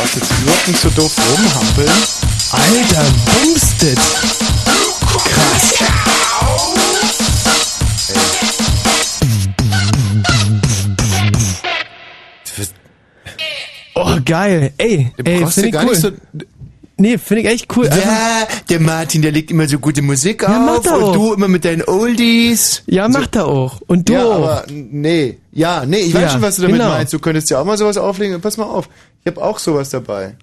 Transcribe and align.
brauchst 0.00 0.14
jetzt 0.16 0.30
überhaupt 0.42 0.68
nicht 0.68 0.80
so 0.80 0.90
doof 0.90 1.12
rumhampeln. 1.36 1.90
Alter, 2.52 3.04
bumstet. 3.26 3.98
Krass. 5.24 5.74
Oh, 13.94 14.16
geil. 14.24 14.72
Ey, 14.78 15.12
Du 15.16 15.24
ey, 15.30 15.46
finde 15.46 15.66
ich 15.68 15.72
gar 15.72 15.84
cool. 15.84 15.90
nicht 15.90 16.00
so. 16.00 16.10
nee, 16.96 17.18
finde 17.18 17.42
ich 17.42 17.48
echt 17.48 17.76
cool. 17.76 17.88
Einfach- 17.88 18.04
Ja, 18.06 18.46
der 18.68 18.80
Martin, 18.80 19.22
der 19.22 19.32
legt 19.32 19.50
immer 19.50 19.68
so 19.68 19.78
gute 19.78 20.00
Musik 20.00 20.42
Ja, 20.42 20.58
macht 20.58 20.78
auf 20.80 20.86
er 20.86 20.96
und 20.98 21.02
auch. 21.04 21.12
du 21.12 21.34
immer 21.34 21.48
mit 21.48 21.64
deinen 21.64 21.82
Oldies. 21.82 22.82
ja, 22.86 23.08
macht 23.08 23.36
er 23.36 23.46
auch. 23.46 23.80
Und 23.86 24.08
du 24.08 24.12
Ja, 24.14 24.24
auch. 24.24 24.34
aber 24.36 24.64
nee. 24.70 25.38
Ja, 25.52 25.84
nee, 25.84 25.98
ich 25.98 26.14
weiß 26.14 26.22
Ja, 26.22 26.30
schon, 26.30 26.42
was 26.42 26.56
du 26.56 26.62
damit 26.62 26.76
genau. 26.78 26.90
meinst. 26.90 27.12
Du 27.12 27.18
könntest 27.18 27.50
ja 27.50 27.60
auch 27.60 27.64
mal 27.64 27.76
sowas 27.76 27.96
auflegen. 27.98 28.40
Pass 28.40 28.56
mal 28.56 28.64
auf. 28.64 28.88
Ich 29.22 29.26
habe 29.32 29.42
auch 29.42 29.58
sowas 29.58 29.90
dabei. 29.90 30.36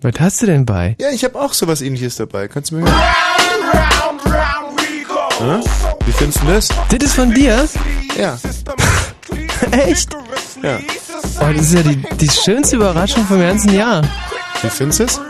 Was 0.00 0.14
hast 0.18 0.42
du 0.42 0.46
denn 0.46 0.64
bei? 0.64 0.96
Ja, 0.98 1.10
ich 1.10 1.24
habe 1.24 1.38
auch 1.40 1.52
sowas 1.52 1.82
ähnliches 1.82 2.16
dabei. 2.16 2.48
Kannst 2.48 2.70
du 2.70 2.76
mir 2.76 2.90
hören? 2.90 3.02
Hä? 5.38 5.60
Wie 6.06 6.12
findest 6.12 6.42
du 6.42 6.46
das? 6.46 6.68
Das 6.68 6.98
ist 7.02 7.14
von 7.14 7.32
dir? 7.34 7.68
Ja. 8.18 8.38
Echt? 9.72 10.16
Ja. 10.62 10.78
Oh, 11.40 11.52
das 11.54 11.66
ist 11.66 11.74
ja 11.74 11.82
die, 11.82 11.96
die 12.16 12.30
schönste 12.30 12.76
Überraschung 12.76 13.24
vom 13.26 13.40
ganzen 13.40 13.74
Jahr. 13.74 14.02
Wie 14.62 14.70
findest 14.70 15.00
du 15.00 15.04
es? 15.04 15.20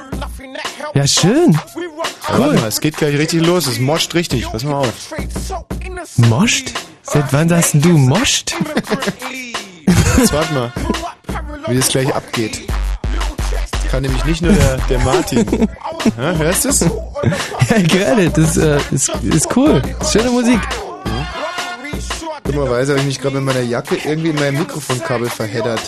Ja, 0.94 1.06
schön. 1.06 1.52
Ja, 1.52 2.38
Warte 2.38 2.60
mal, 2.60 2.68
es 2.68 2.80
geht 2.80 2.96
gleich 2.96 3.16
richtig 3.16 3.44
los. 3.44 3.66
Es 3.66 3.78
moscht 3.78 4.14
richtig. 4.14 4.50
Pass 4.50 4.64
mal 4.64 4.74
auf. 4.74 5.12
Moscht? 6.16 6.72
Seit 7.02 7.32
wann 7.32 7.48
sagst 7.48 7.74
du 7.74 7.88
Moscht? 7.98 8.54
Jetzt 10.16 10.32
warte 10.32 10.52
mal, 10.54 10.72
wie 11.68 11.76
das 11.76 11.88
gleich 11.88 12.14
abgeht. 12.14 12.62
Kann 13.90 14.02
nämlich 14.02 14.24
nicht 14.24 14.40
nur 14.42 14.52
der, 14.52 14.78
der 14.88 14.98
Martin. 15.00 15.68
Ja, 16.16 16.32
hörst 16.34 16.64
du 16.64 16.68
es? 16.70 16.80
Ja, 16.80 17.82
gerade. 17.86 18.30
Das 18.30 18.56
äh, 18.56 18.78
ist, 18.90 19.10
ist 19.22 19.54
cool. 19.56 19.82
Ist 20.00 20.12
schöne 20.12 20.30
Musik. 20.30 20.60
Dummerweise 22.44 22.92
habe 22.92 23.00
ich 23.00 23.06
mich 23.06 23.20
gerade 23.20 23.36
mit 23.36 23.44
meiner 23.54 23.60
Jacke 23.66 23.96
irgendwie 24.04 24.30
in 24.30 24.36
meinem 24.36 24.58
Mikrofonkabel 24.60 25.28
verheddert. 25.30 25.80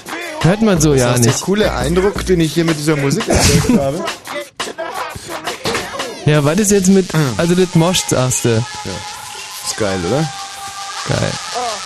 Hört 0.43 0.63
man 0.63 0.81
so 0.81 0.93
Das 0.93 1.01
ja 1.01 1.11
heißt, 1.13 1.25
der 1.25 1.33
nicht. 1.33 1.43
coole 1.45 1.73
Eindruck, 1.75 2.25
den 2.27 2.41
ich 2.41 2.53
hier 2.55 2.65
mit 2.65 2.79
dieser 2.79 2.97
Musik 2.97 3.27
erzeugt 3.29 3.79
habe. 3.79 4.05
Ja, 6.27 6.45
was 6.45 6.59
ist 6.59 6.70
jetzt 6.70 6.89
mit, 6.89 7.07
also 7.37 7.55
das 7.55 7.75
Moscht 7.75 8.11
sagst 8.11 8.45
du. 8.45 8.65
Ist 9.67 9.77
geil, 9.79 9.98
oder? 10.07 10.29
Geil. 11.09 11.31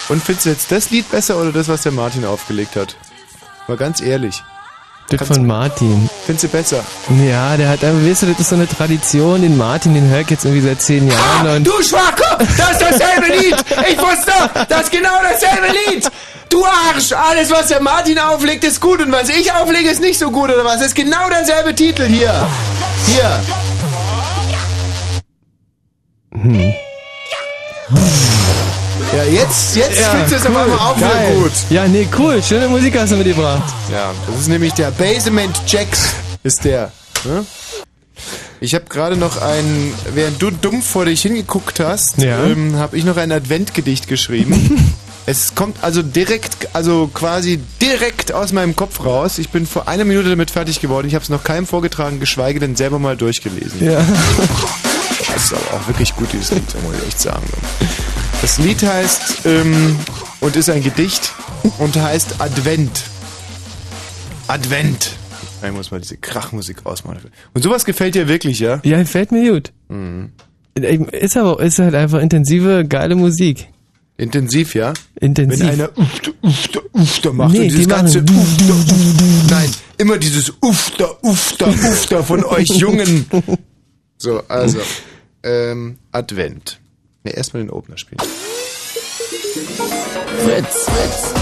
Und 0.08 0.22
findest 0.22 0.46
du 0.46 0.50
jetzt 0.50 0.70
das 0.72 0.90
Lied 0.90 1.10
besser 1.10 1.36
oder 1.40 1.50
das, 1.52 1.68
was 1.68 1.82
der 1.82 1.92
Martin 1.92 2.24
aufgelegt 2.24 2.76
hat? 2.76 2.96
Mal 3.68 3.76
ganz 3.76 4.00
ehrlich. 4.00 4.42
Das 5.10 5.28
von 5.28 5.46
Martin. 5.46 6.08
Findest 6.24 6.44
du 6.44 6.48
besser? 6.48 6.84
Ja, 7.26 7.56
der 7.56 7.68
hat, 7.68 7.84
aber 7.84 8.04
weißt 8.04 8.22
du, 8.22 8.26
das 8.26 8.40
ist 8.40 8.48
so 8.50 8.56
eine 8.56 8.66
Tradition, 8.66 9.42
den 9.42 9.56
Martin, 9.56 9.94
den 9.94 10.08
höre 10.08 10.20
ich 10.20 10.30
jetzt 10.30 10.44
irgendwie 10.44 10.66
seit 10.66 10.82
zehn 10.82 11.06
Jahren 11.06 11.56
und 11.56 11.66
Du 11.66 11.82
Schwacke, 11.82 12.24
das 12.38 12.72
ist 12.72 12.80
dasselbe 12.82 13.26
Lied. 13.36 13.56
Ich 13.90 13.98
wusste, 13.98 14.32
das 14.68 14.82
ist 14.82 14.90
genau 14.92 15.20
dasselbe 15.22 15.66
Lied. 15.68 16.10
Du 16.48 16.64
Arsch, 16.64 17.12
alles 17.12 17.50
was 17.50 17.68
der 17.68 17.80
Martin 17.80 18.18
auflegt 18.18 18.64
ist 18.64 18.80
gut 18.80 19.00
und 19.02 19.12
was 19.12 19.28
ich 19.28 19.52
auflege 19.52 19.90
ist 19.90 20.00
nicht 20.00 20.18
so 20.18 20.30
gut 20.30 20.50
oder 20.50 20.64
was? 20.64 20.78
Das 20.78 20.88
ist 20.88 20.94
genau 20.94 21.28
derselbe 21.28 21.74
Titel 21.74 22.04
hier. 22.04 22.46
Hier. 23.06 23.40
Hm. 26.32 26.74
Ja, 29.16 29.24
jetzt, 29.24 29.74
jetzt 29.76 30.00
Ja, 30.00 30.10
findest 30.10 30.32
du 30.32 30.36
es 30.36 30.46
auf 30.46 30.52
cool, 30.54 30.62
einmal 30.62 30.78
auch 30.78 30.96
wieder 30.96 31.08
geil. 31.08 31.34
gut. 31.36 31.52
Ja, 31.70 31.88
nee, 31.88 32.06
cool. 32.18 32.42
Schöne 32.42 32.68
Musik 32.68 32.98
hast 32.98 33.12
du 33.12 33.16
mitgebracht. 33.16 33.62
Ja, 33.90 34.12
das 34.26 34.40
ist 34.42 34.48
nämlich 34.48 34.72
der 34.74 34.90
Basement 34.90 35.58
Jacks, 35.66 36.10
ist 36.42 36.64
der. 36.64 36.92
Ne? 37.24 37.44
Ich 38.60 38.74
habe 38.74 38.84
gerade 38.86 39.16
noch 39.16 39.40
ein, 39.40 39.94
während 40.14 40.42
du 40.42 40.50
dumm 40.50 40.82
vor 40.82 41.06
dich 41.06 41.22
hingeguckt 41.22 41.80
hast, 41.80 42.18
Ja. 42.18 42.44
ähm, 42.44 42.76
habe 42.76 42.96
ich 42.98 43.04
noch 43.04 43.16
ein 43.16 43.32
Adventgedicht 43.32 44.08
geschrieben. 44.08 44.94
es 45.26 45.54
kommt 45.54 45.82
also 45.82 46.02
direkt, 46.02 46.68
also 46.74 47.08
quasi 47.12 47.60
direkt 47.80 48.32
aus 48.32 48.52
meinem 48.52 48.76
Kopf 48.76 49.04
raus. 49.04 49.38
Ich 49.38 49.48
bin 49.48 49.66
vor 49.66 49.88
einer 49.88 50.04
Minute 50.04 50.28
damit 50.28 50.50
fertig 50.50 50.80
geworden. 50.80 51.06
Ich 51.08 51.14
habe 51.14 51.22
es 51.22 51.28
noch 51.30 51.44
keinem 51.44 51.66
vorgetragen, 51.66 52.20
geschweige 52.20 52.60
denn 52.60 52.76
selber 52.76 52.98
mal 52.98 53.16
durchgelesen. 53.16 53.82
Ja. 53.84 54.04
Das 55.34 55.44
ist 55.44 55.52
aber 55.54 55.78
auch 55.80 55.86
wirklich 55.88 56.14
gut, 56.14 56.28
dieses 56.32 56.50
Lied, 56.50 56.64
muss 56.84 56.94
ich 57.00 57.08
echt 57.08 57.20
sagen. 57.20 57.44
Das 58.40 58.58
Lied 58.58 58.82
heißt 58.82 59.46
ähm, 59.46 59.96
und 60.40 60.56
ist 60.56 60.70
ein 60.70 60.82
Gedicht 60.82 61.32
und 61.78 61.96
heißt 61.96 62.40
Advent. 62.40 63.02
Advent. 64.46 65.16
Ich 65.64 65.72
muss 65.72 65.90
mal 65.90 66.00
diese 66.00 66.16
Krachmusik 66.16 66.86
ausmachen. 66.86 67.18
Und 67.52 67.62
sowas 67.62 67.84
gefällt 67.84 68.14
dir 68.14 68.28
wirklich, 68.28 68.60
ja? 68.60 68.80
Ja, 68.84 68.98
gefällt 68.98 69.32
mir 69.32 69.52
gut. 69.52 69.72
Mhm. 69.88 70.30
Ist 70.74 71.36
aber, 71.36 71.60
ist 71.60 71.80
halt 71.80 71.94
einfach 71.96 72.20
intensive, 72.20 72.84
geile 72.88 73.16
Musik. 73.16 73.68
Intensiv, 74.16 74.74
ja? 74.74 74.92
Intensiv. 75.20 75.60
Wenn 75.60 75.70
einer 75.70 75.90
ufter, 75.98 76.32
ufter, 76.42 76.80
ufter 76.92 77.32
macht 77.32 77.52
Nee, 77.52 77.58
und 77.58 77.64
dieses 77.64 77.80
die 77.80 77.86
ganze 77.88 78.20
ufter, 78.20 78.74
ufter, 78.74 78.94
nein, 79.50 79.70
immer 79.96 80.18
dieses 80.18 80.52
ufter, 80.60 81.24
ufter, 81.24 81.68
ufter 81.68 82.22
von 82.22 82.44
euch 82.44 82.68
Jungen. 82.76 83.26
So, 84.16 84.42
also, 84.48 84.78
ähm, 85.42 85.98
Advent. 86.12 86.78
Ne, 87.28 87.36
erstmal 87.36 87.62
den 87.62 87.70
Opener 87.70 87.98
spielen. 87.98 88.20
Fritz, 90.38 90.86
Fritz, 90.86 91.34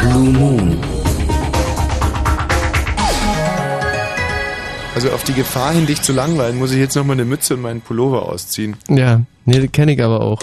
Blue 0.00 0.30
Moon. 0.30 0.78
Also 4.94 5.10
auf 5.12 5.22
die 5.24 5.32
Gefahr 5.32 5.72
hin, 5.72 5.86
dich 5.86 6.02
zu 6.02 6.12
langweilen, 6.12 6.58
muss 6.58 6.72
ich 6.72 6.78
jetzt 6.78 6.96
noch 6.96 7.04
mal 7.04 7.12
eine 7.12 7.24
Mütze 7.24 7.54
und 7.54 7.62
meinen 7.62 7.80
Pullover 7.80 8.28
ausziehen. 8.28 8.76
Ja, 8.88 9.22
nee, 9.44 9.68
kenne 9.68 9.92
ich 9.92 10.02
aber 10.02 10.20
auch. 10.22 10.40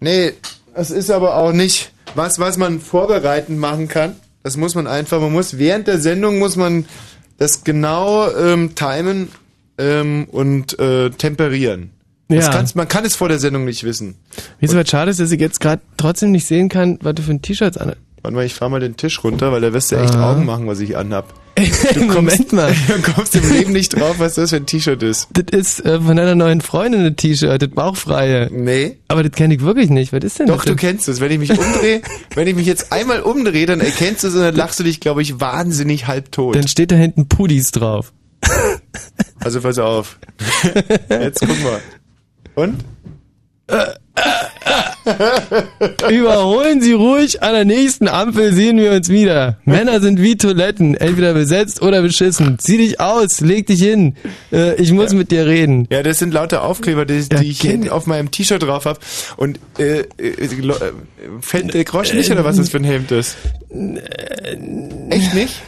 Nee, 0.00 0.34
das 0.74 0.90
ist 0.90 1.10
aber 1.10 1.36
auch 1.36 1.52
nicht 1.52 1.92
was, 2.14 2.38
was 2.38 2.58
man 2.58 2.80
vorbereitend 2.80 3.58
machen 3.58 3.88
kann. 3.88 4.16
Das 4.42 4.56
muss 4.56 4.74
man 4.74 4.86
einfach, 4.86 5.20
man 5.20 5.32
muss 5.32 5.58
während 5.58 5.86
der 5.86 5.98
Sendung 6.00 6.38
muss 6.38 6.56
man 6.56 6.84
das 7.38 7.64
genau 7.64 8.30
ähm, 8.30 8.74
timen 8.74 9.30
ähm, 9.78 10.26
und 10.30 10.78
äh, 10.78 11.10
temperieren. 11.10 11.90
Das 12.28 12.46
Ja. 12.46 12.52
kannst, 12.52 12.74
man 12.76 12.88
kann 12.88 13.04
es 13.04 13.14
vor 13.14 13.28
der 13.28 13.38
Sendung 13.38 13.64
nicht 13.64 13.84
wissen. 13.84 14.16
Wie 14.58 14.66
es 14.66 14.72
aber 14.72 14.84
schade 14.84 15.10
ist, 15.10 15.20
dass 15.20 15.30
ich 15.30 15.40
jetzt 15.40 15.60
gerade 15.60 15.82
trotzdem 15.96 16.32
nicht 16.32 16.46
sehen 16.46 16.68
kann, 16.68 16.98
was 17.02 17.14
du 17.14 17.22
für 17.22 17.30
ein 17.32 17.42
T-Shirt 17.42 17.78
an. 17.80 17.94
Warte 18.22 18.34
mal, 18.34 18.44
ich 18.44 18.54
fahr 18.54 18.68
mal 18.68 18.80
den 18.80 18.96
Tisch 18.96 19.22
runter, 19.22 19.52
weil 19.52 19.60
da 19.60 19.72
wirst 19.72 19.92
du 19.92 19.96
echt 19.96 20.14
Aha. 20.16 20.32
Augen 20.32 20.44
machen, 20.44 20.66
was 20.66 20.80
ich 20.80 20.96
anhab. 20.96 21.32
Moment 21.96 22.52
mal. 22.52 22.74
Du 22.88 23.12
kommst 23.12 23.36
im 23.36 23.48
Leben 23.52 23.72
nicht 23.72 23.90
drauf, 23.98 24.16
was 24.18 24.34
das 24.34 24.50
für 24.50 24.56
ein 24.56 24.66
T-Shirt 24.66 25.00
ist. 25.04 25.28
Das 25.32 25.44
ist 25.56 25.84
äh, 25.86 26.00
von 26.00 26.16
deiner 26.16 26.34
neuen 26.34 26.60
Freundin 26.60 27.02
ein 27.06 27.14
T-Shirt, 27.16 27.62
das 27.62 27.70
bauchfreie. 27.70 28.50
Nee. 28.52 28.96
Aber 29.06 29.22
das 29.22 29.30
kenne 29.32 29.54
ich 29.54 29.60
wirklich 29.60 29.88
nicht. 29.90 30.12
Was 30.12 30.24
ist 30.24 30.40
denn 30.40 30.48
Doch, 30.48 30.56
das? 30.56 30.64
du 30.64 30.70
denn? 30.72 30.78
kennst 30.78 31.08
es. 31.08 31.20
Wenn 31.20 31.30
ich 31.30 31.38
mich 31.38 31.50
umdrehe, 31.56 32.02
wenn 32.34 32.48
ich 32.48 32.56
mich 32.56 32.66
jetzt 32.66 32.90
einmal 32.92 33.20
umdrehe, 33.20 33.66
dann 33.66 33.80
erkennst 33.80 34.24
du 34.24 34.28
es 34.28 34.34
und 34.34 34.40
dann 34.40 34.56
lachst 34.56 34.80
du 34.80 34.84
dich, 34.84 34.98
glaube 34.98 35.22
ich, 35.22 35.38
wahnsinnig 35.40 36.08
halbtot. 36.08 36.56
Dann 36.56 36.66
steht 36.66 36.90
da 36.90 36.96
hinten 36.96 37.28
Pudis 37.28 37.70
drauf. 37.70 38.12
Also 39.40 39.60
pass 39.60 39.78
auf. 39.78 40.18
Jetzt 41.08 41.40
guck 41.40 41.62
mal. 41.62 41.80
Und? 42.54 42.84
Überholen 46.10 46.80
Sie 46.80 46.92
ruhig, 46.92 47.42
an 47.42 47.52
der 47.52 47.64
nächsten 47.64 48.08
Ampel 48.08 48.52
sehen 48.52 48.78
wir 48.78 48.92
uns 48.92 49.08
wieder. 49.08 49.58
Männer 49.64 50.00
sind 50.00 50.20
wie 50.20 50.36
Toiletten, 50.36 50.94
entweder 50.94 51.34
besetzt 51.34 51.82
oder 51.82 52.02
beschissen. 52.02 52.58
Zieh 52.58 52.76
dich 52.78 53.00
aus, 53.00 53.40
leg 53.40 53.66
dich 53.66 53.82
hin. 53.82 54.16
Äh, 54.52 54.74
ich 54.76 54.92
muss 54.92 55.12
mit 55.12 55.30
dir 55.30 55.46
reden. 55.46 55.86
Ja, 55.90 56.02
das 56.02 56.18
sind 56.18 56.32
lauter 56.32 56.62
Aufkleber, 56.62 57.04
die, 57.04 57.28
die 57.28 57.50
ich 57.50 57.60
kenn 57.60 57.70
hinten 57.72 57.90
auf 57.90 58.06
meinem 58.06 58.30
T-Shirt 58.30 58.62
drauf 58.62 58.84
hab. 58.84 59.00
Und 59.36 59.60
äh, 59.78 60.00
äh, 60.00 60.28
äh, 60.28 60.48
fällt 61.40 61.74
der 61.74 61.84
Groschen 61.84 62.16
nicht, 62.16 62.30
oder 62.30 62.44
was 62.44 62.56
das 62.56 62.70
für 62.70 62.78
ein 62.78 62.84
Hemd 62.84 63.12
ist? 63.12 63.36
Echt 65.10 65.34
nicht? 65.34 65.62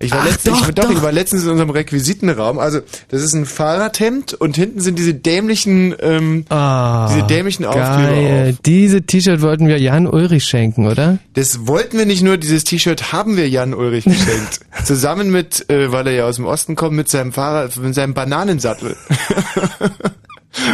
Ich 0.00 0.12
war, 0.12 0.20
Ach, 0.20 0.26
letztens, 0.26 0.60
doch, 0.60 0.68
ich, 0.68 0.74
doch, 0.76 0.84
doch. 0.84 0.90
ich 0.92 1.02
war 1.02 1.10
letztens 1.10 1.42
in 1.42 1.50
unserem 1.50 1.70
Requisitenraum. 1.70 2.60
Also, 2.60 2.80
das 3.08 3.22
ist 3.22 3.32
ein 3.32 3.46
Fahrradhemd 3.46 4.32
und 4.32 4.54
hinten 4.54 4.80
sind 4.80 4.96
diese 4.96 5.12
dämlichen, 5.12 5.92
ähm, 6.00 6.44
Ah, 6.50 7.08
diese 7.12 7.26
dämlichen 7.26 7.64
Aufkleber 7.64 8.50
auf. 8.50 8.56
Diese 8.64 9.02
T-Shirt 9.02 9.42
wollten 9.42 9.66
wir 9.66 9.78
Jan 9.80 10.06
Ulrich 10.06 10.44
schenken, 10.44 10.86
oder? 10.86 11.18
Das 11.34 11.66
wollten 11.66 11.98
wir 11.98 12.06
nicht 12.06 12.22
nur, 12.22 12.36
dieses 12.36 12.62
T-Shirt 12.62 13.12
haben 13.12 13.36
wir 13.36 13.48
Jan 13.48 13.74
Ulrich 13.74 14.04
geschenkt. 14.04 14.60
Zusammen 14.84 15.32
mit, 15.32 15.68
äh, 15.68 15.90
weil 15.90 16.06
er 16.06 16.12
ja 16.12 16.24
aus 16.26 16.36
dem 16.36 16.44
Osten 16.46 16.76
kommt, 16.76 16.94
mit 16.94 17.08
seinem 17.08 17.32
Fahrrad, 17.32 17.76
mit 17.76 17.94
seinem 17.94 18.14
Bananensattel. 18.14 18.96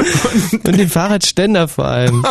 Und 0.65 0.79
den 0.79 0.89
Fahrradständer 0.89 1.69
vor 1.69 1.87
allem. 1.87 2.25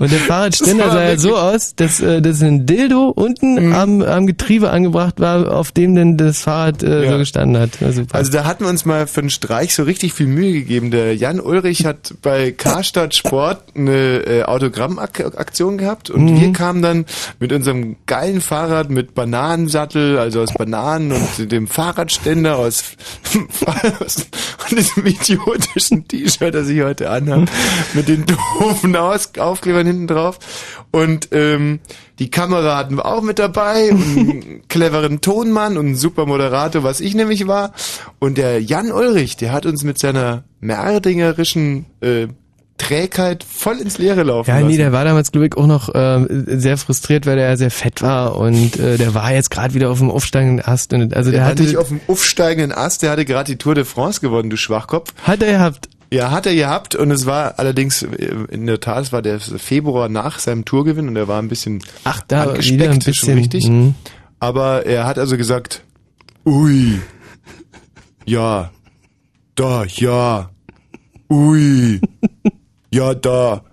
Und 0.00 0.10
der 0.10 0.18
Fahrradständer 0.20 0.90
sah 0.90 1.02
ja 1.02 1.16
so 1.18 1.36
aus, 1.36 1.74
dass, 1.76 2.00
äh, 2.00 2.20
dass 2.22 2.42
ein 2.42 2.66
Dildo 2.66 3.08
unten 3.10 3.54
Mhm. 3.68 3.72
am, 3.74 4.02
am 4.02 4.26
Getriebe 4.26 4.70
angebracht 4.70 5.20
war, 5.20 5.52
auf 5.54 5.70
dem 5.72 5.94
denn 5.94 6.16
das 6.16 6.42
Fahrrad 6.42 6.82
äh, 6.82 7.04
Ja. 7.04 7.12
so 7.12 7.18
gestanden 7.18 7.60
hat. 7.60 7.70
Also 8.12 8.32
da 8.32 8.44
hatten 8.44 8.64
wir 8.64 8.70
uns 8.70 8.84
mal 8.84 9.06
für 9.06 9.20
einen 9.20 9.30
Streich 9.30 9.74
so 9.74 9.82
richtig 9.84 10.12
viel 10.14 10.26
Mühe 10.26 10.52
gegeben. 10.52 10.90
Der 10.90 11.14
Jan 11.16 11.40
Ulrich 11.40 11.84
hat 11.86 12.14
bei 12.22 12.50
Karstadt 12.52 13.14
Sport 13.14 13.62
eine 13.76 13.92
äh, 14.26 14.42
Autogrammaktion 14.44 15.78
gehabt 15.78 16.10
und 16.10 16.24
Mhm. 16.24 16.40
wir 16.40 16.52
kamen 16.52 16.82
dann 16.82 17.04
mit 17.38 17.52
unserem 17.52 17.96
geilen 18.06 18.40
Fahrrad 18.40 18.90
mit 18.90 19.14
Bananensattel, 19.14 20.18
also 20.18 20.42
aus 20.42 20.52
Bananen 20.54 21.12
und 21.12 21.50
dem 21.52 21.66
Fahrradständer 21.68 22.56
aus, 22.56 22.82
aus 24.00 24.26
und 24.70 24.78
diesem 24.78 25.06
idiotischen 25.06 26.06
T-Shirt, 26.08 26.54
das 26.54 26.68
ich 26.68 26.82
heute 26.82 27.03
anhabe, 27.06 27.46
mit 27.94 28.08
den 28.08 28.24
doofen 28.26 28.96
Aus 28.96 29.30
Aufklebern 29.38 29.86
hinten 29.86 30.06
drauf. 30.06 30.38
Und 30.90 31.28
ähm, 31.32 31.80
die 32.20 32.30
Kamera 32.30 32.76
hatten 32.76 32.96
wir 32.96 33.06
auch 33.06 33.22
mit 33.22 33.38
dabei, 33.38 33.90
und 33.90 34.00
einen 34.18 34.62
cleveren 34.68 35.20
Tonmann 35.20 35.76
und 35.76 35.86
einen 35.86 35.96
super 35.96 36.26
Moderator, 36.26 36.84
was 36.84 37.00
ich 37.00 37.14
nämlich 37.14 37.46
war. 37.48 37.72
Und 38.20 38.38
der 38.38 38.60
Jan 38.62 38.92
Ulrich, 38.92 39.36
der 39.36 39.52
hat 39.52 39.66
uns 39.66 39.82
mit 39.82 39.98
seiner 39.98 40.44
merdingerischen 40.60 41.86
äh, 42.00 42.28
Trägheit 42.76 43.44
voll 43.44 43.78
ins 43.78 43.98
Leere 43.98 44.24
laufen 44.24 44.50
Ja, 44.50 44.56
lassen. 44.56 44.66
nee, 44.68 44.76
der 44.76 44.90
war 44.92 45.04
damals, 45.04 45.30
glaube 45.30 45.46
ich, 45.46 45.56
auch 45.56 45.66
noch 45.66 45.90
ähm, 45.94 46.26
sehr 46.46 46.76
frustriert, 46.76 47.24
weil 47.24 47.38
er 47.38 47.50
ja 47.50 47.56
sehr 47.56 47.70
fett 47.70 48.02
war 48.02 48.36
und 48.36 48.76
äh, 48.80 48.96
der 48.96 49.14
war 49.14 49.32
jetzt 49.32 49.50
gerade 49.50 49.74
wieder 49.74 49.90
auf 49.90 49.98
dem 50.00 50.10
aufsteigenden 50.10 50.64
Ast. 50.66 50.92
Und, 50.92 51.14
also 51.14 51.30
der, 51.30 51.40
der 51.40 51.48
hatte, 51.48 51.62
nicht 51.62 51.76
auf 51.76 51.88
dem 51.88 52.00
aufsteigenden 52.08 52.72
Ast, 52.76 53.02
der 53.02 53.12
hatte 53.12 53.24
gerade 53.24 53.52
die 53.52 53.58
Tour 53.58 53.76
de 53.76 53.84
France 53.84 54.20
gewonnen, 54.20 54.50
du 54.50 54.56
Schwachkopf. 54.56 55.14
hat 55.22 55.42
er 55.42 55.52
gehabt. 55.52 55.88
Ja, 56.14 56.30
hat 56.30 56.46
er 56.46 56.54
gehabt 56.54 56.94
und 56.94 57.10
es 57.10 57.26
war 57.26 57.58
allerdings, 57.58 58.02
äh, 58.02 58.34
in 58.50 58.66
der 58.66 58.78
Tat, 58.80 59.02
es 59.02 59.12
war 59.12 59.20
der 59.20 59.40
Februar 59.40 60.08
nach 60.08 60.38
seinem 60.38 60.64
Tourgewinn 60.64 61.08
und 61.08 61.16
er 61.16 61.26
war 61.28 61.40
ein 61.42 61.48
bisschen 61.48 61.82
Ach, 62.04 62.22
da 62.28 62.44
angespeckt, 62.44 62.82
ein 62.82 63.00
schon 63.00 63.10
bisschen. 63.12 63.38
richtig. 63.38 63.68
mhm. 63.68 63.94
Aber 64.38 64.86
er 64.86 65.06
hat 65.06 65.18
also 65.18 65.36
gesagt, 65.36 65.82
ui, 66.46 67.00
ja, 68.26 68.70
da, 69.54 69.84
ja, 69.86 70.50
ui, 71.30 72.00
ja, 72.90 73.14
da, 73.14 73.64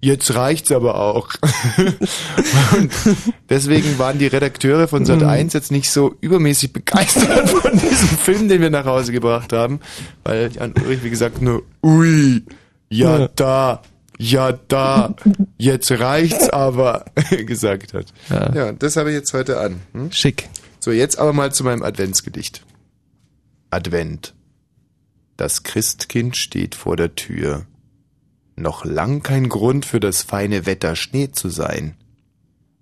jetzt 0.00 0.34
reicht's 0.34 0.72
aber 0.72 0.96
auch. 0.96 1.28
Und 2.76 2.90
deswegen 3.48 3.98
waren 3.98 4.18
die 4.18 4.26
Redakteure 4.26 4.88
von 4.88 5.04
Sat 5.04 5.22
1 5.22 5.52
jetzt 5.52 5.70
nicht 5.70 5.90
so 5.90 6.14
übermäßig 6.20 6.72
begeistert 6.72 7.48
von 7.50 7.72
diesem 7.72 8.08
Film, 8.18 8.48
den 8.48 8.60
wir 8.60 8.70
nach 8.70 8.86
Hause 8.86 9.12
gebracht 9.12 9.52
haben, 9.52 9.80
weil 10.24 10.50
Jan 10.52 10.72
Ulrich, 10.72 11.02
wie 11.02 11.10
gesagt, 11.10 11.42
nur 11.42 11.62
ui, 11.82 12.42
ja, 12.88 13.18
Ja. 13.20 13.28
da, 13.36 13.82
ja, 14.18 14.52
da, 14.52 15.14
jetzt 15.56 15.90
reicht's 15.92 16.50
aber 16.50 17.06
gesagt 17.46 17.94
hat. 17.94 18.06
Ja. 18.28 18.54
Ja, 18.54 18.72
das 18.72 18.96
habe 18.96 19.10
ich 19.10 19.16
jetzt 19.16 19.32
heute 19.32 19.60
an. 19.60 19.80
Hm? 19.92 20.12
Schick. 20.12 20.48
So, 20.78 20.90
jetzt 20.92 21.18
aber 21.18 21.32
mal 21.32 21.52
zu 21.52 21.64
meinem 21.64 21.82
Adventsgedicht. 21.82 22.62
Advent. 23.70 24.34
Das 25.36 25.62
Christkind 25.62 26.36
steht 26.36 26.74
vor 26.74 26.96
der 26.96 27.14
Tür. 27.14 27.64
Noch 28.60 28.84
lang 28.84 29.22
kein 29.22 29.48
Grund 29.48 29.86
für 29.86 30.00
das 30.00 30.22
feine 30.22 30.66
Wetter 30.66 30.94
Schnee 30.94 31.32
zu 31.32 31.48
sein. 31.48 31.96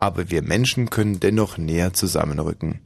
Aber 0.00 0.28
wir 0.30 0.42
Menschen 0.42 0.90
können 0.90 1.20
dennoch 1.20 1.56
näher 1.56 1.92
zusammenrücken. 1.92 2.80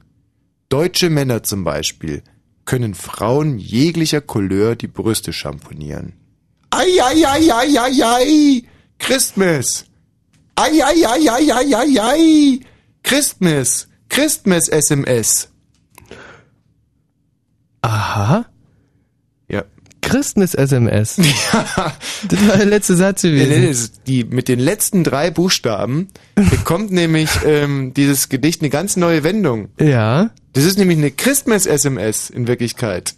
Deutsche 0.69 1.09
Männer 1.09 1.41
zum 1.43 1.63
Beispiel 1.63 2.23
können 2.65 2.93
Frauen 2.93 3.57
jeglicher 3.57 4.21
Couleur 4.21 4.75
die 4.75 4.87
Brüste 4.87 5.33
schamponieren. 5.33 6.13
Ei, 6.69 6.99
ei, 7.01 7.25
ei, 7.25 7.51
ei, 7.51 7.77
ei, 7.77 8.01
ei. 8.01 8.63
Christmas. 8.99 9.85
Ei, 10.55 10.81
ei, 10.81 11.03
ei, 11.03 11.29
ei, 11.29 11.51
ei, 11.51 11.73
ei, 11.73 11.99
ei. 11.99 12.59
Christmas. 13.01 13.87
Christmas 14.09 14.67
SMS. 14.67 15.49
Aha. 17.81 18.45
Ja. 20.13 20.19
Christmas 20.19 20.53
SMS. 20.53 21.15
Das 21.17 22.47
war 22.47 22.57
der 22.57 22.65
letzte 22.65 22.95
Satz 22.95 23.23
gewesen. 23.23 23.89
die, 24.07 24.23
mit 24.23 24.47
den 24.47 24.59
letzten 24.59 25.03
drei 25.03 25.31
Buchstaben 25.31 26.07
bekommt 26.35 26.91
nämlich 26.91 27.29
ähm, 27.45 27.93
dieses 27.93 28.29
Gedicht 28.29 28.61
eine 28.61 28.69
ganz 28.69 28.95
neue 28.95 29.23
Wendung. 29.23 29.69
Ja. 29.79 30.29
Das 30.53 30.65
ist 30.65 30.77
nämlich 30.77 30.97
eine 30.97 31.11
Christmas-SMS 31.11 32.29
in 32.29 32.47
Wirklichkeit. 32.47 33.15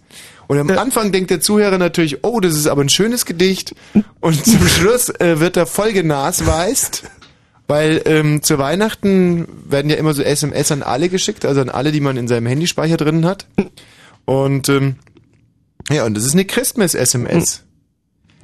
Und 0.48 0.58
am 0.60 0.70
Anfang 0.70 1.12
denkt 1.12 1.32
der 1.32 1.42
Zuhörer 1.42 1.78
natürlich, 1.78 2.24
oh, 2.24 2.40
das 2.40 2.56
ist 2.56 2.68
aber 2.68 2.82
ein 2.82 2.90
schönes 2.90 3.26
Gedicht. 3.26 3.76
Und 4.20 4.46
zum 4.46 4.68
Schluss 4.68 5.10
äh, 5.10 5.40
wird 5.40 5.58
er 5.58 5.66
voll 5.66 5.92
genasweist, 5.92 7.04
weil 7.68 8.02
ähm, 8.06 8.44
zu 8.44 8.58
Weihnachten 8.58 9.48
werden 9.68 9.90
ja 9.90 9.98
immer 9.98 10.14
so 10.14 10.22
SMS 10.22 10.72
an 10.72 10.84
alle 10.84 11.10
geschickt, 11.10 11.46
also 11.46 11.62
an 11.62 11.70
alle, 11.70 11.92
die 11.92 12.02
man 12.02 12.18
in 12.18 12.28
seinem 12.28 12.46
Handyspeicher 12.46 12.98
drin 12.98 13.26
hat. 13.26 13.48
Und 14.26 14.70
ähm, 14.70 14.96
ja, 15.92 16.06
und 16.06 16.16
das 16.16 16.26
ist 16.26 16.34
eine 16.34 16.46
Christmas-SMS. 16.46 17.62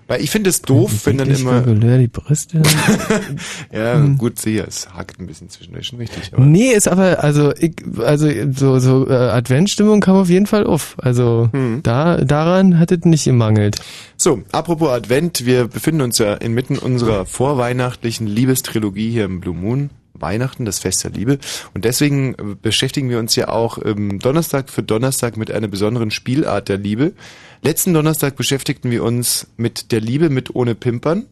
Weil 0.07 0.21
ich 0.21 0.29
finde 0.29 0.49
es 0.49 0.61
doof, 0.61 1.05
wenn 1.05 1.17
dann 1.17 1.29
immer... 1.29 1.61
Couleur 1.61 1.97
die 1.97 2.07
Brüste. 2.09 2.61
Ja, 3.71 3.97
gut, 4.17 4.39
sicher, 4.39 4.65
es 4.67 4.89
hakt 4.93 5.19
ein 5.21 5.27
bisschen 5.27 5.49
zwischendurch, 5.49 5.87
schon 5.87 5.99
richtig. 5.99 6.33
Aber 6.33 6.43
nee, 6.43 6.71
ist 6.73 6.89
aber, 6.89 7.23
also, 7.23 7.53
ich, 7.57 7.75
also, 8.03 8.27
so, 8.51 8.79
so, 8.79 9.07
äh, 9.07 9.13
Adventsstimmung 9.13 10.01
kam 10.01 10.17
auf 10.17 10.29
jeden 10.29 10.47
Fall 10.47 10.65
auf. 10.65 10.97
Also, 10.97 11.47
Hm. 11.53 11.79
da, 11.83 12.17
daran 12.17 12.77
hat 12.77 12.91
es 12.91 13.05
nicht 13.05 13.23
gemangelt. 13.23 13.77
So, 14.17 14.41
apropos 14.51 14.89
Advent, 14.89 15.45
wir 15.45 15.67
befinden 15.69 16.01
uns 16.01 16.17
ja 16.17 16.33
inmitten 16.33 16.77
unserer 16.77 17.25
vorweihnachtlichen 17.25 18.27
Liebestrilogie 18.27 19.11
hier 19.11 19.23
im 19.25 19.39
Blue 19.39 19.55
Moon. 19.55 19.91
Weihnachten, 20.21 20.65
das 20.65 20.79
Fest 20.79 21.03
der 21.03 21.11
Liebe. 21.11 21.39
Und 21.73 21.85
deswegen 21.85 22.33
äh, 22.35 22.55
beschäftigen 22.61 23.09
wir 23.09 23.19
uns 23.19 23.35
ja 23.35 23.49
auch 23.49 23.77
ähm, 23.83 24.19
Donnerstag 24.19 24.69
für 24.69 24.83
Donnerstag 24.83 25.37
mit 25.37 25.51
einer 25.51 25.67
besonderen 25.67 26.11
Spielart 26.11 26.69
der 26.69 26.77
Liebe. 26.77 27.13
Letzten 27.61 27.93
Donnerstag 27.93 28.35
beschäftigten 28.35 28.91
wir 28.91 29.03
uns 29.03 29.47
mit 29.57 29.91
der 29.91 30.01
Liebe 30.01 30.29
mit 30.29 30.55
ohne 30.55 30.75
Pimpern. 30.75 31.25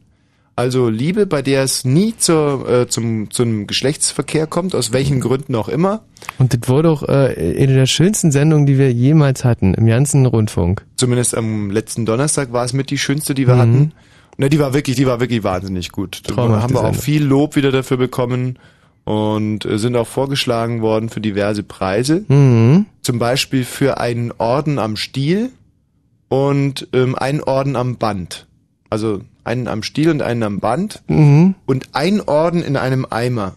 Also 0.55 0.89
Liebe, 0.89 1.25
bei 1.25 1.41
der 1.41 1.63
es 1.63 1.85
nie 1.85 2.15
zur, 2.17 2.69
äh, 2.69 2.87
zum, 2.89 3.31
zum 3.31 3.65
Geschlechtsverkehr 3.65 4.45
kommt, 4.45 4.75
aus 4.75 4.91
welchen 4.91 5.21
Gründen 5.21 5.55
auch 5.55 5.69
immer. 5.69 6.01
Und 6.37 6.53
das 6.53 6.67
wurde 6.69 6.89
auch 6.89 7.03
äh, 7.03 7.55
eine 7.57 7.73
der 7.75 7.85
schönsten 7.85 8.29
Sendungen, 8.31 8.65
die 8.65 8.77
wir 8.77 8.91
jemals 8.91 9.45
hatten, 9.45 9.73
im 9.73 9.85
ganzen 9.85 10.25
Rundfunk. 10.25 10.85
Zumindest 10.97 11.33
am 11.37 11.71
letzten 11.71 12.05
Donnerstag 12.05 12.51
war 12.51 12.65
es 12.65 12.73
mit 12.73 12.89
die 12.89 12.97
schönste, 12.97 13.33
die 13.33 13.47
wir 13.47 13.55
Mhm. 13.55 13.59
hatten. 13.59 13.91
Ne, 14.37 14.49
die 14.49 14.59
war 14.59 14.73
wirklich, 14.73 14.97
die 14.97 15.05
war 15.07 15.21
wirklich 15.21 15.43
wahnsinnig 15.43 15.93
gut. 15.93 16.23
Da 16.27 16.35
haben 16.35 16.73
wir 16.73 16.83
auch 16.83 16.95
viel 16.95 17.23
Lob 17.23 17.55
wieder 17.55 17.71
dafür 17.71 17.95
bekommen 17.95 18.59
und 19.09 19.65
äh, 19.65 19.79
sind 19.79 19.95
auch 19.95 20.07
vorgeschlagen 20.07 20.83
worden 20.83 21.09
für 21.09 21.19
diverse 21.19 21.63
Preise. 21.63 22.23
Mhm. 22.27 22.85
Zum 23.01 23.17
Beispiel 23.17 23.65
für 23.65 23.99
einen 23.99 24.31
Orden 24.37 24.77
am 24.77 24.95
Stiel 24.97 25.49
und 26.27 26.87
ähm, 26.93 27.15
einen 27.15 27.41
Orden 27.41 27.75
am 27.75 27.95
Band. 27.95 28.45
Also 28.91 29.21
einen 29.43 29.67
am 29.67 29.81
Stiel 29.81 30.11
und 30.11 30.21
einen 30.21 30.43
am 30.43 30.59
Band 30.59 31.01
Mhm. 31.07 31.55
und 31.65 31.89
ein 31.93 32.21
Orden 32.21 32.61
in 32.61 32.77
einem 32.77 33.07
Eimer. 33.09 33.55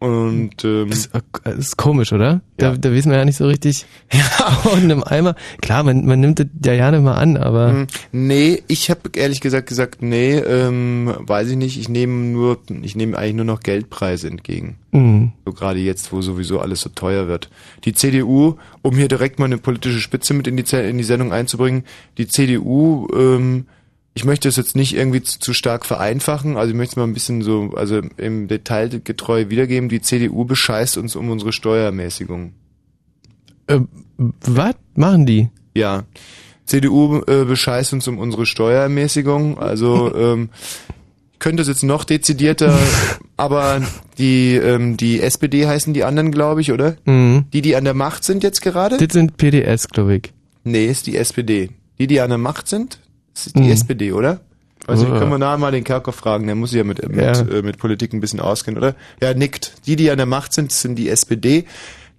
Und 0.00 0.64
ähm, 0.64 0.90
Das 0.90 0.98
ist, 0.98 1.14
äh, 1.14 1.20
das 1.44 1.58
ist 1.58 1.76
komisch, 1.78 2.12
oder? 2.12 2.42
Ja. 2.60 2.72
Da, 2.72 2.76
da 2.76 2.92
wissen 2.92 3.10
wir 3.10 3.18
ja 3.18 3.24
nicht 3.24 3.36
so 3.38 3.46
richtig. 3.46 3.86
Ja. 4.12 4.58
Und 4.72 4.90
im 4.90 5.02
Eimer. 5.02 5.34
Klar, 5.62 5.82
man, 5.82 6.04
man 6.04 6.20
nimmt 6.20 6.40
das 6.40 6.46
ja 6.64 6.74
gerne 6.74 7.00
mal 7.00 7.14
an, 7.14 7.36
aber. 7.36 7.70
Hm, 7.70 7.86
Nee, 8.12 8.62
ich 8.68 8.90
habe 8.90 9.00
ehrlich 9.14 9.40
gesagt 9.40 9.68
gesagt, 9.68 10.02
nee, 10.02 10.34
ähm, 10.34 11.14
weiß 11.20 11.48
ich 11.50 11.56
nicht. 11.56 11.78
Ich 11.78 11.88
nehme 11.88 12.12
nur, 12.12 12.58
ich 12.82 12.96
nehme 12.96 13.16
eigentlich 13.16 13.34
nur 13.36 13.44
noch 13.46 13.60
Geldpreise 13.60 14.28
entgegen. 14.28 14.76
Mhm. 14.92 15.32
So 15.46 15.52
gerade 15.52 15.78
jetzt, 15.80 16.12
wo 16.12 16.20
sowieso 16.20 16.60
alles 16.60 16.82
so 16.82 16.90
teuer 16.90 17.26
wird. 17.26 17.48
Die 17.84 17.94
CDU, 17.94 18.56
um 18.82 18.96
hier 18.96 19.08
direkt 19.08 19.38
mal 19.38 19.46
eine 19.46 19.58
politische 19.58 20.00
Spitze 20.00 20.34
mit 20.34 20.46
in 20.46 20.56
die, 20.56 20.76
in 20.76 20.98
die 20.98 21.04
Sendung 21.04 21.32
einzubringen, 21.32 21.84
die 22.18 22.28
CDU, 22.28 23.08
ähm, 23.16 23.66
ich 24.14 24.24
möchte 24.24 24.48
es 24.48 24.56
jetzt 24.56 24.76
nicht 24.76 24.94
irgendwie 24.94 25.22
zu, 25.22 25.40
zu 25.40 25.52
stark 25.52 25.84
vereinfachen, 25.84 26.56
also 26.56 26.70
ich 26.70 26.76
möchte 26.76 26.92
es 26.92 26.96
mal 26.96 27.04
ein 27.04 27.14
bisschen 27.14 27.42
so, 27.42 27.72
also 27.76 28.00
im 28.16 28.48
Detail 28.48 29.00
getreu 29.00 29.46
wiedergeben, 29.48 29.88
die 29.88 30.00
CDU 30.00 30.44
bescheißt 30.44 30.96
uns 30.98 31.16
um 31.16 31.30
unsere 31.30 31.52
Steuermäßigung. 31.52 32.52
Äh, 33.66 33.80
was 34.16 34.74
machen 34.94 35.26
die? 35.26 35.48
Ja. 35.74 36.04
CDU 36.66 37.22
äh, 37.26 37.44
bescheißt 37.44 37.92
uns 37.92 38.08
um 38.08 38.18
unsere 38.18 38.46
Steuerermäßigung. 38.46 39.58
Also 39.58 40.14
ähm, 40.16 40.50
ich 41.32 41.38
könnte 41.38 41.62
es 41.62 41.68
jetzt 41.68 41.82
noch 41.82 42.04
dezidierter, 42.04 42.78
aber 43.36 43.82
die 44.18 44.54
ähm, 44.54 44.96
die 44.96 45.20
SPD 45.20 45.66
heißen 45.66 45.92
die 45.92 46.04
anderen, 46.04 46.30
glaube 46.30 46.60
ich, 46.60 46.72
oder? 46.72 46.96
Mhm. 47.04 47.46
Die, 47.52 47.60
die 47.60 47.76
an 47.76 47.84
der 47.84 47.94
Macht 47.94 48.24
sind 48.24 48.42
jetzt 48.42 48.62
gerade? 48.62 48.96
Das 48.96 49.12
sind 49.12 49.36
PDS, 49.36 49.88
glaube 49.88 50.16
ich. 50.16 50.32
Nee, 50.62 50.86
ist 50.86 51.06
die 51.06 51.16
SPD. 51.16 51.70
Die, 51.98 52.06
die 52.06 52.20
an 52.20 52.30
der 52.30 52.38
Macht 52.38 52.68
sind, 52.68 52.98
ist 53.34 53.56
die 53.56 53.60
Mhm. 53.62 53.70
SPD, 53.70 54.12
oder? 54.12 54.40
Also 54.86 55.06
Oh. 55.06 55.18
können 55.18 55.30
wir 55.30 55.38
nachher 55.38 55.58
mal 55.58 55.72
den 55.72 55.82
Kerkhoff 55.84 56.14
fragen, 56.16 56.46
der 56.46 56.54
muss 56.56 56.70
sich 56.70 56.78
ja 56.78 56.84
mit, 56.84 57.06
mit, 57.08 57.16
Ja. 57.20 57.32
Äh, 57.40 57.62
mit 57.62 57.78
Politik 57.78 58.12
ein 58.12 58.20
bisschen 58.20 58.40
auskennen, 58.40 58.76
oder? 58.78 58.94
Ja, 59.22 59.32
nickt. 59.32 59.72
Die, 59.86 59.96
die 59.96 60.10
an 60.10 60.18
der 60.18 60.26
Macht 60.26 60.52
sind, 60.52 60.72
sind 60.72 60.96
die 60.96 61.08
SPD. 61.08 61.64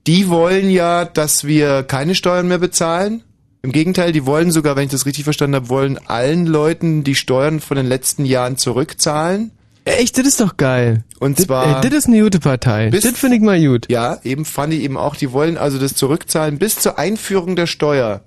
Die 0.08 0.30
wollen 0.30 0.70
ja, 0.70 1.06
dass 1.06 1.46
wir 1.46 1.84
keine 1.84 2.16
Steuern 2.16 2.48
mehr 2.48 2.58
bezahlen. 2.60 3.24
Im 3.62 3.72
Gegenteil, 3.72 4.12
die 4.12 4.26
wollen 4.26 4.52
sogar, 4.52 4.76
wenn 4.76 4.86
ich 4.86 4.92
das 4.92 5.06
richtig 5.08 5.24
verstanden 5.24 5.56
habe, 5.56 5.70
wollen 5.70 6.00
allen 6.08 6.46
Leuten 6.46 7.04
die 7.04 7.16
Steuern 7.16 7.60
von 7.60 7.78
den 7.78 7.88
letzten 7.88 8.26
Jahren 8.26 8.58
zurückzahlen. 8.58 9.52
Echt, 9.86 10.18
das 10.18 10.26
ist 10.26 10.40
doch 10.40 10.58
geil. 10.58 11.04
Und 11.20 11.38
Das- 11.38 11.46
zwar 11.46 11.84
ey, 11.84 11.90
das 11.90 12.00
ist 12.00 12.08
eine 12.08 12.22
gute 12.22 12.40
Partei. 12.40 12.90
Bis- 12.90 13.04
Das 13.04 13.18
finde 13.18 13.36
ich 13.38 13.42
mal 13.44 13.64
gut. 13.64 13.86
Ja, 13.90 14.18
eben 14.24 14.44
fand 14.46 14.74
ich 14.74 14.82
eben 14.82 14.98
auch, 14.98 15.16
die 15.16 15.32
wollen 15.32 15.58
also 15.58 15.78
das 15.78 15.94
zurückzahlen 15.94 16.58
bis 16.58 16.76
zur 16.80 16.98
Einführung 16.98 17.56
der 17.56 17.68
Steuer. 17.68 18.22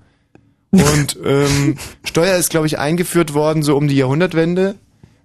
Und 0.71 1.19
ähm, 1.25 1.77
Steuer 2.05 2.37
ist, 2.37 2.51
glaube 2.51 2.67
ich, 2.67 2.79
eingeführt 2.79 3.35
worden 3.35 3.63
so 3.63 3.77
um 3.77 3.89
die 3.89 3.97
Jahrhundertwende. 3.97 4.75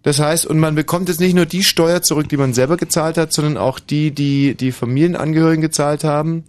Das 0.03 0.19
heißt, 0.19 0.45
und 0.45 0.59
man 0.59 0.75
bekommt 0.75 1.09
jetzt 1.09 1.19
nicht 1.19 1.33
nur 1.33 1.45
die 1.45 1.63
Steuer 1.63 2.01
zurück, 2.01 2.27
die 2.29 2.37
man 2.37 2.53
selber 2.53 2.77
gezahlt 2.77 3.17
hat, 3.17 3.31
sondern 3.31 3.57
auch 3.57 3.79
die, 3.79 4.11
die 4.11 4.55
die 4.55 4.71
Familienangehörigen 4.71 5.61
gezahlt 5.61 6.03
haben. 6.03 6.43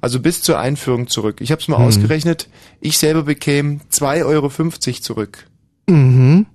Also 0.00 0.20
bis 0.20 0.42
zur 0.42 0.58
Einführung 0.58 1.08
zurück. 1.08 1.40
Ich 1.40 1.50
habe 1.50 1.60
es 1.60 1.68
mal 1.68 1.76
ausgerechnet. 1.76 2.48
Ich 2.80 2.98
selber 2.98 3.24
bekäme 3.24 3.80
2,50 3.90 4.24
Euro 4.24 4.48
zurück. 5.00 5.46
Mhm. 5.88 6.46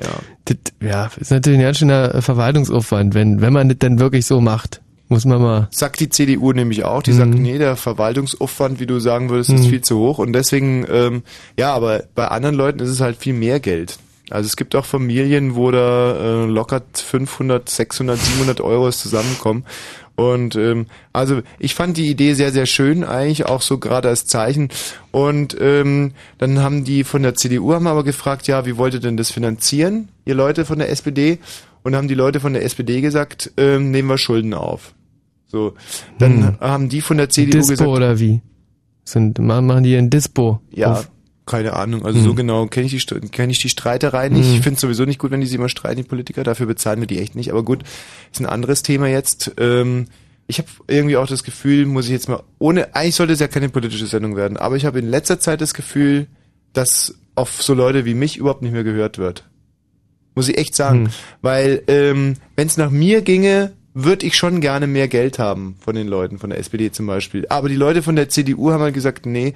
Ja. 0.00 0.08
Das, 0.44 0.56
ja, 0.80 1.10
ist 1.18 1.30
natürlich 1.30 1.58
ein 1.58 1.64
ganz 1.64 1.78
schöner 1.78 2.22
Verwaltungsaufwand, 2.22 3.14
wenn, 3.14 3.40
wenn 3.40 3.52
man 3.52 3.68
das 3.68 3.78
dann 3.78 3.98
wirklich 3.98 4.24
so 4.24 4.40
macht. 4.40 4.80
Muss 5.08 5.24
man 5.24 5.40
mal. 5.40 5.68
Sagt 5.70 6.00
die 6.00 6.10
CDU 6.10 6.52
nämlich 6.52 6.84
auch. 6.84 7.02
Die 7.02 7.12
sagt, 7.12 7.30
nee, 7.34 7.56
der 7.56 7.76
Verwaltungsaufwand, 7.76 8.78
wie 8.78 8.86
du 8.86 8.98
sagen 9.00 9.30
würdest, 9.30 9.50
ist 9.50 9.64
Mhm. 9.64 9.70
viel 9.70 9.80
zu 9.80 9.98
hoch. 9.98 10.18
Und 10.18 10.34
deswegen, 10.34 10.86
ähm, 10.90 11.22
ja, 11.58 11.72
aber 11.72 12.04
bei 12.14 12.28
anderen 12.28 12.54
Leuten 12.54 12.80
ist 12.80 12.90
es 12.90 13.00
halt 13.00 13.16
viel 13.16 13.32
mehr 13.32 13.58
Geld. 13.58 13.98
Also 14.30 14.46
es 14.46 14.56
gibt 14.56 14.76
auch 14.76 14.84
Familien, 14.84 15.54
wo 15.56 15.70
da 15.70 16.42
äh, 16.42 16.44
locker 16.44 16.82
500, 16.92 17.66
600, 17.68 18.18
700 18.18 18.60
Euro 18.60 18.90
zusammenkommen. 18.90 19.64
Und 20.16 20.56
ähm, 20.56 20.86
also 21.14 21.40
ich 21.58 21.74
fand 21.74 21.96
die 21.96 22.08
Idee 22.10 22.34
sehr, 22.34 22.52
sehr 22.52 22.66
schön, 22.66 23.04
eigentlich 23.04 23.46
auch 23.46 23.62
so 23.62 23.78
gerade 23.78 24.08
als 24.08 24.26
Zeichen. 24.26 24.68
Und 25.12 25.56
ähm, 25.58 26.12
dann 26.36 26.58
haben 26.60 26.84
die 26.84 27.04
von 27.04 27.22
der 27.22 27.34
CDU 27.36 27.72
haben 27.72 27.86
aber 27.86 28.04
gefragt, 28.04 28.46
ja, 28.48 28.66
wie 28.66 28.76
wollt 28.76 28.92
ihr 28.94 29.00
denn 29.00 29.16
das 29.16 29.30
finanzieren, 29.30 30.08
ihr 30.26 30.34
Leute 30.34 30.66
von 30.66 30.78
der 30.78 30.90
SPD? 30.90 31.38
Und 31.84 31.94
haben 31.96 32.08
die 32.08 32.14
Leute 32.14 32.40
von 32.40 32.52
der 32.52 32.64
SPD 32.64 33.00
gesagt, 33.00 33.52
ähm, 33.56 33.90
nehmen 33.92 34.08
wir 34.08 34.18
Schulden 34.18 34.52
auf. 34.52 34.92
So, 35.48 35.74
dann 36.18 36.58
haben 36.60 36.88
die 36.88 37.00
von 37.00 37.16
der 37.16 37.30
CDU 37.30 37.58
Dispo 37.58 37.70
gesagt, 37.70 37.90
oder 37.90 38.20
wie? 38.20 38.42
Sind, 39.04 39.38
ma- 39.38 39.60
machen 39.62 39.82
die 39.84 39.96
ein 39.96 40.10
Dispo. 40.10 40.60
ja, 40.70 40.92
auf- 40.92 41.10
keine 41.46 41.72
Ahnung. 41.72 42.04
Also 42.04 42.20
so 42.20 42.34
genau 42.34 42.66
kenne 42.66 42.86
ich 42.86 43.06
die 43.06 43.20
kenn 43.30 43.48
ich 43.48 43.58
die 43.58 43.70
Streiterei 43.70 44.28
nicht. 44.28 44.46
Mhm. 44.48 44.54
Ich 44.56 44.60
finde 44.60 44.74
es 44.74 44.80
sowieso 44.82 45.06
nicht 45.06 45.18
gut, 45.18 45.30
wenn 45.30 45.40
die 45.40 45.46
sich 45.46 45.56
immer 45.56 45.70
streiten, 45.70 45.96
die 45.96 46.06
Politiker. 46.06 46.44
Dafür 46.44 46.66
bezahlen 46.66 47.00
wir 47.00 47.06
die 47.06 47.18
echt 47.18 47.34
nicht. 47.34 47.50
Aber 47.50 47.62
gut, 47.62 47.84
ist 48.30 48.40
ein 48.40 48.44
anderes 48.46 48.82
Thema 48.82 49.06
jetzt. 49.08 49.52
Ähm, 49.58 50.08
ich 50.46 50.58
habe 50.58 50.68
irgendwie 50.88 51.16
auch 51.16 51.26
das 51.26 51.44
Gefühl, 51.44 51.86
muss 51.86 52.04
ich 52.04 52.10
jetzt 52.10 52.28
mal 52.28 52.42
ohne. 52.58 52.94
Eigentlich 52.94 53.14
sollte 53.14 53.32
es 53.32 53.40
ja 53.40 53.48
keine 53.48 53.70
politische 53.70 54.06
Sendung 54.06 54.36
werden, 54.36 54.58
aber 54.58 54.76
ich 54.76 54.84
habe 54.84 54.98
in 54.98 55.08
letzter 55.08 55.40
Zeit 55.40 55.62
das 55.62 55.72
Gefühl, 55.72 56.26
dass 56.74 57.14
auf 57.34 57.62
so 57.62 57.72
Leute 57.72 58.04
wie 58.04 58.12
mich 58.14 58.36
überhaupt 58.36 58.60
nicht 58.60 58.72
mehr 58.72 58.84
gehört 58.84 59.16
wird. 59.16 59.48
Muss 60.34 60.50
ich 60.50 60.58
echt 60.58 60.76
sagen, 60.76 61.06
Hm. 61.06 61.12
weil 61.40 61.82
ähm, 61.86 62.34
wenn 62.56 62.66
es 62.66 62.76
nach 62.76 62.90
mir 62.90 63.22
ginge, 63.22 63.72
würde 64.04 64.26
ich 64.26 64.36
schon 64.36 64.60
gerne 64.60 64.86
mehr 64.86 65.08
Geld 65.08 65.38
haben 65.38 65.76
von 65.80 65.94
den 65.94 66.06
Leuten, 66.08 66.38
von 66.38 66.50
der 66.50 66.58
SPD 66.58 66.92
zum 66.92 67.06
Beispiel. 67.06 67.46
Aber 67.48 67.68
die 67.68 67.76
Leute 67.76 68.02
von 68.02 68.16
der 68.16 68.28
CDU 68.28 68.70
haben 68.70 68.82
halt 68.82 68.94
gesagt, 68.94 69.26
nee, 69.26 69.54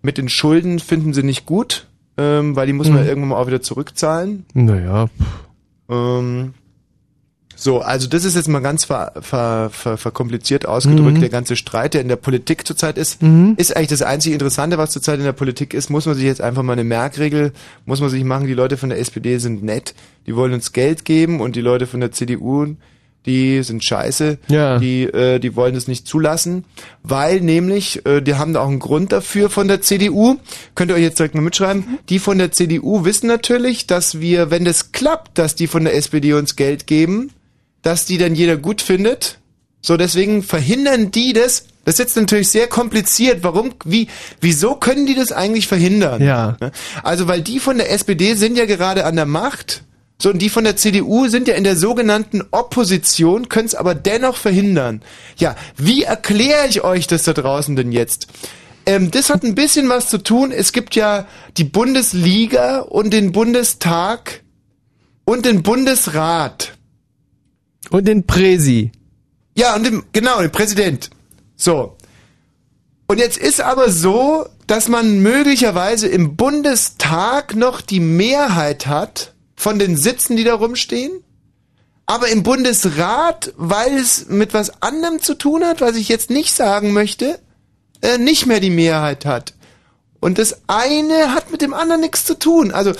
mit 0.00 0.18
den 0.18 0.28
Schulden 0.28 0.78
finden 0.78 1.12
sie 1.12 1.22
nicht 1.22 1.44
gut, 1.46 1.86
ähm, 2.16 2.56
weil 2.56 2.66
die 2.66 2.72
muss 2.72 2.88
man 2.88 3.00
Hm. 3.00 3.06
irgendwann 3.08 3.28
mal 3.30 3.36
auch 3.36 3.46
wieder 3.46 3.62
zurückzahlen. 3.62 4.46
Naja. 4.54 5.08
Ähm, 5.88 6.54
so, 7.54 7.80
also 7.80 8.08
das 8.08 8.24
ist 8.24 8.34
jetzt 8.34 8.48
mal 8.48 8.58
ganz 8.60 8.84
ver, 8.86 9.12
ver, 9.20 9.70
ver, 9.70 9.96
verkompliziert 9.96 10.66
ausgedrückt. 10.66 11.18
Mhm. 11.18 11.20
Der 11.20 11.28
ganze 11.28 11.54
Streit, 11.54 11.94
der 11.94 12.00
in 12.00 12.08
der 12.08 12.16
Politik 12.16 12.66
zurzeit 12.66 12.98
ist, 12.98 13.22
Mhm. 13.22 13.54
ist 13.56 13.76
eigentlich 13.76 13.90
das 13.90 14.02
einzige 14.02 14.32
Interessante, 14.34 14.78
was 14.78 14.90
zurzeit 14.90 15.18
in 15.18 15.24
der 15.24 15.32
Politik 15.32 15.72
ist. 15.74 15.88
Muss 15.90 16.06
man 16.06 16.16
sich 16.16 16.24
jetzt 16.24 16.40
einfach 16.40 16.62
mal 16.64 16.72
eine 16.72 16.82
Merkregel, 16.82 17.52
muss 17.84 18.00
man 18.00 18.10
sich 18.10 18.24
machen, 18.24 18.46
die 18.48 18.54
Leute 18.54 18.76
von 18.78 18.88
der 18.88 18.98
SPD 18.98 19.38
sind 19.38 19.62
nett, 19.62 19.94
die 20.26 20.34
wollen 20.34 20.54
uns 20.54 20.72
Geld 20.72 21.04
geben 21.04 21.40
und 21.40 21.54
die 21.54 21.60
Leute 21.60 21.86
von 21.86 22.00
der 22.00 22.10
CDU, 22.10 22.74
die 23.26 23.62
sind 23.62 23.84
scheiße, 23.84 24.38
Ja. 24.48 24.78
die, 24.78 25.04
äh, 25.04 25.38
die 25.38 25.54
wollen 25.54 25.74
es 25.76 25.86
nicht 25.88 26.06
zulassen, 26.08 26.64
weil 27.02 27.40
nämlich, 27.40 28.04
äh, 28.04 28.20
die 28.20 28.34
haben 28.34 28.52
da 28.52 28.60
auch 28.62 28.68
einen 28.68 28.78
Grund 28.80 29.12
dafür 29.12 29.48
von 29.50 29.68
der 29.68 29.80
CDU, 29.80 30.36
könnt 30.74 30.90
ihr 30.90 30.96
euch 30.96 31.02
jetzt 31.02 31.18
direkt 31.18 31.34
mal 31.34 31.40
mitschreiben, 31.40 31.98
die 32.08 32.18
von 32.18 32.38
der 32.38 32.50
CDU 32.52 33.04
wissen 33.04 33.28
natürlich, 33.28 33.86
dass 33.86 34.20
wir, 34.20 34.50
wenn 34.50 34.64
das 34.64 34.92
klappt, 34.92 35.38
dass 35.38 35.54
die 35.54 35.66
von 35.68 35.84
der 35.84 35.94
SPD 35.94 36.32
uns 36.32 36.56
Geld 36.56 36.86
geben, 36.86 37.30
dass 37.82 38.04
die 38.06 38.18
dann 38.18 38.34
jeder 38.34 38.56
gut 38.56 38.82
findet. 38.82 39.38
So, 39.80 39.96
deswegen 39.96 40.42
verhindern 40.42 41.10
die 41.10 41.32
das. 41.32 41.66
Das 41.84 41.94
ist 41.94 41.98
jetzt 41.98 42.16
natürlich 42.16 42.48
sehr 42.48 42.68
kompliziert. 42.68 43.38
Warum, 43.42 43.72
wie, 43.84 44.06
wieso 44.40 44.76
können 44.76 45.06
die 45.06 45.16
das 45.16 45.32
eigentlich 45.32 45.66
verhindern? 45.66 46.22
Ja. 46.22 46.56
Ne? 46.60 46.70
Also, 47.02 47.26
weil 47.26 47.42
die 47.42 47.58
von 47.58 47.78
der 47.78 47.90
SPD 47.90 48.34
sind 48.34 48.56
ja 48.56 48.66
gerade 48.66 49.04
an 49.04 49.16
der 49.16 49.26
Macht. 49.26 49.82
So, 50.22 50.30
und 50.30 50.38
die 50.38 50.50
von 50.50 50.62
der 50.62 50.76
CDU 50.76 51.26
sind 51.26 51.48
ja 51.48 51.54
in 51.54 51.64
der 51.64 51.74
sogenannten 51.74 52.44
Opposition, 52.52 53.48
können 53.48 53.66
es 53.66 53.74
aber 53.74 53.96
dennoch 53.96 54.36
verhindern. 54.36 55.02
Ja, 55.36 55.56
wie 55.76 56.04
erkläre 56.04 56.68
ich 56.68 56.84
euch 56.84 57.08
das 57.08 57.24
da 57.24 57.32
draußen 57.32 57.74
denn 57.74 57.90
jetzt? 57.90 58.28
Ähm, 58.86 59.10
das 59.10 59.30
hat 59.30 59.42
ein 59.42 59.56
bisschen 59.56 59.88
was 59.88 60.08
zu 60.08 60.18
tun. 60.18 60.52
Es 60.52 60.70
gibt 60.70 60.94
ja 60.94 61.26
die 61.56 61.64
Bundesliga 61.64 62.82
und 62.82 63.12
den 63.12 63.32
Bundestag 63.32 64.44
und 65.24 65.44
den 65.44 65.64
Bundesrat. 65.64 66.74
Und 67.90 68.06
den 68.06 68.24
Präsi. 68.24 68.92
Ja, 69.56 69.74
und 69.74 69.84
dem, 69.84 70.04
genau, 70.12 70.40
den 70.40 70.52
Präsident. 70.52 71.10
So. 71.56 71.96
Und 73.08 73.18
jetzt 73.18 73.38
ist 73.38 73.60
aber 73.60 73.90
so, 73.90 74.46
dass 74.68 74.86
man 74.86 75.18
möglicherweise 75.18 76.06
im 76.06 76.36
Bundestag 76.36 77.56
noch 77.56 77.80
die 77.80 77.98
Mehrheit 77.98 78.86
hat 78.86 79.31
von 79.62 79.78
den 79.78 79.96
Sitzen, 79.96 80.36
die 80.36 80.44
da 80.44 80.54
rumstehen. 80.54 81.12
Aber 82.06 82.28
im 82.28 82.42
Bundesrat, 82.42 83.52
weil 83.56 83.94
es 83.94 84.28
mit 84.28 84.54
was 84.54 84.82
anderem 84.82 85.20
zu 85.22 85.34
tun 85.34 85.64
hat, 85.64 85.80
was 85.80 85.96
ich 85.96 86.08
jetzt 86.08 86.30
nicht 86.30 86.52
sagen 86.54 86.92
möchte, 86.92 87.38
äh, 88.02 88.18
nicht 88.18 88.46
mehr 88.46 88.58
die 88.58 88.70
Mehrheit 88.70 89.24
hat. 89.24 89.54
Und 90.20 90.38
das 90.38 90.62
eine 90.66 91.32
hat 91.34 91.52
mit 91.52 91.62
dem 91.62 91.74
anderen 91.74 92.00
nichts 92.00 92.24
zu 92.24 92.36
tun. 92.38 92.72
Also, 92.72 92.92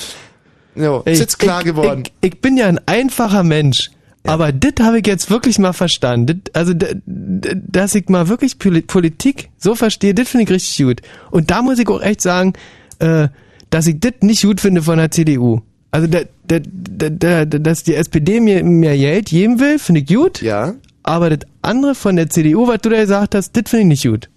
so, 0.76 1.02
ist 1.04 1.18
jetzt 1.18 1.38
klar 1.40 1.60
ich, 1.60 1.66
geworden. 1.66 2.04
Ich, 2.20 2.32
ich 2.34 2.40
bin 2.40 2.56
ja 2.56 2.68
ein 2.68 2.80
einfacher 2.86 3.42
Mensch. 3.42 3.90
Aber 4.24 4.52
das 4.52 4.74
habe 4.80 5.00
ich 5.00 5.06
jetzt 5.08 5.30
wirklich 5.30 5.58
mal 5.58 5.72
verstanden. 5.72 6.42
Das, 6.44 6.54
also, 6.54 6.74
dass 7.04 7.94
ich 7.96 8.08
mal 8.08 8.28
wirklich 8.28 8.52
Poli- 8.58 8.82
Politik 8.82 9.50
so 9.58 9.74
verstehe, 9.74 10.14
das 10.14 10.28
finde 10.28 10.44
ich 10.44 10.50
richtig 10.50 10.86
gut. 10.86 11.00
Und 11.32 11.50
da 11.50 11.60
muss 11.60 11.80
ich 11.80 11.88
auch 11.88 12.00
echt 12.00 12.20
sagen, 12.20 12.52
äh, 13.00 13.26
dass 13.70 13.88
ich 13.88 13.98
das 13.98 14.12
nicht 14.20 14.42
gut 14.42 14.60
finde 14.60 14.80
von 14.82 14.98
der 14.98 15.10
CDU. 15.10 15.62
Also, 15.92 16.08
da, 16.08 16.22
da, 16.48 16.58
da, 16.58 17.44
da, 17.44 17.44
dass 17.44 17.84
die 17.84 17.94
SPD 17.94 18.40
mir 18.40 18.64
mehr 18.64 18.96
Geld 18.96 19.26
geben 19.26 19.60
will, 19.60 19.78
finde 19.78 20.00
ich 20.00 20.08
gut. 20.08 20.42
Ja. 20.42 20.74
Aber 21.04 21.30
das 21.30 21.48
andere 21.60 21.94
von 21.94 22.16
der 22.16 22.28
CDU, 22.30 22.66
was 22.66 22.80
du 22.80 22.90
da 22.90 23.00
gesagt 23.00 23.34
hast, 23.34 23.52
das 23.52 23.70
finde 23.70 23.82
ich 23.94 24.02
nicht 24.02 24.10
gut. 24.10 24.28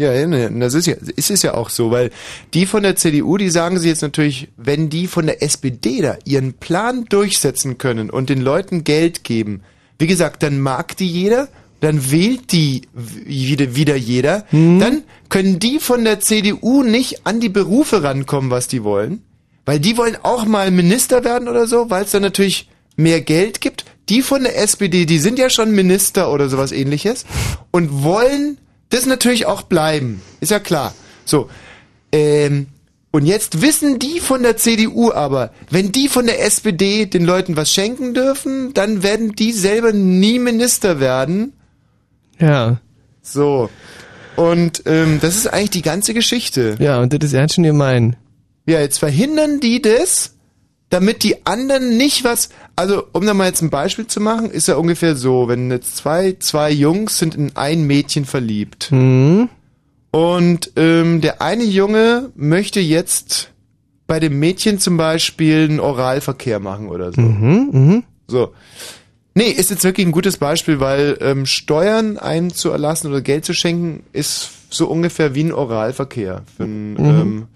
Ja, 0.00 0.26
ne, 0.26 0.50
das 0.58 0.72
ist 0.72 0.86
ja, 0.86 0.94
ist 1.16 1.30
es 1.30 1.42
ja 1.42 1.52
auch 1.52 1.68
so, 1.68 1.90
weil 1.90 2.10
die 2.54 2.64
von 2.64 2.82
der 2.82 2.96
CDU, 2.96 3.36
die 3.36 3.50
sagen 3.50 3.78
sie 3.78 3.88
jetzt 3.88 4.00
natürlich, 4.00 4.48
wenn 4.56 4.88
die 4.88 5.06
von 5.06 5.26
der 5.26 5.42
SPD 5.42 6.00
da 6.00 6.16
ihren 6.24 6.54
Plan 6.54 7.04
durchsetzen 7.04 7.76
können 7.76 8.08
und 8.08 8.30
den 8.30 8.40
Leuten 8.40 8.82
Geld 8.82 9.24
geben, 9.24 9.60
wie 9.98 10.06
gesagt, 10.06 10.42
dann 10.42 10.58
mag 10.58 10.96
die 10.96 11.06
jeder, 11.06 11.48
dann 11.80 12.10
wählt 12.10 12.52
die 12.52 12.82
wieder, 12.94 13.76
wieder 13.76 13.94
jeder, 13.94 14.46
dann 14.50 15.02
können 15.28 15.58
die 15.58 15.78
von 15.78 16.04
der 16.04 16.20
CDU 16.20 16.82
nicht 16.82 17.26
an 17.26 17.40
die 17.40 17.50
Berufe 17.50 18.02
rankommen, 18.02 18.50
was 18.50 18.68
die 18.68 18.82
wollen, 18.82 19.20
weil 19.70 19.78
die 19.78 19.96
wollen 19.96 20.16
auch 20.24 20.46
mal 20.46 20.72
Minister 20.72 21.22
werden 21.22 21.46
oder 21.46 21.68
so, 21.68 21.90
weil 21.90 22.02
es 22.02 22.10
dann 22.10 22.22
natürlich 22.22 22.68
mehr 22.96 23.20
Geld 23.20 23.60
gibt. 23.60 23.84
Die 24.08 24.20
von 24.20 24.42
der 24.42 24.60
SPD, 24.60 25.06
die 25.06 25.20
sind 25.20 25.38
ja 25.38 25.48
schon 25.48 25.70
Minister 25.70 26.32
oder 26.32 26.48
sowas 26.48 26.72
ähnliches 26.72 27.24
und 27.70 28.02
wollen 28.02 28.58
das 28.88 29.06
natürlich 29.06 29.46
auch 29.46 29.62
bleiben. 29.62 30.22
Ist 30.40 30.50
ja 30.50 30.58
klar. 30.58 30.92
So. 31.24 31.48
Ähm, 32.10 32.66
und 33.12 33.26
jetzt 33.26 33.62
wissen 33.62 34.00
die 34.00 34.18
von 34.18 34.42
der 34.42 34.56
CDU 34.56 35.12
aber, 35.12 35.52
wenn 35.70 35.92
die 35.92 36.08
von 36.08 36.26
der 36.26 36.44
SPD 36.44 37.06
den 37.06 37.24
Leuten 37.24 37.56
was 37.56 37.72
schenken 37.72 38.12
dürfen, 38.12 38.74
dann 38.74 39.04
werden 39.04 39.36
die 39.36 39.52
selber 39.52 39.92
nie 39.92 40.40
Minister 40.40 40.98
werden. 40.98 41.52
Ja. 42.40 42.80
So. 43.22 43.70
Und 44.34 44.82
ähm, 44.86 45.20
das 45.22 45.36
ist 45.36 45.46
eigentlich 45.46 45.70
die 45.70 45.82
ganze 45.82 46.12
Geschichte. 46.12 46.74
Ja, 46.80 46.98
und 46.98 47.12
das 47.12 47.22
ist 47.22 47.34
ernst 47.34 47.54
schon 47.54 47.62
gemein. 47.62 48.16
Ja, 48.70 48.80
jetzt 48.80 48.98
verhindern 48.98 49.60
die 49.60 49.82
das, 49.82 50.34
damit 50.90 51.22
die 51.22 51.44
anderen 51.46 51.96
nicht 51.96 52.24
was. 52.24 52.50
Also, 52.76 53.04
um 53.12 53.26
da 53.26 53.34
mal 53.34 53.46
jetzt 53.46 53.62
ein 53.62 53.70
Beispiel 53.70 54.06
zu 54.06 54.20
machen, 54.20 54.50
ist 54.50 54.68
ja 54.68 54.76
ungefähr 54.76 55.16
so, 55.16 55.48
wenn 55.48 55.70
jetzt 55.70 55.96
zwei, 55.96 56.36
zwei 56.38 56.70
Jungs 56.70 57.18
sind 57.18 57.34
in 57.34 57.56
ein 57.56 57.84
Mädchen 57.86 58.24
verliebt. 58.24 58.90
Mhm. 58.92 59.48
Und 60.12 60.72
ähm, 60.76 61.20
der 61.20 61.40
eine 61.42 61.64
Junge 61.64 62.30
möchte 62.34 62.80
jetzt 62.80 63.50
bei 64.06 64.18
dem 64.18 64.38
Mädchen 64.40 64.80
zum 64.80 64.96
Beispiel 64.96 65.66
einen 65.68 65.78
Oralverkehr 65.80 66.58
machen 66.58 66.88
oder 66.88 67.12
so. 67.12 67.20
Mhm, 67.20 67.68
mhm. 67.72 68.02
So. 68.26 68.52
Nee, 69.34 69.50
ist 69.50 69.70
jetzt 69.70 69.84
wirklich 69.84 70.04
ein 70.06 70.12
gutes 70.12 70.36
Beispiel, 70.38 70.80
weil 70.80 71.16
ähm, 71.20 71.46
Steuern 71.46 72.18
einzuerlassen 72.18 73.10
oder 73.10 73.20
Geld 73.20 73.44
zu 73.44 73.54
schenken 73.54 74.02
ist 74.12 74.50
so 74.70 74.88
ungefähr 74.88 75.36
wie 75.36 75.44
ein 75.44 75.52
Oralverkehr 75.52 76.42
für 76.56 76.64
einen, 76.64 76.94
Mhm. 76.94 76.98
ähm, 77.04 77.46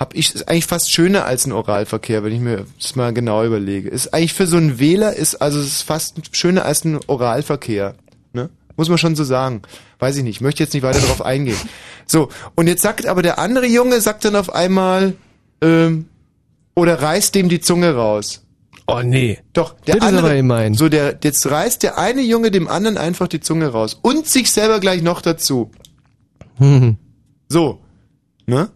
hab 0.00 0.14
ich 0.14 0.34
ist 0.34 0.48
eigentlich 0.48 0.66
fast 0.66 0.90
schöner 0.90 1.26
als 1.26 1.46
ein 1.46 1.52
Oralverkehr, 1.52 2.24
wenn 2.24 2.32
ich 2.32 2.40
mir 2.40 2.64
das 2.80 2.96
mal 2.96 3.12
genau 3.12 3.44
überlege. 3.44 3.90
Ist 3.90 4.14
eigentlich 4.14 4.32
für 4.32 4.46
so 4.46 4.56
einen 4.56 4.78
Wähler 4.78 5.14
ist 5.14 5.36
also 5.36 5.60
es 5.60 5.66
ist 5.66 5.82
fast 5.82 6.34
schöner 6.34 6.64
als 6.64 6.84
ein 6.84 6.98
Oralverkehr, 7.06 7.94
ne? 8.32 8.48
Muss 8.76 8.88
man 8.88 8.96
schon 8.96 9.14
so 9.14 9.24
sagen. 9.24 9.60
Weiß 9.98 10.16
ich 10.16 10.24
nicht, 10.24 10.40
möchte 10.40 10.62
jetzt 10.62 10.72
nicht 10.72 10.82
weiter 10.82 11.00
darauf 11.00 11.20
eingehen. 11.22 11.58
So, 12.06 12.30
und 12.56 12.66
jetzt 12.66 12.80
sagt 12.80 13.04
aber 13.06 13.20
der 13.20 13.38
andere 13.38 13.66
Junge 13.66 14.00
sagt 14.00 14.24
dann 14.24 14.36
auf 14.36 14.54
einmal 14.54 15.12
ähm, 15.60 16.06
oder 16.74 17.02
reißt 17.02 17.34
dem 17.34 17.50
die 17.50 17.60
Zunge 17.60 17.94
raus. 17.94 18.42
Oh 18.86 19.02
nee. 19.04 19.38
Doch, 19.52 19.74
der 19.80 19.96
Das 19.96 20.04
ist 20.04 20.08
andere, 20.08 20.26
aber 20.28 20.34
gemein. 20.34 20.74
so 20.74 20.88
der, 20.88 21.18
jetzt 21.22 21.48
reißt 21.48 21.82
der 21.82 21.98
eine 21.98 22.22
Junge 22.22 22.50
dem 22.50 22.68
anderen 22.68 22.96
einfach 22.96 23.28
die 23.28 23.40
Zunge 23.40 23.68
raus 23.68 23.98
und 24.00 24.26
sich 24.26 24.50
selber 24.50 24.80
gleich 24.80 25.02
noch 25.02 25.20
dazu. 25.20 25.70
Hm. 26.56 26.96
So, 27.50 27.80
ne? 28.46 28.70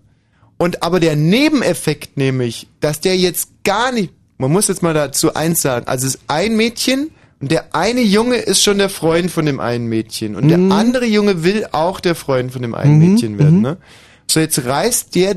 Und 0.56 0.82
aber 0.82 1.00
der 1.00 1.16
Nebeneffekt 1.16 2.16
nämlich, 2.16 2.68
dass 2.80 3.00
der 3.00 3.16
jetzt 3.16 3.48
gar 3.64 3.92
nicht, 3.92 4.12
man 4.38 4.52
muss 4.52 4.68
jetzt 4.68 4.82
mal 4.82 4.94
dazu 4.94 5.34
eins 5.34 5.60
sagen, 5.62 5.86
also 5.86 6.06
es 6.06 6.14
ist 6.14 6.22
ein 6.28 6.56
Mädchen 6.56 7.10
und 7.40 7.50
der 7.50 7.74
eine 7.74 8.00
Junge 8.00 8.36
ist 8.36 8.62
schon 8.62 8.78
der 8.78 8.88
Freund 8.88 9.30
von 9.30 9.46
dem 9.46 9.60
einen 9.60 9.86
Mädchen 9.86 10.36
und 10.36 10.48
der 10.48 10.58
andere 10.76 11.06
Junge 11.06 11.42
will 11.44 11.66
auch 11.72 12.00
der 12.00 12.14
Freund 12.14 12.52
von 12.52 12.62
dem 12.62 12.74
einen 12.74 12.98
Mädchen 12.98 13.38
werden, 13.38 13.60
ne? 13.60 13.76
So 14.26 14.40
jetzt 14.40 14.64
reißt 14.64 15.14
der 15.14 15.36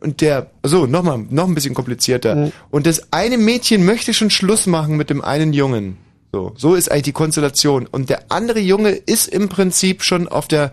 und 0.00 0.20
der, 0.20 0.50
so, 0.62 0.86
nochmal, 0.86 1.26
noch 1.30 1.48
ein 1.48 1.54
bisschen 1.54 1.74
komplizierter. 1.74 2.52
Und 2.70 2.86
das 2.86 3.12
eine 3.12 3.36
Mädchen 3.36 3.84
möchte 3.84 4.14
schon 4.14 4.30
Schluss 4.30 4.66
machen 4.66 4.96
mit 4.96 5.10
dem 5.10 5.22
einen 5.22 5.52
Jungen. 5.52 5.96
So, 6.32 6.52
so 6.56 6.74
ist 6.74 6.90
eigentlich 6.90 7.04
die 7.04 7.12
Konstellation. 7.12 7.86
Und 7.86 8.10
der 8.10 8.30
andere 8.30 8.60
Junge 8.60 8.90
ist 8.90 9.28
im 9.28 9.48
Prinzip 9.48 10.02
schon 10.02 10.28
auf 10.28 10.46
der 10.46 10.72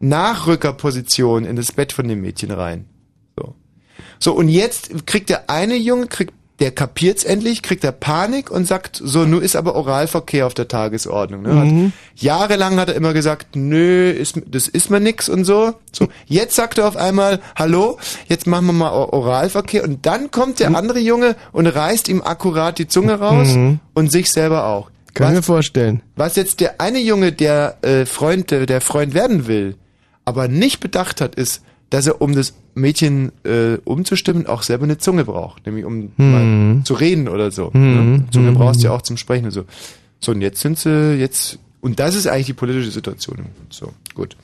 Nachrückerposition 0.00 1.44
in 1.44 1.56
das 1.56 1.72
Bett 1.72 1.92
von 1.92 2.08
dem 2.08 2.20
Mädchen 2.20 2.50
rein. 2.50 2.86
So. 4.24 4.32
Und 4.32 4.48
jetzt 4.48 5.06
kriegt 5.06 5.28
der 5.28 5.50
eine 5.50 5.76
Junge, 5.76 6.06
kriegt, 6.06 6.32
der 6.60 6.70
kapiert's 6.70 7.24
endlich, 7.24 7.62
kriegt 7.62 7.82
er 7.84 7.90
Panik 7.92 8.48
und 8.50 8.64
sagt, 8.66 9.00
so, 9.02 9.24
nun 9.24 9.42
ist 9.42 9.56
aber 9.56 9.74
Oralverkehr 9.74 10.46
auf 10.46 10.54
der 10.54 10.68
Tagesordnung. 10.68 11.42
Ne? 11.42 11.54
Hat, 11.60 11.92
jahrelang 12.22 12.78
hat 12.78 12.88
er 12.88 12.94
immer 12.94 13.12
gesagt, 13.12 13.56
nö, 13.56 14.10
ist, 14.10 14.40
das 14.46 14.68
ist 14.68 14.88
mir 14.88 15.00
nix 15.00 15.28
und 15.28 15.44
so. 15.44 15.74
So, 15.92 16.08
jetzt 16.26 16.54
sagt 16.54 16.78
er 16.78 16.86
auf 16.86 16.96
einmal, 16.96 17.40
hallo, 17.56 17.98
jetzt 18.28 18.46
machen 18.46 18.66
wir 18.66 18.72
mal 18.72 18.92
Oralverkehr 18.92 19.82
und 19.84 20.06
dann 20.06 20.30
kommt 20.30 20.60
der 20.60 20.74
andere 20.76 21.00
Junge 21.00 21.34
und 21.52 21.66
reißt 21.66 22.08
ihm 22.08 22.22
akkurat 22.22 22.78
die 22.78 22.86
Zunge 22.88 23.18
raus 23.18 23.48
und 23.94 24.12
sich 24.12 24.30
selber 24.30 24.66
auch. 24.66 24.90
Kann 25.12 25.26
ich 25.26 25.30
Was- 25.30 25.36
mir 25.38 25.42
vorstellen. 25.54 26.02
was 26.16 26.36
jetzt 26.36 26.60
der 26.60 26.80
eine 26.80 27.00
Junge, 27.00 27.32
der 27.32 27.78
äh, 27.82 28.06
Freund, 28.06 28.50
der, 28.52 28.66
der 28.66 28.80
Freund 28.80 29.12
werden 29.14 29.46
will, 29.48 29.76
aber 30.24 30.46
nicht 30.48 30.78
bedacht 30.80 31.20
hat, 31.20 31.34
ist, 31.34 31.62
dass 31.90 32.06
er, 32.06 32.20
um 32.20 32.34
das 32.34 32.54
Mädchen 32.74 33.32
äh, 33.44 33.78
umzustimmen, 33.84 34.46
auch 34.46 34.62
selber 34.62 34.84
eine 34.84 34.98
Zunge 34.98 35.24
braucht. 35.24 35.66
Nämlich 35.66 35.84
um 35.84 36.10
mal 36.16 36.82
zu 36.84 36.94
reden 36.94 37.28
oder 37.28 37.50
so. 37.50 37.70
Ne? 37.72 38.24
Zunge 38.30 38.52
brauchst 38.52 38.82
du 38.82 38.86
ja 38.88 38.92
auch 38.92 39.02
zum 39.02 39.16
Sprechen 39.16 39.46
und 39.46 39.50
so. 39.52 39.64
So, 40.20 40.32
und 40.32 40.40
jetzt 40.40 40.60
sind 40.60 40.78
sie, 40.78 41.14
jetzt, 41.14 41.58
und 41.80 42.00
das 42.00 42.14
ist 42.14 42.26
eigentlich 42.26 42.46
die 42.46 42.54
politische 42.54 42.90
Situation. 42.90 43.46
So, 43.68 43.92
gut. 44.14 44.36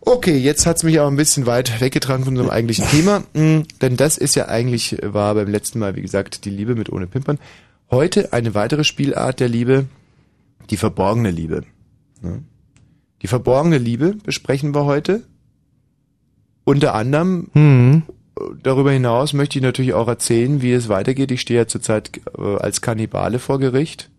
Okay, 0.00 0.36
jetzt 0.36 0.66
hat's 0.66 0.82
mich 0.82 1.00
aber 1.00 1.10
ein 1.10 1.16
bisschen 1.16 1.46
weit 1.46 1.80
weggetragen 1.80 2.24
von 2.24 2.34
unserem 2.34 2.50
eigentlichen 2.50 2.86
Thema, 2.88 3.24
mh, 3.32 3.62
denn 3.80 3.96
das 3.96 4.18
ist 4.18 4.36
ja 4.36 4.48
eigentlich, 4.48 5.02
äh, 5.02 5.14
war 5.14 5.34
beim 5.34 5.48
letzten 5.48 5.78
Mal, 5.78 5.96
wie 5.96 6.02
gesagt, 6.02 6.44
die 6.44 6.50
Liebe 6.50 6.74
mit 6.74 6.90
ohne 6.90 7.06
Pimpern. 7.06 7.38
Heute 7.90 8.32
eine 8.32 8.54
weitere 8.54 8.84
Spielart 8.84 9.40
der 9.40 9.48
Liebe, 9.48 9.86
die 10.70 10.76
verborgene 10.76 11.30
Liebe. 11.30 11.62
Ne? 12.20 12.42
Die 13.22 13.26
verborgene 13.26 13.78
Liebe 13.78 14.16
besprechen 14.22 14.74
wir 14.74 14.84
heute. 14.84 15.22
Unter 16.64 16.94
anderem 16.94 17.48
Hm. 17.52 18.02
äh, 18.38 18.42
darüber 18.62 18.92
hinaus 18.92 19.32
möchte 19.32 19.58
ich 19.58 19.62
natürlich 19.62 19.94
auch 19.94 20.08
erzählen, 20.08 20.62
wie 20.62 20.72
es 20.72 20.88
weitergeht. 20.88 21.30
Ich 21.30 21.40
stehe 21.40 21.60
ja 21.60 21.66
zurzeit 21.66 22.10
äh, 22.38 22.56
als 22.56 22.80
Kannibale 22.80 23.38
vor 23.38 23.58
Gericht. 23.58 24.10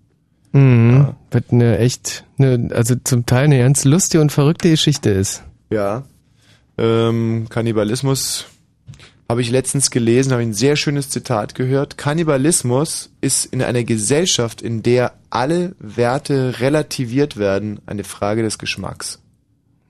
Mhm. 0.52 1.08
Was 1.32 1.44
eine 1.52 1.80
echt, 1.80 2.24
eine, 2.38 2.70
also 2.74 2.96
zum 3.04 3.26
Teil 3.26 3.46
eine 3.46 3.60
ganz 3.60 3.84
lustige 3.84 4.22
und 4.22 4.32
verrückte 4.32 4.70
Geschichte 4.70 5.10
ist. 5.10 5.44
Ja. 5.70 6.04
Ähm, 6.78 7.48
Kannibalismus 7.50 8.46
habe 9.28 9.42
ich 9.42 9.50
letztens 9.50 9.92
gelesen, 9.92 10.32
habe 10.32 10.44
ich 10.44 10.50
ein 10.50 10.54
sehr 10.54 10.76
schönes 10.76 11.10
Zitat 11.10 11.56
gehört. 11.56 11.98
Kannibalismus 11.98 13.10
ist 13.22 13.46
in 13.46 13.62
einer 13.62 13.84
Gesellschaft, 13.84 14.62
in 14.62 14.84
der 14.84 15.14
alle 15.30 15.76
Werte 15.80 16.60
relativiert 16.60 17.36
werden, 17.36 17.80
eine 17.86 18.04
Frage 18.04 18.44
des 18.44 18.58
Geschmacks. 18.58 19.20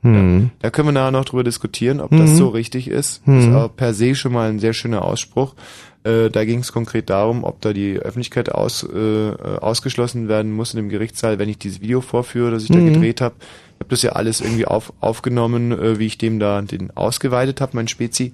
Hm. 0.05 0.51
Da 0.59 0.69
können 0.69 0.87
wir 0.87 0.93
nachher 0.93 1.11
noch 1.11 1.25
drüber 1.25 1.43
diskutieren, 1.43 1.99
ob 1.99 2.11
das 2.11 2.37
so 2.37 2.49
richtig 2.49 2.87
ist. 2.87 3.21
Das 3.25 3.43
ist 3.43 3.49
aber 3.49 3.69
per 3.69 3.93
se 3.93 4.15
schon 4.15 4.33
mal 4.33 4.49
ein 4.49 4.59
sehr 4.59 4.73
schöner 4.73 5.03
Ausspruch. 5.03 5.55
Äh, 6.03 6.29
da 6.29 6.45
ging 6.45 6.59
es 6.59 6.71
konkret 6.71 7.09
darum, 7.09 7.43
ob 7.43 7.61
da 7.61 7.73
die 7.73 7.97
Öffentlichkeit 7.97 8.51
aus, 8.51 8.83
äh, 8.83 8.97
äh, 8.97 9.33
ausgeschlossen 9.59 10.27
werden 10.27 10.51
muss 10.51 10.73
in 10.73 10.77
dem 10.77 10.89
Gerichtssaal, 10.89 11.39
wenn 11.39 11.49
ich 11.49 11.57
dieses 11.57 11.81
Video 11.81 12.01
vorführe, 12.01 12.51
das 12.51 12.63
ich 12.63 12.69
da 12.69 12.79
gedreht 12.79 13.21
habe. 13.21 13.35
Ich 13.39 13.79
habe 13.79 13.89
das 13.89 14.03
ja 14.03 14.11
alles 14.11 14.39
irgendwie 14.39 14.65
auf, 14.65 14.93
aufgenommen, 14.99 15.71
äh, 15.71 15.97
wie 15.97 16.05
ich 16.05 16.19
dem 16.19 16.39
da 16.39 16.61
den 16.61 16.95
ausgeweitet 16.95 17.59
habe, 17.59 17.71
mein 17.75 17.87
Spezi. 17.87 18.33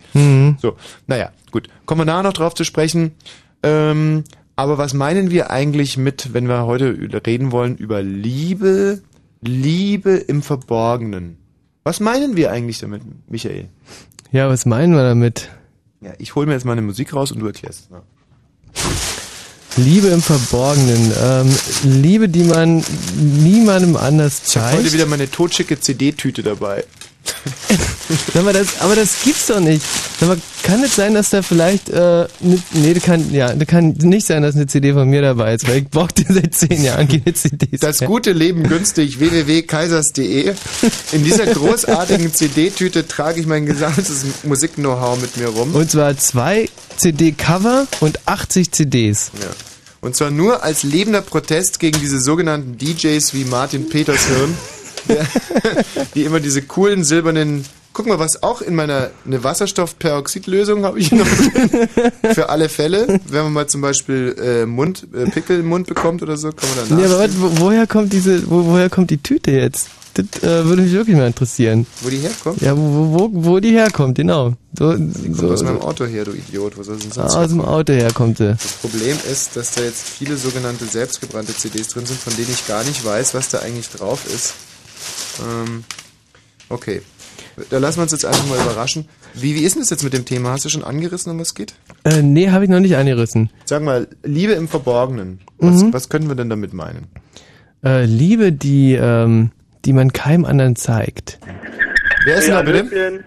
So, 0.62 0.76
naja, 1.08 1.32
gut. 1.52 1.70
Kommen 1.86 2.02
wir 2.02 2.06
nachher 2.06 2.24
noch 2.24 2.34
drauf 2.34 2.54
zu 2.54 2.66
sprechen. 2.66 3.14
Ähm, 3.64 4.26
aber 4.58 4.78
was 4.78 4.94
meinen 4.94 5.32
wir 5.32 5.50
eigentlich 5.50 5.98
mit, 5.98 6.34
wenn 6.34 6.48
wir 6.48 6.66
heute 6.66 6.98
reden 7.26 7.54
wollen 7.54 7.78
über 7.78 8.02
Liebe, 8.02 9.02
Liebe 9.42 10.12
im 10.12 10.42
Verborgenen? 10.42 11.38
Was 11.84 12.00
meinen 12.00 12.36
wir 12.36 12.52
eigentlich 12.52 12.80
damit, 12.80 13.02
Michael? 13.30 13.68
Ja, 14.32 14.50
was 14.50 14.66
meinen 14.66 14.94
wir 14.94 15.04
damit? 15.04 15.50
Ja, 16.02 16.12
ich 16.20 16.36
hole 16.36 16.46
mir 16.48 16.54
jetzt 16.54 16.66
mal 16.66 16.74
eine 16.74 16.82
Musik 16.82 17.14
raus 17.14 17.32
und 17.32 17.40
du 17.40 17.48
erklärst 17.48 17.82
es 17.86 17.90
mal. 17.90 18.02
Liebe 19.78 20.08
im 20.08 20.22
Verborgenen. 20.22 21.12
Ähm, 21.24 21.56
Liebe, 21.84 22.28
die 22.30 22.44
man 22.44 22.84
niemandem 23.16 23.96
anders 23.96 24.42
Ich 24.48 24.58
habe 24.58 24.68
heute 24.74 24.82
zeigt. 24.84 24.94
wieder 24.94 25.06
meine 25.06 25.30
totschicke 25.32 25.80
CD-Tüte 25.80 26.44
dabei. 26.44 26.84
Sag 28.34 28.44
mal, 28.44 28.54
das, 28.54 28.82
aber 28.82 28.96
das 28.96 29.24
gibt's 29.24 29.48
doch 29.48 29.60
nicht. 29.60 29.82
Sag 30.20 30.30
mal, 30.30 30.38
kann 30.64 30.84
es 30.84 30.96
sein, 30.96 31.14
dass 31.14 31.30
da 31.30 31.42
vielleicht, 31.42 31.90
äh, 31.90 32.28
ne, 32.40 32.62
nee, 32.74 32.94
kann, 32.96 33.34
ja, 33.34 33.54
kann 33.66 33.96
nicht 34.02 34.28
sein, 34.28 34.42
dass 34.44 34.56
eine 34.56 34.68
CD 34.68 34.94
von 34.94 35.10
mir 35.10 35.22
dabei 35.22 35.54
ist, 35.54 35.68
weil 35.68 35.78
ich 35.78 35.90
brauche 35.90 36.14
die 36.14 36.26
seit 36.32 36.54
zehn 36.54 36.84
Jahren 36.84 37.08
keine 37.08 37.34
CDs. 37.34 37.80
Das 37.80 38.02
mehr. 38.02 38.10
gute 38.10 38.32
Leben 38.32 38.64
günstig 38.68 39.20
www.kaisers.de. 39.20 40.54
In 41.14 41.24
dieser 41.24 41.46
großartigen 41.48 42.34
CD-Tüte 42.34 43.08
trage 43.08 43.40
ich 43.40 43.48
mein 43.48 43.66
gesamtes 43.66 44.26
Musik-Know-how 44.44 45.20
mit 45.22 45.38
mir 45.38 45.48
rum. 45.48 45.74
Und 45.74 45.90
zwar 45.90 46.18
zwei 46.18 46.70
CD-Cover 46.98 47.88
und 48.02 48.20
80 48.28 48.72
CDs. 48.72 49.32
Ja. 49.42 49.48
Und 50.02 50.16
zwar 50.16 50.32
nur 50.32 50.64
als 50.64 50.84
lebender 50.84 51.22
Protest 51.22 51.80
gegen 51.80 52.00
diese 52.00 52.20
sogenannten 52.20 52.78
DJs 52.78 53.34
wie 53.34 53.46
Martin 53.46 53.88
Petershirn, 53.88 54.56
der, 55.10 55.26
die 56.16 56.24
immer 56.24 56.40
diese 56.40 56.62
coolen 56.62 57.04
silbernen. 57.04 57.66
Guck 57.94 58.08
mal, 58.08 58.20
was 58.20 58.42
auch 58.42 58.62
in 58.62 58.74
meiner 58.74 59.12
eine 59.26 59.44
Wasserstoffperoxidlösung 59.44 60.86
habe 60.86 60.98
ich 61.00 61.12
noch 61.12 61.28
drin. 61.28 61.90
Für 62.34 62.48
alle 62.48 62.70
Fälle, 62.70 63.20
wenn 63.28 63.44
man 63.44 63.54
mal 63.54 63.68
zum 63.68 63.82
Beispiel 63.82 64.34
äh, 64.42 64.66
Mund, 64.66 65.08
äh, 65.14 65.30
Pickel 65.30 65.60
im 65.60 65.68
Mund 65.68 65.88
bekommt 65.88 66.22
oder 66.24 66.38
so, 66.38 66.52
kann 66.52 66.70
man 66.70 66.90
dann 66.90 66.98
Nee, 66.98 67.06
aber 67.06 67.20
was, 67.20 67.32
wo, 67.38 67.66
woher 67.66 67.88
kommt 67.88 68.14
diese, 68.14 68.50
wo, 68.50 68.66
woher 68.66 68.90
kommt 68.90 69.10
die 69.10 69.18
Tüte 69.18 69.52
jetzt? 69.52 69.90
Das 70.14 70.44
äh, 70.44 70.66
würde 70.66 70.82
mich 70.82 70.92
wirklich 70.92 71.16
mal 71.16 71.28
interessieren. 71.28 71.86
wo 72.02 72.10
die 72.10 72.18
herkommt. 72.18 72.62
Ja, 72.62 72.76
wo, 72.76 72.82
wo, 72.82 73.30
wo 73.32 73.60
die 73.60 73.72
herkommt, 73.72 74.16
genau. 74.16 74.54
So, 74.78 74.96
so, 75.32 75.50
aus 75.52 75.64
meinem 75.64 75.80
Auto 75.82 76.06
her, 76.06 76.26
du 76.26 76.32
Idiot. 76.32 76.78
Wo 76.78 76.84
soll 76.84 76.98
denn 76.98 77.12
sonst 77.12 77.36
aus 77.36 77.50
dem? 77.50 77.62
Auto 77.62 77.94
herkommt 77.94 78.38
sie. 78.38 78.56
Das 78.62 78.74
Problem 78.74 79.18
ist, 79.30 79.56
dass 79.56 79.72
da 79.72 79.82
jetzt 79.82 80.04
viele 80.04 80.38
sogenannte 80.38 80.86
selbstgebrannte 80.86 81.56
CDs 81.56 81.90
drin 81.90 82.06
sind, 82.06 82.20
von 82.20 82.36
denen 82.36 82.50
ich 82.52 82.68
gar 82.68 82.84
nicht 82.84 83.06
weiß, 83.06 83.34
was 83.34 83.50
da 83.50 83.60
eigentlich 83.60 83.90
drauf 83.90 84.22
ist. 84.34 84.54
Ähm, 85.40 85.84
okay. 86.70 87.02
Da 87.70 87.78
lassen 87.78 87.98
wir 87.98 88.04
uns 88.04 88.12
jetzt 88.12 88.26
einfach 88.26 88.48
mal 88.48 88.60
überraschen. 88.60 89.08
Wie, 89.34 89.56
wie 89.56 89.64
ist 89.64 89.76
denn 89.76 89.82
das 89.82 89.90
jetzt 89.90 90.04
mit 90.04 90.14
dem 90.14 90.26
Thema? 90.26 90.52
Hast 90.52 90.66
du 90.66 90.70
schon 90.70 90.84
angerissen, 90.84 91.32
um 91.32 91.40
was 91.40 91.50
es 91.50 91.56
geht? 91.56 91.74
Äh, 92.04 92.22
nee, 92.22 92.50
habe 92.50 92.64
ich 92.64 92.70
noch 92.70 92.80
nicht 92.80 92.96
angerissen. 92.96 93.50
Sag 93.66 93.84
mal, 93.84 94.08
Liebe 94.24 94.54
im 94.54 94.68
Verborgenen. 94.68 95.40
Was, 95.58 95.84
was 95.92 96.10
können 96.10 96.28
wir 96.28 96.36
denn 96.36 96.50
damit 96.50 96.74
meinen? 96.74 97.08
Äh, 97.84 98.06
Liebe, 98.06 98.52
die, 98.52 98.94
ähm, 98.94 99.52
die 99.86 99.94
man 99.94 100.14
keinem 100.14 100.46
anderen 100.46 100.76
zeigt. 100.76 101.40
Wer 102.26 102.38
ist 102.38 102.48
denn 102.48 102.56
da 102.56 102.62
bitte? 102.62 103.24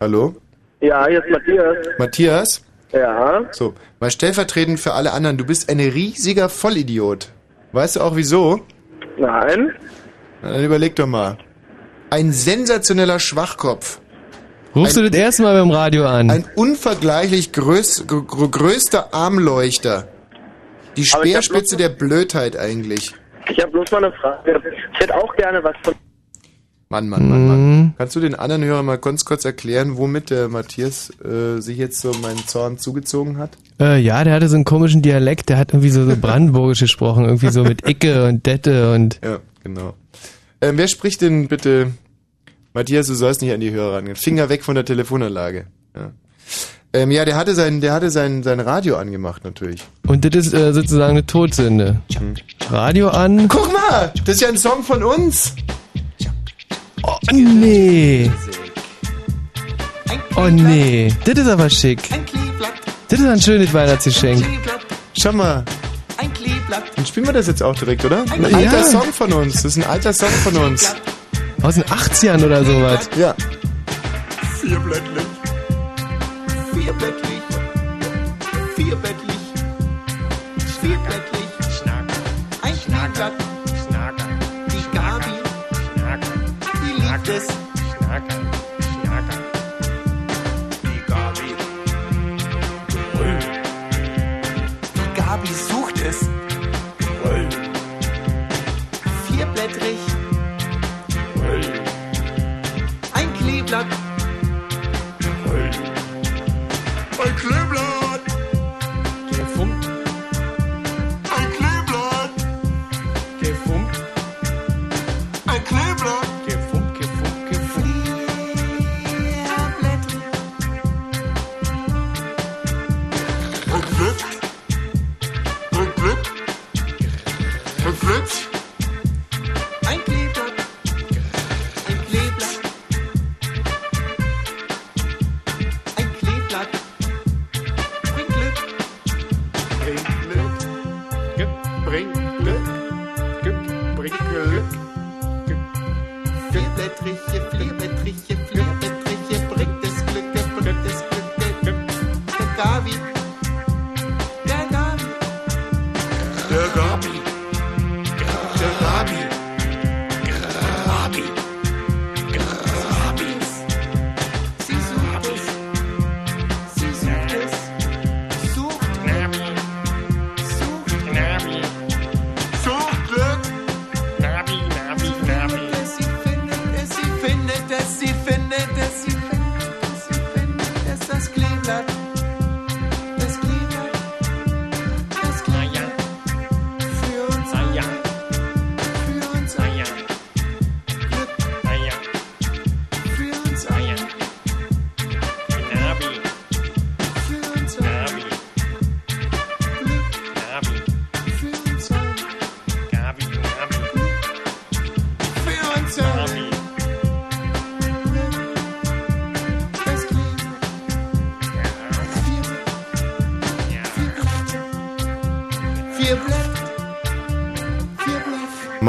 Hallo? 0.00 0.34
Ja, 0.80 1.06
hier 1.06 1.24
ist 1.24 1.30
Matthias. 1.30 1.76
Matthias? 1.98 2.62
Ja. 2.92 3.44
So, 3.52 3.74
mal 4.00 4.10
stellvertretend 4.10 4.80
für 4.80 4.92
alle 4.92 5.12
anderen. 5.12 5.38
Du 5.38 5.44
bist 5.44 5.70
ein 5.70 5.80
riesiger 5.80 6.48
Vollidiot. 6.48 7.30
Weißt 7.72 7.96
du 7.96 8.00
auch 8.00 8.16
wieso? 8.16 8.60
Nein. 9.16 9.72
Dann 10.42 10.62
überleg 10.64 10.96
doch 10.96 11.06
mal. 11.06 11.38
Ein 12.10 12.32
sensationeller 12.32 13.18
Schwachkopf. 13.18 14.00
Rufst 14.74 14.96
du 14.96 15.08
das 15.08 15.18
erste 15.18 15.42
Mal 15.42 15.58
beim 15.58 15.70
Radio 15.70 16.06
an? 16.06 16.30
Ein 16.30 16.44
unvergleichlich 16.56 17.52
größ, 17.52 18.06
gr 18.06 18.22
gr 18.22 18.48
größter 18.48 19.12
Armleuchter. 19.14 20.08
Die 20.96 21.04
Speerspitze 21.04 21.76
der 21.76 21.88
Blödheit 21.90 22.56
eigentlich. 22.56 23.14
Ich 23.48 23.58
habe 23.60 23.72
bloß 23.72 23.90
mal 23.92 24.04
eine 24.04 24.12
Frage. 24.14 24.60
Ich 24.94 25.00
hätte 25.00 25.14
auch 25.14 25.34
gerne 25.36 25.62
was 25.62 25.74
von. 25.82 25.94
Mann, 26.88 27.08
Mann, 27.08 27.28
Mann, 27.28 27.48
Mann. 27.48 27.78
Mhm. 27.78 27.94
Kannst 27.96 28.16
du 28.16 28.20
den 28.20 28.34
anderen 28.34 28.62
Hörern 28.64 28.84
mal 28.84 28.98
ganz 28.98 29.24
kurz 29.24 29.46
erklären, 29.46 29.96
womit 29.96 30.28
der 30.28 30.48
Matthias 30.48 31.10
äh, 31.24 31.58
sich 31.60 31.78
jetzt 31.78 32.00
so 32.00 32.12
meinen 32.20 32.46
Zorn 32.46 32.76
zugezogen 32.76 33.38
hat? 33.38 33.56
Äh, 33.80 33.98
ja, 33.98 34.22
der 34.24 34.34
hatte 34.34 34.48
so 34.48 34.56
einen 34.56 34.66
komischen 34.66 35.00
Dialekt, 35.00 35.48
der 35.48 35.56
hat 35.56 35.72
irgendwie 35.72 35.88
so, 35.88 36.04
so 36.04 36.14
brandenburgisch 36.20 36.80
gesprochen, 36.80 37.24
irgendwie 37.24 37.48
so 37.48 37.64
mit 37.64 37.88
Icke 37.88 38.26
und 38.26 38.44
Dette 38.44 38.92
und 38.92 39.20
Ja, 39.24 39.38
genau. 39.64 39.94
Ähm, 40.62 40.78
wer 40.78 40.86
spricht 40.88 41.20
denn 41.20 41.48
bitte? 41.48 41.90
Matthias, 42.72 43.08
du 43.08 43.14
sollst 43.14 43.42
nicht 43.42 43.52
an 43.52 43.60
die 43.60 43.72
Hörer 43.72 43.96
rangehen. 43.96 44.16
Finger 44.16 44.48
weg 44.48 44.62
von 44.64 44.74
der 44.76 44.84
Telefonanlage. 44.84 45.66
Ja. 45.94 46.12
Ähm, 46.94 47.10
ja, 47.10 47.24
der 47.24 47.36
hatte 47.36 47.54
sein, 47.54 47.80
der 47.80 47.92
hatte 47.92 48.10
sein, 48.10 48.42
sein 48.42 48.60
Radio 48.60 48.96
angemacht 48.96 49.44
natürlich. 49.44 49.82
und 50.06 50.24
das 50.24 50.46
ist 50.46 50.54
äh, 50.54 50.72
sozusagen 50.72 51.12
eine 51.12 51.26
Todsünde. 51.26 52.00
Radio 52.70 53.08
an. 53.08 53.48
Guck 53.48 53.72
mal, 53.72 54.12
das 54.24 54.36
ist 54.36 54.40
ja 54.42 54.48
ein 54.48 54.56
Song 54.58 54.82
von 54.82 55.02
uns. 55.02 55.54
Oh 57.02 57.16
nee. 57.32 58.30
Oh 60.36 60.48
nee. 60.48 61.12
Das 61.24 61.38
ist 61.38 61.48
aber 61.48 61.68
schick. 61.68 62.00
Das 63.08 63.18
ist 63.18 63.26
ein 63.26 63.40
schönes 63.40 63.72
Weihnachtsgeschenk. 63.74 64.44
Schau 65.20 65.32
mal. 65.32 65.64
Dann 66.96 67.06
spielen 67.06 67.26
wir 67.26 67.32
das 67.32 67.46
jetzt 67.46 67.62
auch 67.62 67.74
direkt, 67.74 68.04
oder? 68.04 68.24
Ein 68.32 68.42
Ja. 68.50 68.56
alter 68.56 68.84
Song 68.84 69.12
von 69.12 69.32
uns. 69.32 69.54
Das 69.54 69.64
ist 69.64 69.76
ein 69.78 69.84
alter 69.90 70.12
Song 70.12 70.30
von 70.44 70.56
uns. 70.56 70.94
Aus 71.62 71.74
den 71.74 71.84
80ern 71.84 72.44
oder 72.44 72.64
sowas. 72.64 73.08
Ja. 73.16 73.34
Vierblättlich. 74.60 75.26
Vierblättlich. 76.72 77.42
Vierblättlich. 78.76 79.36
Vierblättlich. 80.80 81.42
Ein 82.62 82.74
Kleeblatt. 82.86 83.32
Die 84.72 84.96
Gabi. 84.96 85.34
Die 86.84 87.02
liebt 87.02 87.28
es. 87.28 87.61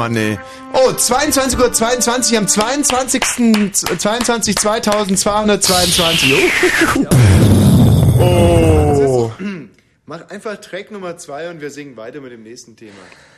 Mann, 0.04 0.16
ey. 0.16 0.38
Oh, 0.74 0.92
22 0.92 1.58
Uhr 1.58 1.72
22 1.72 2.36
am 2.36 2.46
22. 2.46 3.22
22 3.98 4.54
2222. 4.54 6.34
Oh. 8.18 8.20
oh. 8.20 9.32
Mach 10.04 10.28
einfach 10.28 10.60
Track 10.60 10.90
Nummer 10.90 11.16
2 11.16 11.48
und 11.48 11.62
wir 11.62 11.70
singen 11.70 11.96
weiter 11.96 12.20
mit 12.20 12.32
dem 12.32 12.42
nächsten 12.42 12.76
Thema. 12.76 12.92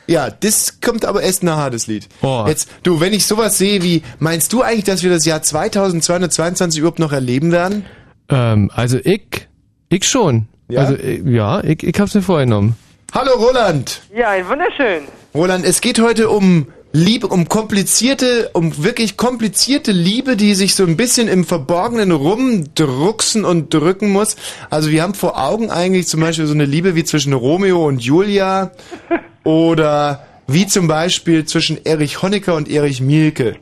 Ja, 0.07 0.29
das 0.29 0.81
kommt 0.81 1.05
aber 1.05 1.21
erst 1.21 1.41
nachher, 1.41 1.69
das 1.69 1.87
Lied. 1.87 2.09
Oh. 2.21 2.43
Jetzt, 2.45 2.67
du, 2.83 2.99
wenn 2.99 3.13
ich 3.13 3.25
sowas 3.25 3.57
sehe 3.57 3.81
wie, 3.81 4.03
meinst 4.19 4.51
du 4.51 4.61
eigentlich, 4.61 4.83
dass 4.83 5.03
wir 5.03 5.09
das 5.09 5.23
Jahr 5.23 5.41
2222 5.41 6.79
überhaupt 6.79 6.99
noch 6.99 7.13
erleben 7.13 7.53
werden? 7.53 7.85
Ähm, 8.27 8.69
also 8.75 8.97
ich, 9.01 9.47
ich 9.87 10.03
schon. 10.03 10.49
Ja? 10.67 10.81
Also 10.81 10.95
ich, 10.95 11.23
ja, 11.25 11.63
ich, 11.63 11.81
ich 11.83 11.97
hab's 11.97 12.13
mir 12.13 12.21
vorgenommen. 12.21 12.75
Hallo 13.13 13.31
Roland! 13.37 14.01
Ja, 14.13 14.33
wunderschön. 14.47 15.03
Roland, 15.33 15.65
es 15.65 15.81
geht 15.81 15.99
heute 15.99 16.29
um 16.29 16.67
Liebe, 16.91 17.27
um 17.27 17.47
komplizierte, 17.47 18.49
um 18.53 18.83
wirklich 18.83 19.17
komplizierte 19.17 19.91
Liebe, 19.91 20.35
die 20.35 20.53
sich 20.55 20.75
so 20.75 20.83
ein 20.83 20.97
bisschen 20.97 21.27
im 21.27 21.45
Verborgenen 21.45 22.11
rumdrucksen 22.11 23.45
und 23.45 23.73
drücken 23.73 24.09
muss. 24.09 24.35
Also 24.69 24.91
wir 24.91 25.03
haben 25.03 25.13
vor 25.13 25.41
Augen 25.41 25.71
eigentlich 25.71 26.07
zum 26.07 26.19
Beispiel 26.19 26.45
so 26.47 26.53
eine 26.53 26.65
Liebe 26.65 26.95
wie 26.95 27.03
zwischen 27.05 27.33
Romeo 27.33 27.87
und 27.87 28.03
Julia 28.03 28.71
oder 29.43 30.25
wie 30.47 30.67
zum 30.67 30.87
Beispiel 30.87 31.45
zwischen 31.45 31.85
Erich 31.85 32.21
Honecker 32.21 32.55
und 32.55 32.69
Erich 32.69 33.01
Mielke. 33.01 33.55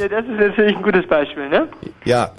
Ja, 0.00 0.08
das 0.08 0.24
ist 0.24 0.38
natürlich 0.38 0.76
ein 0.76 0.82
gutes 0.82 1.06
Beispiel, 1.06 1.48
ne? 1.48 1.68
Ja. 2.04 2.32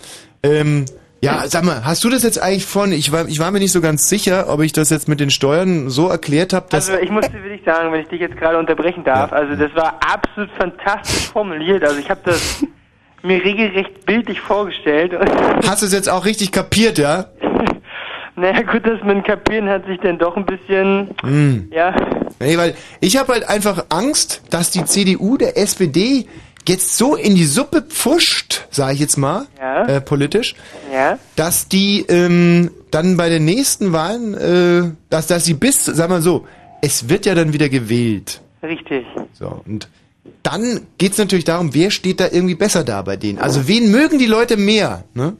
Ähm, 0.44 0.86
ja, 1.22 1.44
sag 1.48 1.64
mal, 1.64 1.84
hast 1.84 2.04
du 2.04 2.10
das 2.10 2.24
jetzt 2.24 2.42
eigentlich 2.42 2.66
von, 2.66 2.92
ich 2.92 3.12
war, 3.12 3.28
ich 3.28 3.40
war 3.40 3.52
mir 3.52 3.60
nicht 3.60 3.72
so 3.72 3.82
ganz 3.82 4.08
sicher, 4.08 4.46
ob 4.48 4.62
ich 4.62 4.72
das 4.72 4.90
jetzt 4.90 5.08
mit 5.08 5.20
den 5.20 5.30
Steuern 5.30 5.90
so 5.90 6.08
erklärt 6.08 6.54
habe, 6.54 6.68
dass... 6.70 6.90
Also 6.90 7.02
ich 7.02 7.10
muss 7.10 7.26
dir 7.28 7.44
wirklich 7.44 7.64
sagen, 7.66 7.92
wenn 7.92 8.02
ich 8.02 8.08
dich 8.08 8.22
jetzt 8.22 8.38
gerade 8.38 8.58
unterbrechen 8.58 9.04
darf, 9.04 9.34
also 9.34 9.56
das 9.56 9.74
war 9.76 10.00
absolut 10.02 10.50
fantastisch 10.58 11.28
formuliert. 11.30 11.84
Also 11.84 11.98
ich 12.00 12.10
habe 12.10 12.22
das 12.24 12.64
mir 13.22 13.44
regelrecht 13.44 14.06
bildlich 14.06 14.40
vorgestellt. 14.40 15.14
Hast 15.68 15.82
du 15.82 15.88
es 15.88 15.94
jetzt 15.94 16.10
auch 16.10 16.26
richtig 16.26 16.52
kapiert, 16.54 16.98
ja? 16.98 17.26
naja, 18.36 18.62
gut, 18.62 18.86
dass 18.88 19.02
man 19.04 19.22
kapieren 19.24 19.68
hat 19.68 19.86
sich 19.88 20.00
dann 20.00 20.18
doch 20.18 20.38
ein 20.38 20.46
bisschen, 20.46 21.10
Hm. 21.22 21.70
ja, 21.74 21.94
Nee, 22.40 22.58
weil 22.58 22.76
ich 23.02 23.18
habe 23.18 23.34
halt 23.34 23.50
einfach 23.50 23.86
Angst, 23.90 24.44
dass 24.50 24.72
die 24.72 24.86
CDU 24.86 25.36
der 25.36 25.58
SPD 25.58 26.26
jetzt 26.70 26.98
so 26.98 27.16
in 27.16 27.36
die 27.36 27.46
Suppe 27.46 27.82
pfuscht, 27.82 28.68
sage 28.70 28.94
ich 28.94 29.00
jetzt 29.00 29.18
mal, 29.18 29.46
Ja. 29.60 29.86
äh, 29.88 30.02
politisch, 30.02 30.56
ja. 30.94 31.18
dass 31.36 31.68
die 31.68 32.06
ähm, 32.08 32.72
dann 32.92 33.18
bei 33.18 33.30
den 33.30 33.44
nächsten 33.46 33.92
Wahlen, 33.92 34.34
äh, 34.36 34.92
dass, 35.10 35.28
dass 35.28 35.46
sie 35.46 35.54
bis, 35.56 35.86
sag 35.86 36.10
mal 36.10 36.22
so, 36.22 36.46
es 36.82 37.10
wird 37.10 37.26
ja 37.26 37.36
dann 37.36 37.52
wieder 37.54 37.68
gewählt. 37.70 38.42
Richtig. 38.64 39.06
So, 39.34 39.62
und 39.66 39.90
dann 40.44 40.82
geht's 40.98 41.18
natürlich 41.18 41.46
darum, 41.46 41.74
wer 41.74 41.92
steht 41.92 42.20
da 42.20 42.26
irgendwie 42.32 42.56
besser 42.56 42.84
da 42.84 43.02
bei 43.02 43.18
denen. 43.18 43.40
Also 43.40 43.68
wen 43.68 43.92
mögen 43.92 44.20
die 44.20 44.26
Leute 44.26 44.56
mehr? 44.58 45.04
Ne? 45.14 45.34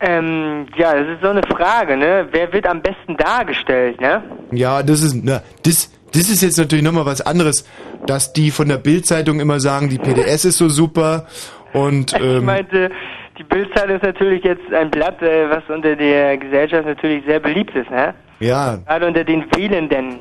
Ähm, 0.00 0.66
ja, 0.76 0.94
das 0.94 1.08
ist 1.16 1.22
so 1.22 1.28
eine 1.30 1.42
Frage, 1.44 1.96
ne? 1.96 2.28
Wer 2.30 2.52
wird 2.52 2.66
am 2.66 2.82
besten 2.82 3.16
dargestellt, 3.16 3.98
ne? 4.00 4.22
Ja, 4.52 4.82
das 4.82 5.00
ist, 5.02 5.16
na, 5.22 5.42
das, 5.62 5.90
das 6.16 6.30
ist 6.30 6.42
jetzt 6.42 6.58
natürlich 6.58 6.84
nochmal 6.84 7.06
was 7.06 7.20
anderes, 7.20 7.68
dass 8.06 8.32
die 8.32 8.50
von 8.50 8.68
der 8.68 8.78
Bildzeitung 8.78 9.38
immer 9.40 9.60
sagen, 9.60 9.88
die 9.88 9.98
PDS 9.98 10.46
ist 10.46 10.58
so 10.58 10.68
super 10.68 11.26
Und 11.72 12.12
Ich 12.16 12.20
ähm, 12.20 12.44
meinte, 12.44 12.90
die 13.38 13.44
Bildzeitung 13.44 13.96
ist 13.96 14.02
natürlich 14.02 14.42
jetzt 14.44 14.72
ein 14.72 14.90
Blatt, 14.90 15.20
äh, 15.22 15.50
was 15.50 15.62
unter 15.68 15.94
der 15.94 16.38
Gesellschaft 16.38 16.86
natürlich 16.86 17.24
sehr 17.26 17.40
beliebt 17.40 17.74
ist, 17.74 17.90
ne? 17.90 18.14
ja, 18.40 18.78
Gerade 18.86 19.06
unter 19.06 19.24
den 19.24 19.44
Wählenden. 19.54 20.16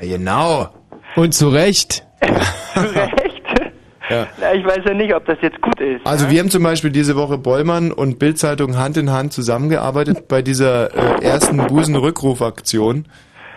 ja, 0.00 0.16
genau. 0.16 0.68
Und 1.16 1.34
zu 1.34 1.48
Recht. 1.48 2.04
Zu 2.74 2.94
Recht. 2.94 3.42
Ja. 4.08 4.28
Na, 4.40 4.54
ich 4.54 4.64
weiß 4.64 4.82
ja 4.86 4.94
nicht, 4.94 5.12
ob 5.16 5.26
das 5.26 5.36
jetzt 5.42 5.60
gut 5.60 5.80
ist. 5.80 6.06
Also 6.06 6.30
wir 6.30 6.38
haben 6.38 6.48
zum 6.48 6.62
Beispiel 6.62 6.90
diese 6.90 7.16
Woche 7.16 7.38
Bollmann 7.38 7.90
und 7.90 8.20
Bildzeitung 8.20 8.76
Hand 8.76 8.96
in 8.96 9.10
Hand 9.10 9.32
zusammengearbeitet 9.32 10.28
bei 10.28 10.42
dieser 10.42 10.94
äh, 10.94 11.24
ersten 11.24 11.56
Busenrückrufaktion. 11.66 13.06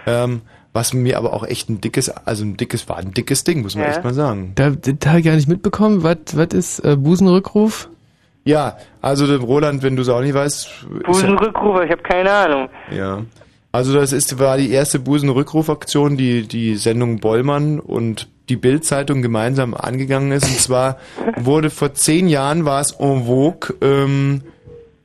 Ähm, 0.07 0.41
was 0.73 0.93
mir 0.93 1.17
aber 1.17 1.33
auch 1.33 1.43
echt 1.45 1.69
ein 1.69 1.81
dickes, 1.81 2.09
also 2.09 2.43
ein 2.45 2.57
dickes, 2.57 2.87
war 2.89 2.97
ein 2.97 3.11
dickes 3.13 3.43
Ding, 3.43 3.61
muss 3.61 3.75
man 3.75 3.85
Ja. 3.85 3.91
echt 3.91 4.03
mal 4.03 4.13
sagen. 4.13 4.51
Da, 4.55 4.69
da 4.71 5.09
habe 5.09 5.19
ich 5.19 5.25
gar 5.25 5.35
nicht 5.35 5.47
mitbekommen. 5.47 6.03
Was 6.03 6.17
was 6.33 6.47
ist 6.53 6.79
äh, 6.79 6.95
Busenrückruf? 6.95 7.89
Ja, 8.45 8.77
also 9.01 9.25
Roland, 9.37 9.83
wenn 9.83 9.95
du 9.95 10.01
es 10.01 10.09
auch 10.09 10.21
nicht 10.21 10.33
weißt, 10.33 10.69
Busenrückrufer, 11.05 11.83
ich 11.83 11.91
habe 11.91 12.01
keine 12.03 12.31
Ahnung. 12.31 12.69
ja. 12.91 13.23
Also 13.71 13.93
das 13.93 14.13
ist 14.13 14.39
war 14.39 14.57
die 14.57 14.71
erste 14.71 14.97
Busenrückrufaktion, 14.97 16.17
die 16.17 16.47
die 16.47 16.75
Sendung 16.75 17.19
Bollmann 17.19 17.79
und 17.79 18.27
die 18.49 18.55
Bildzeitung 18.55 19.21
gemeinsam 19.21 19.75
angegangen 19.75 20.31
ist. 20.31 20.45
Und 20.45 20.57
zwar 20.59 20.97
wurde 21.37 21.69
vor 21.69 21.93
zehn 21.93 22.27
Jahren 22.27 22.65
war 22.65 22.81
es 22.81 22.93
en 22.93 23.25
vogue, 23.25 23.75
ähm, 23.81 24.41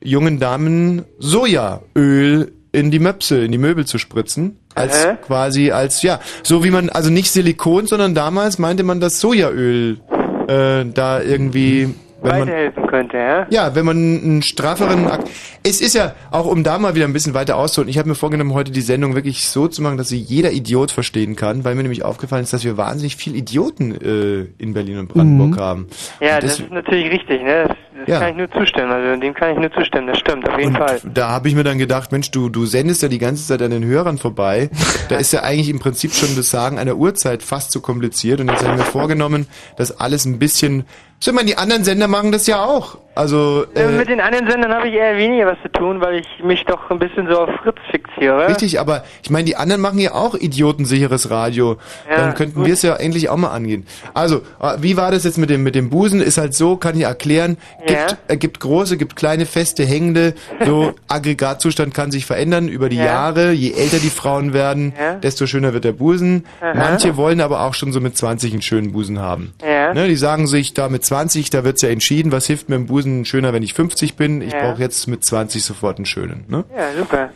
jungen 0.01 0.39
Damen 0.39 1.05
Sojaöl 1.19 2.51
in 2.75 2.91
die 2.91 2.99
Möpse, 2.99 3.43
in 3.43 3.51
die 3.51 3.57
Möbel 3.57 3.85
zu 3.85 3.97
spritzen. 3.97 4.59
Als 4.75 5.05
Hä? 5.05 5.17
quasi 5.21 5.71
als, 5.71 6.01
ja, 6.01 6.19
so 6.43 6.63
wie 6.63 6.71
man, 6.71 6.89
also 6.89 7.09
nicht 7.09 7.31
Silikon, 7.31 7.87
sondern 7.87 8.13
damals 8.13 8.59
meinte 8.59 8.83
man 8.83 8.99
das 8.99 9.19
Sojaöl 9.19 9.99
äh, 10.47 10.85
da 10.85 11.21
irgendwie, 11.21 11.95
wenn 12.25 12.39
man, 12.39 12.47
Weiterhelfen 12.47 12.87
könnte, 12.87 13.17
ja? 13.17 13.47
ja, 13.49 13.75
wenn 13.75 13.85
man 13.85 13.97
einen 13.97 14.41
strafferen 14.41 15.07
Akt. 15.07 15.29
Es 15.63 15.81
ist 15.81 15.95
ja, 15.95 16.13
auch 16.31 16.45
um 16.45 16.63
da 16.63 16.77
mal 16.77 16.95
wieder 16.95 17.05
ein 17.05 17.13
bisschen 17.13 17.33
weiter 17.33 17.57
auszuholen, 17.57 17.89
ich 17.89 17.97
habe 17.97 18.09
mir 18.09 18.15
vorgenommen, 18.15 18.53
heute 18.53 18.71
die 18.71 18.81
Sendung 18.81 19.15
wirklich 19.15 19.47
so 19.47 19.67
zu 19.67 19.81
machen, 19.81 19.97
dass 19.97 20.09
sie 20.09 20.17
jeder 20.17 20.51
Idiot 20.51 20.91
verstehen 20.91 21.35
kann, 21.35 21.63
weil 21.63 21.75
mir 21.75 21.83
nämlich 21.83 22.03
aufgefallen 22.03 22.43
ist, 22.43 22.53
dass 22.53 22.63
wir 22.63 22.77
wahnsinnig 22.77 23.15
viel 23.15 23.35
Idioten 23.35 23.91
äh, 23.93 24.47
in 24.61 24.73
Berlin 24.73 24.99
und 24.99 25.07
Brandenburg 25.09 25.59
haben. 25.59 25.87
Ja, 26.19 26.35
Und 26.35 26.43
das 26.43 26.59
ist 26.59 26.71
natürlich 26.71 27.11
richtig, 27.11 27.41
ne? 27.43 27.67
Das, 27.67 27.77
das 27.97 28.07
Ja. 28.07 28.19
kann 28.19 28.29
ich 28.31 28.35
nur 28.37 28.51
zustimmen, 28.51 28.91
also 28.91 29.19
dem 29.19 29.33
kann 29.33 29.53
ich 29.53 29.57
nur 29.59 29.71
zustimmen, 29.71 30.07
das 30.07 30.19
stimmt, 30.19 30.47
auf 30.49 30.59
jeden 30.59 30.75
Fall. 30.75 30.99
Da 31.13 31.29
habe 31.29 31.47
ich 31.47 31.55
mir 31.55 31.63
dann 31.63 31.77
gedacht, 31.77 32.11
Mensch, 32.11 32.29
du, 32.31 32.49
du 32.49 32.65
sendest 32.65 33.01
ja 33.01 33.07
die 33.07 33.17
ganze 33.19 33.47
Zeit 33.47 33.61
an 33.61 33.71
den 33.71 33.85
Hörern 33.85 34.17
vorbei. 34.17 34.69
Da 35.07 35.17
ist 35.17 35.31
ja 35.33 35.43
eigentlich 35.43 35.69
im 35.69 35.77
Prinzip 35.77 36.13
schon 36.13 36.35
das 36.35 36.49
Sagen 36.49 36.79
einer 36.79 36.95
Uhrzeit 36.95 37.43
fast 37.43 37.71
zu 37.71 37.79
kompliziert. 37.79 38.39
Und 38.39 38.49
jetzt 38.49 38.63
habe 38.65 38.73
ich 38.73 38.79
mir 38.85 38.91
vorgenommen, 38.91 39.45
das 39.77 39.99
alles 39.99 40.25
ein 40.25 40.39
bisschen. 40.39 40.85
Ich 41.27 41.33
meine, 41.33 41.47
die 41.47 41.57
anderen 41.57 41.83
Sender 41.83 42.07
machen 42.07 42.31
das 42.31 42.45
ja 42.45 42.63
auch. 42.63 42.97
Also 43.15 43.65
Äh, 43.75 43.87
Mit 43.87 44.09
den 44.09 44.19
anderen 44.19 44.49
Sendern 44.49 44.73
habe 44.73 44.89
ich 44.89 44.93
eher 44.93 45.17
weniger 45.17 45.47
was 45.47 45.57
zu 45.63 45.69
tun, 45.71 46.01
weil 46.01 46.15
ich 46.19 46.43
mich 46.43 46.65
doch 46.65 46.89
ein 46.91 46.99
bisschen 46.99 47.27
so 47.29 47.39
auf 47.39 47.49
Fritz 47.63 47.77
fixiere. 47.89 48.49
Richtig, 48.49 48.79
aber 48.79 49.03
ich 49.23 49.29
meine, 49.29 49.45
die 49.45 49.55
anderen 49.55 49.81
machen 49.81 49.99
ja 49.99 50.13
auch 50.13 50.35
idiotensicheres 50.35 51.29
Radio. 51.29 51.77
Ja, 52.09 52.17
Dann 52.17 52.33
könnten 52.35 52.65
wir 52.65 52.73
es 52.73 52.81
ja 52.81 52.95
endlich 52.95 53.29
auch 53.29 53.37
mal 53.37 53.51
angehen. 53.51 53.85
Also, 54.13 54.41
äh, 54.61 54.77
wie 54.79 54.97
war 54.97 55.11
das 55.11 55.23
jetzt 55.23 55.37
mit 55.37 55.49
dem 55.49 55.63
mit 55.63 55.75
dem 55.75 55.89
Busen? 55.89 56.21
Ist 56.21 56.37
halt 56.37 56.53
so, 56.53 56.75
kann 56.75 56.97
ich 56.97 57.03
erklären. 57.03 57.57
Gibt, 57.87 57.91
Ja. 58.11 58.17
äh, 58.27 58.37
gibt 58.37 58.59
große, 58.59 58.97
gibt 58.97 59.15
kleine, 59.15 59.45
feste, 59.45 59.85
hängende. 59.85 60.33
So 60.65 60.93
Aggregatzustand 61.07 61.93
kann 61.93 62.11
sich 62.11 62.25
verändern 62.25 62.67
über 62.67 62.89
die 62.89 62.97
Ja. 62.97 63.05
Jahre. 63.05 63.51
Je 63.53 63.71
älter 63.73 63.97
die 63.99 64.09
Frauen 64.09 64.53
werden, 64.53 64.93
desto 65.23 65.45
schöner 65.47 65.73
wird 65.73 65.85
der 65.85 65.93
Busen. 65.93 66.45
Aha. 66.61 66.73
Manche 66.75 67.15
wollen 67.17 67.39
aber 67.41 67.61
auch 67.61 67.73
schon 67.73 67.93
so 67.93 68.01
mit 68.01 68.17
20 68.17 68.51
einen 68.51 68.61
schönen 68.61 68.91
Busen 68.91 69.19
haben. 69.19 69.53
Ja. 69.65 69.93
Ne, 69.93 70.07
die 70.07 70.15
sagen 70.15 70.47
sich, 70.47 70.73
da 70.73 70.89
mit 70.89 71.05
20, 71.05 71.49
da 71.49 71.63
wird's 71.63 71.81
ja 71.81 71.89
entschieden, 71.89 72.31
was 72.31 72.45
hilft 72.47 72.67
mir 72.69 72.75
im 72.75 72.87
Busen 72.87 73.04
schöner, 73.25 73.53
wenn 73.53 73.63
ich 73.63 73.73
50 73.73 74.15
bin. 74.15 74.41
Ich 74.41 74.53
Ja. 74.53 74.61
brauche 74.71 74.81
jetzt 74.81 75.07
mit 75.07 75.23
20 75.23 75.63
sofort 75.63 75.97
einen 75.97 76.05
schönen. 76.05 76.45
Ne? 76.47 76.63
Ja, 76.75 76.93
super. 76.97 77.29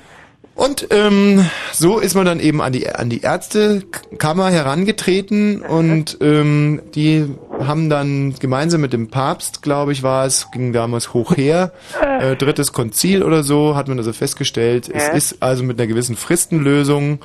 Und 0.55 0.87
ähm, 0.91 1.45
so 1.71 1.99
ist 1.99 2.15
man 2.15 2.25
dann 2.25 2.41
eben 2.41 2.61
an 2.61 2.73
die 2.73 2.89
an 2.89 3.09
die 3.09 3.21
Ärztekammer 3.21 4.49
herangetreten 4.49 5.61
und 5.61 6.17
ähm, 6.19 6.81
die 6.95 7.25
haben 7.61 7.89
dann 7.89 8.35
gemeinsam 8.39 8.81
mit 8.81 8.91
dem 8.91 9.07
Papst, 9.09 9.61
glaube 9.61 9.93
ich, 9.93 10.03
war 10.03 10.25
es, 10.25 10.51
ging 10.51 10.73
damals 10.73 11.13
hoch 11.13 11.37
her, 11.37 11.71
äh, 12.19 12.35
drittes 12.35 12.73
Konzil 12.73 13.23
oder 13.23 13.43
so, 13.43 13.75
hat 13.77 13.87
man 13.87 13.97
also 13.99 14.11
festgestellt. 14.11 14.89
Es 14.93 15.07
Ja. 15.07 15.13
ist 15.13 15.41
also 15.41 15.63
mit 15.63 15.79
einer 15.79 15.87
gewissen 15.87 16.17
Fristenlösung, 16.17 17.19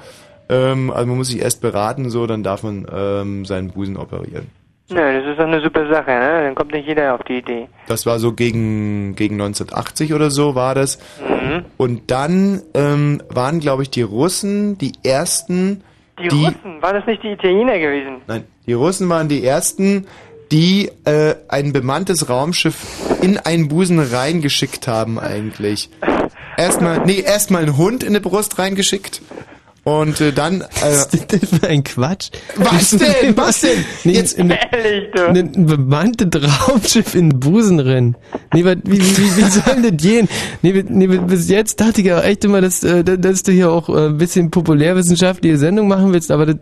ähm, 0.49 0.93
also 0.93 1.07
man 1.07 1.17
muss 1.17 1.29
sich 1.29 1.41
erst 1.41 1.61
beraten, 1.61 2.11
so, 2.11 2.27
dann 2.29 2.45
darf 2.45 2.63
man 2.63 2.87
ähm, 2.93 3.45
seinen 3.47 3.71
Busen 3.73 3.97
operieren. 3.97 4.47
Nö, 4.91 5.21
das 5.21 5.31
ist 5.31 5.39
doch 5.39 5.47
eine 5.47 5.63
super 5.63 5.89
Sache, 5.89 6.11
ne? 6.11 6.43
Dann 6.45 6.55
kommt 6.55 6.73
nicht 6.73 6.87
jeder 6.87 7.15
auf 7.15 7.23
die 7.23 7.39
Idee. 7.39 7.69
Das 7.87 8.05
war 8.05 8.19
so 8.19 8.33
gegen, 8.33 9.15
gegen 9.17 9.41
1980 9.41 10.13
oder 10.13 10.31
so 10.31 10.55
war 10.55 10.75
das. 10.75 10.99
Mhm. 11.21 11.65
Und 11.79 12.11
dann 12.11 12.61
ähm, 12.75 13.23
waren, 13.31 13.61
glaube 13.61 13.83
ich, 13.83 13.91
die 13.91 14.03
Russen 14.03 14.77
die 14.77 14.93
ersten, 15.03 15.83
Die, 16.21 16.29
Russen, 16.29 16.83
war 16.83 16.93
das 16.93 17.07
nicht 17.07 17.23
die 17.23 17.33
Italiener 17.33 17.79
gewesen? 17.79 18.17
Nein, 18.27 18.45
die 18.67 18.75
Russen 18.75 19.09
waren 19.09 19.29
die 19.29 19.43
ersten, 19.45 20.07
die 20.53 20.91
äh, 21.05 21.35
ein 21.49 21.73
bemanntes 21.73 22.29
Raumschiff 22.29 22.77
in 23.23 23.39
einen 23.39 23.69
Busen 23.69 23.99
reingeschickt 23.99 24.87
haben 24.87 25.19
eigentlich. 25.19 25.89
Erstmal, 26.57 27.05
nee, 27.05 27.21
erstmal 27.21 27.63
einen 27.63 27.77
Hund 27.77 28.05
in 28.05 28.15
die 28.15 28.21
Brust 28.21 28.61
reingeschickt. 28.61 29.23
Und 29.85 30.21
äh, 30.21 30.33
dann. 30.33 30.63
Äh, 30.83 30.97
Das 30.97 31.09
ist 31.15 31.65
ein 31.65 31.85
Quatsch. 31.85 32.31
Was 32.57 32.91
denn? 32.91 33.37
Was 33.37 33.61
denn? 33.61 33.85
Nee, 34.05 34.13
Jetzt- 34.15 34.39
in, 34.39 34.51
Ehrlich, 34.51 35.11
du. 35.15 35.27
ein, 35.29 35.37
ein 35.37 35.67
bemanntes 35.67 36.29
Raumschiff 36.69 37.15
in 37.15 37.31
den 37.31 37.41
Busen 37.41 37.79
rennen. 37.81 38.17
Nee, 38.53 38.65
wat, 38.65 38.79
wie, 38.85 38.99
wie, 39.01 39.37
wie 39.37 39.51
soll 39.51 39.83
das 39.83 39.93
gehen? 40.03 40.29
Nee, 40.63 40.85
nee, 40.89 41.07
bis 41.07 41.49
jetzt 41.49 41.81
dachte 41.81 42.01
ich 42.01 42.07
ja 42.07 42.21
echt 42.23 42.45
immer, 42.45 42.61
dass, 42.61 42.83
äh, 42.83 43.05
dass 43.05 43.43
du 43.43 43.53
hier 43.53 43.71
auch 43.71 43.89
äh, 43.89 44.07
ein 44.07 44.19
bisschen 44.19 44.51
populärwissenschaftliche 44.51 45.59
Sendung 45.59 45.89
machen 45.89 46.13
willst, 46.13 46.31
aber 46.31 46.47
das, 46.47 46.57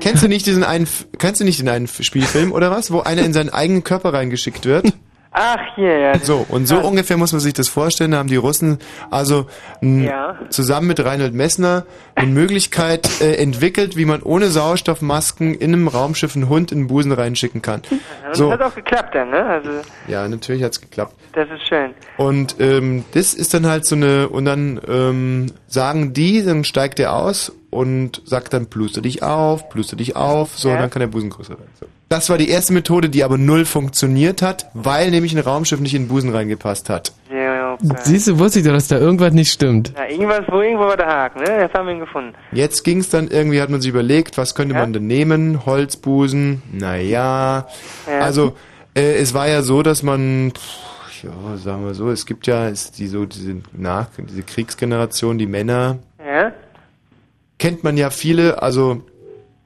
Kennst 0.00 0.22
du 0.22 0.28
nicht 0.28 0.46
diesen 0.46 0.62
einen, 0.62 0.86
kennst 1.18 1.40
du 1.40 1.44
nicht 1.44 1.58
den 1.58 1.68
einen 1.68 1.88
Spielfilm 1.88 2.52
oder 2.52 2.70
was, 2.70 2.92
wo 2.92 3.00
einer 3.00 3.22
in 3.24 3.32
seinen 3.32 3.48
eigenen 3.50 3.82
Körper 3.82 4.12
reingeschickt 4.12 4.64
wird? 4.64 4.92
Ach, 5.30 5.76
ja. 5.76 6.18
So, 6.20 6.44
und 6.48 6.66
so 6.66 6.78
ungefähr 6.78 7.16
muss 7.16 7.32
man 7.32 7.40
sich 7.40 7.52
das 7.52 7.68
vorstellen. 7.68 8.12
Da 8.12 8.16
haben 8.18 8.28
die 8.28 8.36
Russen 8.36 8.78
also 9.10 9.46
Ja. 9.80 10.36
zusammen 10.48 10.86
mit 10.88 11.04
Reinhold 11.04 11.34
Messner 11.34 11.84
eine 12.14 12.30
Möglichkeit 12.32 13.08
äh, 13.20 13.34
entwickelt, 13.34 13.96
wie 13.96 14.04
man 14.06 14.22
ohne 14.22 14.48
Sauerstoffmasken 14.48 15.54
in 15.54 15.72
einem 15.74 15.86
Raumschiff 15.88 16.34
einen 16.34 16.48
Hund 16.48 16.72
in 16.72 16.78
den 16.78 16.86
Busen 16.88 17.12
reinschicken 17.12 17.62
kann. 17.62 17.82
Und 17.90 18.00
So, 18.36 18.50
das 18.50 18.58
hat 18.60 18.72
auch 18.72 18.74
geklappt 18.74 19.14
dann, 19.14 19.30
ne? 19.30 19.44
Also, 19.44 19.70
ja, 20.08 20.26
natürlich 20.26 20.62
hat's 20.62 20.80
geklappt. 20.80 21.14
das 21.34 21.48
ist 21.50 21.68
schön. 21.68 21.90
Und 22.16 22.56
ähm, 22.58 23.04
das 23.12 23.34
ist 23.34 23.52
dann 23.54 23.66
halt 23.66 23.84
so 23.84 23.94
eine, 23.96 24.28
und 24.28 24.44
dann 24.46 24.80
ähm, 24.88 25.46
sagen 25.68 26.12
die, 26.14 26.42
dann 26.42 26.64
steigt 26.64 26.98
er 26.98 27.14
aus 27.14 27.52
und 27.70 28.22
sagt 28.24 28.52
dann, 28.54 28.66
pluster 28.66 29.00
dich 29.02 29.22
auf, 29.22 29.68
pluster 29.68 29.96
dich 29.96 30.16
auf, 30.16 30.56
so, 30.58 30.68
Ja. 30.68 30.74
und 30.76 30.80
dann 30.80 30.90
kann 30.90 31.00
der 31.00 31.06
Busen 31.08 31.30
größer 31.30 31.50
werden. 31.58 31.70
So. 31.78 31.86
Das 32.08 32.30
war 32.30 32.38
die 32.38 32.48
erste 32.48 32.72
Methode, 32.72 33.10
die 33.10 33.22
aber 33.22 33.36
null 33.36 33.66
funktioniert 33.66 34.40
hat, 34.40 34.70
weil 34.72 35.10
nämlich 35.10 35.34
ein 35.36 35.42
Raumschiff 35.42 35.78
nicht 35.78 35.94
in 35.94 36.04
den 36.04 36.08
Busen 36.08 36.30
reingepasst 36.30 36.88
hat. 36.88 37.12
Ja, 37.30 37.74
okay. 37.74 37.94
siehst 38.04 38.28
du, 38.28 38.38
wusste 38.38 38.60
ich 38.60 38.64
doch, 38.64 38.72
dass 38.72 38.88
da 38.88 38.96
irgendwas 38.98 39.34
nicht 39.34 39.52
stimmt. 39.52 39.92
Ja, 39.94 40.06
irgendwas, 40.06 40.40
wo 40.48 40.62
irgendwo 40.62 40.84
war 40.84 40.96
der 40.96 41.06
Haken, 41.06 41.40
ne? 41.42 41.60
Jetzt 41.60 41.74
haben 41.74 41.86
wir 41.86 41.92
ihn 41.94 42.00
gefunden. 42.00 42.32
Jetzt 42.52 42.82
ging's 42.84 43.10
dann 43.10 43.28
irgendwie, 43.28 43.60
hat 43.60 43.68
man 43.68 43.82
sich 43.82 43.90
überlegt, 43.90 44.38
was 44.38 44.54
könnte 44.54 44.74
Ja. 44.74 44.80
man 44.80 44.94
denn 44.94 45.06
nehmen? 45.06 45.66
Holzbusen, 45.66 46.62
naja. 46.72 47.66
Ja. 48.10 48.20
Also, 48.20 48.54
äh, 48.94 49.16
es 49.16 49.34
war 49.34 49.46
ja 49.48 49.60
so, 49.60 49.82
dass 49.82 50.02
man, 50.02 50.52
pff, 50.56 51.24
ja, 51.24 51.56
sagen 51.58 51.84
wir 51.84 51.92
so, 51.94 52.10
es 52.10 52.24
gibt 52.24 52.46
ja 52.46 52.68
es, 52.68 52.90
die, 52.92 53.06
so 53.08 53.26
diese 53.26 53.56
nach, 53.76 54.06
diese 54.16 54.42
Kriegsgeneration, 54.42 55.36
die 55.36 55.46
Männer, 55.46 55.98
Ja? 56.24 56.52
Kennt 57.58 57.84
man 57.84 57.96
ja 57.96 58.10
viele, 58.10 58.62
also 58.62 59.02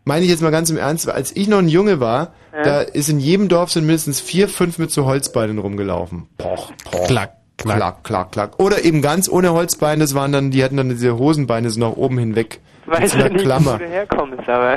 meine 0.05 0.25
ich 0.25 0.31
jetzt 0.31 0.43
mal 0.43 0.51
ganz 0.51 0.71
im 0.71 0.77
Ernst, 0.79 1.09
als 1.09 1.35
ich 1.37 1.49
noch 1.49 1.59
ein 1.59 1.69
Junge 1.69 2.01
war, 2.01 2.33
Ja. 2.55 2.63
da 2.63 2.81
ist 2.81 3.09
in 3.09 3.21
jedem 3.21 3.49
Dorf 3.49 3.71
sind 3.71 3.87
mindestens 3.87 4.21
vier, 4.21 4.49
fünf 4.49 4.79
mit 4.79 4.91
so 4.91 5.05
Holzbeinen 5.07 5.59
rumgelaufen. 5.59 6.27
Poch, 6.39 6.73
poch. 6.85 7.07
Klack, 7.07 7.35
klack. 7.57 7.77
Klack, 7.77 8.05
klack, 8.05 8.33
klack. 8.33 8.59
Oder 8.61 8.85
eben 8.85 9.01
ganz 9.03 9.29
ohne 9.29 9.53
Holzbeine, 9.53 10.03
das 10.03 10.15
waren 10.15 10.33
dann, 10.33 10.51
die 10.51 10.63
hatten 10.65 10.77
dann 10.77 10.89
diese 10.89 11.17
Hosenbeine 11.19 11.71
so 11.71 11.81
nach 11.81 11.93
oben 11.97 12.19
hinweg. 12.19 12.61
Weiß 12.87 13.15
nicht, 13.15 13.39
Klammer. 13.39 13.75
wo 13.75 13.79
du 13.79 13.89
herkommst, 13.89 14.49
aber. 14.49 14.75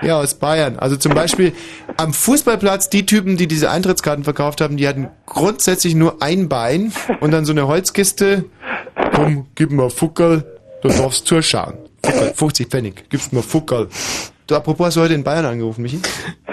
Ja, 0.00 0.18
aus 0.18 0.34
Bayern. 0.34 0.78
Also 0.78 0.96
zum 0.96 1.12
Beispiel 1.14 1.52
am 1.98 2.14
Fußballplatz, 2.14 2.88
die 2.88 3.04
Typen, 3.04 3.36
die 3.36 3.46
diese 3.46 3.70
Eintrittskarten 3.70 4.24
verkauft 4.24 4.62
haben, 4.62 4.78
die 4.78 4.88
hatten 4.88 5.08
grundsätzlich 5.26 5.94
nur 5.94 6.22
ein 6.22 6.48
Bein 6.48 6.92
und 7.20 7.32
dann 7.32 7.44
so 7.44 7.52
eine 7.52 7.66
Holzkiste. 7.68 8.46
Komm, 9.14 9.46
gib 9.54 9.70
mir 9.72 9.90
Fuckerl, 9.90 10.44
du 10.82 10.88
darfst 10.88 11.26
zuschauen. 11.26 11.74
Fuckerl, 12.04 12.32
50 12.34 12.68
Pfennig, 12.68 13.10
gibst 13.10 13.32
mir 13.32 13.42
Fuckerl. 13.42 13.88
Du, 14.46 14.54
apropos, 14.54 14.86
hast 14.86 14.96
du 14.96 15.00
heute 15.00 15.14
in 15.14 15.24
Bayern 15.24 15.46
angerufen, 15.46 15.82
Michi? 15.82 16.00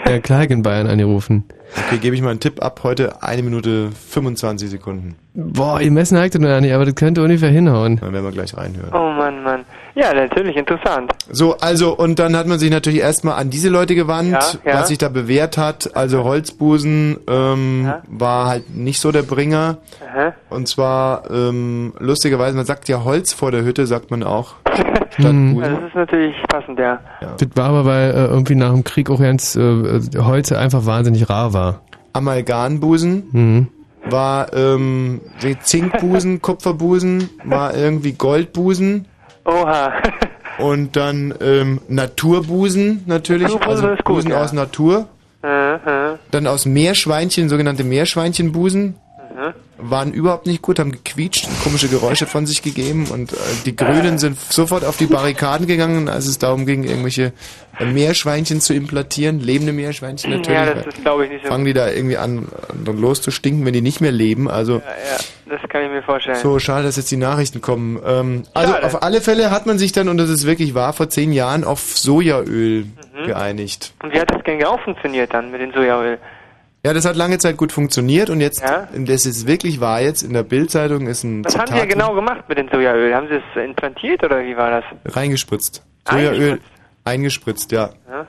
Ja, 0.08 0.20
klar, 0.20 0.50
in 0.50 0.62
Bayern 0.62 0.88
angerufen. 0.88 1.44
Okay, 1.88 1.98
gebe 1.98 2.16
ich 2.16 2.22
mal 2.22 2.30
einen 2.32 2.40
Tipp 2.40 2.64
ab. 2.64 2.82
Heute 2.84 3.22
eine 3.22 3.44
Minute 3.44 3.90
25 4.10 4.70
Sekunden. 4.70 5.16
Boah, 5.34 5.82
ihr 5.82 5.92
Messen 5.92 6.18
hakt 6.18 6.38
noch 6.40 6.60
nicht, 6.62 6.74
aber 6.74 6.86
das 6.86 6.96
könnte 6.96 7.22
ungefähr 7.22 7.50
hinhauen. 7.50 7.98
Dann 7.98 8.14
werden 8.14 8.26
wir 8.26 8.32
gleich 8.32 8.56
reinhören. 8.56 8.94
Oh 8.94 9.12
Mann, 9.12 9.44
Mann. 9.44 9.66
Ja, 9.94 10.14
natürlich, 10.14 10.56
interessant. 10.56 11.12
So, 11.30 11.58
also, 11.58 11.96
und 11.96 12.18
dann 12.20 12.36
hat 12.38 12.48
man 12.48 12.60
sich 12.60 12.72
natürlich 12.72 13.00
erstmal 13.02 13.36
an 13.40 13.50
diese 13.50 13.70
Leute 13.70 13.94
gewandt, 13.96 14.32
Ja, 14.66 14.72
ja. 14.72 14.80
was 14.80 14.88
sich 14.88 14.98
da 14.98 15.10
bewährt 15.10 15.58
hat. 15.58 15.96
Also 15.96 16.24
Holzbusen 16.24 17.18
ähm, 17.28 17.84
Ja. 17.86 18.02
war 18.08 18.48
halt 18.48 18.76
nicht 18.76 19.00
so 19.02 19.12
der 19.12 19.24
Bringer. 19.24 19.78
Aha. 20.14 20.34
Und 20.50 20.68
zwar, 20.68 21.30
ähm, 21.30 21.94
lustigerweise, 22.00 22.56
man 22.56 22.66
sagt 22.66 22.88
ja 22.90 23.04
Holz 23.04 23.34
vor 23.34 23.52
der 23.52 23.64
Hütte, 23.64 23.86
sagt 23.86 24.12
man 24.12 24.24
auch. 24.24 24.54
Statt 25.12 25.26
Hm. 25.26 25.48
Ja, 25.50 25.54
Busen. 25.68 25.76
das 25.76 25.84
ist 25.90 25.96
natürlich 25.96 26.36
passend, 26.48 26.80
ja. 26.80 27.00
Das 27.38 27.48
war 27.56 27.66
aber, 27.66 27.86
weil 27.86 28.12
äh, 28.12 28.26
irgendwie 28.28 28.56
nach 28.56 28.72
dem 28.72 28.84
Krieg 28.86 29.10
auch 29.10 29.20
ganz 29.20 29.56
äh, 29.58 29.62
äh, 29.62 30.02
Holz 30.20 30.52
einfach 30.54 30.86
wahnsinnig 30.86 31.30
rar 31.30 31.54
war. 31.54 31.82
Amalgambusen 32.14 33.24
Mhm. 33.32 33.68
war 34.10 34.54
ähm, 34.54 35.22
Zinkbusen, 35.64 36.42
Kupferbusen, 36.42 37.30
war 37.44 37.76
irgendwie 37.76 38.14
Goldbusen. 38.14 39.06
Oha. 39.46 39.94
Und 40.60 40.96
dann 40.96 41.34
ähm, 41.42 41.82
Naturbusen 41.88 43.04
natürlich, 43.08 43.48
Naturbusen 43.48 43.86
also 43.86 44.04
gut, 44.04 44.06
Busen 44.06 44.32
ja. 44.32 44.42
aus 44.44 44.54
Natur. 44.54 45.08
Aha. 45.42 46.20
Dann 46.30 46.46
aus 46.46 46.66
Meerschweinchen, 46.66 47.50
sogenannte 47.50 47.84
Meerschweinchenbusen, 47.84 48.96
Aha. 49.36 49.54
Waren 49.82 50.14
überhaupt 50.14 50.46
nicht 50.48 50.62
gut, 50.62 50.80
haben 50.80 50.92
gequietscht, 50.92 51.48
komische 51.64 51.88
Geräusche 51.88 52.26
von 52.28 52.46
sich 52.46 52.62
gegeben 52.62 53.08
und 53.12 53.34
äh, 53.34 53.36
die 53.66 53.76
Grünen 53.76 54.18
sind 54.20 54.40
sofort 54.40 54.84
auf 54.86 54.98
die 54.98 55.08
Barrikaden 55.08 55.68
gegangen, 55.68 56.08
als 56.10 56.28
es 56.28 56.38
darum 56.40 56.66
ging, 56.66 56.84
irgendwelche 56.84 57.34
äh, 57.80 57.86
Meerschweinchen 57.86 58.62
zu 58.62 58.74
implantieren, 58.74 59.40
lebende 59.40 59.74
Meerschweinchen 59.74 60.32
natürlich. 60.32 60.60
Ja, 60.60 60.74
das 60.74 60.88
ist, 60.88 61.02
glaube 61.02 61.26
ich, 61.26 61.32
nicht 61.32 61.44
so 61.44 61.50
fangen 61.50 61.66
die 61.66 61.74
da 61.74 61.90
irgendwie 61.90 62.18
an, 62.18 62.48
an 62.86 62.98
loszustinken, 63.00 63.66
wenn 63.66 63.74
die 63.74 63.82
nicht 63.82 64.02
mehr 64.02 64.12
leben. 64.12 64.50
Also 64.50 64.76
Ja, 64.76 64.80
ja, 64.80 65.58
das 65.58 65.70
kann 65.70 65.84
ich 65.84 65.90
mir 65.90 66.04
vorstellen. 66.04 66.38
so 66.38 66.60
schade, 66.60 66.84
dass 66.84 66.98
jetzt 66.98 67.12
die 67.12 67.18
Nachrichten 67.18 67.62
kommen. 67.62 68.00
Ähm, 68.06 68.44
also 68.54 68.74
Schade. 68.74 68.86
auf 68.86 69.04
alle 69.04 69.22
Fälle 69.22 69.52
hat 69.52 69.66
man 69.66 69.78
sich 69.80 69.92
dann, 69.92 70.10
und 70.10 70.18
das 70.18 70.30
ist 70.30 70.46
wirklich 70.46 70.74
wahr, 70.76 70.94
vor 70.94 71.10
zehn 71.10 71.32
Jahren 71.34 71.64
auf 71.64 71.98
Sojaöl 71.98 72.86
Mhm. 73.14 73.26
geeinigt. 73.26 73.94
Und 74.02 74.14
wie 74.14 74.20
hat 74.20 74.32
das 74.34 74.44
genau 74.44 74.78
funktioniert 74.78 75.34
dann 75.34 75.52
mit 75.52 75.60
dem 75.62 75.72
Sojaöl? 75.74 76.18
Ja, 76.84 76.94
das 76.94 77.06
hat 77.06 77.16
lange 77.16 77.38
Zeit 77.38 77.58
gut 77.58 77.72
funktioniert 77.72 78.30
und 78.32 78.42
jetzt, 78.42 78.62
Ja? 78.62 78.88
das 78.92 79.26
ist 79.28 79.46
wirklich 79.46 79.80
wahr 79.82 80.02
jetzt, 80.02 80.24
in 80.24 80.34
der 80.34 80.42
Bildzeitung 80.44 81.06
ist 81.08 81.24
ein 81.24 81.46
Was 81.46 81.56
haben 81.56 81.68
Sie 81.68 81.74
Zitat 81.74 81.90
ja 81.90 81.94
genau 81.94 82.16
gemacht 82.16 82.44
mit 82.50 82.58
dem 82.58 82.70
Sojaöl? 82.70 83.14
Haben 83.14 83.28
Sie 83.28 83.36
es 83.36 83.64
implantiert 83.64 84.24
oder 84.24 84.44
wie 84.44 84.58
war 84.58 84.82
das? 84.82 85.16
reingespritzt. 85.16 85.84
Sojaöl 86.10 86.34
Eingespritzt. 86.34 86.66
eingespritzt, 87.04 87.72
ja. 87.72 87.90
Ja? 88.10 88.26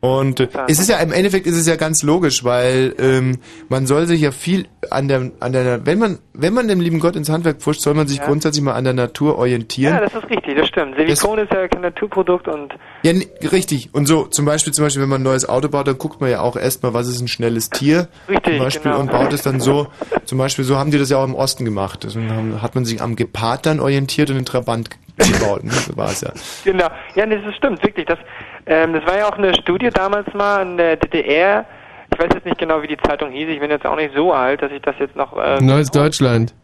Und 0.00 0.40
äh, 0.40 0.48
es 0.68 0.78
ist 0.78 0.88
ja 0.88 0.98
im 0.98 1.10
Endeffekt 1.10 1.46
ist 1.46 1.56
es 1.56 1.66
ja 1.66 1.76
ganz 1.76 2.02
logisch, 2.02 2.44
weil 2.44 2.94
ähm, 2.98 3.38
man 3.68 3.86
soll 3.86 4.06
sich 4.06 4.20
ja 4.20 4.30
viel 4.30 4.66
an 4.90 5.08
der 5.08 5.30
an 5.40 5.52
der 5.52 5.84
wenn 5.86 5.98
man 5.98 6.18
wenn 6.34 6.52
man 6.54 6.68
dem 6.68 6.80
lieben 6.80 7.00
Gott 7.00 7.16
ins 7.16 7.28
Handwerk 7.30 7.58
pfuscht, 7.58 7.80
soll 7.80 7.94
man 7.94 8.06
sich 8.06 8.18
Ja. 8.18 8.26
grundsätzlich 8.26 8.62
mal 8.62 8.74
an 8.74 8.84
der 8.84 8.92
Natur 8.92 9.38
orientieren. 9.38 9.94
Ja, 9.94 10.00
das 10.00 10.14
ist 10.14 10.28
richtig, 10.30 10.56
das 10.56 10.68
stimmt. 10.68 10.96
Silikon 10.96 11.38
ist 11.38 11.50
ja 11.50 11.66
kein 11.66 11.80
Naturprodukt 11.80 12.46
und 12.46 12.74
Ja, 13.02 13.12
n- 13.12 13.24
richtig. 13.50 13.88
Und 13.94 14.06
so, 14.06 14.24
zum 14.26 14.44
Beispiel, 14.44 14.72
zum 14.74 14.84
Beispiel, 14.84 15.02
wenn 15.02 15.08
man 15.08 15.20
ein 15.22 15.24
neues 15.24 15.48
Auto 15.48 15.68
baut, 15.68 15.88
dann 15.88 15.96
guckt 15.98 16.20
man 16.20 16.30
ja 16.30 16.40
auch 16.40 16.56
erstmal, 16.56 16.92
was 16.94 17.08
ist 17.08 17.20
ein 17.20 17.28
schnelles 17.28 17.70
Tier. 17.70 18.08
Richtig, 18.28 18.54
Zum 18.56 18.58
Beispiel, 18.64 18.90
genau. 18.90 19.00
und 19.00 19.10
baut 19.10 19.32
es 19.32 19.42
dann 19.42 19.60
so, 19.60 19.88
zum 20.24 20.38
Beispiel, 20.38 20.64
so 20.64 20.76
haben 20.76 20.90
die 20.90 20.98
das 20.98 21.08
ja 21.10 21.16
auch 21.16 21.24
im 21.24 21.34
Osten 21.34 21.64
gemacht. 21.64 22.04
Deswegen 22.04 22.30
haben, 22.30 22.60
hat 22.62 22.74
man 22.74 22.84
sich 22.84 23.00
am 23.00 23.16
Gepard 23.16 23.64
dann 23.66 23.80
orientiert 23.80 24.28
und 24.30 24.36
den 24.36 24.44
Trabant 24.44 24.90
gebaut. 25.16 25.64
Ne? 25.64 25.72
So 25.72 25.96
war 25.96 26.10
es 26.10 26.20
ja. 26.20 26.32
genau. 26.64 26.88
Ja, 27.14 27.24
nee, 27.26 27.38
das 27.42 27.54
stimmt, 27.56 27.82
wirklich. 27.82 28.04
Das, 28.06 28.18
ähm, 28.66 28.92
das 28.94 29.04
war 29.06 29.16
ja 29.18 29.26
auch 29.28 29.38
eine 29.38 29.54
Studie 29.54 29.90
damals 29.90 30.32
mal 30.34 30.62
in 30.62 30.76
der 30.76 30.96
DDR. 30.96 31.64
Ich 32.12 32.18
weiß 32.18 32.28
jetzt 32.34 32.46
nicht 32.46 32.58
genau, 32.58 32.82
wie 32.82 32.86
die 32.88 32.96
Zeitung 32.96 33.30
hieß. 33.30 33.48
Ich 33.48 33.60
bin 33.60 33.70
jetzt 33.70 33.84
auch 33.86 33.96
nicht 33.96 34.14
so 34.14 34.32
alt, 34.32 34.62
dass 34.62 34.70
ich 34.72 34.82
das 34.82 34.94
jetzt 34.98 35.16
noch. 35.16 35.36
Äh, 35.36 35.60
Neues 35.60 35.90
Deutschland. 35.90 36.54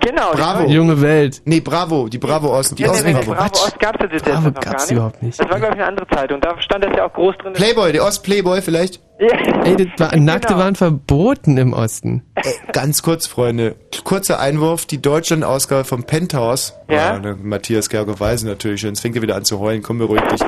Genau. 0.00 0.30
Bravo. 0.32 0.66
Die, 0.66 0.72
Junge 0.74 1.00
Welt. 1.02 1.42
Nee, 1.44 1.60
Bravo, 1.60 2.08
die 2.08 2.18
Bravo 2.18 2.48
Ost, 2.56 2.76
die 2.78 2.82
ja, 2.82 2.90
nee, 2.92 3.02
nee, 3.04 3.14
Ostbravo. 3.18 3.34
Bravo 3.34 3.52
Ost 3.52 3.78
gab's 3.78 3.98
ja 4.00 4.06
das 4.08 4.22
Bravo 4.22 4.46
jetzt 4.46 4.54
noch 4.56 4.62
gab's 4.62 4.64
gar 4.64 4.80
nicht. 4.80 4.90
überhaupt 4.92 5.22
nicht. 5.22 5.38
Das 5.40 5.50
war, 5.50 5.58
glaube 5.58 5.74
ich, 5.74 5.80
eine 5.80 5.88
andere 5.88 6.06
Zeitung. 6.08 6.40
Da 6.40 6.60
stand 6.60 6.84
das 6.84 6.92
ja 6.96 7.04
auch 7.06 7.12
groß 7.12 7.36
drin. 7.38 7.52
Playboy, 7.52 7.92
der 7.92 8.04
Ost-Playboy 8.04 8.62
vielleicht. 8.62 9.00
Ja. 9.20 9.28
Ey, 9.64 9.76
das 9.76 9.86
war, 9.98 10.16
Nackte 10.18 10.48
Genau. 10.48 10.60
waren 10.60 10.74
verboten 10.74 11.58
im 11.58 11.72
Osten. 11.74 12.24
Äh, 12.36 12.42
ganz 12.72 13.02
kurz, 13.02 13.26
Freunde. 13.26 13.76
Kurzer 14.02 14.40
Einwurf, 14.40 14.86
die 14.86 15.00
Deutschland-Ausgabe 15.02 15.84
vom 15.84 16.04
Penthouse. 16.04 16.74
Ja? 16.88 17.18
ne, 17.18 17.36
Matthias 17.40 17.88
Gergo 17.90 18.18
Weise 18.18 18.48
natürlich 18.48 18.80
schon. 18.80 18.90
Jetzt 18.90 19.00
fängt 19.00 19.14
er 19.16 19.22
wieder 19.22 19.36
an 19.36 19.44
zu 19.44 19.60
heulen. 19.60 19.82
Komm, 19.82 19.98
beruhig 19.98 20.22
dich. 20.22 20.40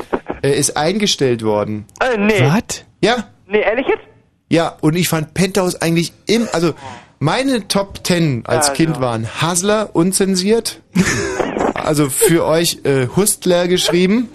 Äh, 0.44 0.58
ist 0.58 0.76
eingestellt 0.76 1.42
worden. 1.42 1.86
Äh, 2.00 2.18
nee. 2.18 2.40
Was? 2.40 2.84
Ja, 3.00 3.28
Nee, 3.46 3.60
ehrlich 3.60 3.86
jetzt? 3.86 4.02
Ja, 4.48 4.76
und 4.80 4.96
ich 4.96 5.08
fand 5.08 5.34
Penthouse 5.34 5.80
eigentlich 5.80 6.12
im, 6.26 6.48
also 6.52 6.74
meine 7.18 7.68
Top 7.68 8.00
10 8.04 8.44
als 8.46 8.68
Also. 8.68 8.72
Kind 8.72 9.00
waren 9.00 9.28
Hustler, 9.42 9.90
unzensiert. 9.94 10.80
also 11.74 12.08
für 12.08 12.44
euch 12.44 12.80
äh, 12.84 13.08
Hustler 13.16 13.68
geschrieben. 13.68 14.28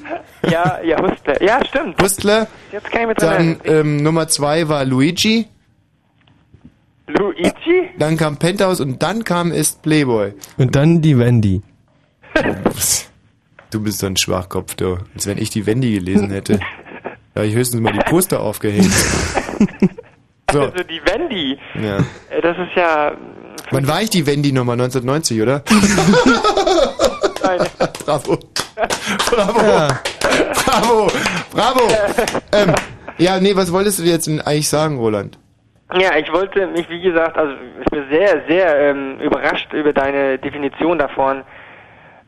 Ja, 0.49 0.79
ja, 0.83 1.01
Hustler. 1.01 1.41
Ja, 1.41 1.63
stimmt. 1.65 2.01
Hustler. 2.01 2.47
Jetzt 2.71 2.89
kann 2.91 3.01
ich 3.01 3.07
mir 3.07 3.15
dran 3.15 3.59
Dann 3.63 3.71
ähm, 3.73 3.97
Nummer 3.97 4.27
2 4.27 4.69
war 4.69 4.85
Luigi. 4.85 5.47
Luigi? 7.07 7.89
Dann 7.97 8.17
kam 8.17 8.37
Penthouse 8.37 8.81
und 8.81 9.01
dann 9.01 9.23
kam 9.23 9.51
ist 9.51 9.81
Playboy. 9.81 10.33
Und 10.57 10.75
dann 10.75 11.01
die 11.01 11.17
Wendy. 11.17 11.61
Du 13.71 13.81
bist 13.83 13.99
so 13.99 14.07
ein 14.07 14.17
Schwachkopf, 14.17 14.75
du. 14.75 14.97
Als 15.13 15.27
wenn 15.27 15.37
ich 15.37 15.49
die 15.49 15.65
Wendy 15.65 15.93
gelesen 15.93 16.29
hätte. 16.31 16.59
Da 17.35 17.41
hab 17.41 17.47
ich 17.47 17.53
höchstens 17.55 17.79
mal 17.81 17.93
die 17.93 17.99
Poster 17.99 18.39
aufgehängt. 18.41 18.91
So, 20.51 20.61
Also 20.61 20.83
die 20.83 20.99
Wendy. 21.05 21.59
ja. 21.75 21.97
Äh, 22.31 22.41
Das 22.41 22.57
ist 22.57 22.75
ja. 22.75 23.11
Wann 23.69 23.87
war 23.87 24.01
ich 24.01 24.09
die 24.09 24.25
Wendy 24.25 24.51
Nummer? 24.51 24.71
1990, 24.73 25.39
oder? 25.43 25.63
Eine, 27.47 27.65
Bravo. 28.05 28.39
Bravo. 29.29 29.93
Bravo. 30.65 31.11
Bravo. 31.53 31.81
Ähm, 32.51 32.73
ja, 33.19 33.39
nee, 33.39 33.55
was 33.55 33.71
wolltest 33.71 33.99
du 33.99 34.03
jetzt 34.03 34.27
eigentlich 34.27 34.67
sagen, 34.69 34.97
Roland? 34.97 35.37
ja, 35.93 36.17
ich 36.17 36.31
wollte 36.33 36.65
mich, 36.67 36.89
wie 36.89 37.01
gesagt, 37.01 37.37
also 37.37 37.53
ich 37.81 37.85
bin 37.91 38.05
sehr, 38.09 38.41
sehr 38.47 38.79
ähm, 38.89 39.19
überrascht 39.19 39.71
über 39.73 39.93
deine 39.93 40.39
Definition 40.39 40.97
davon 40.97 41.43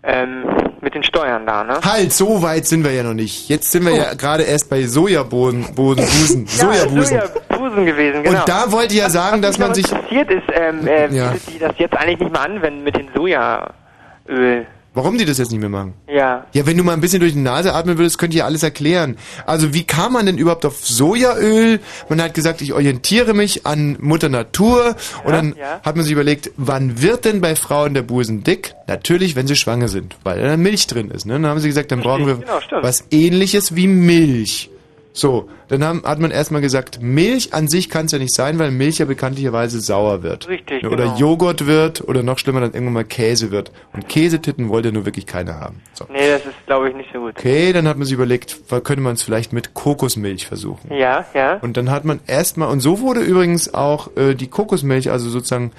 ähm, 0.03 0.45
mit 0.81 0.95
den 0.95 1.03
Steuern 1.03 1.45
da, 1.45 1.63
ne? 1.63 1.79
Halt, 1.83 2.11
so 2.11 2.41
weit 2.41 2.65
sind 2.65 2.83
wir 2.83 2.91
ja 2.91 3.03
noch 3.03 3.13
nicht. 3.13 3.49
Jetzt 3.49 3.71
sind 3.71 3.85
wir 3.85 3.95
ja 3.95 4.13
gerade 4.15 4.43
erst 4.43 4.69
bei 4.69 4.83
Sojabohnen, 4.87 5.75
Boden, 5.75 6.01
Busen, 6.03 6.45
Ja, 6.57 6.65
Sojabusen. 6.73 7.19
Sojabusen 7.49 7.85
gewesen, 7.85 8.23
genau. 8.23 8.39
Und 8.39 8.49
da 8.49 8.71
wollte 8.71 8.93
ich 8.95 8.99
ja 8.99 9.09
sagen, 9.09 9.41
dass 9.41 9.59
Was 9.59 9.59
man 9.59 9.69
mich 9.69 9.85
sich... 9.85 9.91
aber 9.93 10.01
interessiert 10.11 10.31
ist, 10.31 10.43
ähm, 10.55 10.87
äh, 10.87 11.07
Ja. 11.15 11.33
die 11.47 11.59
das 11.59 11.73
jetzt 11.77 11.95
eigentlich 11.95 12.19
nicht 12.19 12.31
mehr 12.31 12.41
anwenden 12.41 12.83
mit 12.83 12.95
dem 12.97 13.07
Sojaöl. 13.15 14.65
Warum 14.93 15.17
die 15.17 15.23
das 15.23 15.37
jetzt 15.37 15.51
nicht 15.51 15.61
mehr 15.61 15.69
machen? 15.69 15.93
Ja. 16.09 16.45
Ja, 16.51 16.65
wenn 16.65 16.75
du 16.75 16.83
mal 16.83 16.91
ein 16.91 16.99
bisschen 16.99 17.21
durch 17.21 17.31
die 17.31 17.39
Nase 17.39 17.73
atmen 17.73 17.97
würdest, 17.97 18.17
könnte 18.17 18.35
ich 18.35 18.39
ja 18.39 18.45
alles 18.45 18.61
erklären. 18.61 19.17
Also 19.45 19.73
wie 19.73 19.83
kam 19.83 20.13
man 20.13 20.25
denn 20.25 20.37
überhaupt 20.37 20.65
auf 20.65 20.85
Sojaöl? 20.85 21.79
Man 22.09 22.21
hat 22.21 22.33
gesagt, 22.33 22.61
ich 22.61 22.73
orientiere 22.73 23.33
mich 23.33 23.65
an 23.65 23.97
Mutter 24.01 24.27
Natur. 24.27 24.97
und 25.23 25.31
dann 25.31 25.55
ja. 25.57 25.79
hat 25.81 25.95
man 25.95 26.03
sich 26.03 26.11
überlegt, 26.11 26.51
wann 26.57 27.01
wird 27.01 27.23
denn 27.23 27.39
bei 27.39 27.55
Frauen 27.55 27.93
der 27.93 28.01
Busen 28.01 28.43
dick? 28.43 28.75
Natürlich, 28.87 29.37
wenn 29.37 29.47
sie 29.47 29.55
schwanger 29.55 29.87
sind, 29.87 30.17
weil 30.23 30.41
da 30.41 30.57
Milch 30.57 30.87
drin 30.87 31.09
ist. 31.09 31.25
Ne? 31.25 31.33
Dann 31.33 31.47
haben 31.47 31.61
sie 31.61 31.69
gesagt, 31.69 31.93
dann 31.93 32.01
brauchen 32.01 32.27
wir 32.27 32.35
genau, 32.35 32.59
was 32.81 33.05
ähnliches 33.11 33.75
wie 33.77 33.87
Milch. 33.87 34.69
So, 35.13 35.49
dann 35.67 35.83
haben, 35.83 36.03
hat 36.03 36.19
man 36.19 36.31
erstmal 36.31 36.61
gesagt, 36.61 37.01
Milch 37.01 37.53
an 37.53 37.67
sich 37.67 37.89
kann 37.89 38.05
es 38.05 38.11
ja 38.11 38.19
nicht 38.19 38.33
sein, 38.33 38.59
weil 38.59 38.71
Milch 38.71 38.99
ja 38.99 39.05
bekanntlicherweise 39.05 39.81
sauer 39.81 40.23
wird. 40.23 40.47
Richtig, 40.47 40.85
Oder 40.85 41.05
genau. 41.05 41.17
Joghurt 41.17 41.67
wird 41.67 42.07
oder 42.07 42.23
noch 42.23 42.37
schlimmer 42.37 42.61
dann 42.61 42.73
irgendwann 42.73 42.93
mal 42.93 43.03
Käse 43.03 43.51
wird. 43.51 43.71
Und 43.93 44.07
Käsetitten 44.07 44.69
wollte 44.69 44.91
nur 44.91 45.05
wirklich 45.05 45.25
keiner 45.25 45.59
haben. 45.59 45.81
So. 45.93 46.05
Nee, 46.11 46.29
das 46.29 46.45
ist, 46.45 46.55
glaube 46.65 46.89
ich, 46.89 46.95
nicht 46.95 47.09
so 47.13 47.19
gut. 47.19 47.37
Okay, 47.37 47.73
dann 47.73 47.87
hat 47.87 47.97
man 47.97 48.05
sich 48.05 48.13
überlegt, 48.13 48.57
könnte 48.69 49.01
man 49.01 49.13
es 49.13 49.23
vielleicht 49.23 49.53
mit 49.53 49.73
Kokosmilch 49.73 50.47
versuchen. 50.47 50.93
Ja, 50.93 51.25
ja. 51.33 51.55
Und 51.61 51.77
dann 51.77 51.91
hat 51.91 52.05
man 52.05 52.19
erstmal, 52.27 52.69
und 52.69 52.79
so 52.79 52.99
wurde 53.01 53.21
übrigens 53.21 53.73
auch 53.73 54.15
äh, 54.15 54.33
die 54.35 54.47
Kokosmilch, 54.47 55.11
also 55.11 55.29
sozusagen, 55.29 55.71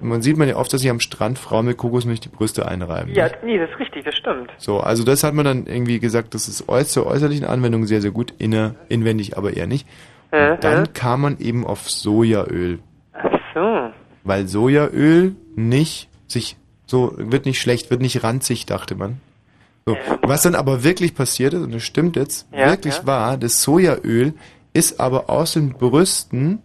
man 0.00 0.22
sieht 0.22 0.36
man 0.36 0.48
ja 0.48 0.56
oft, 0.56 0.72
dass 0.72 0.80
sich 0.80 0.90
am 0.90 1.00
Strand 1.00 1.38
Frauen 1.38 1.66
mit 1.66 1.76
Kokosmilch 1.76 2.20
die 2.20 2.28
Brüste 2.28 2.66
einreiben. 2.68 3.14
Ja, 3.14 3.28
nee, 3.44 3.58
das 3.58 3.70
ist 3.70 3.78
richtig, 3.78 4.04
das 4.04 4.14
stimmt. 4.14 4.50
So, 4.58 4.80
also 4.80 5.04
das 5.04 5.24
hat 5.24 5.34
man 5.34 5.44
dann 5.44 5.66
irgendwie 5.66 5.98
gesagt, 5.98 6.34
das 6.34 6.48
ist 6.48 6.68
äuß 6.68 6.90
zur 6.90 7.06
äußerlichen 7.06 7.46
Anwendung 7.46 7.86
sehr, 7.86 8.00
sehr 8.00 8.10
gut, 8.10 8.32
inner, 8.38 8.74
inwendig 8.88 9.36
aber 9.36 9.56
eher 9.56 9.66
nicht. 9.66 9.86
Äh, 10.30 10.52
Und 10.52 10.64
dann 10.64 10.84
äh. 10.84 10.88
kam 10.92 11.22
man 11.22 11.38
eben 11.38 11.66
auf 11.66 11.88
Sojaöl, 11.90 12.80
Ach 13.14 13.38
so. 13.54 13.90
weil 14.24 14.46
Sojaöl 14.48 15.34
nicht 15.56 16.08
sich 16.26 16.56
so 16.86 17.14
wird 17.16 17.44
nicht 17.46 17.60
schlecht, 17.60 17.90
wird 17.90 18.00
nicht 18.00 18.22
ranzig, 18.24 18.64
dachte 18.66 18.94
man. 18.94 19.20
So. 19.86 19.96
Was 20.22 20.42
dann 20.42 20.54
aber 20.54 20.84
wirklich 20.84 21.14
passiert 21.14 21.54
ist, 21.54 21.62
und 21.62 21.74
das 21.74 21.82
stimmt 21.82 22.16
jetzt, 22.16 22.46
Ja, 22.52 22.68
wirklich 22.70 22.96
ja. 22.98 23.06
wahr, 23.06 23.36
das 23.38 23.62
Sojaöl 23.62 24.34
ist 24.74 25.00
aber 25.00 25.30
aus 25.30 25.54
den 25.54 25.72
Brüsten 25.72 26.60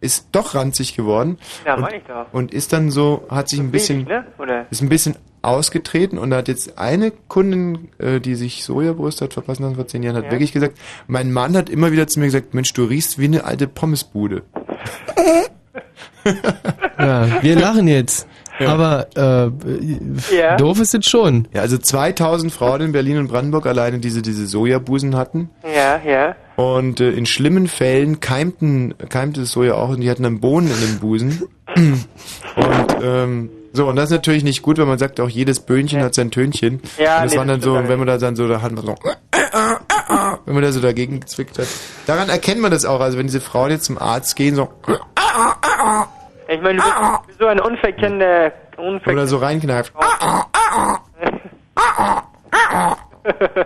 ist 0.00 0.28
doch 0.32 0.54
ranzig 0.54 0.94
geworden 0.94 1.38
Ja, 1.64 1.74
und, 1.74 1.80
meine 1.82 1.96
ich 1.96 2.02
doch. 2.04 2.26
und 2.32 2.52
ist 2.52 2.72
dann 2.72 2.90
so, 2.90 3.24
hat 3.30 3.48
sich 3.48 3.60
ein 3.60 3.70
bisschen, 3.70 4.06
Wenig, 4.08 4.22
ne? 4.48 4.66
Ist 4.70 4.82
ein 4.82 4.88
bisschen 4.88 5.16
ausgetreten 5.46 6.18
und 6.18 6.30
da 6.30 6.36
hat 6.38 6.48
jetzt 6.48 6.78
eine 6.78 7.10
Kundin, 7.28 7.88
äh, 7.98 8.20
die 8.20 8.34
sich 8.34 8.64
Sojabrust 8.64 9.20
hat 9.22 9.32
verpassen 9.32 9.62
lassen 9.62 9.76
vor 9.76 9.86
zehn 9.86 10.02
Jahren, 10.02 10.16
hat 10.16 10.24
Ja. 10.26 10.30
wirklich 10.32 10.52
gesagt, 10.52 10.76
mein 11.06 11.32
Mann 11.32 11.56
hat 11.56 11.70
immer 11.70 11.92
wieder 11.92 12.06
zu 12.06 12.18
mir 12.20 12.26
gesagt, 12.26 12.52
Mensch, 12.54 12.72
du 12.72 12.84
riechst 12.84 13.18
wie 13.18 13.24
eine 13.26 13.44
alte 13.44 13.66
Pommesbude. 13.68 14.42
Ja, 16.98 17.42
wir 17.42 17.56
lachen 17.56 17.86
jetzt. 17.88 18.26
Aber 18.58 19.06
äh, 19.14 20.34
Ja. 20.36 20.56
doof 20.56 20.80
ist 20.80 20.94
es 20.94 21.06
schon. 21.06 21.46
Ja, 21.54 21.60
also 21.60 21.76
2000 21.78 22.50
Frauen 22.52 22.80
in 22.80 22.92
Berlin 22.92 23.18
und 23.18 23.28
Brandenburg 23.28 23.66
alleine 23.66 23.98
diese, 23.98 24.22
diese 24.22 24.46
Sojabusen 24.46 25.14
hatten. 25.14 25.50
Ja, 25.62 26.00
ja. 26.04 26.34
Und 26.56 27.00
äh, 27.00 27.10
in 27.10 27.26
schlimmen 27.26 27.68
Fällen 27.68 28.18
keimten, 28.20 28.94
keimte 29.10 29.40
das 29.42 29.52
Soja 29.52 29.74
auch 29.74 29.90
und 29.90 30.00
die 30.00 30.10
hatten 30.10 30.22
dann 30.22 30.40
Bohnen 30.40 30.68
in 30.70 30.80
den 30.80 30.98
Busen. 30.98 31.42
Und 31.76 32.96
ähm, 33.02 33.50
so, 33.76 33.88
und 33.88 33.96
das 33.96 34.06
ist 34.06 34.12
natürlich 34.12 34.42
nicht 34.42 34.62
gut, 34.62 34.78
weil 34.78 34.86
man 34.86 34.98
sagt 34.98 35.20
auch, 35.20 35.28
jedes 35.28 35.60
Böhnchen 35.60 36.02
hat 36.02 36.14
sein 36.14 36.30
Tönchen. 36.30 36.80
Ja, 36.98 37.18
und 37.18 37.24
das 37.24 37.32
nee, 37.32 37.38
waren 37.38 37.48
dann 37.48 37.60
so, 37.60 37.74
wenn 37.74 37.98
man 37.98 38.06
da 38.06 38.16
dann 38.16 38.34
so, 38.34 38.48
da 38.48 38.62
hat 38.62 38.72
man 38.72 38.86
so, 38.86 38.94
wenn 40.46 40.54
man 40.54 40.62
da 40.62 40.72
so 40.72 40.80
dagegen 40.80 41.20
gezwickt 41.20 41.58
hat. 41.58 41.68
Daran 42.06 42.30
erkennt 42.30 42.60
man 42.60 42.70
das 42.70 42.86
auch, 42.86 43.00
also 43.00 43.18
wenn 43.18 43.26
diese 43.26 43.42
Frauen 43.42 43.70
jetzt 43.70 43.84
zum 43.84 43.98
Arzt 43.98 44.34
gehen, 44.34 44.54
so, 44.54 44.70
Ich 46.48 46.60
meine, 46.62 46.78
du 46.78 46.84
bist 47.26 47.38
so 47.38 47.46
ein 47.46 47.60
unverkennender, 47.60 48.52
unverkennender 48.78 49.12
oder 49.12 49.26
so 49.26 49.36
reinkneift. 49.36 49.92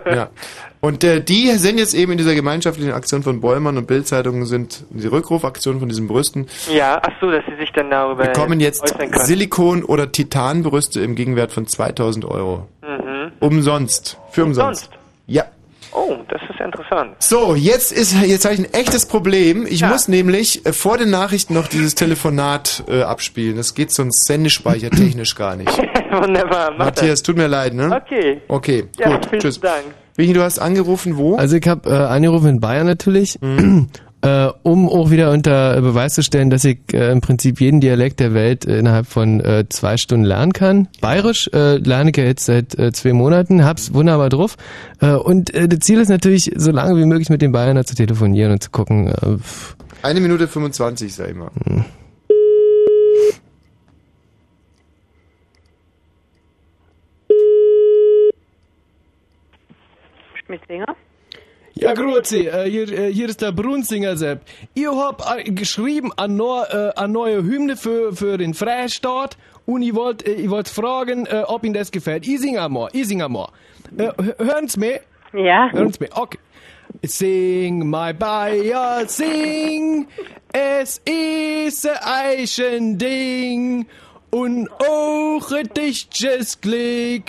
Ja. 0.05 0.29
Und 0.81 1.03
äh, 1.03 1.21
die 1.21 1.51
sind 1.51 1.77
jetzt 1.77 1.93
eben 1.93 2.11
in 2.11 2.17
dieser 2.17 2.33
gemeinschaftlichen 2.33 2.91
Aktion 2.91 3.21
von 3.21 3.39
Bollmann 3.39 3.77
und 3.77 3.85
Bildzeitungen 3.85 4.47
sind 4.47 4.83
die 4.89 5.05
Rückrufaktion 5.05 5.79
von 5.79 5.87
diesen 5.87 6.07
Brüsten. 6.07 6.47
Ja, 6.73 6.99
ach 7.03 7.11
so, 7.21 7.29
dass 7.29 7.43
sie 7.45 7.55
sich 7.57 7.71
dann 7.71 7.91
darüber 7.91 8.23
bekommen 8.25 8.59
jetzt. 8.59 8.83
Silikon- 9.25 9.83
oder 9.83 10.11
Titanbrüste 10.11 10.99
im 11.01 11.13
Gegenwert 11.13 11.51
von 11.51 11.67
2000 11.67 12.25
Euro. 12.25 12.67
Mhm. 12.81 13.31
Umsonst. 13.39 14.17
Für 14.31 14.43
umsonst. 14.43 14.89
Ja. 15.27 15.45
Oh, 15.93 16.15
das 16.29 16.41
ist 16.49 16.59
interessant. 16.59 17.15
So, 17.19 17.55
jetzt 17.55 17.91
ist 17.91 18.13
jetzt 18.21 18.45
habe 18.45 18.53
ich 18.55 18.61
ein 18.61 18.73
echtes 18.73 19.05
Problem. 19.05 19.65
Ich 19.69 19.83
muss 19.85 20.07
nämlich 20.07 20.65
äh, 20.65 20.71
vor 20.73 20.97
den 20.97 21.09
Nachrichten 21.09 21.53
noch 21.53 21.67
dieses 21.67 21.95
Telefonat 21.95 22.83
äh, 22.87 23.01
abspielen. 23.03 23.57
Das 23.57 23.73
geht 23.73 23.91
sonst 23.91 24.25
Sendespeicher 24.25 24.89
technisch 24.89 25.35
gar 25.35 25.55
nicht. 25.55 25.69
Wunderbar, 26.11 26.71
mach 26.71 26.85
Matthias, 26.85 27.21
tut 27.23 27.37
mir 27.37 27.47
leid, 27.47 27.73
ne? 27.73 27.89
das. 27.89 28.01
Okay. 28.03 28.41
Okay, 28.47 28.85
Ja, 28.97 29.09
gut. 29.17 29.25
vielen 29.27 29.41
Tschüss. 29.41 29.59
Dank. 29.59 29.83
Vicky, 30.15 30.33
du 30.33 30.41
hast 30.43 30.59
angerufen, 30.59 31.17
wo? 31.17 31.35
Also 31.35 31.55
ich 31.57 31.67
habe 31.67 31.89
äh, 31.89 31.93
angerufen 31.93 32.47
in 32.49 32.59
Bayern 32.59 32.85
natürlich, 32.85 33.37
Mhm. 33.41 33.89
äh, 34.21 34.49
um 34.63 34.87
auch 34.89 35.09
wieder 35.09 35.31
unter 35.31 35.81
Beweis 35.81 36.13
zu 36.13 36.23
stellen, 36.23 36.49
dass 36.49 36.63
ich 36.63 36.79
äh, 36.93 37.11
im 37.11 37.21
Prinzip 37.21 37.59
jeden 37.59 37.81
Dialekt 37.81 38.19
der 38.19 38.33
Welt 38.33 38.65
äh, 38.65 38.79
innerhalb 38.79 39.07
von 39.07 39.39
äh, 39.39 39.65
zwei 39.69 39.97
Stunden 39.97 40.25
lernen 40.25 40.53
kann. 40.53 40.87
Bayerisch 41.01 41.49
äh, 41.53 41.77
lerne 41.77 42.11
ich 42.11 42.17
ja 42.17 42.23
jetzt 42.23 42.45
seit 42.45 42.77
äh, 42.77 42.91
zwei 42.91 43.13
Monaten, 43.13 43.65
hab's 43.65 43.93
wunderbar 43.93 44.29
drauf. 44.29 44.57
Äh, 44.99 45.13
und 45.13 45.53
äh, 45.53 45.67
das 45.67 45.79
Ziel 45.79 45.99
ist 45.99 46.09
natürlich, 46.09 46.51
so 46.55 46.71
lange 46.71 46.99
wie 46.99 47.05
möglich 47.05 47.29
mit 47.29 47.41
den 47.41 47.51
Bayern 47.51 47.83
zu 47.83 47.95
telefonieren 47.95 48.51
und 48.51 48.61
zu 48.61 48.69
gucken. 48.69 49.07
Äh. 49.07 49.37
Eine 50.03 50.19
Minute 50.19 50.47
25, 50.47 51.13
sag 51.13 51.29
ich 51.29 51.35
mal. 51.35 51.51
Schmidt-Singer? 60.45 60.95
Ja, 61.81 61.93
grüezi, 61.93 62.45
äh, 62.47 62.69
hier, 62.69 62.87
äh, 62.91 63.11
hier 63.11 63.27
ist 63.27 63.41
der 63.41 63.51
Brunsinger 63.51 64.15
Sepp. 64.15 64.41
Ihr 64.75 64.95
habt 64.95 65.23
äh, 65.35 65.51
geschrieben 65.51 66.11
an, 66.15 66.35
neu, 66.35 66.61
äh, 66.63 66.91
an 66.95 67.11
neue 67.11 67.43
Hymne 67.43 67.75
für, 67.75 68.15
für 68.15 68.37
den 68.37 68.53
Freistaat 68.53 69.35
und 69.65 69.81
ich 69.81 69.95
wollt, 69.95 70.25
äh, 70.27 70.33
ich 70.33 70.49
wollt 70.51 70.67
fragen, 70.69 71.25
äh, 71.25 71.43
ob 71.47 71.63
Ihnen 71.63 71.73
das 71.73 71.89
gefällt. 71.91 72.27
Ich 72.27 72.39
sing 72.39 72.57
einmal, 72.59 72.89
ich 72.93 73.07
sing 73.07 73.21
einmal. 73.23 73.47
Äh, 73.97 74.03
hö- 74.09 74.37
hören's 74.37 74.77
mir? 74.77 74.99
Ja. 75.33 75.69
Hören's 75.71 75.99
mir, 75.99 76.09
okay. 76.15 76.37
Sing, 77.03 77.89
my 77.89 78.13
Bayer, 78.13 79.07
sing, 79.07 80.07
es 80.53 81.01
ist 81.05 81.87
ein 81.87 81.97
Eichending 82.03 83.87
und 84.29 84.69
auch 84.71 85.51
ein 85.51 85.67
dichtes 85.75 86.59
Glück 86.61 87.23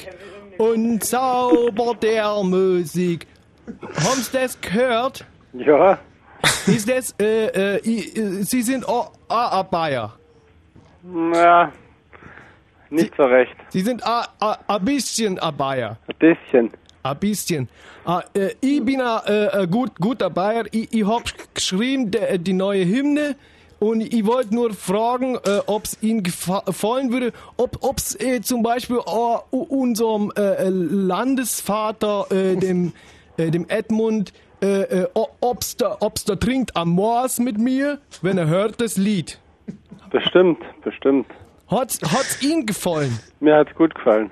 und 0.59 1.03
Zauber 1.05 1.95
der 2.01 2.43
Musik. 2.43 3.27
Haben 3.67 4.23
Sie 4.23 4.33
das 4.33 4.61
gehört? 4.61 5.25
Ja, 5.53 5.99
Ist 6.67 6.89
das, 6.89 7.15
äh, 7.21 7.47
äh, 7.47 7.77
äh, 7.79 8.43
Sie 8.43 8.63
sind 8.63 8.89
auch 8.89 9.13
auch 9.29 9.61
ein 9.61 9.67
Bayer. 9.71 10.13
ja, 11.35 11.73
nicht 12.91 13.15
so 13.17 13.25
recht. 13.25 13.55
Sie 13.71 13.81
sind 13.81 14.05
a- 14.07 14.27
a- 14.41 14.59
ein 14.67 14.85
bisschen 14.85 15.39
ein 15.39 15.57
Bayer. 15.57 15.99
Ein 16.09 16.17
bisschen. 16.19 16.71
Ein 17.05 17.17
bisschen. 17.19 17.69
Ah, 18.05 18.23
äh, 18.35 18.51
ich 18.61 18.85
bin 18.85 19.01
ein 19.01 19.21
äh, 19.27 19.63
äh, 19.63 19.67
gut, 19.67 19.93
guter 20.01 20.31
Bayer. 20.31 20.65
Ich, 20.73 20.93
ich 20.93 21.07
hab 21.07 21.23
geschrieben 21.55 22.11
de, 22.11 22.39
die 22.39 22.53
neue 22.53 22.85
Hymne 22.85 23.37
und 23.81 24.01
ich 24.01 24.25
wollte 24.27 24.55
nur 24.55 24.73
fragen, 24.75 25.37
äh, 25.37 25.61
ob 25.67 25.85
es 25.85 25.99
Ihnen 26.03 26.23
gefa- 26.23 26.65
gefallen 26.65 27.13
würde, 27.13 27.33
ob 27.57 27.97
es 27.97 28.19
äh, 28.21 28.41
zum 28.41 28.63
Beispiel 28.63 28.99
unserem 29.51 30.33
äh, 30.37 30.41
äh, 30.41 30.69
Landesvater, 30.69 32.27
dem, 32.31 32.93
äh, 33.37 33.51
dem 33.51 33.69
Edmund, 33.69 34.33
äh, 34.63 34.83
äh, 34.83 35.09
ob 35.15 35.61
es 35.61 35.77
da, 35.77 35.97
ob's 36.01 36.25
da 36.25 36.37
trinkt 36.37 36.77
am 36.77 36.91
Mors 36.91 37.39
mit 37.39 37.59
mir, 37.59 37.99
wenn 38.23 38.39
er 38.39 38.47
hört 38.47 38.81
das 38.81 38.97
Lied. 38.97 39.39
Bestimmt, 40.11 40.59
bestimmt. 40.85 41.27
Hat's, 41.69 41.99
hat's 42.03 42.43
Ihnen 42.43 42.67
gefallen? 42.67 43.19
Mir 43.41 43.57
hat's 43.57 43.75
gut 43.75 43.95
gefallen. 43.95 44.31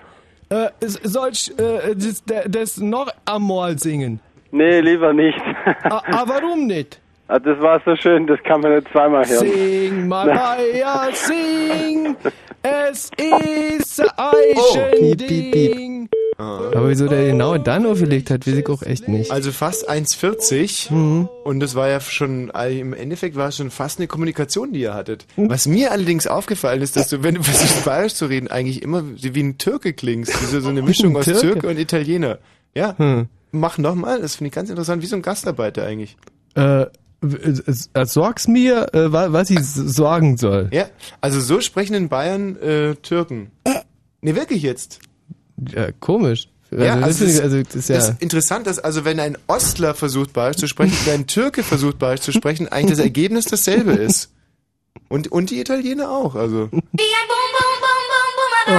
Äh, 0.50 0.68
soll 0.80 1.30
ich 1.32 1.50
äh, 1.58 1.94
das, 1.94 2.24
das 2.46 2.76
noch 2.78 3.08
einmal 3.24 3.78
singen? 3.78 4.20
Nee, 4.50 4.80
lieber 4.80 5.12
nicht. 5.12 5.40
Ah, 5.84 6.02
ah, 6.06 6.24
warum 6.26 6.66
nicht? 6.66 7.00
Ah, 7.28 7.38
das 7.38 7.60
war 7.60 7.80
so 7.84 7.94
schön, 7.94 8.26
das 8.26 8.42
kann 8.42 8.60
man 8.60 8.74
nicht 8.74 8.88
zweimal 8.90 9.24
hören. 9.24 9.46
Sing, 9.46 10.08
Maria, 10.08 11.08
sing, 11.12 12.16
es 12.62 13.10
ist 13.16 14.02
ein 14.18 15.16
piep, 15.16 15.52
piep, 15.52 16.10
Aber 16.40 16.88
wieso 16.88 17.06
der 17.06 17.26
genau 17.26 17.58
dann 17.58 17.86
aufgelegt 17.86 18.30
hat, 18.30 18.46
weiß 18.46 18.54
ich 18.54 18.68
auch 18.68 18.82
echt 18.82 19.08
nicht. 19.08 19.30
Also 19.30 19.52
fast 19.52 19.88
1,40 19.90 21.26
und 21.44 21.60
das 21.60 21.74
war 21.74 21.88
ja 21.88 22.00
schon, 22.00 22.50
also 22.50 22.76
im 22.78 22.92
Endeffekt 22.92 23.36
war 23.36 23.48
es 23.48 23.56
schon 23.56 23.70
fast 23.70 23.98
eine 23.98 24.06
Kommunikation, 24.08 24.72
die 24.72 24.80
ihr 24.80 24.94
hattet. 24.94 25.26
Was 25.36 25.66
mir 25.66 25.92
allerdings 25.92 26.26
aufgefallen 26.26 26.82
ist, 26.82 26.96
dass 26.96 27.08
du, 27.08 27.22
wenn 27.22 27.34
du 27.36 27.42
versuchst 27.42 27.84
Bayerisch 27.84 28.14
zu 28.14 28.26
reden, 28.26 28.48
eigentlich 28.48 28.82
immer 28.82 29.02
wie 29.20 29.42
ein 29.42 29.58
Türke 29.58 29.92
klingst. 29.92 30.40
Wie 30.40 30.46
so, 30.46 30.60
so 30.60 30.68
eine 30.68 30.82
Mischung 30.90 31.16
aus 31.16 31.24
Türke? 31.24 31.40
Türke 31.40 31.68
und 31.68 31.78
Italiener. 31.78 32.38
Ja, 32.74 32.96
Hm. 32.98 33.26
mach 33.52 33.78
nochmal, 33.78 34.20
das 34.20 34.36
finde 34.36 34.48
ich 34.48 34.54
ganz 34.54 34.70
interessant, 34.70 35.02
wie 35.02 35.06
so 35.06 35.16
ein 35.16 35.22
Gastarbeiter 35.22 35.84
eigentlich. 35.84 36.16
Äh, 36.54 36.86
w- 37.20 37.62
äh, 37.94 38.04
sag's 38.06 38.46
mir, 38.48 38.94
äh, 38.94 39.12
wa- 39.12 39.32
was 39.32 39.50
ich 39.50 39.58
s- 39.58 39.74
sagen 39.74 40.36
soll. 40.36 40.68
Ja, 40.72 40.86
also 41.20 41.40
so 41.40 41.60
sprechen 41.60 41.94
in 41.94 42.08
Bayern 42.08 42.56
äh, 42.60 42.94
Türken. 42.96 43.50
Nee, 44.22 44.34
wirklich 44.34 44.62
jetzt. 44.62 45.00
Ja, 45.74 45.90
komisch. 46.00 46.48
Also, 46.72 46.84
Ja, 46.84 46.94
also, 47.00 47.24
ich- 47.24 47.32
das, 47.34 47.40
also 47.42 47.62
das 47.62 47.74
ist 47.74 47.88
ja. 47.88 47.96
ist 47.98 48.14
interessant, 48.22 48.66
dass 48.66 48.78
also 48.78 49.04
wenn 49.04 49.18
ein 49.20 49.36
Ostler 49.48 49.94
versucht 49.94 50.32
Bayerisch 50.32 50.56
zu 50.58 50.68
sprechen 50.68 50.96
und 51.06 51.12
ein 51.12 51.26
Türke 51.26 51.62
versucht 51.62 51.98
Bayerisch 51.98 52.20
zu 52.20 52.32
sprechen, 52.32 52.68
eigentlich 52.68 52.90
das 52.96 53.04
Ergebnis 53.04 53.44
dasselbe 53.46 53.92
ist. 53.92 54.30
Und, 55.08 55.30
und 55.32 55.50
die 55.50 55.60
Italiener 55.60 56.10
auch, 56.10 56.34
also. 56.36 56.68
Ich 58.70 58.72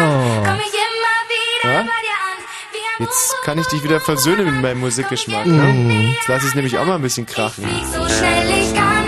wieder 1.63 1.73
Ja? 1.73 1.79
bei 1.79 1.84
dir 1.84 1.88
an. 1.88 2.38
Wie 2.71 3.03
ein 3.03 3.07
Jetzt 3.07 3.36
kann 3.43 3.57
ich 3.59 3.67
dich 3.67 3.84
wieder 3.84 3.99
versöhnen 3.99 4.45
mit 4.45 4.61
meinem 4.61 4.79
Musikgeschmack. 4.79 5.45
Mhm. 5.45 5.88
Ne? 5.88 6.11
Jetzt 6.13 6.27
lass 6.27 6.43
ich 6.45 6.55
nämlich 6.55 6.77
auch 6.77 6.86
mal 6.86 6.95
ein 6.95 7.01
bisschen 7.01 7.25
krachen. 7.25 7.63
Flieg 7.65 7.84
so 7.86 8.07
schnell 8.07 8.49
ich 8.61 8.73
kann 8.73 9.05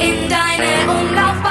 in 0.00 0.28
deine 0.28 0.90
Umlaufbahn. 0.90 1.49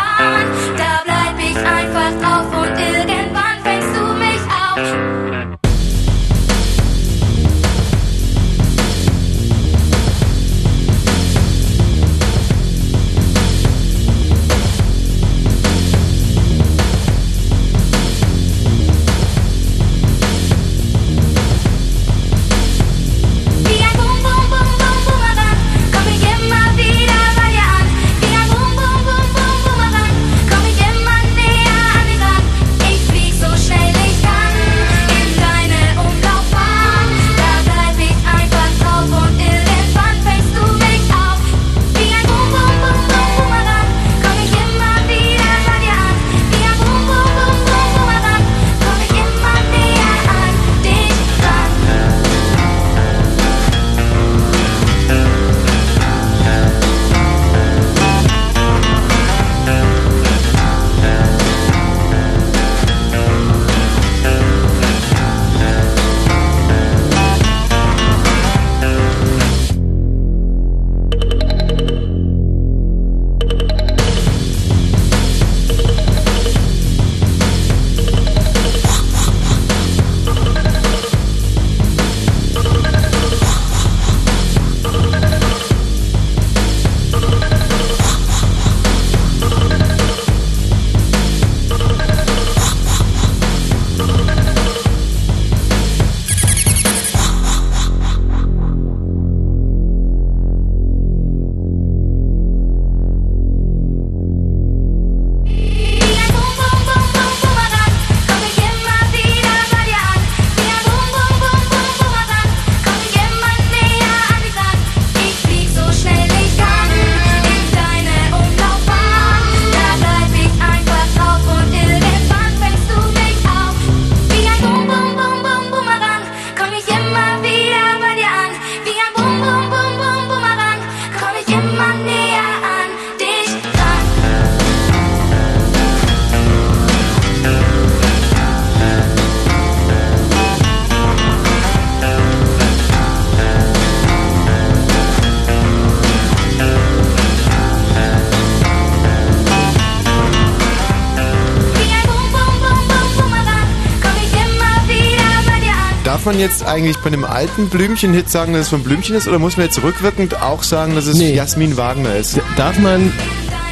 Man 156.39 156.47
jetzt 156.47 156.65
eigentlich 156.65 156.97
bei 156.99 157.07
einem 157.07 157.25
alten 157.25 157.67
Blümchen-Hit 157.67 158.29
sagen, 158.29 158.53
dass 158.53 158.63
es 158.63 158.69
von 158.69 158.81
Blümchen 158.81 159.13
ist, 159.13 159.27
oder 159.27 159.39
muss 159.39 159.57
man 159.57 159.65
jetzt 159.65 159.83
rückwirkend 159.83 160.41
auch 160.41 160.63
sagen, 160.63 160.95
dass 160.95 161.05
es 161.05 161.17
Nee. 161.17 161.33
Jasmin 161.33 161.75
Wagner 161.75 162.15
ist? 162.15 162.39
Darf 162.55 162.79
man 162.79 163.11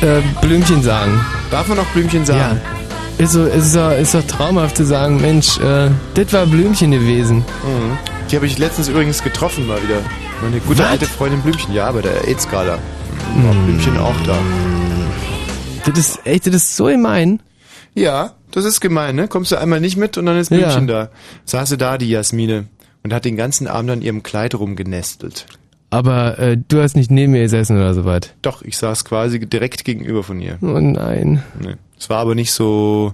äh, 0.01 0.19
Blümchen 0.41 0.83
sagen? 0.83 1.25
Darf 1.49 1.69
man 1.69 1.79
auch 1.79 1.85
Blümchen 1.87 2.25
sagen? 2.25 2.59
Ja. 2.59 3.23
Ist, 3.23 3.31
so, 3.31 3.45
ist, 3.45 3.73
doch, 3.73 3.91
ist 3.91 4.13
doch 4.13 4.23
traumhaft 4.23 4.75
zu 4.75 4.85
sagen, 4.85 5.21
Mensch, 5.21 5.57
äh, 5.59 5.89
das 6.15 6.33
war 6.33 6.45
Blümchen 6.45 6.91
gewesen. 6.91 7.37
Mhm. 7.37 7.97
Die 8.29 8.35
habe 8.35 8.45
ich 8.45 8.57
letztens 8.57 8.89
übrigens 8.89 9.23
getroffen 9.23 9.65
mal 9.65 9.81
wieder. 9.81 10.01
Meine 10.41 10.59
gute 10.59 10.79
Was? 10.79 10.89
alte 10.89 11.05
Freundin 11.05 11.41
Blümchen, 11.41 11.73
ja, 11.73 11.89
bei 11.89 12.01
der 12.01 12.27
AIDS-Gala. 12.27 12.79
War 13.43 13.53
Blümchen 13.65 13.97
auch 13.97 14.19
da. 14.25 14.37
Das 15.85 15.97
ist 15.97 16.19
echt, 16.25 16.47
das 16.47 16.55
ist 16.55 16.75
so 16.75 16.85
gemein. 16.85 17.39
Ja, 17.95 18.33
das 18.65 18.65
ist 18.65 18.81
gemein, 18.81 19.15
ne? 19.15 19.27
Kommst 19.27 19.51
du 19.51 19.55
einmal 19.57 19.79
nicht 19.79 19.97
mit 19.97 20.17
und 20.17 20.25
dann 20.25 20.37
ist 20.37 20.51
Ja. 20.51 20.57
Blümchen 20.57 20.87
da. 20.87 21.09
Saß 21.45 21.69
sie 21.69 21.77
da, 21.77 21.97
die 21.97 22.09
Jasmine, 22.09 22.67
und 23.03 23.13
hat 23.13 23.25
den 23.25 23.37
ganzen 23.37 23.67
Abend 23.67 23.91
an 23.91 24.01
ihrem 24.01 24.23
Kleid 24.23 24.55
rumgenestelt. 24.55 25.45
Aber 25.89 26.37
äh, 26.39 26.57
du 26.57 26.81
hast 26.81 26.95
nicht 26.97 27.09
neben 27.11 27.31
mir 27.31 27.43
gesessen 27.43 27.77
oder 27.77 27.93
so 27.93 28.03
was. 28.03 28.21
Doch, 28.41 28.61
ich 28.61 28.77
saß 28.77 29.05
quasi 29.05 29.39
direkt 29.39 29.85
gegenüber 29.85 30.21
von 30.23 30.41
ihr. 30.41 30.57
Oh 30.61 30.79
nein. 30.79 31.43
Nee. 31.61 31.75
Es 31.97 32.09
war 32.09 32.17
aber 32.19 32.35
nicht 32.35 32.51
so, 32.51 33.13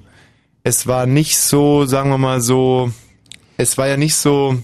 es 0.63 0.87
war 0.87 1.05
nicht 1.05 1.37
so, 1.37 1.85
sagen 1.85 2.09
wir 2.09 2.17
mal 2.17 2.41
so, 2.41 2.91
es 3.57 3.77
war 3.77 3.87
ja 3.87 3.97
nicht 3.97 4.15
so, 4.15 4.55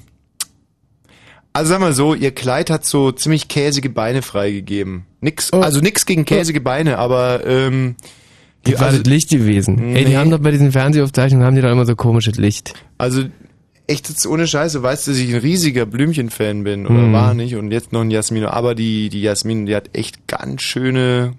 also 1.53 1.69
sagen 1.69 1.83
wir 1.83 1.93
so, 1.93 2.13
ihr 2.15 2.31
Kleid 2.31 2.69
hat 2.69 2.85
so 2.85 3.11
ziemlich 3.11 3.47
käsige 3.47 3.89
Beine 3.89 4.21
freigegeben. 4.21 5.05
Nix, 5.21 5.51
Oh. 5.53 5.59
also 5.61 5.79
nix 5.79 6.05
gegen 6.05 6.25
käsige 6.25 6.61
Beine, 6.61 6.97
aber 6.97 7.45
ähm, 7.45 7.95
Die 8.67 8.73
war 8.79 8.87
also, 8.87 8.97
das 8.99 9.07
Licht 9.07 9.29
gewesen. 9.29 9.79
Ey, 9.95 10.03
die 10.05 10.11
Nee. 10.11 10.17
haben 10.17 10.29
doch 10.29 10.39
bei 10.39 10.51
diesen 10.51 10.71
Fernsehaufzeichnungen 10.71 11.45
haben 11.45 11.55
die 11.55 11.61
doch 11.61 11.71
immer 11.71 11.85
so 11.85 11.95
komisches 11.95 12.37
Licht. 12.37 12.73
also 12.97 13.23
echt 13.87 14.07
jetzt 14.09 14.27
ohne 14.27 14.45
Scheiße, 14.45 14.83
weißt 14.83 15.07
du, 15.07 15.11
dass 15.11 15.19
ich 15.19 15.33
ein 15.33 15.39
riesiger 15.39 15.85
Blümchen-Fan 15.87 16.63
bin 16.63 16.85
oder 16.85 17.01
Hm. 17.03 17.13
war 17.13 17.33
nicht 17.33 17.55
und 17.55 17.71
jetzt 17.71 17.91
noch 17.91 18.01
ein 18.01 18.11
Jasmin, 18.11 18.45
aber 18.45 18.75
die 18.75 19.09
die 19.09 19.21
Jasmin, 19.21 19.65
die 19.65 19.75
hat 19.75 19.89
echt 19.93 20.27
ganz 20.27 20.61
schöne 20.61 21.33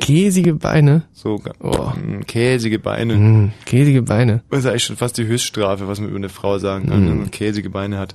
Käsige 0.00 0.54
Beine. 0.54 1.02
so 1.12 1.40
Oh. 1.60 1.92
mm, 1.94 2.26
käsige 2.26 2.78
Beine. 2.78 3.14
Mm, 3.14 3.52
käsige 3.66 4.02
Beine. 4.02 4.42
Das 4.50 4.60
ist 4.60 4.66
eigentlich 4.66 4.84
schon 4.84 4.96
fast 4.96 5.16
die 5.18 5.26
Höchststrafe, 5.26 5.86
was 5.86 6.00
man 6.00 6.08
über 6.08 6.18
eine 6.18 6.28
Frau 6.28 6.58
sagen 6.58 6.88
kann, 6.88 7.08
wenn 7.08 7.18
man 7.18 7.30
käsige 7.30 7.70
Beine 7.70 7.98
hat. 7.98 8.14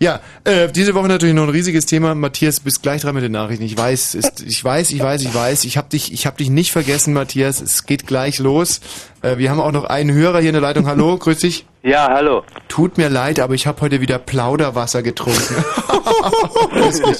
Ja, 0.00 0.20
äh, 0.44 0.70
diese 0.70 0.94
Woche 0.94 1.08
natürlich 1.08 1.34
noch 1.34 1.42
ein 1.42 1.48
riesiges 1.48 1.84
Thema. 1.84 2.14
Matthias, 2.14 2.60
bist 2.60 2.82
gleich 2.84 3.02
dran 3.02 3.16
mit 3.16 3.24
den 3.24 3.32
Nachrichten. 3.32 3.64
Ich 3.64 3.76
weiß, 3.76 4.14
ist, 4.14 4.44
ich 4.46 4.62
weiß, 4.62 4.92
ich 4.92 5.00
weiß, 5.00 5.22
ich 5.22 5.34
weiß. 5.34 5.64
Ich 5.64 5.76
habe 5.76 5.88
dich, 5.88 6.12
ich 6.12 6.24
habe 6.26 6.36
dich 6.36 6.50
nicht 6.50 6.70
vergessen, 6.70 7.14
Matthias. 7.14 7.60
Es 7.60 7.84
geht 7.84 8.06
gleich 8.06 8.38
los. 8.38 8.80
Äh, 9.22 9.38
wir 9.38 9.50
haben 9.50 9.58
auch 9.60 9.72
noch 9.72 9.84
einen 9.84 10.12
Hörer 10.12 10.38
hier 10.38 10.50
in 10.50 10.54
der 10.54 10.62
Leitung. 10.62 10.86
Hallo, 10.86 11.16
grüß 11.18 11.38
dich. 11.38 11.66
Ja, 11.82 12.08
hallo. 12.12 12.42
Tut 12.68 12.96
mir 12.96 13.08
leid, 13.08 13.40
aber 13.40 13.54
ich 13.54 13.66
habe 13.66 13.80
heute 13.80 14.00
wieder 14.00 14.18
Plauderwasser 14.20 15.02
getrunken. 15.02 15.54
grüß 16.70 17.02
dich. 17.02 17.18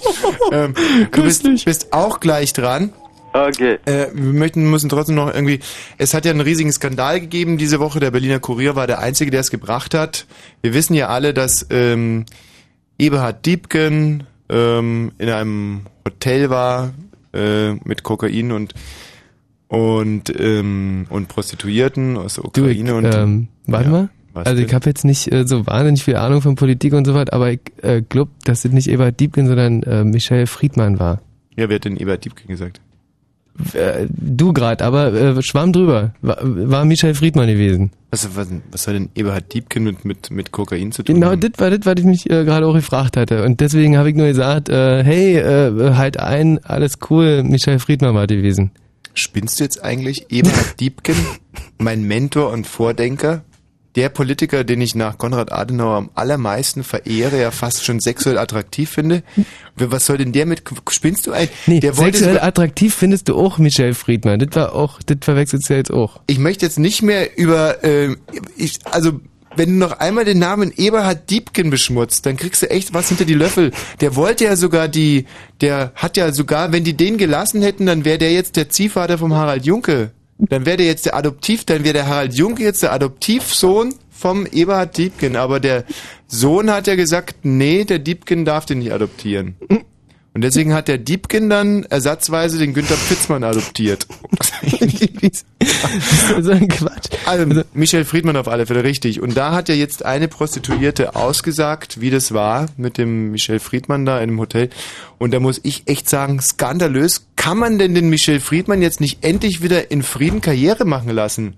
Ähm, 0.52 0.74
du 1.10 1.22
bist, 1.22 1.64
bist 1.64 1.92
auch 1.92 2.20
gleich 2.20 2.52
dran. 2.52 2.92
Okay. 3.32 3.78
Äh, 3.84 4.06
wir 4.14 4.32
möchten, 4.32 4.70
müssen 4.70 4.88
trotzdem 4.88 5.14
noch 5.16 5.32
irgendwie, 5.32 5.60
es 5.98 6.14
hat 6.14 6.24
ja 6.24 6.30
einen 6.30 6.40
riesigen 6.40 6.72
Skandal 6.72 7.20
gegeben 7.20 7.58
diese 7.58 7.78
Woche. 7.78 8.00
Der 8.00 8.10
Berliner 8.10 8.40
Kurier 8.40 8.74
war 8.74 8.86
der 8.86 9.00
Einzige, 9.00 9.30
der 9.30 9.40
es 9.40 9.50
gebracht 9.50 9.94
hat. 9.94 10.26
Wir 10.62 10.74
wissen 10.74 10.94
ja 10.94 11.08
alle, 11.08 11.34
dass 11.34 11.66
ähm, 11.70 12.24
Eberhard 12.98 13.44
Diebken 13.46 14.24
ähm, 14.48 15.12
in 15.18 15.28
einem 15.28 15.82
Hotel 16.06 16.50
war 16.50 16.94
äh, 17.34 17.72
mit 17.84 18.02
Kokain 18.02 18.50
und 18.52 18.74
und 19.68 20.32
ähm, 20.40 21.06
und 21.10 21.28
Prostituierten 21.28 22.16
aus 22.16 22.34
der 22.34 22.44
Du, 22.44 22.66
ich, 22.66 22.80
Ukraine 22.80 22.94
und 22.94 23.14
ähm, 23.14 23.48
warte 23.66 23.84
Ja, 23.84 23.90
mal. 23.90 24.08
was 24.32 24.46
Also 24.46 24.62
ich 24.62 24.72
habe 24.72 24.86
jetzt 24.88 25.04
nicht 25.04 25.30
äh, 25.30 25.46
so 25.46 25.66
wahnsinnig 25.66 26.02
viel 26.02 26.16
Ahnung 26.16 26.40
von 26.40 26.54
Politik 26.54 26.94
und 26.94 27.04
so 27.06 27.12
weiter, 27.14 27.34
aber 27.34 27.52
ich 27.52 27.60
äh, 27.82 28.00
glaube, 28.00 28.30
dass 28.44 28.62
das 28.62 28.72
nicht 28.72 28.88
Eberhard 28.88 29.20
Diebken, 29.20 29.46
sondern 29.46 29.82
äh, 29.82 30.04
Michel 30.04 30.46
Friedmann 30.46 30.98
war. 30.98 31.20
ja, 31.56 31.68
wer 31.68 31.76
hat 31.76 31.84
denn 31.84 31.98
Eberhard 31.98 32.24
Diebken 32.24 32.48
gesagt? 32.48 32.80
Äh, 33.72 34.06
du 34.08 34.52
grad, 34.52 34.82
aber 34.82 35.12
äh, 35.12 35.42
schwamm 35.42 35.72
drüber. 35.72 36.14
War, 36.22 36.38
war 36.42 36.84
Michel 36.84 37.14
Friedmann 37.14 37.48
gewesen. 37.48 37.90
Was, 38.10 38.36
was, 38.36 38.48
was 38.70 38.84
soll 38.84 38.94
denn 38.94 39.08
Eberhard 39.14 39.52
Diebken 39.52 39.84
mit 39.84 40.04
mit 40.04 40.30
mit 40.30 40.52
Kokain 40.52 40.92
zu 40.92 41.02
tun? 41.02 41.16
Genau, 41.16 41.36
das 41.36 41.50
war 41.58 41.70
das, 41.70 41.80
was 41.84 41.94
ich 41.98 42.04
mich 42.04 42.30
äh, 42.30 42.44
gerade 42.44 42.66
auch 42.66 42.74
gefragt 42.74 43.16
hatte. 43.16 43.44
Und 43.44 43.60
deswegen 43.60 43.98
habe 43.98 44.10
ich 44.10 44.16
nur 44.16 44.26
gesagt, 44.26 44.68
äh, 44.68 45.02
hey, 45.02 45.36
äh, 45.36 45.94
halt 45.94 46.18
ein, 46.18 46.64
alles 46.64 46.98
cool, 47.10 47.42
Michel 47.42 47.78
Friedmann 47.78 48.14
war 48.14 48.26
gewesen. 48.26 48.70
Spinnst 49.14 49.58
du 49.58 49.64
jetzt 49.64 49.82
eigentlich? 49.82 50.26
Eberhard 50.30 50.78
Diebken, 50.78 51.16
mein 51.78 52.02
Mentor 52.04 52.52
und 52.52 52.66
Vordenker, 52.66 53.42
der 53.98 54.10
Politiker, 54.10 54.62
den 54.62 54.80
ich 54.80 54.94
nach 54.94 55.18
Konrad 55.18 55.50
Adenauer 55.50 55.96
am 55.96 56.10
allermeisten 56.14 56.84
verehre, 56.84 57.40
ja 57.40 57.50
fast 57.50 57.84
schon 57.84 57.98
sexuell 57.98 58.38
attraktiv 58.38 58.88
finde. 58.88 59.24
Was 59.74 60.06
soll 60.06 60.18
denn 60.18 60.30
der 60.30 60.46
mit, 60.46 60.62
spinnst 60.88 61.26
du 61.26 61.32
ein? 61.32 61.48
Nee, 61.66 61.80
der 61.80 61.94
sexuell 61.94 62.38
attraktiv 62.38 62.94
findest 62.94 63.28
du 63.28 63.34
auch 63.34 63.58
Michel 63.58 63.94
Friedmann. 63.94 64.38
Das 64.38 64.54
war 64.54 64.72
auch, 64.72 65.02
das 65.04 65.16
verwechselst 65.22 65.68
du 65.68 65.74
jetzt 65.74 65.90
auch. 65.90 66.20
ich 66.28 66.38
möchte 66.38 66.64
jetzt 66.64 66.78
nicht 66.78 67.02
mehr 67.02 67.36
über, 67.36 67.82
äh, 67.82 68.14
ich, 68.56 68.78
also, 68.84 69.20
wenn 69.56 69.70
du 69.70 69.74
noch 69.74 69.98
einmal 69.98 70.24
den 70.24 70.38
Namen 70.38 70.72
Eberhard 70.76 71.28
Diebken 71.28 71.70
beschmutzt, 71.70 72.24
dann 72.24 72.36
kriegst 72.36 72.62
du 72.62 72.70
echt 72.70 72.94
was 72.94 73.08
hinter 73.08 73.24
die 73.24 73.34
Löffel. 73.34 73.72
Der 74.00 74.14
wollte 74.14 74.44
ja 74.44 74.54
sogar 74.54 74.86
die, 74.86 75.26
der 75.60 75.90
hat 75.96 76.16
ja 76.16 76.32
sogar, 76.32 76.70
wenn 76.70 76.84
die 76.84 76.96
den 76.96 77.18
gelassen 77.18 77.62
hätten, 77.62 77.86
dann 77.86 78.04
wäre 78.04 78.18
der 78.18 78.30
jetzt 78.30 78.54
der 78.54 78.68
Ziehvater 78.68 79.18
vom 79.18 79.34
Harald 79.34 79.66
Junke. 79.66 80.12
Dann 80.38 80.66
wäre 80.66 80.76
der 80.76 80.86
jetzt 80.86 81.06
der 81.06 81.16
Adoptiv, 81.16 81.64
dann 81.64 81.84
wäre 81.84 81.94
der 81.94 82.06
Harald 82.06 82.34
Junke 82.34 82.62
jetzt 82.62 82.82
der 82.82 82.92
Adoptivsohn 82.92 83.94
vom 84.10 84.46
Eberhard 84.46 84.96
Diebken. 84.96 85.36
Aber 85.36 85.60
der 85.60 85.84
Sohn 86.28 86.70
hat 86.70 86.86
ja 86.86 86.94
gesagt, 86.94 87.44
nee, 87.44 87.84
der 87.84 87.98
Diebken 87.98 88.44
darf 88.44 88.66
den 88.66 88.78
nicht 88.78 88.92
adoptieren. 88.92 89.56
Und 90.38 90.42
deswegen 90.42 90.72
hat 90.72 90.86
der 90.86 90.98
Diebken 90.98 91.50
dann 91.50 91.82
ersatzweise 91.82 92.58
den 92.58 92.72
Günther 92.72 92.94
Pitzmann 93.08 93.42
adoptiert. 93.42 94.06
so 96.40 96.52
ein 96.52 96.68
Quatsch. 96.68 97.08
Also, 97.26 97.64
Michel 97.74 98.04
Friedmann 98.04 98.36
auf 98.36 98.46
alle 98.46 98.64
Fälle 98.64 98.84
richtig. 98.84 99.20
Und 99.20 99.36
da 99.36 99.50
hat 99.50 99.68
ja 99.68 99.74
jetzt 99.74 100.04
eine 100.04 100.28
Prostituierte 100.28 101.16
ausgesagt, 101.16 102.00
wie 102.00 102.10
das 102.10 102.34
war 102.34 102.66
mit 102.76 102.98
dem 102.98 103.32
Michel 103.32 103.58
Friedmann 103.58 104.06
da 104.06 104.18
in 104.18 104.28
einem 104.28 104.38
Hotel. 104.38 104.70
Und 105.18 105.34
da 105.34 105.40
muss 105.40 105.58
ich 105.64 105.82
echt 105.88 106.08
sagen, 106.08 106.40
skandalös. 106.40 107.26
Kann 107.34 107.58
man 107.58 107.80
denn 107.80 107.96
den 107.96 108.08
Michel 108.08 108.38
Friedmann 108.38 108.80
jetzt 108.80 109.00
nicht 109.00 109.24
endlich 109.24 109.60
wieder 109.60 109.90
in 109.90 110.04
Frieden 110.04 110.40
Karriere 110.40 110.84
machen 110.84 111.10
lassen? 111.10 111.54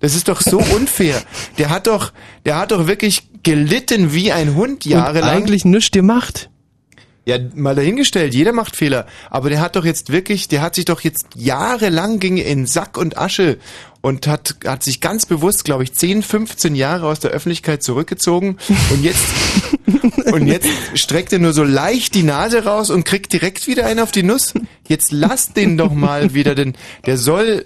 Das 0.00 0.14
ist 0.14 0.28
doch 0.28 0.42
so 0.42 0.58
unfair. 0.58 1.22
Der 1.56 1.70
hat 1.70 1.86
doch, 1.86 2.12
der 2.44 2.58
hat 2.58 2.70
doch 2.70 2.86
wirklich 2.86 3.22
gelitten 3.42 4.12
wie 4.12 4.30
ein 4.30 4.54
Hund 4.56 4.84
Und 4.84 4.92
jahrelang. 4.92 5.30
eigentlich 5.30 5.64
nichts 5.64 5.90
gemacht. 5.90 6.50
Ja, 7.26 7.38
mal 7.54 7.74
dahingestellt, 7.74 8.34
jeder 8.34 8.52
macht 8.52 8.76
Fehler. 8.76 9.06
Aber 9.30 9.48
der 9.48 9.60
hat 9.60 9.76
doch 9.76 9.84
jetzt 9.84 10.12
wirklich, 10.12 10.48
der 10.48 10.60
hat 10.60 10.74
sich 10.74 10.84
doch 10.84 11.00
jetzt 11.00 11.24
jahrelang 11.34 12.18
ging 12.18 12.36
in 12.36 12.66
Sack 12.66 12.98
und 12.98 13.16
Asche 13.16 13.58
und 14.02 14.26
hat, 14.26 14.56
hat 14.66 14.82
sich 14.82 15.00
ganz 15.00 15.24
bewusst, 15.24 15.64
glaube 15.64 15.84
ich, 15.84 15.94
10, 15.94 16.22
15 16.22 16.74
Jahre 16.74 17.06
aus 17.06 17.20
der 17.20 17.30
Öffentlichkeit 17.30 17.82
zurückgezogen 17.82 18.58
und 18.90 19.02
jetzt, 19.02 19.24
und 20.32 20.46
jetzt 20.46 20.68
streckt 20.94 21.32
er 21.32 21.38
nur 21.38 21.54
so 21.54 21.64
leicht 21.64 22.14
die 22.14 22.24
Nase 22.24 22.64
raus 22.64 22.90
und 22.90 23.04
kriegt 23.04 23.32
direkt 23.32 23.66
wieder 23.66 23.86
einen 23.86 24.00
auf 24.00 24.12
die 24.12 24.22
Nuss. 24.22 24.52
Jetzt 24.86 25.10
lass 25.10 25.54
den 25.54 25.78
doch 25.78 25.94
mal 25.94 26.34
wieder, 26.34 26.54
denn 26.54 26.74
der 27.06 27.16
soll, 27.16 27.64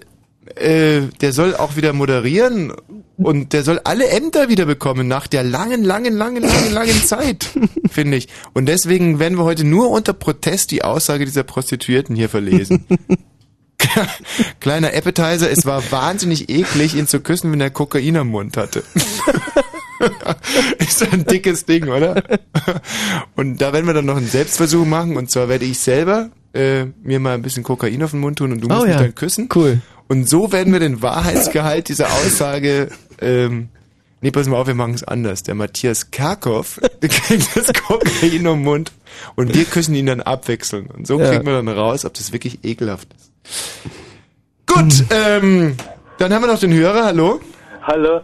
äh, 0.57 1.03
der 1.21 1.33
soll 1.33 1.55
auch 1.57 1.77
wieder 1.77 1.93
moderieren 1.93 2.73
und 3.17 3.53
der 3.53 3.65
soll 3.65 3.81
alle 3.85 4.09
Ämter 4.09 4.49
wieder 4.49 4.65
bekommen 4.67 5.09
nach 5.09 5.27
der 5.27 5.43
langen, 5.43 5.83
langen, 5.85 6.15
langen, 6.15 6.43
langen, 6.43 6.73
langen 6.73 7.03
Zeit, 7.05 7.51
finde 7.91 8.17
ich. 8.17 8.29
Und 8.55 8.67
deswegen 8.67 9.19
werden 9.19 9.39
wir 9.39 9.45
heute 9.45 9.65
nur 9.65 9.91
unter 9.91 10.13
Protest 10.13 10.71
die 10.71 10.85
Aussage 10.85 11.25
dieser 11.25 11.43
Prostituierten 11.43 12.15
hier 12.15 12.29
verlesen. 12.29 12.87
Kleiner 14.61 14.95
Appetizer, 14.95 15.51
es 15.51 15.65
war 15.65 15.83
wahnsinnig 15.91 16.49
eklig, 16.49 16.95
ihn 16.95 17.07
zu 17.07 17.21
küssen, 17.21 17.53
wenn 17.53 17.61
er 17.61 17.71
Kokain 17.71 18.17
am 18.17 18.29
Mund 18.29 18.57
hatte. 18.57 18.83
ist 20.79 21.13
ein 21.13 21.25
dickes 21.25 21.65
Ding, 21.65 21.89
oder? 21.89 22.23
Und 23.37 23.61
da 23.61 23.73
werden 23.73 23.87
wir 23.87 23.95
dann 23.95 24.07
noch 24.07 24.17
einen 24.17 24.29
Selbstversuch 24.29 24.85
machen. 24.85 25.17
Und 25.17 25.31
zwar 25.31 25.49
werde 25.49 25.65
ich 25.65 25.79
selber 25.79 26.31
äh, 26.53 26.87
mir 27.03 27.21
mal 27.21 27.35
ein 27.35 27.43
bisschen 27.43 27.63
Kokain 27.63 28.03
auf 28.03 28.13
den 28.13 28.21
Mund 28.21 28.39
tun 28.39 28.53
und 28.53 28.61
du 28.61 28.69
musst 28.69 28.81
Oh 28.81 28.85
mich 28.85 28.95
ja. 28.95 29.01
dann 29.01 29.15
küssen. 29.15 29.49
Cool. 29.55 29.81
Und 30.09 30.29
so 30.29 30.53
werden 30.53 30.73
wir 30.73 30.81
den 30.81 31.03
Wahrheitsgehalt 31.03 31.89
dieser 31.89 32.07
Aussage. 32.07 32.89
Ähm, 33.21 33.69
nee, 34.21 34.31
pass 34.31 34.49
mal 34.49 34.57
auf, 34.57 34.67
wir 34.67 34.75
machen 34.75 34.95
es 34.95 35.05
anders. 35.05 35.43
Der 35.43 35.55
Matthias 35.55 36.11
Kerkhoff 36.11 36.81
der 37.03 37.09
kriegt 37.11 37.55
das 37.57 37.73
Kokain 37.75 38.47
im 38.47 38.63
Mund 38.63 38.93
und 39.37 39.55
wir 39.55 39.65
küssen 39.65 39.95
ihn 39.95 40.07
dann 40.07 40.21
abwechselnd. 40.23 40.93
Und 40.95 41.07
so 41.07 41.21
Ja. 41.21 41.29
kriegen 41.31 41.45
wir 41.47 41.53
dann 41.53 41.69
raus, 41.69 42.05
ob 42.05 42.15
das 42.15 42.33
wirklich 42.33 42.65
ekelhaft 42.65 43.09
ist. 43.15 43.33
Gut, 44.67 45.05
ähm, 45.11 45.77
dann 46.19 46.33
haben 46.33 46.43
wir 46.43 46.53
noch 46.53 46.61
den 46.61 46.73
Hörer. 46.73 47.05
Hallo. 47.05 47.41
Hallo. 47.83 48.21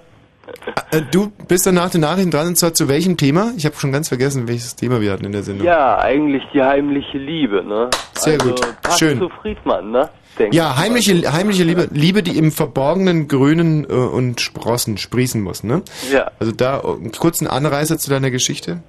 Äh, 0.91 1.03
du 1.11 1.32
bist 1.49 1.66
dann 1.66 1.74
nach 1.76 1.91
den 1.91 2.03
Nachrichten 2.03 2.30
dran 2.30 2.49
und 2.49 2.59
zwar 2.59 2.74
zu 2.74 2.87
welchem 2.89 3.16
Thema? 3.16 3.53
Ich 3.57 3.64
habe 3.64 3.76
schon 3.76 3.93
ganz 3.93 4.09
vergessen, 4.09 4.47
welches 4.47 4.76
Thema 4.76 5.01
wir 5.01 5.12
hatten 5.12 5.24
in 5.24 5.32
der 5.32 5.43
Sendung. 5.43 5.66
Ja, 5.66 5.99
eigentlich 5.99 6.43
die 6.53 6.62
heimliche 6.62 7.16
Liebe, 7.18 7.64
ne? 7.64 7.89
Sehr 8.14 8.35
also, 8.35 8.51
gut. 8.51 8.61
Passt 8.82 8.99
Schön. 8.99 9.18
zu 9.18 9.28
Friedmann, 9.41 9.91
ne? 9.91 10.11
Denke 10.35 10.57
Ja, 10.57 10.76
heimliche, 10.76 11.32
heimliche 11.32 11.64
Liebe, 11.64 11.89
Liebe, 11.93 12.22
die 12.22 12.39
im 12.39 12.53
Verborgenen 12.53 13.28
grünen 13.28 13.85
äh, 13.85 13.93
und 13.93 14.41
sprossen, 14.41 14.99
sprießen 14.99 15.41
muss, 15.41 15.64
ne? 15.64 15.82
Ja. 16.11 16.30
Also 16.39 16.53
da 16.53 16.80
äh, 16.80 16.87
einen 16.87 17.12
kurzen 17.12 17.47
Anreißer 17.47 17.99
zu 17.99 18.11
deiner 18.11 18.30
Geschichte. 18.30 18.82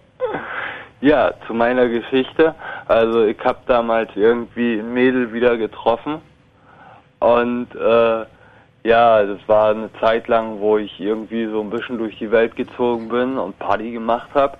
Ja, 1.02 1.34
zu 1.46 1.54
meiner 1.54 1.88
Geschichte. 1.88 2.56
Also 2.88 3.26
ich 3.26 3.38
habe 3.44 3.60
damals 3.68 4.10
irgendwie 4.16 4.80
ein 4.80 4.94
Mädel 4.94 5.34
wieder 5.34 5.58
getroffen 5.58 6.22
und 7.20 7.68
äh, 7.76 8.26
ja, 8.86 9.24
das 9.24 9.40
war 9.48 9.72
eine 9.72 9.90
Zeit 10.00 10.28
lang, 10.28 10.60
wo 10.60 10.78
ich 10.78 11.00
irgendwie 11.00 11.48
so 11.48 11.60
ein 11.62 11.72
bisschen 11.72 11.98
durch 11.98 12.18
die 12.20 12.30
Welt 12.32 12.56
gezogen 12.56 13.10
bin 13.10 13.38
und 13.38 13.58
Party 13.58 13.92
gemacht 13.92 14.30
habe. 14.36 14.58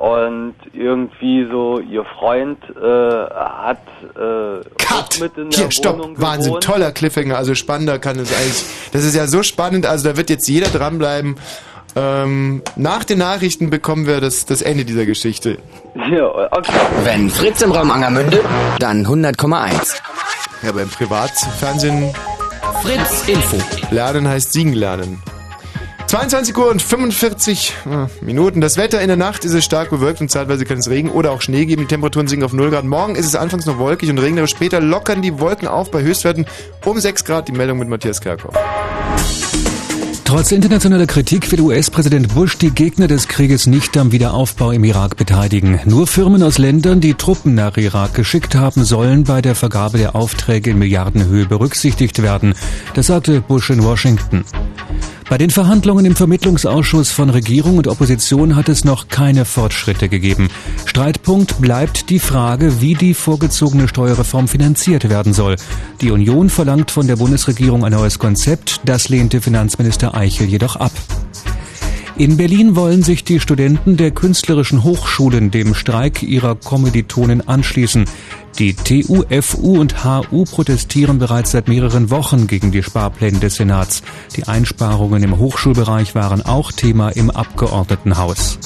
Und 0.00 0.54
irgendwie 0.72 1.46
so, 1.50 1.78
ihr 1.78 2.06
Freund 2.18 2.58
äh, 2.70 2.80
hat 2.80 3.82
äh, 4.16 4.60
auch 4.90 5.20
mit 5.20 5.36
in 5.36 5.50
der 5.50 5.58
Hier, 5.58 5.70
stopp, 5.70 5.98
Wohnung 5.98 6.14
Wahnsinn, 6.18 6.52
gewohnt. 6.52 6.64
toller 6.64 6.90
Cliffhanger, 6.90 7.36
also 7.36 7.54
spannender 7.54 7.98
kann 7.98 8.18
es 8.18 8.34
eigentlich, 8.34 8.64
das 8.92 9.04
ist 9.04 9.14
ja 9.14 9.26
so 9.26 9.42
spannend, 9.42 9.84
also 9.84 10.08
da 10.08 10.16
wird 10.16 10.30
jetzt 10.30 10.48
jeder 10.48 10.68
dranbleiben. 10.68 11.36
Ähm, 11.96 12.62
nach 12.76 13.04
den 13.04 13.18
Nachrichten 13.18 13.68
bekommen 13.68 14.06
wir 14.06 14.22
das, 14.22 14.46
das 14.46 14.62
Ende 14.62 14.86
dieser 14.86 15.04
Geschichte. 15.04 15.58
Ja, 16.10 16.28
okay. 16.50 16.72
Wenn 17.04 17.28
Fritz 17.28 17.60
im 17.60 17.72
Raum 17.72 17.90
Angermünde, 17.90 18.40
dann 18.78 19.04
100,1. 19.04 20.00
Ja, 20.62 20.72
beim 20.72 20.88
Privatfernsehen 20.88 22.14
Fritz 22.82 23.28
Info. 23.28 23.58
Lernen 23.90 24.26
heißt 24.26 24.54
Siegen 24.54 24.72
lernen. 24.72 25.22
22 26.10 26.58
Uhr 26.58 26.68
und 26.68 26.82
45 26.82 27.72
äh, 27.86 28.24
Minuten. 28.24 28.60
Das 28.60 28.76
Wetter 28.76 29.00
in 29.00 29.06
der 29.06 29.16
Nacht 29.16 29.44
ist 29.44 29.52
es 29.52 29.64
stark 29.64 29.90
bewölkt 29.90 30.20
und 30.20 30.28
zeitweise 30.28 30.64
kann 30.64 30.78
es 30.78 30.90
Regen 30.90 31.08
oder 31.08 31.30
auch 31.30 31.40
Schnee 31.40 31.66
geben. 31.66 31.82
Die 31.82 31.86
Temperaturen 31.86 32.26
sinken 32.26 32.44
auf 32.44 32.52
0 32.52 32.70
Grad. 32.70 32.84
Morgen 32.84 33.14
ist 33.14 33.26
es 33.26 33.36
anfangs 33.36 33.64
noch 33.64 33.78
wolkig 33.78 34.10
und 34.10 34.18
regnerisch. 34.18 34.50
Später 34.50 34.80
lockern 34.80 35.22
die 35.22 35.38
Wolken 35.38 35.68
auf 35.68 35.92
bei 35.92 36.02
Höchstwerten 36.02 36.46
um 36.84 36.98
6 36.98 37.24
Grad. 37.24 37.46
Die 37.46 37.52
Meldung 37.52 37.78
mit 37.78 37.88
Matthias 37.88 38.20
Kerkhoff. 38.20 38.56
Trotz 40.24 40.50
internationaler 40.50 41.06
Kritik 41.06 41.50
will 41.52 41.60
US-Präsident 41.60 42.34
Bush 42.34 42.58
die 42.58 42.72
Gegner 42.72 43.06
des 43.06 43.28
Krieges 43.28 43.68
nicht 43.68 43.96
am 43.96 44.10
Wiederaufbau 44.10 44.72
im 44.72 44.82
Irak 44.82 45.16
beteiligen. 45.16 45.78
Nur 45.84 46.08
Firmen 46.08 46.42
aus 46.42 46.58
Ländern, 46.58 47.00
die 47.00 47.14
Truppen 47.14 47.54
nach 47.54 47.76
Irak 47.76 48.14
geschickt 48.14 48.56
haben, 48.56 48.82
sollen 48.82 49.22
bei 49.22 49.42
der 49.42 49.54
Vergabe 49.54 49.98
der 49.98 50.16
Aufträge 50.16 50.70
in 50.70 50.78
Milliardenhöhe 50.80 51.46
berücksichtigt 51.46 52.20
werden. 52.20 52.54
Das 52.94 53.06
sagte 53.06 53.40
Bush 53.40 53.70
in 53.70 53.84
Washington. 53.84 54.44
Bei 55.30 55.38
den 55.38 55.50
Verhandlungen 55.50 56.06
im 56.06 56.16
Vermittlungsausschuss 56.16 57.12
von 57.12 57.30
Regierung 57.30 57.78
und 57.78 57.86
Opposition 57.86 58.56
hat 58.56 58.68
es 58.68 58.84
noch 58.84 59.06
keine 59.06 59.44
Fortschritte 59.44 60.08
gegeben. 60.08 60.48
Streitpunkt 60.86 61.60
bleibt 61.60 62.10
die 62.10 62.18
Frage, 62.18 62.80
wie 62.80 62.94
die 62.94 63.14
vorgezogene 63.14 63.86
Steuerreform 63.86 64.48
finanziert 64.48 65.08
werden 65.08 65.32
soll. 65.32 65.54
Die 66.00 66.10
Union 66.10 66.50
verlangt 66.50 66.90
von 66.90 67.06
der 67.06 67.14
Bundesregierung 67.14 67.84
ein 67.84 67.92
neues 67.92 68.18
Konzept, 68.18 68.80
das 68.84 69.08
lehnte 69.08 69.40
Finanzminister 69.40 70.16
Eichel 70.16 70.48
jedoch 70.48 70.74
ab. 70.74 70.90
In 72.16 72.36
Berlin 72.36 72.76
wollen 72.76 73.02
sich 73.02 73.24
die 73.24 73.40
Studenten 73.40 73.96
der 73.96 74.10
künstlerischen 74.10 74.82
Hochschulen 74.82 75.50
dem 75.50 75.74
Streik 75.74 76.22
ihrer 76.22 76.54
Kommilitonen 76.54 77.46
anschließen. 77.46 78.04
Die 78.58 78.74
TU, 78.74 79.24
FU 79.40 79.80
und 79.80 80.04
HU 80.04 80.44
protestieren 80.44 81.18
bereits 81.18 81.52
seit 81.52 81.68
mehreren 81.68 82.10
Wochen 82.10 82.46
gegen 82.46 82.72
die 82.72 82.82
Sparpläne 82.82 83.38
des 83.38 83.54
Senats. 83.54 84.02
Die 84.36 84.44
Einsparungen 84.44 85.22
im 85.22 85.38
Hochschulbereich 85.38 86.14
waren 86.14 86.42
auch 86.42 86.72
Thema 86.72 87.10
im 87.10 87.30
Abgeordnetenhaus. 87.30 88.58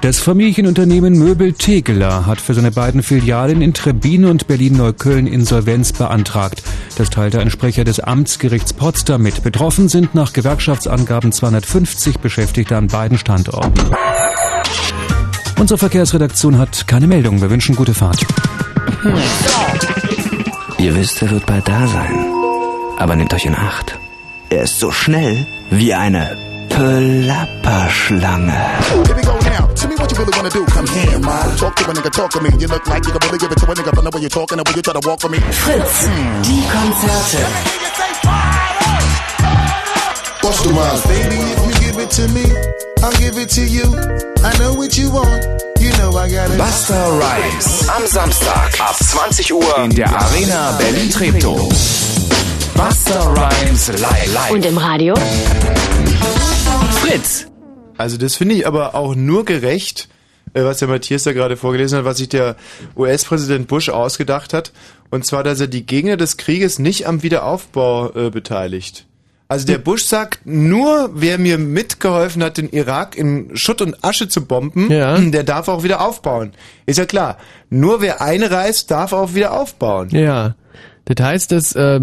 Das 0.00 0.18
Familienunternehmen 0.18 1.18
Möbel 1.18 1.52
Tegeler 1.52 2.24
hat 2.24 2.40
für 2.40 2.54
seine 2.54 2.70
beiden 2.70 3.02
Filialen 3.02 3.60
in 3.60 3.74
Trebin 3.74 4.24
und 4.24 4.46
Berlin-Neukölln 4.46 5.26
Insolvenz 5.26 5.92
beantragt. 5.92 6.62
Das 6.96 7.10
teilte 7.10 7.40
ein 7.40 7.50
Sprecher 7.50 7.84
des 7.84 8.00
Amtsgerichts 8.00 8.72
Potsdam 8.72 9.22
mit. 9.22 9.42
Betroffen 9.42 9.88
sind 9.88 10.14
nach 10.14 10.32
Gewerkschaftsangaben 10.32 11.32
250 11.32 12.18
Beschäftigte 12.18 12.78
an 12.78 12.86
beiden 12.86 13.18
Standorten. 13.18 13.74
Unsere 15.58 15.76
Verkehrsredaktion 15.76 16.56
hat 16.56 16.86
keine 16.86 17.06
Meldung. 17.06 17.42
Wir 17.42 17.50
wünschen 17.50 17.76
gute 17.76 17.92
Fahrt. 17.92 18.24
Ihr 20.78 20.94
wisst, 20.96 21.20
er 21.20 21.30
wird 21.30 21.44
bald 21.44 21.68
da 21.68 21.86
sein. 21.86 22.24
Aber 22.96 23.16
nehmt 23.16 23.34
euch 23.34 23.44
in 23.44 23.54
Acht. 23.54 23.98
Er 24.48 24.62
ist 24.62 24.80
so 24.80 24.90
schnell 24.90 25.46
wie 25.70 25.92
eine 25.92 26.38
Plapperschlange. 26.70 28.56
What 30.00 30.10
you 30.10 30.18
really 30.18 30.32
wanna 30.36 30.50
do. 30.50 30.64
Come 30.66 30.86
here, 30.88 31.18
man. 31.20 31.56
Talk 31.56 31.76
to 31.76 31.84
a 31.84 31.92
nigga, 31.92 32.10
talk 32.10 32.30
to 32.32 32.40
me. 32.40 32.50
You 32.58 32.66
look 32.68 32.86
like 32.88 33.04
you 33.06 33.12
can 33.12 33.20
really 33.28 33.38
give 33.38 33.52
it 33.52 33.58
to 33.58 33.66
a 33.70 33.74
nigga 33.74 33.94
from 33.94 34.04
the 34.04 34.10
way 34.10 34.20
you're 34.20 34.30
talking 34.30 34.58
and 34.58 34.66
when 34.66 34.76
you 34.76 34.82
try 34.82 34.94
to 34.94 35.04
walk 35.06 35.20
for 35.20 35.28
me. 35.28 35.38
Fritz, 35.38 36.06
die 36.46 36.64
Konzerte. 36.72 37.42
Bust 40.42 40.64
the 40.64 40.70
rhymes. 40.72 41.02
Baby, 41.06 41.36
if 41.36 41.60
you 41.66 41.74
give 41.84 41.98
it 42.00 42.10
to 42.18 42.24
me, 42.32 42.44
I'll 43.04 43.12
give 43.20 43.36
it 43.38 43.50
to 43.50 43.64
you. 43.64 43.84
I 44.42 44.56
know 44.58 44.72
what 44.74 44.96
you 44.96 45.10
want. 45.10 45.44
You 45.80 45.90
know 45.98 46.16
I 46.16 46.30
got 46.30 46.50
it. 46.50 46.58
Buster 46.58 46.94
Rhymes. 46.94 47.88
Am 47.88 48.06
Samstag 48.06 48.80
ab 48.80 48.96
20 48.96 49.52
Uhr 49.52 49.78
in 49.84 49.94
der 49.94 50.08
Arena 50.08 50.72
Berlin-Treptow. 50.78 51.56
Buster 52.74 53.20
Rhymes 53.36 53.88
live. 53.88 54.34
live. 54.34 54.50
Und 54.50 54.64
im 54.64 54.78
Radio? 54.78 55.14
Fritz. 57.02 57.49
Also 58.00 58.16
das 58.16 58.34
finde 58.34 58.54
ich 58.54 58.66
aber 58.66 58.94
auch 58.94 59.14
nur 59.14 59.44
gerecht, 59.44 60.08
äh, 60.54 60.64
was 60.64 60.78
der 60.78 60.88
Matthias 60.88 61.24
da 61.24 61.32
gerade 61.32 61.58
vorgelesen 61.58 61.98
hat, 61.98 62.06
was 62.06 62.16
sich 62.16 62.30
der 62.30 62.56
US-Präsident 62.96 63.68
Bush 63.68 63.90
ausgedacht 63.90 64.54
hat. 64.54 64.72
Und 65.10 65.26
zwar, 65.26 65.44
dass 65.44 65.60
er 65.60 65.66
die 65.66 65.84
Gegner 65.84 66.16
des 66.16 66.38
Krieges 66.38 66.78
nicht 66.78 67.06
am 67.06 67.22
Wiederaufbau 67.22 68.12
äh, 68.14 68.30
beteiligt. 68.30 69.04
Also 69.48 69.66
der 69.66 69.78
Bush 69.78 70.04
sagt, 70.04 70.46
nur 70.46 71.10
wer 71.12 71.36
mir 71.36 71.58
mitgeholfen 71.58 72.42
hat, 72.42 72.56
den 72.56 72.70
Irak 72.70 73.18
in 73.18 73.56
Schutt 73.56 73.82
und 73.82 74.02
Asche 74.02 74.28
zu 74.28 74.46
bomben, 74.46 74.88
der 75.32 75.42
darf 75.42 75.66
auch 75.68 75.82
wieder 75.82 76.00
aufbauen. 76.00 76.52
Ist 76.86 77.00
ja 77.00 77.04
klar. 77.04 77.36
Nur 77.68 78.00
wer 78.00 78.22
einreist, 78.22 78.92
darf 78.92 79.12
auch 79.12 79.34
wieder 79.34 79.52
aufbauen. 79.52 80.08
Ja. 80.10 80.54
Das 81.14 81.26
heißt, 81.26 81.52
dass 81.52 81.74
äh, 81.74 82.00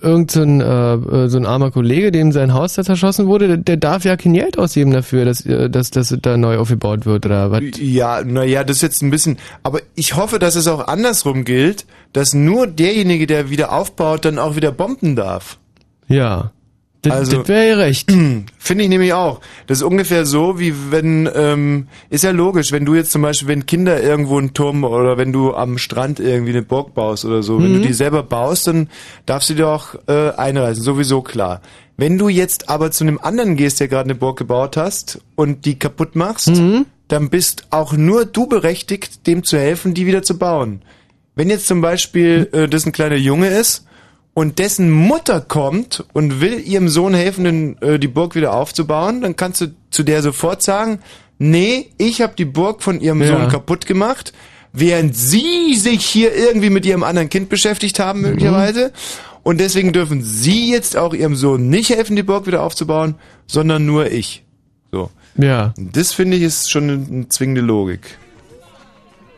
irgend 0.00 0.30
so 0.30 0.40
ein, 0.40 0.60
äh, 0.60 1.28
so 1.28 1.36
ein 1.36 1.44
armer 1.44 1.70
Kollege, 1.70 2.10
dem 2.10 2.32
sein 2.32 2.54
Haus 2.54 2.72
da 2.72 2.84
zerschossen 2.84 3.26
wurde, 3.26 3.48
der, 3.48 3.56
der 3.58 3.76
darf 3.76 4.04
ja 4.04 4.16
kein 4.16 4.32
Geld 4.32 4.58
ausgeben 4.58 4.92
dafür, 4.92 5.26
dass, 5.26 5.44
äh, 5.44 5.68
dass, 5.68 5.90
dass 5.90 6.16
da 6.22 6.38
neu 6.38 6.56
aufgebaut 6.56 7.04
wird 7.04 7.26
oder 7.26 7.50
was? 7.50 7.62
Ja, 7.78 8.24
naja, 8.24 8.64
das 8.64 8.76
ist 8.76 8.82
jetzt 8.82 9.02
ein 9.02 9.10
bisschen, 9.10 9.36
aber 9.62 9.80
ich 9.94 10.16
hoffe, 10.16 10.38
dass 10.38 10.54
es 10.54 10.68
auch 10.68 10.88
andersrum 10.88 11.44
gilt, 11.44 11.84
dass 12.14 12.32
nur 12.32 12.66
derjenige, 12.66 13.26
der 13.26 13.50
wieder 13.50 13.72
aufbaut, 13.72 14.24
dann 14.24 14.38
auch 14.38 14.56
wieder 14.56 14.72
bomben 14.72 15.16
darf. 15.16 15.58
Ja. 16.08 16.52
Das, 17.08 17.18
Also- 17.18 17.38
das 17.38 17.48
wäre 17.48 17.68
ja 17.68 17.76
recht. 17.76 18.10
Finde 18.58 18.84
ich 18.84 18.90
nämlich 18.90 19.12
auch. 19.12 19.40
Das 19.66 19.78
ist 19.78 19.84
ungefähr 19.84 20.26
so, 20.26 20.58
wie 20.58 20.74
wenn, 20.90 21.28
ähm, 21.34 21.88
ist 22.10 22.24
ja 22.24 22.30
logisch, 22.32 22.72
wenn 22.72 22.84
du 22.84 22.94
jetzt 22.94 23.12
zum 23.12 23.22
Beispiel, 23.22 23.48
wenn 23.48 23.66
Kinder 23.66 24.02
irgendwo 24.02 24.38
einen 24.38 24.54
Turm 24.54 24.84
oder 24.84 25.16
wenn 25.16 25.32
du 25.32 25.54
am 25.54 25.78
Strand 25.78 26.20
irgendwie 26.20 26.50
eine 26.52 26.62
Burg 26.62 26.94
baust 26.94 27.24
oder 27.24 27.42
so, 27.42 27.58
wenn 27.62 27.70
Mhm. 27.72 27.82
du 27.82 27.88
die 27.88 27.92
selber 27.92 28.22
baust, 28.22 28.66
dann 28.66 28.88
darfst 29.26 29.50
du 29.50 29.54
dir 29.54 29.68
auch 29.68 29.94
äh, 30.08 30.30
einreisen, 30.36 30.82
sowieso 30.82 31.22
klar. 31.22 31.60
Wenn 31.96 32.18
du 32.18 32.28
jetzt 32.28 32.68
aber 32.68 32.90
zu 32.90 33.04
einem 33.04 33.18
anderen 33.22 33.56
gehst, 33.56 33.80
der 33.80 33.88
gerade 33.88 34.04
eine 34.10 34.14
Burg 34.14 34.38
gebaut 34.38 34.76
hast 34.76 35.20
und 35.34 35.64
die 35.64 35.78
kaputt 35.78 36.14
machst, 36.16 36.48
Mhm. 36.48 36.86
dann 37.08 37.30
bist 37.30 37.68
auch 37.70 37.92
nur 37.94 38.24
du 38.26 38.46
berechtigt, 38.46 39.26
dem 39.26 39.44
zu 39.44 39.56
helfen, 39.58 39.94
die 39.94 40.06
wieder 40.06 40.22
zu 40.22 40.36
bauen. 40.38 40.82
Wenn 41.36 41.48
jetzt 41.50 41.66
zum 41.68 41.80
Beispiel 41.80 42.48
äh, 42.52 42.68
das 42.68 42.84
ein 42.84 42.92
kleiner 42.92 43.16
Junge 43.16 43.48
ist 43.48 43.86
und 44.36 44.58
dessen 44.58 44.90
Mutter 44.90 45.40
kommt 45.40 46.04
und 46.12 46.42
will 46.42 46.60
ihrem 46.60 46.90
Sohn 46.90 47.14
helfen, 47.14 47.44
den, 47.44 47.80
äh, 47.80 47.98
die 47.98 48.06
Burg 48.06 48.34
wieder 48.34 48.52
aufzubauen, 48.52 49.22
dann 49.22 49.34
kannst 49.34 49.62
du 49.62 49.74
zu 49.88 50.02
der 50.02 50.20
sofort 50.20 50.62
sagen, 50.62 50.98
nee, 51.38 51.86
ich 51.96 52.20
habe 52.20 52.34
die 52.36 52.44
Burg 52.44 52.82
von 52.82 53.00
ihrem 53.00 53.22
Ja. 53.22 53.28
Sohn 53.28 53.48
kaputt 53.48 53.86
gemacht, 53.86 54.34
während 54.74 55.16
sie 55.16 55.74
sich 55.76 56.04
hier 56.04 56.34
irgendwie 56.34 56.68
mit 56.68 56.84
ihrem 56.84 57.02
anderen 57.02 57.30
Kind 57.30 57.48
beschäftigt 57.48 57.98
haben 57.98 58.20
möglicherweise. 58.20 58.92
Und 59.42 59.58
deswegen 59.58 59.94
dürfen 59.94 60.22
sie 60.22 60.70
jetzt 60.70 60.98
auch 60.98 61.14
ihrem 61.14 61.34
Sohn 61.34 61.70
nicht 61.70 61.88
helfen, 61.88 62.14
die 62.14 62.22
Burg 62.22 62.46
wieder 62.46 62.62
aufzubauen, 62.62 63.14
sondern 63.46 63.86
nur 63.86 64.10
ich. 64.10 64.44
So. 64.92 65.08
Ja. 65.38 65.72
Das 65.78 66.12
finde 66.12 66.36
ich 66.36 66.42
ist 66.42 66.70
schon 66.70 66.90
eine 66.90 67.28
zwingende 67.30 67.62
Logik. 67.62 68.18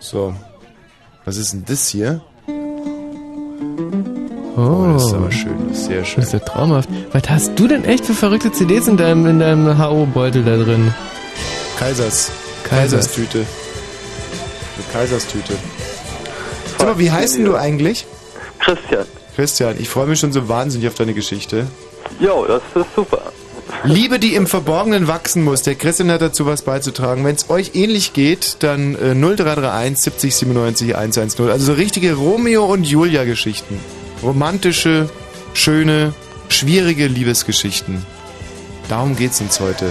So. 0.00 0.34
Was 1.24 1.36
ist 1.36 1.52
denn 1.52 1.64
das 1.68 1.86
hier? 1.86 2.20
Oh, 4.58 4.92
das 4.92 5.04
ist 5.04 5.14
aber 5.14 5.30
schön, 5.30 5.68
das 5.68 5.78
ist 5.78 5.84
sehr 5.84 6.04
schön. 6.04 6.16
Das 6.16 6.26
ist 6.26 6.32
ja 6.32 6.38
traumhaft. 6.40 6.88
Was 7.12 7.22
hast 7.30 7.56
du 7.56 7.68
denn 7.68 7.84
echt 7.84 8.04
für 8.04 8.14
verrückte 8.14 8.50
CDs 8.50 8.88
in 8.88 8.96
deinem, 8.96 9.24
in 9.26 9.38
deinem 9.38 9.78
HO-Beutel 9.78 10.42
da 10.42 10.56
drin? 10.56 10.92
Kaisers. 11.78 12.32
Kaisers. 12.64 13.06
Kaiserstüte. 13.06 13.38
Eine 13.38 14.92
Kaiserstüte. 14.92 15.52
Sag 16.76 16.88
mal, 16.88 16.98
wie 16.98 17.12
heißt 17.12 17.36
denn 17.36 17.44
du 17.44 17.54
eigentlich? 17.54 18.04
Christian. 18.58 19.04
Christian, 19.36 19.76
ich 19.78 19.88
freue 19.88 20.08
mich 20.08 20.18
schon 20.18 20.32
so 20.32 20.48
wahnsinnig 20.48 20.88
auf 20.88 20.94
deine 20.94 21.14
Geschichte. 21.14 21.68
Jo, 22.18 22.44
das 22.44 22.62
ist 22.74 22.94
super. 22.96 23.32
Liebe, 23.84 24.18
die 24.18 24.34
im 24.34 24.48
Verborgenen 24.48 25.06
wachsen 25.06 25.44
muss. 25.44 25.62
Der 25.62 25.76
Christian 25.76 26.10
hat 26.10 26.20
dazu 26.20 26.46
was 26.46 26.62
beizutragen. 26.62 27.24
Wenn 27.24 27.36
es 27.36 27.48
euch 27.48 27.72
ähnlich 27.74 28.12
geht, 28.12 28.56
dann 28.60 28.96
äh, 28.96 29.14
0331 29.14 29.98
70 29.98 30.34
97 30.34 30.96
110. 30.96 31.48
Also 31.48 31.66
so 31.66 31.72
richtige 31.74 32.14
Romeo 32.14 32.64
und 32.64 32.82
Julia 32.82 33.22
Geschichten. 33.22 33.78
Romantische, 34.22 35.08
schöne, 35.54 36.12
schwierige 36.48 37.06
Liebesgeschichten. 37.06 38.04
Darum 38.88 39.16
geht's 39.16 39.40
uns 39.40 39.60
heute. 39.60 39.90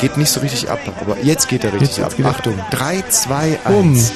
Geht 0.00 0.16
nicht 0.16 0.30
so 0.32 0.40
richtig 0.40 0.68
ab, 0.68 0.80
aber 1.00 1.16
jetzt 1.22 1.48
geht 1.48 1.62
er 1.64 1.72
richtig 1.72 1.98
Jetzt- 1.98 2.18
ab. 2.20 2.26
Achtung, 2.26 2.58
3, 2.72 3.02
2, 3.08 3.58
1. 3.64 3.68
Bumm. 3.68 4.10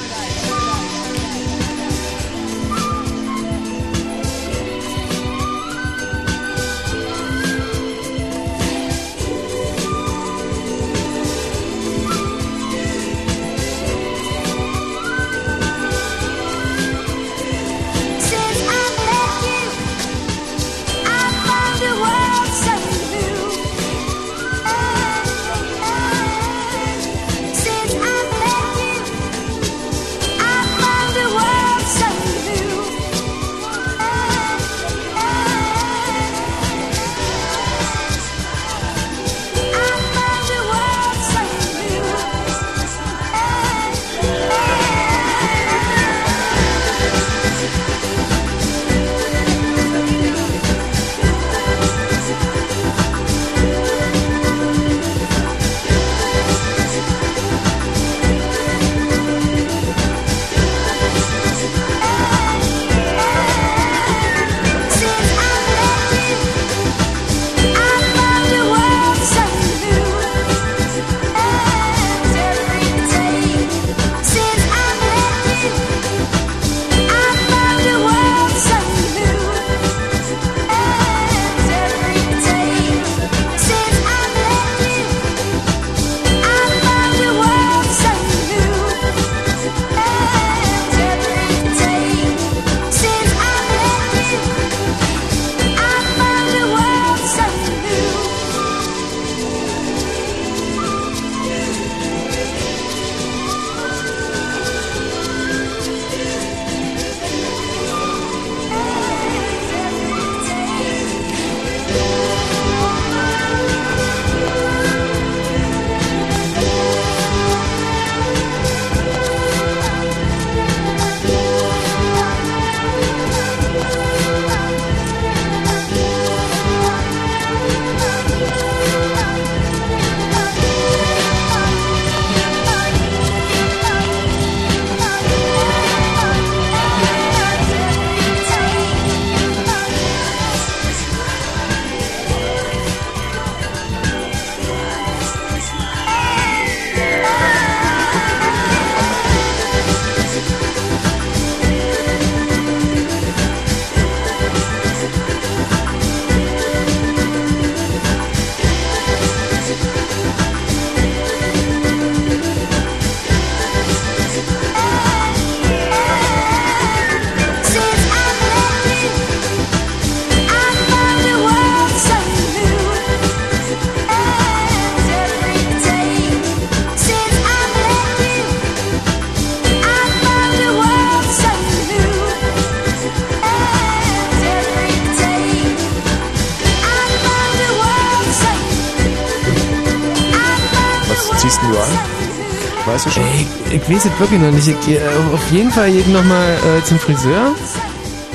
Ich 193.87 193.95
weiß 193.95 194.05
es 194.05 194.19
wirklich 194.19 194.41
noch 194.41 194.51
nicht. 194.51 194.67
Ich 194.67 194.85
gehe 194.85 194.99
äh, 194.99 195.33
auf 195.33 195.51
jeden 195.51 195.71
Fall 195.71 195.87
jeden 195.87 196.11
nochmal 196.11 196.55
äh, 196.55 196.83
zum 196.83 196.99
Friseur. 196.99 197.55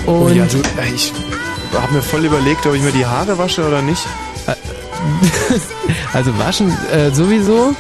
Und 0.07 0.15
oh 0.15 0.29
ja, 0.29 0.47
du, 0.47 0.59
ich 0.95 1.13
habe 1.75 1.93
mir 1.93 2.03
voll 2.03 2.25
überlegt, 2.25 2.67
ob 2.67 2.75
ich 2.75 2.83
mir 2.83 2.93
die 2.93 3.05
Haare 3.05 3.37
wasche 3.37 3.67
oder 3.67 3.83
nicht. 3.83 4.03
also 6.13 6.39
waschen 6.39 6.73
äh, 6.93 7.11
sowieso, 7.11 7.75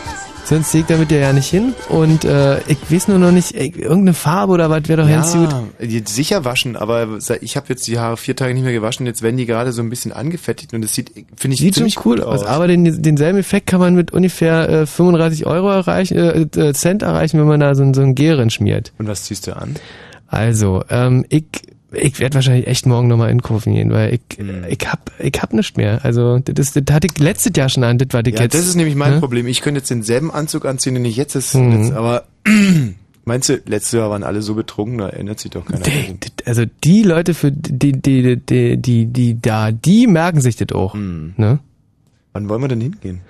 sonst 0.44 0.72
sehe 0.72 0.82
ich 0.82 0.86
damit 0.86 1.10
ja 1.12 1.18
ja 1.18 1.32
nicht 1.32 1.48
hin. 1.48 1.74
Und 1.88 2.24
äh, 2.24 2.60
ich 2.66 2.78
weiß 2.90 3.08
nur 3.08 3.18
noch 3.18 3.30
nicht, 3.30 3.54
ey, 3.54 3.72
irgendeine 3.74 4.14
Farbe 4.14 4.52
oder 4.52 4.68
was 4.68 4.88
wäre 4.88 5.02
doch 5.02 5.08
ganz 5.08 5.32
gut. 5.32 5.48
sicher 6.08 6.44
waschen, 6.44 6.76
aber 6.76 7.18
ich 7.40 7.56
habe 7.56 7.66
jetzt 7.70 7.86
die 7.86 7.98
Haare 7.98 8.16
vier 8.16 8.36
Tage 8.36 8.54
nicht 8.54 8.64
mehr 8.64 8.72
gewaschen, 8.72 9.06
jetzt 9.06 9.22
werden 9.22 9.36
die 9.36 9.46
gerade 9.46 9.72
so 9.72 9.82
ein 9.82 9.88
bisschen 9.88 10.12
angefettigt 10.12 10.74
und 10.74 10.84
es 10.84 10.94
sieht, 10.94 11.12
finde 11.42 11.54
ich, 11.54 11.60
Sieht 11.60 11.74
schon 11.74 11.80
ziemlich 11.90 12.06
cool 12.06 12.16
gut 12.16 12.24
aus, 12.24 12.44
aber 12.46 12.66
den, 12.66 13.02
denselben 13.02 13.38
Effekt 13.38 13.66
kann 13.66 13.80
man 13.80 13.94
mit 13.94 14.12
ungefähr 14.12 14.68
äh, 14.68 14.86
35 14.86 15.44
Euro 15.46 15.68
erreichen, 15.68 16.16
äh, 16.16 16.40
äh, 16.58 16.72
Cent 16.72 17.02
erreichen, 17.02 17.38
wenn 17.38 17.46
man 17.46 17.60
da 17.60 17.74
so, 17.74 17.92
so 17.92 18.00
ein 18.00 18.14
Gel 18.14 18.48
schmiert. 18.50 18.92
Und 18.98 19.06
was 19.08 19.24
ziehst 19.24 19.46
du 19.46 19.54
an? 19.56 19.76
Also, 20.28 20.82
ähm, 20.88 21.26
ich, 21.28 21.44
ich 21.92 22.18
werde 22.20 22.36
wahrscheinlich 22.36 22.66
echt 22.66 22.86
morgen 22.86 23.06
nochmal 23.08 23.28
einkaufen 23.28 23.74
gehen, 23.74 23.90
weil 23.92 24.14
ich, 24.14 24.38
Hm. 24.38 24.64
ich 24.66 24.78
hab, 24.90 25.10
ich 25.18 25.34
hab 25.42 25.52
nichts 25.52 25.76
mehr. 25.76 26.02
Also, 26.04 26.38
das, 26.38 26.72
das 26.72 26.82
hatte 26.90 27.06
ich 27.12 27.18
letztes 27.18 27.52
Jahr 27.54 27.68
schon 27.68 27.84
an, 27.84 27.98
das 27.98 28.08
war 28.12 28.26
ich 28.26 28.34
Ja, 28.34 28.42
jetzt. 28.42 28.54
das 28.54 28.66
ist 28.66 28.76
nämlich 28.76 28.94
mein 28.94 29.14
ne? 29.14 29.20
Problem. 29.20 29.46
Ich 29.46 29.60
könnte 29.60 29.80
jetzt 29.80 29.90
denselben 29.90 30.30
Anzug 30.30 30.64
anziehen, 30.64 30.94
den 30.94 31.04
ich 31.04 31.16
jetzt 31.16 31.34
ist, 31.34 31.54
Mhm. 31.54 31.72
jetzt, 31.82 31.92
aber 31.92 32.24
meinst 33.26 33.48
du, 33.50 33.60
letztes 33.66 33.92
Jahr 33.92 34.08
waren 34.10 34.22
alle 34.22 34.40
so 34.42 34.54
betrunken, 34.54 34.98
da 34.98 35.08
erinnert 35.10 35.38
sich 35.40 35.50
doch 35.50 35.64
keiner. 35.66 35.80
Die, 35.84 36.14
die, 36.14 36.31
also 36.46 36.64
die 36.84 37.02
Leute 37.02 37.34
für 37.34 37.50
die, 37.52 37.92
die, 37.92 38.36
die, 38.38 38.76
die, 38.76 39.06
die 39.06 39.40
da, 39.40 39.72
die 39.72 40.06
merken 40.06 40.40
sich 40.40 40.56
das 40.56 40.72
auch. 40.72 40.94
Hm. 40.94 41.34
Ne? 41.36 41.58
Wann 42.32 42.48
wollen 42.48 42.62
wir 42.62 42.68
denn 42.68 42.80
hingehen? 42.80 43.20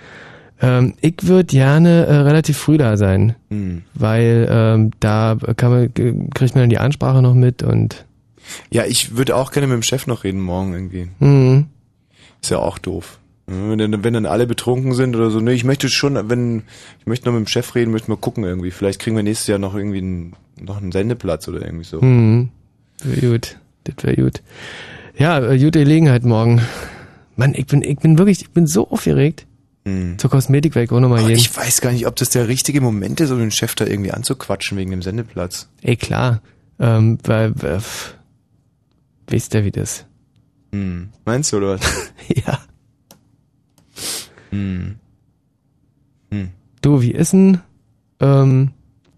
Ähm, 0.61 0.95
ich 1.01 1.15
würde 1.23 1.47
gerne 1.47 2.07
äh, 2.07 2.15
relativ 2.19 2.57
früh 2.57 2.79
da 2.79 2.97
sein, 2.97 3.35
Hm. 3.51 3.83
weil 3.95 4.47
ähm, 4.51 4.91
da 5.01 5.37
kann 5.57 5.71
man, 5.73 5.95
kriegt 5.95 6.55
man 6.55 6.63
dann 6.63 6.71
die 6.71 6.79
Ansprache 6.79 7.21
noch 7.23 7.35
mit 7.35 7.63
und 7.63 8.07
Ja, 8.71 8.85
ich 8.85 9.17
würde 9.17 9.35
auch 9.37 9.51
gerne 9.51 9.67
mit 9.67 9.75
dem 9.75 9.83
Chef 9.83 10.07
noch 10.07 10.23
reden 10.25 10.41
morgen 10.41 10.73
irgendwie. 10.73 11.09
mhm. 11.19 11.67
Ist 12.41 12.51
ja 12.51 12.59
auch 12.59 12.79
doof. 12.79 13.19
Wenn 13.47 13.79
dann, 13.79 14.03
wenn 14.05 14.15
dann 14.15 14.25
alle 14.27 14.47
betrunken 14.47 14.95
sind 14.95 15.15
oder 15.17 15.31
so, 15.31 15.41
ne, 15.41 15.53
ich 15.53 15.65
möchte 15.65 15.89
schon, 15.89 16.29
wenn, 16.31 16.63
ich 17.01 17.07
möchte 17.07 17.27
noch 17.29 17.35
mit 17.39 17.45
dem 17.45 17.49
Chef 17.49 17.75
reden, 17.75 17.91
möchte 17.91 18.11
mal 18.11 18.17
gucken 18.17 18.45
irgendwie. 18.45 18.71
Vielleicht 18.71 19.01
kriegen 19.01 19.15
wir 19.17 19.23
nächstes 19.25 19.49
Jahr 19.49 19.59
noch 19.59 19.75
irgendwie 19.75 19.99
einen, 19.99 20.33
noch 20.61 20.79
einen 20.81 20.91
Sendeplatz 20.93 21.49
oder 21.49 21.61
irgendwie 21.65 21.85
so. 21.85 22.01
Mhm. 22.01 22.49
Wär 23.03 23.31
gut. 23.31 23.59
Das 23.85 24.05
wäre 24.05 24.17
gut. 24.17 24.43
Ja, 25.17 25.39
äh, 25.39 25.59
gute 25.59 25.81
Gelegenheit 25.81 26.25
morgen. 26.25 26.61
Mann, 27.37 27.55
ich 27.55 27.67
bin, 27.67 27.83
ich 27.83 27.99
bin 27.99 28.19
wirklich, 28.19 28.43
ich 28.43 28.51
bin 28.51 28.67
so 28.67 28.89
aufgeregt. 28.91 29.47
Zur 29.85 30.31
Kosmetik 30.31 30.77
weg, 30.77 30.93
auch 30.93 31.01
nochmal 31.01 31.19
Aber 31.19 31.29
jeden. 31.31 31.41
ich 31.41 31.57
weiß 31.57 31.81
gar 31.81 31.91
nicht, 31.91 32.07
ob 32.07 32.15
das 32.15 32.31
der 32.31 32.47
richtige 32.47 32.81
Moment 32.81 33.19
ist, 33.19 33.33
um 33.33 33.41
den 33.41 33.51
Chef 33.51 33.75
da 33.75 33.85
irgendwie 33.85 34.13
anzuquatschen 34.13 34.79
wegen 34.79 34.93
dem 34.93 35.03
Sendeplatz. 35.03 35.69
Ey, 35.81 35.97
klar. 35.97 36.41
Ähm, 36.79 37.19
weil, 37.25 37.51
äh, 37.65 37.81
wisst 39.27 39.55
ihr, 39.55 39.65
wie 39.65 39.73
das? 39.73 40.07
Hm. 40.73 41.09
Meinst 41.25 41.53
du, 41.53 41.57
oder 41.57 41.81
was? 41.81 42.13
ja. 42.47 42.61
Hm. 44.51 44.95
Hm. 46.31 46.51
Du, 46.81 47.03
wie 47.03 47.11
ist 47.11 47.33
denn, 47.33 47.59
ähm, 48.21 48.71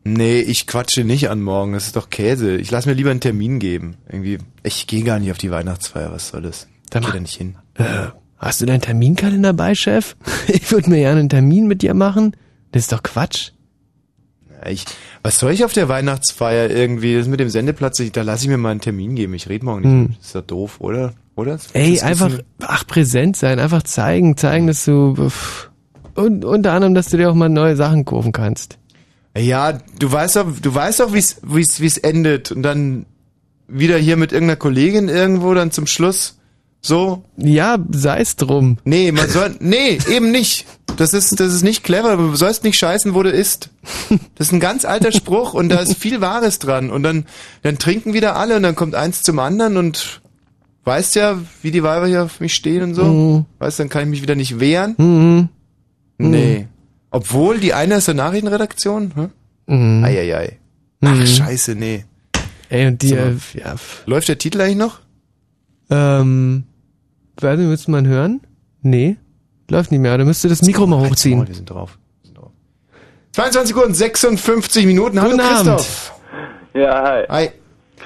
Nee, 0.04 0.40
ich 0.40 0.66
quatsche 0.66 1.02
nicht 1.02 1.30
an 1.30 1.40
morgen, 1.40 1.72
das 1.72 1.86
ist 1.86 1.96
doch 1.96 2.10
Käse. 2.10 2.56
Ich 2.56 2.70
lass 2.70 2.84
mir 2.84 2.92
lieber 2.92 3.10
einen 3.10 3.20
Termin 3.20 3.58
geben. 3.58 3.96
Irgendwie, 4.06 4.38
ich 4.62 4.86
gehe 4.86 5.02
gar 5.02 5.18
nicht 5.18 5.30
auf 5.30 5.38
die 5.38 5.50
Weihnachtsfeier, 5.50 6.12
was 6.12 6.28
soll 6.28 6.42
das? 6.42 6.68
Dann 6.90 7.02
ich 7.02 7.08
geh 7.08 7.14
da 7.14 7.20
nicht 7.20 7.36
hin. 7.36 7.56
äh, 7.76 7.84
hast 8.36 8.60
du 8.60 8.66
deinen 8.66 8.82
Terminkalender 8.82 9.52
bei, 9.54 9.74
Chef? 9.74 10.16
Ich 10.48 10.70
würde 10.70 10.90
mir 10.90 10.98
gerne 10.98 11.20
einen 11.20 11.28
Termin 11.30 11.66
mit 11.66 11.80
dir 11.80 11.94
machen. 11.94 12.36
Das 12.72 12.82
ist 12.82 12.92
doch 12.92 13.02
Quatsch. 13.02 13.52
Ja, 14.62 14.70
Ich, 14.70 14.84
was 15.22 15.38
soll 15.38 15.52
ich 15.52 15.64
auf 15.64 15.72
der 15.72 15.88
Weihnachtsfeier 15.88 16.68
irgendwie? 16.68 17.16
Das 17.16 17.26
mit 17.26 17.40
dem 17.40 17.48
Sendeplatz, 17.48 17.98
ich, 18.00 18.12
da 18.12 18.20
lasse 18.22 18.44
ich 18.44 18.50
mir 18.50 18.58
mal 18.58 18.72
einen 18.72 18.80
Termin 18.82 19.14
geben. 19.14 19.32
Ich 19.32 19.48
rede 19.48 19.64
morgen 19.64 19.80
nicht. 19.80 19.90
Hm. 20.10 20.14
Das 20.18 20.26
ist 20.26 20.34
doch 20.34 20.42
doof, 20.42 20.76
oder? 20.80 21.14
Oder? 21.34 21.52
Das 21.52 21.70
Ey, 21.72 21.98
ein 22.00 22.08
einfach, 22.08 22.30
ach, 22.60 22.86
präsent 22.86 23.36
sein, 23.36 23.58
einfach 23.58 23.82
zeigen, 23.84 24.36
zeigen, 24.36 24.66
dass 24.66 24.84
du, 24.84 25.14
pff, 25.16 25.70
und 26.14 26.44
unter 26.44 26.72
anderem, 26.72 26.94
dass 26.94 27.08
du 27.08 27.16
dir 27.16 27.30
auch 27.30 27.34
mal 27.34 27.48
neue 27.48 27.74
Sachen 27.74 28.04
kaufen 28.04 28.32
kannst. 28.32 28.78
Ja, 29.36 29.78
du 29.98 30.12
weißt 30.12 30.36
doch, 30.36 30.46
du 30.60 30.74
weißt 30.74 31.00
doch, 31.00 31.12
wie's, 31.12 31.38
wie's, 31.42 31.80
wie's 31.80 31.98
endet. 31.98 32.52
Und 32.52 32.62
dann 32.62 33.06
wieder 33.66 33.98
hier 33.98 34.16
mit 34.16 34.32
irgendeiner 34.32 34.56
Kollegin 34.56 35.08
irgendwo 35.08 35.54
dann 35.54 35.70
zum 35.70 35.86
Schluss. 35.86 36.38
So? 36.80 37.24
Ja, 37.36 37.78
sei's 37.90 38.36
drum. 38.36 38.78
Nee, 38.84 39.10
man 39.10 39.28
soll, 39.28 39.56
nee, 39.60 39.98
eben 40.08 40.30
nicht. 40.30 40.66
Das 40.96 41.14
ist, 41.14 41.40
das 41.40 41.52
ist 41.52 41.62
nicht 41.62 41.82
clever. 41.82 42.16
Du 42.16 42.36
sollst 42.36 42.62
nicht 42.62 42.78
scheißen, 42.78 43.14
wo 43.14 43.22
du 43.22 43.30
isst. 43.30 43.70
Das 44.36 44.48
ist 44.48 44.52
ein 44.52 44.60
ganz 44.60 44.84
alter 44.84 45.10
Spruch 45.10 45.54
und 45.54 45.70
da 45.70 45.80
ist 45.80 45.96
viel 45.96 46.20
Wahres 46.20 46.58
dran. 46.58 46.90
Und 46.90 47.02
dann, 47.02 47.24
dann 47.62 47.78
trinken 47.78 48.12
wieder 48.12 48.36
alle 48.36 48.56
und 48.56 48.62
dann 48.62 48.76
kommt 48.76 48.94
eins 48.94 49.22
zum 49.22 49.38
anderen 49.38 49.76
und 49.76 50.20
weißt 50.84 51.16
ja, 51.16 51.38
wie 51.62 51.70
die 51.70 51.82
Weiber 51.82 52.06
hier 52.06 52.24
auf 52.24 52.38
mich 52.38 52.54
stehen 52.54 52.82
und 52.82 52.94
so. 52.94 53.04
Mhm. 53.04 53.44
Weißt, 53.58 53.80
dann 53.80 53.88
kann 53.88 54.02
ich 54.02 54.08
mich 54.08 54.22
wieder 54.22 54.36
nicht 54.36 54.60
wehren. 54.60 54.94
Mhm. 54.98 55.48
Nee. 56.18 56.68
Obwohl 57.14 57.58
die 57.60 57.72
eine 57.74 57.94
ist 57.96 58.08
der 58.08 58.14
Nachrichtenredaktion. 58.14 59.12
Hm? 59.14 59.30
Mhm. 59.66 60.04
Eieiei. 60.04 60.58
Ach, 61.04 61.26
scheiße, 61.26 61.74
nee. 61.74 62.04
Ey, 62.70 62.86
und 62.88 63.00
die, 63.02 63.08
So. 63.08 63.16
äh, 63.16 63.34
ja, 63.54 63.74
Läuft 64.06 64.28
der 64.28 64.38
Titel 64.38 64.60
eigentlich 64.60 64.76
noch? 64.76 65.00
ähm, 65.90 66.64
warte, 67.40 67.68
willst 67.68 67.86
du 67.86 67.92
mal 67.92 68.06
hören? 68.06 68.40
Nee, 68.82 69.16
läuft 69.70 69.92
nicht 69.92 70.00
mehr. 70.00 70.16
Da 70.18 70.24
müsste 70.24 70.48
das 70.48 70.62
Mikro 70.62 70.86
mal 70.86 70.98
hochziehen. 71.08 71.44
Die 71.44 71.52
sind 71.54 71.70
drauf. 71.70 71.98
22 73.32 73.74
Uhr 73.76 73.84
und 73.86 73.94
56 73.94 74.86
Minuten. 74.86 75.20
Hallo 75.20 75.32
Guten 75.32 75.40
Abend. 75.42 75.56
Christoph. 75.76 76.12
Ja, 76.74 77.02
hi. 77.02 77.24
Hi. 77.28 77.50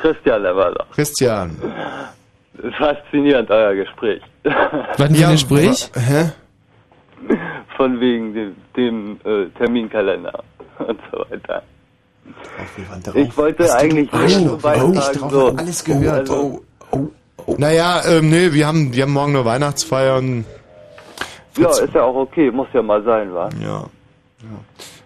Christian, 0.01 0.43
der 0.43 0.57
war 0.57 0.73
da. 0.73 0.85
Christian. 0.93 1.57
Faszinierend, 2.79 3.51
euer 3.51 3.75
Gespräch. 3.75 4.23
Was 4.45 4.97
für 4.97 5.05
ein 5.05 5.33
Gespräch? 5.33 5.91
Hä? 5.95 6.31
Von 7.79 8.01
wegen 8.01 8.35
dem, 8.35 8.57
dem 8.77 9.21
äh, 9.25 9.47
Terminkalender 9.57 10.43
und 10.81 10.99
so 11.13 11.19
weiter. 11.31 11.63
Ich 13.15 13.37
wollte 13.37 13.73
eigentlich 13.75 14.11
Oh, 14.13 14.41
nur 14.41 14.55
oh, 14.55 14.57
beitragen, 14.57 15.19
oh, 15.23 15.29
so. 15.31 15.47
alles 15.57 15.85
gehört. 15.85 16.29
Also, 16.29 16.63
Naja, 17.57 18.03
ähm, 18.07 18.29
nee, 18.31 18.53
wir 18.53 18.67
haben, 18.67 18.93
wir 18.93 19.05
haben 19.05 19.13
morgen 19.13 19.33
nur 19.33 19.45
Weihnachtsfeier 19.45 20.19
und 20.19 20.45
ja, 21.57 21.71
ist 21.71 21.95
ja 21.95 22.03
auch 22.03 22.17
okay, 22.17 22.51
muss 22.51 22.67
ja 22.73 22.83
mal 22.83 23.03
sein, 23.05 23.33
wa? 23.33 23.49
Ja. 23.63 23.85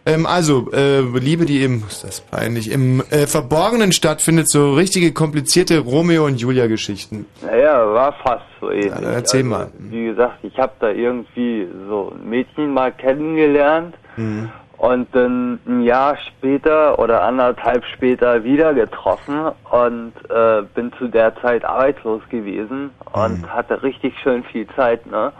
Ähm, 0.05 0.27
also, 0.27 0.71
äh, 0.73 1.01
Liebe, 1.01 1.45
die 1.45 1.63
im, 1.63 1.85
ist 1.89 2.03
das 2.03 2.21
peinlich, 2.23 2.71
im 2.73 3.01
äh, 3.11 3.27
Verborgenen 3.29 3.93
stattfindet, 3.93 4.49
so 4.49 4.75
richtige 4.75 5.13
komplizierte 5.13 5.79
Romeo 5.79 6.27
und 6.27 6.41
Julia 6.41 6.67
Geschichten. 6.67 7.27
Naja, 7.47 7.87
war 7.93 8.13
fast 8.25 8.45
so 8.61 8.71
ähnlich. 8.71 8.91
dann 8.93 9.05
erzähl 9.05 9.45
mal. 9.45 9.69
Wie 9.79 10.07
gesagt, 10.07 10.39
ich 10.43 10.59
habe 10.59 10.73
da 10.81 10.91
irgendwie 10.91 11.69
so 11.89 12.13
ein 12.15 12.29
Mädchen 12.29 12.75
mal 12.75 12.91
kennengelernt 12.93 13.95
Mhm. 14.17 14.51
und 14.77 15.07
dann 15.15 15.59
ein 15.67 15.83
Jahr 15.85 16.17
später 16.29 16.99
oder 16.99 17.23
anderthalb 17.23 17.85
später 17.95 18.43
wieder 18.45 18.75
getroffen 18.75 19.39
und 19.71 20.13
äh, 20.29 20.63
bin 20.75 20.93
zu 20.99 21.07
der 21.09 21.35
Zeit 21.41 21.65
arbeitslos 21.65 22.23
gewesen 22.29 22.91
und 23.13 23.49
hatte 23.55 23.83
richtig 23.85 24.15
schön 24.23 24.43
viel 24.45 24.67
Zeit, 24.77 25.07
ne? 25.07 25.33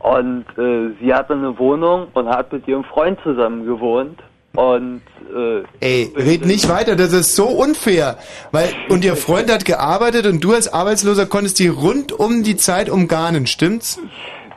Und 0.00 0.44
äh, 0.56 0.90
sie 1.00 1.12
hatte 1.12 1.32
eine 1.34 1.58
Wohnung 1.58 2.08
und 2.14 2.28
hat 2.28 2.52
mit 2.52 2.68
ihrem 2.68 2.84
Freund 2.84 3.18
zusammen 3.22 3.66
gewohnt 3.66 4.20
und 4.54 5.02
äh, 5.34 5.62
Ey, 5.80 6.12
red 6.16 6.44
nicht 6.46 6.68
weiter, 6.68 6.96
das 6.96 7.12
ist 7.12 7.36
so 7.36 7.46
unfair. 7.46 8.16
Weil, 8.50 8.70
und 8.88 9.04
ihr 9.04 9.14
Freund 9.16 9.52
hat 9.52 9.64
gearbeitet 9.64 10.26
und 10.26 10.42
du 10.42 10.52
als 10.52 10.72
Arbeitsloser 10.72 11.26
konntest 11.26 11.58
die 11.58 11.68
rund 11.68 12.12
um 12.12 12.42
die 12.42 12.56
Zeit 12.56 12.88
umgarnen, 12.90 13.46
stimmt's? 13.46 14.00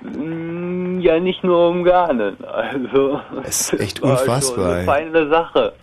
Mm, 0.01 1.01
Ja, 1.01 1.19
nicht 1.19 1.43
nur 1.43 1.69
um 1.69 1.83
Garnen. 1.83 2.37
Also. 2.43 3.19
Das 3.43 3.73
ist 3.73 3.79
echt 3.79 3.99
unfassbar, 4.03 4.75
eine 4.75 4.83
feine 4.85 5.29
Sache. 5.29 5.73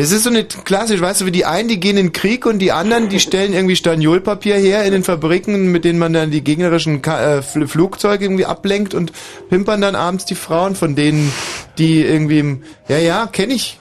Es 0.00 0.12
ist 0.12 0.22
so 0.22 0.30
eine 0.30 0.44
klassisch, 0.44 1.00
weißt 1.00 1.22
du, 1.22 1.26
wie 1.26 1.32
die 1.32 1.44
einen, 1.44 1.68
die 1.68 1.80
gehen 1.80 1.96
in 1.96 2.06
den 2.06 2.12
Krieg 2.12 2.46
und 2.46 2.60
die 2.60 2.70
anderen, 2.70 3.08
die 3.08 3.18
stellen 3.18 3.52
irgendwie 3.52 3.74
Staniolpapier 3.74 4.54
her 4.54 4.84
in 4.84 4.92
den 4.92 5.02
Fabriken, 5.02 5.72
mit 5.72 5.84
denen 5.84 5.98
man 5.98 6.12
dann 6.12 6.30
die 6.30 6.44
gegnerischen 6.44 7.02
Ka 7.02 7.38
äh, 7.38 7.38
Fl- 7.40 7.66
Flugzeuge 7.66 8.24
irgendwie 8.24 8.46
ablenkt 8.46 8.94
und 8.94 9.10
pimpern 9.50 9.80
dann 9.80 9.96
abends 9.96 10.24
die 10.24 10.36
Frauen 10.36 10.76
von 10.76 10.94
denen, 10.94 11.32
die 11.78 12.00
irgendwie 12.04 12.38
im, 12.38 12.62
ja, 12.86 12.98
ja, 12.98 13.26
kenne 13.26 13.54
ich. 13.54 13.80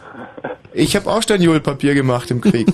Ich 0.73 0.95
habe 0.95 1.07
auch 1.07 1.21
Staniolpapier 1.21 1.93
gemacht 1.93 2.31
im 2.31 2.41
Krieg. 2.41 2.67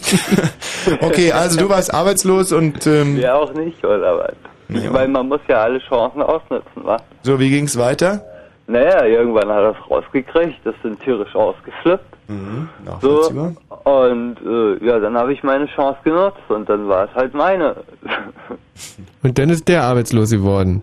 okay, 1.01 1.33
also 1.33 1.59
du 1.59 1.67
warst 1.67 1.93
arbeitslos 1.93 2.53
und 2.53 2.87
ähm, 2.87 3.17
Ja, 3.19 3.35
auch 3.35 3.53
nicht, 3.53 3.83
oder 3.83 4.19
was? 4.19 4.33
Ich 4.69 4.89
meine, 4.89 5.09
man 5.09 5.27
muss 5.27 5.41
ja 5.49 5.63
alle 5.63 5.79
Chancen 5.79 6.21
ausnutzen, 6.21 6.71
was? 6.75 7.01
so, 7.23 7.37
wie 7.41 7.49
ging's 7.49 7.77
weiter? 7.77 8.23
Naja, 8.67 9.05
irgendwann 9.05 9.49
hat 9.49 9.61
er 9.63 9.71
es 9.71 9.91
rausgekriegt, 9.91 10.59
das 10.63 10.75
sind 10.81 10.99
tierisch 11.01 11.35
ausgeflippt. 11.35 12.05
Mhm, 12.29 12.69
So, 13.01 13.29
und 13.83 14.37
äh, 14.45 14.85
ja, 14.85 14.99
dann 14.99 15.17
habe 15.17 15.33
ich 15.33 15.43
meine 15.43 15.65
Chance 15.67 15.99
genutzt 16.05 16.39
und 16.47 16.69
dann 16.69 16.87
war 16.87 17.05
es 17.09 17.13
halt 17.15 17.33
meine. 17.33 17.75
Und 19.23 19.37
dann 19.37 19.49
ist 19.49 19.67
der 19.67 19.83
arbeitslos 19.83 20.31
geworden. 20.31 20.81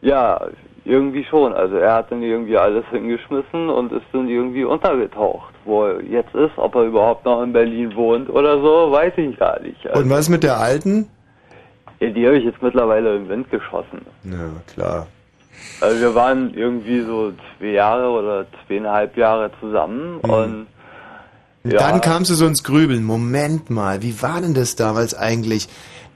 ja, 0.00 0.40
irgendwie 0.84 1.22
schon. 1.24 1.52
Also 1.52 1.76
er 1.76 1.94
hat 1.96 2.10
dann 2.10 2.22
irgendwie 2.22 2.56
alles 2.56 2.84
hingeschmissen 2.90 3.68
und 3.68 3.92
ist 3.92 4.06
dann 4.12 4.26
irgendwie 4.28 4.64
untergetaucht. 4.64 5.52
Wo 5.66 5.84
er 5.84 6.02
jetzt 6.02 6.34
ist, 6.34 6.56
ob 6.56 6.74
er 6.76 6.84
überhaupt 6.84 7.26
noch 7.26 7.42
in 7.42 7.52
Berlin 7.52 7.94
wohnt 7.94 8.30
oder 8.30 8.58
so, 8.58 8.90
weiß 8.90 9.12
ich 9.18 9.38
gar 9.38 9.60
nicht. 9.60 9.86
Also, 9.86 10.02
Und 10.02 10.08
was 10.08 10.28
mit 10.30 10.42
der 10.44 10.56
alten? 10.58 11.08
ja, 12.00 12.08
die 12.08 12.24
habe 12.26 12.38
ich 12.38 12.44
jetzt 12.44 12.62
mittlerweile 12.62 13.16
im 13.16 13.28
Wind 13.28 13.50
geschossen. 13.50 14.00
Ja, 14.24 14.48
klar. 14.72 15.06
Also 15.80 16.00
wir 16.00 16.14
waren 16.14 16.54
irgendwie 16.54 17.02
so 17.02 17.32
zwei 17.58 17.66
Jahre 17.66 18.08
oder 18.10 18.46
zweieinhalb 18.66 19.16
Jahre 19.16 19.50
zusammen 19.60 20.20
Mhm. 20.22 20.30
und 20.30 20.66
Ja. 21.64 21.78
dann 21.78 22.00
kamst 22.00 22.30
du 22.30 22.34
so 22.34 22.46
ins 22.46 22.64
Grübeln. 22.64 23.04
Moment 23.04 23.68
mal, 23.70 24.02
wie 24.02 24.20
war 24.22 24.40
denn 24.40 24.54
das 24.54 24.76
damals 24.76 25.14
eigentlich? 25.14 25.68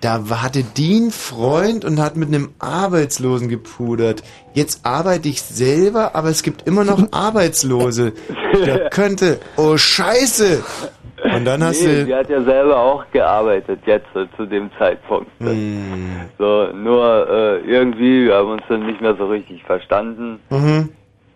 Da 0.03 0.29
war- 0.29 0.43
hatte 0.43 0.65
die 0.65 0.97
einen 0.97 1.11
Freund 1.13 1.85
und 1.85 2.01
hat 2.01 2.17
mit 2.17 2.29
einem 2.29 2.51
Arbeitslosen 2.59 3.49
gepudert. 3.49 4.23
Jetzt 4.53 4.85
arbeite 4.85 5.29
ich 5.29 5.41
selber, 5.41 6.15
aber 6.15 6.29
es 6.29 6.43
gibt 6.43 6.67
immer 6.67 6.85
noch 6.85 7.01
Arbeitslose. 7.13 8.13
Da 8.67 8.89
könnte, 8.91 9.39
oh 9.57 9.77
Scheiße! 9.77 10.63
Und 11.37 11.45
dann 11.45 11.63
hast 11.63 11.81
nee, 11.85 12.01
du, 12.01 12.05
sie 12.07 12.15
hat 12.17 12.29
ja 12.29 12.43
selber 12.43 12.77
auch 12.77 13.05
gearbeitet 13.13 13.79
jetzt 13.87 14.09
äh, 14.17 14.27
zu 14.37 14.45
dem 14.45 14.71
Zeitpunkt. 14.77 15.31
Hm. 15.39 16.23
So, 16.37 16.67
nur 16.75 17.29
äh, 17.31 17.59
irgendwie, 17.61 18.27
wir 18.27 18.35
haben 18.35 18.51
uns 18.51 18.63
dann 18.69 18.85
nicht 18.85 19.01
mehr 19.01 19.15
so 19.17 19.27
richtig 19.27 19.63
verstanden. 19.63 20.41
mhm. 20.51 20.89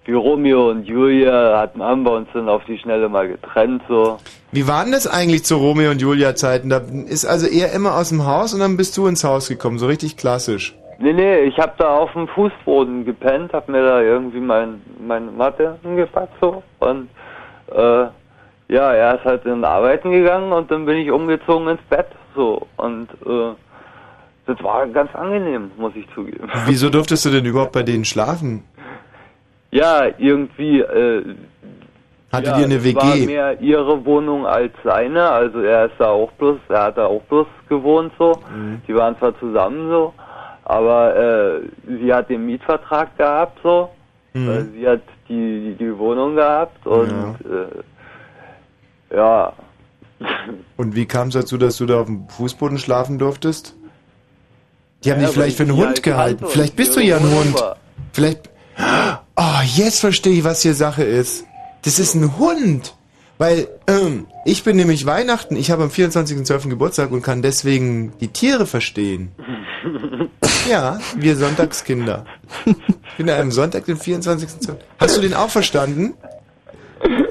Wie 0.06 0.12
Romeo 0.12 0.70
und 0.70 0.84
Julia 0.84 1.58
hatten, 1.58 1.82
haben 1.82 2.04
wir 2.04 2.12
uns 2.12 2.28
dann 2.32 2.48
auf 2.48 2.64
die 2.64 2.78
Schnelle 2.78 3.08
mal 3.08 3.26
getrennt, 3.26 3.82
so. 3.88 4.18
wie 4.52 4.68
waren 4.68 4.92
das 4.92 5.08
eigentlich 5.08 5.44
zu 5.44 5.56
Romeo 5.56 5.90
und 5.90 6.00
Julia 6.00 6.36
Zeiten? 6.36 6.68
Da 6.70 6.80
ist 7.08 7.24
also 7.24 7.48
er 7.48 7.72
immer 7.72 7.96
aus 7.96 8.10
dem 8.10 8.24
Haus 8.24 8.54
und 8.54 8.60
dann 8.60 8.76
bist 8.76 8.96
du 8.96 9.08
ins 9.08 9.24
Haus 9.24 9.48
gekommen, 9.48 9.78
so 9.78 9.86
richtig 9.88 10.16
klassisch. 10.16 10.76
Nee, 10.98 11.12
nee, 11.12 11.40
ich 11.40 11.58
hab 11.58 11.76
da 11.76 11.88
auf 11.88 12.12
dem 12.12 12.28
Fußboden 12.28 13.04
gepennt, 13.04 13.52
hab 13.52 13.68
mir 13.68 13.82
da 13.82 14.00
irgendwie 14.00 14.40
mein, 14.40 14.80
meine 15.04 15.30
Matte 15.30 15.76
hingepackt, 15.82 16.32
so. 16.40 16.62
Und, 16.78 17.08
äh, 17.72 18.06
ja, 18.68 18.92
er 18.92 19.16
ist 19.16 19.24
halt 19.24 19.44
in 19.44 19.64
Arbeiten 19.64 20.10
gegangen 20.10 20.52
und 20.52 20.70
dann 20.70 20.86
bin 20.86 20.96
ich 20.98 21.10
umgezogen 21.10 21.68
ins 21.68 21.82
Bett, 21.90 22.06
so. 22.34 22.66
Und, 22.76 23.08
äh, 23.26 23.54
das 24.46 24.62
war 24.62 24.86
ganz 24.86 25.12
angenehm, 25.14 25.72
muss 25.76 25.94
ich 25.96 26.06
zugeben. 26.14 26.48
Wieso 26.66 26.88
durftest 26.88 27.26
du 27.26 27.30
denn 27.30 27.44
überhaupt 27.44 27.72
bei 27.72 27.82
denen 27.82 28.04
schlafen? 28.04 28.62
Ja, 29.70 30.06
irgendwie, 30.18 30.80
äh, 30.80 31.34
Hattet 32.32 32.48
ja, 32.48 32.58
ihr 32.58 32.64
eine 32.64 32.76
es 32.76 32.94
war 32.94 33.14
WG? 33.14 33.26
mehr 33.26 33.60
ihre 33.60 34.04
Wohnung 34.04 34.46
als 34.46 34.72
seine, 34.84 35.28
also 35.28 35.60
er 35.60 35.86
ist 35.86 35.94
da 35.98 36.10
auch 36.10 36.32
bloß, 36.32 36.58
er 36.68 36.82
hat 36.84 36.98
da 36.98 37.06
auch 37.06 37.22
bloß 37.22 37.46
gewohnt 37.68 38.12
so. 38.18 38.32
Mhm. 38.54 38.82
Die 38.86 38.94
waren 38.94 39.16
zwar 39.18 39.38
zusammen 39.38 39.88
so, 39.88 40.12
aber 40.64 41.16
äh, 41.16 41.60
sie 42.00 42.12
hat 42.12 42.28
den 42.28 42.46
Mietvertrag 42.46 43.16
gehabt 43.16 43.58
so 43.62 43.90
Mhm. 44.36 44.46
Weil 44.48 44.68
sie 44.74 44.86
hat 44.86 45.00
die, 45.30 45.74
die, 45.78 45.84
die 45.84 45.98
Wohnung 45.98 46.34
gehabt 46.34 46.86
und 46.86 47.36
äh, 49.10 49.16
ja, 49.16 49.52
Und 50.76 50.94
wie 50.94 51.06
kam 51.06 51.28
es 51.28 51.34
dazu, 51.34 51.56
dass 51.56 51.76
du 51.76 51.86
da 51.86 52.00
auf 52.00 52.06
dem 52.06 52.28
Fußboden 52.28 52.78
schlafen 52.78 53.18
durftest? 53.18 53.74
Die 55.04 55.10
haben 55.10 55.20
Ja, 55.20 55.26
dich 55.26 55.34
vielleicht 55.34 55.56
für 55.56 55.62
einen 55.64 55.76
Hund 55.76 55.86
halt 55.86 56.02
gehalten. 56.02 56.46
Vielleicht 56.48 56.76
bist 56.76 56.96
du 56.96 57.00
ja 57.00 57.16
ein 57.16 57.22
Hund. 57.22 57.54
Vielleicht. 58.12 58.50
Oh, 59.36 59.60
jetzt 59.74 60.00
verstehe 60.00 60.32
ich, 60.32 60.44
was 60.44 60.62
hier 60.62 60.74
Sache 60.74 61.04
ist. 61.04 61.44
Das 61.82 61.98
ist 61.98 62.14
ein 62.14 62.38
Hund. 62.38 62.94
Weil 63.38 63.68
ähm, 63.86 64.26
ich 64.46 64.64
bin 64.64 64.76
nämlich 64.76 65.04
Weihnachten, 65.04 65.56
ich 65.56 65.70
habe 65.70 65.82
am 65.82 65.90
24.12. 65.90 66.70
Geburtstag 66.70 67.12
und 67.12 67.20
kann 67.20 67.42
deswegen 67.42 68.14
die 68.20 68.28
Tiere 68.28 68.66
verstehen. 68.66 69.32
Ja, 70.68 70.98
wir 71.16 71.36
Sonntagskinder. 71.36 72.24
Ich 72.64 73.16
bin 73.18 73.30
am 73.30 73.52
Sonntag, 73.52 73.84
den 73.84 73.96
24.12. 73.96 74.74
Hast 74.98 75.16
du 75.16 75.20
den 75.20 75.34
auch 75.34 75.48
verstanden? 75.48 76.14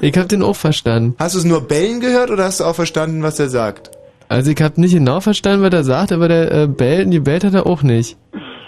Ich 0.00 0.16
hab 0.16 0.28
den 0.28 0.42
auch 0.42 0.56
verstanden. 0.56 1.14
Hast 1.18 1.34
du 1.34 1.40
es 1.40 1.44
nur 1.44 1.60
bellen 1.68 2.00
gehört 2.00 2.30
oder 2.30 2.44
hast 2.44 2.60
du 2.60 2.64
auch 2.64 2.74
verstanden, 2.74 3.22
was 3.22 3.38
er 3.38 3.50
sagt? 3.50 3.90
Also 4.28 4.50
ich 4.50 4.62
hab 4.62 4.78
nicht 4.78 4.94
genau 4.94 5.20
verstanden, 5.20 5.62
was 5.62 5.72
er 5.72 5.84
sagt, 5.84 6.12
aber 6.12 6.28
der 6.28 6.50
äh, 6.50 6.66
bellt, 6.66 7.12
die 7.12 7.20
bellt 7.20 7.44
hat 7.44 7.54
er 7.54 7.66
auch 7.66 7.82
nicht. 7.82 8.16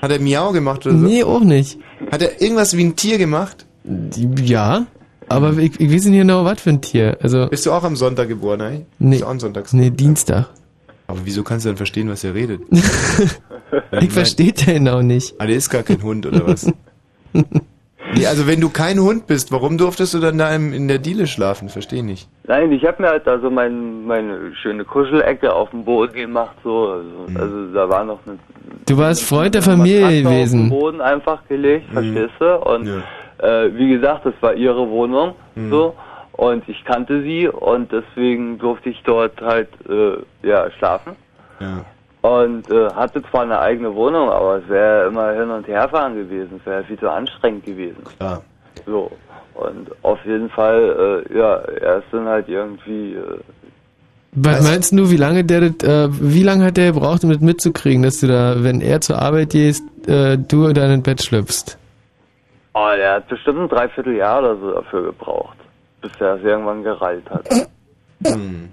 Hat 0.03 0.11
er 0.11 0.21
Miau 0.21 0.53
gemacht 0.53 0.87
oder 0.87 0.97
so? 0.97 1.07
Nee, 1.07 1.25
auch 1.25 1.41
nicht. 1.41 1.79
Hat 2.11 2.23
er 2.23 2.41
irgendwas 2.41 2.77
wie 2.77 2.85
ein 2.85 2.97
Tier 2.97 3.19
gemacht? 3.19 3.67
Ja, 4.37 4.87
aber 5.29 5.57
ich, 5.59 5.79
ich 5.79 5.93
weiß 5.93 6.07
nicht 6.07 6.21
genau, 6.21 6.45
was 6.45 6.61
für 6.61 6.71
ein 6.71 6.81
Tier. 6.81 7.19
Also, 7.21 7.49
Bist 7.49 7.67
du 7.67 7.73
auch 7.73 7.85
am 7.85 7.97
Sonntag 7.97 8.29
geboren, 8.29 8.61
ey? 8.61 8.87
Nee. 8.99 9.11
Bist 9.11 9.23
du 9.23 9.27
auch 9.27 9.31
ein 9.31 9.41
Sonntags 9.41 9.73
nee, 9.73 9.91
Dienstag. 9.91 10.49
Aber 11.07 11.21
wieso 11.25 11.43
kannst 11.43 11.65
du 11.65 11.71
dann 11.71 11.77
verstehen, 11.77 12.09
was 12.09 12.25
er 12.25 12.35
redet? 12.35 12.63
Ich 14.01 14.13
verstehe 14.13 14.53
den 14.53 14.89
auch 14.89 15.03
nicht. 15.03 15.35
Ah, 15.39 15.47
der 15.47 15.57
ist 15.57 15.69
gar 15.69 15.83
kein 15.83 16.03
Hund, 16.03 16.25
oder 16.25 16.47
was? 16.47 16.73
nee, 18.15 18.27
also 18.27 18.47
wenn 18.47 18.61
du 18.61 18.69
kein 18.71 18.99
Hund 19.01 19.27
bist, 19.27 19.53
warum 19.53 19.79
durftest 19.79 20.15
du 20.15 20.19
dann 20.19 20.39
da 20.39 20.55
im, 20.55 20.73
in 20.73 20.89
der 20.89 20.99
Diele 20.99 21.27
schlafen? 21.27 21.69
Verstehe 21.69 22.03
nicht. 22.05 22.29
Nein, 22.47 22.73
ich 22.73 22.85
habe 22.87 23.03
mir 23.03 23.09
halt 23.09 23.27
also 23.29 23.51
mein, 23.51 24.07
meine 24.07 24.55
schöne 24.57 24.85
Kuschelecke 24.85 25.53
auf 25.53 25.71
dem 25.71 25.85
Boden 25.85 26.15
gemacht, 26.15 26.57
so. 26.65 26.89
Also, 26.89 27.05
Mhm. 27.29 27.37
also 27.37 27.73
da 27.75 27.89
war 27.89 28.05
noch 28.05 28.19
eine 28.27 28.39
Du 28.87 28.97
warst 28.97 29.25
Freund 29.25 29.55
der 29.55 29.63
Familie 29.63 30.01
Matratze 30.01 30.17
auf 30.19 30.23
den 30.25 30.35
gewesen. 30.35 30.69
Boden 30.71 31.01
einfach 31.01 31.41
gelegt, 31.49 31.89
Mhm. 31.91 31.93
verstehst 31.95 32.35
du? 32.41 32.57
Und 32.59 32.89
äh, 33.39 33.71
wie 33.75 33.89
gesagt, 33.91 34.25
das 34.27 34.35
war 34.41 34.55
ihre 34.55 34.89
Wohnung, 34.89 35.35
Mhm. 35.55 35.71
so. 35.71 35.95
Und 36.33 36.69
ich 36.69 36.85
kannte 36.85 37.23
sie 37.23 37.49
und 37.49 37.91
deswegen 37.91 38.59
durfte 38.59 38.91
ich 38.91 39.03
dort 39.05 39.41
halt 39.41 39.69
äh, 39.89 40.47
ja 40.47 40.71
schlafen. 40.79 41.13
Ja. 41.61 41.85
Und 42.21 42.69
äh, 42.71 42.89
hatte 42.95 43.23
zwar 43.31 43.43
eine 43.43 43.61
eigene 43.61 43.95
Wohnung, 43.95 44.29
aber 44.29 44.57
es 44.57 44.69
wäre 44.69 45.07
immer 45.07 45.33
hin 45.33 45.51
und 45.51 45.67
her 45.69 45.89
fahren 45.89 46.17
gewesen. 46.17 46.61
Es 46.61 46.67
wäre 46.67 46.85
viel 46.85 46.99
zu 46.99 47.09
anstrengend 47.09 47.65
gewesen. 47.65 48.03
Klar. 48.17 48.43
So. 48.87 49.11
Und 49.55 49.91
auf 50.03 50.19
jeden 50.25 50.51
Fall, 50.51 51.25
äh, 51.29 51.37
ja, 51.37 51.57
er 51.57 51.99
ist 51.99 52.07
dann 52.13 52.27
halt 52.27 52.49
irgendwie 52.49 53.15
äh, 53.15 53.41
Was 54.33 54.63
meinst 54.63 54.93
du, 54.93 55.11
wie 55.11 55.17
lange 55.17 55.45
der 55.45 55.71
das, 55.71 55.89
äh, 55.89 56.09
wie 56.11 56.43
lange 56.43 56.65
hat 56.67 56.77
der 56.77 56.93
gebraucht, 56.93 57.25
um 57.25 57.31
das 57.31 57.41
mitzukriegen, 57.41 58.03
dass 58.03 58.21
du 58.21 58.29
da, 58.29 58.63
wenn 58.63 58.81
er 58.81 59.01
zur 59.01 59.21
Arbeit 59.21 59.51
gehst, 59.51 59.83
äh, 60.07 60.39
du 60.39 60.67
in 60.67 60.75
dein 60.75 61.03
Bett 61.03 61.23
schlüpfst? 61.23 61.77
Oh, 62.75 62.91
der 62.97 63.15
hat 63.15 63.29
bestimmt 63.29 63.59
ein 63.59 63.69
Dreivierteljahr 63.69 64.39
oder 64.39 64.57
so 64.57 64.73
dafür 64.73 65.03
gebraucht, 65.07 65.57
bis 66.03 66.13
er 66.21 66.37
es 66.37 66.43
irgendwann 66.43 66.83
gereilt 66.83 67.29
hat. 67.31 67.49
Hm. 68.27 68.71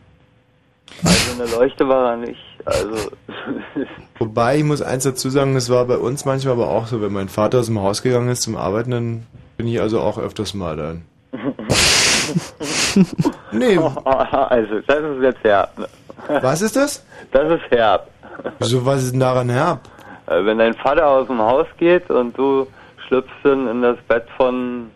Also 1.04 1.40
eine 1.40 1.52
Leuchte 1.52 1.88
war 1.88 2.14
er 2.14 2.18
nicht. 2.18 2.55
Also 2.66 3.12
Wobei, 4.20 4.58
ich 4.58 4.64
muss 4.64 4.82
eins 4.82 5.04
dazu 5.04 5.30
sagen, 5.30 5.54
das 5.56 5.70
war 5.70 5.86
bei 5.86 5.98
uns 5.98 6.26
manchmal 6.26 6.54
aber 6.54 6.70
auch 6.70 6.88
so, 6.88 7.02
wenn 7.02 7.12
mein 7.14 7.30
Vater 7.30 7.60
aus 7.60 7.66
dem 7.68 7.82
Haus 7.82 8.02
gegangen 8.02 8.30
ist 8.30 8.44
zum 8.44 8.56
Arbeiten, 8.56 8.92
dann 8.92 9.28
bin 9.58 9.68
ich 9.68 9.82
also 9.82 10.00
auch 10.02 10.18
öfters 10.18 10.54
mal 10.54 10.76
dann. 10.76 11.06
nee. 13.52 13.78
Also, 13.78 14.80
das 14.88 15.00
ist 15.00 15.22
jetzt 15.22 15.44
herb. 15.44 15.90
Was 16.42 16.62
ist 16.62 16.76
das? 16.76 17.06
Das 17.32 17.52
ist 17.52 17.70
herb. 17.70 18.10
Wieso, 18.60 18.86
was 18.86 19.04
ist 19.04 19.12
denn 19.12 19.20
daran 19.20 19.50
herb? 19.50 19.82
Äh, 20.28 20.46
Wenn 20.46 20.58
dein 20.58 20.74
Vater 20.76 21.08
aus 21.08 21.28
dem 21.28 21.40
Haus 21.40 21.68
geht 21.78 22.10
und 22.10 22.38
du 22.38 22.68
schlüpfst 23.08 23.30
dann 23.44 23.68
in 23.68 23.82
das 23.82 23.98
Bett 24.08 24.26
von, 24.38 24.90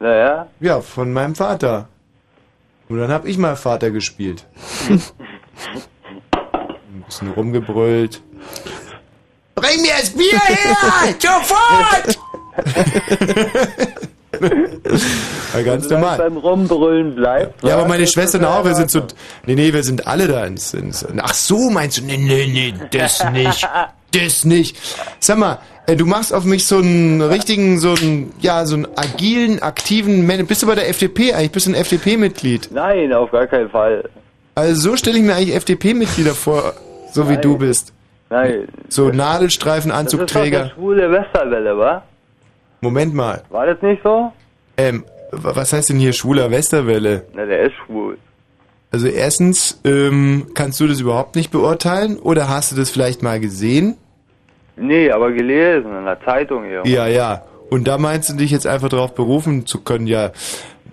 naja, 0.00 0.46
Ja, 0.60 0.80
von 0.80 1.12
meinem 1.12 1.34
Vater. 1.34 1.88
Und 2.88 2.98
dann 2.98 3.12
hab 3.12 3.24
ich 3.24 3.38
mal 3.38 3.56
Vater 3.56 3.90
gespielt. 3.90 4.44
Bisschen 7.10 7.32
rumgebrüllt. 7.32 8.22
Bring 9.56 9.82
mir 9.82 9.90
das 9.98 10.10
Bier 10.10 10.38
her! 10.38 10.76
Sofort! 11.18 12.18
Ja, 15.52 15.62
ganz 15.62 15.84
solange 15.84 16.02
normal. 16.06 16.18
beim 16.18 16.36
Rumbrüllen 16.36 17.14
bleibt. 17.16 17.62
Ja, 17.64 17.74
aber 17.76 17.88
meine 17.88 18.06
Schwestern 18.06 18.44
auch, 18.44 18.64
wir 18.64 18.74
sind 18.76 18.90
so, 18.90 19.02
nee, 19.44 19.54
nee, 19.56 19.72
wir 19.72 19.82
sind 19.82 20.06
alle 20.06 20.28
da 20.28 20.46
ins, 20.46 20.72
ins 20.72 21.04
ach 21.18 21.34
so, 21.34 21.68
meinst 21.68 21.98
du, 21.98 22.04
nee, 22.04 22.16
nee, 22.16 22.46
nee, 22.46 22.72
das 22.92 23.22
nicht, 23.32 23.68
das 24.14 24.44
nicht. 24.44 24.76
Sag 25.18 25.36
mal, 25.38 25.58
äh, 25.86 25.96
du 25.96 26.06
machst 26.06 26.32
auf 26.32 26.44
mich 26.44 26.64
so 26.64 26.78
einen 26.78 27.20
richtigen, 27.20 27.80
so 27.80 27.94
einen, 27.94 28.32
ja, 28.40 28.64
so 28.66 28.76
einen 28.76 28.86
agilen, 28.96 29.60
aktiven 29.60 30.26
Mann. 30.26 30.46
Bist 30.46 30.62
du 30.62 30.66
bei 30.68 30.76
der 30.76 30.88
FDP 30.88 31.34
eigentlich? 31.34 31.52
Bist 31.52 31.66
du 31.66 31.72
ein 31.72 31.74
FDP-Mitglied? 31.74 32.70
Nein, 32.72 33.12
auf 33.12 33.32
gar 33.32 33.46
keinen 33.48 33.68
Fall. 33.68 34.08
Also 34.54 34.90
so 34.90 34.96
stelle 34.96 35.18
ich 35.18 35.24
mir 35.24 35.34
eigentlich 35.34 35.54
FDP-Mitglieder 35.56 36.34
vor, 36.34 36.74
so 37.12 37.28
wie 37.28 37.32
Nein. 37.34 37.42
du 37.42 37.58
bist. 37.58 37.92
Nein. 38.30 38.68
So 38.88 39.06
Das 39.08 39.14
ist 39.14 39.18
doch 39.20 39.24
Nadelstreifenanzugträger. 39.24 40.70
schwule 40.74 41.10
Westerwelle, 41.10 41.76
wa? 41.78 42.02
Moment 42.80 43.14
mal. 43.14 43.42
War 43.50 43.66
das 43.66 43.80
nicht 43.82 44.02
so? 44.02 44.32
Ähm, 44.76 45.04
wa- 45.32 45.54
was 45.56 45.72
heißt 45.72 45.90
denn 45.90 45.98
hier 45.98 46.12
schwuler 46.12 46.50
Westerwelle? 46.50 47.24
Na, 47.34 47.44
der 47.44 47.62
ist 47.64 47.74
schwul. 47.86 48.16
Also 48.92 49.06
erstens, 49.08 49.80
ähm, 49.84 50.48
kannst 50.54 50.80
du 50.80 50.86
das 50.88 51.00
überhaupt 51.00 51.36
nicht 51.36 51.50
beurteilen 51.50 52.18
oder 52.18 52.48
hast 52.48 52.72
du 52.72 52.76
das 52.76 52.90
vielleicht 52.90 53.22
mal 53.22 53.38
gesehen? 53.38 53.96
Nee, 54.76 55.10
aber 55.10 55.30
gelesen 55.32 55.94
in 55.96 56.04
der 56.06 56.18
Zeitung 56.24 56.64
hier. 56.64 56.82
Ja, 56.86 57.06
ja. 57.06 57.42
Und 57.68 57.86
da 57.86 57.98
meinst 57.98 58.30
du 58.30 58.34
dich 58.34 58.50
jetzt 58.50 58.66
einfach 58.66 58.88
darauf 58.88 59.14
berufen 59.14 59.66
zu 59.66 59.80
können, 59.82 60.06
ja. 60.08 60.30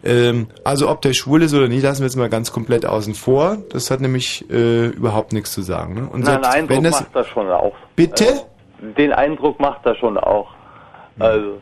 Ähm, 0.07 0.47
also 0.63 0.89
ob 0.89 1.01
der 1.01 1.11
schwul 1.11 1.43
ist 1.43 1.53
oder 1.53 1.67
nicht, 1.67 1.83
lassen 1.83 1.99
wir 1.99 2.05
jetzt 2.05 2.15
mal 2.15 2.29
ganz 2.29 2.53
komplett 2.53 2.85
außen 2.85 3.13
vor. 3.13 3.57
Das 3.71 3.91
hat 3.91 3.99
nämlich 3.99 4.49
äh, 4.49 4.87
überhaupt 4.87 5.33
nichts 5.33 5.51
zu 5.51 5.61
sagen. 5.61 5.95
Ne? 5.95 6.09
Und 6.09 6.23
Nein, 6.23 6.41
selbst 6.41 6.69
wenn 6.69 6.83
das, 6.83 7.01
macht 7.01 7.15
er 7.15 7.23
schon 7.25 7.49
auch. 7.51 7.75
Bitte? 7.97 8.25
Also, 8.25 8.45
den 8.97 9.11
Eindruck 9.11 9.59
macht 9.59 9.85
er 9.85 9.95
schon 9.95 10.17
auch. 10.17 10.47
Also, 11.19 11.59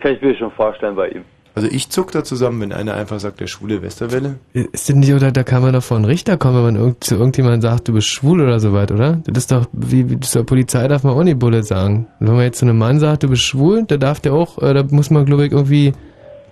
kann 0.00 0.12
ich 0.12 0.20
mir 0.20 0.36
schon 0.36 0.50
vorstellen 0.50 0.96
bei 0.96 1.08
ihm. 1.08 1.24
also 1.54 1.68
ich 1.68 1.88
zuck 1.88 2.10
da 2.10 2.24
zusammen, 2.24 2.60
wenn 2.60 2.72
einer 2.72 2.94
einfach 2.94 3.20
sagt, 3.20 3.40
der 3.40 3.46
schwule 3.46 3.80
Westerwelle. 3.80 4.40
Ist 4.52 4.88
denn 4.90 4.98
nicht, 4.98 5.14
oder 5.14 5.30
da 5.30 5.42
kann 5.42 5.62
man 5.62 5.72
doch 5.72 5.82
vor 5.82 5.96
einen 5.96 6.06
Richter 6.06 6.36
kommen, 6.36 6.56
wenn 6.56 6.74
man 6.74 6.76
irgend, 6.76 7.04
zu 7.04 7.14
irgendjemandem 7.14 7.62
sagt, 7.62 7.88
du 7.88 7.94
bist 7.94 8.08
schwul 8.08 8.42
oder 8.42 8.60
so 8.60 8.74
weit, 8.74 8.90
oder? 8.90 9.22
Das 9.24 9.44
ist 9.44 9.52
doch, 9.52 9.64
wie, 9.72 10.10
wie 10.10 10.20
zur 10.20 10.44
Polizei 10.44 10.86
darf 10.88 11.04
man 11.04 11.14
auch 11.14 11.22
nicht 11.22 11.38
Bulle 11.38 11.62
sagen. 11.62 12.08
Und 12.18 12.26
wenn 12.26 12.34
man 12.34 12.44
jetzt 12.44 12.58
zu 12.58 12.66
einem 12.66 12.76
Mann 12.78 12.98
sagt, 12.98 13.22
du 13.22 13.28
bist 13.28 13.42
schwul, 13.42 13.84
da 13.86 13.96
darf 13.96 14.20
der 14.20 14.34
auch, 14.34 14.58
äh, 14.60 14.74
da 14.74 14.82
muss 14.90 15.08
man, 15.08 15.24
glaube 15.24 15.46
ich, 15.46 15.52
irgendwie 15.52 15.94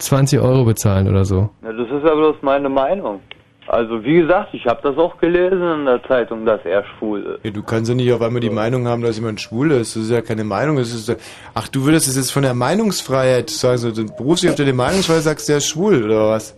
20 0.03 0.41
Euro 0.41 0.65
bezahlen 0.65 1.09
oder 1.09 1.25
so. 1.25 1.51
Na, 1.63 1.73
das 1.73 1.87
ist 1.89 2.05
ja 2.05 2.15
bloß 2.15 2.37
meine 2.43 2.69
Meinung. 2.69 3.21
Also, 3.67 4.03
wie 4.03 4.17
gesagt, 4.23 4.49
ich 4.53 4.67
habe 4.67 4.81
das 4.83 4.97
auch 4.99 5.17
gelesen 5.19 5.63
in 5.63 5.85
der 5.85 6.03
Zeitung, 6.03 6.45
dass 6.45 6.61
er 6.65 6.83
schwul 6.99 7.21
ist. 7.39 7.45
Ja, 7.45 7.51
du 7.53 7.63
kannst 7.63 7.89
ja 7.89 7.95
nicht 7.95 8.13
auf 8.13 8.21
einmal 8.21 8.41
die 8.41 8.51
Meinung 8.51 8.89
haben, 8.89 9.01
dass 9.03 9.17
jemand 9.17 9.41
schwul 9.41 9.71
ist. 9.71 9.95
Das 9.95 10.03
ist 10.05 10.11
ja 10.11 10.23
keine 10.23 10.43
Meinung. 10.43 10.77
Das 10.77 10.93
ist, 10.93 11.07
ja- 11.09 11.15
ach, 11.55 11.69
du 11.69 11.85
würdest 11.85 12.09
es 12.09 12.17
jetzt 12.17 12.33
von 12.33 12.43
der 12.43 12.55
Meinungsfreiheit 12.55 13.49
sagen, 13.51 13.79
so, 13.79 13.93
du 13.93 14.07
berufst 14.07 14.43
dich 14.43 14.51
auf 14.51 14.57
der 14.57 14.73
Meinungsfreiheit, 14.75 15.23
sagst 15.23 15.49
der 15.49 15.59
ist 15.59 15.69
schwul 15.69 16.03
oder 16.05 16.31
was? 16.31 16.57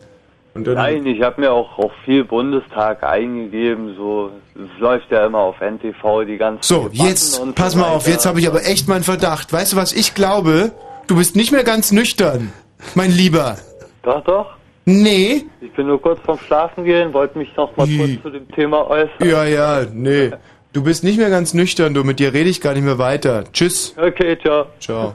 Und 0.54 0.66
dann, 0.66 0.74
Nein, 0.74 1.04
ich 1.06 1.20
habe 1.22 1.40
mir 1.40 1.52
auch 1.52 1.78
auf 1.78 1.92
viel 2.04 2.24
Bundestag 2.24 3.02
eingegeben, 3.02 3.94
so, 3.96 4.30
es 4.54 4.80
läuft 4.80 5.10
ja 5.10 5.26
immer 5.26 5.38
auf 5.38 5.56
NTV 5.60 6.24
die 6.26 6.36
ganzen 6.36 6.62
So, 6.62 6.88
Debatten 6.88 7.08
jetzt, 7.08 7.38
und 7.40 7.54
pass 7.54 7.72
so 7.72 7.78
mal 7.78 7.88
auf, 7.88 8.06
jetzt 8.06 8.24
habe 8.26 8.38
ich 8.40 8.46
aber 8.48 8.64
echt 8.66 8.86
meinen 8.88 9.02
Verdacht. 9.02 9.52
Weißt 9.52 9.72
du, 9.72 9.76
was 9.76 9.92
ich 9.92 10.14
glaube? 10.14 10.72
Du 11.08 11.16
bist 11.16 11.36
nicht 11.36 11.52
mehr 11.52 11.64
ganz 11.64 11.90
nüchtern, 11.90 12.52
mein 12.94 13.10
Lieber. 13.10 13.58
Doch, 14.02 14.22
doch. 14.24 14.56
Nee. 14.84 15.44
Ich 15.60 15.72
bin 15.74 15.86
nur 15.86 16.00
kurz 16.00 16.20
vorm 16.24 16.38
Schlafen 16.38 16.84
gehen, 16.84 17.12
wollte 17.12 17.38
mich 17.38 17.54
noch 17.56 17.76
mal 17.76 17.86
kurz 17.86 18.22
zu 18.22 18.30
dem 18.30 18.48
Thema 18.48 18.88
äußern. 18.88 19.28
Ja, 19.28 19.44
ja, 19.44 19.86
nee. 19.92 20.30
Du 20.72 20.82
bist 20.82 21.04
nicht 21.04 21.18
mehr 21.18 21.30
ganz 21.30 21.54
nüchtern, 21.54 21.94
du, 21.94 22.02
mit 22.02 22.18
dir 22.18 22.32
rede 22.32 22.48
ich 22.50 22.60
gar 22.60 22.74
nicht 22.74 22.84
mehr 22.84 22.98
weiter. 22.98 23.44
Tschüss. 23.52 23.94
Okay, 23.96 24.38
ciao. 24.40 24.66
Ciao. 24.80 25.14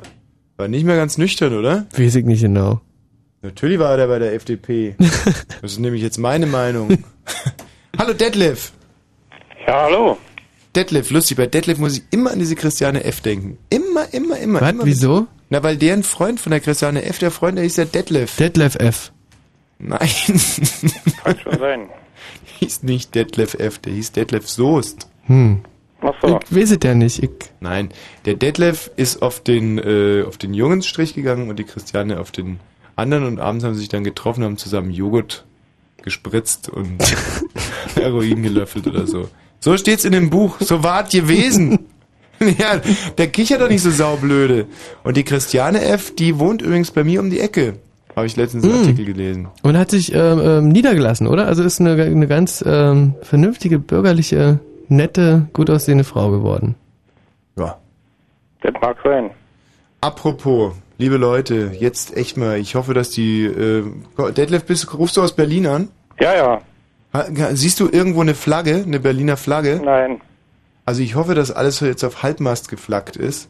War 0.56 0.68
nicht 0.68 0.86
mehr 0.86 0.96
ganz 0.96 1.18
nüchtern, 1.18 1.58
oder? 1.58 1.86
Weiß 1.98 2.16
ich 2.16 2.26
nicht 2.26 2.42
genau. 2.42 2.82
Natürlich 3.42 3.80
war 3.80 3.98
er 3.98 4.08
bei 4.08 4.20
der 4.20 4.34
FDP. 4.34 4.96
Das 5.62 5.74
ist 5.74 5.80
nämlich 5.80 6.02
jetzt 6.02 6.18
meine 6.18 6.46
Meinung. 6.46 7.04
hallo 7.98 8.14
Detlef. 8.14 8.72
Ja, 9.68 9.84
hallo. 9.84 10.18
Detlef, 10.76 11.10
lustig, 11.10 11.38
bei 11.38 11.48
Detlef 11.48 11.78
muss 11.80 11.98
ich 11.98 12.04
immer 12.12 12.32
an 12.32 12.40
diese 12.40 12.56
Christiane 12.56 13.04
F. 13.04 13.22
denken. 13.22 13.58
Immer, 13.70 14.14
immer, 14.14 14.38
immer. 14.38 14.62
Was, 14.62 14.72
immer 14.72 14.86
wieso? 14.86 15.28
Na, 15.50 15.64
weil 15.64 15.78
der 15.78 15.94
ein 15.94 16.04
Freund 16.04 16.40
von 16.40 16.52
der 16.52 16.60
Christiane 16.60 17.04
F., 17.04 17.20
der 17.20 17.32
Freund, 17.32 17.58
der 17.58 17.64
hieß 17.64 17.76
der 17.76 17.86
Detlef. 17.86 18.36
Detlef 18.36 18.76
F. 18.76 19.12
Nein. 19.80 20.10
Kann 21.24 21.40
schon 21.40 21.60
sein. 21.60 21.90
hieß 22.60 22.84
nicht 22.84 23.16
Detlef 23.16 23.54
F., 23.54 23.80
der 23.80 23.94
hieß 23.94 24.12
Detlef 24.12 24.48
Soest. 24.48 25.08
Hm. 25.26 25.62
Ach 26.02 26.14
so. 26.22 26.40
Ich 26.44 26.56
weiß 26.56 26.72
es 26.72 26.80
ja 26.84 26.94
nicht. 26.94 27.24
Ich, 27.24 27.30
Nein, 27.60 27.90
der 28.26 28.36
Detlef 28.36 28.92
ist 28.98 29.22
auf 29.22 29.42
den, 29.42 29.78
äh, 29.78 30.24
auf 30.28 30.38
den 30.38 30.54
Jungensstrich 30.54 31.14
gegangen 31.14 31.50
und 31.50 31.58
die 31.58 31.64
Christiane 31.64 32.20
auf 32.20 32.32
den 32.32 32.60
anderen 32.96 33.26
und 33.26 33.40
abends 33.40 33.64
haben 33.64 33.74
sie 33.74 33.82
sich 33.82 33.90
dann 33.90 34.04
getroffen, 34.04 34.44
haben 34.44 34.58
zusammen 34.58 34.92
Joghurt 34.92 35.46
gespritzt 36.04 36.70
und 36.70 36.98
Heroin 37.96 38.44
gelöffelt 38.44 38.88
oder 38.88 39.08
so. 39.08 39.30
So 39.60 39.78
steht's 39.78 40.06
in 40.06 40.12
dem 40.12 40.30
Buch. 40.30 40.58
So 40.60 40.84
war's 40.84 41.10
gewesen. 41.12 41.80
ja, 42.60 42.80
der 43.18 43.28
kichert 43.28 43.62
doch 43.62 43.70
nicht 43.70 43.82
so 43.82 43.90
saublöde. 43.92 44.66
Und 45.04 45.18
die 45.18 45.24
Christiane 45.24 45.82
F., 45.84 46.14
die 46.16 46.40
wohnt 46.40 46.62
übrigens 46.62 46.92
bei 46.92 47.04
mir 47.04 47.20
um 47.20 47.30
die 47.30 47.40
Ecke. 47.40 47.76
Habe 48.16 48.26
ich 48.26 48.36
letztens 48.36 48.64
einen 48.64 48.74
Hm. 48.74 48.80
Artikel 48.82 49.06
gelesen. 49.06 49.48
und 49.64 49.78
hat 49.78 49.92
sich 49.92 50.14
ähm, 50.14 50.40
ähm, 50.44 50.68
niedergelassen, 50.70 51.28
oder? 51.28 51.46
Also 51.48 51.64
ist 51.64 51.80
eine, 51.80 52.02
eine 52.04 52.28
ganz 52.28 52.64
ähm, 52.68 53.14
vernünftige, 53.22 53.78
bürgerliche, 53.80 54.60
nette, 54.88 55.48
gut 55.54 55.70
aussehende 55.70 56.04
Frau 56.04 56.32
geworden. 56.32 56.76
Ja. 57.58 57.78
Das 58.62 58.74
mag 58.82 58.98
sein. 59.04 59.30
Apropos, 60.02 60.74
liebe 60.98 61.18
Leute, 61.18 61.72
jetzt 61.78 62.16
echt 62.18 62.38
mal, 62.38 62.58
ich 62.58 62.74
hoffe, 62.76 62.94
dass 62.96 63.10
die, 63.12 63.46
äh, 63.46 63.84
Detlef, 64.36 64.66
bist, 64.66 64.92
rufst 64.98 65.18
du 65.18 65.22
aus 65.22 65.36
Berlin 65.36 65.68
an? 65.68 65.90
Ja, 66.20 66.34
ja. 66.36 66.62
Siehst 67.54 67.80
du 67.80 67.90
irgendwo 67.92 68.22
eine 68.22 68.34
Flagge, 68.36 68.84
eine 68.86 69.00
Berliner 69.00 69.38
Flagge? 69.38 69.80
Nein. 69.84 70.22
Also 70.88 71.02
ich 71.04 71.16
hoffe, 71.16 71.36
dass 71.36 71.52
alles 71.52 71.82
jetzt 71.82 72.06
auf 72.06 72.24
Halbmast 72.24 72.70
geflaggt 72.70 73.18
ist. 73.18 73.50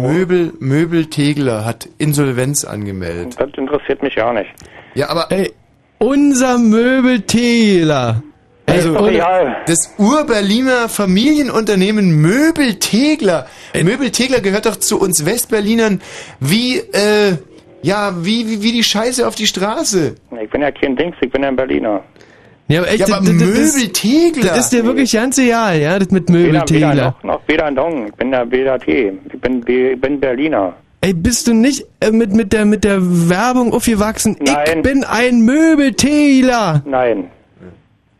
Möbel, 0.00 0.52
Möbel 0.60 1.06
Tegler 1.06 1.64
hat 1.64 1.88
Insolvenz 1.98 2.64
angemeldet. 2.64 3.34
Das 3.36 3.50
interessiert 3.56 4.00
mich 4.00 4.14
ja 4.14 4.32
nicht. 4.32 4.48
Ja, 4.94 5.08
aber 5.08 5.26
Ey, 5.32 5.50
unser 5.98 6.56
Möbeltäler. 6.58 8.22
Also, 8.66 8.94
Ey, 8.94 9.16
oder- 9.16 9.56
das 9.66 9.92
Ur-Berliner 9.98 10.88
Familienunternehmen 10.88 12.12
Möbel 12.20 12.78
Tegler. 12.78 13.48
Möbel 13.74 14.12
Tegler 14.12 14.40
gehört 14.40 14.66
doch 14.66 14.76
zu 14.76 15.00
uns 15.00 15.26
Westberlinern 15.26 16.00
wie, 16.38 16.76
äh, 16.78 17.38
ja, 17.82 18.12
wie, 18.24 18.46
wie, 18.48 18.62
wie 18.62 18.70
die 18.72 18.84
Scheiße 18.84 19.26
auf 19.26 19.34
die 19.34 19.48
Straße. 19.48 20.14
Ich 20.40 20.50
bin 20.50 20.62
ja 20.62 20.70
kein 20.70 20.94
Dings, 20.94 21.16
ich 21.22 21.30
bin 21.32 21.42
ja 21.42 21.48
ein 21.48 21.56
Berliner. 21.56 22.04
Ja, 22.68 22.80
aber 22.80 22.90
echt, 22.90 23.08
Ja, 23.08 23.16
aber 23.16 23.24
das- 23.26 23.34
Möbeltegler. 23.34 24.48
Das 24.48 24.58
ist 24.58 24.70
dir 24.72 24.84
wirklich 24.84 25.12
ganz 25.12 25.38
egal, 25.38 25.80
ja, 25.80 25.98
das 25.98 26.10
mit 26.10 26.28
Weder, 26.28 26.38
weder 26.38 26.52
Möbeltäler. 26.52 27.14
noch, 27.22 27.22
noch 27.22 27.40
weder 27.46 27.70
Dong. 27.72 28.06
Ich 28.08 28.14
bin 28.14 28.30
der 28.30 28.44
BDT. 28.44 29.12
Ich 29.32 29.40
bin, 29.40 29.60
B- 29.62 29.92
ich 29.92 30.00
bin 30.00 30.20
Berliner. 30.20 30.74
Ey, 31.00 31.14
bist 31.14 31.46
du 31.46 31.54
nicht 31.54 31.86
äh, 32.00 32.10
mit, 32.10 32.32
mit, 32.32 32.52
der, 32.52 32.64
mit 32.64 32.84
der 32.84 32.98
Werbung 33.00 33.72
aufgewachsen? 33.72 34.36
Ich 34.42 34.82
bin 34.82 35.04
ein 35.04 35.40
Möbeltäler. 35.42 36.82
Nein. 36.84 37.30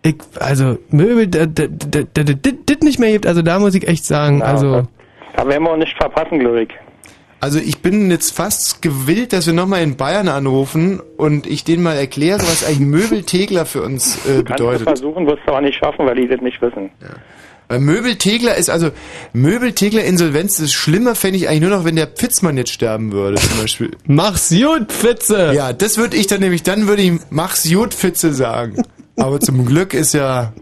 Ich, 0.03 0.14
also, 0.38 0.78
Möbel, 0.90 1.26
das 1.26 2.78
nicht 2.82 2.99
mehr 3.01 3.11
gibt, 3.12 3.26
also 3.26 3.42
da 3.42 3.59
muss 3.59 3.74
ich 3.74 3.86
echt 3.86 4.05
sagen, 4.05 4.42
also... 4.42 4.86
Da 5.36 5.46
werden 5.46 5.64
wir 5.64 5.72
uns 5.72 5.84
nicht 5.84 5.96
verpassen, 5.96 6.38
glaube 6.38 6.62
ich. 6.62 6.68
Also 7.41 7.61
ich 7.61 7.78
bin 7.82 8.11
jetzt 8.11 8.34
fast 8.34 8.82
gewillt, 8.82 9.32
dass 9.32 9.47
wir 9.47 9.53
nochmal 9.53 9.82
in 9.82 9.97
Bayern 9.97 10.28
anrufen 10.28 11.01
und 11.16 11.47
ich 11.47 11.62
denen 11.62 11.82
mal 11.84 11.95
erkläre, 11.95 12.41
was 12.41 12.64
eigentlich 12.64 12.80
Möbeltegler 12.80 13.64
für 13.64 13.82
uns 13.82 14.16
äh, 14.16 14.18
Kannst 14.18 14.39
du 14.39 14.43
bedeutet. 14.45 14.82
versuchen, 14.89 15.26
wirst 15.26 15.43
du 15.47 15.53
aber 15.53 15.61
nicht 15.61 15.78
schaffen, 15.78 16.05
weil 16.05 16.16
die 16.16 16.26
das 16.26 16.41
nicht 16.41 16.61
wissen. 16.61 16.91
Weil 17.68 17.80
Möbeltegler 17.80 18.57
ist 18.57 18.70
also 18.70 18.91
Möbeltegler 19.32 20.03
Insolvenz. 20.03 20.57
Das 20.57 20.72
Schlimmer 20.72 21.14
fände 21.14 21.36
ich 21.39 21.49
eigentlich 21.49 21.61
nur 21.61 21.70
noch, 21.70 21.84
wenn 21.84 21.97
der 21.97 22.07
Pfitzmann 22.09 22.57
jetzt 22.57 22.72
sterben 22.72 23.12
würde, 23.12 23.36
zum 23.36 23.61
Beispiel. 23.61 23.91
Mach's 24.07 24.49
gut, 24.51 24.91
Pfitze! 24.91 25.53
Ja, 25.55 25.72
das 25.72 25.97
würde 25.99 26.16
ich 26.16 26.26
dann 26.26 26.41
nämlich, 26.41 26.62
dann 26.62 26.89
würde 26.89 27.03
ich 27.03 27.12
Mach's 27.30 27.70
gut, 27.70 27.95
Pfitze 27.95 28.32
sagen. 28.32 28.82
Aber 29.16 29.39
zum 29.39 29.64
Glück 29.64 29.95
ist 29.95 30.14
ja. 30.14 30.53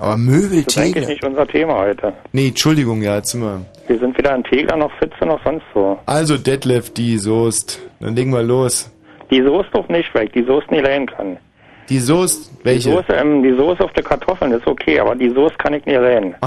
Aber 0.00 0.16
Das 0.16 0.52
ist 0.52 0.78
eigentlich 0.78 1.08
nicht 1.08 1.24
unser 1.24 1.46
Thema 1.46 1.78
heute. 1.78 2.12
Nee, 2.32 2.48
Entschuldigung, 2.48 3.02
ja, 3.02 3.16
jetzt 3.16 3.30
sind 3.30 3.42
wir. 3.42 3.60
Wir 3.86 3.98
sind 3.98 4.16
weder 4.16 4.34
ein 4.34 4.44
Tegler 4.44 4.76
noch 4.76 4.92
Fitze 4.98 5.26
noch 5.26 5.42
sonst 5.44 5.64
so. 5.74 5.98
Also 6.06 6.38
Detlef, 6.38 6.92
die 6.92 7.18
Soest. 7.18 7.80
Dann 8.00 8.16
legen 8.16 8.32
wir 8.32 8.42
los. 8.42 8.90
Die 9.30 9.42
Soße 9.42 9.68
doch 9.72 9.88
nicht 9.88 10.12
weg, 10.14 10.32
die 10.32 10.44
Soße 10.44 10.66
nie 10.70 10.80
leihen 10.80 11.06
kann. 11.06 11.36
Die 11.88 11.98
Soest, 11.98 12.50
welche? 12.62 12.88
Die 12.90 12.94
Soße, 12.96 13.12
ähm, 13.12 13.42
die 13.42 13.52
Soße 13.54 13.84
auf 13.84 13.92
der 13.92 14.02
Kartoffeln 14.02 14.52
ist 14.52 14.66
okay, 14.66 14.98
aber 15.00 15.14
die 15.14 15.30
Soße 15.30 15.54
kann 15.58 15.74
ich 15.74 15.84
nie 15.86 15.94
leihen. 15.94 16.34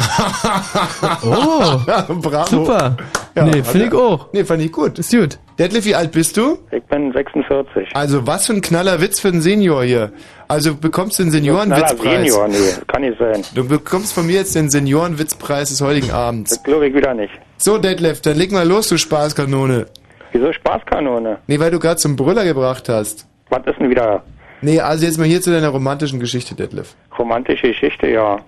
Oh, 1.24 1.80
bravo. 2.22 2.48
super. 2.50 2.98
Ja, 3.36 3.44
nee, 3.44 3.60
hat 3.60 3.68
finde 3.68 3.88
ich 3.88 3.94
auch. 3.94 4.28
Nee, 4.34 4.44
fand 4.44 4.62
ich 4.64 4.72
gut. 4.72 4.98
Ist 5.00 5.12
gut. 5.12 5.38
Detlef, 5.60 5.86
wie 5.86 5.96
alt 5.96 6.12
bist 6.12 6.38
du? 6.38 6.58
Ich 6.72 6.84
bin 6.86 7.12
46. 7.12 7.90
Also 7.94 8.26
was 8.26 8.48
für 8.48 8.54
ein 8.54 8.62
knaller 8.62 9.00
Witz 9.02 9.20
für 9.20 9.28
einen 9.30 9.42
Senior 9.42 9.84
hier. 9.84 10.12
Also 10.48 10.76
bekommst 10.76 11.20
du 11.20 11.24
den 11.24 11.32
Seniorenwitzpreis. 11.32 12.32
Senior, 12.32 12.48
nee, 12.48 12.56
kann 12.88 13.02
nicht 13.02 13.20
sein. 13.20 13.44
Du 13.54 13.68
bekommst 13.68 14.14
von 14.14 14.26
mir 14.28 14.36
jetzt 14.36 14.56
den 14.56 14.70
Seniorenwitzpreis 14.70 15.70
des 15.70 15.82
heutigen 15.82 16.12
Abends. 16.12 16.52
Das 16.52 16.64
glaube 16.64 16.88
ich 16.88 16.96
wieder 16.96 17.14
nicht. 17.14 17.34
So, 17.58 17.78
Detlef, 17.78 18.22
dann 18.22 18.38
leg 18.38 18.52
mal 18.52 18.68
los, 18.68 18.90
du 18.90 18.98
Spaßkanone. 18.98 19.88
Wieso 20.32 20.52
Spaßkanone? 20.54 21.40
Nee, 21.48 21.60
weil 21.60 21.72
du 21.72 21.80
gerade 21.80 21.98
zum 21.98 22.16
Brüller 22.16 22.44
gebracht 22.44 22.90
hast. 22.90 23.28
Was 23.50 23.66
ist 23.66 23.80
denn 23.80 23.90
wieder 23.90 24.24
Nee, 24.62 24.80
also 24.80 25.06
jetzt 25.06 25.18
mal 25.18 25.28
hier 25.28 25.42
zu 25.42 25.52
deiner 25.52 25.70
romantischen 25.70 26.20
Geschichte, 26.20 26.56
Detlef. 26.56 26.96
romantische 27.18 27.68
Geschichte? 27.68 28.08
Ja. 28.08 28.40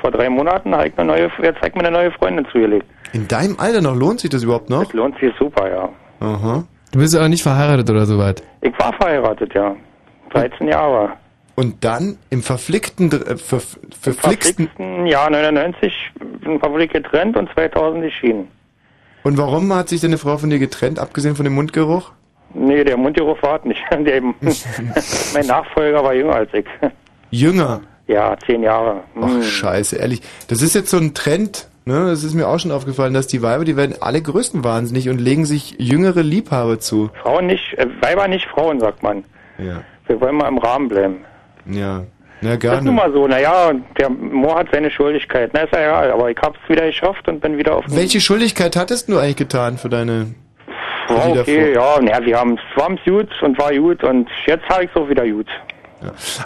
Vor 0.00 0.10
drei 0.10 0.28
Monaten 0.28 0.74
habe 0.74 0.88
ich 0.88 0.98
eine 0.98 1.06
neue, 1.06 1.30
jetzt 1.42 1.60
hat 1.60 1.74
mir 1.74 1.80
eine 1.80 1.90
neue 1.90 2.10
Freundin 2.12 2.46
zugelegt. 2.52 2.86
In 3.12 3.28
deinem 3.28 3.58
Alter 3.58 3.80
noch 3.80 3.94
lohnt 3.94 4.20
sich 4.20 4.30
das 4.30 4.42
überhaupt 4.42 4.68
noch? 4.68 4.84
Das 4.84 4.92
lohnt 4.92 5.18
sich 5.20 5.32
super, 5.38 5.70
ja. 5.70 5.88
Aha. 6.20 6.64
Du 6.92 6.98
bist 6.98 7.16
aber 7.16 7.28
nicht 7.28 7.42
verheiratet 7.42 7.88
oder 7.90 8.06
so 8.06 8.18
weit. 8.18 8.42
Ich 8.60 8.76
war 8.78 8.92
verheiratet, 8.94 9.54
ja. 9.54 9.74
13 10.30 10.68
Jahre. 10.68 11.12
Und 11.54 11.84
dann 11.84 12.18
im 12.30 12.42
verflickten, 12.42 13.12
äh, 13.12 13.36
ver, 13.36 13.60
verflixten... 14.00 14.66
Verflixten 14.66 15.06
Jahr 15.06 15.30
99 15.30 15.92
sind 16.44 16.62
wir 16.62 16.86
getrennt 16.88 17.36
und 17.36 17.48
2000 17.54 18.02
geschieden. 18.02 18.48
Und 19.22 19.38
warum 19.38 19.72
hat 19.72 19.88
sich 19.88 20.00
deine 20.00 20.18
Frau 20.18 20.36
von 20.36 20.50
dir 20.50 20.58
getrennt, 20.58 20.98
abgesehen 20.98 21.36
von 21.36 21.44
dem 21.44 21.54
Mundgeruch? 21.54 22.10
Nee, 22.54 22.84
der 22.84 22.96
Mundgeruch 22.96 23.42
war 23.42 23.60
nicht. 23.66 23.80
Der, 23.90 24.22
mein 25.34 25.46
Nachfolger 25.46 26.02
war 26.04 26.14
jünger 26.14 26.34
als 26.36 26.50
ich. 26.54 26.64
Jünger. 27.30 27.80
Ja, 28.06 28.36
zehn 28.46 28.62
Jahre. 28.62 29.00
Ach, 29.20 29.26
Hm. 29.28 29.42
scheiße, 29.42 29.96
ehrlich. 29.96 30.20
Das 30.48 30.62
ist 30.62 30.74
jetzt 30.74 30.90
so 30.90 30.98
ein 30.98 31.14
Trend, 31.14 31.68
ne? 31.84 32.06
Das 32.10 32.22
ist 32.22 32.34
mir 32.34 32.46
auch 32.48 32.58
schon 32.58 32.70
aufgefallen, 32.70 33.14
dass 33.14 33.26
die 33.26 33.42
Weiber, 33.42 33.64
die 33.64 33.76
werden 33.76 33.96
alle 34.00 34.20
größtenwahnsinnig 34.22 35.08
und 35.08 35.20
legen 35.20 35.44
sich 35.46 35.74
jüngere 35.78 36.22
Liebhaber 36.22 36.78
zu. 36.78 37.10
Frauen 37.22 37.46
nicht, 37.46 37.74
äh, 37.78 37.86
Weiber 38.02 38.28
nicht 38.28 38.46
Frauen, 38.46 38.78
sagt 38.78 39.02
man. 39.02 39.24
Ja. 39.58 39.82
Wir 40.06 40.20
wollen 40.20 40.36
mal 40.36 40.48
im 40.48 40.58
Rahmen 40.58 40.88
bleiben. 40.88 41.24
Ja. 41.66 42.04
Na, 42.42 42.50
Das 42.50 42.54
ist 42.56 42.60
gerne. 42.60 42.82
nun 42.82 42.94
mal 42.96 43.10
so, 43.12 43.26
naja, 43.26 43.72
der 43.98 44.10
Moor 44.10 44.56
hat 44.58 44.66
seine 44.70 44.90
Schuldigkeit. 44.90 45.50
Na, 45.54 45.60
ist 45.62 45.72
ja 45.72 45.80
egal, 45.80 46.10
aber 46.12 46.30
ich 46.30 46.36
hab's 46.42 46.58
wieder 46.68 46.84
geschafft 46.86 47.26
und 47.26 47.40
bin 47.40 47.56
wieder 47.56 47.74
auf 47.76 47.86
dem 47.86 47.96
Welche 47.96 48.20
Schuldigkeit 48.20 48.76
hattest 48.76 49.08
du 49.08 49.18
eigentlich 49.18 49.36
getan 49.36 49.78
für 49.78 49.88
deine... 49.88 50.34
Wieder 51.08 51.40
okay, 51.40 51.74
ja, 51.74 52.00
naja, 52.00 52.24
wir 52.24 52.38
haben 52.38 52.54
es 52.54 52.80
war's 52.80 53.00
gut 53.04 53.42
und 53.42 53.58
war 53.58 53.74
gut 53.74 54.02
und 54.04 54.28
jetzt 54.46 54.68
habe 54.68 54.84
ich 54.84 54.90
so 54.94 55.08
wieder 55.08 55.26
gut. 55.28 55.48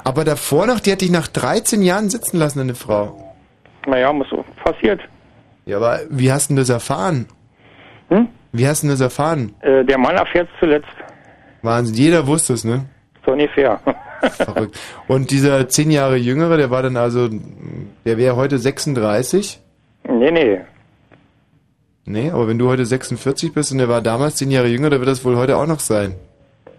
Aber 0.05 0.25
davor 0.25 0.67
noch, 0.67 0.81
die 0.81 0.93
hat 0.93 1.01
dich 1.01 1.11
nach 1.11 1.27
13 1.29 1.83
Jahren 1.83 2.11
sitzen 2.11 2.39
lassen, 2.39 2.59
deine 2.59 2.75
Frau. 2.75 3.35
Naja, 3.87 4.13
muss 4.13 4.29
so 4.31 4.45
passiert. 4.65 5.01
Ja, 5.65 5.79
aber 5.79 6.01
wie 6.11 6.31
hast 6.31 6.49
du 6.49 6.55
denn 6.55 6.63
das 6.63 6.71
erfahren? 6.71 7.27
Hm? 8.09 8.29
Wie 8.53 8.67
hast 8.67 8.83
du 8.83 8.87
denn 8.87 8.95
das 8.95 9.01
erfahren? 9.01 9.55
Äh, 9.61 9.85
der 9.85 9.99
Mann 9.99 10.17
erfährt 10.17 10.49
zuletzt, 10.61 10.89
Wahnsinn, 11.63 11.97
jeder 11.97 12.27
wusste 12.27 12.55
es, 12.55 12.65
ne? 12.65 12.87
so 13.29 13.33
ungefähr. 13.33 13.81
Verrückt. 14.21 14.79
Und 15.07 15.31
dieser 15.31 15.69
10 15.69 15.91
Jahre 15.91 16.17
Jüngere, 16.17 16.57
der 16.57 16.71
war 16.71 16.83
dann 16.83 16.97
also, 16.97 17.29
der 18.05 18.19
wäre 18.19 18.37
heute 18.37 18.59
36? 18.59 19.61
nee, 20.09 20.31
nee. 20.31 20.61
Nee, 22.11 22.31
aber 22.31 22.49
wenn 22.49 22.59
du 22.59 22.69
heute 22.71 22.87
46 22.87 23.53
bist 23.53 23.71
und 23.71 23.79
der 23.79 23.89
war 23.91 24.01
damals 24.01 24.37
10 24.37 24.51
Jahre 24.51 24.69
jünger, 24.69 24.89
dann 24.89 25.01
wird 25.01 25.11
das 25.11 25.25
wohl 25.27 25.37
heute 25.37 25.57
auch 25.59 25.67
noch 25.67 25.81
sein. 25.81 26.15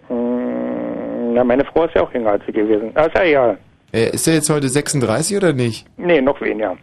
Hm, 0.08 1.34
Na, 1.34 1.44
meine 1.44 1.64
Frau 1.64 1.84
ist 1.84 1.94
ja 1.94 2.02
auch 2.02 2.12
jünger 2.12 2.30
als 2.32 2.42
ich 2.48 2.54
gewesen. 2.54 2.90
Ah, 2.94 3.04
ist 3.04 3.14
ja 3.14 3.22
egal. 3.24 3.58
Äh, 3.92 4.10
ist 4.10 4.26
er 4.26 4.34
jetzt 4.34 4.50
heute 4.50 4.68
36 4.68 5.36
oder 5.36 5.52
nicht? 5.52 5.86
Nee, 5.96 6.20
noch 6.20 6.40
weniger. 6.40 6.76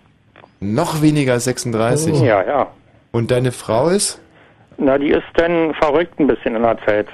Noch 0.61 1.02
weniger 1.02 1.34
als 1.34 1.44
36? 1.44 2.22
Ja, 2.22 2.41
ja. 2.44 2.68
Und 3.11 3.32
deine 3.32 3.52
Frau 3.52 3.90
ist? 3.90 4.22
Na, 4.78 4.98
die 4.98 5.10
ist 5.10 5.24
dann 5.36 5.74
verrückt 5.76 6.18
ein 6.19 6.28
bisschen 6.28 6.56
in 6.56 6.64
der 6.64 6.78
Zeit. 6.86 7.07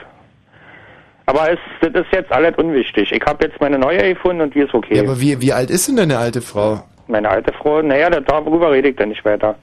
Aber 1.26 1.50
es, 1.52 1.60
das 1.82 1.94
ist 2.06 2.12
jetzt 2.14 2.32
alles 2.32 2.56
unwichtig. 2.58 3.12
Ich 3.12 3.22
habe 3.26 3.46
jetzt 3.48 3.60
meine 3.62 3.80
neue 3.80 4.14
gefunden 4.14 4.42
und 4.42 4.54
die 4.54 4.60
ist 4.60 4.74
okay. 4.74 4.98
Ja, 4.98 5.04
aber 5.04 5.20
wie, 5.20 5.42
wie 5.42 5.54
alt 5.54 5.70
ist 5.72 5.88
denn 5.88 5.96
deine 5.96 6.18
alte 6.18 6.42
Frau? 6.42 6.84
Meine 7.08 7.30
alte 7.30 7.54
Frau, 7.54 7.82
naja, 7.82 8.10
da- 8.10 8.20
darüber 8.20 8.72
rede 8.72 8.90
ich 8.90 8.96
dann 8.98 9.10
nicht 9.10 9.24
weiter. 9.26 9.56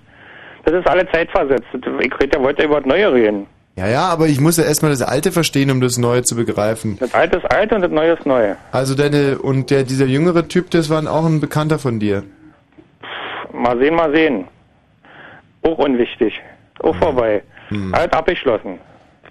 Das 0.64 0.74
ist 0.74 0.86
alle 0.86 1.10
Zeit 1.10 1.30
versetzt. 1.30 1.66
Ja 1.72 2.38
heute 2.38 2.64
über 2.64 2.80
das 2.80 2.86
Neue 2.86 3.12
reden. 3.12 3.46
Ja, 3.76 3.88
ja, 3.88 4.08
aber 4.08 4.26
ich 4.26 4.40
muss 4.40 4.56
ja 4.56 4.64
erstmal 4.64 4.90
das 4.90 5.00
Alte 5.00 5.32
verstehen, 5.32 5.70
um 5.70 5.80
das 5.80 5.96
Neue 5.96 6.22
zu 6.22 6.36
begreifen. 6.36 6.98
Das 7.00 7.14
Alte 7.14 7.38
ist 7.38 7.50
alt 7.50 7.72
und 7.72 7.80
das 7.80 7.90
Neue 7.90 8.12
ist 8.12 8.26
neu. 8.26 8.54
Also 8.72 8.94
deine, 8.94 9.38
und 9.38 9.70
der, 9.70 9.84
dieser 9.84 10.06
jüngere 10.06 10.48
Typ, 10.48 10.70
das 10.70 10.90
war 10.90 11.00
auch 11.10 11.24
ein 11.24 11.40
Bekannter 11.40 11.78
von 11.78 11.98
dir. 11.98 12.24
Mal 13.52 13.78
sehen, 13.78 13.94
mal 13.94 14.12
sehen. 14.12 14.46
Auch 15.62 15.78
unwichtig. 15.78 16.40
Auch 16.80 16.94
vorbei. 16.96 17.42
Hm. 17.68 17.94
Alles 17.94 18.12
abgeschlossen. 18.12 18.78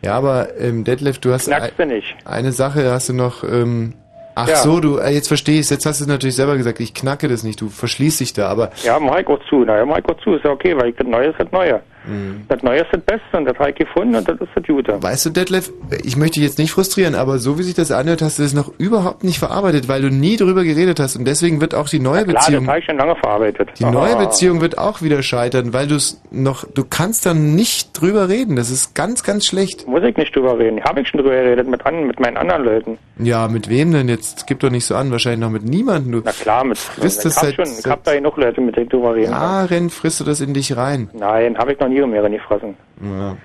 Ja, 0.03 0.15
aber 0.15 0.57
ähm, 0.57 0.83
Detlef, 0.83 1.19
du 1.19 1.33
hast 1.33 1.47
nicht. 1.85 2.15
eine 2.25 2.51
Sache 2.51 2.89
hast 2.91 3.09
du 3.09 3.13
noch 3.13 3.43
ähm, 3.43 3.93
Ach 4.35 4.47
Ja. 4.47 4.55
so, 4.57 4.79
du, 4.79 4.97
äh, 4.97 5.09
jetzt 5.11 5.27
verstehe 5.27 5.55
ich 5.55 5.61
Jetzt 5.69 5.85
hast 5.85 5.99
du 5.99 6.03
es 6.05 6.07
natürlich 6.07 6.35
selber 6.35 6.55
gesagt, 6.57 6.79
ich 6.79 6.93
knacke 6.93 7.27
das 7.27 7.43
nicht, 7.43 7.59
du 7.61 7.69
verschließt 7.69 8.19
dich 8.19 8.33
da, 8.33 8.47
aber 8.47 8.71
Ja, 8.83 8.99
auch 9.27 9.39
zu. 9.49 9.63
Na 9.65 9.77
ja, 9.77 9.85
mach 9.85 9.97
ich 9.97 10.05
auch 10.05 10.17
zu. 10.23 10.33
Ist 10.35 10.45
ja 10.45 10.51
okay, 10.51 10.75
weil 10.77 10.89
ich, 10.89 10.95
das 10.95 11.07
Neue 11.07 11.27
ist 11.27 11.39
das 11.39 11.51
Neue. 11.51 11.81
Mhm. 12.09 12.41
Das 12.47 12.63
Neue 12.63 12.79
ist 12.81 12.87
das 12.91 13.01
Beste 13.01 13.37
und 13.37 13.45
das 13.45 13.57
habe 13.59 13.69
ich 13.69 13.75
gefunden 13.75 14.15
und 14.15 14.27
das 14.27 14.39
ist 14.39 14.49
das 14.55 14.63
Gute. 14.65 15.01
Weißt 15.01 15.25
du, 15.25 15.29
Detlef, 15.29 15.71
ich 16.03 16.17
möchte 16.17 16.39
dich 16.39 16.47
jetzt 16.49 16.57
nicht 16.59 16.71
frustrieren, 16.71 17.15
aber 17.15 17.37
so 17.39 17.57
wie 17.59 17.63
sich 17.63 17.73
das 17.75 17.91
anhört, 17.91 18.21
hast 18.21 18.39
du 18.39 18.43
es 18.43 18.53
noch 18.53 18.71
überhaupt 18.77 19.23
nicht 19.23 19.39
verarbeitet, 19.39 19.87
weil 19.87 20.01
du 20.01 20.09
nie 20.09 20.37
drüber 20.37 20.63
geredet 20.63 20.99
hast 20.99 21.15
und 21.15 21.25
deswegen 21.25 21.61
wird 21.61 21.75
auch 21.75 21.87
die 21.89 21.99
neue 21.99 22.23
Klar, 22.23 22.35
das 22.35 22.45
Beziehung, 22.47 22.67
habe 22.67 22.79
ich 22.79 22.85
schon 22.85 22.97
lange 22.97 23.15
verarbeitet. 23.15 23.69
die 23.79 23.85
neue 23.85 24.13
Aber- 24.15 24.25
Beziehung 24.25 24.61
wird 24.61 24.77
auch 24.77 25.01
wieder 25.01 25.21
scheitern, 25.23 25.73
weil 25.73 25.87
du 25.87 25.95
es 25.95 26.21
noch, 26.31 26.65
du 26.65 26.83
kannst 26.89 27.25
dann 27.25 27.55
nicht 27.55 27.99
drüber 27.99 28.29
reden, 28.29 28.55
das 28.55 28.69
ist 28.71 28.95
ganz, 28.95 29.23
ganz 29.23 29.45
schlecht. 29.45 29.87
Muss 29.87 30.03
ich 30.03 30.15
nicht 30.17 30.35
drüber 30.35 30.57
reden. 30.57 30.81
Habe 30.83 31.01
ich 31.01 31.07
schon 31.09 31.19
drüber 31.19 31.33
geredet 31.35 31.67
mit, 31.67 31.85
an, 31.85 32.07
mit 32.07 32.19
meinen 32.19 32.37
anderen 32.37 32.63
Leuten. 32.63 32.97
Ja, 33.17 33.47
mit 33.47 33.69
wem 33.69 33.91
denn 33.91 34.07
jetzt? 34.09 34.47
Gib 34.47 34.59
doch 34.61 34.69
nicht 34.71 34.85
so 34.85 34.95
an, 34.95 35.11
wahrscheinlich 35.11 35.41
noch 35.41 35.49
mit 35.49 35.63
niemandem. 35.63 36.11
Du 36.13 36.21
Na 36.23 36.31
klar, 36.31 36.63
mit 36.63 36.77
frisst 36.77 37.19
ich 37.19 37.25
es 37.31 37.37
hab 37.37 37.43
seit, 37.45 37.55
schon, 37.55 37.65
ich 37.65 37.71
seit 37.81 37.91
hab 37.91 38.03
da 38.05 38.13
genug 38.13 38.37
Leute, 38.37 38.61
mit 38.61 38.75
denen 38.75 38.85
ich 38.85 38.91
drüber 38.91 39.15
reden. 39.15 39.31
Jahren 39.31 39.89
frisst 39.89 40.19
du 40.21 40.23
das 40.23 40.39
in 40.39 40.53
dich 40.53 40.77
rein. 40.77 41.09
Nein, 41.13 41.57
habe 41.57 41.73
ich 41.73 41.79
noch 41.79 41.89
nie 41.89 41.98
mehr 42.07 42.27
gefressen. 42.29 42.75
Ja. 43.01 43.37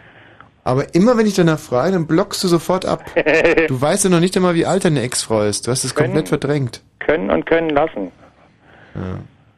Aber 0.65 0.95
immer 0.95 1.17
wenn 1.19 1.27
ich 1.27 1.35
danach 1.35 1.59
frage, 1.59 1.93
dann 1.93 2.07
blockst 2.07 2.43
du 2.43 2.49
sofort 2.49 2.87
ab. 2.87 3.05
Du 3.69 3.81
weißt 3.81 4.05
ja 4.05 4.11
noch 4.11 4.21
nicht 4.21 4.37
einmal, 4.37 4.55
wie 4.55 4.67
alt 4.67 4.85
deine 4.85 5.03
Ex-Frau 5.03 5.43
ist. 5.43 5.67
Du 5.67 5.71
hast 5.71 5.85
es 5.85 5.95
komplett 5.95 6.29
verdrängt. 6.29 6.83
Können 7.01 7.31
und 7.31 7.45
können 7.47 7.71
lassen. 7.71 8.11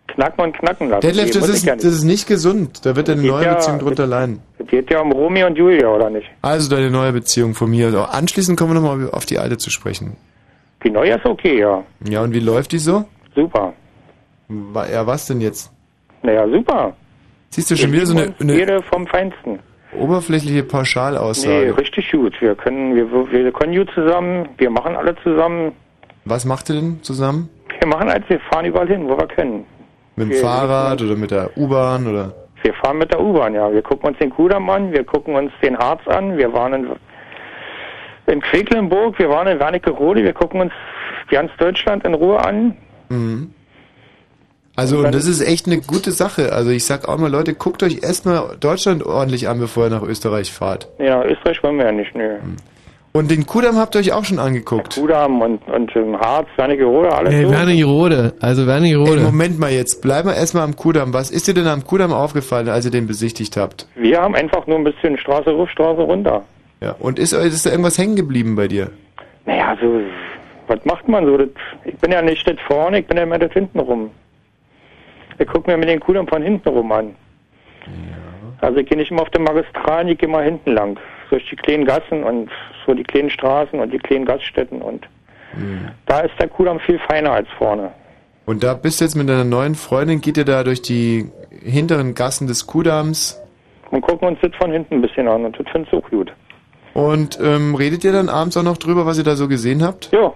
Knacken 0.09 0.45
und 0.45 0.57
knacken 0.59 0.89
lassen. 0.89 1.01
Detlef, 1.03 1.31
das 1.33 1.49
ist, 1.49 1.65
ja 1.65 1.75
das 1.75 1.85
nicht. 1.85 1.93
ist 1.95 2.05
nicht 2.05 2.27
gesund. 2.29 2.87
Da 2.87 2.97
wird 2.97 3.09
deine 3.09 3.23
neue 3.23 3.45
ja- 3.45 3.55
Beziehung 3.55 3.79
drunter 3.79 4.07
leiden. 4.07 4.41
Es 4.59 4.67
geht 4.69 4.91
ja 4.91 5.01
um 5.01 5.13
Romeo 5.13 5.47
und 5.47 5.57
Julia, 5.59 5.89
oder 5.89 6.11
nicht? 6.11 6.27
Also 6.43 6.75
deine 6.75 6.91
neue 6.91 7.13
Beziehung 7.13 7.55
von 7.55 7.71
mir. 7.71 7.87
Also 7.87 8.03
anschließend 8.03 8.59
kommen 8.59 8.75
wir 8.75 8.81
nochmal 8.81 9.11
auf 9.11 9.27
die 9.27 9.39
alte 9.39 9.59
zu 9.59 9.71
sprechen. 9.71 10.17
Die 10.85 10.91
neue 10.91 11.15
ist 11.17 11.25
okay, 11.27 11.59
ja. 11.61 11.83
Ja, 12.09 12.23
und 12.23 12.33
wie 12.33 12.41
läuft 12.41 12.73
die 12.73 12.79
so? 12.79 13.05
Super. 13.35 13.73
Ja, 14.49 15.07
was 15.07 15.27
denn 15.27 15.41
jetzt? 15.41 15.71
Naja, 16.23 16.49
super. 16.49 16.95
Siehst 17.57 17.71
du 17.71 17.77
schon 17.77 17.91
wieder 17.93 18.05
so 18.05 18.15
eine, 18.19 18.35
eine 18.39 18.83
vom 18.83 19.07
Feinsten. 19.07 19.61
oberflächliche 19.99 20.57
Nee, 20.57 20.63
Pauschalaussage. 20.63 21.77
richtig 21.79 22.13
gut. 22.13 22.39
Wir 22.43 22.55
können, 22.55 22.95
wir, 22.95 23.11
wir 23.33 23.51
können 23.53 23.75
gut 23.75 23.91
zusammen. 23.95 24.47
Wir 24.59 24.69
machen 24.69 24.95
alle 24.95 25.17
zusammen. 25.23 25.73
Was 26.27 26.45
macht 26.45 26.69
ihr 26.69 26.75
denn 26.77 27.03
zusammen? 27.03 27.49
Wir 27.81 27.89
machen 27.89 28.11
alles. 28.11 28.25
Wir 28.29 28.41
fahren 28.41 28.67
überall 28.67 28.87
hin, 28.89 29.09
wo 29.09 29.17
wir 29.17 29.27
können. 29.27 29.65
Mit 30.17 30.27
dem 30.29 30.31
Wir- 30.33 30.41
Fahrrad 30.41 31.01
oder 31.01 31.17
mit 31.17 31.31
der 31.31 31.57
U-Bahn 31.57 32.07
oder? 32.07 32.35
Wir 32.63 32.75
fahren 32.75 32.99
mit 32.99 33.11
der 33.11 33.21
U-Bahn, 33.23 33.55
ja. 33.55 33.73
Wir 33.73 33.81
gucken 33.83 34.11
uns 34.11 34.19
den 34.19 34.29
Kudamm 34.29 34.69
an, 34.69 34.93
wir 34.93 35.05
gucken 35.05 35.35
uns 35.35 35.51
den 35.63 35.79
Harz 35.79 36.07
an, 36.09 36.37
wir 36.37 36.53
waren 36.53 36.75
in, 36.75 36.89
in 38.27 38.41
Quedlinburg, 38.43 39.19
wir 39.19 39.31
waren 39.31 39.47
in 39.47 39.59
Wernigerode, 39.59 40.23
wir 40.25 40.33
gucken 40.35 40.61
uns 40.61 40.73
ganz 41.31 41.51
Deutschland 41.59 42.05
in 42.05 42.13
Ruhe 42.15 42.39
an. 42.39 42.77
Mhm. 43.09 43.51
Also, 44.77 44.99
und 44.99 45.15
das 45.15 45.27
ist 45.27 45.41
echt 45.41 45.67
eine 45.67 45.81
gute 45.81 46.13
Sache. 46.13 46.53
Also, 46.53 46.71
ich 46.71 46.85
sag 46.85 47.09
auch 47.09 47.19
mal, 47.19 47.31
Leute, 47.31 47.55
guckt 47.55 47.83
euch 47.83 48.03
erstmal 48.03 48.57
Deutschland 48.61 49.05
ordentlich 49.05 49.49
an, 49.49 49.59
bevor 49.59 49.85
ihr 49.85 49.91
nach 49.91 50.03
Österreich 50.03 50.53
fahrt. 50.53 50.89
Ja, 50.99 51.25
Österreich 51.25 51.63
wollen 51.63 51.79
wir 51.79 51.87
ja 51.87 51.93
nicht, 51.93 52.15
nö. 52.15 52.37
Und 53.13 53.31
den 53.31 53.47
Kudamm 53.47 53.79
habt 53.79 53.95
ihr 53.97 54.01
euch 54.01 54.13
auch 54.13 54.27
schon 54.27 54.39
angeguckt. 54.39 54.95
Kudamm 54.97 55.41
und, 55.41 55.67
und 55.69 55.97
im 55.97 56.21
Harz, 56.21 56.49
Wernigerode, 56.57 57.11
alles 57.11 57.33
Hey, 57.33 57.45
so. 57.47 57.51
Wernigerode, 57.51 58.35
also 58.41 58.63
Ey, 58.63 58.69
Wernigerode. 58.69 59.21
Moment 59.23 59.59
mal 59.59 59.71
jetzt, 59.71 60.03
bleiben 60.03 60.29
wir 60.29 60.37
erstmal 60.37 60.65
am 60.65 60.77
Kudamm. 60.77 61.15
Was 61.15 61.31
ist 61.31 61.49
dir 61.49 61.55
denn 61.55 61.67
am 61.67 61.83
Kudamm 61.83 62.13
aufgefallen, 62.13 62.69
als 62.69 62.85
ihr 62.85 62.91
den 62.91 63.07
besichtigt 63.07 63.57
habt? 63.57 63.89
Wir 63.95 64.21
haben 64.21 64.35
einfach 64.35 64.67
nur 64.67 64.77
ein 64.77 64.85
bisschen 64.85 65.17
Straße 65.17 65.49
rauf, 65.49 65.71
Straße 65.71 66.03
runter. 66.03 66.45
Ja, 66.83 66.95
und 66.99 67.19
ist, 67.19 67.33
ist 67.33 67.65
da 67.65 67.71
irgendwas 67.71 67.97
hängen 67.97 68.17
geblieben 68.17 68.55
bei 68.55 68.69
dir? 68.69 68.91
Naja, 69.47 69.79
so, 69.81 69.99
was 70.67 70.85
macht 70.85 71.09
man 71.09 71.25
so? 71.25 71.39
Das, 71.39 71.49
ich 71.87 71.97
bin 71.97 72.13
ja 72.13 72.21
nicht 72.21 72.47
das 72.47 72.57
vorne, 72.67 72.99
ich 72.99 73.07
bin 73.07 73.17
ja 73.17 73.23
immer 73.23 73.39
das 73.39 73.53
hinten 73.53 73.81
rum. 73.81 74.11
Ich 75.39 75.47
gucke 75.47 75.71
mir 75.71 75.77
mit 75.77 75.89
den 75.89 76.01
Kudamm 76.01 76.27
von 76.29 76.43
hinten 76.43 76.69
rum 76.69 76.93
an. 76.93 77.15
Also 78.61 78.79
ich 78.79 78.89
gehe 78.89 78.97
nicht 78.97 79.11
immer 79.11 79.23
auf 79.23 79.31
den 79.31 79.43
Magistralen, 79.45 80.09
ich 80.09 80.19
gehe 80.19 80.29
mal 80.29 80.45
hinten 80.45 80.73
lang. 80.73 80.99
Durch 81.31 81.49
die 81.51 81.57
kleinen 81.57 81.85
Gassen 81.85 82.25
und 82.25 82.51
so 82.87 82.95
die 82.95 83.03
kleinen 83.03 83.31
Straßen 83.31 83.79
und 83.79 83.93
die 83.93 83.99
kleinen 83.99 84.25
Gaststätten 84.25 84.81
und 84.83 85.07
da 86.07 86.21
ist 86.21 86.35
der 86.39 86.49
Kudamm 86.49 86.79
viel 86.81 86.99
feiner 87.09 87.33
als 87.33 87.49
vorne. 87.57 87.91
Und 88.45 88.63
da 88.63 88.75
bist 88.75 89.01
du 89.01 89.05
jetzt 89.05 89.15
mit 89.15 89.29
deiner 89.29 89.45
neuen 89.45 89.75
Freundin, 89.75 90.21
geht 90.21 90.37
ihr 90.37 90.45
da 90.45 90.63
durch 90.65 90.83
die 90.83 91.31
hinteren 91.63 92.15
Gassen 92.15 92.47
des 92.47 92.67
Kudamms 92.67 93.41
Und 93.91 94.03
gucken 94.03 94.29
uns 94.29 94.39
das 94.43 94.55
von 94.57 94.71
hinten 94.71 94.97
ein 94.97 95.03
bisschen 95.03 95.27
an 95.29 95.45
und 95.47 95.59
das 95.59 95.67
finde 95.73 95.89
ich 95.91 95.99
auch 95.99 96.09
gut. 96.11 96.31
und 96.95 97.39
ähm, 97.43 97.75
redet 97.75 98.05
ihr 98.05 98.13
dann 98.13 98.29
abends 98.29 98.57
auch 98.57 98.63
noch 98.63 98.77
drüber, 98.77 99.07
was 99.07 99.19
ihr 99.19 99.25
da 99.25 99.35
so 99.37 99.49
gesehen 99.49 99.83
habt? 99.83 100.11
Ja. 100.13 100.33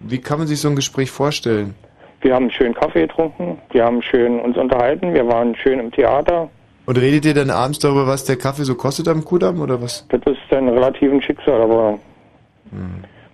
Wie 0.00 0.18
kann 0.18 0.38
man 0.38 0.46
sich 0.48 0.60
so 0.60 0.68
ein 0.68 0.76
Gespräch 0.76 1.10
vorstellen? 1.10 1.74
Wir 2.22 2.34
haben 2.34 2.50
schön 2.50 2.72
Kaffee 2.72 3.02
getrunken, 3.02 3.58
wir 3.70 3.84
haben 3.84 4.00
schön 4.00 4.40
uns 4.40 4.56
unterhalten, 4.56 5.12
wir 5.12 5.26
waren 5.26 5.54
schön 5.56 5.80
im 5.80 5.90
Theater. 5.90 6.48
Und 6.86 6.98
redet 6.98 7.24
ihr 7.24 7.34
dann 7.34 7.50
abends 7.50 7.78
darüber, 7.80 8.06
was 8.06 8.24
der 8.24 8.36
Kaffee 8.36 8.62
so 8.64 8.74
kostet 8.74 9.08
am 9.08 9.24
Kudamm 9.24 9.60
oder 9.60 9.82
was? 9.82 10.06
Das 10.08 10.20
ist 10.24 10.52
ein 10.52 10.68
relativ 10.68 11.12
ein 11.12 11.20
Schicksal, 11.22 11.60
aber 11.60 11.98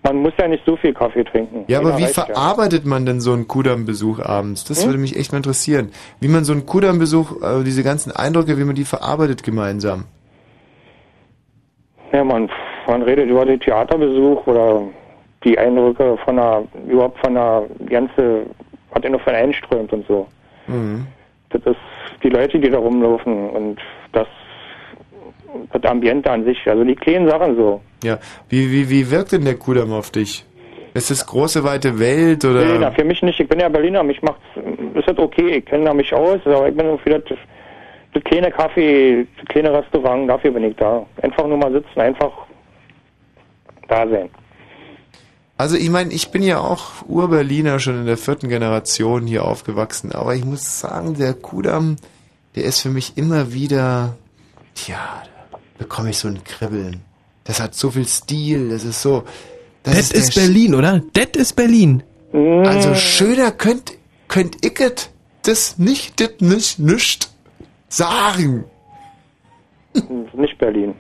man 0.02 0.16
muss 0.16 0.32
ja 0.39 0.48
nicht 0.48 0.65
so 0.65 0.77
viel 0.77 0.94
Kaffee 0.94 1.24
trinken. 1.24 1.65
Ja, 1.66 1.78
aber 1.81 1.89
Einer 1.90 1.98
wie 1.98 2.02
reicht 2.05 2.16
ja. 2.16 2.24
verarbeitet 2.27 2.86
man 2.86 3.05
denn 3.05 3.20
so 3.20 3.32
einen 3.32 3.47
Kudamm-Besuch 3.47 4.20
abends? 4.20 4.65
Das 4.65 4.81
Hm? 4.82 4.89
würde 4.89 4.98
mich 4.98 5.16
echt 5.16 5.32
mal 5.32 5.39
interessieren. 5.39 5.90
Wie 6.20 6.28
man 6.28 6.44
so 6.44 6.52
einen 6.52 6.66
Kudamm-Besuch, 6.66 7.43
also 7.43 7.62
diese 7.62 7.82
ganzen 7.82 8.12
Eindrücke, 8.12 8.59
wie 8.59 8.65
man 8.65 8.74
die 8.74 8.85
verarbeitet 8.85 9.43
gemeinsam. 9.43 10.05
Ja, 12.12 12.24
man, 12.24 12.51
man 12.86 13.02
redet 13.02 13.28
über 13.28 13.44
den 13.44 13.60
Theaterbesuch 13.60 14.47
oder 14.47 14.82
die 15.44 15.59
Eindrücke 15.59 16.16
von 16.24 16.36
der, 16.36 16.65
überhaupt 16.89 17.19
von 17.19 17.35
der 17.35 17.65
ganze, 19.00 19.04
was 19.04 19.04
in 19.04 19.12
davon 19.12 19.34
einströmt 19.34 19.92
und 19.92 20.06
so. 20.06 20.26
Mhm. 20.66 21.06
Das 21.50 21.62
ist 21.64 22.22
die 22.22 22.28
Leute, 22.28 22.58
die 22.58 22.70
da 22.70 22.78
rumlaufen 22.78 23.50
und 23.50 23.78
das, 24.12 24.26
das 25.72 25.82
Ambiente 25.84 26.30
an 26.30 26.44
sich, 26.44 26.58
also 26.66 26.84
die 26.84 26.94
kleinen 26.94 27.28
Sachen 27.28 27.56
so. 27.56 27.80
Ja, 28.02 28.18
wie, 28.48 28.70
wie, 28.70 28.90
wie 28.90 29.10
wirkt 29.10 29.32
denn 29.32 29.44
der 29.44 29.56
Kudamm 29.56 29.92
auf 29.92 30.10
dich? 30.10 30.44
Ist 30.94 31.10
das 31.10 31.26
große, 31.26 31.64
weite 31.64 31.98
Welt 31.98 32.44
oder? 32.44 32.64
Nee, 32.64 32.78
na, 32.80 32.90
für 32.90 33.04
mich 33.04 33.22
nicht. 33.22 33.38
Ich 33.38 33.48
bin 33.48 33.60
ja 33.60 33.68
Berliner, 33.68 34.02
mich 34.02 34.20
macht's, 34.22 34.42
ist 34.94 35.08
das 35.08 35.18
okay, 35.18 35.58
ich 35.58 35.66
kenne 35.66 35.84
da 35.84 35.94
mich 35.94 36.12
aus, 36.12 36.40
aber 36.44 36.68
ich 36.68 36.76
bin 36.76 36.98
für 36.98 37.20
das, 37.20 37.38
das 38.14 38.24
kleine 38.24 38.50
Kaffee, 38.50 39.26
das 39.36 39.46
kleine 39.46 39.72
Restaurant, 39.72 40.28
dafür 40.28 40.50
bin 40.50 40.64
ich 40.64 40.76
da. 40.76 41.06
Einfach 41.22 41.46
nur 41.46 41.58
mal 41.58 41.72
sitzen, 41.72 42.00
einfach 42.00 42.32
da 43.86 44.08
sein. 44.08 44.28
Also 45.59 45.76
ich 45.76 45.90
meine, 45.90 46.14
ich 46.14 46.30
bin 46.30 46.43
ja 46.43 46.60
auch 46.60 47.05
Ur-Berliner, 47.09 47.80
schon 47.80 47.98
in 47.98 48.06
der 48.06 48.16
vierten 48.16 48.48
Generation 48.48 49.26
hier 49.26 49.44
aufgewachsen, 49.44 50.12
aber 50.12 50.36
ich 50.36 50.44
muss 50.44 50.78
sagen, 50.78 51.14
der 51.14 51.35
Kudamm, 51.35 51.97
der 52.55 52.62
ist 52.62 52.80
für 52.80 52.90
mich 52.90 53.18
immer 53.18 53.52
wieder, 53.52 54.16
tja, 54.76 55.24
da 55.51 55.59
bekomme 55.78 56.10
ich 56.10 56.18
so 56.18 56.28
ein 56.28 56.44
Kribbeln. 56.44 57.01
Das 57.43 57.60
hat 57.60 57.74
so 57.74 57.90
viel 57.90 58.06
Stil, 58.06 58.70
das 58.70 58.85
ist 58.85 59.02
so... 59.02 59.24
Das 59.82 60.12
ist, 60.12 60.36
der 60.36 60.43
Berlin, 60.43 60.74
oder? 60.74 61.02
Das 61.12 61.30
ist 61.35 61.56
Berlin. 61.56 62.05
Also 62.32 62.94
schöner 62.94 63.51
könnt, 63.51 63.94
könnt 64.28 64.64
ich 64.64 64.78
it 64.80 65.10
das 65.43 65.78
nicht, 65.78 66.20
das 66.20 66.40
nicht, 66.40 66.78
nicht 66.78 67.30
sagen. 67.89 68.64
Nicht 70.35 70.59
Berlin. 70.59 70.94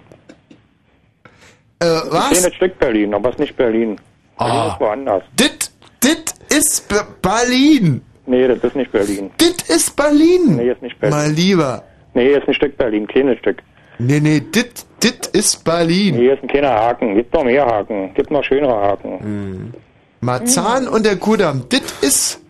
Äh, 1.80 1.86
was? 2.08 2.44
Ein 2.44 2.52
Stück 2.54 2.78
Berlin, 2.78 3.14
aber 3.14 3.28
es 3.28 3.34
ist 3.34 3.40
nicht 3.40 3.56
Berlin. 3.56 4.00
Ah. 4.38 4.72
ist 4.72 4.80
woanders. 4.80 5.22
Dit, 5.38 5.70
dit 6.02 6.34
ist 6.56 6.88
Be- 6.88 7.06
Berlin. 7.22 8.02
Nee, 8.26 8.46
das 8.48 8.62
ist 8.62 8.76
nicht 8.76 8.92
Berlin. 8.92 9.30
Dit 9.40 9.62
ist 9.68 9.96
Berlin. 9.96 10.56
Nee, 10.56 10.70
ist 10.70 10.82
nicht 10.82 10.98
Berlin. 11.00 11.16
Mal 11.18 11.30
lieber. 11.30 11.82
Nee, 12.14 12.28
ist 12.34 12.46
ein 12.48 12.54
Stück 12.54 12.76
Berlin, 12.76 13.06
kleines 13.06 13.38
Stück. 13.38 13.62
Nee, 13.98 14.20
nee, 14.20 14.40
dit, 14.40 14.84
dit 15.02 15.26
ist 15.28 15.64
Berlin. 15.64 16.16
Nee, 16.16 16.28
ist 16.32 16.42
ein 16.42 16.48
kleiner 16.48 16.70
Haken. 16.70 17.14
Gibt 17.14 17.32
noch 17.34 17.44
mehr 17.44 17.64
Haken. 17.66 18.12
Gibt 18.14 18.30
noch 18.30 18.44
schönere 18.44 18.74
Haken. 18.74 19.18
Hm. 19.20 19.74
Marzahn 20.20 20.88
und 20.88 21.06
der 21.06 21.16
Kudamm, 21.16 21.68
dit 21.68 21.82
ist 22.00 22.40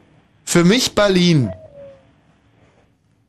für 0.44 0.65
mich 0.65 0.94
Berlin. 0.94 1.51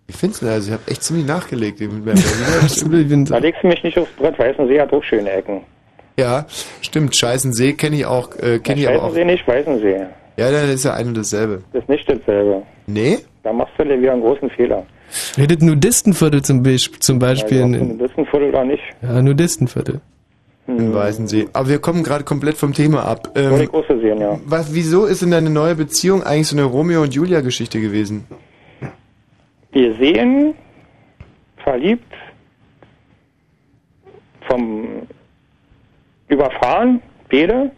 Ich 0.07 0.15
find's 0.15 0.39
denn, 0.39 0.49
also 0.49 0.67
ich 0.69 0.73
habe 0.73 0.89
echt 0.91 1.03
ziemlich 1.03 1.25
nachgelegt. 1.27 1.81
Da 3.29 3.37
legst 3.37 3.61
du 3.63 3.67
mich 3.67 3.83
nicht 3.83 3.97
aufs 3.97 4.11
Brett, 4.13 4.39
Weißensee 4.39 4.79
hat 4.81 4.91
auch 4.91 5.03
schöne 5.03 5.29
Ecken. 5.31 5.61
Ja, 6.19 6.45
stimmt. 6.81 7.15
Scheißensee 7.15 7.73
kenne 7.73 7.95
ich 7.95 8.05
auch, 8.05 8.35
äh, 8.35 8.59
kenne 8.59 8.81
ich 8.81 8.87
aber 8.87 9.03
auch. 9.03 9.13
Nicht, 9.13 9.47
Weißensee. 9.47 10.05
Ja, 10.37 10.51
dann 10.51 10.69
ist 10.69 10.85
ja 10.85 10.93
ein 10.93 11.07
und 11.07 11.17
dasselbe. 11.17 11.63
Das 11.73 11.83
ist 11.83 11.89
nicht 11.89 12.09
dasselbe. 12.09 12.63
Nee? 12.87 13.17
Da 13.43 13.51
machst 13.51 13.73
du 13.77 13.83
wieder 13.83 14.13
einen 14.13 14.21
großen 14.21 14.49
Fehler. 14.51 14.85
Ja, 15.35 15.47
das 15.47 15.59
Nudistenviertel 15.59 16.41
zum, 16.43 16.63
Be 16.63 16.77
zum 16.77 17.19
Beispiel. 17.19 17.59
Ja, 17.59 17.65
Listenviertel 17.65 18.51
da 18.51 18.63
nicht. 18.63 18.83
ja, 19.01 19.21
Nudistenviertel. 19.21 20.01
In 20.67 20.93
Weißensee. 20.93 21.47
Aber 21.51 21.67
wir 21.67 21.79
kommen 21.79 22.03
gerade 22.03 22.23
komplett 22.23 22.55
vom 22.55 22.73
Thema 22.73 23.03
ab. 23.03 23.31
Ähm, 23.35 23.61
ich 23.61 23.69
so 23.71 23.99
sehen, 23.99 24.21
ja. 24.21 24.39
was, 24.45 24.71
wieso 24.71 25.05
ist 25.05 25.23
denn 25.23 25.31
deine 25.31 25.49
neue 25.49 25.73
Beziehung 25.73 26.21
eigentlich 26.21 26.47
so 26.47 26.55
eine 26.55 26.65
Romeo 26.65 27.01
und 27.01 27.13
Julia 27.15 27.41
Geschichte 27.41 27.81
gewesen? 27.81 28.27
Wir 29.71 29.95
sehen, 29.95 30.53
verliebt, 31.63 32.13
vom 34.47 35.07
Überfahren, 36.29 37.01
beide. 37.29 37.71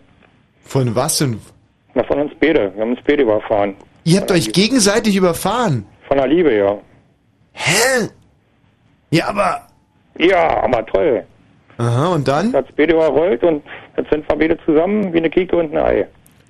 Von 0.64 0.95
was 0.95 1.18
denn? 1.18 1.40
Na, 1.94 2.03
von 2.03 2.19
uns 2.19 2.32
beide. 2.40 2.72
Wir 2.76 2.82
haben 2.82 2.91
uns 2.91 2.99
beide 3.06 3.23
überfahren. 3.23 3.76
Ihr 4.03 4.19
habt 4.19 4.32
euch 4.32 4.52
gegenseitig 4.52 5.15
überfahren. 5.15 5.86
Von 6.07 6.18
der 6.18 6.28
Liebe, 6.28 6.56
ja. 6.56 6.78
Hä? 7.53 8.07
Ja, 9.10 9.30
aber... 9.30 9.61
Ja, 10.18 10.64
aber 10.64 10.86
toll. 10.86 11.23
Aha, 11.78 12.14
und 12.14 12.28
dann? 12.28 12.53
Hat's 12.53 12.72
beide 12.76 12.94
überrollt 12.94 13.44
und 13.44 13.64
jetzt 13.98 14.11
sind 14.11 14.30
wir 14.30 14.36
beide 14.36 14.57
zusammen 14.65 15.14
wie 15.14 15.18
eine 15.18 15.30
Kike 15.30 15.56
und 15.56 15.73
ein 15.73 15.78
Ei. 15.78 16.07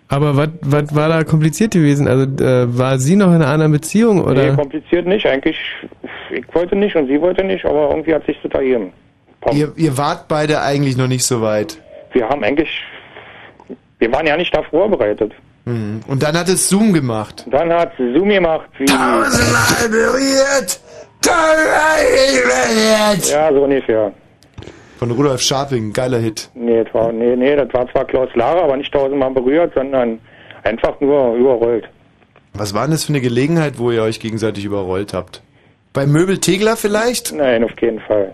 Aber 0.09 0.35
was 0.35 0.49
was 0.61 0.93
war 0.93 1.07
da 1.07 1.23
kompliziert 1.23 1.71
gewesen? 1.71 2.07
Also 2.07 2.23
äh, 2.43 2.77
war 2.77 2.99
sie 2.99 3.15
noch 3.15 3.27
in 3.27 3.35
einer 3.35 3.47
anderen 3.47 3.71
Beziehung 3.71 4.21
oder? 4.21 4.51
Nee, 4.51 4.55
kompliziert 4.57 5.07
nicht. 5.07 5.25
Eigentlich, 5.25 5.57
ich 6.31 6.43
wollte 6.53 6.75
nicht 6.75 6.97
und 6.97 7.07
sie 7.07 7.21
wollte 7.21 7.45
nicht, 7.45 7.63
aber 7.63 7.91
irgendwie 7.91 8.13
hat 8.13 8.25
sich 8.25 8.37
das 8.43 8.51
ergeben. 8.51 8.91
Ihr, 9.53 9.71
ihr 9.77 9.97
wart 9.97 10.27
beide 10.27 10.61
eigentlich 10.61 10.97
noch 10.97 11.07
nicht 11.07 11.23
so 11.25 11.41
weit. 11.41 11.81
Wir 12.13 12.27
haben 12.27 12.43
eigentlich, 12.43 12.69
wir 13.99 14.11
waren 14.11 14.27
ja 14.27 14.37
nicht 14.37 14.55
da 14.55 14.63
vorbereitet. 14.63 15.33
Mhm. 15.65 16.01
Und 16.07 16.23
dann 16.23 16.37
hat 16.37 16.49
es 16.49 16.67
Zoom 16.69 16.93
gemacht. 16.93 17.45
Dann 17.49 17.71
hat 17.71 17.93
Zoom 17.97 18.29
gemacht, 18.29 18.67
wie... 18.77 18.85
Tausendmal 18.85 19.89
berührt! 19.89 20.79
Tausendmal 21.21 21.97
berührt! 22.09 23.31
Ja, 23.31 23.53
so 23.53 23.63
ungefähr. 23.63 24.11
Von 24.97 25.11
Rudolf 25.11 25.41
Scharping, 25.41 25.93
geiler 25.93 26.19
Hit. 26.19 26.49
Nee, 26.53 26.83
das 26.83 26.93
war, 26.93 27.11
nee, 27.11 27.35
nee, 27.35 27.55
das 27.55 27.73
war 27.73 27.89
zwar 27.91 28.05
Klaus 28.05 28.29
Lara, 28.35 28.61
aber 28.61 28.77
nicht 28.77 28.93
tausendmal 28.93 29.31
berührt, 29.31 29.73
sondern 29.73 30.19
einfach 30.63 30.99
nur 30.99 31.35
überrollt. 31.35 31.87
Was 32.53 32.73
war 32.73 32.83
denn 32.83 32.91
das 32.91 33.05
für 33.05 33.13
eine 33.13 33.21
Gelegenheit, 33.21 33.79
wo 33.79 33.91
ihr 33.91 34.03
euch 34.03 34.19
gegenseitig 34.19 34.65
überrollt 34.65 35.13
habt? 35.13 35.41
Bei 35.93 36.05
Möbel 36.05 36.37
Tegler 36.39 36.75
vielleicht? 36.77 37.33
Nein, 37.33 37.63
auf 37.63 37.75
keinen 37.75 37.99
Fall. 38.01 38.33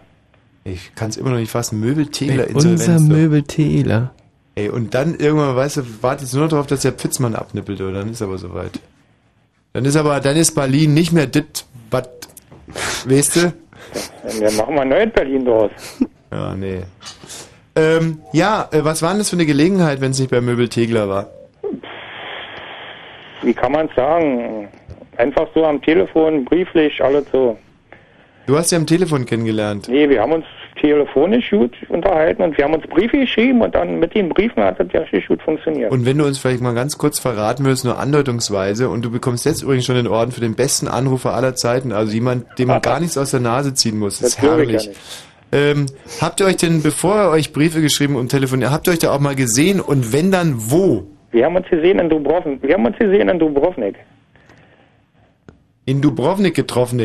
Ich 0.68 0.95
kann 0.95 1.10
es 1.10 1.18
immer 1.18 1.30
noch 1.30 1.38
nicht 1.38 1.52
fassen. 1.52 1.80
Möbel 1.80 2.07
Tegler 2.07 2.48
Ey, 2.48 2.53
unser 2.53 2.72
Insolvenz. 2.72 3.07
Möbeltäler. 3.07 4.11
Ey, 4.56 4.69
und 4.69 4.94
dann 4.94 5.15
irgendwann, 5.15 5.56
weißt 5.56 5.77
du, 5.77 5.81
wartet 6.02 6.31
nur 6.34 6.44
noch 6.44 6.49
darauf, 6.49 6.68
dass 6.68 6.81
der 6.81 6.91
Pfitzmann 6.91 7.35
abnippelt, 7.35 7.80
oder? 7.80 7.99
Dann 7.99 8.10
ist 8.10 8.22
aber 8.22 8.38
soweit. 8.38 8.80
Dann 9.73 9.85
ist 9.85 9.95
aber, 9.95 10.19
dann 10.19 10.35
ist 10.35 10.56
Berlin 10.56 10.94
nicht 10.94 11.14
mehr 11.14 11.27
dit, 11.27 11.65
wat, 11.89 12.10
weißt 13.06 13.35
du? 13.35 13.53
Wir 14.39 14.52
machen 14.52 14.76
mal 14.76 14.85
neu 14.85 15.03
in 15.03 15.11
Berlin 15.11 15.45
draus. 15.45 15.72
Ja, 16.30 16.53
nee. 16.56 16.81
Ähm, 17.73 18.19
ja, 18.34 18.68
äh, 18.73 18.84
was 18.84 19.02
war 19.02 19.11
denn 19.11 19.19
das 19.19 19.30
für 19.30 19.38
eine 19.38 19.45
Gelegenheit, 19.45 20.02
wenn 20.02 20.11
es 20.11 20.19
nicht 20.19 20.30
bei 20.30 20.41
Möbel 20.41 20.68
Tegler 20.68 21.07
war? 21.07 21.30
Wie 23.44 23.53
kann 23.53 23.72
man 23.72 23.88
sagen? 23.95 24.68
Einfach 25.15 25.48
so 25.56 25.64
am 25.64 25.81
Telefon, 25.81 26.44
brieflich, 26.44 27.02
alles 27.02 27.23
so. 27.31 27.57
Du 28.48 28.57
hast 28.57 28.69
sie 28.69 28.78
am 28.78 28.88
Telefon 28.88 29.26
kennengelernt. 29.26 29.90
Nee, 29.90 30.10
wir 30.10 30.22
haben 30.22 30.32
uns 30.32 30.45
telefonisch 30.80 31.49
gut 31.49 31.76
unterhalten 31.90 32.41
und 32.44 32.57
wir 32.57 32.64
haben 32.64 32.76
uns 32.76 32.88
Briefe 32.88 33.19
geschrieben 33.19 33.61
und 33.61 33.76
dann 33.76 33.99
mit 33.99 34.15
den 34.15 34.30
Briefen 34.30 34.64
hat 34.64 34.80
das 34.80 34.88
ja 34.94 35.02
richtig 35.02 35.28
gut 35.28 35.41
funktioniert. 35.41 35.91
Und 35.91 36.06
wenn 36.06 36.18
du 36.18 36.26
uns 36.26 36.38
vielleicht 36.38 36.61
mal 36.61 36.74
ganz 36.74 36.98
kurz 36.98 37.19
verraten 37.19 37.65
würdest, 37.65 37.84
nur 37.84 37.99
andeutungsweise, 37.99 38.88
und 38.88 39.03
du 39.03 39.11
bekommst 39.11 39.45
jetzt 39.45 39.64
übrigens 39.64 39.86
schon 39.86 39.95
den 39.95 40.07
Orden 40.07 40.32
für 40.32 40.40
den 40.40 40.56
besten 40.56 40.88
Anrufer 40.88 41.34
aller 41.34 41.56
Zeiten, 41.56 41.91
also 41.91 42.14
jemand, 42.14 42.45
dem 42.57 42.69
man 42.69 42.82
gar 42.82 43.02
nichts 43.02 43.18
aus 43.18 43.32
der 43.32 43.41
Nase 43.41 43.74
ziehen 43.74 43.99
muss. 43.99 44.19
Das 44.19 44.30
ist 44.30 44.38
Das 44.38 44.44
herrlich. 44.44 44.91
Ähm, 45.52 45.88
habt 46.22 46.40
ihr 46.40 46.45
euch 46.45 46.57
denn, 46.57 46.82
bevor 46.82 47.26
ihr 47.26 47.30
euch 47.32 47.52
Briefe 47.52 47.82
geschrieben 47.82 48.15
und 48.15 48.30
telefoniert, 48.30 48.72
habt 48.72 48.88
ihr 48.88 48.94
euch 48.94 48.99
da 48.99 49.11
auch 49.11 49.19
mal 49.19 49.36
gesehen 49.36 49.82
und 49.82 50.14
wenn 50.14 50.32
dann 50.32 50.56
wo? 50.57 51.06
Wir 51.32 51.44
haben 51.45 51.57
uns 51.57 51.68
gesehen 51.68 51.99
in 51.99 52.10
Dubrovnik. 52.10 52.64
Wir 52.64 52.76
haben 52.76 52.86
uns 52.86 52.98
gesehen 52.98 53.28
in 53.28 53.40
Dubrovnik. 53.40 53.95
In 55.84 56.02
Dubrovnik 56.02 56.56
getroffen, 56.56 56.98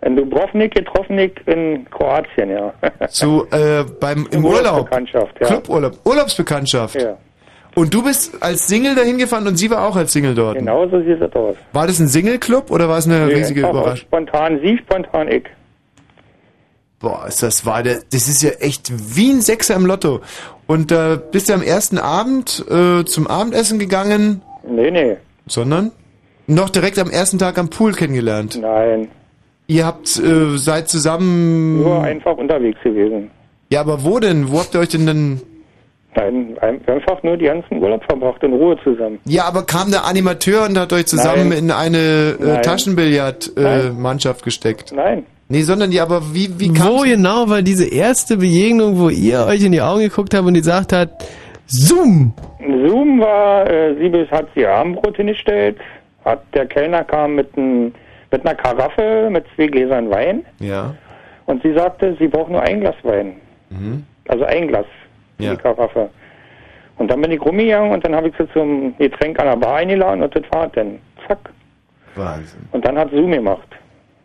In 0.00 0.14
Dubrovnik 0.14 0.74
getroffen 0.74 1.18
in 1.18 1.86
Kroatien, 1.90 2.50
ja. 2.50 2.72
Zu, 3.08 3.46
äh, 3.50 3.84
beim, 3.98 4.28
im 4.30 4.44
Urlaub. 4.44 4.64
Urlaubsbekanntschaft, 4.64 5.40
ja. 5.40 5.46
Cluburlaub. 5.46 5.92
Urlaubsbekanntschaft. 6.04 7.02
Ja. 7.02 7.16
Und 7.74 7.94
du 7.94 8.02
bist 8.02 8.42
als 8.42 8.66
Single 8.66 8.94
dahin 8.94 9.18
gefahren 9.18 9.46
und 9.46 9.56
sie 9.56 9.70
war 9.70 9.86
auch 9.86 9.96
als 9.96 10.12
Single 10.12 10.34
dort. 10.34 10.58
Genau 10.58 10.88
so 10.88 11.00
sieht 11.00 11.20
es 11.20 11.32
aus. 11.34 11.56
War 11.72 11.86
das 11.86 11.98
ein 11.98 12.08
Single-Club 12.08 12.70
oder 12.70 12.88
war 12.88 12.98
es 12.98 13.06
eine 13.06 13.26
Nee, 13.26 13.34
riesige 13.34 13.60
Überraschung? 13.60 14.06
Spontan 14.06 14.60
sie, 14.60 14.78
spontan 14.78 15.28
ich. 15.28 15.44
Boah, 17.00 17.26
ist 17.28 17.42
das 17.42 17.64
war 17.64 17.82
der, 17.84 18.00
das 18.12 18.26
ist 18.26 18.42
ja 18.42 18.50
echt 18.58 18.90
wie 19.16 19.30
ein 19.30 19.40
Sechser 19.40 19.76
im 19.76 19.86
Lotto. 19.86 20.20
Und 20.66 20.90
äh, 20.90 21.18
bist 21.30 21.48
du 21.48 21.54
am 21.54 21.62
ersten 21.62 21.98
Abend 21.98 22.64
äh, 22.68 23.04
zum 23.04 23.28
Abendessen 23.28 23.78
gegangen? 23.78 24.42
Nee, 24.68 24.90
nee. 24.90 25.16
Sondern? 25.46 25.92
Noch 26.48 26.70
direkt 26.70 26.98
am 26.98 27.10
ersten 27.10 27.38
Tag 27.38 27.58
am 27.58 27.70
Pool 27.70 27.92
kennengelernt? 27.92 28.58
Nein. 28.60 29.08
Ihr 29.70 29.84
habt, 29.84 30.18
äh, 30.18 30.56
seid 30.56 30.88
zusammen... 30.88 31.82
Nur 31.82 32.02
einfach 32.02 32.36
unterwegs 32.36 32.80
gewesen. 32.82 33.30
Ja, 33.70 33.80
aber 33.82 34.02
wo 34.02 34.18
denn? 34.18 34.50
Wo 34.50 34.60
habt 34.60 34.74
ihr 34.74 34.80
euch 34.80 34.88
denn 34.88 35.06
dann... 35.06 35.40
Nein, 36.16 36.56
ein- 36.62 36.80
einfach 36.88 37.22
nur 37.22 37.36
die 37.36 37.44
ganzen 37.44 37.80
Urlaub 37.82 38.02
verbracht 38.04 38.42
in 38.42 38.54
Ruhe 38.54 38.78
zusammen. 38.82 39.18
Ja, 39.26 39.44
aber 39.44 39.64
kam 39.64 39.90
der 39.90 40.06
Animateur 40.06 40.64
und 40.66 40.78
hat 40.78 40.92
euch 40.94 41.04
zusammen 41.06 41.50
Nein. 41.50 41.58
in 41.58 41.70
eine 41.70 42.36
äh. 42.40 42.62
Taschenbillard-Mannschaft 42.62 44.42
gesteckt? 44.42 44.92
Nein. 44.96 45.26
Nee, 45.50 45.62
sondern 45.62 45.90
die, 45.90 46.00
aber 46.00 46.34
wie, 46.34 46.48
wie 46.58 46.72
kam 46.72 46.88
Wo 46.88 47.02
genau 47.02 47.48
war 47.50 47.60
diese 47.62 47.86
erste 47.86 48.38
Begegnung, 48.38 48.98
wo 48.98 49.10
ihr 49.10 49.46
euch 49.46 49.62
in 49.64 49.72
die 49.72 49.80
Augen 49.82 50.00
geguckt 50.00 50.34
habt 50.34 50.46
und 50.46 50.54
die 50.54 50.60
gesagt 50.60 50.92
hat, 50.94 51.10
Zoom! 51.66 52.32
Zoom 52.58 53.20
war, 53.20 53.70
äh, 53.70 53.94
sie 54.00 54.08
bis- 54.08 54.30
hat 54.30 54.46
sie 54.54 54.60
ihr 54.62 54.70
Abendbrot 54.70 55.16
hingestellt, 55.16 55.76
hat 56.24 56.42
der 56.54 56.66
Kellner 56.66 57.04
kam 57.04 57.34
mit, 57.34 57.54
ein, 57.56 57.94
mit 58.30 58.44
einer 58.46 58.54
Karaffe 58.54 59.28
mit 59.30 59.44
zwei 59.56 59.66
Gläsern 59.66 60.10
Wein 60.10 60.44
Ja. 60.60 60.94
und 61.46 61.62
sie 61.62 61.72
sagte, 61.74 62.16
sie 62.18 62.28
braucht 62.28 62.50
nur 62.50 62.62
ein 62.62 62.80
Glas 62.80 62.96
Wein. 63.02 63.36
Mhm. 63.70 64.04
Also 64.28 64.44
ein 64.44 64.68
Glas 64.68 64.86
für 65.38 65.44
Ja. 65.44 65.50
die 65.54 65.62
Karaffe. 65.62 66.10
Und 66.96 67.10
dann 67.10 67.20
bin 67.22 67.30
ich 67.30 67.40
rumgegangen 67.40 67.92
und 67.92 68.04
dann 68.04 68.14
habe 68.14 68.28
ich 68.28 68.34
sie 68.38 68.48
zum 68.52 68.96
Getränk 68.98 69.38
an 69.38 69.46
der 69.46 69.56
Bar 69.56 69.76
eingeladen 69.76 70.22
und 70.22 70.34
das 70.34 70.42
war 70.50 70.68
dann. 70.68 70.98
Zack. 71.26 71.38
Wahnsinn. 72.16 72.60
Und 72.72 72.84
dann 72.84 72.98
hat 72.98 73.10
Zoom 73.10 73.30
gemacht. 73.30 73.66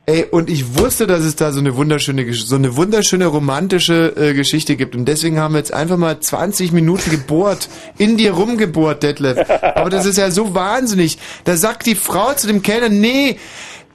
Ey, 0.05 0.25
und 0.31 0.49
ich 0.49 0.77
wusste, 0.77 1.07
dass 1.07 1.21
es 1.21 1.37
da 1.37 1.51
so 1.53 1.61
eine 1.61 1.77
wunderschöne, 1.77 2.25
so 2.33 2.55
eine 2.57 2.75
wunderschöne 2.75 3.25
romantische 3.27 4.13
äh, 4.17 4.33
Geschichte 4.33 4.75
gibt. 4.75 4.95
Und 4.97 5.05
deswegen 5.05 5.39
haben 5.39 5.53
wir 5.53 5.59
jetzt 5.59 5.73
einfach 5.73 5.95
mal 5.95 6.19
20 6.19 6.73
Minuten 6.73 7.09
gebohrt, 7.09 7.69
in 7.97 8.17
dir 8.17 8.33
rumgebohrt, 8.33 9.01
Detlef. 9.01 9.37
Aber 9.75 9.89
das 9.89 10.05
ist 10.05 10.17
ja 10.17 10.29
so 10.29 10.53
wahnsinnig. 10.53 11.19
Da 11.45 11.55
sagt 11.55 11.85
die 11.85 11.95
Frau 11.95 12.33
zu 12.33 12.47
dem 12.47 12.61
Kellner, 12.63 12.89
nee, 12.89 13.37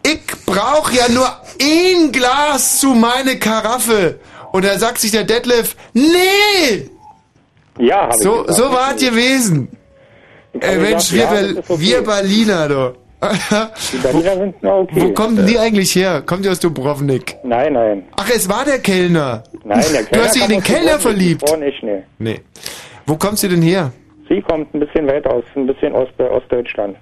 ich 0.04 0.20
brauche 0.46 0.94
ja 0.94 1.08
nur 1.10 1.28
ein 1.60 2.12
Glas 2.12 2.80
zu 2.80 2.88
meine 2.94 3.38
Karaffe. 3.38 4.18
Und 4.52 4.64
da 4.64 4.78
sagt 4.78 4.98
sich 4.98 5.10
der 5.10 5.24
Detlef, 5.24 5.76
nee! 5.92 6.88
Ja, 7.78 8.02
hab 8.08 8.14
ich 8.14 8.22
So, 8.22 8.42
gesagt. 8.42 8.54
so 8.58 8.72
war 8.72 8.94
es 8.94 9.00
gewesen. 9.02 9.68
Ey, 10.60 10.78
Mensch, 10.78 11.12
wir, 11.12 11.20
ja, 11.22 11.30
okay. 11.68 11.80
wir 11.80 12.02
Berliner, 12.02 12.68
du. 12.68 12.94
Die 13.92 13.96
Berliner 13.98 14.36
sind 14.36 14.54
na 14.62 14.76
okay. 14.76 15.00
Wo 15.02 15.12
kommen 15.12 15.44
die 15.46 15.58
eigentlich 15.58 15.94
her? 15.94 16.22
Kommt 16.24 16.44
die 16.44 16.48
aus 16.48 16.60
Dubrovnik? 16.60 17.36
Nein, 17.42 17.72
nein. 17.72 18.04
Ach, 18.16 18.28
es 18.34 18.48
war 18.48 18.64
der 18.64 18.78
Kellner. 18.78 19.42
Nein, 19.64 19.84
der 19.92 20.02
Du 20.18 20.24
hast 20.24 20.34
dich 20.36 20.42
in 20.44 20.50
den 20.50 20.62
Kellner 20.62 20.98
verliebt. 21.00 21.48
Frau 21.48 21.56
nicht, 21.56 21.82
nee. 21.82 22.02
Nee. 22.18 22.40
Wo 23.06 23.16
kommst 23.16 23.42
du 23.42 23.48
denn 23.48 23.62
her? 23.62 23.92
Sie 24.28 24.40
kommt 24.42 24.72
ein 24.74 24.80
bisschen 24.80 25.06
weiter 25.08 25.32
aus, 25.32 25.44
ein 25.56 25.66
bisschen 25.66 25.94
aus 25.94 26.08
Ostdeutschland. 26.18 26.96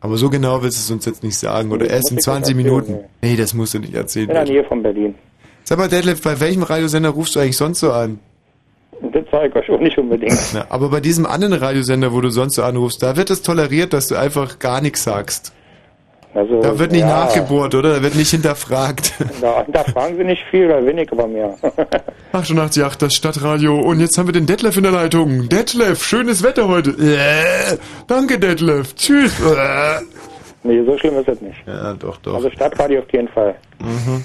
Aber 0.00 0.16
so 0.16 0.30
genau 0.30 0.62
willst 0.62 0.78
du 0.78 0.80
es 0.82 0.90
uns 0.90 1.04
jetzt 1.06 1.22
nicht 1.22 1.36
sagen. 1.36 1.72
Oder 1.72 1.86
Nee, 1.86 1.92
erst 1.92 2.10
in 2.10 2.16
muss 2.16 2.26
ich 2.26 2.32
nicht 2.32 2.44
20 2.44 2.56
erzählen, 2.56 2.56
Minuten. 2.56 3.04
Nee, 3.20 3.36
das 3.36 3.54
musst 3.54 3.74
du 3.74 3.78
nicht 3.80 3.94
erzählen. 3.94 4.28
In 4.28 4.34
der 4.34 4.44
Nähe 4.44 4.64
von 4.64 4.82
Berlin. 4.82 5.14
Sag 5.64 5.78
mal, 5.78 5.88
Detlef, 5.88 6.22
bei 6.22 6.38
welchem 6.40 6.62
Radiosender 6.62 7.10
rufst 7.10 7.34
du 7.36 7.40
eigentlich 7.40 7.56
sonst 7.56 7.80
so 7.80 7.92
an? 7.92 8.20
Das 9.00 9.24
sage 9.30 9.48
ich 9.48 9.54
euch 9.54 9.70
auch 9.70 9.80
nicht 9.80 9.98
unbedingt. 9.98 10.38
Na, 10.54 10.66
aber 10.70 10.88
bei 10.88 11.00
diesem 11.00 11.26
anderen 11.26 11.52
Radiosender, 11.52 12.12
wo 12.12 12.20
du 12.20 12.30
sonst 12.30 12.54
so 12.54 12.62
anrufst, 12.62 13.02
da 13.02 13.16
wird 13.16 13.30
es 13.30 13.42
toleriert, 13.42 13.92
dass 13.92 14.06
du 14.06 14.16
einfach 14.16 14.58
gar 14.58 14.80
nichts 14.80 15.04
sagst. 15.04 15.52
Also, 16.34 16.60
Da 16.60 16.78
wird 16.78 16.92
nicht 16.92 17.00
ja, 17.00 17.06
nachgebohrt, 17.24 17.74
oder? 17.74 17.94
Da 17.94 18.02
wird 18.02 18.14
nicht 18.14 18.30
hinterfragt. 18.30 19.12
Da, 19.40 19.64
da 19.68 19.84
fragen 19.84 20.16
sie 20.16 20.24
nicht 20.24 20.42
viel 20.50 20.66
oder 20.66 20.84
wenig, 20.84 21.10
aber 21.12 21.26
mehr. 21.26 21.56
88,8, 22.32 22.98
das 22.98 23.14
Stadtradio. 23.14 23.78
Und 23.80 24.00
jetzt 24.00 24.18
haben 24.18 24.26
wir 24.26 24.32
den 24.32 24.46
Detlef 24.46 24.76
in 24.76 24.82
der 24.82 24.92
Leitung. 24.92 25.48
Detlef, 25.48 26.04
schönes 26.04 26.42
Wetter 26.42 26.68
heute. 26.68 26.90
Äh, 26.90 27.76
danke, 28.06 28.38
Detlef. 28.38 28.94
Tschüss. 28.94 29.32
Äh. 29.40 30.00
nee, 30.64 30.82
so 30.84 30.98
schlimm 30.98 31.16
ist 31.18 31.28
es 31.28 31.40
nicht. 31.40 31.58
Ja, 31.66 31.94
doch, 31.94 32.16
doch. 32.18 32.34
Also 32.34 32.50
Stadtradio 32.50 33.00
auf 33.00 33.12
jeden 33.12 33.28
Fall. 33.28 33.54
Mhm. 33.80 34.24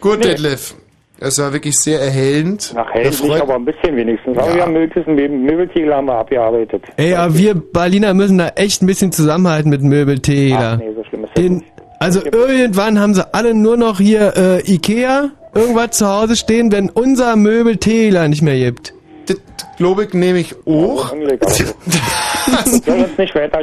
Gut, 0.00 0.18
Nee. 0.18 0.24
Detlef. 0.30 0.74
Es 1.20 1.38
war 1.38 1.52
wirklich 1.52 1.78
sehr 1.78 2.00
erhellend. 2.00 2.72
Nach 2.74 2.92
hell 2.92 3.04
Das 3.04 3.22
nicht, 3.22 3.30
freut- 3.32 3.42
aber 3.42 3.54
ein 3.54 3.64
bisschen 3.64 3.96
wenigstens. 3.96 4.36
Aber 4.36 4.48
Ja. 4.50 4.54
wir 4.56 4.62
haben 4.62 4.72
möglichst 4.72 5.08
einen 5.08 5.42
Möbeltiegel 5.44 5.94
haben 5.94 6.06
wir 6.06 6.14
abgearbeitet. 6.18 6.82
Ey, 6.96 7.14
aber 7.14 7.38
wir 7.38 7.54
Berliner 7.54 8.14
müssen 8.14 8.38
da 8.38 8.48
echt 8.56 8.82
ein 8.82 8.86
bisschen 8.86 9.12
zusammenhalten 9.12 9.70
mit 9.70 9.82
Möbeltäler. 9.82 10.72
Ach 10.74 10.78
nee, 10.78 10.90
so 10.94 11.04
schlimm 11.04 11.24
ist 11.24 11.30
das 11.34 11.42
Den, 11.42 11.62
also 12.00 12.20
irgendwann 12.24 12.98
haben 13.00 13.14
sie 13.14 13.24
alle 13.32 13.54
nur 13.54 13.76
noch 13.76 13.98
hier 13.98 14.32
äh, 14.36 14.60
Ikea 14.72 15.30
irgendwas 15.54 15.92
zu 15.92 16.06
Hause 16.08 16.34
stehen, 16.36 16.72
wenn 16.72 16.90
unser 16.90 17.36
Möbeltäler 17.36 18.26
nicht 18.28 18.42
mehr 18.42 18.58
gibt. 18.58 18.92
Das 19.26 19.40
glaube 19.76 20.04
ich 20.04 20.14
nehme 20.14 20.38
ich 20.38 20.54
auch. 20.66 21.14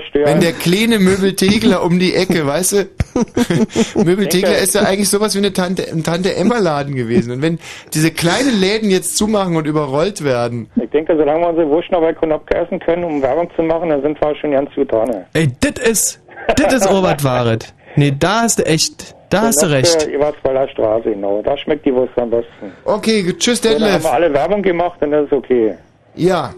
Stören. 0.09 0.25
Wenn 0.25 0.39
der 0.39 0.53
kleine 0.53 0.99
Möbeltegler 0.99 1.83
um 1.83 1.99
die 1.99 2.15
Ecke, 2.15 2.45
weißt 2.45 2.73
du? 2.73 2.89
Möbeltegler 4.03 4.57
ist 4.57 4.75
ja 4.75 4.81
eigentlich 4.81 5.09
sowas 5.09 5.35
wie 5.35 5.39
eine 5.39 5.53
Tante, 5.53 5.87
ein 5.91 6.03
Tante 6.03 6.35
Emma 6.35 6.57
Laden 6.57 6.95
gewesen. 6.95 7.33
Und 7.33 7.41
wenn 7.41 7.59
diese 7.93 8.11
kleinen 8.11 8.59
Läden 8.59 8.89
jetzt 8.89 9.17
zumachen 9.17 9.55
und 9.55 9.67
überrollt 9.67 10.23
werden, 10.23 10.69
Ich 10.81 10.89
denke, 10.89 11.15
solange 11.15 11.41
wir 11.41 11.49
unsere 11.49 11.69
Wurst 11.69 11.91
noch 11.91 12.01
bei 12.01 12.13
Konopke 12.13 12.55
essen 12.55 12.79
können, 12.79 13.03
um 13.03 13.21
Werbung 13.21 13.49
zu 13.55 13.63
machen, 13.63 13.89
dann 13.89 14.01
sind 14.01 14.19
wir 14.19 14.35
schon 14.35 14.51
ganz 14.51 14.73
gut 14.73 14.91
dran. 14.91 15.25
Ey, 15.33 15.49
das 15.59 15.87
ist, 15.87 16.21
das 16.55 16.73
ist 16.73 16.87
Orbert 16.87 17.23
Waret. 17.23 17.73
Nee, 17.95 18.13
da 18.17 18.41
hast 18.41 18.59
du 18.59 18.65
echt, 18.65 19.15
da 19.29 19.41
hast 19.43 19.61
du 19.61 19.67
recht. 19.69 20.07
Eberswalder 20.07 20.67
Straße, 20.69 21.09
genau. 21.11 21.41
Da 21.41 21.57
schmeckt 21.57 21.85
die 21.85 21.93
Wurst 21.93 22.17
am 22.17 22.29
besten. 22.29 22.71
Okay, 22.85 23.33
tschüss 23.37 23.59
So, 23.61 23.69
dann 23.69 23.73
haben 23.81 23.83
Detlef. 23.85 24.03
wir 24.03 24.13
alle 24.13 24.33
Werbung 24.33 24.61
gemacht, 24.61 24.97
dann 25.01 25.13
ist 25.13 25.27
es 25.27 25.31
okay. 25.37 25.75
Ja. 26.15 26.53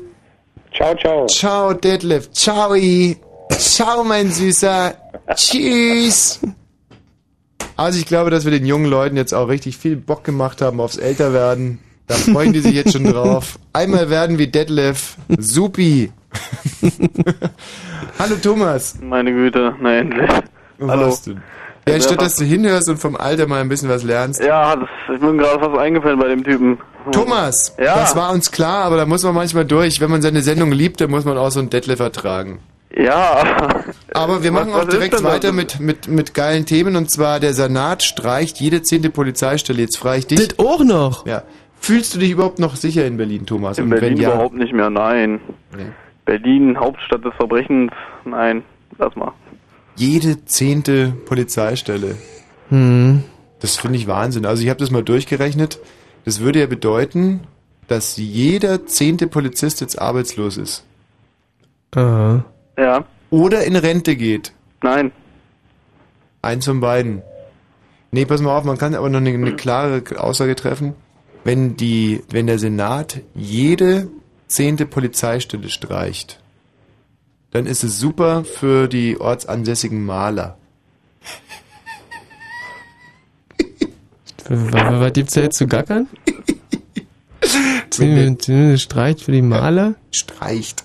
Ciao, 0.76 0.96
ciao. 0.96 1.26
Ciao 1.28 1.74
Detlef. 1.74 2.32
Ciao. 2.32 2.76
Ciao 3.52 4.04
mein 4.04 4.30
Süßer. 4.32 4.94
Tschüss. 5.36 6.40
Also 7.76 8.00
ich 8.00 8.06
glaube, 8.06 8.30
dass 8.30 8.46
wir 8.46 8.52
den 8.52 8.66
jungen 8.66 8.86
Leuten 8.86 9.18
jetzt 9.18 9.34
auch 9.34 9.48
richtig 9.48 9.78
viel 9.78 9.96
Bock 9.96 10.24
gemacht 10.24 10.62
haben 10.62 10.80
aufs 10.80 10.98
Älterwerden. 10.98 11.80
Da 12.08 12.16
freuen 12.16 12.54
die 12.54 12.60
sich 12.60 12.74
jetzt 12.74 12.94
schon 12.94 13.06
drauf. 13.06 13.58
Einmal 13.72 14.10
werden 14.10 14.38
wie 14.38 14.48
Detlef. 14.48 15.16
Supi. 15.40 16.12
Hallo 18.20 18.36
Thomas. 18.42 18.98
Meine 19.02 19.32
Güte, 19.32 19.74
na 19.82 19.98
endlich. 19.98 20.30
Hallo. 20.82 21.08
Was 21.08 21.22
denn? 21.24 21.42
Ja, 21.88 22.00
statt 22.00 22.22
dass 22.22 22.38
du 22.38 22.46
hinhörst 22.46 22.90
und 22.90 22.98
vom 22.98 23.16
Alter 23.18 23.46
mal 23.48 23.60
ein 23.60 23.68
bisschen 23.68 23.90
was 23.90 24.04
lernst. 24.04 24.42
Ja, 24.42 24.76
das, 24.76 24.88
ich 25.14 25.20
bin 25.20 25.38
gerade 25.38 25.60
fast 25.60 25.78
eingefallen 25.78 26.18
bei 26.18 26.30
dem 26.30 26.44
Typen. 26.44 26.78
Thomas, 27.12 27.76
Ja. 27.78 27.96
das 27.96 28.16
war 28.16 28.32
uns 28.32 28.52
klar, 28.52 28.86
aber 28.86 28.96
da 28.96 29.06
muss 29.06 29.24
man 29.24 29.36
manchmal 29.36 29.66
durch. 29.66 30.00
Wenn 30.00 30.10
man 30.10 30.22
seine 30.22 30.42
Sendung 30.42 30.72
liebt, 30.72 31.02
dann 31.02 31.12
muss 31.12 31.26
man 31.26 31.38
auch 31.38 31.50
so 31.52 31.60
einen 31.60 31.70
Detlef 31.70 32.00
ertragen. 32.00 32.60
Ja. 32.96 33.44
Aber 34.14 34.44
wir 34.44 34.54
Was- 34.54 34.62
machen 34.62 34.74
was 34.74 34.86
auch 34.86 34.90
direkt 34.90 35.16
das? 35.16 35.24
weiter 35.26 35.52
mit, 35.52 35.80
mit, 35.82 36.08
mit 36.08 36.34
geilen 36.34 36.66
Themen 36.66 36.96
und 36.96 37.12
zwar 37.12 37.40
der 37.42 37.54
Senat 37.54 38.04
streicht 38.04 38.60
jede 38.62 38.82
zehnte 38.84 39.10
Polizeistelle. 39.10 39.82
Jetzt 39.82 39.98
frage 39.98 40.20
ich 40.20 40.28
dich. 40.28 40.48
Das 40.48 40.60
auch 40.60 40.84
noch? 40.84 41.26
Ja. 41.26 41.44
Fühlst 41.82 42.16
du 42.16 42.20
dich 42.20 42.32
überhaupt 42.32 42.60
noch 42.60 42.78
sicher 42.78 43.06
in 43.06 43.18
Berlin, 43.18 43.46
Thomas? 43.46 43.78
In 43.78 43.86
und 43.86 43.90
Berlin 43.90 44.12
wenn 44.12 44.18
ja, 44.24 44.30
überhaupt 44.34 44.56
nicht 44.56 44.72
mehr, 44.72 44.90
nein. 44.90 45.42
Berlin, 46.24 46.80
Hauptstadt 46.80 47.26
des 47.26 47.34
Verbrechens, 47.36 47.92
nein. 48.24 48.64
Lass 49.00 49.14
mal. 49.18 49.34
Jede 49.96 50.46
zehnte 50.46 51.14
Polizeistelle. 51.26 52.16
Hm. 52.70 53.24
Das 53.60 53.78
finde 53.78 53.98
ich 53.98 54.08
Wahnsinn. 54.08 54.46
Also 54.46 54.64
ich 54.64 54.70
habe 54.70 54.80
das 54.80 54.92
mal 54.92 55.04
durchgerechnet. 55.04 55.80
Das 56.26 56.40
würde 56.40 56.60
ja 56.60 56.68
bedeuten, 56.68 57.42
dass 57.88 58.18
jeder 58.18 58.86
zehnte 58.86 59.28
Polizist 59.28 59.82
jetzt 59.82 60.00
arbeitslos 60.00 60.58
ist. 60.58 60.84
Aha. 61.96 62.44
Ja. 62.78 63.06
Oder 63.30 63.64
in 63.64 63.76
Rente 63.76 64.16
geht. 64.16 64.54
Nein. 64.82 65.12
Eins 66.42 66.66
von 66.66 66.80
beiden. 66.80 67.22
Nee, 68.12 68.26
pass 68.26 68.42
mal 68.42 68.56
auf, 68.56 68.64
man 68.64 68.78
kann 68.78 68.96
aber 68.96 69.10
noch 69.10 69.20
eine, 69.20 69.30
eine 69.30 69.56
klare 69.56 70.04
Aussage 70.18 70.56
treffen. 70.56 70.94
Wenn 71.44 71.76
die, 71.76 72.22
wenn 72.30 72.48
der 72.48 72.60
Senat 72.60 73.22
jede 73.34 74.08
zehnte 74.48 74.86
Polizeistelle 74.86 75.70
streicht, 75.70 76.40
dann 77.54 77.66
ist 77.68 77.84
es 77.84 78.00
super 78.00 78.44
für 78.44 78.88
die 78.88 79.20
ortsansässigen 79.20 80.04
Maler. 80.06 80.58
Was, 84.50 85.00
was 85.00 85.14
gibt's 85.14 85.34
da 85.34 85.42
jetzt 85.42 85.58
zu 85.58 85.68
gackern? 85.68 86.08
Streicht 88.78 89.22
für 89.22 89.32
die 89.32 89.44
Maler? 89.44 89.96
Streicht. 90.12 90.84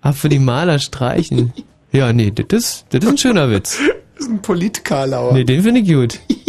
Ah, 0.00 0.12
für 0.12 0.28
die 0.28 0.38
Maler 0.40 0.78
streichen. 0.80 1.52
Ja, 1.92 2.12
nee, 2.12 2.32
das 2.32 2.46
ist, 2.50 2.86
das 2.90 3.04
ist 3.04 3.10
ein 3.10 3.18
schöner 3.18 3.50
Witz. 3.50 3.78
Das 4.16 4.26
ist 4.26 4.32
ein 4.32 4.42
Politkarlauer. 4.42 5.34
Nee, 5.34 5.44
den 5.44 5.62
finde 5.62 5.82
ich 5.82 5.88
gut. 5.88 6.18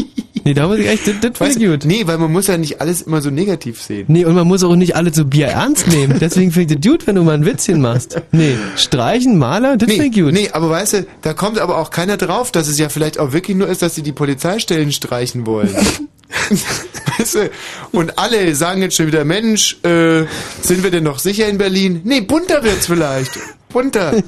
Nee, 0.43 0.53
da 0.53 0.67
muss 0.67 0.77
ich 0.77 0.87
echt, 0.87 1.07
das, 1.07 1.15
das 1.21 1.37
finde 1.37 1.65
ich 1.65 1.71
gut. 1.71 1.85
Nee, 1.85 2.05
weil 2.05 2.17
man 2.17 2.31
muss 2.31 2.47
ja 2.47 2.57
nicht 2.57 2.81
alles 2.81 3.01
immer 3.03 3.21
so 3.21 3.29
negativ 3.29 3.81
sehen. 3.81 4.05
Nee, 4.07 4.25
und 4.25 4.35
man 4.35 4.47
muss 4.47 4.63
auch 4.63 4.75
nicht 4.75 4.95
alle 4.95 5.13
so 5.13 5.25
Bier 5.25 5.47
ernst 5.47 5.87
nehmen. 5.87 6.17
Deswegen 6.19 6.51
finde 6.51 6.73
ich 6.73 6.81
das 6.81 6.91
gut, 6.91 7.07
wenn 7.07 7.15
du 7.15 7.23
mal 7.23 7.35
ein 7.35 7.45
Witzchen 7.45 7.81
machst. 7.81 8.21
Nee, 8.31 8.57
streichen, 8.75 9.37
Maler, 9.37 9.77
das 9.77 9.87
nee, 9.87 9.95
finde 9.95 10.19
ich 10.19 10.23
gut. 10.23 10.33
Nee, 10.33 10.49
aber 10.51 10.69
weißt 10.69 10.93
du, 10.93 11.05
da 11.21 11.33
kommt 11.33 11.59
aber 11.59 11.77
auch 11.77 11.89
keiner 11.89 12.17
drauf, 12.17 12.51
dass 12.51 12.67
es 12.67 12.77
ja 12.77 12.89
vielleicht 12.89 13.19
auch 13.19 13.31
wirklich 13.31 13.55
nur 13.55 13.67
ist, 13.67 13.81
dass 13.81 13.95
sie 13.95 14.03
die 14.03 14.11
Polizeistellen 14.11 14.91
streichen 14.91 15.45
wollen. 15.45 15.73
weißt 17.17 17.35
du? 17.35 17.49
Und 17.91 18.17
alle 18.17 18.53
sagen 18.55 18.81
jetzt 18.81 18.95
schon 18.95 19.07
wieder, 19.07 19.23
Mensch, 19.23 19.77
äh, 19.83 20.25
sind 20.61 20.83
wir 20.83 20.91
denn 20.91 21.03
noch 21.03 21.19
sicher 21.19 21.47
in 21.47 21.57
Berlin? 21.57 22.01
Nee, 22.03 22.21
bunter 22.21 22.63
wird's 22.63 22.87
vielleicht. 22.87 23.31
Bunter. 23.69 24.21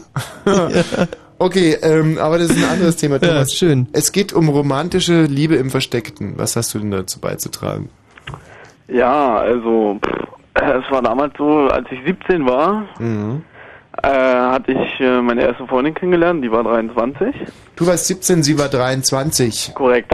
Okay, 1.37 1.77
ähm, 1.81 2.17
aber 2.17 2.37
das 2.39 2.49
ist 2.51 2.57
ein 2.63 2.69
anderes 2.69 2.95
Thema, 2.95 3.15
Ja, 3.21 3.27
Thomas. 3.27 3.53
schön. 3.53 3.87
Es 3.93 4.11
geht 4.11 4.31
um 4.33 4.47
romantische 4.49 5.23
Liebe 5.23 5.55
im 5.55 5.69
Versteckten. 5.69 6.33
Was 6.37 6.55
hast 6.55 6.73
du 6.73 6.79
denn 6.79 6.91
dazu 6.91 7.19
beizutragen? 7.19 7.89
Ja, 8.87 9.37
also, 9.39 9.99
es 10.53 10.91
war 10.91 11.01
damals 11.01 11.33
so, 11.37 11.67
als 11.67 11.87
ich 11.91 11.99
17 12.05 12.45
war, 12.45 12.85
Mhm. 12.99 13.41
äh, 14.03 14.07
hatte 14.07 14.71
ich 14.71 14.99
äh, 15.01 15.21
meine 15.21 15.41
erste 15.43 15.65
Freundin 15.67 15.93
kennengelernt, 15.93 16.43
die 16.43 16.51
war 16.51 16.63
23. 16.63 17.33
Du 17.75 17.87
warst 17.87 18.07
17, 18.07 18.43
sie 18.43 18.57
war 18.57 18.69
23. 18.69 19.73
Korrekt. 19.75 20.13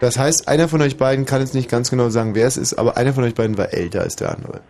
Das 0.00 0.16
heißt, 0.18 0.46
einer 0.46 0.68
von 0.68 0.80
euch 0.82 0.96
beiden 0.96 1.24
kann 1.24 1.40
jetzt 1.40 1.54
nicht 1.54 1.68
ganz 1.68 1.90
genau 1.90 2.08
sagen, 2.10 2.36
wer 2.36 2.46
es 2.46 2.56
ist, 2.56 2.74
aber 2.74 2.96
einer 2.96 3.12
von 3.12 3.24
euch 3.24 3.34
beiden 3.34 3.58
war 3.58 3.72
älter 3.74 4.02
als 4.02 4.14
der 4.14 4.30
andere. 4.32 4.60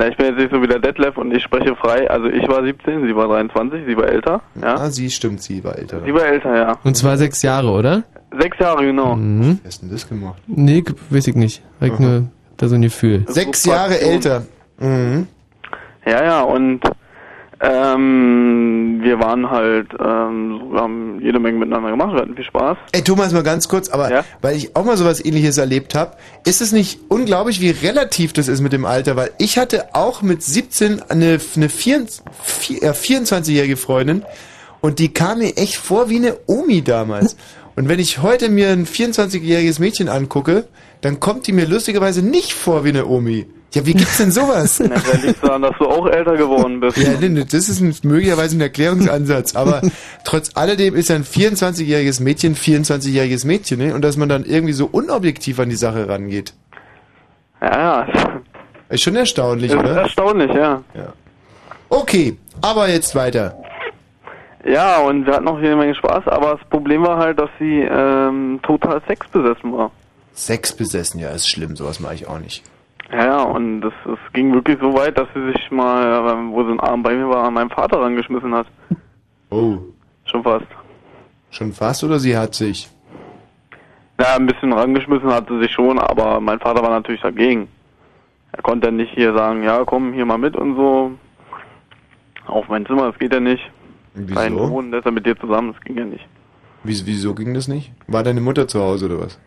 Na, 0.00 0.08
ich 0.08 0.16
bin 0.16 0.28
jetzt 0.28 0.38
nicht 0.38 0.50
so 0.50 0.62
wie 0.62 0.66
der 0.66 0.78
Detlef 0.78 1.18
und 1.18 1.30
ich 1.30 1.42
spreche 1.42 1.76
frei. 1.76 2.08
Also 2.10 2.28
ich 2.28 2.48
war 2.48 2.64
17, 2.64 3.06
sie 3.06 3.14
war 3.14 3.28
23, 3.28 3.84
sie 3.86 3.94
war 3.98 4.08
älter. 4.08 4.40
Ja. 4.54 4.76
Ah, 4.76 4.90
sie 4.90 5.10
stimmt, 5.10 5.42
sie 5.42 5.62
war 5.62 5.76
älter. 5.76 6.00
Sie 6.02 6.14
war 6.14 6.24
älter, 6.24 6.56
ja. 6.56 6.78
Und 6.84 6.96
zwar 6.96 7.18
sechs 7.18 7.42
Jahre, 7.42 7.68
oder? 7.68 8.04
Sechs 8.40 8.58
Jahre, 8.58 8.82
genau. 8.82 9.14
Mhm. 9.14 9.58
Wer 9.60 9.68
ist 9.68 9.82
denn 9.82 9.90
das 9.90 10.08
gemacht? 10.08 10.40
Nee, 10.46 10.82
weiß 11.10 11.26
ich 11.26 11.34
nicht. 11.34 11.62
Ich 11.82 11.98
nur 11.98 12.28
da 12.56 12.68
so 12.68 12.76
ein 12.76 12.80
Gefühl. 12.80 13.26
Sechs 13.28 13.66
Jahre 13.66 14.00
älter. 14.00 14.44
Mhm. 14.78 15.26
Ja, 16.06 16.24
ja, 16.24 16.40
und 16.44 16.80
ähm, 17.62 19.00
wir 19.02 19.18
waren 19.18 19.50
halt, 19.50 19.88
ähm, 19.98 20.60
wir 20.72 20.80
haben 20.80 21.20
jede 21.22 21.38
Menge 21.38 21.58
miteinander 21.58 21.90
gemacht, 21.90 22.14
wir 22.14 22.22
hatten 22.22 22.34
viel 22.34 22.44
Spaß. 22.44 22.76
Ey, 22.92 23.02
Thomas, 23.02 23.32
mal 23.32 23.42
ganz 23.42 23.68
kurz, 23.68 23.88
aber 23.88 24.10
weil 24.40 24.56
ich 24.56 24.74
auch 24.76 24.84
mal 24.84 24.96
sowas 24.96 25.24
ähnliches 25.24 25.58
erlebt 25.58 25.94
habe, 25.94 26.16
ist 26.44 26.60
es 26.60 26.72
nicht 26.72 27.00
unglaublich, 27.08 27.60
wie 27.60 27.70
relativ 27.70 28.32
das 28.32 28.48
ist 28.48 28.60
mit 28.60 28.72
dem 28.72 28.84
Alter? 28.84 29.16
Weil 29.16 29.30
ich 29.38 29.58
hatte 29.58 29.94
auch 29.94 30.22
mit 30.22 30.42
17 30.42 31.02
eine, 31.08 31.38
eine 31.56 31.68
24 31.68 32.22
vier- 32.42 32.82
äh, 32.82 32.90
24-jährige 32.90 33.76
Freundin 33.76 34.22
und 34.80 34.98
die 34.98 35.12
kam 35.12 35.38
mir 35.38 35.56
echt 35.56 35.76
vor 35.76 36.08
wie 36.10 36.16
eine 36.16 36.36
Omi 36.46 36.82
damals. 36.82 37.36
Und 37.76 37.88
wenn 37.88 37.98
ich 38.00 38.20
heute 38.22 38.48
mir 38.50 38.68
ein 38.70 38.84
24-jähriges 38.86 39.80
Mädchen 39.80 40.08
angucke, 40.08 40.66
dann 41.02 41.20
kommt 41.20 41.46
die 41.46 41.52
mir 41.52 41.66
lustigerweise 41.66 42.22
nicht 42.22 42.52
vor 42.52 42.84
wie 42.84 42.90
eine 42.90 43.06
Omi. 43.06 43.46
Ja, 43.72 43.86
wie 43.86 43.92
gibt's 43.92 44.18
denn 44.18 44.32
sowas? 44.32 44.80
Na, 44.84 44.96
da 44.96 45.18
liegt 45.24 45.44
daran, 45.44 45.62
dass 45.62 45.76
du 45.78 45.86
auch 45.86 46.06
älter 46.08 46.36
geworden 46.36 46.80
bist. 46.80 46.96
Ja, 46.96 47.10
nee, 47.20 47.28
nee, 47.28 47.44
das 47.44 47.68
ist 47.68 47.80
ein, 47.80 47.94
möglicherweise 48.02 48.56
ein 48.56 48.60
Erklärungsansatz, 48.60 49.54
aber 49.54 49.80
trotz 50.24 50.50
alledem 50.56 50.96
ist 50.96 51.10
ein 51.10 51.24
24-jähriges 51.24 52.20
Mädchen 52.22 52.52
ein 52.52 52.56
24-jähriges 52.56 53.46
Mädchen, 53.46 53.78
ne? 53.78 53.94
Und 53.94 54.02
dass 54.02 54.16
man 54.16 54.28
dann 54.28 54.44
irgendwie 54.44 54.72
so 54.72 54.86
unobjektiv 54.86 55.60
an 55.60 55.68
die 55.68 55.76
Sache 55.76 56.08
rangeht. 56.08 56.52
Ja, 57.60 57.78
ja. 57.78 58.08
Ist 58.88 59.02
schon 59.02 59.14
erstaunlich, 59.14 59.70
Ist 59.70 59.78
oder? 59.78 60.00
erstaunlich, 60.02 60.52
ja. 60.52 60.82
Okay, 61.88 62.36
aber 62.60 62.88
jetzt 62.88 63.14
weiter. 63.14 63.56
Ja, 64.64 64.98
und 64.98 65.26
wir 65.26 65.34
hatten 65.34 65.48
auch 65.48 65.58
jede 65.60 65.76
Menge 65.76 65.94
Spaß, 65.94 66.26
aber 66.26 66.56
das 66.56 66.68
Problem 66.68 67.02
war 67.02 67.18
halt, 67.18 67.38
dass 67.38 67.50
sie 67.58 67.80
ähm, 67.80 68.60
total 68.62 69.00
sexbesessen 69.06 69.72
war. 69.72 69.90
Sex 70.32 70.72
besessen, 70.72 71.20
ja, 71.20 71.30
ist 71.30 71.48
schlimm, 71.48 71.76
sowas 71.76 72.00
mache 72.00 72.14
ich 72.14 72.26
auch 72.28 72.38
nicht. 72.38 72.62
Ja, 73.12 73.24
ja, 73.24 73.42
und 73.42 73.80
das, 73.80 73.92
das 74.04 74.18
ging 74.32 74.52
wirklich 74.52 74.78
so 74.80 74.94
weit, 74.94 75.18
dass 75.18 75.28
sie 75.34 75.52
sich 75.52 75.70
mal, 75.70 76.32
ähm, 76.32 76.52
wo 76.52 76.62
sie 76.62 76.70
einen 76.70 76.80
Abend 76.80 77.02
bei 77.02 77.14
mir 77.14 77.28
war, 77.28 77.44
an 77.44 77.54
meinen 77.54 77.70
Vater 77.70 78.00
rangeschmissen 78.00 78.54
hat. 78.54 78.66
Oh. 79.52 79.78
Schon 80.26 80.44
fast. 80.44 80.66
Schon 81.50 81.72
fast 81.72 82.04
oder 82.04 82.20
sie 82.20 82.36
hat 82.36 82.54
sich? 82.54 82.88
Ja, 84.20 84.36
ein 84.36 84.46
bisschen 84.46 84.72
rangeschmissen 84.72 85.28
hat 85.28 85.48
sie 85.48 85.58
sich 85.58 85.72
schon, 85.72 85.98
aber 85.98 86.38
mein 86.38 86.60
Vater 86.60 86.84
war 86.84 86.90
natürlich 86.90 87.20
dagegen. 87.20 87.66
Er 88.52 88.62
konnte 88.62 88.86
dann 88.86 88.96
nicht 88.96 89.12
hier 89.12 89.32
sagen, 89.34 89.64
ja, 89.64 89.82
komm 89.84 90.12
hier 90.12 90.24
mal 90.24 90.38
mit 90.38 90.54
und 90.54 90.76
so. 90.76 91.10
Auf 92.46 92.68
mein 92.68 92.86
Zimmer, 92.86 93.10
das 93.10 93.18
geht 93.18 93.34
ja 93.34 93.40
nicht. 93.40 93.62
Wieso? 94.14 94.34
Kein 94.34 94.56
Wohnen, 94.56 94.92
ja 94.92 95.10
mit 95.10 95.26
dir 95.26 95.36
zusammen, 95.36 95.72
das 95.72 95.82
ging 95.82 95.96
ja 95.96 96.04
nicht. 96.04 96.28
Wieso, 96.84 97.06
wieso 97.06 97.34
ging 97.34 97.54
das 97.54 97.66
nicht? 97.66 97.92
War 98.06 98.22
deine 98.22 98.40
Mutter 98.40 98.68
zu 98.68 98.80
Hause 98.80 99.06
oder 99.06 99.20
was? 99.20 99.38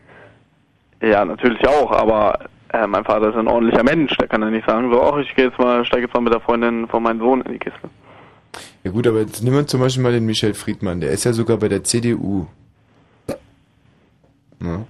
Ja, 1.01 1.25
natürlich 1.25 1.65
auch, 1.67 1.91
aber 1.91 2.39
äh, 2.73 2.87
mein 2.87 3.05
Vater 3.05 3.29
ist 3.29 3.35
ein 3.35 3.47
ordentlicher 3.47 3.83
Mensch, 3.83 4.17
der 4.17 4.27
kann 4.27 4.41
ja 4.41 4.49
nicht 4.49 4.67
sagen, 4.67 4.91
so, 4.91 5.01
ach, 5.01 5.17
ich 5.19 5.33
gehe 5.35 5.45
jetzt 5.45 5.59
mal, 5.59 5.85
steige 5.85 6.05
jetzt 6.05 6.13
mal 6.13 6.21
mit 6.21 6.33
der 6.33 6.41
Freundin 6.41 6.87
von 6.87 7.03
meinem 7.03 7.19
Sohn 7.19 7.41
in 7.41 7.53
die 7.53 7.59
Kiste. 7.59 7.89
Ja 8.83 8.91
gut, 8.91 9.07
aber 9.07 9.19
jetzt 9.19 9.43
nehmen 9.43 9.55
wir 9.55 9.67
zum 9.67 9.79
Beispiel 9.79 10.03
mal 10.03 10.11
den 10.11 10.25
Michel 10.25 10.53
Friedmann, 10.53 10.99
der 10.99 11.11
ist 11.11 11.23
ja 11.23 11.33
sogar 11.33 11.57
bei 11.57 11.69
der 11.69 11.83
CDU. 11.83 12.47
Ja. 14.61 14.85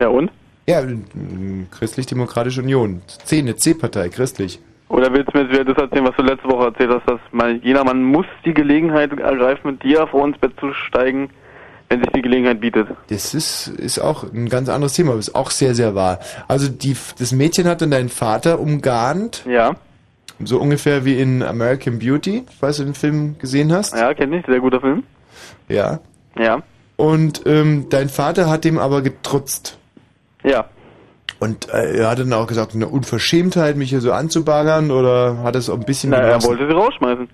Ja 0.00 0.08
und? 0.08 0.30
Ja, 0.66 0.80
m, 0.80 1.66
Christlich-Demokratische 1.70 2.62
Union. 2.62 3.02
C, 3.06 3.38
eine 3.38 3.56
C-Partei, 3.56 4.08
christlich. 4.08 4.60
Oder 4.88 5.12
willst 5.12 5.32
du 5.32 5.38
mir 5.38 5.44
jetzt 5.44 5.52
wieder 5.52 5.64
das 5.64 5.82
erzählen, 5.82 6.06
was 6.06 6.16
du 6.16 6.22
letzte 6.22 6.48
Woche 6.48 6.66
erzählt 6.66 6.90
hast, 6.90 7.08
dass 7.08 7.20
man, 7.32 7.60
jeder 7.62 7.84
Mann 7.84 8.02
muss 8.02 8.26
die 8.44 8.54
Gelegenheit 8.54 9.12
ergreifen, 9.18 9.72
mit 9.72 9.82
dir 9.82 10.06
vor 10.06 10.26
ins 10.26 10.38
Bett 10.38 10.52
zu 10.58 10.72
steigen, 10.72 11.30
wenn 11.88 12.00
sich 12.00 12.10
die 12.12 12.22
Gelegenheit 12.22 12.60
bietet? 12.60 12.88
Das 13.08 13.34
ist, 13.34 13.68
ist 13.68 13.98
auch 13.98 14.24
ein 14.24 14.48
ganz 14.48 14.68
anderes 14.68 14.94
Thema, 14.94 15.10
aber 15.10 15.20
ist 15.20 15.34
auch 15.34 15.50
sehr, 15.50 15.74
sehr 15.74 15.94
wahr. 15.94 16.20
Also 16.46 16.68
die, 16.68 16.96
das 17.18 17.32
Mädchen 17.32 17.66
hat 17.66 17.80
dann 17.80 17.90
deinen 17.90 18.08
Vater 18.08 18.60
umgarnt. 18.60 19.44
Ja. 19.46 19.74
So 20.44 20.60
ungefähr 20.60 21.04
wie 21.04 21.18
in 21.18 21.42
American 21.42 21.98
Beauty, 21.98 22.44
falls 22.60 22.76
du 22.76 22.84
den 22.84 22.94
Film 22.94 23.38
gesehen 23.38 23.72
hast. 23.72 23.94
Ja, 23.94 24.14
kenn 24.14 24.32
ich, 24.32 24.46
sehr 24.46 24.60
guter 24.60 24.80
Film. 24.80 25.02
Ja. 25.68 26.00
Ja. 26.38 26.62
Und 26.96 27.42
ähm, 27.46 27.86
dein 27.90 28.08
Vater 28.08 28.48
hat 28.48 28.64
dem 28.64 28.78
aber 28.78 29.02
getrutzt. 29.02 29.78
Ja. 30.44 30.66
Und 31.40 31.68
äh, 31.68 31.98
er 31.98 32.10
hat 32.10 32.18
dann 32.18 32.32
auch 32.32 32.46
gesagt, 32.46 32.74
eine 32.74 32.88
Unverschämtheit, 32.88 33.76
mich 33.76 33.90
hier 33.90 34.00
so 34.00 34.12
anzubaggern 34.12 34.90
oder 34.90 35.38
hat 35.42 35.56
es 35.56 35.70
auch 35.70 35.74
ein 35.74 35.84
bisschen 35.84 36.10
Na, 36.10 36.18
er 36.18 36.42
wollte 36.42 36.66
sie 36.66 36.72
rausschmeißen. 36.72 37.28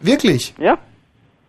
Wirklich? 0.00 0.54
Ja. 0.58 0.78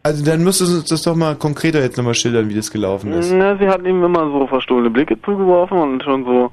Also 0.05 0.23
dann 0.23 0.43
müsstest 0.43 0.71
du 0.71 0.75
uns 0.75 0.85
das 0.85 1.01
doch 1.01 1.15
mal 1.15 1.35
konkreter 1.35 1.81
jetzt 1.81 1.97
nochmal 1.97 2.13
schildern, 2.13 2.47
wie 2.47 2.53
das 2.53 2.69
gelaufen 2.69 3.11
ist. 3.11 3.33
Na, 3.33 3.57
sie 3.57 3.67
hat 3.67 3.81
ihm 3.87 4.03
immer 4.03 4.29
so 4.29 4.45
verstohlene 4.45 4.91
Blicke 4.91 5.19
zugeworfen 5.19 5.79
und 5.79 6.03
schon 6.03 6.23
so, 6.25 6.51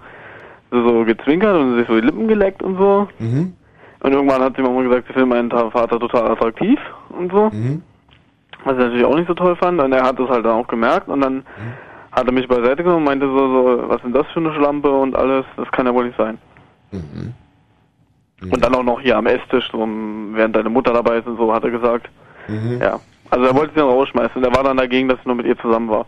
so, 0.70 1.04
gezwinkert 1.04 1.54
und 1.60 1.76
sich 1.76 1.86
so 1.86 1.94
die 1.94 2.06
Lippen 2.06 2.28
geleckt 2.28 2.62
und 2.62 2.78
so. 2.78 3.08
Mhm. 3.18 3.52
Und 4.00 4.12
irgendwann 4.14 4.40
hat 4.40 4.56
sie 4.56 4.62
mir 4.62 4.70
mal 4.70 4.84
gesagt, 4.84 5.06
sie 5.06 5.12
findet 5.12 5.28
meinen 5.28 5.50
Vater 5.50 6.00
total 6.00 6.30
attraktiv 6.30 6.80
und 7.10 7.30
so. 7.30 7.50
Mhm. 7.52 7.82
Was 8.64 8.72
ich 8.72 8.78
natürlich 8.78 9.04
auch 9.04 9.16
nicht 9.16 9.28
so 9.28 9.34
toll 9.34 9.54
fand. 9.56 9.82
Und 9.82 9.92
er 9.92 10.02
hat 10.02 10.18
das 10.18 10.30
halt 10.30 10.46
dann 10.46 10.52
auch 10.52 10.68
gemerkt 10.68 11.08
und 11.08 11.20
dann 11.20 11.44
hat 12.10 12.26
er 12.26 12.32
mich 12.32 12.48
beiseite 12.48 12.82
genommen 12.82 13.00
und 13.00 13.04
meinte 13.04 13.26
so, 13.26 13.36
so, 13.36 13.84
was 13.86 13.96
ist 13.96 14.04
denn 14.04 14.14
das 14.14 14.26
für 14.32 14.40
eine 14.40 14.54
Schlampe 14.54 14.90
und 14.90 15.14
alles, 15.14 15.44
das 15.58 15.70
kann 15.72 15.84
ja 15.84 15.92
wohl 15.92 16.06
nicht 16.06 16.16
sein. 16.16 16.38
Mhm. 16.90 17.34
Und 18.50 18.64
dann 18.64 18.74
auch 18.74 18.82
noch 18.82 19.02
hier 19.02 19.18
am 19.18 19.26
Esstisch, 19.26 19.68
so, 19.70 19.86
während 20.32 20.56
deine 20.56 20.70
Mutter 20.70 20.94
dabei 20.94 21.18
ist 21.18 21.26
und 21.26 21.36
so, 21.36 21.52
hat 21.52 21.64
er 21.64 21.70
gesagt. 21.70 22.08
Mhm. 22.48 22.80
Ja. 22.80 22.98
Also 23.32 23.46
er 23.46 23.54
wollte 23.54 23.72
sie 23.72 23.80
dann 23.80 23.88
rausschmeißen 23.88 24.36
und 24.36 24.44
er 24.44 24.54
war 24.54 24.62
dann 24.62 24.76
dagegen, 24.76 25.08
dass 25.08 25.18
ich 25.18 25.24
nur 25.24 25.36
mit 25.36 25.46
ihr 25.46 25.56
zusammen 25.58 25.88
war. 25.88 26.04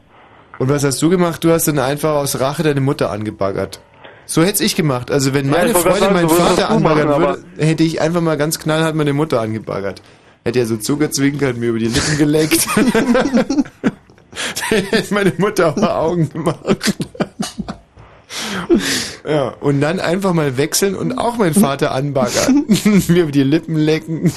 Und 0.59 0.68
was 0.68 0.84
hast 0.84 1.01
du 1.01 1.09
gemacht? 1.09 1.42
Du 1.42 1.51
hast 1.51 1.66
dann 1.66 1.78
einfach 1.78 2.16
aus 2.16 2.38
Rache 2.38 2.62
deine 2.62 2.82
Mutter 2.82 3.10
angebaggert. 3.10 3.80
So 4.26 4.42
hätte 4.44 4.62
ich 4.62 4.76
gemacht. 4.76 5.10
Also 5.10 5.32
wenn 5.32 5.46
Ja, 5.46 5.52
meine 5.52 5.74
wollte 5.74 5.88
Freundin 5.88 6.12
meinen 6.12 6.28
Vater 6.28 6.55
du 6.55 6.60
machen, 6.60 6.76
anbaggern 6.76 7.09
würde, 7.09 7.44
hätte 7.56 7.82
ich 7.82 8.02
einfach 8.02 8.20
mal 8.20 8.36
ganz 8.36 8.59
knallhart 8.59 8.94
meine 8.94 9.14
Mutter 9.14 9.40
angebaggert. 9.40 10.02
Hätte 10.44 10.59
er 10.59 10.66
so 10.66 10.76
zugezwinkert, 10.76 11.56
mir 11.56 11.70
über 11.70 11.78
die 11.78 11.88
Lippen 11.88 12.18
geleckt. 12.18 12.66
hätte 14.68 15.14
meine 15.14 15.32
Mutter 15.38 15.68
aber 15.68 15.96
Augen 15.96 16.28
gemacht. 16.28 16.94
ja, 19.26 19.48
und 19.60 19.80
dann 19.80 19.98
einfach 19.98 20.34
mal 20.34 20.59
wechseln 20.59 20.94
und 20.94 21.16
auch 21.16 21.38
meinen 21.38 21.55
Vater 21.55 21.92
anbaggern. 21.92 22.66
mir 23.09 23.22
über 23.22 23.32
die 23.32 23.44
Lippen 23.44 23.76
lecken, 23.76 24.30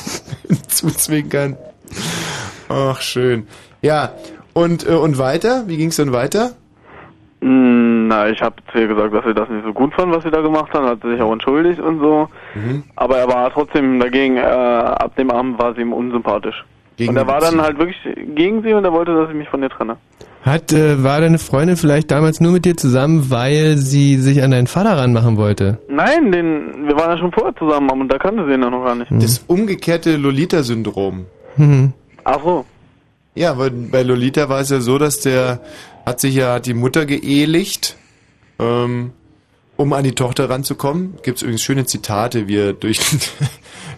zuzwinkern. 0.69 1.57
Ach, 2.69 3.01
schön. 3.01 3.47
Ja, 3.81 4.11
und, 4.53 4.87
äh, 4.87 4.93
und 4.93 5.17
weiter? 5.17 5.63
Wie 5.67 5.77
ging's 5.77 5.97
dann 5.97 6.11
weiter? 6.11 6.51
Mm, 7.41 8.07
Na, 8.07 8.29
ich 8.29 8.41
habe 8.41 8.55
zu 8.71 8.79
ihr 8.79 8.87
gesagt, 8.87 9.13
dass 9.13 9.25
sie 9.25 9.33
das 9.33 9.49
nicht 9.49 9.65
so 9.65 9.73
gut 9.73 9.93
fand, 9.93 10.13
was 10.15 10.23
sie 10.23 10.31
da 10.31 10.41
gemacht 10.41 10.73
hat, 10.73 10.83
hat 10.83 10.99
sie 11.03 11.11
sich 11.11 11.21
auch 11.21 11.31
entschuldigt 11.31 11.79
und 11.79 11.99
so. 11.99 12.27
Mhm. 12.55 12.83
Aber 12.95 13.17
er 13.17 13.27
war 13.27 13.51
trotzdem 13.51 13.99
dagegen, 13.99 14.37
äh, 14.37 14.41
ab 14.41 15.15
dem 15.15 15.29
Abend 15.29 15.59
war 15.59 15.75
sie 15.75 15.81
ihm 15.81 15.93
unsympathisch. 15.93 16.65
Gegen 16.97 17.11
und 17.11 17.17
er 17.17 17.27
war 17.27 17.39
dann 17.39 17.61
halt 17.61 17.77
wirklich 17.77 17.97
gegen 18.33 18.63
sie 18.63 18.73
und 18.73 18.83
er 18.83 18.91
wollte, 18.91 19.13
dass 19.13 19.29
ich 19.29 19.35
mich 19.35 19.49
von 19.49 19.61
ihr 19.61 19.69
trenne. 19.69 19.97
Hat, 20.41 20.71
äh, 20.73 21.03
war 21.03 21.21
deine 21.21 21.37
Freundin 21.37 21.75
vielleicht 21.75 22.09
damals 22.09 22.39
nur 22.39 22.53
mit 22.53 22.65
dir 22.65 22.75
zusammen, 22.75 23.29
weil 23.29 23.77
sie 23.77 24.15
sich 24.17 24.41
an 24.41 24.51
deinen 24.51 24.67
Vater 24.67 24.97
ranmachen 24.97 25.37
wollte? 25.37 25.77
Nein, 25.89 26.31
den, 26.31 26.87
wir 26.87 26.95
waren 26.95 27.11
ja 27.11 27.17
schon 27.17 27.31
vorher 27.31 27.55
zusammen, 27.55 27.89
und 27.89 28.11
da 28.11 28.17
kannte 28.17 28.45
sie 28.47 28.53
ihn 28.53 28.63
ja 28.63 28.69
noch 28.69 28.83
gar 28.83 28.95
nicht. 28.95 29.11
Das 29.11 29.43
umgekehrte 29.45 30.15
Lolita-Syndrom. 30.15 31.25
Mhm. 31.57 31.93
Ach. 32.27 32.65
Ja, 33.35 33.57
weil 33.57 33.69
bei 33.69 34.03
Lolita 34.03 34.49
war 34.49 34.59
es 34.59 34.69
ja 34.69 34.81
so, 34.81 34.97
dass 34.97 35.21
der 35.21 35.61
hat 36.05 36.19
sich 36.19 36.35
ja 36.35 36.55
hat 36.55 36.65
die 36.65 36.73
Mutter 36.73 37.05
geehelicht, 37.05 37.95
ähm, 38.59 39.13
um 39.77 39.93
an 39.93 40.03
die 40.03 40.11
Tochter 40.11 40.49
ranzukommen. 40.49 41.19
Gibt 41.23 41.37
es 41.37 41.43
übrigens 41.43 41.61
schöne 41.61 41.85
Zitate, 41.85 42.49
wie 42.49 42.57
er 42.57 42.73
durch 42.73 42.99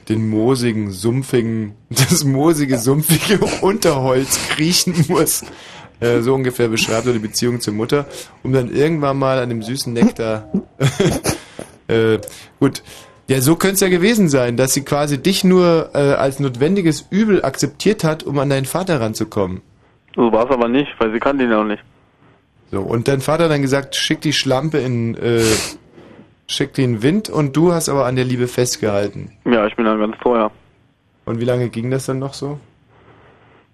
den 0.10 0.30
moosigen, 0.30 0.92
sumpfigen, 0.92 1.74
das 1.90 2.24
moosige, 2.24 2.78
sumpfige 2.78 3.40
Unterholz 3.62 4.38
kriechen 4.50 4.94
muss. 5.08 5.44
Äh, 6.00 6.22
so 6.22 6.36
ungefähr 6.36 6.68
beschreibt 6.68 7.08
er 7.08 7.14
die 7.14 7.20
Beziehung 7.20 7.62
zur 7.62 7.74
Mutter, 7.74 8.06
um 8.44 8.54
dann 8.54 8.72
irgendwann 8.72 9.18
mal 9.18 9.40
an 9.40 9.50
dem 9.50 9.64
süßen 9.64 9.92
Nektar. 9.92 10.52
äh, 11.88 12.20
gut. 12.60 12.84
Ja, 13.30 13.42
so 13.42 13.56
könnte 13.56 13.76
es 13.76 13.82
ja 13.82 13.90
gewesen 13.90 14.28
sein, 14.28 14.58
dass 14.58 14.74
sie 14.74 14.84
quasi 14.84 15.22
dich 15.22 15.44
nur 15.44 15.92
äh, 15.94 16.14
als 16.14 16.40
notwendiges 16.40 17.06
Übel 17.12 17.46
akzeptiert 17.46 18.04
hat, 18.04 18.24
um 18.24 18.40
an 18.40 18.50
deinen 18.50 18.66
Vater 18.66 19.00
ranzukommen. 19.00 19.62
So 20.16 20.32
war 20.32 20.46
es 20.46 20.50
aber 20.50 20.68
nicht, 20.68 20.90
weil 20.98 21.14
sie 21.14 21.20
kannte 21.20 21.44
ihn 21.44 21.52
ja 21.52 21.58
noch 21.58 21.70
nicht. 21.70 21.84
So, 22.72 22.82
und 22.82 23.08
dein 23.08 23.22
Vater 23.22 23.44
hat 23.44 23.52
dann 23.52 23.62
gesagt, 23.62 23.96
schick 23.96 24.20
die 24.22 24.34
Schlampe 24.34 24.80
in, 24.80 25.16
äh, 25.16 25.44
schick 26.48 26.74
den 26.74 27.04
Wind 27.04 27.30
und 27.30 27.56
du 27.56 27.72
hast 27.72 27.88
aber 27.88 28.08
an 28.08 28.16
der 28.16 28.26
Liebe 28.26 28.48
festgehalten. 28.48 29.32
Ja, 29.46 29.68
ich 29.68 29.76
bin 29.76 29.86
dann 29.86 30.00
ganz 30.00 30.18
teuer. 30.24 30.50
Und 31.26 31.40
wie 31.40 31.46
lange 31.46 31.70
ging 31.70 31.92
das 31.92 32.08
dann 32.08 32.18
noch 32.18 32.34
so? 32.34 32.60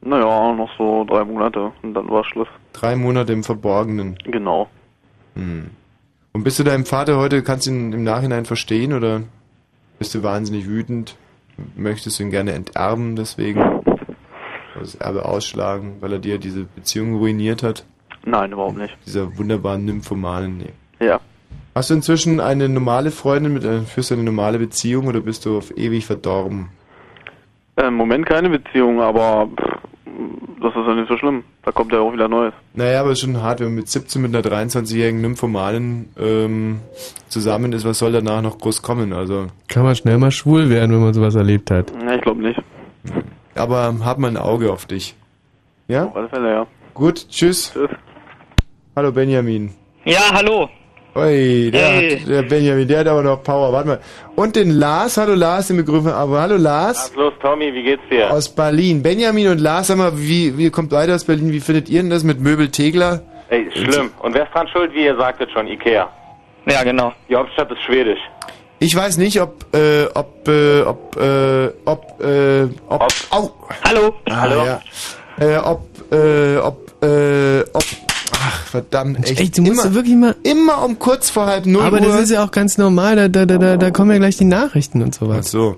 Naja, 0.02 0.52
noch 0.52 0.70
so 0.78 1.06
drei 1.06 1.24
Monate 1.24 1.72
und 1.82 1.94
dann 1.94 2.10
war 2.10 2.26
Schluss. 2.26 2.50
Drei 2.74 2.98
Monate 2.98 3.32
im 3.32 3.46
Verborgenen. 3.46 4.18
Genau. 4.26 4.68
Hm. 5.36 5.70
Und 6.34 6.44
bist 6.44 6.60
du 6.60 6.64
deinem 6.66 6.86
Vater 6.86 7.16
heute, 7.16 7.42
kannst 7.42 7.68
du 7.68 7.72
ihn 7.72 7.94
im 7.94 8.04
Nachhinein 8.04 8.44
verstehen 8.44 8.92
oder 8.92 9.22
bist 10.00 10.14
du 10.16 10.24
wahnsinnig 10.24 10.68
wütend? 10.68 11.16
Möchtest 11.76 12.20
du 12.20 12.24
ihn 12.24 12.32
gerne 12.32 12.54
enterben 12.54 13.16
deswegen? 13.16 13.62
Oder 13.62 14.82
das 14.82 14.96
Erbe 14.96 15.26
ausschlagen, 15.26 15.98
weil 16.02 16.14
er 16.14 16.20
dir 16.20 16.38
diese 16.38 16.64
Beziehung 16.64 17.16
ruiniert 17.16 17.64
hat? 17.64 17.86
Nein, 18.26 18.52
überhaupt 18.52 18.78
nicht. 18.78 18.98
Dieser 19.06 19.38
wunderbaren 19.38 19.86
Nymphomanen, 19.86 20.58
nee. 20.58 21.06
Ja. 21.06 21.20
Hast 21.76 21.90
du 21.90 21.94
inzwischen 21.94 22.40
eine 22.40 22.70
normale 22.70 23.12
Freundin, 23.12 23.54
mit 23.54 23.66
einer, 23.66 23.84
führst 23.84 24.10
du 24.10 24.16
eine 24.16 24.24
normale 24.24 24.60
Beziehung 24.60 25.08
oder 25.08 25.22
bist 25.22 25.46
du 25.46 25.58
auf 25.58 25.78
ewig 25.78 26.06
verdorben? 26.06 26.70
Äh, 27.76 27.88
Im 27.88 27.96
Moment 27.96 28.26
keine 28.26 28.50
Beziehung, 28.50 29.02
aber 29.02 29.48
pff, 29.48 29.75
das 30.62 30.72
ist 30.76 30.88
ja 30.88 30.96
nicht 30.96 31.08
so 31.10 31.18
schlimm. 31.18 31.44
Da 31.64 31.72
kommt 31.72 31.92
ja 31.92 32.00
auch 32.00 32.12
wieder 32.14 32.28
Neues. 32.28 32.54
Naja, 32.74 33.02
aber 33.02 33.12
es 33.12 33.20
ist 33.20 33.26
schon 33.26 33.42
hart, 33.42 33.60
wenn 33.60 33.68
man 33.68 33.76
mit 33.76 33.88
17 33.90 34.22
mit 34.22 34.36
einer 34.36 34.44
23-jährigen 34.46 35.22
Nymphomanin 35.22 36.10
ähm, 36.18 36.80
zusammen 37.28 37.74
ist, 37.74 37.86
was 37.86 38.00
soll 38.00 38.12
danach 38.12 38.42
noch 38.42 38.58
groß 38.58 38.82
kommen? 38.82 39.14
Also, 39.14 39.48
Kann 39.68 39.84
man 39.84 39.96
schnell 39.96 40.18
mal 40.18 40.32
schwul 40.32 40.70
werden, 40.70 40.92
wenn 40.92 41.02
man 41.02 41.14
sowas 41.14 41.36
erlebt 41.36 41.72
hat. 41.72 41.92
Ja, 42.04 42.16
ich 42.16 42.22
glaube 42.22 42.42
nicht. 42.42 42.60
aber 43.56 43.94
hab 44.04 44.18
mal 44.18 44.28
ein 44.30 44.38
Auge 44.38 44.72
auf 44.72 44.86
dich. 44.86 45.16
Ja? 45.88 46.06
Auf 46.06 46.16
alle 46.16 46.30
Fälle, 46.30 46.50
ja. 46.52 46.68
Gut, 46.94 47.28
tschüss. 47.30 47.72
Tschüss. 47.74 47.90
Hallo 48.96 49.12
Benjamin. 49.12 49.72
Ja, 50.06 50.32
hallo. 50.32 50.70
Ui, 51.18 51.72
der, 51.72 51.82
Hey. 51.88 52.20
hat, 52.20 52.28
der 52.28 52.42
Benjamin, 52.44 52.88
der 52.88 53.00
hat 53.00 53.08
aber 53.08 53.24
noch 53.24 53.42
Power. 53.42 53.72
Warte 53.72 53.88
mal. 53.88 54.00
Und 54.36 54.56
den 54.58 54.72
Lars, 54.72 55.16
hallo 55.16 55.34
Lars, 55.34 55.68
den 55.68 55.78
begrüßen 55.78 56.06
wir. 56.08 56.16
Aber 56.16 56.42
hallo 56.42 56.58
Lars. 56.58 57.12
Los, 57.16 57.34
Tommy, 57.42 57.74
wie 57.74 57.84
geht's 57.84 58.04
dir? 58.12 58.30
Aus 58.32 58.50
Berlin. 58.50 59.02
Benjamin 59.02 59.48
und 59.48 59.60
Lars, 59.62 59.88
sag 59.88 59.98
mal, 59.98 60.12
wie, 60.16 60.58
wie 60.58 60.70
kommt 60.70 60.90
beide 60.90 61.16
aus 61.16 61.24
Berlin? 61.24 61.54
Wie 61.54 61.62
findet 61.62 61.88
ihr 61.88 62.02
denn 62.02 62.10
das 62.10 62.24
mit 62.26 62.42
Möbel 62.42 62.70
Tegler? 62.70 63.22
Ey, 63.48 63.70
schlimm. 63.74 64.12
Und 64.22 64.34
wer 64.34 64.44
ist 64.44 64.54
dran 64.54 64.68
schuld, 64.68 64.94
wie 64.94 65.06
ihr 65.06 65.16
sagtet 65.16 65.50
schon? 65.52 65.68
Ikea. 65.68 66.10
Ja, 66.66 66.84
genau. 66.84 67.14
Die 67.30 67.36
Hauptstadt 67.36 67.72
ist 67.72 67.82
schwedisch. 67.84 68.20
Ich 68.80 68.94
weiß 68.94 69.18
nicht, 69.18 69.40
ob, 69.40 69.74
äh, 69.74 70.06
ob, 70.14 70.46
äh, 70.50 70.82
ob, 70.82 71.16
äh, 71.18 71.70
ob, 71.86 72.22
äh, 72.22 72.64
ob, 72.90 73.08
au. 73.30 73.52
Hallo. 73.88 74.14
Ah, 74.30 74.42
Hallo. 74.42 74.66
Ja. 74.66 74.82
Äh, 75.40 75.58
ob, 75.60 75.82
äh, 76.12 76.58
ob, 76.58 77.04
äh, 77.04 77.62
ob, 77.72 77.84
ach, 78.32 78.68
verdammt, 78.68 79.30
echt. 79.30 79.40
Ey, 79.40 79.50
du 79.50 79.62
musst 79.62 79.86
immer, 79.86 79.94
wirklich 79.94 80.16
mal... 80.16 80.36
immer 80.44 80.84
um 80.84 81.00
kurz 81.00 81.30
vor 81.30 81.46
halb 81.46 81.66
null 81.66 81.84
Aber 81.84 82.00
Uhr. 82.00 82.08
das 82.08 82.22
ist 82.24 82.32
ja 82.32 82.44
auch 82.44 82.52
ganz 82.52 82.78
normal, 82.78 83.16
da, 83.16 83.28
da, 83.28 83.46
da, 83.46 83.58
da, 83.58 83.78
da 83.78 83.92
kommen 83.92 84.12
ja 84.12 84.18
gleich 84.18 84.38
die 84.38 84.46
Nachrichten 84.46 85.02
und 85.02 85.16
Ach 85.16 85.20
sowas. 85.20 85.52
so. 85.52 85.76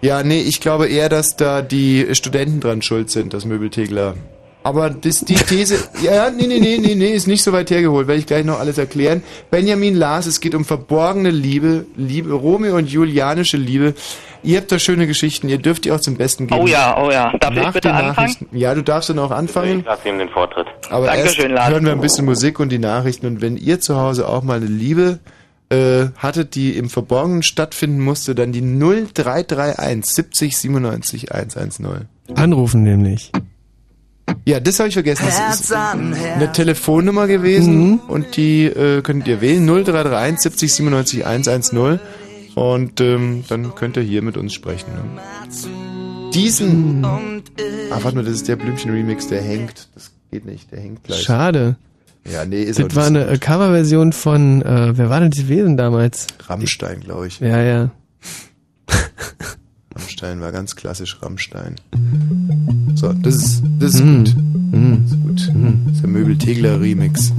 Ja, 0.00 0.22
nee, 0.22 0.40
ich 0.40 0.60
glaube 0.60 0.88
eher, 0.88 1.08
dass 1.08 1.36
da 1.36 1.62
die 1.62 2.06
Studenten 2.12 2.60
dran 2.60 2.82
schuld 2.82 3.10
sind, 3.10 3.34
das 3.34 3.44
Möbeltegler. 3.44 4.14
Aber 4.62 4.90
das, 4.90 5.20
die 5.20 5.34
These, 5.34 5.78
ja, 6.02 6.30
nee, 6.30 6.46
nee, 6.46 6.60
nee, 6.60 6.76
nee, 6.78 6.94
nee, 6.94 7.12
ist 7.12 7.26
nicht 7.26 7.42
so 7.42 7.52
weit 7.52 7.70
hergeholt, 7.70 8.08
werde 8.08 8.18
ich 8.20 8.26
gleich 8.26 8.44
noch 8.44 8.60
alles 8.60 8.76
erklären. 8.76 9.22
Benjamin 9.50 9.94
Lars, 9.94 10.26
es 10.26 10.40
geht 10.40 10.54
um 10.54 10.66
verborgene 10.66 11.30
Liebe, 11.30 11.86
Liebe, 11.96 12.32
Romeo 12.32 12.76
und 12.76 12.90
Julianische 12.90 13.56
Liebe. 13.56 13.94
Ihr 14.42 14.58
habt 14.58 14.70
da 14.70 14.78
schöne 14.78 15.06
Geschichten, 15.06 15.48
ihr 15.48 15.58
dürft 15.58 15.86
die 15.86 15.92
auch 15.92 16.00
zum 16.00 16.16
Besten 16.16 16.46
geben. 16.46 16.60
Oh 16.60 16.66
ja, 16.66 17.02
oh 17.02 17.10
ja. 17.10 17.32
Darf 17.38 17.54
Nach 17.54 17.68
ich 17.68 17.72
bitte 17.72 17.88
den 17.88 17.94
anfangen? 17.94 18.08
Nachrichten. 18.16 18.48
Ja, 18.52 18.74
du 18.74 18.82
darfst 18.82 19.08
dann 19.08 19.18
auch 19.18 19.30
anfangen. 19.30 19.80
Ich 19.80 19.86
lasse 19.86 20.08
ihm 20.08 20.18
den 20.18 20.28
Vortritt. 20.28 20.66
Aber 20.90 21.06
Dankeschön, 21.06 21.50
erst 21.50 21.54
Lars. 21.56 21.70
hören 21.70 21.84
wir 21.86 21.92
ein 21.92 22.00
bisschen 22.00 22.24
Musik 22.26 22.60
und 22.60 22.70
die 22.70 22.78
Nachrichten. 22.78 23.26
Und 23.26 23.40
wenn 23.40 23.56
ihr 23.56 23.80
zu 23.80 23.96
Hause 23.96 24.28
auch 24.28 24.42
mal 24.42 24.56
eine 24.58 24.66
Liebe 24.66 25.20
äh, 25.70 26.06
hattet, 26.16 26.54
die 26.54 26.76
im 26.76 26.90
Verborgenen 26.90 27.42
stattfinden 27.42 28.00
musste, 28.00 28.34
dann 28.34 28.52
die 28.52 28.60
0331 28.62 30.04
70 30.04 30.56
97 30.58 31.32
110. 31.32 32.08
Anrufen 32.34 32.82
nämlich. 32.82 33.32
Ja, 34.46 34.60
das 34.60 34.78
habe 34.78 34.88
ich 34.88 34.94
vergessen. 34.94 35.24
Das 35.26 35.60
ist 35.60 35.72
eine 35.72 36.52
Telefonnummer 36.52 37.26
gewesen 37.26 37.98
und 38.00 38.36
die 38.36 38.64
äh, 38.64 39.02
könnt 39.02 39.26
ihr 39.28 39.40
wählen. 39.40 39.64
0331 39.66 40.40
70 40.40 40.74
97 40.74 41.26
110. 41.26 42.00
Und 42.54 43.00
ähm, 43.00 43.44
dann 43.48 43.74
könnt 43.74 43.96
ihr 43.96 44.02
hier 44.02 44.22
mit 44.22 44.36
uns 44.36 44.52
sprechen. 44.52 44.92
Ne? 44.92 46.30
Diesen. 46.34 47.04
Ah, 47.04 47.98
warte 48.02 48.16
mal, 48.16 48.24
das 48.24 48.34
ist 48.34 48.48
der 48.48 48.56
Blümchen-Remix, 48.56 49.28
der 49.28 49.42
hängt. 49.42 49.88
Das 49.94 50.12
geht 50.30 50.44
nicht, 50.44 50.70
der 50.72 50.80
hängt 50.80 51.04
gleich. 51.04 51.22
Schade. 51.22 51.76
Ja, 52.30 52.44
nee, 52.44 52.62
ist 52.62 52.80
auch 52.80 52.88
Das 52.88 52.96
war 52.96 53.06
eine 53.06 53.26
äh, 53.26 53.38
Coverversion 53.38 54.12
von, 54.12 54.62
äh, 54.62 54.96
wer 54.96 55.08
war 55.10 55.20
denn 55.20 55.30
die 55.30 55.42
gewesen 55.42 55.76
damals? 55.76 56.26
Rammstein, 56.46 57.00
glaube 57.00 57.28
ich. 57.28 57.40
Ja, 57.40 57.62
ja. 57.62 57.90
Rammstein 60.00 60.40
war 60.40 60.50
ganz 60.50 60.76
klassisch 60.76 61.18
Rammstein. 61.20 61.76
So, 62.94 63.12
das 63.12 63.34
ist, 63.36 63.62
das 63.78 63.94
ist 63.94 64.04
Mm. 64.04 64.24
gut. 64.24 64.34
Das 64.72 65.12
ist 65.12 65.22
gut. 65.22 65.52
Das 65.86 65.94
ist 65.94 66.02
der 66.02 66.08
Möbel-Tegler-Remix. 66.10 67.32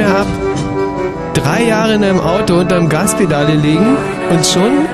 Mehr 0.00 0.16
ab. 0.16 0.26
Drei 1.34 1.64
Jahre 1.64 1.92
in 1.94 2.02
einem 2.02 2.20
Auto 2.20 2.58
unterm 2.58 2.88
Gaspedale 2.88 3.54
liegen 3.54 3.98
und 4.30 4.46
schon. 4.46 4.88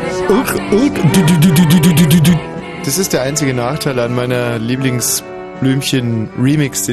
Das 2.85 2.99
ist 2.99 3.13
der 3.13 3.23
einzige 3.23 3.55
Nachteil 3.55 4.01
an 4.01 4.17
meiner 4.17 4.59
Lieblingsblümchen-Remix. 4.59 6.89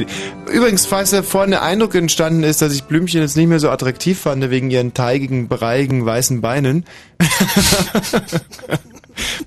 Übrigens, 0.52 0.86
falls 0.86 1.10
da 1.10 1.22
vorhin 1.22 1.50
der 1.50 1.62
Eindruck 1.62 1.96
entstanden 1.96 2.44
ist, 2.44 2.62
dass 2.62 2.72
ich 2.72 2.84
Blümchen 2.84 3.20
jetzt 3.20 3.36
nicht 3.36 3.48
mehr 3.48 3.58
so 3.58 3.70
attraktiv 3.70 4.20
fand 4.20 4.48
wegen 4.48 4.70
ihren 4.70 4.94
teigigen, 4.94 5.48
breiigen, 5.48 6.06
weißen 6.06 6.40
Beinen, 6.40 6.84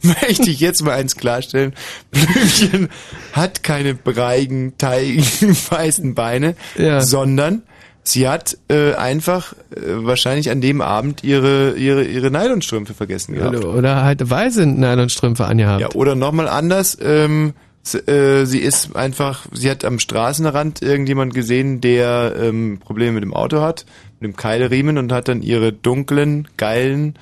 möchte 0.01 0.49
ich 0.49 0.59
jetzt 0.59 0.83
mal 0.83 0.91
eins 0.93 1.15
klarstellen. 1.15 1.73
Blümchen 2.11 2.89
hat 3.31 3.63
keine 3.63 3.93
breiigen, 3.93 4.77
teigigen, 4.77 5.55
weißen 5.69 6.15
Beine, 6.15 6.55
sondern 7.01 7.63
sie 8.03 8.27
hat 8.27 8.56
äh, 8.69 8.93
einfach 8.95 9.53
äh, 9.75 9.79
wahrscheinlich 10.05 10.49
an 10.51 10.59
dem 10.61 10.81
Abend 10.81 11.23
ihre, 11.23 11.73
ihre, 11.77 12.03
ihre 12.03 12.29
Nylonstrümpfe 12.31 12.93
vergessen 12.93 13.35
gehabt. 13.35 13.55
Oder, 13.55 13.73
oder 13.73 14.03
halt 14.03 14.29
weiße 14.29 14.65
Nylonstrümpfe 14.65 15.45
angehabt. 15.45 15.81
Ja, 15.81 15.89
oder 15.93 16.15
nochmal 16.15 16.47
anders, 16.49 16.97
ähm, 17.01 17.53
s- 17.85 17.95
äh, 18.07 18.45
sie 18.45 18.59
ist 18.59 18.95
einfach, 18.95 19.45
sie 19.53 19.69
hat 19.71 19.85
am 19.85 19.99
Straßenrand 19.99 20.81
irgendjemand 20.81 21.33
gesehen, 21.33 21.79
der 21.79 22.33
ähm, 22.41 22.79
Probleme 22.83 23.13
mit 23.13 23.23
dem 23.23 23.33
Auto 23.33 23.61
hat, 23.61 23.85
mit 24.19 24.31
dem 24.31 24.35
Keilriemen 24.35 24.97
und 24.97 25.11
hat 25.11 25.27
dann 25.27 25.41
ihre 25.41 25.71
dunklen, 25.71 26.47
geilen 26.57 27.15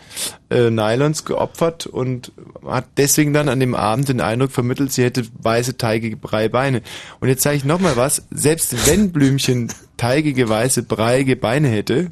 äh, 0.50 0.70
Nylons 0.70 1.26
geopfert 1.26 1.88
und 1.88 2.32
hat 2.66 2.86
deswegen 2.98 3.34
dann 3.34 3.50
an 3.50 3.60
dem 3.60 3.76
Abend 3.76 4.10
den 4.10 4.22
Eindruck 4.22 4.52
vermittelt, 4.52 4.92
sie 4.92 5.04
hätte 5.04 5.26
weiße, 5.42 5.78
teigige, 5.78 6.16
breie 6.16 6.50
Beine. 6.50 6.82
Und 7.20 7.28
jetzt 7.28 7.44
sage 7.44 7.58
ich 7.58 7.66
nochmal 7.66 7.98
was, 7.98 8.26
selbst 8.32 8.88
wenn 8.88 9.12
Blümchen 9.12 9.72
teigige, 9.98 10.48
weiße, 10.48 10.84
breiige 10.84 11.36
Beine 11.36 11.68
hätte, 11.68 12.12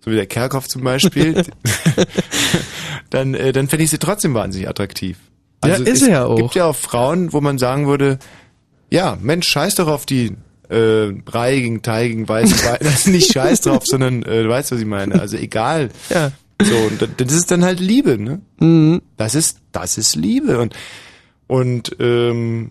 so 0.00 0.10
wie 0.10 0.16
der 0.16 0.26
Kerkhoff 0.26 0.68
zum 0.68 0.82
Beispiel, 0.82 1.44
dann, 3.10 3.34
äh, 3.34 3.52
dann 3.52 3.68
fände 3.68 3.84
ich 3.84 3.90
sie 3.90 3.98
trotzdem 3.98 4.34
wahnsinnig 4.34 4.68
attraktiv. 4.68 5.18
Ja, 5.64 5.76
ist 5.76 6.02
es 6.02 6.08
ja 6.08 6.26
auch. 6.26 6.36
gibt 6.36 6.54
ja 6.54 6.66
auch 6.66 6.76
Frauen, 6.76 7.32
wo 7.32 7.40
man 7.40 7.58
sagen 7.58 7.86
würde, 7.86 8.18
ja, 8.90 9.16
Mensch, 9.20 9.48
scheiß 9.48 9.76
doch 9.76 9.88
auf 9.88 10.06
die 10.06 10.36
äh, 10.68 11.12
breiigen, 11.12 11.82
teigigen, 11.82 12.28
weißen 12.28 12.56
Beine. 12.64 12.78
Das 12.82 12.94
ist 13.00 13.08
nicht 13.08 13.32
scheiß 13.32 13.62
drauf, 13.62 13.82
sondern 13.86 14.22
äh, 14.22 14.42
du 14.42 14.48
weißt, 14.48 14.72
was 14.72 14.80
ich 14.80 14.86
meine. 14.86 15.20
Also 15.20 15.36
egal. 15.36 15.90
Ja. 16.10 16.32
So, 16.62 16.74
und 16.76 17.02
das- 17.02 17.08
das 17.16 17.32
ist 17.32 17.50
dann 17.50 17.64
halt 17.64 17.80
Liebe, 17.80 18.18
ne? 18.18 18.40
Mhm. 18.60 19.02
Das 19.16 19.34
ist, 19.34 19.58
das 19.72 19.98
ist 19.98 20.16
Liebe. 20.16 20.58
Und 20.58 20.74
Und 21.46 21.96
ähm, 22.00 22.70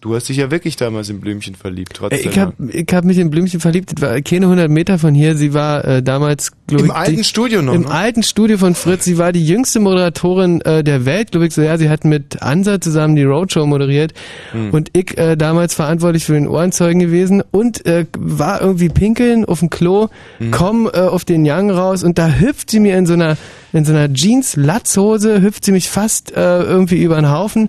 du 0.00 0.14
hast 0.14 0.28
dich 0.28 0.38
ja 0.38 0.50
wirklich 0.50 0.76
damals 0.76 1.08
in 1.08 1.20
Blümchen 1.20 1.54
verliebt, 1.54 1.92
trotzdem. 1.94 2.18
Äh, 2.26 2.30
Ich 2.30 2.38
hab, 2.38 2.54
ich 2.60 2.86
hab 2.92 3.04
mich 3.04 3.18
in 3.18 3.30
Blümchen 3.30 3.60
verliebt. 3.60 3.92
Das 3.94 4.02
war 4.02 4.20
keine 4.22 4.46
100 4.46 4.70
Meter 4.70 4.98
von 4.98 5.14
hier. 5.14 5.36
Sie 5.36 5.54
war 5.54 5.84
äh, 5.84 6.02
damals, 6.02 6.50
glaube 6.68 6.84
Im 6.84 6.90
ich, 6.90 6.96
alten 6.96 7.16
die, 7.16 7.24
Studio 7.24 7.60
noch, 7.62 7.74
Im 7.74 7.82
ne? 7.82 7.90
alten 7.90 8.22
Studio 8.22 8.56
von 8.58 8.74
Fritz. 8.76 9.04
Sie 9.04 9.18
war 9.18 9.32
die 9.32 9.44
jüngste 9.44 9.80
Moderatorin 9.80 10.60
äh, 10.60 10.84
der 10.84 11.04
Welt, 11.04 11.32
glaube 11.32 11.46
ich. 11.48 11.54
So 11.54 11.62
ja, 11.62 11.76
sie 11.78 11.88
hat 11.90 12.04
mit 12.04 12.40
Ansa 12.42 12.80
zusammen 12.80 13.16
die 13.16 13.24
Roadshow 13.24 13.66
moderiert 13.66 14.12
Hm. 14.52 14.70
und 14.70 14.90
ich 14.92 15.18
äh, 15.18 15.36
damals 15.36 15.74
verantwortlich 15.74 16.24
für 16.24 16.34
den 16.34 16.46
Ohrenzeugen 16.46 17.00
gewesen 17.00 17.42
und 17.50 17.84
äh, 17.86 18.06
war 18.16 18.60
irgendwie 18.60 18.88
pinkeln 18.88 19.44
auf 19.44 19.58
dem 19.58 19.70
Klo, 19.70 20.08
Hm. 20.38 20.50
komm 20.52 20.86
äh, 20.86 20.98
auf 21.00 21.24
den 21.24 21.42
Young 21.44 21.70
raus 21.70 22.04
und 22.04 22.18
da 22.18 22.28
hüpft 22.28 22.70
sie 22.70 22.80
mir 22.80 22.96
in 22.96 23.06
so 23.06 23.14
einer 23.14 23.36
in 23.72 23.84
so 23.84 23.92
einer 23.92 24.10
Jeans 24.12 24.56
Latzhose 24.56 25.42
hüpft 25.42 25.64
sie 25.64 25.72
mich 25.72 25.90
fast 25.90 26.32
äh, 26.34 26.62
irgendwie 26.62 27.02
über 27.02 27.16
den 27.16 27.30
Haufen 27.30 27.68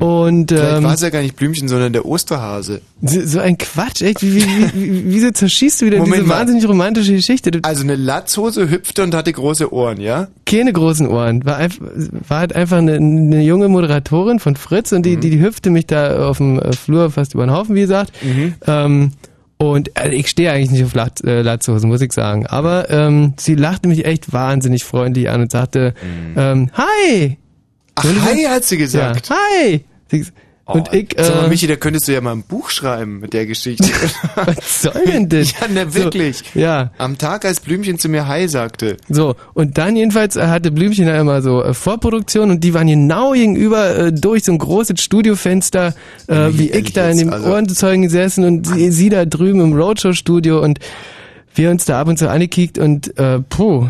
und 0.00 0.50
Hm. 0.52 0.56
Vielleicht 0.58 0.76
ähm, 0.78 0.84
war 0.84 0.94
es 0.94 1.00
ja 1.00 1.10
gar 1.10 1.22
nicht 1.22 1.36
Blümchen, 1.36 1.68
sondern 1.68 1.92
der 1.92 2.04
Osterhase. 2.06 2.80
so 3.02 3.20
so 3.26 3.38
ein 3.40 3.58
Quatsch, 3.58 4.02
echt. 4.02 4.22
Wie, 4.22 4.34
wie, 4.36 4.44
wie, 4.46 4.72
wie, 4.74 5.02
wieso 5.06 5.30
zerschießt 5.30 5.80
du 5.82 5.86
wieder 5.86 5.98
Moment 5.98 6.16
diese 6.16 6.26
mal. 6.26 6.38
wahnsinnig 6.40 6.68
romantische 6.68 7.14
Geschichte? 7.14 7.50
Also 7.62 7.82
eine 7.82 7.96
Latzhose 7.96 8.39
hüpfte 8.48 9.02
und 9.02 9.14
hatte 9.14 9.32
große 9.32 9.72
Ohren, 9.72 10.00
ja? 10.00 10.28
keine 10.46 10.72
großen 10.72 11.06
Ohren. 11.08 11.44
War, 11.44 11.56
einfach, 11.56 11.86
war 12.28 12.38
halt 12.40 12.54
einfach 12.56 12.78
eine, 12.78 12.94
eine 12.96 13.42
junge 13.42 13.68
Moderatorin 13.68 14.38
von 14.40 14.56
Fritz 14.56 14.92
und 14.92 15.04
die, 15.06 15.16
Mhm. 15.16 15.20
die, 15.20 15.30
die 15.30 15.40
hüpfte 15.40 15.70
mich 15.70 15.86
da 15.86 16.28
auf 16.28 16.38
dem 16.38 16.58
äh, 16.58 16.72
Flur 16.72 17.10
fast 17.10 17.34
über 17.34 17.46
den 17.46 17.52
Haufen, 17.52 17.74
wie 17.76 17.80
gesagt. 17.82 18.12
Mhm. 18.22 18.54
Ähm, 18.66 19.12
und 19.58 19.90
äh, 19.98 20.08
ich 20.14 20.28
stehe 20.28 20.50
eigentlich 20.52 20.70
nicht 20.70 20.84
auf 20.84 20.94
Lat, 20.94 21.22
äh, 21.22 21.42
Latzhosen, 21.42 21.88
muss 21.90 22.00
ich 22.00 22.12
sagen. 22.12 22.46
Aber 22.46 22.88
ähm, 22.90 23.34
sie 23.38 23.54
lachte 23.54 23.88
mich 23.88 24.04
echt 24.06 24.32
wahnsinnig 24.32 24.84
freundlich 24.84 25.28
an 25.28 25.42
und 25.42 25.52
sagte, 25.52 25.94
ähm, 26.36 26.70
hi! 26.74 27.28
Mhm. 27.28 27.36
Ach, 27.96 28.04
hi, 28.24 28.44
hat 28.44 28.64
sie 28.64 28.78
gesagt. 28.78 29.28
Ja, 29.28 29.36
hi! 29.36 29.84
Sie, 30.10 30.24
und 30.74 30.92
ich, 30.92 31.14
Sag 31.16 31.34
mal, 31.36 31.44
äh, 31.46 31.48
Michi, 31.48 31.66
da 31.66 31.76
könntest 31.76 32.08
du 32.08 32.12
ja 32.12 32.20
mal 32.20 32.32
ein 32.32 32.42
Buch 32.42 32.70
schreiben 32.70 33.20
mit 33.20 33.32
der 33.32 33.46
Geschichte. 33.46 33.84
was 34.34 34.82
soll 34.82 35.04
denn 35.06 35.28
das? 35.28 35.52
ja, 35.60 35.68
ne, 35.68 35.94
wirklich. 35.94 36.42
So, 36.52 36.58
ja. 36.60 36.90
Am 36.98 37.18
Tag, 37.18 37.44
als 37.44 37.60
Blümchen 37.60 37.98
zu 37.98 38.08
mir 38.08 38.26
Hi 38.26 38.48
sagte. 38.48 38.96
So, 39.08 39.36
und 39.54 39.78
dann 39.78 39.96
jedenfalls 39.96 40.36
äh, 40.36 40.46
hatte 40.46 40.70
Blümchen 40.70 41.06
da 41.06 41.20
immer 41.20 41.42
so 41.42 41.62
äh, 41.62 41.74
Vorproduktion 41.74 42.50
und 42.50 42.64
die 42.64 42.74
waren 42.74 42.86
genau 42.86 43.32
gegenüber 43.32 43.96
äh, 43.96 44.12
durch 44.12 44.44
so 44.44 44.52
ein 44.52 44.58
großes 44.58 45.00
Studiofenster, 45.00 45.94
äh, 46.28 46.48
wie 46.52 46.70
ich 46.70 46.92
da 46.92 47.08
in 47.10 47.18
dem 47.18 47.32
also- 47.32 47.50
Ohrenzeugen 47.50 48.02
gesessen 48.02 48.44
und 48.44 48.66
sie, 48.66 48.90
sie 48.90 49.08
da 49.08 49.24
drüben 49.24 49.60
im 49.60 49.72
Roadshow-Studio 49.72 50.62
und 50.62 50.78
wir 51.54 51.70
uns 51.70 51.84
da 51.84 52.00
ab 52.00 52.08
und 52.08 52.18
zu 52.18 52.30
angekickt 52.30 52.78
und 52.78 53.18
äh, 53.18 53.40
puh, 53.40 53.88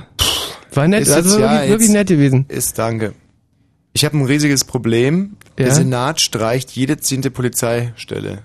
war 0.72 0.88
nett, 0.88 1.02
Ist 1.02 1.10
also 1.12 1.38
jetzt- 1.38 1.40
ja, 1.40 1.50
wirklich, 1.52 1.68
wirklich 1.70 1.88
jetzt- 1.88 1.92
nett 1.96 2.08
gewesen. 2.08 2.44
Ist, 2.48 2.78
danke. 2.78 3.12
Ich 3.92 4.04
habe 4.04 4.16
ein 4.16 4.24
riesiges 4.24 4.64
Problem. 4.64 5.36
Der 5.58 5.68
Ja? 5.68 5.74
Senat 5.74 6.20
streicht 6.20 6.70
jede 6.72 6.98
zehnte 6.98 7.30
Polizeistelle. 7.30 8.42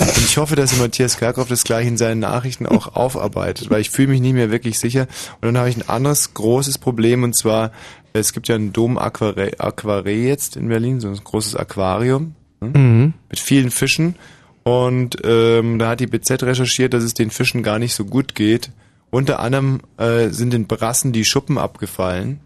Und 0.00 0.16
ich 0.18 0.36
hoffe, 0.36 0.54
dass 0.54 0.76
Matthias 0.78 1.16
Kerkhoff 1.18 1.48
das 1.48 1.64
gleich 1.64 1.86
in 1.86 1.96
seinen 1.96 2.20
Nachrichten 2.20 2.66
auch 2.66 2.88
aufarbeitet, 2.94 3.70
weil 3.70 3.80
ich 3.80 3.90
fühle 3.90 4.08
mich 4.08 4.20
nie 4.20 4.32
mehr 4.32 4.50
wirklich 4.50 4.78
sicher. 4.78 5.02
Und 5.40 5.42
dann 5.46 5.58
habe 5.58 5.70
ich 5.70 5.76
ein 5.76 5.88
anderes 5.88 6.34
großes 6.34 6.78
Problem 6.78 7.22
und 7.24 7.36
zwar, 7.36 7.72
es 8.12 8.32
gibt 8.32 8.48
ja 8.48 8.54
ein 8.54 8.72
Dom 8.72 8.96
Aquare, 8.98 9.58
Aquare 9.58 10.10
jetzt 10.10 10.56
in 10.56 10.68
Berlin, 10.68 11.00
so 11.00 11.08
ein 11.08 11.16
großes 11.16 11.56
Aquarium 11.56 12.34
hm, 12.60 12.72
Mhm. 12.72 13.14
mit 13.28 13.40
vielen 13.40 13.70
Fischen. 13.70 14.14
Und 14.62 15.16
ähm, 15.24 15.78
da 15.78 15.90
hat 15.90 16.00
die 16.00 16.06
BZ 16.06 16.42
recherchiert, 16.42 16.92
dass 16.94 17.02
es 17.02 17.14
den 17.14 17.30
Fischen 17.30 17.62
gar 17.62 17.78
nicht 17.78 17.94
so 17.94 18.04
gut 18.04 18.34
geht. 18.34 18.70
Unter 19.10 19.40
anderem 19.40 19.80
äh, 19.96 20.28
sind 20.28 20.52
den 20.52 20.66
Brassen 20.66 21.12
die 21.12 21.24
Schuppen 21.24 21.56
abgefallen. 21.58 22.40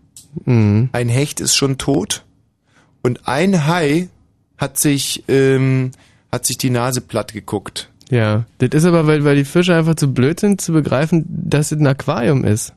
Mhm. 0.45 0.89
Ein 0.93 1.09
Hecht 1.09 1.41
ist 1.41 1.57
schon 1.57 1.77
tot 1.79 2.25
und 3.03 3.27
ein 3.27 3.67
Hai 3.67 4.09
hat 4.59 4.79
sich 4.79 5.25
ähm, 5.29 5.91
hat 6.31 6.47
sich 6.47 6.59
die 6.59 6.71
Nase 6.71 7.01
platt 7.01 7.33
geguckt. 7.33 7.91
Ja, 8.11 8.45
das 8.59 8.71
ist 8.73 8.85
aber, 8.85 9.07
weil, 9.07 9.25
weil 9.25 9.37
die 9.37 9.45
Fische 9.45 9.75
einfach 9.75 9.95
zu 9.95 10.13
blöd 10.13 10.41
sind 10.41 10.61
zu 10.61 10.73
begreifen, 10.73 11.25
dass 11.29 11.73
es 11.73 11.79
ein 11.79 11.87
Aquarium 11.87 12.45
ist. 12.45 12.75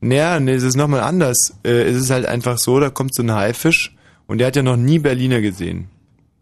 Naja, 0.00 0.40
nee, 0.40 0.54
es 0.54 0.64
ist 0.64 0.76
nochmal 0.76 1.00
anders. 1.00 1.54
Äh, 1.64 1.82
es 1.82 1.96
ist 1.96 2.10
halt 2.10 2.26
einfach 2.26 2.58
so, 2.58 2.80
da 2.80 2.90
kommt 2.90 3.14
so 3.14 3.22
ein 3.22 3.32
Haifisch 3.32 3.94
und 4.26 4.38
der 4.38 4.48
hat 4.48 4.56
ja 4.56 4.62
noch 4.62 4.76
nie 4.76 4.98
Berliner 4.98 5.40
gesehen. 5.40 5.88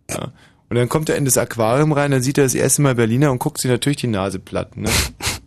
Ja. 0.08 0.32
Und 0.70 0.76
dann 0.76 0.88
kommt 0.88 1.08
er 1.08 1.16
in 1.16 1.24
das 1.24 1.36
Aquarium 1.36 1.92
rein, 1.92 2.12
dann 2.12 2.22
sieht 2.22 2.38
er 2.38 2.44
das 2.44 2.54
erste 2.54 2.80
Mal 2.80 2.94
Berliner 2.94 3.30
und 3.32 3.40
guckt 3.40 3.60
sich 3.60 3.70
natürlich 3.70 3.98
die 3.98 4.06
Nase 4.06 4.38
platt. 4.38 4.76
Ne? 4.76 4.88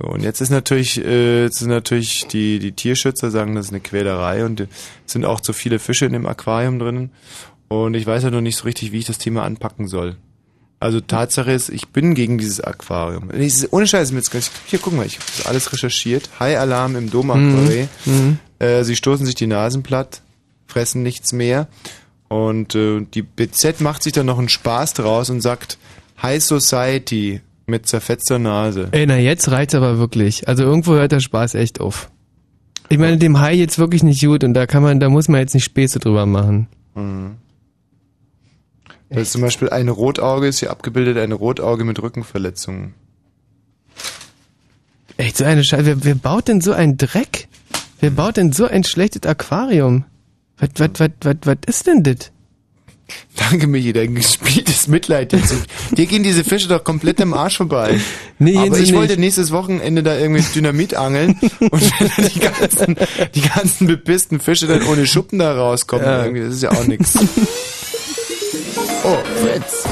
So, 0.00 0.08
und 0.08 0.22
jetzt 0.22 0.40
ist 0.40 0.50
natürlich, 0.50 1.04
äh, 1.04 1.42
jetzt 1.44 1.58
sind 1.58 1.68
natürlich 1.68 2.26
die, 2.28 2.58
die 2.58 2.72
Tierschützer 2.72 3.30
sagen, 3.30 3.54
das 3.54 3.66
ist 3.66 3.72
eine 3.72 3.80
Quälerei 3.80 4.44
und 4.44 4.60
es 4.60 4.68
sind 5.06 5.24
auch 5.24 5.40
zu 5.40 5.52
viele 5.52 5.78
Fische 5.78 6.06
in 6.06 6.12
dem 6.12 6.26
Aquarium 6.26 6.78
drinnen. 6.78 7.10
Und 7.68 7.94
ich 7.94 8.06
weiß 8.06 8.22
ja 8.24 8.30
noch 8.30 8.40
nicht 8.40 8.56
so 8.56 8.64
richtig, 8.64 8.92
wie 8.92 8.98
ich 8.98 9.04
das 9.04 9.18
Thema 9.18 9.44
anpacken 9.44 9.86
soll. 9.86 10.16
Also 10.80 11.00
Tatsache 11.00 11.52
ist, 11.52 11.68
ich 11.68 11.88
bin 11.88 12.14
gegen 12.14 12.38
dieses 12.38 12.60
Aquarium. 12.60 13.28
Nee, 13.34 13.44
es 13.46 13.58
ist- 13.62 13.72
Ohne 13.72 13.86
Scheiß, 13.86 14.10
jetzt, 14.12 14.32
hier 14.66 14.78
guck 14.78 14.94
mal, 14.94 15.04
ich 15.04 15.16
habe 15.16 15.26
das 15.36 15.46
alles 15.46 15.72
recherchiert. 15.72 16.30
Hai-Alarm 16.40 16.96
im 16.96 17.10
Dom 17.10 17.30
Aquare. 17.30 17.88
Mhm. 18.06 18.38
Äh, 18.58 18.82
sie 18.84 18.96
stoßen 18.96 19.26
sich 19.26 19.34
die 19.34 19.46
Nasen 19.46 19.82
platt, 19.82 20.22
fressen 20.66 21.02
nichts 21.02 21.32
mehr. 21.32 21.68
Und 22.28 22.74
äh, 22.74 23.02
die 23.12 23.22
BZ 23.22 23.80
macht 23.82 24.02
sich 24.02 24.12
dann 24.14 24.26
noch 24.26 24.38
einen 24.38 24.48
Spaß 24.48 24.94
draus 24.94 25.28
und 25.30 25.40
sagt 25.42 25.76
High 26.22 26.42
Society 26.42 27.40
mit 27.70 27.86
zerfetzter 27.86 28.38
Nase. 28.38 28.88
Ey, 28.92 29.06
na 29.06 29.16
jetzt 29.16 29.50
reicht's 29.50 29.74
aber 29.74 29.98
wirklich. 29.98 30.48
Also 30.48 30.64
irgendwo 30.64 30.92
hört 30.92 31.12
der 31.12 31.20
Spaß 31.20 31.54
echt 31.54 31.80
auf. 31.80 32.10
Ich 32.88 32.98
meine, 32.98 33.18
dem 33.18 33.40
Hai 33.40 33.54
jetzt 33.54 33.78
wirklich 33.78 34.02
nicht 34.02 34.20
gut 34.20 34.42
und 34.42 34.52
da 34.52 34.66
kann 34.66 34.82
man, 34.82 34.98
da 34.98 35.08
muss 35.08 35.28
man 35.28 35.40
jetzt 35.40 35.54
nicht 35.54 35.64
Späße 35.64 36.00
drüber 36.00 36.26
machen. 36.26 36.66
Mhm. 36.94 37.36
Da 39.10 39.20
ist 39.20 39.32
zum 39.32 39.42
Beispiel 39.42 39.70
ein 39.70 39.88
Rotauge, 39.88 40.46
ist 40.46 40.60
hier 40.60 40.70
abgebildet, 40.70 41.16
ein 41.18 41.32
Rotauge 41.32 41.84
mit 41.84 42.00
Rückenverletzungen. 42.00 42.94
Echt 45.16 45.36
so 45.36 45.44
eine 45.44 45.64
Scheiße. 45.64 45.84
Wer, 45.84 46.04
wer 46.04 46.14
baut 46.14 46.48
denn 46.48 46.60
so 46.60 46.72
einen 46.72 46.96
Dreck? 46.96 47.48
Wer 48.00 48.10
baut 48.10 48.36
denn 48.36 48.52
so 48.52 48.66
ein 48.66 48.84
schlechtes 48.84 49.22
Aquarium? 49.22 50.04
Was, 50.58 50.70
was, 50.76 50.90
was, 50.98 51.10
was, 51.22 51.36
was 51.44 51.56
ist 51.66 51.86
denn 51.86 52.02
das? 52.02 52.32
Danke, 53.36 53.66
Michi, 53.66 53.92
dein 53.92 54.14
gespieltes 54.14 54.88
Mitleid 54.88 55.32
jetzt. 55.32 55.54
Dir 55.96 56.06
gehen 56.06 56.22
diese 56.22 56.44
Fische 56.44 56.68
doch 56.68 56.84
komplett 56.84 57.20
im 57.20 57.32
Arsch 57.34 57.56
vorbei. 57.56 58.00
Nee, 58.38 58.56
Aber 58.58 58.78
ich 58.78 58.92
wollte 58.94 59.12
nicht. 59.14 59.20
nächstes 59.20 59.50
Wochenende 59.52 60.02
da 60.02 60.16
irgendwie 60.16 60.42
Dynamit 60.54 60.94
angeln 60.94 61.38
und 61.60 61.82
wenn 62.00 62.28
die 62.28 62.40
ganzen, 62.40 62.96
die 63.34 63.40
ganzen 63.42 63.86
bepissten 63.86 64.40
Fische 64.40 64.66
dann 64.66 64.82
ohne 64.84 65.06
Schuppen 65.06 65.38
da 65.38 65.54
rauskommen, 65.54 66.04
Ja. 66.06 66.24
irgendwie, 66.24 66.44
das 66.44 66.54
ist 66.54 66.62
ja 66.62 66.70
auch 66.72 66.84
nix. 66.86 67.14
Oh, 69.04 69.16
Fritz. 69.42 69.84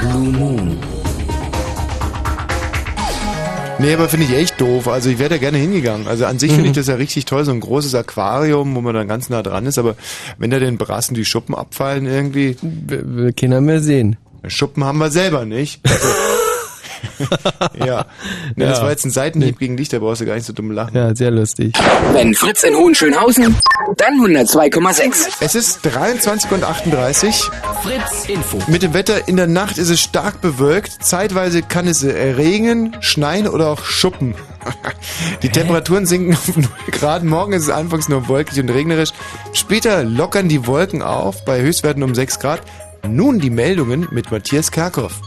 Blue 0.00 0.28
Moon. 0.32 0.78
Nee, 3.84 3.92
aber 3.94 4.08
finde 4.08 4.26
ich 4.26 4.32
echt 4.32 4.60
doof. 4.60 4.88
Also 4.88 5.10
ich 5.10 5.18
wäre 5.18 5.28
da 5.30 5.36
gerne 5.38 5.58
hingegangen. 5.58 6.06
Also 6.06 6.24
an 6.24 6.38
sich 6.38 6.50
finde 6.50 6.64
Mhm. 6.64 6.70
ich 6.70 6.76
das 6.76 6.86
ja 6.86 6.94
richtig 6.94 7.26
toll, 7.26 7.44
so 7.44 7.52
ein 7.52 7.60
großes 7.60 7.94
Aquarium, 7.94 8.74
wo 8.74 8.80
man 8.80 8.94
dann 8.94 9.08
ganz 9.08 9.28
nah 9.28 9.42
dran 9.42 9.66
ist. 9.66 9.78
Aber 9.78 9.94
wenn 10.38 10.50
da 10.50 10.58
den 10.58 10.78
Brassen 10.78 11.14
die 11.14 11.24
Schuppen 11.24 11.54
abfallen 11.54 12.06
irgendwie... 12.06 12.56
Will 12.62 13.32
keiner 13.34 13.60
mehr 13.60 13.80
sehen. 13.80 14.16
Schuppen 14.46 14.84
haben 14.84 14.98
wir 14.98 15.10
selber 15.10 15.44
nicht. 15.44 15.80
Also, 15.84 16.08
ja. 17.84 18.06
Nee, 18.56 18.66
Das 18.66 18.78
Ja. 18.78 18.84
war 18.84 18.90
jetzt 18.90 19.04
ein 19.04 19.10
Seitenhieb 19.10 19.58
gegen 19.58 19.76
dich, 19.76 19.88
da 19.88 19.98
brauchst 19.98 20.20
du 20.20 20.26
gar 20.26 20.34
nicht 20.34 20.46
so 20.46 20.52
dumm 20.52 20.70
lachen. 20.70 20.96
Ja, 20.96 21.14
sehr 21.14 21.30
lustig. 21.30 21.74
Wenn 22.12 22.34
Fritz 22.34 22.62
in 22.62 22.74
Hohenschönhausen, 22.74 23.56
dann 23.96 24.14
102,6. 24.20 25.28
Es 25.40 25.54
ist 25.54 25.80
23 25.82 26.50
und 26.52 26.64
38. 26.64 27.50
Fritz 27.82 28.28
Info. 28.28 28.58
Mit 28.68 28.82
dem 28.82 28.94
Wetter 28.94 29.26
in 29.28 29.36
der 29.36 29.46
Nacht 29.46 29.78
ist 29.78 29.90
es 29.90 30.00
stark 30.00 30.40
bewölkt. 30.40 31.02
Zeitweise 31.04 31.62
kann 31.62 31.86
es 31.86 32.04
regnen, 32.04 32.96
schneien 33.00 33.48
oder 33.48 33.68
auch 33.68 33.84
schuppen. 33.84 34.34
Die 35.42 35.50
Temperaturen 35.50 36.06
sinken 36.06 36.34
auf 36.34 36.56
0 36.56 36.66
Grad. 36.92 37.22
Morgen 37.24 37.52
ist 37.52 37.64
es 37.64 37.70
anfangs 37.70 38.08
nur 38.08 38.28
wolkig 38.28 38.58
und 38.60 38.70
regnerisch. 38.70 39.10
Später 39.52 40.04
lockern 40.04 40.48
die 40.48 40.66
Wolken 40.66 41.02
auf 41.02 41.44
bei 41.44 41.60
Höchstwerten 41.60 42.02
um 42.02 42.14
6 42.14 42.38
Grad. 42.40 42.60
Nun 43.06 43.38
die 43.40 43.50
Meldungen 43.50 44.08
mit 44.10 44.30
Matthias 44.30 44.70
Kerkhoff. 44.70 45.20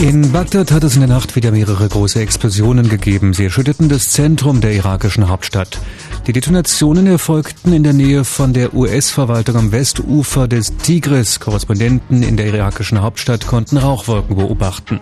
In 0.00 0.30
Bagdad 0.30 0.70
hat 0.70 0.84
es 0.84 0.94
in 0.94 1.00
der 1.00 1.08
Nacht 1.08 1.34
wieder 1.34 1.50
mehrere 1.50 1.88
große 1.88 2.20
Explosionen 2.20 2.88
gegeben. 2.88 3.34
Sie 3.34 3.44
erschütterten 3.44 3.88
das 3.88 4.10
Zentrum 4.10 4.60
der 4.60 4.72
irakischen 4.72 5.28
Hauptstadt. 5.28 5.80
Die 6.28 6.32
Detonationen 6.32 7.08
erfolgten 7.08 7.72
in 7.72 7.82
der 7.82 7.94
Nähe 7.94 8.22
von 8.22 8.52
der 8.52 8.74
US-Verwaltung 8.74 9.56
am 9.56 9.72
Westufer 9.72 10.46
des 10.46 10.76
Tigris. 10.76 11.40
Korrespondenten 11.40 12.22
in 12.22 12.36
der 12.36 12.46
irakischen 12.46 13.02
Hauptstadt 13.02 13.48
konnten 13.48 13.76
Rauchwolken 13.76 14.36
beobachten. 14.36 15.00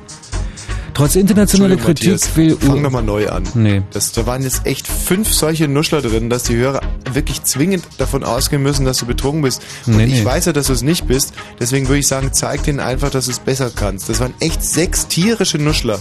Trotz 0.96 1.14
internationaler 1.14 1.76
Kritik 1.76 2.08
Matthias, 2.08 2.36
will 2.36 2.56
Fang 2.58 2.80
nochmal 2.80 3.02
neu 3.02 3.28
an. 3.28 3.42
Nee. 3.52 3.82
Das, 3.92 4.12
da 4.12 4.24
waren 4.26 4.42
jetzt 4.42 4.64
echt 4.64 4.86
fünf 4.88 5.30
solche 5.30 5.68
Nuschler 5.68 6.00
drin, 6.00 6.30
dass 6.30 6.44
die 6.44 6.56
Hörer 6.56 6.80
wirklich 7.12 7.42
zwingend 7.42 7.84
davon 7.98 8.24
ausgehen 8.24 8.62
müssen, 8.62 8.86
dass 8.86 8.96
du 8.96 9.04
betrunken 9.04 9.42
bist. 9.42 9.60
Und 9.86 9.98
Nee, 9.98 10.06
ich 10.06 10.12
nee. 10.20 10.24
weiß 10.24 10.46
ja, 10.46 10.52
dass 10.54 10.68
du 10.68 10.72
es 10.72 10.80
nicht 10.80 11.06
bist. 11.06 11.34
Deswegen 11.60 11.86
würde 11.88 11.98
ich 11.98 12.06
sagen, 12.06 12.30
zeig 12.32 12.62
denen 12.62 12.80
einfach, 12.80 13.10
dass 13.10 13.26
du 13.26 13.30
es 13.32 13.40
besser 13.40 13.70
kannst. 13.76 14.08
Das 14.08 14.20
waren 14.20 14.32
echt 14.40 14.64
sechs 14.64 15.06
tierische 15.06 15.58
Nuschler. 15.58 16.00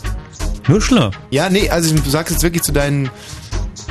Nuschler? 0.69 1.11
Ja, 1.29 1.49
nee, 1.49 1.69
also 1.69 1.93
du 1.93 2.09
sagst 2.09 2.31
jetzt 2.31 2.43
wirklich 2.43 2.63
zu 2.63 2.71
deinen 2.71 3.09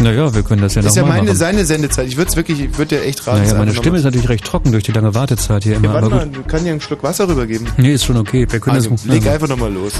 Naja, 0.01 0.35
wir 0.35 0.43
können 0.43 0.63
das 0.63 0.75
ja 0.75 0.81
Das 0.81 0.93
ist 0.93 0.97
ja 0.97 1.03
nochmal 1.03 1.19
meine, 1.19 1.29
machen. 1.33 1.39
seine 1.39 1.67
Sendezeit. 1.67 2.09
Ich 2.09 2.17
würde 2.17 2.31
es 2.31 2.37
wirklich, 2.37 2.61
ich 2.61 2.79
würde 2.79 2.97
dir 2.97 3.03
echt 3.05 3.27
raten. 3.27 3.43
Naja, 3.43 3.55
meine 3.59 3.75
Stimme 3.75 3.99
ist 3.99 4.05
natürlich 4.05 4.31
recht 4.31 4.45
trocken 4.45 4.73
durch 4.73 4.85
die 4.85 4.93
lange 4.93 5.15
Wartezeit 5.15 5.65
hier 5.65 5.79
mal- 5.79 5.85
immer. 5.85 5.87
Ja, 5.89 5.93
warte 5.95 6.07
aber 6.07 6.17
mal, 6.17 6.27
gut. 6.29 6.37
du 6.39 6.43
kannst 6.45 6.65
dir 6.67 6.71
einen 6.71 6.81
Schluck 6.81 7.03
Wasser 7.03 7.29
rübergeben. 7.29 7.69
Nee, 7.77 7.93
ist 7.93 8.07
schon 8.07 8.17
okay. 8.17 8.47
Wir 8.51 8.59
können 8.59 8.77
Also, 8.77 8.89
das 8.91 9.05
leg 9.05 9.27
einfach 9.27 9.49
nochmal 9.49 9.71
los. 9.73 9.93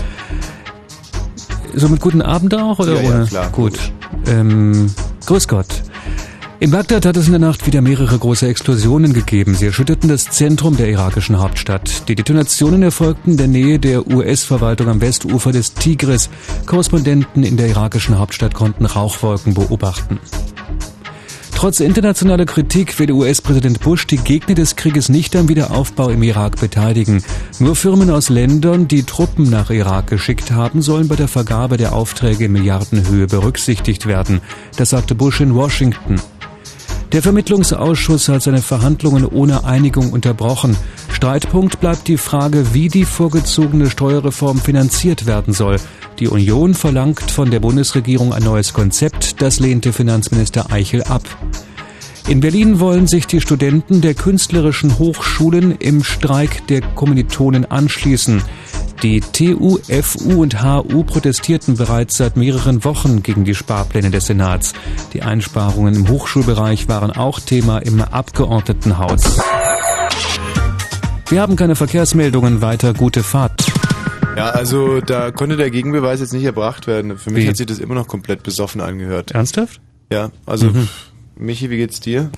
So 1.77 1.89
mit 1.89 2.01
guten 2.01 2.23
Abend 2.23 2.55
auch 2.55 2.79
oder 2.79 2.95
Ja, 2.95 3.03
ja, 3.03 3.09
ohne? 3.11 3.27
klar, 3.27 3.51
Gut. 3.51 3.79
Ähm, 4.27 4.91
grüß 5.27 5.49
Gott. 5.49 5.67
In 6.61 6.71
Bagdad 6.71 7.05
hat 7.05 7.17
es 7.17 7.27
in 7.27 7.33
der 7.33 7.41
Nacht 7.41 7.67
wieder 7.67 7.83
mehrere 7.83 8.17
große 8.17 8.47
Explosionen 8.47 9.13
gegeben. 9.13 9.55
Sie 9.55 9.67
erschütterten 9.67 10.09
das 10.09 10.25
Zentrum 10.31 10.77
der 10.77 10.89
irakischen 10.89 11.39
Hauptstadt. 11.41 12.09
Die 12.09 12.15
Detonationen 12.15 12.83
erfolgten 12.83 13.33
in 13.33 13.37
der 13.37 13.49
Nähe 13.49 13.79
der 13.79 14.07
US-Verwaltung 14.07 14.89
am 14.89 15.01
Westufer 15.01 15.53
des 15.53 15.75
Tigris. 15.75 16.31
Korrespondenten 16.65 17.43
in 17.43 17.57
der 17.57 17.69
irakischen 17.69 18.19
Hauptstadt 18.19 18.55
konnten 18.55 18.87
Rauchwolken 18.87 19.53
beobachten. 19.53 20.21
Trotz 21.65 21.81
internationaler 21.81 22.45
Kritik 22.45 22.99
will 22.99 23.11
US-Präsident 23.11 23.81
Bush 23.81 24.07
die 24.07 24.19
Gegner 24.19 24.55
des 24.55 24.77
Krieges 24.77 25.09
nicht 25.09 25.35
am 25.35 25.49
Wiederaufbau 25.49 26.11
im 26.11 26.23
Irak 26.23 26.61
beteiligen. 26.61 27.25
Nur 27.59 27.75
Firmen 27.75 28.11
aus 28.11 28.29
Ländern, 28.29 28.87
die 28.87 29.05
Truppen 29.05 29.49
nach 29.49 29.71
Irak 29.71 30.09
geschickt 30.09 30.51
haben, 30.51 30.83
sollen 30.83 31.09
bei 31.09 31.17
der 31.17 31.27
Vergabe 31.27 31.79
der 31.79 31.95
Aufträge 31.95 32.45
in 32.45 32.53
Milliardenhöhe 32.53 33.29
berücksichtigt 33.29 34.05
werden. 34.05 34.43
Das 34.77 34.91
sagte 34.91 35.15
Bush 35.15 35.41
in 35.41 35.55
Washington. 35.55 36.17
Der 37.15 37.23
Vermittlungsausschuss 37.23 38.29
hat 38.29 38.43
seine 38.43 38.61
Verhandlungen 38.61 39.25
ohne 39.25 39.63
Einigung 39.63 40.13
unterbrochen. 40.13 40.77
Streitpunkt 41.13 41.79
bleibt 41.79 42.09
die 42.09 42.17
Frage, 42.17 42.75
wie 42.75 42.89
die 42.89 43.05
vorgezogene 43.05 43.89
Steuerreform 43.89 44.59
finanziert 44.59 45.25
werden 45.25 45.55
soll. 45.55 45.77
Die 46.19 46.27
Union 46.27 46.75
verlangt 46.75 47.31
von 47.31 47.53
der 47.53 47.61
Bundesregierung 47.61 48.33
ein 48.33 48.43
neues 48.43 48.73
Konzept, 48.73 49.41
das 49.41 49.61
lehnte 49.61 49.93
Finanzminister 49.93 50.73
Eichel 50.73 51.05
ab. 51.05 51.23
In 52.27 52.41
Berlin 52.41 52.81
wollen 52.81 53.07
sich 53.07 53.29
die 53.29 53.41
Studenten 53.41 54.01
der 54.01 54.15
künstlerischen 54.15 54.99
Hochschulen 54.99 55.77
im 55.79 56.03
Streik 56.03 56.67
der 56.67 56.81
Kommilitonen 56.81 57.65
anschließen. 57.65 58.43
Die 59.03 59.21
TU, 59.21 59.79
FU 60.03 60.43
und 60.43 60.63
HU 60.63 61.03
protestierten 61.05 61.77
bereits 61.77 62.17
seit 62.17 62.37
mehreren 62.37 62.85
Wochen 62.85 63.23
gegen 63.23 63.45
die 63.45 63.55
Sparpläne 63.55 64.11
des 64.11 64.27
Senats. 64.27 64.73
Die 65.13 65.23
Einsparungen 65.23 65.95
im 65.95 66.09
Hochschulbereich 66.09 66.89
waren 66.89 67.11
auch 67.11 67.39
Thema 67.41 67.79
im 67.79 68.01
Abgeordnetenhaus. 68.01 69.39
Wir 71.29 71.41
haben 71.41 71.57
keine 71.57 71.77
Verkehrsmeldungen 71.77 72.63
weiter. 72.63 72.95
Gute 72.95 73.23
Fahrt. 73.23 73.65
Ja, 74.37 74.51
also 74.51 75.01
da 75.01 75.31
konnte 75.31 75.57
der 75.57 75.71
Gegenbeweis 75.71 76.21
jetzt 76.21 76.33
nicht 76.33 76.45
erbracht 76.45 76.87
werden. 76.87 77.19
Für 77.19 77.31
mich 77.31 77.45
Wie? 77.45 77.49
hat 77.49 77.57
sich 77.57 77.67
das 77.67 77.79
immer 77.79 77.95
noch 77.95 78.09
komplett 78.09 78.43
besoffen 78.43 78.81
angehört. 78.81 79.33
Ernsthaft? 79.33 79.81
Ja, 80.11 80.31
also 80.47 80.67
Mhm. 80.67 80.89
Michi, 81.37 81.69
wie 81.69 81.77
geht's 81.77 82.01
dir? 82.01 82.31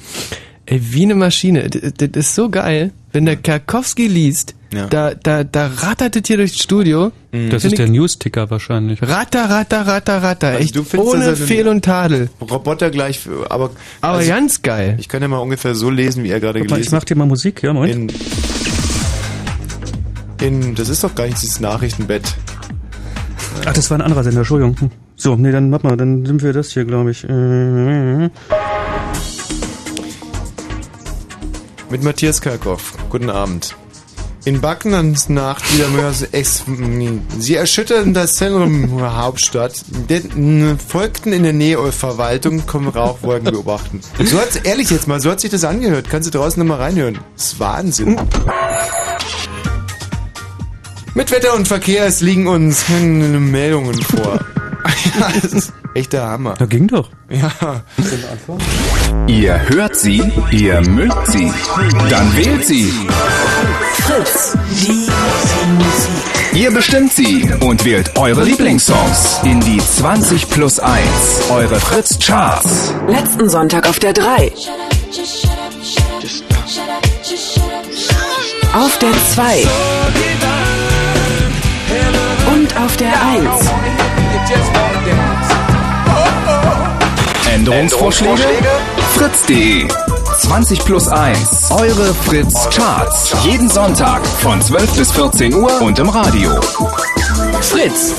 Ey, 0.67 0.81
wie 0.83 1.05
eine 1.05 1.15
Maschine. 1.15 1.69
Das, 1.71 1.93
das 1.97 2.09
ist 2.15 2.35
so 2.35 2.49
geil. 2.51 2.93
Wenn 3.13 3.25
der 3.27 3.37
Karkowski 3.37 4.09
liest, 4.09 4.55
Ja. 4.77 4.87
da, 4.87 5.15
da, 5.15 5.45
da 5.45 5.67
rattert 5.67 6.17
es 6.17 6.23
hier 6.27 6.37
durchs 6.37 6.63
Studio. 6.63 7.13
Das 7.33 7.63
Find 7.63 7.65
ist 7.65 7.79
der 7.79 7.89
News-Ticker 7.89 8.51
wahrscheinlich. 8.51 9.03
Ratter, 9.03 9.51
ratter, 9.51 9.87
ratter, 9.87 10.23
ratter. 10.23 10.49
Also 10.49 10.81
Echt 10.81 10.95
ohne 10.97 11.27
das 11.27 11.41
ja 11.41 11.47
Fehl 11.47 11.69
und 11.69 11.85
Tadel. 11.85 12.31
Roboter 12.41 12.91
gleich, 12.91 13.21
aber 13.49 13.71
Aber 14.01 14.19
also, 14.19 14.29
ganz 14.29 14.63
geil. 14.63 14.97
Ich 14.99 15.09
kann 15.09 15.23
ja 15.23 15.29
mal 15.29 15.39
ungefähr 15.39 15.75
so 15.75 15.91
lesen, 15.91 16.25
wie 16.25 16.31
er 16.31 16.41
gerade 16.41 16.61
gelesen 16.61 16.81
ich 16.81 16.93
mach 16.93 17.05
dir 17.05 17.17
mal 17.17 17.27
Musik, 17.27 17.63
ja, 17.63 17.73
Moment. 17.73 18.13
In, 20.41 20.63
in, 20.63 20.75
das 20.75 20.89
ist 20.89 21.03
doch 21.05 21.15
gar 21.15 21.27
nicht 21.27 21.41
dieses 21.43 21.61
Nachrichtenbett. 21.61 22.35
Ach, 23.65 23.73
das 23.73 23.91
war 23.91 23.99
ein 23.99 24.03
anderer 24.03 24.23
Sender, 24.23 24.41
Entschuldigung. 24.41 24.79
Hm. 24.79 24.91
So, 25.17 25.35
nee, 25.35 25.51
dann 25.51 25.73
warte 25.73 25.87
mal, 25.87 25.97
dann 25.97 26.27
sind 26.27 26.43
wir 26.43 26.53
das 26.53 26.73
hier, 26.73 26.85
glaube 26.85 27.11
ich. 27.11 27.25
Mit 31.91 32.03
Matthias 32.03 32.41
Kalkoff. 32.41 32.95
Guten 33.11 33.31
Abend. 33.31 33.75
In 34.47 34.61
Backnans 34.61 35.29
Nacht 35.29 35.75
wieder 35.75 35.89
mehr 35.89 36.13
ex 36.31 36.63
Sie 37.37 37.57
erschütterten 37.57 38.15
das 38.15 38.35
Zentrum 38.35 38.97
der 38.97 39.17
Hauptstadt. 39.17 39.83
Den, 40.09 40.79
folgten 40.79 41.33
in 41.33 41.43
der 41.43 41.53
Nähe 41.53 41.81
eurer 41.81 41.91
Verwaltung, 41.91 42.65
kommen 42.65 42.87
Rauchwolken 42.87 43.51
beobachten. 43.51 44.03
So 44.25 44.39
hat's, 44.39 44.55
ehrlich 44.55 44.91
jetzt 44.91 45.09
mal, 45.09 45.21
so 45.21 45.33
hat 45.33 45.41
sich 45.41 45.51
das 45.51 45.65
angehört. 45.65 46.07
Kannst 46.09 46.33
du 46.33 46.39
draußen 46.39 46.61
nochmal 46.61 46.81
reinhören. 46.81 47.19
Das 47.35 47.47
ist 47.47 47.59
Wahnsinn. 47.59 48.21
Mit 51.15 51.33
Wetter 51.33 51.53
und 51.57 51.67
Verkehr, 51.67 52.07
es 52.07 52.21
liegen 52.21 52.47
uns 52.47 52.89
Meldungen 52.89 54.01
vor. 54.01 54.39
ja, 55.19 55.33
das 55.43 55.53
ist 55.53 55.73
echt 55.95 56.13
der 56.13 56.25
Hammer. 56.25 56.55
Da 56.57 56.67
ging 56.67 56.87
doch. 56.87 57.11
Ja. 57.29 57.83
Ihr 59.27 59.69
hört 59.69 59.97
sie, 59.97 60.23
ihr 60.53 60.81
mögt 60.83 61.33
sie. 61.33 61.51
Dann 62.09 62.37
wählt 62.37 62.65
sie. 62.65 62.93
Fritz, 64.17 64.57
die 64.71 65.11
Musik. 65.77 66.55
Ihr 66.55 66.71
bestimmt 66.71 67.13
sie 67.13 67.51
und 67.61 67.85
wählt 67.85 68.17
eure 68.17 68.45
Lieblingssongs 68.45 69.41
in 69.43 69.61
die 69.61 69.77
20 69.77 70.49
plus 70.49 70.79
1. 70.79 71.05
Eure 71.51 71.79
Fritz 71.79 72.19
Charts. 72.19 72.95
Letzten 73.09 73.51
Sonntag 73.51 73.87
auf 73.87 73.99
der 73.99 74.15
3. 74.15 74.53
Auf 78.73 78.99
der 79.01 79.13
2. 79.35 79.67
Und 82.55 82.77
auf 82.79 82.97
der 82.97 83.13
1. 83.23 83.45
Änderungsvorschläge? 87.53 88.45
Fritz.de 89.15 89.87
20 90.41 90.81
plus 90.85 91.09
1. 91.09 91.71
Eure 91.71 92.13
Fritz 92.15 92.69
Charts. 92.71 93.35
Jeden 93.45 93.71
Sonntag 93.71 94.25
von 94.27 94.61
12 94.61 94.97
bis 94.99 95.13
14 95.13 95.55
Uhr 95.55 95.81
und 95.81 95.99
im 95.99 96.09
Radio. 96.09 96.51
Fritz. 97.63 98.15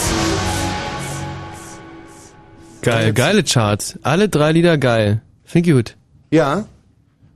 Geil, 2.82 3.14
geile 3.14 3.44
Charts. 3.44 4.00
Alle 4.02 4.30
drei 4.30 4.52
Lieder 4.52 4.78
geil. 4.78 5.22
Find 5.46 5.68
ich 5.68 5.74
gut. 5.74 5.96
Ja. 6.32 6.66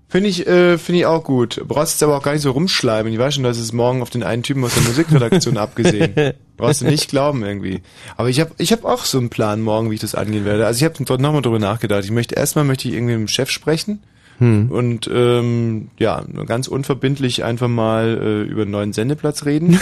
Finde 0.09 0.29
ich, 0.29 0.45
äh, 0.47 0.77
finde 0.77 0.99
ich 0.99 1.05
auch 1.05 1.23
gut. 1.23 1.57
Du 1.57 1.65
brauchst 1.65 1.93
jetzt 1.93 2.03
aber 2.03 2.17
auch 2.17 2.23
gar 2.23 2.33
nicht 2.33 2.41
so 2.41 2.51
rumschleimen. 2.51 3.13
Ich 3.13 3.19
weiß 3.19 3.35
schon, 3.35 3.43
dass 3.43 3.57
es 3.57 3.71
morgen 3.71 4.01
auf 4.01 4.09
den 4.09 4.23
einen 4.23 4.43
Typen 4.43 4.63
aus 4.65 4.73
der 4.73 4.83
Musikredaktion 4.83 5.57
abgesehen. 5.57 6.33
Brauchst 6.57 6.81
du 6.81 6.85
nicht 6.85 7.09
glauben 7.09 7.43
irgendwie. 7.45 7.81
Aber 8.17 8.29
ich 8.29 8.39
habe 8.39 8.51
ich 8.57 8.71
hab 8.73 8.83
auch 8.83 9.05
so 9.05 9.19
einen 9.19 9.29
Plan 9.29 9.61
morgen, 9.61 9.89
wie 9.91 9.95
ich 9.95 10.01
das 10.01 10.15
angehen 10.15 10.43
werde. 10.43 10.65
Also 10.65 10.79
ich 10.79 10.83
habe 10.83 11.01
dort 11.05 11.21
nochmal 11.21 11.43
drüber 11.43 11.59
nachgedacht. 11.59 12.03
Ich 12.03 12.11
möchte 12.11 12.35
erstmal 12.35 12.65
möchte 12.65 12.87
ich 12.87 12.95
irgendwie 12.95 13.13
mit 13.13 13.21
dem 13.21 13.27
Chef 13.27 13.49
sprechen. 13.51 14.01
Hm. 14.41 14.71
Und 14.71 15.07
ähm, 15.13 15.89
ja, 15.99 16.23
nur 16.27 16.47
ganz 16.47 16.67
unverbindlich 16.67 17.43
einfach 17.43 17.67
mal 17.67 18.19
äh, 18.19 18.41
über 18.41 18.63
einen 18.63 18.71
neuen 18.71 18.91
Sendeplatz 18.91 19.45
reden. 19.45 19.79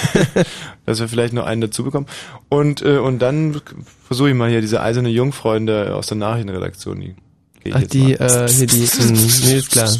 dass 0.86 0.98
wir 0.98 1.08
vielleicht 1.08 1.34
noch 1.34 1.44
einen 1.44 1.60
dazu 1.60 1.84
bekommen. 1.84 2.06
Und, 2.48 2.80
äh, 2.80 2.96
und 2.96 3.20
dann 3.20 3.60
versuche 4.06 4.30
ich 4.30 4.34
mal 4.34 4.48
hier 4.48 4.62
diese 4.62 4.80
eiserne 4.80 5.10
Jungfreunde 5.10 5.94
aus 5.94 6.06
der 6.06 6.16
Nachrichtenredaktion. 6.16 7.00
Die 7.00 7.16
Ach, 7.74 7.82
die, 7.82 8.14
äh, 8.14 8.48
hier 8.48 8.66
die, 8.66 8.86
hm, 8.86 9.12
nee, 9.44 9.56
ist 9.58 9.72
klar. 9.72 9.90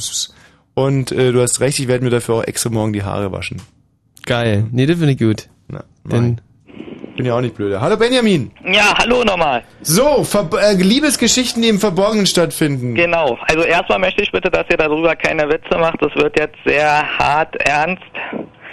Und 0.72 1.12
äh, 1.12 1.32
du 1.32 1.42
hast 1.42 1.60
recht, 1.60 1.78
ich 1.78 1.86
werde 1.86 2.02
mir 2.02 2.10
dafür 2.10 2.36
auch 2.36 2.44
extra 2.44 2.70
morgen 2.70 2.94
die 2.94 3.02
Haare 3.02 3.30
waschen. 3.30 3.60
Geil. 4.24 4.66
Nee, 4.70 4.86
das 4.86 4.96
finde 4.96 5.12
ich 5.12 5.18
gut. 5.18 5.48
Na, 5.68 5.84
Denn, 6.04 6.40
bin 7.16 7.26
ja 7.26 7.34
auch 7.34 7.40
nicht 7.40 7.54
blöde. 7.56 7.80
Hallo 7.80 7.96
Benjamin. 7.96 8.50
Ja, 8.64 8.94
hallo 8.98 9.24
nochmal. 9.24 9.62
So, 9.82 10.22
Ver 10.24 10.48
äh, 10.60 10.74
Liebesgeschichten, 10.74 11.62
die 11.62 11.68
im 11.68 11.78
Verborgenen 11.80 12.26
stattfinden. 12.26 12.94
Genau. 12.94 13.38
Also 13.48 13.62
erstmal 13.62 13.98
möchte 13.98 14.22
ich 14.22 14.30
bitte, 14.32 14.50
dass 14.50 14.64
ihr 14.70 14.76
darüber 14.76 15.16
keine 15.16 15.48
Witze 15.48 15.78
macht. 15.78 16.00
Das 16.00 16.14
wird 16.16 16.38
jetzt 16.38 16.56
sehr 16.64 17.02
hart 17.18 17.56
ernst. 17.56 18.02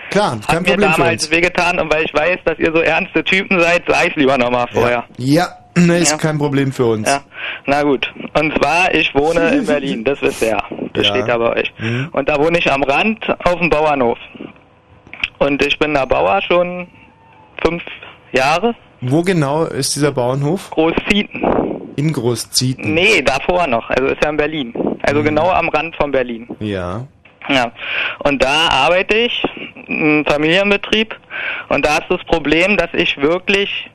Klar, 0.10 0.38
kein 0.48 0.58
Hat 0.58 0.62
mir 0.64 0.72
Problem 0.74 0.92
für 0.92 0.98
damals 1.02 1.32
wehgetan 1.32 1.80
und 1.80 1.92
weil 1.92 2.04
ich 2.06 2.14
weiß, 2.14 2.38
dass 2.46 2.60
ihr 2.60 2.72
so 2.74 2.82
ernste 2.82 3.24
Typen 3.24 3.60
seid, 3.60 3.84
sag 3.88 4.08
ich 4.10 4.16
lieber 4.16 4.38
nochmal 4.38 4.68
vorher. 4.72 5.06
Ja, 5.18 5.48
ne, 5.76 5.98
ist 6.00 6.12
Ja. 6.12 6.18
kein 6.18 6.38
Problem 6.38 6.72
für 6.72 6.86
uns. 6.86 7.10
Ja. 7.10 7.22
Na 7.66 7.82
gut. 7.82 8.14
Und 8.38 8.54
zwar, 8.58 8.94
ich 8.94 9.14
wohne 9.16 9.50
in 9.56 9.66
Berlin, 9.66 10.04
das 10.04 10.22
wisst 10.22 10.42
ihr 10.44 10.50
ja. 10.50 10.64
Das 10.94 11.08
Ja. 11.08 11.14
steht 11.16 11.28
da 11.28 11.38
bei 11.40 11.56
euch. 11.62 11.74
Mhm. 11.80 12.10
Und 12.12 12.30
da 12.30 12.38
wohne 12.38 12.60
ich 12.60 12.72
am 12.72 12.84
Rand 12.84 13.26
auf 13.46 13.58
dem 13.60 13.70
Bauernhof. 13.72 14.20
Und 15.40 15.66
ich 15.66 15.80
bin 15.80 15.94
da 15.96 16.06
Bauer 16.06 16.42
schon 16.44 16.88
fünf 17.64 17.82
Jahre. 18.34 18.76
Wo 19.02 19.22
genau 19.22 19.66
ist 19.66 19.96
dieser 19.96 20.12
Bauernhof? 20.12 20.70
Großzieten. 20.72 21.44
In 21.96 22.12
Großzieten. 22.12 22.94
Nee, 22.94 23.22
davor 23.22 23.68
noch. 23.68 23.90
Also 23.90 24.08
ist 24.08 24.24
ja 24.24 24.30
in 24.30 24.38
Berlin. 24.38 24.74
Also 25.04 25.22
Mhm. 25.22 25.26
genau 25.26 25.50
am 25.52 25.70
Rand 25.70 25.96
von 25.96 26.12
Berlin. 26.12 26.48
Ja. 26.60 27.06
Ja. 27.50 27.72
Und 28.20 28.42
da 28.44 28.70
arbeite 28.70 29.16
ich, 29.16 29.44
im 29.88 30.24
Familienbetrieb. 30.26 31.16
Und 31.70 31.86
da 31.86 31.98
ist 31.98 32.06
das 32.10 32.24
Problem, 32.24 32.78
dass 32.78 32.90
ich 32.94 33.18
wirklich 33.22 33.90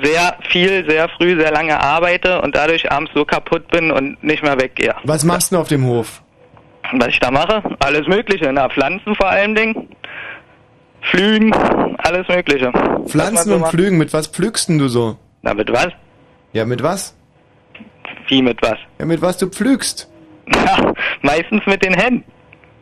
sehr 0.00 0.36
viel, 0.48 0.88
sehr 0.88 1.08
früh, 1.08 1.38
sehr 1.40 1.50
lange 1.50 1.78
arbeite 1.80 2.40
und 2.42 2.54
dadurch 2.54 2.90
abends 2.92 3.10
so 3.14 3.24
kaputt 3.24 3.66
bin 3.68 3.90
und 3.90 4.22
nicht 4.22 4.42
mehr 4.42 4.60
weggehe. 4.60 4.94
Was 5.04 5.24
machst 5.24 5.50
du 5.52 5.58
auf 5.58 5.68
dem 5.68 5.84
Hof? 5.86 6.22
Was 6.92 7.08
ich 7.08 7.20
da 7.20 7.30
mache? 7.30 7.62
Alles 7.80 8.06
Mögliche. 8.06 8.50
Na, 8.52 8.68
Pflanzen 8.68 9.14
vor 9.16 9.28
allen 9.28 9.54
Dingen. 9.54 9.88
Pflügen, 11.02 11.52
alles 11.98 12.28
Mögliche. 12.28 12.72
Pflanzen 13.06 13.52
und. 13.52 13.66
Pflügen, 13.68 13.98
mit 13.98 14.12
was 14.12 14.26
pflügst 14.26 14.68
denn 14.68 14.78
du 14.78 14.88
so? 14.88 15.16
Na, 15.42 15.54
mit 15.54 15.70
was? 15.72 15.88
Ja, 16.52 16.64
mit 16.64 16.82
was? 16.82 17.14
Wie 18.28 18.42
mit 18.42 18.60
was? 18.62 18.76
Ja, 18.98 19.06
mit 19.06 19.22
was 19.22 19.38
du 19.38 19.48
pflügst. 19.48 20.08
Ja, 20.52 20.92
meistens 21.22 21.62
mit 21.66 21.84
den 21.84 21.94
Händen. 21.94 22.24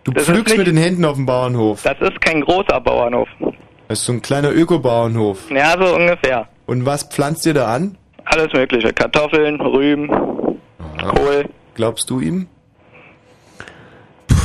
Du 0.05 0.13
Das 0.13 0.25
pflügst 0.25 0.57
mit 0.57 0.67
den 0.67 0.77
Händen 0.77 1.05
auf 1.05 1.17
dem 1.17 1.27
Bauernhof. 1.27 1.83
Das 1.83 2.01
ist 2.01 2.21
kein 2.21 2.41
großer 2.41 2.81
Bauernhof. 2.81 3.29
Das 3.89 4.01
ist 4.01 4.05
so 4.07 4.13
ein 4.13 4.23
kleiner 4.23 4.51
Öko-Bauernhof. 4.53 5.51
Ja, 5.51 5.77
so 5.79 5.95
ungefähr. 5.95 6.49
Und 6.67 6.87
was 6.87 7.05
pflanzt 7.05 7.45
ihr 7.47 7.55
da 7.55 7.67
an? 7.75 7.97
Alles 8.25 8.53
mögliche. 8.53 8.93
Kartoffeln, 8.93 9.61
Rüben, 9.61 10.09
Kohl. 10.09 11.49
Glaubst 11.75 12.11
du 12.11 12.21
ihm? 12.21 12.49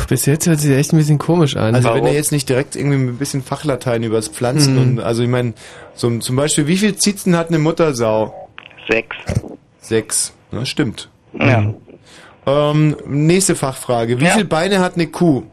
Bis 0.08 0.26
jetzt 0.26 0.48
hört 0.48 0.60
sich 0.60 0.72
echt 0.76 0.94
ein 0.94 0.98
bisschen 0.98 1.18
komisch 1.18 1.56
an. 1.56 1.74
Also 1.76 1.94
wenn 1.94 2.06
er 2.06 2.14
jetzt 2.14 2.32
nicht 2.32 2.50
direkt 2.50 2.76
irgendwie 2.76 2.98
mit 2.98 3.16
ein 3.16 3.18
bisschen 3.18 3.44
Fachlatein 3.44 4.04
übers 4.04 4.28
Pflanzen 4.28 4.76
Mhm. 4.76 4.82
und 4.82 5.00
also 5.00 5.24
ich 5.24 5.30
meine, 5.30 5.54
so 5.94 6.10
zum 6.20 6.36
Beispiel, 6.36 6.68
wie 6.68 6.78
viel 6.78 6.96
Zitzen 6.96 7.38
hat 7.38 7.48
eine 7.50 7.60
Muttersau? 7.60 8.50
Sechs. 8.90 9.16
Sechs. 9.80 10.34
Ja, 10.52 10.66
stimmt. 10.66 11.10
Ja. 11.34 11.74
Ähm, 12.46 12.98
nächste 13.06 13.56
Fachfrage. 13.56 14.20
Wie 14.20 14.26
Ja. 14.26 14.32
viele 14.32 14.46
Beine 14.46 14.80
hat 14.80 14.96
eine 14.96 15.08
Kuh? 15.08 15.44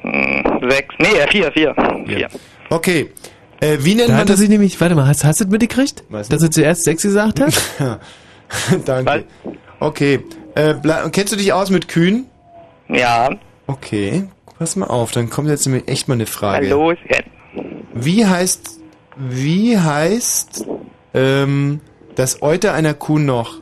Hm, 0.00 0.68
Sechs. 0.70 0.94
Nee, 0.98 1.06
vier, 1.30 1.52
vier. 1.52 1.74
Vier. 2.06 2.28
Okay. 2.70 3.12
Äh, 3.60 3.78
wie 3.80 3.94
nennt 3.94 4.08
Da 4.08 4.12
man 4.14 4.20
hat 4.22 4.28
das? 4.30 4.38
sich 4.38 4.48
nämlich, 4.48 4.80
warte 4.80 4.94
mal, 4.94 5.06
hast, 5.06 5.24
hast 5.24 5.40
du 5.40 5.44
das 5.44 5.50
mitgekriegt? 5.52 6.04
Was 6.08 6.28
Dass 6.28 6.42
er 6.42 6.50
zuerst 6.50 6.84
sechs 6.84 7.02
gesagt 7.02 7.40
hat? 7.40 7.54
Danke. 8.84 9.24
Okay. 9.80 10.20
Äh, 10.54 10.74
kennst 11.12 11.32
du 11.32 11.36
dich 11.36 11.52
aus 11.52 11.70
mit 11.70 11.88
Kühen? 11.88 12.26
Ja. 12.88 13.30
Okay. 13.68 14.24
Pass 14.58 14.74
mal 14.74 14.86
auf, 14.86 15.12
dann 15.12 15.30
kommt 15.30 15.48
jetzt 15.48 15.64
nämlich 15.66 15.86
echt 15.86 16.08
mal 16.08 16.14
eine 16.14 16.26
Frage. 16.26 16.66
Jetzt. 17.08 17.28
Wie 17.94 18.26
heißt, 18.26 18.80
wie 19.16 19.78
heißt 19.78 20.66
ähm, 21.14 21.80
das 22.16 22.42
Euter 22.42 22.74
einer 22.74 22.94
Kuh 22.94 23.18
noch? 23.20 23.60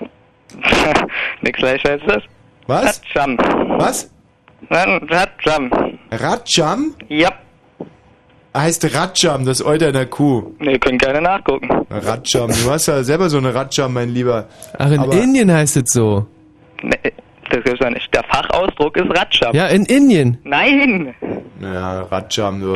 Nix 1.42 1.58
gleich 1.58 1.84
als 1.88 2.02
das. 2.06 2.22
Was? 2.66 2.86
Ratscham. 2.86 3.36
Was? 3.78 4.10
Ratscham. 4.70 5.70
Ratscham? 6.10 6.94
Ja. 7.08 7.30
Heißt 8.56 8.94
Ratscham, 8.94 9.44
das 9.44 9.62
Euter 9.64 9.88
einer 9.88 10.06
Kuh. 10.06 10.54
Nee, 10.58 10.78
können 10.78 10.96
gerne 10.96 11.20
nachgucken. 11.20 11.68
Ratscham, 11.90 12.48
du 12.48 12.70
hast 12.70 12.86
ja 12.86 13.02
selber 13.04 13.28
so 13.28 13.36
eine 13.36 13.54
Ratscham, 13.54 13.92
mein 13.92 14.08
Lieber. 14.08 14.46
Ach, 14.78 14.90
in 14.90 14.98
Aber- 15.00 15.12
Indien 15.12 15.52
heißt 15.52 15.76
es 15.76 15.92
so. 15.92 16.26
Nee, 16.82 17.12
das 17.50 17.64
ist 17.72 17.80
ja 17.80 17.90
nicht. 17.90 18.12
Der 18.14 18.24
Fachausdruck 18.24 18.96
ist 18.96 19.10
Ratscham. 19.10 19.54
Ja, 19.54 19.66
in 19.68 19.84
Indien. 19.84 20.38
Nein. 20.44 21.14
Ja, 21.60 22.02
Ratscham, 22.02 22.60
du 22.60 22.74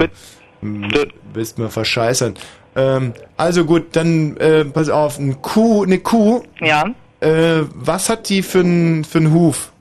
m, 0.63 0.89
bist 1.33 1.59
mir 1.59 1.69
verscheißern. 1.69 2.35
Ähm, 2.77 3.13
also 3.37 3.65
gut, 3.65 3.97
dann 3.97 4.37
äh, 4.37 4.65
pass 4.65 4.89
auf, 4.89 5.19
eine 5.19 5.35
Kuh, 5.35 5.85
eine 5.85 5.99
Kuh. 5.99 6.43
Ja. 6.61 6.85
Äh, 7.21 7.63
was 7.75 8.09
hat 8.09 8.29
die 8.29 8.43
für 8.43 8.61
einen 8.61 9.05
für 9.05 9.19
einen 9.19 9.35
Huf? 9.35 9.73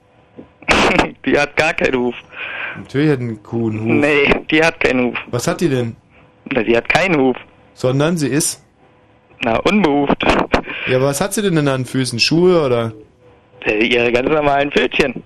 Die 1.25 1.37
hat 1.37 1.55
gar 1.55 1.73
keinen 1.73 1.97
Huf. 1.99 2.15
Natürlich 2.77 3.11
hat 3.11 3.19
eine 3.19 3.35
Kuh 3.35 3.69
einen 3.69 3.79
Huf. 3.79 3.87
Nee, 3.87 4.35
die 4.49 4.63
hat 4.63 4.79
keinen 4.79 5.11
Huf. 5.11 5.17
Was 5.31 5.47
hat 5.47 5.61
die 5.61 5.69
denn? 5.69 5.95
Na, 6.51 6.63
die 6.63 6.75
hat 6.75 6.87
keinen 6.89 7.19
Huf. 7.19 7.37
Sondern 7.73 8.17
sie 8.17 8.27
ist? 8.27 8.63
Na, 9.43 9.57
unbehuft. 9.57 10.17
Ja, 10.87 10.97
aber 10.97 11.05
was 11.07 11.21
hat 11.21 11.33
sie 11.33 11.41
denn 11.41 11.55
denn 11.55 11.67
an 11.67 11.81
den 11.81 11.85
Füßen? 11.85 12.19
Schuhe 12.19 12.61
oder? 12.65 12.93
Äh, 13.65 13.85
Ihre 13.85 14.11
ganz 14.11 14.29
normalen 14.29 14.71
Pfötchen. 14.71 15.23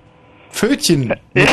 Pfötchen? 0.52 1.14
Ja. 1.34 1.44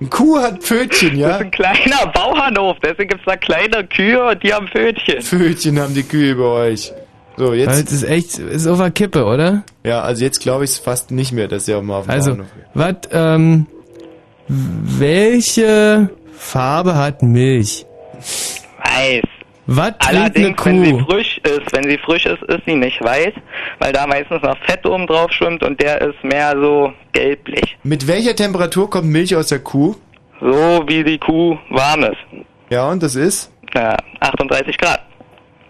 Eine 0.00 0.08
Kuh 0.10 0.38
hat 0.38 0.62
Pfötchen, 0.62 1.10
Das 1.10 1.18
ja? 1.18 1.36
ist 1.36 1.42
ein 1.42 1.50
kleiner 1.50 2.06
Bauernhof, 2.14 2.76
deswegen 2.82 3.08
gibt's 3.10 3.24
da 3.26 3.36
kleine 3.36 3.84
Kühe 3.88 4.24
und 4.30 4.42
die 4.42 4.52
haben 4.54 4.68
Pfötchen. 4.68 5.20
Pfötchen 5.20 5.78
haben 5.80 5.92
die 5.94 6.02
Kühe 6.04 6.34
bei 6.34 6.44
euch. 6.44 6.92
So, 7.36 7.50
Das 7.54 7.78
jetzt. 7.78 7.92
ist 7.92 8.04
echt, 8.04 8.38
ist 8.38 8.66
auf 8.66 8.78
der 8.78 8.90
Kippe, 8.90 9.24
oder? 9.24 9.64
Ja, 9.84 10.00
also 10.02 10.24
jetzt 10.24 10.40
glaube 10.40 10.64
ich 10.64 10.70
es 10.70 10.78
fast 10.78 11.10
nicht 11.10 11.32
mehr, 11.32 11.46
dass 11.48 11.66
sie 11.66 11.74
auch 11.74 11.82
mal 11.82 11.98
auf 11.98 12.06
dem 12.06 12.10
Also, 12.10 12.30
Bauernhof 12.30 12.48
was, 12.74 12.94
ähm, 13.12 13.66
welche 14.48 16.10
Farbe 16.32 16.96
hat 16.96 17.22
Milch? 17.22 17.84
Weiß. 18.82 19.22
Was 19.70 19.92
Allerdings, 19.98 20.64
wenn 20.64 20.82
sie 20.82 20.92
Kuh? 20.92 21.04
frisch 21.10 21.38
ist, 21.44 21.72
wenn 21.72 21.90
sie 21.90 21.98
frisch 21.98 22.24
ist, 22.24 22.42
ist 22.44 22.62
sie 22.66 22.74
nicht 22.74 23.02
weiß, 23.04 23.34
weil 23.78 23.92
da 23.92 24.06
meistens 24.06 24.42
noch 24.42 24.56
Fett 24.64 24.86
oben 24.86 25.06
drauf 25.06 25.30
schwimmt 25.30 25.62
und 25.62 25.78
der 25.78 26.00
ist 26.00 26.24
mehr 26.24 26.54
so 26.58 26.90
gelblich. 27.12 27.76
Mit 27.82 28.06
welcher 28.08 28.34
Temperatur 28.34 28.88
kommt 28.88 29.08
Milch 29.08 29.36
aus 29.36 29.48
der 29.48 29.58
Kuh? 29.58 29.94
So 30.40 30.82
wie 30.86 31.04
die 31.04 31.18
Kuh 31.18 31.58
warm 31.68 32.04
ist. 32.04 32.46
Ja, 32.70 32.88
und 32.88 33.02
das 33.02 33.14
ist? 33.14 33.52
Ja, 33.74 33.94
38 34.20 34.78
Grad. 34.78 35.02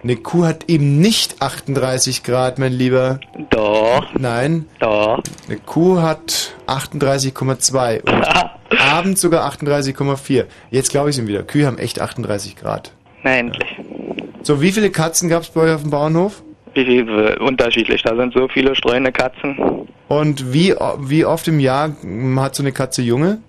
Eine 0.04 0.14
Kuh 0.14 0.44
hat 0.44 0.66
eben 0.68 1.00
nicht 1.00 1.42
38 1.42 2.22
Grad, 2.22 2.60
mein 2.60 2.72
Lieber. 2.72 3.18
Doch. 3.50 4.06
Nein. 4.16 4.66
Doch. 4.78 5.20
Eine 5.48 5.58
Kuh 5.58 6.00
hat 6.00 6.52
38,2 6.68 8.02
und 8.02 8.78
abends 8.80 9.20
sogar 9.20 9.50
38,4. 9.50 10.44
Jetzt 10.70 10.90
glaube 10.92 11.10
ich 11.10 11.16
es 11.16 11.20
ihm 11.20 11.26
wieder. 11.26 11.42
Kühe 11.42 11.66
haben 11.66 11.78
echt 11.78 12.00
38 12.00 12.54
Grad. 12.54 12.92
Na 13.22 13.36
endlich. 13.36 13.76
So, 14.42 14.62
wie 14.62 14.72
viele 14.72 14.90
Katzen 14.90 15.28
gab 15.28 15.42
es 15.42 15.50
bei 15.50 15.62
euch 15.62 15.74
auf 15.74 15.82
dem 15.82 15.90
Bauernhof? 15.90 16.42
Wie 16.74 16.84
viel 16.84 17.08
äh, 17.08 17.38
unterschiedlich, 17.38 18.02
da 18.02 18.14
sind 18.16 18.32
so 18.34 18.48
viele 18.48 18.74
streunende 18.74 19.12
Katzen. 19.12 19.88
Und 20.08 20.52
wie, 20.52 20.74
wie 21.00 21.24
oft 21.24 21.48
im 21.48 21.60
Jahr 21.60 21.88
mm, 21.88 22.38
hat 22.40 22.54
so 22.54 22.62
eine 22.62 22.72
Katze 22.72 23.02
Junge? 23.02 23.42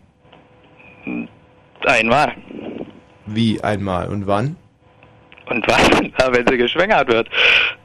Einmal. 1.86 2.34
Wie 3.26 3.62
einmal 3.62 4.10
und 4.10 4.28
wann? 4.28 4.56
Und? 5.50 5.66
Ja, 6.20 6.34
wenn 6.34 6.46
sie 6.48 6.58
geschwängert 6.58 7.08
wird. 7.08 7.30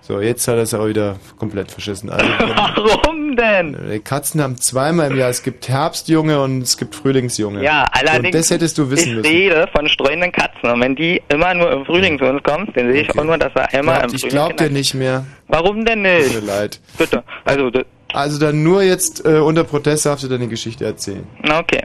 So, 0.06 0.20
jetzt 0.20 0.46
hat 0.48 0.56
er 0.56 0.62
es 0.64 0.74
auch 0.74 0.86
wieder 0.86 1.16
komplett 1.38 1.70
verschissen. 1.70 2.10
Also, 2.10 2.26
Warum 2.38 3.36
denn? 3.36 3.74
die 3.90 4.00
Katzen 4.00 4.42
haben 4.42 4.58
zweimal 4.60 5.10
im 5.10 5.16
Jahr. 5.16 5.30
Es 5.30 5.42
gibt 5.42 5.66
Herbstjunge 5.66 6.42
und 6.42 6.60
es 6.60 6.76
gibt 6.76 6.94
Frühlingsjunge. 6.94 7.64
Ja, 7.64 7.86
allerdings. 7.90 8.26
Und 8.26 8.34
das 8.34 8.50
hättest 8.50 8.76
du 8.76 8.90
wissen 8.90 9.08
ich 9.08 9.14
müssen. 9.16 9.30
rede 9.34 9.66
von 9.74 9.88
streunenden 9.88 10.30
Katzen. 10.30 10.68
Und 10.70 10.80
wenn 10.82 10.94
die 10.94 11.22
immer 11.28 11.54
nur 11.54 11.72
im 11.72 11.86
Frühling 11.86 12.18
zu 12.18 12.26
uns 12.26 12.42
kommen, 12.42 12.68
dann 12.74 12.92
sehe 12.92 13.00
ich 13.02 13.18
auch 13.18 13.24
nur, 13.24 13.38
dass 13.38 13.52
er 13.54 13.72
einmal 13.72 13.94
Glaubt- 14.00 14.10
im 14.10 14.14
ich 14.16 14.20
Frühling. 14.20 14.34
glaub 14.36 14.56
dir 14.58 14.68
nicht 14.70 14.92
mehr. 14.94 15.24
Warum 15.48 15.86
denn 15.86 16.04
Tut 16.04 16.12
nicht? 16.12 16.34
mir 16.34 16.46
leid. 16.46 16.80
Bitte. 16.98 17.24
Also, 17.46 17.70
Also 18.12 18.38
dann 18.38 18.62
nur 18.62 18.82
jetzt 18.82 19.24
äh, 19.24 19.38
unter 19.38 19.64
Protest 19.64 20.04
darfst 20.04 20.22
du 20.24 20.28
deine 20.28 20.48
Geschichte 20.48 20.84
erzählen. 20.84 21.26
okay. 21.58 21.82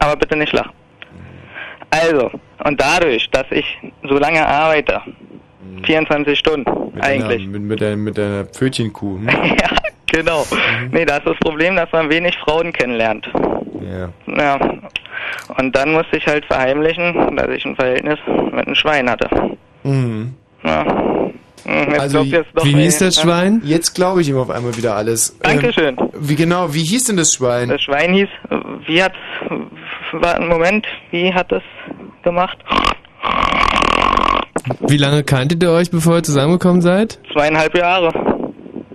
Aber 0.00 0.16
bitte 0.16 0.36
nicht 0.36 0.52
lachen. 0.52 0.72
Also, 1.90 2.30
und 2.62 2.78
dadurch, 2.78 3.30
dass 3.30 3.46
ich 3.50 3.64
so 4.06 4.18
lange 4.18 4.46
arbeite, 4.46 5.00
24 5.84 6.38
Stunden. 6.38 6.94
Mit 6.94 7.04
eigentlich. 7.04 7.42
Deiner, 7.42 7.50
mit, 7.50 7.62
mit, 7.62 7.80
deiner, 7.80 7.96
mit 7.96 8.18
deiner 8.18 8.44
Pfötchenkuh. 8.44 9.18
Hm? 9.18 9.28
ja, 9.60 9.68
genau. 10.06 10.46
Mhm. 10.50 10.90
Nee, 10.92 11.04
das 11.04 11.18
ist 11.18 11.26
das 11.26 11.38
Problem, 11.38 11.76
dass 11.76 11.90
man 11.92 12.10
wenig 12.10 12.36
Frauen 12.38 12.72
kennenlernt. 12.72 13.28
Ja. 13.82 14.08
Ja. 14.36 14.58
Und 15.56 15.74
dann 15.74 15.92
musste 15.92 16.16
ich 16.16 16.26
halt 16.26 16.44
verheimlichen, 16.44 17.36
dass 17.36 17.48
ich 17.48 17.64
ein 17.64 17.76
Verhältnis 17.76 18.18
mit 18.26 18.66
einem 18.66 18.74
Schwein 18.74 19.10
hatte. 19.10 19.56
Mhm. 19.82 20.34
Ja. 20.62 20.84
Hm, 21.64 21.90
Jetzt 21.90 22.00
Also, 22.00 22.24
wie 22.24 22.74
hieß 22.74 22.98
das 22.98 23.20
Schwein? 23.20 23.60
Jetzt 23.64 23.94
glaube 23.94 24.20
ich 24.20 24.28
ihm 24.28 24.38
auf 24.38 24.50
einmal 24.50 24.76
wieder 24.76 24.94
alles. 24.94 25.38
Dankeschön. 25.40 25.96
Ähm, 25.98 26.10
wie 26.14 26.34
genau, 26.34 26.72
wie 26.72 26.84
hieß 26.84 27.04
denn 27.04 27.16
das 27.16 27.34
Schwein? 27.34 27.68
Das 27.68 27.82
Schwein 27.82 28.14
hieß, 28.14 28.28
wie 28.86 29.02
hat, 29.02 29.12
war, 30.12 30.40
Moment, 30.40 30.86
wie 31.10 31.32
hat 31.32 31.50
das 31.52 31.62
gemacht? 32.22 32.58
Wie 34.86 34.96
lange 34.96 35.22
kanntet 35.24 35.62
ihr 35.62 35.70
euch, 35.70 35.90
bevor 35.90 36.16
ihr 36.16 36.22
zusammengekommen 36.22 36.80
seid? 36.82 37.18
Zweieinhalb 37.32 37.76
Jahre. 37.76 38.12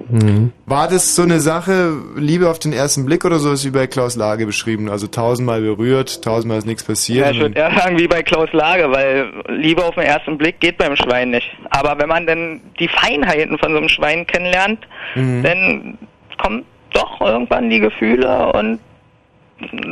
Hm. 0.10 0.52
War 0.68 0.88
das 0.88 1.16
so 1.16 1.24
eine 1.24 1.40
Sache, 1.40 1.94
Liebe 2.18 2.48
auf 2.50 2.60
den 2.60 2.72
ersten 2.72 3.04
Blick 3.06 3.26
oder 3.26 3.40
so 3.40 3.52
ist 3.52 3.66
wie 3.66 3.72
bei 3.72 3.88
Klaus 3.88 4.16
Lage 4.16 4.46
beschrieben? 4.46 4.88
Also 4.90 5.08
tausendmal 5.08 5.62
berührt, 5.62 6.24
tausendmal 6.24 6.60
ist 6.60 6.68
nichts 6.68 6.84
passiert. 6.84 7.26
Ja, 7.26 7.32
ich 7.32 7.40
würde 7.40 7.58
eher 7.58 7.72
sagen 7.76 7.98
wie 7.98 8.08
bei 8.08 8.22
Klaus 8.22 8.50
Lage, 8.54 8.92
weil 8.92 9.26
Liebe 9.48 9.84
auf 9.84 9.96
den 9.96 10.04
ersten 10.04 10.38
Blick 10.38 10.60
geht 10.60 10.78
beim 10.78 10.96
Schwein 10.96 11.32
nicht. 11.32 11.50
Aber 11.72 12.00
wenn 12.00 12.10
man 12.10 12.28
dann 12.28 12.62
die 12.80 12.88
Feinheiten 12.88 13.58
von 13.58 13.72
so 13.72 13.78
einem 13.80 13.90
Schwein 13.90 14.28
kennenlernt, 14.28 14.80
Mhm. 15.16 15.44
dann 15.44 15.98
kommen 16.42 16.66
doch 16.94 17.20
irgendwann 17.22 17.70
die 17.72 17.80
Gefühle 17.80 18.52
und 18.54 18.80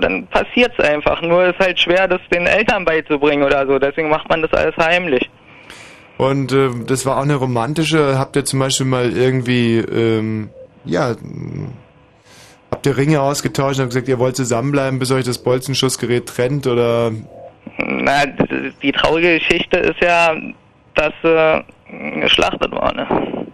dann 0.02 0.28
passiert's 0.28 0.80
einfach. 0.80 1.22
Nur 1.22 1.46
ist 1.46 1.60
halt 1.60 1.80
schwer, 1.80 2.08
das 2.08 2.20
den 2.32 2.46
Eltern 2.46 2.86
beizubringen 2.86 3.44
oder 3.44 3.66
so. 3.66 3.80
Deswegen 3.80 4.10
macht 4.10 4.30
man 4.30 4.42
das 4.42 4.52
alles 4.54 4.76
heimlich. 4.78 5.30
Und 6.18 6.52
äh, 6.52 6.70
das 6.86 7.06
war 7.06 7.18
auch 7.18 7.24
eine 7.24 7.36
romantische. 7.36 8.18
Habt 8.20 8.36
ihr 8.36 8.46
zum 8.46 8.60
Beispiel 8.60 8.86
mal 8.86 9.12
irgendwie, 9.16 9.78
ähm, 9.78 10.50
ja, 10.86 11.16
habt 12.72 12.86
ihr 12.86 12.98
Ringe 12.98 13.22
ausgetauscht 13.22 13.78
und 13.80 13.84
habt 13.84 13.90
gesagt, 13.92 14.08
ihr 14.08 14.20
wollt 14.20 14.36
zusammenbleiben, 14.36 15.00
bis 15.00 15.12
euch 15.12 15.26
das 15.26 15.40
Bolzenschussgerät 15.40 16.28
trennt 16.28 16.68
oder? 16.68 17.12
Na, 17.78 18.26
die 18.82 18.92
traurige 18.92 19.40
Geschichte 19.40 19.78
ist 19.78 20.00
ja, 20.02 20.36
dass 20.96 21.14
äh, 21.24 21.62
geschlachtet 22.22 22.72
worden 22.72 23.00
ist. 23.00 23.52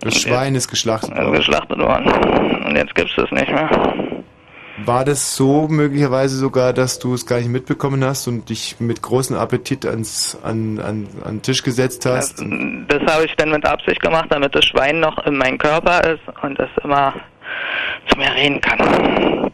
Das 0.00 0.20
Schwein 0.20 0.54
ist 0.54 0.68
geschlachtet 0.68 1.12
Also 1.12 1.26
worden. 1.28 1.36
geschlachtet 1.38 1.78
worden. 1.78 2.64
Und 2.66 2.76
jetzt 2.76 2.94
gibt's 2.94 3.14
das 3.16 3.30
nicht 3.30 3.48
mehr. 3.50 3.70
War 4.78 5.04
das 5.04 5.36
so 5.36 5.68
möglicherweise 5.68 6.36
sogar, 6.36 6.72
dass 6.72 6.98
du 6.98 7.14
es 7.14 7.26
gar 7.26 7.38
nicht 7.38 7.48
mitbekommen 7.48 8.04
hast 8.04 8.26
und 8.26 8.48
dich 8.48 8.80
mit 8.80 9.02
großem 9.02 9.36
Appetit 9.36 9.86
ans, 9.86 10.36
an, 10.42 10.80
an, 10.80 11.06
an 11.24 11.36
den 11.36 11.42
Tisch 11.42 11.62
gesetzt 11.62 12.06
hast? 12.06 12.40
Das 12.40 13.02
habe 13.14 13.24
ich 13.24 13.34
dann 13.36 13.50
mit 13.50 13.64
Absicht 13.64 14.00
gemacht, 14.00 14.26
damit 14.30 14.54
das 14.54 14.64
Schwein 14.64 14.98
noch 14.98 15.24
in 15.26 15.36
meinem 15.36 15.58
Körper 15.58 16.02
ist 16.04 16.22
und 16.42 16.58
es 16.58 16.68
immer 16.82 17.14
zu 18.08 18.18
mir 18.18 18.34
reden 18.34 18.60
kann. 18.60 19.52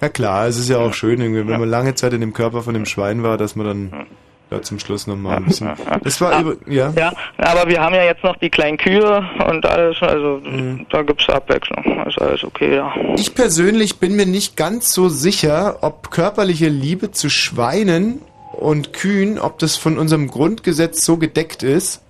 Ja 0.00 0.08
klar, 0.08 0.46
es 0.46 0.58
ist 0.58 0.70
ja 0.70 0.78
auch 0.78 0.94
schön, 0.94 1.20
wenn 1.20 1.46
man 1.46 1.68
lange 1.68 1.94
Zeit 1.94 2.14
in 2.14 2.20
dem 2.20 2.32
Körper 2.32 2.62
von 2.62 2.74
dem 2.74 2.86
Schwein 2.86 3.22
war, 3.22 3.36
dass 3.36 3.54
man 3.54 3.66
dann 3.66 4.06
ja, 4.52 4.62
zum 4.62 4.78
Schluss 4.78 5.06
nochmal 5.06 5.38
ein 5.38 5.44
bisschen... 5.46 5.70
Das 6.04 6.20
war, 6.20 6.40
über, 6.40 6.54
ja? 6.66 6.92
Ja, 6.96 7.12
aber 7.38 7.68
wir 7.68 7.80
haben 7.80 7.94
ja 7.94 8.04
jetzt 8.04 8.22
noch 8.24 8.36
die 8.36 8.50
kleinen 8.50 8.76
Kühe 8.76 9.24
und 9.48 9.64
alles, 9.66 9.96
also 10.00 10.40
Mhm. 10.44 10.86
da 10.90 11.02
gibt's 11.02 11.28
Abwechslung. 11.28 12.04
Ist 12.06 12.20
alles 12.20 12.44
okay, 12.44 12.76
ja. 12.76 12.92
Ich 13.16 13.34
persönlich 13.34 13.98
bin 13.98 14.16
mir 14.16 14.26
nicht 14.26 14.56
ganz 14.56 14.92
so 14.92 15.08
sicher, 15.08 15.78
ob 15.82 16.10
körperliche 16.10 16.68
Liebe 16.68 17.10
zu 17.12 17.30
Schweinen 17.30 18.20
und 18.52 18.92
Kühen, 18.92 19.38
ob 19.38 19.58
das 19.58 19.76
von 19.76 19.98
unserem 19.98 20.28
Grundgesetz 20.28 21.04
so 21.04 21.16
gedeckt 21.16 21.62
ist. 21.62 22.00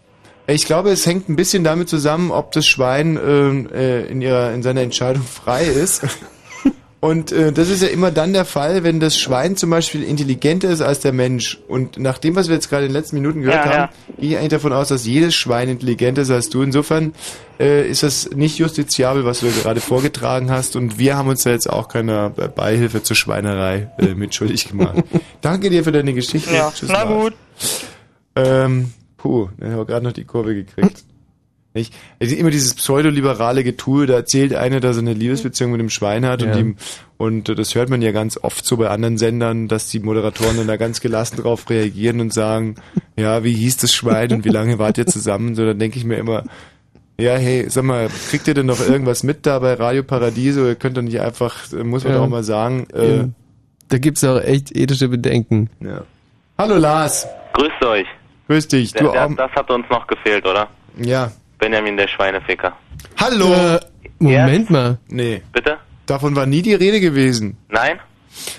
Ich 0.46 0.66
glaube, 0.66 0.90
es 0.90 1.06
hängt 1.06 1.28
ein 1.28 1.36
bisschen 1.36 1.62
damit 1.62 1.88
zusammen, 1.88 2.30
ob 2.32 2.50
das 2.52 2.66
Schwein 2.66 3.18
ähm, 3.24 3.68
äh, 3.72 4.02
in, 4.06 4.20
ihrer, 4.20 4.52
in 4.52 4.62
seiner 4.62 4.80
Entscheidung 4.80 5.22
frei 5.22 5.64
ist. 5.64 6.02
Und 7.02 7.32
äh, 7.32 7.50
das 7.50 7.68
ist 7.68 7.82
ja 7.82 7.88
immer 7.88 8.12
dann 8.12 8.32
der 8.32 8.44
Fall, 8.44 8.84
wenn 8.84 9.00
das 9.00 9.18
Schwein 9.18 9.56
zum 9.56 9.70
Beispiel 9.70 10.04
intelligenter 10.04 10.70
ist 10.70 10.82
als 10.82 11.00
der 11.00 11.10
Mensch. 11.10 11.58
Und 11.66 11.98
nach 11.98 12.16
dem, 12.18 12.36
was 12.36 12.46
wir 12.46 12.54
jetzt 12.54 12.70
gerade 12.70 12.84
in 12.84 12.90
den 12.90 12.94
letzten 12.94 13.16
Minuten 13.16 13.42
gehört 13.42 13.66
Ja, 13.66 13.72
haben, 13.72 13.92
gehe 14.20 14.30
ich 14.30 14.36
eigentlich 14.36 14.50
davon 14.50 14.72
aus, 14.72 14.86
dass 14.86 15.04
jedes 15.04 15.34
Schwein 15.34 15.68
intelligenter 15.68 16.22
ist 16.22 16.30
als 16.30 16.48
du. 16.48 16.62
Insofern 16.62 17.12
äh, 17.58 17.90
ist 17.90 18.04
das 18.04 18.30
nicht 18.30 18.56
justiziabel, 18.58 19.24
was 19.24 19.40
du 19.40 19.50
gerade 19.50 19.80
vorgetragen 19.80 20.52
hast. 20.52 20.76
Und 20.76 21.00
wir 21.00 21.16
haben 21.16 21.28
uns 21.28 21.42
da 21.42 21.50
jetzt 21.50 21.68
auch 21.68 21.88
keiner 21.88 22.30
Beihilfe 22.30 23.02
zur 23.02 23.16
Schweinerei 23.16 23.90
äh, 23.98 24.14
mitschuldig 24.14 24.68
gemacht. 24.68 25.02
Danke 25.40 25.70
dir 25.70 25.82
für 25.82 25.90
deine 25.90 26.14
Geschichte. 26.14 26.54
Ja, 26.54 26.70
Tschüss, 26.70 26.88
na 26.88 27.02
gut. 27.02 27.34
Ähm, 28.36 28.92
puh, 29.16 29.48
ich 29.58 29.70
habe 29.72 29.86
gerade 29.86 30.04
noch 30.04 30.12
die 30.12 30.24
Kurve 30.24 30.54
gekriegt. 30.54 31.02
Nicht? 31.74 31.94
Es 32.18 32.28
ist 32.30 32.38
immer 32.38 32.50
dieses 32.50 32.74
pseudoliberale 32.74 33.64
Getue, 33.64 34.06
da 34.06 34.14
erzählt 34.14 34.54
einer, 34.54 34.80
dass 34.80 34.96
er 34.96 35.00
eine 35.02 35.14
Liebesbeziehung 35.14 35.70
mit 35.72 35.80
dem 35.80 35.88
Schwein 35.88 36.26
hat 36.26 36.42
Ja. 36.42 36.52
und, 36.52 36.58
ihm, 36.58 36.76
und 37.16 37.48
äh, 37.48 37.54
das 37.54 37.74
hört 37.74 37.88
man 37.88 38.02
ja 38.02 38.12
ganz 38.12 38.38
oft 38.42 38.66
so 38.66 38.76
bei 38.76 38.88
anderen 38.90 39.16
Sendern, 39.16 39.68
dass 39.68 39.88
die 39.88 40.00
Moderatoren 40.00 40.58
dann 40.58 40.66
da 40.66 40.76
ganz 40.76 41.00
gelassen 41.00 41.36
drauf 41.38 41.70
reagieren 41.70 42.20
und 42.20 42.32
sagen, 42.34 42.74
ja, 43.16 43.42
wie 43.42 43.54
hieß 43.54 43.78
das 43.78 43.94
Schwein 43.94 44.32
und 44.32 44.44
wie 44.44 44.50
lange 44.50 44.78
wart 44.78 44.98
ihr 44.98 45.06
zusammen? 45.06 45.54
So, 45.54 45.64
dann 45.64 45.78
denke 45.78 45.96
ich 45.98 46.04
mir 46.04 46.16
immer, 46.16 46.44
ja, 47.18 47.36
hey, 47.36 47.64
sag 47.70 47.84
mal, 47.84 48.08
kriegt 48.28 48.46
ihr 48.48 48.54
denn 48.54 48.66
noch 48.66 48.80
irgendwas 48.86 49.22
mit 49.22 49.46
da 49.46 49.58
bei 49.58 49.72
Radio 49.74 50.02
Paradiso? 50.02 50.66
Ihr 50.66 50.74
könnt 50.74 50.96
doch 50.98 51.02
nicht 51.02 51.20
einfach, 51.20 51.72
äh, 51.72 51.84
muss 51.84 52.04
man 52.04 52.12
Ja. 52.12 52.18
doch 52.18 52.26
auch 52.26 52.30
mal 52.30 52.44
sagen, 52.44 52.86
äh, 52.92 53.16
Ja. 53.16 53.28
Da 53.88 53.98
gibt's 53.98 54.24
auch 54.24 54.40
echt 54.40 54.74
ethische 54.76 55.08
Bedenken. 55.08 55.68
Ja. 55.80 56.04
Hallo 56.58 56.76
Lars. 56.76 57.26
Grüßt 57.54 57.84
euch. 57.84 58.06
Grüß 58.48 58.68
dich. 58.68 58.92
Der, 58.92 59.02
Du 59.06 59.12
der, 59.12 59.26
auch, 59.26 59.34
das 59.36 59.50
hat 59.52 59.70
uns 59.70 59.84
noch 59.90 60.06
gefehlt, 60.06 60.44
oder? 60.46 60.68
ja. 60.98 61.32
Benjamin, 61.62 61.96
der 61.96 62.08
Schweineficker. 62.08 62.72
Hallo. 63.20 63.52
Äh, 63.54 63.78
Moment 64.18 64.68
mal. 64.68 64.98
Nee. 65.08 65.42
Bitte? 65.52 65.78
Davon 66.06 66.34
war 66.34 66.44
nie 66.44 66.60
die 66.60 66.74
Rede 66.74 66.98
gewesen. 66.98 67.56
Nein? 67.68 68.00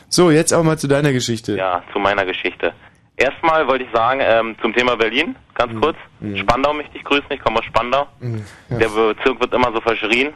So, 0.08 0.32
jetzt 0.32 0.54
aber 0.54 0.64
mal 0.64 0.78
zu 0.78 0.88
deiner 0.88 1.12
Geschichte. 1.12 1.58
Ja, 1.58 1.84
zu 1.92 2.00
meiner 2.00 2.26
Geschichte. 2.26 2.72
Erstmal 3.18 3.68
wollte 3.68 3.84
ich 3.84 3.90
sagen, 3.94 4.22
ähm, 4.24 4.56
zum 4.62 4.74
Thema 4.74 4.96
Berlin, 4.96 5.36
ganz 5.54 5.74
kurz. 5.82 5.98
Spandau 6.36 6.74
möchte 6.74 6.98
ich 6.98 7.04
grüßen, 7.04 7.26
ich 7.30 7.42
komme 7.42 7.60
aus 7.60 7.66
Spandau. 7.66 8.08
Mhm. 8.22 8.44
Ja. 8.70 8.78
Der 8.78 8.88
Bezirk 8.88 9.40
wird 9.42 9.54
immer 9.54 9.72
so 9.74 9.82
verschrien. 9.82 10.30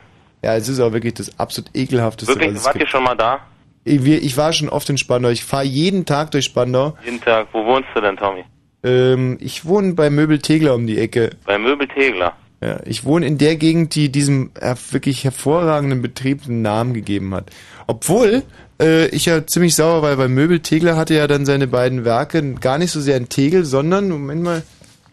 Ja, 0.43 0.55
es 0.55 0.67
ist 0.67 0.79
auch 0.81 0.91
wirklich 0.91 1.13
das 1.13 1.39
absolut 1.39 1.69
ekelhafteste, 1.73 2.33
Wirklich, 2.33 2.51
was 2.53 2.59
es 2.59 2.65
wart 2.65 2.75
ihr 2.75 2.79
gibt. 2.79 2.91
schon 2.91 3.03
mal 3.05 3.15
da? 3.15 3.39
Ich, 3.85 4.03
wir- 4.03 4.21
ich 4.21 4.35
war 4.35 4.51
schon 4.51 4.67
oft 4.69 4.89
in 4.89 4.97
Spandau. 4.97 5.29
Ich 5.29 5.45
fahre 5.45 5.63
jeden 5.63 6.05
Tag 6.05 6.31
durch 6.31 6.43
Spandau. 6.45 6.97
Jeden 7.05 7.21
Tag. 7.21 7.47
Wo 7.53 7.65
wohnst 7.65 7.87
du 7.95 8.01
denn, 8.01 8.17
Tommy? 8.17 8.43
Ähm, 8.83 9.37
ich 9.39 9.65
wohne 9.65 9.93
bei 9.93 10.09
Möbel 10.09 10.39
Tegler 10.39 10.75
um 10.75 10.85
die 10.85 10.99
Ecke. 10.99 11.31
Bei 11.45 11.57
Möbel 11.57 11.87
Tegler. 11.87 12.33
Ja, 12.61 12.79
ich 12.85 13.05
wohne 13.05 13.27
in 13.27 13.37
der 13.37 13.55
Gegend, 13.55 13.93
die 13.93 14.11
diesem 14.11 14.51
äh, 14.59 14.75
wirklich 14.91 15.23
hervorragenden 15.23 16.01
Betrieb 16.01 16.45
einen 16.45 16.63
Namen 16.63 16.93
gegeben 16.93 17.35
hat. 17.35 17.51
Obwohl 17.85 18.43
äh, 18.81 19.07
ich 19.09 19.25
ja 19.25 19.45
ziemlich 19.45 19.75
sauer 19.75 20.01
war, 20.01 20.17
weil 20.17 20.29
Möbel 20.29 20.59
Tegler 20.61 20.95
hatte 20.95 21.13
ja 21.13 21.27
dann 21.27 21.45
seine 21.45 21.67
beiden 21.67 22.03
Werke 22.03 22.55
gar 22.55 22.79
nicht 22.79 22.91
so 22.91 22.99
sehr 22.99 23.17
in 23.17 23.29
Tegel, 23.29 23.63
sondern, 23.63 24.09
Moment 24.09 24.41
mal, 24.41 24.63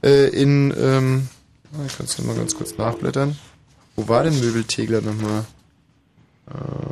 äh, 0.02 0.28
in, 0.28 0.72
ähm, 0.78 1.28
ich 1.86 1.96
kann 1.96 2.06
es 2.06 2.18
nochmal 2.18 2.36
ganz 2.36 2.54
kurz 2.54 2.78
nachblättern. 2.78 3.36
Wo 3.96 4.08
war 4.08 4.24
denn 4.24 4.38
Möbel 4.40 4.64
Tegler 4.64 5.02
nochmal? 5.02 5.44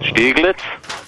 Steglitz? 0.03 0.61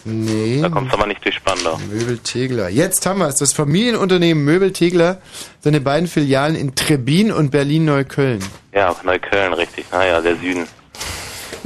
Nee. 0.04 0.60
Da 0.60 0.68
kommst 0.68 0.92
du 0.92 0.98
aber 0.98 1.06
nicht 1.06 1.24
durch 1.24 1.34
Spandau. 1.34 1.78
Möbel 1.90 2.18
Tegler. 2.18 2.68
Jetzt 2.68 3.06
haben 3.06 3.20
wir 3.20 3.28
es. 3.28 3.36
Das 3.36 3.52
Familienunternehmen 3.52 4.44
Möbel 4.44 4.72
Tegler, 4.72 5.20
seine 5.60 5.80
beiden 5.80 6.06
Filialen 6.08 6.56
in 6.56 6.74
Trebin 6.74 7.32
und 7.32 7.50
Berlin-Neukölln. 7.50 8.44
Ja, 8.72 8.90
auch 8.90 9.02
Neukölln, 9.02 9.54
richtig. 9.54 9.86
Naja, 9.90 10.20
der 10.20 10.36
Süden. 10.36 10.66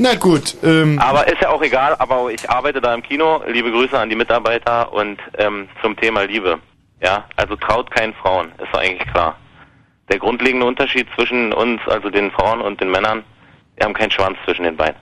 Na 0.00 0.14
gut, 0.14 0.56
ähm, 0.62 0.96
Aber 1.00 1.26
ist 1.26 1.42
ja 1.42 1.50
auch 1.50 1.60
egal, 1.60 1.96
aber 1.98 2.30
ich 2.30 2.48
arbeite 2.48 2.80
da 2.80 2.94
im 2.94 3.02
Kino. 3.02 3.42
Liebe 3.48 3.72
Grüße 3.72 3.98
an 3.98 4.08
die 4.08 4.14
Mitarbeiter 4.14 4.92
und 4.92 5.18
ähm, 5.36 5.68
zum 5.82 5.96
Thema 5.96 6.22
Liebe. 6.22 6.60
Ja, 7.02 7.24
also 7.34 7.56
traut 7.56 7.90
keinen 7.90 8.14
Frauen, 8.14 8.52
ist 8.62 8.72
doch 8.72 8.80
eigentlich 8.80 9.08
klar. 9.12 9.36
Der 10.08 10.20
grundlegende 10.20 10.66
Unterschied 10.66 11.08
zwischen 11.16 11.52
uns, 11.52 11.80
also 11.86 12.10
den 12.10 12.30
Frauen 12.30 12.60
und 12.60 12.80
den 12.80 12.92
Männern, 12.92 13.24
wir 13.76 13.86
haben 13.86 13.94
keinen 13.94 14.12
Schwanz 14.12 14.38
zwischen 14.44 14.62
den 14.62 14.76
Beinen. 14.76 14.96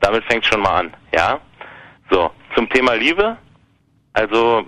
Damit 0.00 0.24
fängt 0.24 0.44
schon 0.44 0.60
mal 0.60 0.80
an, 0.80 0.94
ja? 1.14 1.38
So, 2.10 2.30
zum 2.54 2.68
Thema 2.70 2.94
Liebe, 2.94 3.36
also 4.12 4.64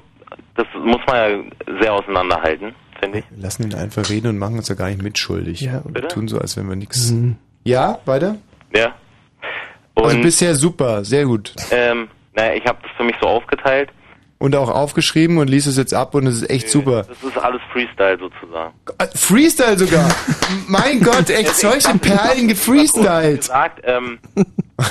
das 0.57 0.67
muss 0.85 1.01
man 1.07 1.17
ja 1.17 1.77
sehr 1.81 1.93
auseinanderhalten, 1.93 2.75
finde 3.01 3.19
ich. 3.21 3.25
wir 3.31 3.43
lassen 3.43 3.65
ihn 3.65 3.75
einfach 3.75 4.09
reden 4.09 4.29
und 4.29 4.39
machen 4.39 4.57
uns 4.57 4.69
ja 4.69 4.75
gar 4.75 4.89
nicht 4.89 5.03
mitschuldig. 5.03 5.61
Ja. 5.63 5.83
Wir 5.85 5.93
Bitte? 5.93 6.09
tun 6.09 6.29
so, 6.29 6.39
als 6.39 6.57
wenn 6.57 6.69
wir 6.69 6.77
nichts. 6.77 7.11
Mhm. 7.11 7.37
Ja, 7.65 7.99
weiter? 8.05 8.37
Ja. 8.75 8.95
Also 9.95 10.11
Und 10.17 10.23
bisher 10.23 10.55
super, 10.55 11.05
sehr 11.05 11.25
gut. 11.25 11.55
ähm, 11.71 12.09
naja, 12.35 12.55
ich 12.55 12.65
habe 12.67 12.79
das 12.83 12.91
für 12.97 13.05
mich 13.05 13.15
so 13.21 13.29
aufgeteilt. 13.29 13.91
Und 14.39 14.57
auch 14.57 14.69
aufgeschrieben 14.69 15.39
und 15.39 15.49
liest 15.49 15.67
es 15.69 15.77
jetzt 15.79 15.95
ab 15.95 16.15
und 16.15 16.27
es 16.27 16.43
ist 16.43 16.51
echt 16.51 16.69
super. 16.69 17.05
Das 17.05 17.23
ist 17.23 17.39
alles 17.39 17.63
Freestyle 17.73 18.19
sozusagen. 18.19 18.75
Äh, 18.99 19.07
Freestyle 19.15 19.79
sogar. 19.79 20.11
mein 20.69 21.01
Gott, 21.01 21.31
echt 21.31 21.55
solche 21.55 21.97
Perlen 21.99 22.49
gefreestylt. 22.49 23.39
gesagt, 23.41 23.81
ähm, 23.85 24.19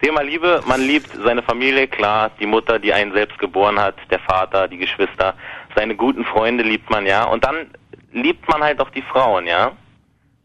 Thema 0.00 0.22
Liebe, 0.22 0.62
man 0.66 0.80
liebt 0.80 1.10
seine 1.24 1.42
Familie, 1.42 1.88
klar, 1.88 2.30
die 2.38 2.46
Mutter, 2.46 2.78
die 2.78 2.92
einen 2.92 3.12
selbst 3.12 3.38
geboren 3.38 3.78
hat, 3.80 3.96
der 4.10 4.20
Vater, 4.20 4.68
die 4.68 4.78
Geschwister, 4.78 5.34
seine 5.74 5.96
guten 5.96 6.24
Freunde 6.24 6.62
liebt 6.62 6.88
man, 6.90 7.04
ja. 7.04 7.24
Und 7.24 7.44
dann 7.44 7.70
liebt 8.12 8.48
man 8.48 8.62
halt 8.62 8.80
auch 8.80 8.90
die 8.90 9.02
Frauen, 9.02 9.46
ja. 9.46 9.72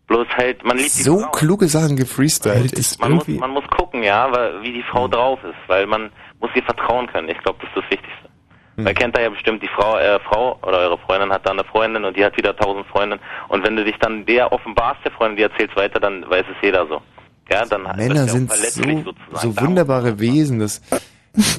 Bloß 0.07 0.27
halt, 0.35 0.63
man 0.65 0.77
liebt 0.77 0.97
die 0.97 1.03
So 1.03 1.19
Frauen. 1.19 1.31
kluge 1.33 1.67
Sachen 1.67 1.95
gefreestylt. 1.95 2.73
Ist 2.73 2.99
Man 2.99 3.13
muss, 3.13 3.23
irgendwie. 3.27 3.39
man 3.39 3.51
muss 3.51 3.63
gucken, 3.67 4.03
ja, 4.03 4.29
wie 4.61 4.73
die 4.73 4.83
Frau 4.83 5.07
drauf 5.07 5.39
ist, 5.43 5.55
weil 5.67 5.85
man 5.87 6.11
muss 6.39 6.49
ihr 6.55 6.63
vertrauen 6.63 7.07
können. 7.07 7.29
Ich 7.29 7.37
glaube, 7.39 7.59
das 7.61 7.69
ist 7.69 7.77
das 7.77 7.91
Wichtigste. 7.91 8.29
Weil 8.75 8.95
kennt 8.95 9.15
ihr 9.15 9.21
ja 9.21 9.29
bestimmt, 9.29 9.61
die 9.61 9.67
Frau, 9.67 9.99
äh, 9.99 10.19
Frau 10.21 10.57
oder 10.63 10.79
eure 10.79 10.97
Freundin 10.97 11.31
hat 11.31 11.45
da 11.45 11.51
eine 11.51 11.63
Freundin 11.63 12.05
und 12.05 12.17
die 12.17 12.25
hat 12.25 12.35
wieder 12.37 12.55
tausend 12.57 12.87
Freundinnen. 12.87 13.21
Und 13.49 13.63
wenn 13.63 13.75
du 13.75 13.83
dich 13.85 13.95
dann 13.99 14.25
der 14.25 14.51
offenbarst, 14.51 14.99
der 15.05 15.11
Freundin, 15.11 15.37
die 15.37 15.43
erzählst 15.43 15.75
weiter, 15.75 15.99
dann 15.99 16.27
weiß 16.27 16.43
es 16.49 16.57
jeder 16.63 16.87
so. 16.87 16.99
Ja, 17.53 17.65
dann 17.65 17.83
Männer 17.83 18.27
sind 18.27 18.51
so, 18.51 19.13
so 19.33 19.61
wunderbare 19.61 20.19
Wesen. 20.19 20.59
Das, 20.59 20.81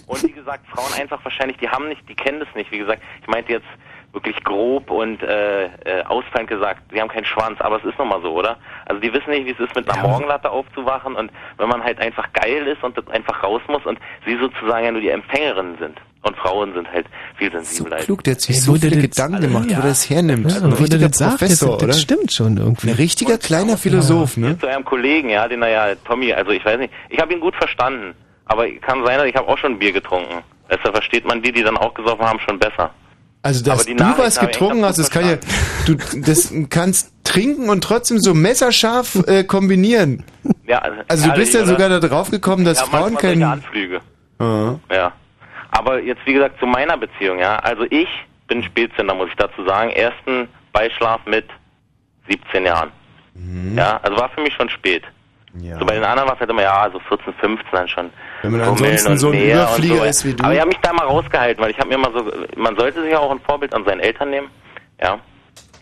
Und 0.06 0.22
wie 0.22 0.32
gesagt, 0.32 0.66
Frauen 0.68 0.92
einfach 1.00 1.24
wahrscheinlich, 1.24 1.56
die 1.58 1.68
haben 1.68 1.88
nicht, 1.88 2.08
die 2.08 2.14
kennen 2.14 2.40
das 2.40 2.48
nicht. 2.54 2.70
Wie 2.72 2.78
gesagt, 2.78 3.02
ich 3.22 3.28
meinte 3.28 3.52
jetzt 3.52 3.66
wirklich 4.14 4.42
grob 4.44 4.90
und 4.90 5.22
äh, 5.22 5.64
äh, 5.66 6.02
ausfallend 6.06 6.48
gesagt, 6.48 6.80
sie 6.92 7.00
haben 7.00 7.08
keinen 7.08 7.24
Schwanz, 7.26 7.60
aber 7.60 7.76
es 7.78 7.84
ist 7.84 7.98
nun 7.98 8.08
mal 8.08 8.22
so, 8.22 8.30
oder? 8.32 8.56
Also 8.86 9.00
die 9.00 9.12
wissen 9.12 9.30
nicht, 9.30 9.44
wie 9.46 9.50
es 9.50 9.58
ist, 9.60 9.74
mit 9.74 9.90
einer 9.90 10.06
Morgenlatte 10.08 10.48
aufzuwachen 10.50 11.14
und 11.16 11.30
wenn 11.58 11.68
man 11.68 11.82
halt 11.82 11.98
einfach 12.00 12.32
geil 12.32 12.66
ist 12.66 12.82
und 12.82 12.96
das 12.96 13.06
einfach 13.08 13.42
raus 13.42 13.60
muss 13.68 13.84
und 13.84 13.98
sie 14.24 14.36
sozusagen 14.38 14.84
ja 14.84 14.92
nur 14.92 15.00
die 15.00 15.08
Empfängerinnen 15.10 15.76
sind. 15.78 15.98
Und 16.22 16.34
Frauen 16.38 16.72
sind 16.72 16.90
halt 16.90 17.04
viel 17.36 17.52
sensibler. 17.52 17.96
als- 17.96 18.06
klug, 18.06 18.24
der 18.24 18.32
hat 18.34 18.40
sich 18.40 18.62
so 18.62 18.74
viele 18.76 18.92
das- 18.96 19.02
Gedanken 19.02 19.40
gemacht, 19.42 19.70
Ja. 19.70 19.76
wo 19.76 19.82
er 19.82 19.88
das 19.88 20.08
hernimmt. 20.08 20.50
Ja, 20.50 20.56
ein 20.56 20.64
und 20.64 20.70
wo 20.72 20.74
der 20.76 20.80
richtiger 20.84 21.08
das 21.08 21.18
sagt, 21.18 21.38
Professor, 21.38 21.68
das, 21.72 21.76
oder? 21.78 21.86
das 21.88 22.00
stimmt 22.00 22.32
schon 22.32 22.56
irgendwie. 22.56 22.88
Ein 22.90 22.94
richtiger 22.96 23.36
kleiner 23.36 23.76
Philosoph, 23.76 24.38
ne? 24.38 24.58
Zu 24.58 24.66
einem 24.68 24.86
Kollegen, 24.86 25.28
ja, 25.28 25.46
den 25.48 25.60
er 25.60 25.68
ja, 25.68 25.94
Tommy, 26.06 26.32
also 26.32 26.50
ich 26.52 26.64
weiß 26.64 26.78
nicht, 26.78 26.94
ich 27.10 27.20
habe 27.20 27.34
ihn 27.34 27.40
gut 27.40 27.54
verstanden, 27.56 28.14
aber 28.46 28.66
kann 28.80 29.04
sein, 29.04 29.20
ich 29.28 29.34
habe 29.36 29.46
auch 29.48 29.58
schon 29.58 29.78
Bier 29.78 29.92
getrunken. 29.92 30.42
Also 30.68 30.92
versteht 30.92 31.26
man 31.26 31.42
die, 31.42 31.52
die 31.52 31.62
dann 31.62 31.76
auch 31.76 31.92
gesoffen 31.92 32.24
haben, 32.24 32.40
schon 32.40 32.58
besser. 32.58 32.88
Also, 33.44 33.62
dass 33.62 33.84
du 33.84 33.94
was 33.98 34.40
getrunken 34.40 34.86
hast, 34.86 34.98
das 34.98 35.10
kann 35.10 35.28
ja, 35.28 35.36
du 35.84 35.96
das 35.96 36.50
kannst 36.70 37.12
trinken 37.24 37.68
und 37.68 37.84
trotzdem 37.84 38.18
so 38.18 38.32
messerscharf 38.32 39.16
äh, 39.26 39.44
kombinieren. 39.44 40.24
Ja, 40.66 40.82
Also 41.08 41.28
du 41.28 41.34
bist 41.34 41.52
ja 41.52 41.66
sogar 41.66 41.90
da 41.90 42.00
drauf 42.00 42.30
gekommen, 42.30 42.64
dass 42.64 42.80
ja, 42.80 42.86
Frauen 42.86 43.16
keinen... 43.16 43.42
Anflüge. 43.42 44.00
Ah. 44.38 44.76
Ja. 44.90 45.12
Aber 45.72 46.00
jetzt, 46.00 46.24
wie 46.24 46.32
gesagt, 46.32 46.58
zu 46.58 46.64
meiner 46.64 46.96
Beziehung, 46.96 47.38
ja. 47.38 47.56
Also 47.58 47.84
ich 47.90 48.08
bin 48.48 48.62
Spätzünder, 48.62 49.14
muss 49.14 49.28
ich 49.28 49.36
dazu 49.36 49.62
sagen. 49.66 49.90
Ersten 49.90 50.48
Beischlaf 50.72 51.20
mit 51.26 51.46
17 52.30 52.64
Jahren. 52.64 52.92
Mhm. 53.34 53.76
Ja, 53.76 54.00
also 54.02 54.16
war 54.16 54.30
für 54.30 54.40
mich 54.40 54.54
schon 54.54 54.70
spät. 54.70 55.02
Ja. 55.60 55.78
So 55.78 55.86
bei 55.86 55.94
den 55.94 56.04
anderen 56.04 56.28
war 56.28 56.34
es 56.34 56.40
halt 56.40 56.50
immer, 56.50 56.62
ja, 56.62 56.90
so 56.92 56.98
14, 56.98 57.32
15 57.34 57.68
dann 57.72 57.88
schon. 57.88 58.10
Wenn 58.42 58.52
man 58.52 58.66
Hummeln 58.66 58.90
ansonsten 58.90 59.18
so 59.18 59.30
ein 59.30 59.42
Überflieger 59.42 59.96
so. 59.96 60.04
ist 60.04 60.24
wie 60.24 60.34
du. 60.34 60.44
Aber 60.44 60.54
ich 60.54 60.60
habe 60.60 60.68
mich 60.68 60.80
da 60.80 60.92
mal 60.92 61.06
rausgehalten, 61.06 61.62
weil 61.62 61.70
ich 61.70 61.78
habe 61.78 61.88
mir 61.88 61.94
immer 61.94 62.10
so, 62.12 62.24
man 62.56 62.76
sollte 62.76 63.02
sich 63.02 63.14
auch 63.14 63.30
ein 63.30 63.40
Vorbild 63.40 63.72
an 63.74 63.84
seinen 63.84 64.00
Eltern 64.00 64.30
nehmen, 64.30 64.48
ja, 65.00 65.18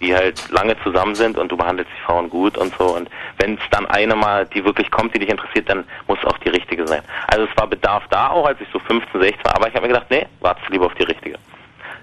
die 0.01 0.15
halt 0.15 0.51
lange 0.51 0.77
zusammen 0.83 1.15
sind 1.15 1.39
und 1.39 1.51
du 1.51 1.57
behandelst 1.57 1.91
die 1.97 2.05
Frauen 2.05 2.29
gut 2.29 2.59
und 2.59 2.75
so. 2.77 2.97
Und 2.97 3.09
wenn 3.39 3.55
es 3.55 3.61
dann 3.71 3.87
eine 3.87 4.15
mal, 4.15 4.47
die 4.47 4.65
wirklich 4.65 4.91
kommt, 4.91 5.15
die 5.15 5.21
dich 5.21 5.31
interessiert, 5.31 5.71
dann 5.71 5.85
muss 6.07 6.19
auch 6.25 6.37
die 6.39 6.51
richtige 6.51 6.87
sein. 6.87 7.03
Also 7.29 7.47
es 7.51 7.57
war 7.57 7.67
Bedarf 7.67 8.03
da 8.11 8.29
auch, 8.29 8.47
als 8.47 8.61
ich 8.61 8.69
so 8.73 8.79
15, 8.79 9.21
16 9.21 9.45
war, 9.45 9.57
aber 9.57 9.69
ich 9.69 9.75
habe 9.75 9.87
mir 9.87 9.95
gedacht, 9.95 10.11
nee, 10.11 10.27
wartest 10.41 10.69
lieber 10.69 10.87
auf 10.87 10.95
die 10.95 11.05
richtige. 11.05 11.39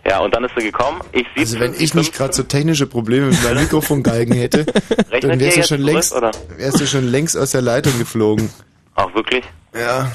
Ja, 0.08 0.20
und 0.20 0.34
dann 0.34 0.44
ist 0.44 0.52
sie 0.58 0.64
gekommen. 0.66 1.02
Ich 1.12 1.26
Also 1.38 1.60
wenn 1.60 1.74
ich 1.78 1.94
nicht 1.94 2.14
gerade 2.14 2.34
so 2.34 2.44
technische 2.44 2.88
Probleme 2.88 3.28
mit 3.28 3.44
meinem 3.44 3.62
Mikrofongalgen 3.62 4.34
hätte, 4.36 4.66
dann 5.22 5.40
wärst 5.40 5.58
du 5.58 5.64
schon 5.64 5.78
zurück, 5.80 5.94
längst, 5.94 6.14
oder? 6.16 6.32
wärst 6.58 6.80
du 6.82 6.88
schon 6.88 7.06
längst 7.06 7.38
aus 7.38 7.52
der 7.52 7.62
Leitung 7.62 7.98
geflogen. 8.00 8.50
Auch 8.96 9.14
wirklich? 9.14 9.44
Ja. 9.76 10.12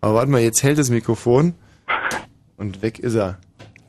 Aber 0.00 0.14
warte 0.14 0.30
mal, 0.30 0.40
jetzt 0.40 0.62
hält 0.62 0.78
das 0.78 0.90
Mikrofon 0.90 1.54
und 2.56 2.82
weg 2.82 2.98
ist 2.98 3.14
er. 3.14 3.38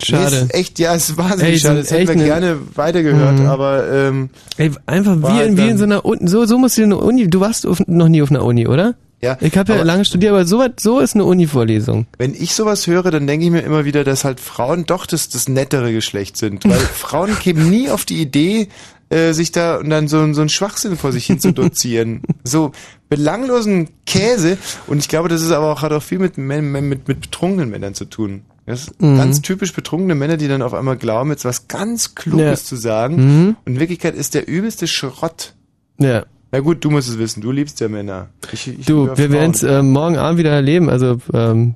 Schade. 0.04 0.36
Nee, 0.36 0.42
ist 0.44 0.54
echt, 0.54 0.80
ja, 0.80 0.94
es 0.94 1.10
ist 1.10 1.18
wahnsinnig 1.18 1.54
Ey, 1.54 1.60
schade. 1.60 1.80
Das 1.80 1.90
hätten 1.92 2.08
wir 2.08 2.12
eine- 2.14 2.24
gerne 2.26 2.60
weitergehört, 2.76 3.40
Mhm. 3.40 3.46
aber 3.48 3.92
ähm, 3.92 4.30
Ey, 4.58 4.72
einfach 4.86 5.16
wie, 5.18 5.42
in, 5.42 5.58
wie 5.58 5.70
in 5.70 5.78
so 5.80 5.86
einer 5.86 6.06
Uni. 6.06 6.28
So, 6.28 6.46
so 6.46 6.60
musst 6.60 6.78
du 6.78 6.84
in 6.84 6.94
eine 6.94 7.02
Uni. 7.02 7.28
Du 7.28 7.40
warst 7.40 7.66
auf, 7.66 7.82
noch 7.88 8.08
nie 8.08 8.22
auf 8.22 8.30
einer 8.30 8.44
Uni, 8.44 8.68
oder? 8.68 8.94
Ja. 9.22 9.36
Ich 9.42 9.58
habe 9.58 9.74
ja 9.74 9.82
lange 9.84 10.06
studiert, 10.06 10.32
aber 10.32 10.46
so, 10.46 10.64
so 10.80 11.00
ist 11.00 11.16
eine 11.16 11.26
Uni-Vorlesung. 11.26 12.06
wenn 12.20 12.36
ich 12.36 12.54
sowas 12.54 12.86
höre, 12.86 13.10
dann 13.10 13.26
denke 13.26 13.46
ich 13.46 13.52
mir 13.52 13.62
immer 13.62 13.84
wieder, 13.86 14.04
dass 14.04 14.24
halt 14.24 14.40
Frauen 14.40 14.86
doch 14.86 15.06
das, 15.08 15.30
das 15.30 15.50
nettere 15.50 15.92
Geschlecht 15.92 16.38
sind. 16.38 16.64
Weil 16.66 16.78
Frauen 16.80 17.38
kämen 17.40 17.68
nie 17.70 17.90
auf 17.90 18.06
die 18.06 18.22
Idee, 18.22 18.68
äh, 19.10 19.32
sich 19.34 19.52
da 19.52 19.78
und 19.78 19.90
dann 19.90 20.08
so, 20.08 20.32
so 20.34 20.42
einen 20.42 20.50
Schwachsinn 20.50 20.98
vor 20.98 21.12
sich 21.12 21.26
hin 21.26 21.40
zu 21.40 21.52
dozieren. 21.52 22.22
so 22.44 22.74
belanglosen 23.10 23.90
Käse. 24.06 24.58
Und 24.86 25.00
ich 25.00 25.08
glaube, 25.10 25.30
das 25.30 25.42
ist 25.42 25.52
aber 25.52 25.72
auch, 25.72 25.82
hat 25.82 25.94
auch 25.94 26.04
viel 26.04 26.20
mit, 26.20 26.38
mit, 26.38 26.64
mit 26.84 27.06
betrunkenen 27.06 27.70
Männern 27.70 27.94
zu 27.96 28.06
tun. 28.06 28.44
Das 28.68 28.82
ist 28.82 29.02
Mhm. 29.02 29.18
ganz 29.18 29.42
typisch 29.42 29.74
betrunkene 29.74 30.14
Männer, 30.14 30.36
die 30.38 30.48
dann 30.50 30.62
auf 30.62 30.74
einmal 30.74 30.98
glauben, 30.98 31.32
jetzt 31.32 31.46
was 31.46 31.68
ganz 31.70 32.16
Kluges 32.16 32.62
Ja. 32.62 32.66
zu 32.68 32.76
sagen. 32.76 33.16
Mhm. 33.16 33.56
Und 33.66 33.74
in 33.74 33.80
Wirklichkeit 33.80 34.14
ist 34.14 34.34
der 34.34 34.48
übelste 34.48 34.88
Schrott. 34.88 35.54
Ja. 36.00 36.26
Na 36.52 36.60
gut, 36.60 36.84
du 36.84 36.90
musst 36.90 37.10
es 37.10 37.18
wissen. 37.20 37.42
Du 37.42 37.52
liebst 37.52 37.80
ja 37.80 37.88
Männer. 37.90 38.30
Ich, 38.52 38.68
ich 38.68 38.86
Du, 38.86 39.10
wir 39.18 39.32
werden 39.32 39.52
es 39.52 39.64
äh, 39.64 39.82
morgen 39.82 40.18
Abend 40.18 40.40
wieder 40.40 40.52
erleben. 40.52 40.90
Also, 40.90 41.18
ähm, 41.34 41.76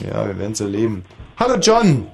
Ja, 0.00 0.26
wir 0.26 0.38
werden 0.38 0.52
es 0.52 0.60
erleben. 0.60 1.04
Hallo 1.38 1.56
John. 1.60 2.06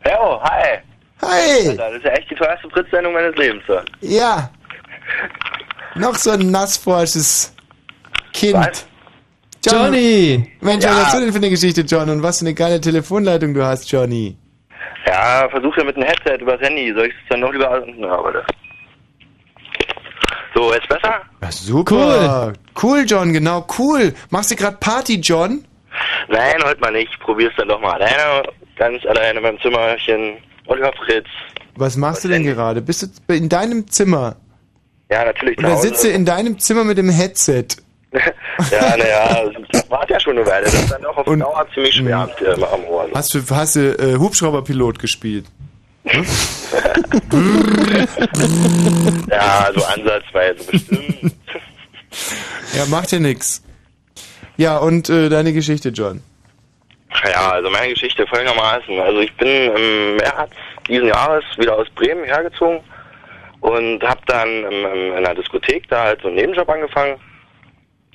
Hello, 0.00 0.40
hi. 0.42 0.78
Hi. 1.22 1.68
Alter, 1.70 1.88
das 1.88 1.94
ist 1.96 2.04
ja 2.04 2.10
echt 2.12 2.30
die 2.30 2.34
teuerste 2.34 2.68
Fritz-Sendung 2.70 3.14
meines 3.14 3.34
Lebens. 3.36 3.62
So. 3.66 3.78
Ja. 4.02 4.50
Noch 5.94 6.14
so 6.16 6.32
ein 6.32 6.50
nassforsches 6.50 7.54
Kind. 8.34 8.86
John, 9.64 9.84
Johnny! 9.86 10.52
Mensch, 10.60 10.84
Ja. 10.84 10.90
was 10.90 11.04
hast 11.06 11.16
du 11.16 11.20
denn 11.22 11.32
für 11.32 11.38
eine 11.38 11.50
Geschichte, 11.50 11.80
John? 11.80 12.10
Und 12.10 12.22
was 12.22 12.38
für 12.38 12.44
eine 12.44 12.54
geile 12.54 12.80
Telefonleitung 12.80 13.54
du 13.54 13.64
hast, 13.64 13.90
Johnny. 13.90 14.36
Ja, 15.06 15.48
versuch 15.48 15.74
ja 15.78 15.84
mit 15.84 15.96
dem 15.96 16.02
Headset 16.04 16.36
übers 16.42 16.60
Handy. 16.60 16.92
Soll 16.94 17.06
ich 17.06 17.14
es 17.14 17.28
dann 17.30 17.40
noch 17.40 17.50
lieber... 17.52 17.82
Na, 17.98 18.08
warte. 18.22 18.44
So, 20.56 20.72
jetzt 20.72 20.88
besser? 20.88 21.20
Ja, 21.42 21.52
super. 21.52 22.46
Cool. 22.46 22.52
Cool, 22.82 23.04
John, 23.06 23.32
genau, 23.34 23.66
cool. 23.78 24.14
Machst 24.30 24.50
du 24.50 24.56
gerade 24.56 24.78
Party, 24.78 25.16
John? 25.20 25.62
Nein, 26.28 26.54
heute 26.64 26.80
mal 26.80 26.92
nicht. 26.92 27.10
Ich 27.12 27.20
probier's 27.20 27.52
dann 27.58 27.68
doch 27.68 27.78
mal 27.78 27.92
alleine. 28.00 28.42
Ganz 28.76 29.04
alleine 29.04 29.38
in 29.38 29.42
meinem 29.42 29.60
Zimmerchen. 29.60 30.38
Oliver 30.66 30.92
Fritz. 31.04 31.26
Was 31.76 31.96
machst 31.98 32.24
du 32.24 32.28
denn 32.28 32.42
gerade? 32.42 32.80
Bist 32.80 33.02
du 33.02 33.34
in 33.34 33.50
deinem 33.50 33.86
Zimmer? 33.88 34.36
Ja, 35.10 35.26
natürlich 35.26 35.58
Oder 35.58 35.76
sitzt 35.76 36.04
du 36.04 36.08
in 36.08 36.24
deinem 36.24 36.58
Zimmer 36.58 36.84
mit 36.84 36.96
dem 36.96 37.10
Headset? 37.10 37.66
ja, 38.70 38.96
naja, 38.96 39.50
das 39.72 39.90
war 39.90 40.08
ja 40.08 40.18
schon 40.18 40.38
eine 40.38 40.46
Weile. 40.46 40.64
Das 40.64 40.74
ist 40.74 40.90
dann 40.90 41.04
auch 41.04 41.18
auf 41.18 41.26
Und- 41.26 41.40
Dauer 41.40 41.66
ziemlich 41.74 41.94
schwer 41.94 42.30
äh, 42.40 42.64
am 42.64 42.84
Ohr. 42.84 43.06
Hast 43.14 43.34
du, 43.34 43.40
hast 43.50 43.76
du 43.76 43.90
äh, 43.98 44.16
Hubschrauberpilot 44.16 44.98
gespielt? 44.98 45.44
Ja, 49.28 49.70
so 49.74 49.84
ansatzweise 49.84 50.70
bestimmt. 50.70 51.34
Ja, 52.74 52.86
macht 52.86 53.12
ja 53.12 53.18
nix. 53.18 53.62
Ja, 54.56 54.78
und 54.78 55.10
äh, 55.10 55.28
deine 55.28 55.52
Geschichte, 55.52 55.90
John. 55.90 56.22
Ja, 57.24 57.52
also 57.52 57.70
meine 57.70 57.92
Geschichte 57.92 58.26
folgendermaßen. 58.26 58.98
Also 59.00 59.20
ich 59.20 59.34
bin 59.36 59.48
im 59.48 60.16
März 60.16 60.50
diesen 60.88 61.08
Jahres 61.08 61.44
wieder 61.56 61.76
aus 61.76 61.88
Bremen 61.90 62.24
hergezogen 62.24 62.80
und 63.60 64.02
habe 64.02 64.20
dann 64.26 64.48
in 64.48 65.12
einer 65.14 65.34
Diskothek 65.34 65.88
da 65.88 66.04
halt 66.04 66.20
so 66.22 66.28
einen 66.28 66.36
Nebenjob 66.36 66.68
angefangen 66.68 67.16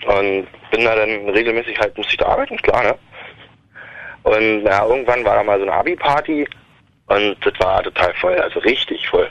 und 0.05 0.47
bin 0.72 0.85
da 0.85 0.95
dann 0.95 1.30
regelmäßig 1.30 1.77
halt, 1.80 1.97
musste 1.97 2.13
ich 2.13 2.18
da 2.18 2.27
arbeiten, 2.27 2.57
klar, 2.57 2.84
ne? 2.84 2.95
Und 4.23 4.63
ja, 4.63 4.85
irgendwann 4.85 5.26
war 5.26 5.35
da 5.35 5.43
mal 5.43 5.57
so 5.59 5.63
eine 5.63 5.73
Abi-Party 5.73 6.47
und 7.11 7.35
das 7.41 7.53
war 7.59 7.83
total 7.83 8.13
voll, 8.15 8.35
also 8.35 8.59
richtig 8.59 9.07
voll. 9.09 9.29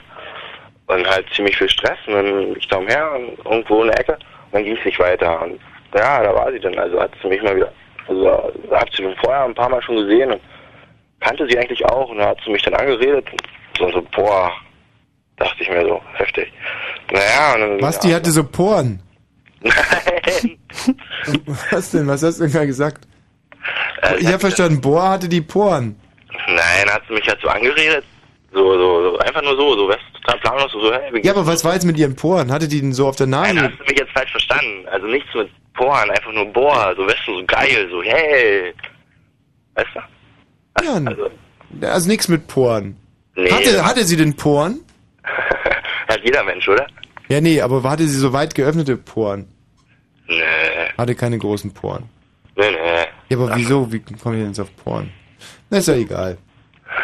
Und 0.87 1.07
halt 1.07 1.25
ziemlich 1.33 1.57
viel 1.57 1.69
Stress 1.69 1.97
und 2.07 2.13
dann 2.13 2.55
ich 2.55 2.67
da 2.67 2.77
umher 2.77 3.11
und 3.13 3.45
irgendwo 3.45 3.81
in 3.81 3.87
der 3.87 3.99
Ecke 3.99 4.13
und 4.13 4.53
dann 4.53 4.63
ging 4.63 4.77
es 4.77 4.85
nicht 4.85 4.99
weiter. 4.99 5.41
Und 5.41 5.59
ja, 5.95 6.21
da 6.23 6.33
war 6.33 6.51
sie 6.51 6.59
dann, 6.59 6.77
also 6.77 6.99
hat 6.99 7.11
sie 7.21 7.27
mich 7.27 7.41
mal 7.41 7.55
wieder, 7.55 7.71
also 8.07 8.51
hab 8.71 8.89
sie 8.91 9.03
schon 9.03 9.15
vorher 9.23 9.45
ein 9.45 9.55
paar 9.55 9.69
Mal 9.69 9.81
schon 9.81 9.95
gesehen 9.95 10.31
und 10.31 10.41
kannte 11.19 11.47
sie 11.49 11.57
eigentlich 11.57 11.83
auch 11.85 12.09
und 12.09 12.17
da 12.17 12.27
hat 12.27 12.37
sie 12.43 12.51
mich 12.51 12.61
dann 12.63 12.73
angeredet 12.75 13.25
und 13.31 13.41
so, 13.77 13.91
so 13.91 14.01
boah, 14.15 14.51
dachte 15.37 15.63
ich 15.63 15.69
mir 15.69 15.85
so, 15.85 16.01
heftig. 16.13 16.51
Naja, 17.11 17.55
und 17.55 17.61
dann, 17.61 17.81
Was, 17.81 17.95
ja, 17.95 18.01
die 18.01 18.15
hatte 18.15 18.31
so 18.31 18.43
Poren? 18.43 19.01
Nein. 19.61 20.57
Was 21.71 21.91
denn? 21.91 22.07
Was 22.07 22.23
hast 22.23 22.39
du 22.39 22.43
denn 22.43 22.51
gerade 22.51 22.67
gesagt? 22.67 23.07
Äh, 24.01 24.17
ich 24.19 24.27
habe 24.27 24.39
verstanden, 24.39 24.81
Bohr 24.81 25.09
hatte 25.09 25.29
die 25.29 25.41
Poren. 25.41 25.95
Nein, 26.47 26.89
hat 26.91 27.03
sie 27.07 27.13
mich 27.13 27.27
halt 27.27 27.39
so 27.41 27.47
angeredet. 27.47 28.03
So, 28.53 28.73
so, 28.73 29.11
so, 29.11 29.17
einfach 29.19 29.41
nur 29.43 29.55
so, 29.55 29.75
so, 29.77 29.87
was 29.87 29.97
total 30.21 30.39
planlos, 30.39 30.71
so, 30.73 30.81
so, 30.81 30.93
hey, 30.93 31.21
Ja, 31.23 31.31
aber 31.31 31.45
was 31.47 31.63
war 31.63 31.73
jetzt 31.73 31.85
mit 31.85 31.97
ihren 31.97 32.15
Poren? 32.15 32.51
Hatte 32.51 32.67
die 32.67 32.81
denn 32.81 32.91
so 32.93 33.07
auf 33.07 33.15
der 33.15 33.27
Nein, 33.27 33.55
Nase? 33.55 33.69
hast 33.71 33.79
du 33.79 33.83
mich 33.85 33.97
jetzt 33.99 34.11
falsch 34.11 34.31
verstanden. 34.31 34.87
Also 34.91 35.07
nichts 35.07 35.33
mit 35.33 35.49
Bohren, 35.73 36.09
einfach 36.11 36.33
nur 36.33 36.45
Bohr, 36.45 36.93
so, 36.97 37.07
weißt 37.07 37.19
du, 37.27 37.37
so 37.39 37.45
geil, 37.45 37.87
so, 37.89 38.03
hey. 38.03 38.73
Weißt 39.75 39.87
du? 39.95 40.01
Ja, 41.81 41.91
also 41.93 42.07
nichts 42.09 42.27
mit 42.27 42.47
Poren. 42.47 42.97
Nee. 43.35 43.49
Hatte, 43.51 43.85
hatte 43.85 44.03
sie 44.03 44.17
denn 44.17 44.35
Poren? 44.35 44.81
Hat 46.09 46.19
jeder 46.23 46.43
Mensch, 46.43 46.67
oder? 46.67 46.85
Ja, 47.29 47.39
nee, 47.39 47.61
aber 47.61 47.83
hatte 47.89 48.05
sie 48.05 48.17
so 48.17 48.33
weit 48.33 48.53
geöffnete 48.53 48.97
Poren? 48.97 49.47
Nee, 50.27 50.37
Hatte 50.97 51.15
keine 51.15 51.37
großen 51.37 51.73
Poren. 51.73 52.09
nee, 52.57 52.69
nee. 52.71 52.77
Ja, 53.29 53.37
aber 53.37 53.55
wieso? 53.55 53.89
Wie 53.93 53.99
kommen 54.01 54.35
wir 54.35 54.39
denn 54.43 54.47
jetzt 54.47 54.59
auf 54.59 54.75
Poren? 54.75 55.09
Na, 55.71 55.77
ist 55.79 55.87
ja 55.87 55.95
egal. 55.95 56.37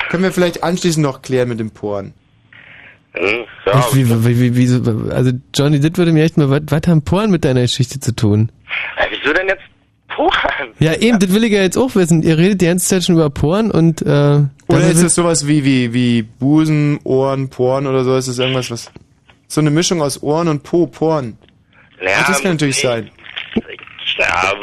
Können 0.10 0.24
wir 0.24 0.32
vielleicht 0.32 0.64
anschließend 0.64 1.02
noch 1.04 1.22
klären 1.24 1.50
mit 1.50 1.60
den 1.60 1.72
Poren. 1.72 2.14
Hm, 3.14 3.46
Echt, 3.66 3.96
wie, 3.96 4.08
wie, 4.26 4.40
wie, 4.40 4.56
wie, 4.56 4.68
so- 4.68 4.84
also 5.10 5.32
Johnny, 5.56 5.80
das 5.80 5.92
würde 5.98 6.12
mir 6.12 6.24
echt 6.24 6.38
mal, 6.38 6.50
was, 6.52 6.62
was 6.68 6.82
haben 6.88 7.02
Poren 7.02 7.32
mit 7.32 7.44
deiner 7.46 7.62
Geschichte 7.62 8.00
zu 8.00 8.16
tun? 8.16 8.52
Ja, 9.00 9.06
wieso 9.10 9.34
denn 9.34 9.48
jetzt 9.48 9.64
Poren? 10.16 10.70
Ja, 10.80 10.94
eben, 10.94 11.18
das 11.18 11.34
will 11.34 11.44
ich 11.44 11.52
ja 11.52 11.62
jetzt 11.62 11.78
auch 11.78 11.96
wissen. 11.96 12.22
Ihr 12.22 12.38
redet 12.38 12.62
die 12.62 12.66
ganze 12.66 12.88
Zeit 12.88 13.04
schon 13.06 13.16
über 13.16 13.30
Poren 13.30 13.72
und, 13.72 14.02
äh, 14.04 14.06
Oder 14.68 14.92
ist 14.92 15.04
das 15.04 15.16
sowas 15.16 15.48
wie, 15.48 15.64
wie, 15.64 15.94
wie 15.94 16.22
Busen, 16.22 17.00
Ohren, 17.06 17.50
Poren 17.50 17.88
oder 17.88 18.04
so? 18.04 18.16
Ist 18.16 18.28
das 18.28 18.38
irgendwas, 18.38 18.70
was. 18.70 18.92
So 19.48 19.62
eine 19.62 19.72
Mischung 19.72 20.02
aus 20.02 20.22
Ohren 20.22 20.50
und 20.50 20.64
Po, 20.64 20.88
Poren. 20.88 21.38
Ja, 22.04 22.26
das 22.28 22.42
kann 22.44 22.52
natürlich 22.52 22.80
sein. 22.82 23.10
Ja, 24.18 24.54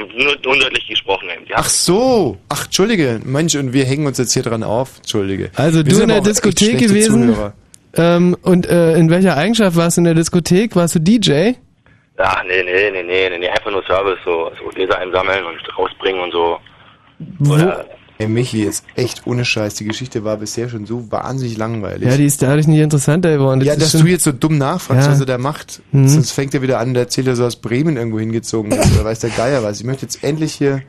undeutlich 0.46 0.86
gesprochen 0.88 1.28
eben. 1.30 1.46
Ja. 1.46 1.56
Ach 1.58 1.68
so. 1.68 2.38
Ach, 2.48 2.64
Entschuldige. 2.64 3.20
Mensch, 3.24 3.54
und 3.54 3.72
wir 3.72 3.84
hängen 3.84 4.06
uns 4.06 4.18
jetzt 4.18 4.32
hier 4.32 4.42
dran 4.42 4.62
auf. 4.62 4.98
Entschuldige. 4.98 5.50
Also 5.54 5.84
Wir 5.84 5.92
du 5.92 6.02
in 6.02 6.08
der 6.08 6.20
Diskothek 6.20 6.78
gewesen 6.78 7.52
ähm, 7.96 8.36
und 8.42 8.66
äh, 8.66 8.96
in 8.96 9.08
welcher 9.10 9.36
Eigenschaft 9.36 9.76
warst 9.76 9.96
du 9.96 10.00
in 10.00 10.04
der 10.06 10.14
Diskothek? 10.14 10.74
Warst 10.74 10.96
du 10.96 10.98
DJ? 10.98 11.52
Ach, 12.16 12.42
nee, 12.44 12.62
nee, 12.62 12.90
nee, 12.90 13.02
nee, 13.02 13.28
nee, 13.28 13.38
nee, 13.38 13.48
einfach 13.48 13.70
nur 13.70 13.84
Service, 13.86 14.18
so, 14.24 14.50
so 14.58 14.70
Leser 14.76 14.98
einsammeln 14.98 15.44
und 15.44 15.78
rausbringen 15.78 16.22
und 16.22 16.32
so. 16.32 16.58
Oder, 17.50 17.84
Ey, 18.18 18.28
Michi, 18.28 18.64
jetzt 18.64 18.84
echt 18.94 19.26
ohne 19.26 19.44
Scheiß. 19.44 19.74
Die 19.74 19.84
Geschichte 19.84 20.22
war 20.22 20.36
bisher 20.36 20.68
schon 20.68 20.86
so 20.86 21.10
wahnsinnig 21.10 21.56
langweilig. 21.58 22.08
Ja, 22.08 22.16
die 22.16 22.26
ist 22.26 22.40
dadurch 22.42 22.68
nicht 22.68 22.78
interessanter 22.78 23.32
geworden. 23.36 23.60
ja, 23.62 23.72
ist 23.72 23.92
dass 23.94 24.00
du 24.00 24.06
jetzt 24.06 24.22
so 24.22 24.30
dumm 24.30 24.56
nachfragst, 24.56 25.06
Ja. 25.06 25.12
was 25.12 25.20
er 25.20 25.26
da 25.26 25.36
macht. 25.38 25.82
Mhm. 25.90 26.06
Sonst 26.08 26.30
fängt 26.30 26.54
er 26.54 26.62
wieder 26.62 26.78
an, 26.78 26.94
der 26.94 27.04
erzählt 27.04 27.26
er 27.26 27.34
so 27.34 27.44
aus 27.44 27.56
Bremen 27.56 27.96
irgendwo 27.96 28.20
hingezogen 28.20 28.70
ist. 28.70 28.94
Oder 28.94 29.04
weiß 29.04 29.18
der 29.18 29.30
Geier 29.30 29.64
was. 29.64 29.80
Ich 29.80 29.84
möchte 29.86 30.02
jetzt 30.02 30.22
endlich 30.22 30.54
hier 30.54 30.82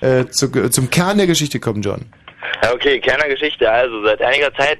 äh, 0.00 0.26
zu, 0.26 0.48
zum 0.70 0.88
Kern 0.90 1.16
der 1.18 1.26
Geschichte 1.26 1.58
kommen, 1.58 1.82
John. 1.82 2.06
ja, 2.62 2.72
okay, 2.72 3.00
Kern 3.00 3.18
der 3.20 3.30
Geschichte, 3.34 3.68
also 3.68 4.04
seit 4.04 4.22
einiger 4.22 4.54
Zeit 4.54 4.78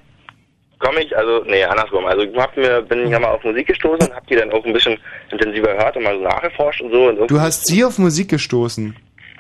komme 0.79 1.03
ich, 1.03 1.17
also, 1.17 1.43
nee, 1.49 1.65
andersrum, 1.65 2.07
also 2.07 2.23
hab 2.37 2.57
mir, 2.57 2.83
bin 2.83 3.05
ich 3.05 3.11
ja 3.11 3.19
mal 3.19 3.33
auf 3.33 3.43
Musik 3.43 3.67
gestoßen 3.67 4.07
und 4.09 4.15
hab 4.15 4.25
die 4.29 4.37
dann 4.37 4.53
auch 4.53 4.65
ein 4.65 4.73
bisschen 4.73 4.97
intensiver 5.33 5.75
gehört 5.75 5.97
und 5.97 6.05
mal 6.05 6.15
so 6.17 6.23
nachgeforscht 6.23 6.81
und 6.83 6.93
so. 6.93 7.09
Und 7.09 7.29
Du 7.29 7.41
hast 7.41 7.67
sie 7.67 7.85
auf 7.85 7.99
Musik 7.99 8.29
gestoßen. 8.31 8.95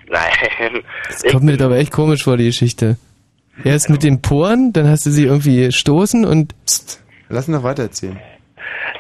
Nein. 0.09 0.82
Das 1.09 1.24
kommt 1.24 1.44
mir 1.44 1.56
das 1.56 1.66
aber 1.66 1.76
echt 1.76 1.93
komisch 1.93 2.24
vor, 2.24 2.36
die 2.36 2.47
Geschichte. 2.47 2.97
Erst 3.64 3.90
mit 3.90 4.02
den 4.02 4.22
Poren, 4.22 4.72
dann 4.72 4.89
hast 4.89 5.06
du 5.06 5.10
sie 5.10 5.24
irgendwie 5.24 5.72
stoßen 5.72 6.24
und... 6.24 6.55
Psst, 6.64 7.02
lass 7.28 7.48
ihn 7.48 7.55
doch 7.55 7.64
weiter 7.64 7.85
erzählen. 7.85 8.18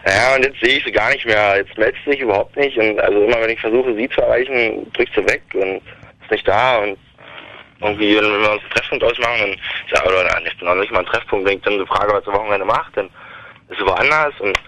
Ja, 0.04 0.34
und 0.34 0.44
jetzt 0.44 0.60
sehe 0.60 0.78
ich 0.78 0.84
sie 0.84 0.92
gar 0.92 1.10
nicht 1.10 1.26
mehr. 1.26 1.58
Jetzt 1.58 1.76
meldet 1.76 1.96
sie 2.04 2.12
sich 2.12 2.20
überhaupt 2.20 2.56
nicht. 2.56 2.76
Und 2.76 2.98
also 3.00 3.24
immer 3.24 3.40
wenn 3.40 3.50
ich 3.50 3.60
versuche, 3.60 3.94
sie 3.94 4.08
zu 4.08 4.20
erreichen, 4.20 4.86
drückt 4.94 5.14
sie 5.14 5.24
weg 5.26 5.42
und 5.54 5.76
ist 6.22 6.30
nicht 6.30 6.48
da. 6.48 6.78
Und 6.78 6.98
irgendwie, 7.80 8.16
wenn 8.16 8.24
wir 8.24 8.52
uns 8.52 8.62
einen 8.62 8.70
Treffpunkt 8.74 9.04
ausmachen, 9.04 9.40
dann 9.40 9.50
ist 9.50 9.60
ja, 9.94 10.04
oder 10.04 10.24
nein, 10.24 10.42
ich 10.46 10.58
bin 10.58 10.66
noch 10.66 10.74
nicht 10.74 10.92
mal 10.92 11.00
ein 11.00 11.06
Treffpunkt, 11.06 11.46
wenn 11.46 11.58
ich 11.58 11.62
dann 11.62 11.78
so 11.78 11.86
frage, 11.86 12.12
was 12.12 12.24
sie 12.24 12.32
Wochenende 12.32 12.66
macht, 12.66 12.96
dann 12.96 13.06
ist 13.68 13.78
sie 13.78 13.86
woanders 13.86 14.34
und 14.40 14.58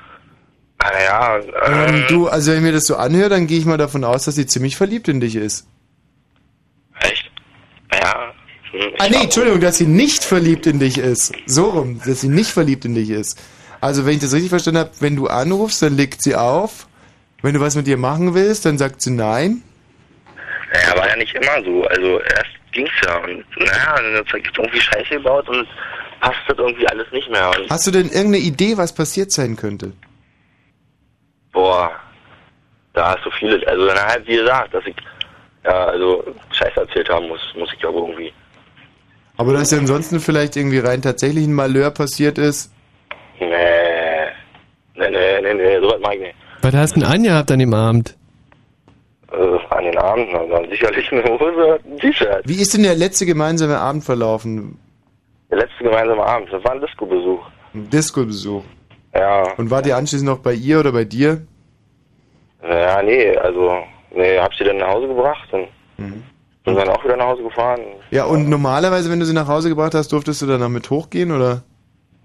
naja, 0.83 1.39
äh, 1.39 1.89
Ähm, 1.89 2.05
du, 2.09 2.29
also 2.29 2.51
wenn 2.51 2.59
ich 2.59 2.65
mir 2.65 2.73
das 2.73 2.85
so 2.85 2.97
anhöre, 2.97 3.29
dann 3.29 3.47
gehe 3.47 3.59
ich 3.59 3.67
mal 3.67 3.77
davon 3.77 4.05
aus, 4.05 4.25
dass 4.25 4.37
sie 4.37 4.47
ziemlich 4.47 4.77
verliebt 4.77 5.09
in 5.09 5.21
dich 5.21 5.37
ist. 5.37 5.67
Ja. 7.93 8.33
hm, 8.73 8.93
Ah 8.99 9.09
nee, 9.11 9.23
Entschuldigung, 9.25 9.61
dass 9.61 9.79
sie 9.79 9.87
nicht 9.87 10.25
verliebt 10.25 10.67
in 10.67 10.79
dich 10.79 10.99
ist. 10.99 11.33
So 11.47 11.71
rum, 11.71 12.01
dass 12.05 12.21
sie 12.21 12.29
nicht 12.29 12.51
verliebt 12.51 12.85
in 12.85 12.95
dich 12.95 13.11
ist. 13.11 13.41
Also 13.81 14.05
wenn 14.07 14.15
ich 14.15 14.21
das 14.21 14.33
richtig 14.35 14.51
verstanden 14.51 14.81
habe, 14.81 14.91
wenn 15.01 15.17
du 15.17 15.27
anrufst, 15.29 15.83
dann 15.83 15.97
legt 15.97 16.23
sie 16.23 16.35
auf. 16.37 16.87
Wenn 17.43 17.55
du 17.55 17.61
was 17.61 17.75
mit 17.75 17.89
ihr 17.89 17.97
machen 17.97 18.35
willst, 18.35 18.67
dann 18.67 18.77
sagt 18.77 19.01
sie 19.01 19.11
nein. 19.11 19.63
Naja, 20.73 20.97
war 20.99 21.09
ja 21.09 21.17
nicht 21.17 21.35
immer 21.35 21.63
so. 21.65 21.85
Also 21.85 22.21
erst 22.21 22.51
ging's 22.73 22.91
ja 23.05 23.17
und 23.25 23.45
naja, 23.59 23.97
dann 23.97 24.15
hat 24.17 24.27
sie 24.31 24.39
irgendwie 24.59 24.81
Scheiße 24.81 25.09
gebaut 25.15 25.49
und 25.49 25.67
passt 26.21 26.39
das 26.47 26.59
irgendwie 26.59 26.87
alles 26.89 27.11
nicht 27.13 27.31
mehr. 27.31 27.49
Und 27.51 27.71
Hast 27.71 27.87
du 27.87 27.91
denn 27.91 28.07
irgendeine 28.07 28.39
Idee, 28.39 28.77
was 28.77 28.95
passiert 28.95 29.33
sein 29.33 29.57
könnte? 29.57 29.93
boah, 31.53 31.91
da 32.93 33.15
hast 33.17 33.25
du 33.25 33.31
vieles. 33.33 33.67
Also 33.67 33.87
dann 33.87 33.99
halt, 33.99 34.27
wie 34.29 34.37
gesagt, 34.37 34.73
dass 34.75 34.85
ich 34.87 34.95
ja, 35.65 35.85
also 35.87 36.25
Scheiße 36.53 36.81
erzählt 36.81 37.09
haben 37.09 37.29
muss, 37.29 37.41
muss 37.57 37.73
ich 37.77 37.85
aber 37.85 37.99
irgendwie. 37.99 38.33
Aber 39.37 39.53
dass 39.53 39.71
ja 39.71 39.79
ansonsten 39.79 40.21
vielleicht 40.21 40.57
irgendwie 40.57 40.79
rein 40.79 41.03
tatsächlich 41.03 41.47
ein 41.47 41.55
Malheur 41.55 41.91
passiert 41.91 42.39
ist. 42.39 42.73
Nee, 43.39 43.47
nee, 44.97 45.11
nee, 45.11 45.41
nee, 45.43 45.55
nee, 45.55 45.81
sowas 45.81 46.01
mag 46.01 46.15
ich 46.15 46.21
nicht. 46.21 46.35
Was 46.63 46.75
hast 46.75 46.97
du 46.97 47.01
denn 47.01 47.09
angehabt 47.09 47.51
an 47.51 47.59
dem 47.59 47.73
Abend? 47.73 48.17
Äh, 49.33 49.59
an 49.71 49.85
den 49.85 49.97
Abend, 49.97 50.29
na, 50.33 50.45
dann 50.45 50.69
sicherlich 50.69 51.11
eine 51.13 51.25
Hose, 51.25 51.79
ein 51.85 51.99
T-Shirt. 51.99 52.43
Wie 52.45 52.61
ist 52.61 52.75
denn 52.75 52.83
der 52.83 52.97
letzte 52.97 53.25
gemeinsame 53.27 53.79
Abend 53.79 54.05
verlaufen? 54.05 54.79
Der 55.51 55.59
letzte 55.59 55.85
gemeinsame 55.85 56.23
Abend, 56.23 56.53
das 56.53 56.63
war 56.65 56.73
ein 56.73 56.81
Disco-Besuch. 56.81 57.41
Ein 57.75 57.89
Disco-Besuch. 57.89 58.65
Ja. 59.15 59.55
Und 59.57 59.71
wart 59.71 59.87
ihr 59.87 59.97
anschließend 59.97 60.29
noch 60.29 60.39
bei 60.41 60.53
ihr 60.53 60.81
oder 60.81 60.93
bei 60.93 61.05
dir? 61.05 61.43
Ja, 62.63 63.03
nee, 63.03 63.37
also, 63.37 63.79
nee, 64.15 64.39
hab 64.39 64.55
sie 64.55 64.65
dann 64.65 64.79
nach 64.79 64.89
Hause 64.89 65.09
gebracht 65.09 65.49
und 65.53 65.69
Mhm. 65.99 66.23
bin 66.65 66.77
dann 66.77 66.89
auch 66.89 67.05
wieder 67.05 67.17
nach 67.17 67.27
Hause 67.27 67.43
gefahren. 67.43 67.81
Ja, 68.11 68.25
und 68.25 68.49
normalerweise, 68.49 69.11
wenn 69.11 69.21
du 69.21 69.27
sie 69.27 69.35
nach 69.35 69.49
Hause 69.49 69.69
gebracht 69.69 69.95
hast, 69.95 70.13
durftest 70.13 70.41
du 70.43 70.47
dann 70.47 70.61
noch 70.61 70.69
mit 70.71 70.89
hochgehen, 70.89 71.31
oder? 71.31 71.63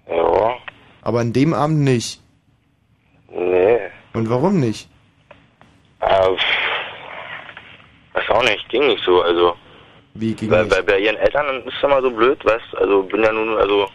Ja. 0.08 0.54
Aber 1.02 1.20
an 1.20 1.32
dem 1.32 1.52
Abend 1.52 1.80
nicht. 1.80 2.20
Nee, 3.30 3.78
Und 4.14 4.30
warum 4.30 4.60
nicht? 4.60 4.88
äh, 6.00 6.06
weiß 8.14 8.30
auch 8.30 8.42
nicht, 8.44 8.68
ging 8.70 8.86
nicht 8.86 9.02
so, 9.04 9.22
also. 9.22 9.54
Wie 10.14 10.34
ging 10.34 10.48
bei, 10.48 10.64
bei, 10.64 10.80
bei 10.82 10.98
ihren 11.00 11.16
Eltern 11.16 11.62
ist 11.66 11.74
es 11.76 11.82
immer 11.82 12.00
so 12.00 12.10
blöd, 12.10 12.42
weißt 12.44 12.76
also 12.78 13.02
bin 13.02 13.22
ja 13.22 13.32
nun, 13.32 13.56
also, 13.58 13.88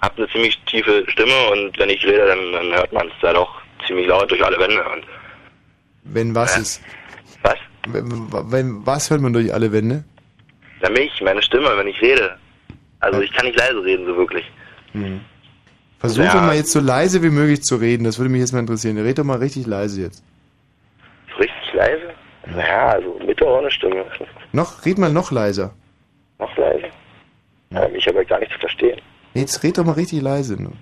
hab 0.00 0.16
eine 0.16 0.28
ziemlich 0.28 0.56
tiefe 0.66 1.04
Stimme 1.08 1.32
und 1.52 1.76
wenn 1.78 1.90
ich 1.90 2.04
rede, 2.06 2.26
dann, 2.26 2.52
dann 2.52 2.72
hört 2.78 2.92
man 2.92 3.08
es 3.08 3.14
da 3.22 3.32
doch 3.32 3.50
ziemlich 3.86 4.06
laut 4.06 4.30
durch 4.30 4.44
alle 4.44 4.58
Wände 4.58 4.84
und 4.84 5.04
Wenn 6.04 6.34
was 6.34 6.56
ist? 6.58 6.82
Was? 7.46 7.58
Was 8.84 9.10
hört 9.10 9.20
man 9.20 9.32
durch 9.32 9.52
alle 9.54 9.72
Wände? 9.72 10.04
na 10.82 10.90
mich, 10.90 11.20
meine 11.22 11.42
Stimme, 11.42 11.68
wenn 11.76 11.86
ich 11.88 12.00
rede. 12.02 12.36
Also 13.00 13.20
ich 13.20 13.32
kann 13.32 13.46
nicht 13.46 13.58
leise 13.58 13.82
reden, 13.82 14.04
so 14.06 14.16
wirklich. 14.16 14.44
Hm. 14.92 15.20
Versuch 15.98 16.24
Ja. 16.24 16.32
doch 16.34 16.42
mal 16.42 16.54
jetzt 16.56 16.70
so 16.72 16.80
leise 16.80 17.22
wie 17.22 17.30
möglich 17.30 17.62
zu 17.62 17.76
reden, 17.76 18.04
das 18.04 18.18
würde 18.18 18.30
mich 18.30 18.40
jetzt 18.40 18.52
mal 18.52 18.60
interessieren. 18.60 18.98
Red 18.98 19.18
doch 19.18 19.24
mal 19.24 19.38
richtig 19.38 19.66
leise 19.66 20.02
jetzt. 20.02 20.22
So 21.30 21.36
richtig 21.36 21.72
leise? 21.74 22.10
Naja, 22.46 22.88
also 22.88 23.18
mit 23.26 23.40
oder 23.42 23.58
ohne 23.58 23.70
Stimme. 23.70 24.04
Noch, 24.52 24.84
red 24.84 24.98
mal 24.98 25.10
noch 25.12 25.30
leiser. 25.32 25.72
Noch 26.38 26.54
leise. 26.56 26.86
Ja, 27.70 27.88
mich 27.88 28.08
aber 28.08 28.24
gar 28.24 28.38
nicht 28.40 28.52
zu 28.52 28.58
verstehen. 28.58 29.00
Jetzt 29.34 29.62
red 29.62 29.78
doch 29.78 29.84
mal 29.84 29.92
richtig 29.92 30.20
leise. 30.22 30.62
Ne? 30.62 30.72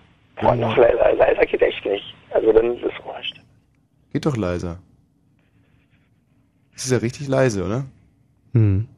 Boah, 0.41 0.55
noch 0.57 0.77
leiser, 0.77 1.13
leiser 1.15 1.47
geht 1.47 1.63
echt 1.63 1.85
nicht. 1.87 2.15
Also 2.31 2.53
dann 2.53 2.77
ist 2.77 2.83
es 2.85 3.05
wurscht. 3.05 3.41
Geht 4.13 4.27
doch 4.27 4.37
leiser. 4.37 4.79
Das 6.75 6.85
ist 6.85 6.91
ja 6.91 6.99
richtig 6.99 7.29
leise, 7.29 7.65
oder? 7.65 7.85
Hm. 8.53 8.89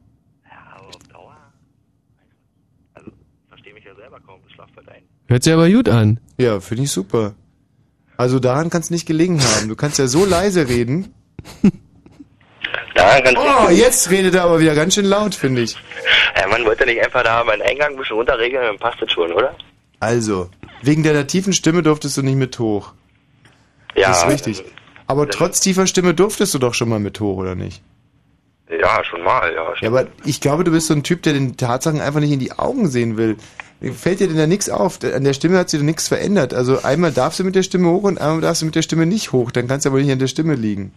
Verstehe 3.49 3.73
mich 3.73 3.85
ja 3.85 3.95
selber 3.95 4.19
kaum, 4.19 4.39
das 4.43 4.51
schlaft 4.53 4.75
halt 4.75 4.89
ein. 4.89 5.03
Hört 5.27 5.43
sich 5.43 5.53
aber 5.53 5.69
gut 5.69 5.89
an. 5.89 6.19
Ja, 6.37 6.59
finde 6.59 6.83
ich 6.83 6.91
super. 6.91 7.35
Also 8.17 8.39
daran 8.39 8.69
kann 8.69 8.81
es 8.81 8.89
nicht 8.89 9.05
gelegen 9.05 9.39
haben. 9.41 9.69
Du 9.69 9.75
kannst 9.75 9.99
ja 9.99 10.07
so 10.07 10.25
leise 10.25 10.67
reden. 10.67 11.13
Daran 12.95 13.23
kannst 13.23 13.37
Oh, 13.39 13.69
jetzt 13.69 14.09
redet 14.09 14.33
er 14.33 14.43
aber 14.45 14.59
wieder 14.59 14.73
ganz 14.73 14.95
schön 14.95 15.05
laut, 15.05 15.35
finde 15.35 15.61
ich. 15.61 15.75
Ja, 16.35 16.47
man 16.47 16.65
wollte 16.65 16.85
nicht 16.85 16.99
einfach 16.99 17.23
da 17.23 17.43
meinen 17.43 17.61
Eingang 17.61 17.91
ein 17.91 17.97
bisschen 17.97 18.15
runterregeln, 18.17 18.63
dann 18.63 18.79
passt 18.79 18.99
das 19.01 19.11
schon, 19.11 19.31
oder? 19.31 19.55
Also, 19.99 20.49
wegen 20.81 21.03
deiner 21.03 21.27
tiefen 21.27 21.53
Stimme 21.53 21.83
durftest 21.83 22.17
du 22.17 22.23
nicht 22.23 22.35
mit 22.35 22.57
hoch. 22.57 22.93
Ja. 23.95 24.09
Das 24.09 24.23
ist 24.23 24.29
richtig. 24.29 24.63
Aber 25.07 25.29
trotz 25.29 25.61
tiefer 25.61 25.87
Stimme 25.87 26.13
durftest 26.13 26.53
du 26.53 26.59
doch 26.59 26.73
schon 26.73 26.89
mal 26.89 26.99
mit 26.99 27.19
hoch, 27.19 27.37
oder 27.37 27.55
nicht? 27.55 27.81
Ja, 28.69 29.01
schon 29.05 29.23
mal, 29.23 29.53
ja. 29.53 29.73
Ja, 29.79 29.87
aber 29.89 30.07
ich 30.25 30.41
glaube, 30.41 30.65
du 30.65 30.71
bist 30.71 30.87
so 30.87 30.93
ein 30.93 31.03
Typ, 31.03 31.23
der 31.23 31.33
den 31.33 31.55
Tatsachen 31.55 32.01
einfach 32.01 32.19
nicht 32.19 32.31
in 32.33 32.39
die 32.39 32.51
Augen 32.51 32.89
sehen 32.89 33.15
will. 33.15 33.37
Fällt 33.81 34.19
dir 34.19 34.27
denn 34.27 34.37
da 34.37 34.47
nichts 34.47 34.69
auf? 34.69 34.99
An 35.03 35.23
der 35.23 35.33
Stimme 35.33 35.57
hat 35.57 35.69
sich 35.69 35.79
doch 35.79 35.85
nichts 35.85 36.07
verändert. 36.07 36.53
Also 36.53 36.83
einmal 36.83 37.11
darfst 37.11 37.39
du 37.39 37.43
mit 37.43 37.55
der 37.55 37.63
Stimme 37.63 37.89
hoch 37.89 38.03
und 38.03 38.19
einmal 38.19 38.41
darfst 38.41 38.61
du 38.61 38.65
mit 38.65 38.75
der 38.75 38.81
Stimme 38.81 39.05
nicht 39.05 39.31
hoch. 39.31 39.51
Dann 39.51 39.67
kann 39.67 39.77
es 39.77 39.85
ja 39.85 39.91
wohl 39.91 40.01
nicht 40.01 40.11
an 40.11 40.19
der 40.19 40.27
Stimme 40.27 40.55
liegen. 40.55 40.91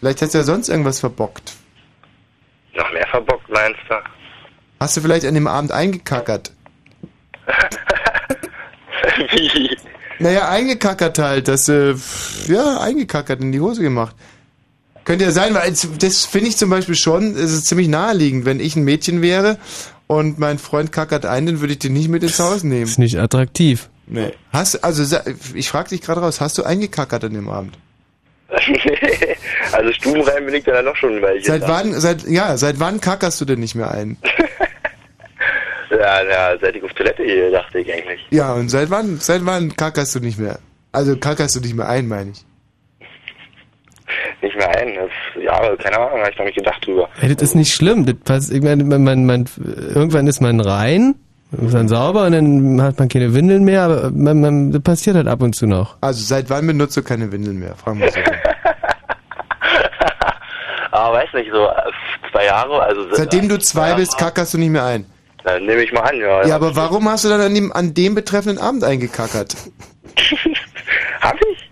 Vielleicht 0.00 0.20
hast 0.20 0.34
du 0.34 0.38
ja 0.38 0.44
sonst 0.44 0.68
irgendwas 0.68 1.00
verbockt. 1.00 1.54
Noch 2.74 2.92
mehr 2.92 3.06
verbockt, 3.06 3.48
meinst 3.48 3.80
du? 3.88 3.94
Hast 4.80 4.96
du 4.96 5.00
vielleicht 5.00 5.24
an 5.24 5.34
dem 5.34 5.46
Abend 5.46 5.72
eingekackert? 5.72 6.52
Wie? 9.32 9.76
Naja, 10.20 10.48
eingekackert 10.50 11.18
halt, 11.18 11.48
dass 11.48 11.68
äh, 11.68 11.94
ja, 12.46 12.78
eingekackert 12.80 13.40
in 13.40 13.52
die 13.52 13.60
Hose 13.60 13.82
gemacht. 13.82 14.14
Könnte 15.04 15.24
ja 15.24 15.30
sein, 15.30 15.54
weil 15.54 15.72
das 15.98 16.24
finde 16.26 16.48
ich 16.48 16.56
zum 16.56 16.70
Beispiel 16.70 16.94
schon, 16.94 17.34
es 17.34 17.52
ist 17.52 17.66
ziemlich 17.66 17.88
naheliegend. 17.88 18.44
Wenn 18.44 18.60
ich 18.60 18.76
ein 18.76 18.84
Mädchen 18.84 19.22
wäre 19.22 19.58
und 20.06 20.38
mein 20.38 20.58
Freund 20.58 20.92
kackert 20.92 21.24
ein, 21.24 21.46
dann 21.46 21.60
würde 21.60 21.72
ich 21.72 21.78
den 21.78 21.94
nicht 21.94 22.08
mit 22.08 22.22
ins 22.22 22.38
Haus 22.38 22.62
nehmen. 22.62 22.84
Ist 22.84 22.98
nicht 22.98 23.18
attraktiv. 23.18 23.88
Nee. 24.06 24.32
Hast, 24.52 24.84
also 24.84 25.02
sa- 25.04 25.24
ich 25.54 25.68
frage 25.70 25.88
dich 25.90 26.02
gerade 26.02 26.20
raus, 26.20 26.40
hast 26.40 26.58
du 26.58 26.64
eingekackert 26.64 27.24
an 27.24 27.32
dem 27.32 27.48
Abend? 27.48 27.78
also 29.72 29.92
stubenrein 29.92 30.44
bin 30.44 30.54
ich 30.54 30.64
dann 30.64 30.84
noch 30.84 30.96
schon 30.96 31.16
ein 31.16 31.22
Weilchen. 31.22 31.46
Seit 31.46 31.62
wann, 31.68 31.98
seit, 31.98 32.28
ja, 32.28 32.56
seit 32.56 32.78
wann 32.80 33.00
kackerst 33.00 33.40
du 33.40 33.44
denn 33.46 33.60
nicht 33.60 33.74
mehr 33.74 33.90
ein? 33.90 34.18
Ja, 35.90 36.22
ja, 36.22 36.58
seit 36.60 36.76
ich 36.76 36.82
auf 36.84 36.92
Toilette 36.92 37.24
gehe, 37.24 37.50
dachte 37.50 37.80
ich 37.80 37.92
eigentlich. 37.92 38.24
Ja, 38.30 38.52
und 38.54 38.68
seit 38.68 38.90
wann, 38.90 39.18
seit 39.18 39.44
wann 39.44 39.74
kackerst 39.74 40.14
du 40.14 40.20
nicht 40.20 40.38
mehr? 40.38 40.58
Also 40.92 41.16
kackerst 41.16 41.56
du 41.56 41.60
nicht 41.60 41.74
mehr 41.74 41.88
ein, 41.88 42.06
meine 42.06 42.30
ich. 42.30 42.44
Nicht 44.42 44.56
mehr 44.56 44.68
ein. 44.76 44.94
Das, 44.94 45.10
ja, 45.42 45.76
keine 45.76 45.98
Ahnung, 45.98 46.20
habe 46.20 46.30
ich 46.30 46.38
noch 46.38 46.44
nicht 46.44 46.56
gedacht 46.56 46.86
drüber. 46.86 47.08
Ey, 47.20 47.34
das 47.34 47.42
ist 47.42 47.54
nicht 47.54 47.72
schlimm. 47.72 48.06
Das 48.06 48.16
passt, 48.16 48.52
ich 48.52 48.62
meine, 48.62 48.84
man, 48.84 49.02
man, 49.04 49.26
man, 49.26 49.46
irgendwann 49.94 50.26
ist 50.26 50.40
man 50.40 50.60
rein, 50.60 51.16
ist 51.52 51.74
dann 51.74 51.88
sauber 51.88 52.26
und 52.26 52.32
dann 52.32 52.80
hat 52.82 52.98
man 52.98 53.08
keine 53.08 53.34
Windeln 53.34 53.64
mehr, 53.64 53.82
aber 53.82 54.10
man, 54.10 54.40
man, 54.40 54.70
das 54.72 54.82
passiert 54.82 55.16
halt 55.16 55.26
ab 55.26 55.42
und 55.42 55.54
zu 55.54 55.66
noch. 55.66 55.96
Also 56.00 56.22
seit 56.22 56.48
wann 56.50 56.66
benutzt 56.66 56.96
du 56.96 57.02
keine 57.02 57.30
Windeln 57.32 57.58
mehr? 57.58 57.74
Fragen 57.74 58.00
wir 58.00 58.10
so. 58.10 58.20
Aber 60.92 61.18
weiß 61.18 61.28
nicht, 61.34 61.50
so 61.52 61.66
äh, 61.66 61.72
zwei 62.32 62.46
Jahre, 62.46 62.82
also 62.82 63.06
Seitdem 63.12 63.48
du 63.48 63.58
zwei 63.58 63.94
bist, 63.94 64.18
kackerst 64.18 64.54
du 64.54 64.58
nicht 64.58 64.70
mehr 64.70 64.84
ein. 64.84 65.06
Dann 65.44 65.64
nehme 65.64 65.82
ich 65.82 65.92
mal 65.92 66.00
an, 66.00 66.18
ja. 66.18 66.46
Ja, 66.46 66.54
aber 66.56 66.76
warum 66.76 67.08
hast 67.08 67.24
du 67.24 67.28
dann 67.28 67.40
an 67.40 67.54
dem, 67.54 67.72
an 67.72 67.94
dem 67.94 68.14
betreffenden 68.14 68.58
Abend 68.62 68.84
eingekackert? 68.84 69.56
Hab 71.20 71.36
ich? 71.50 71.70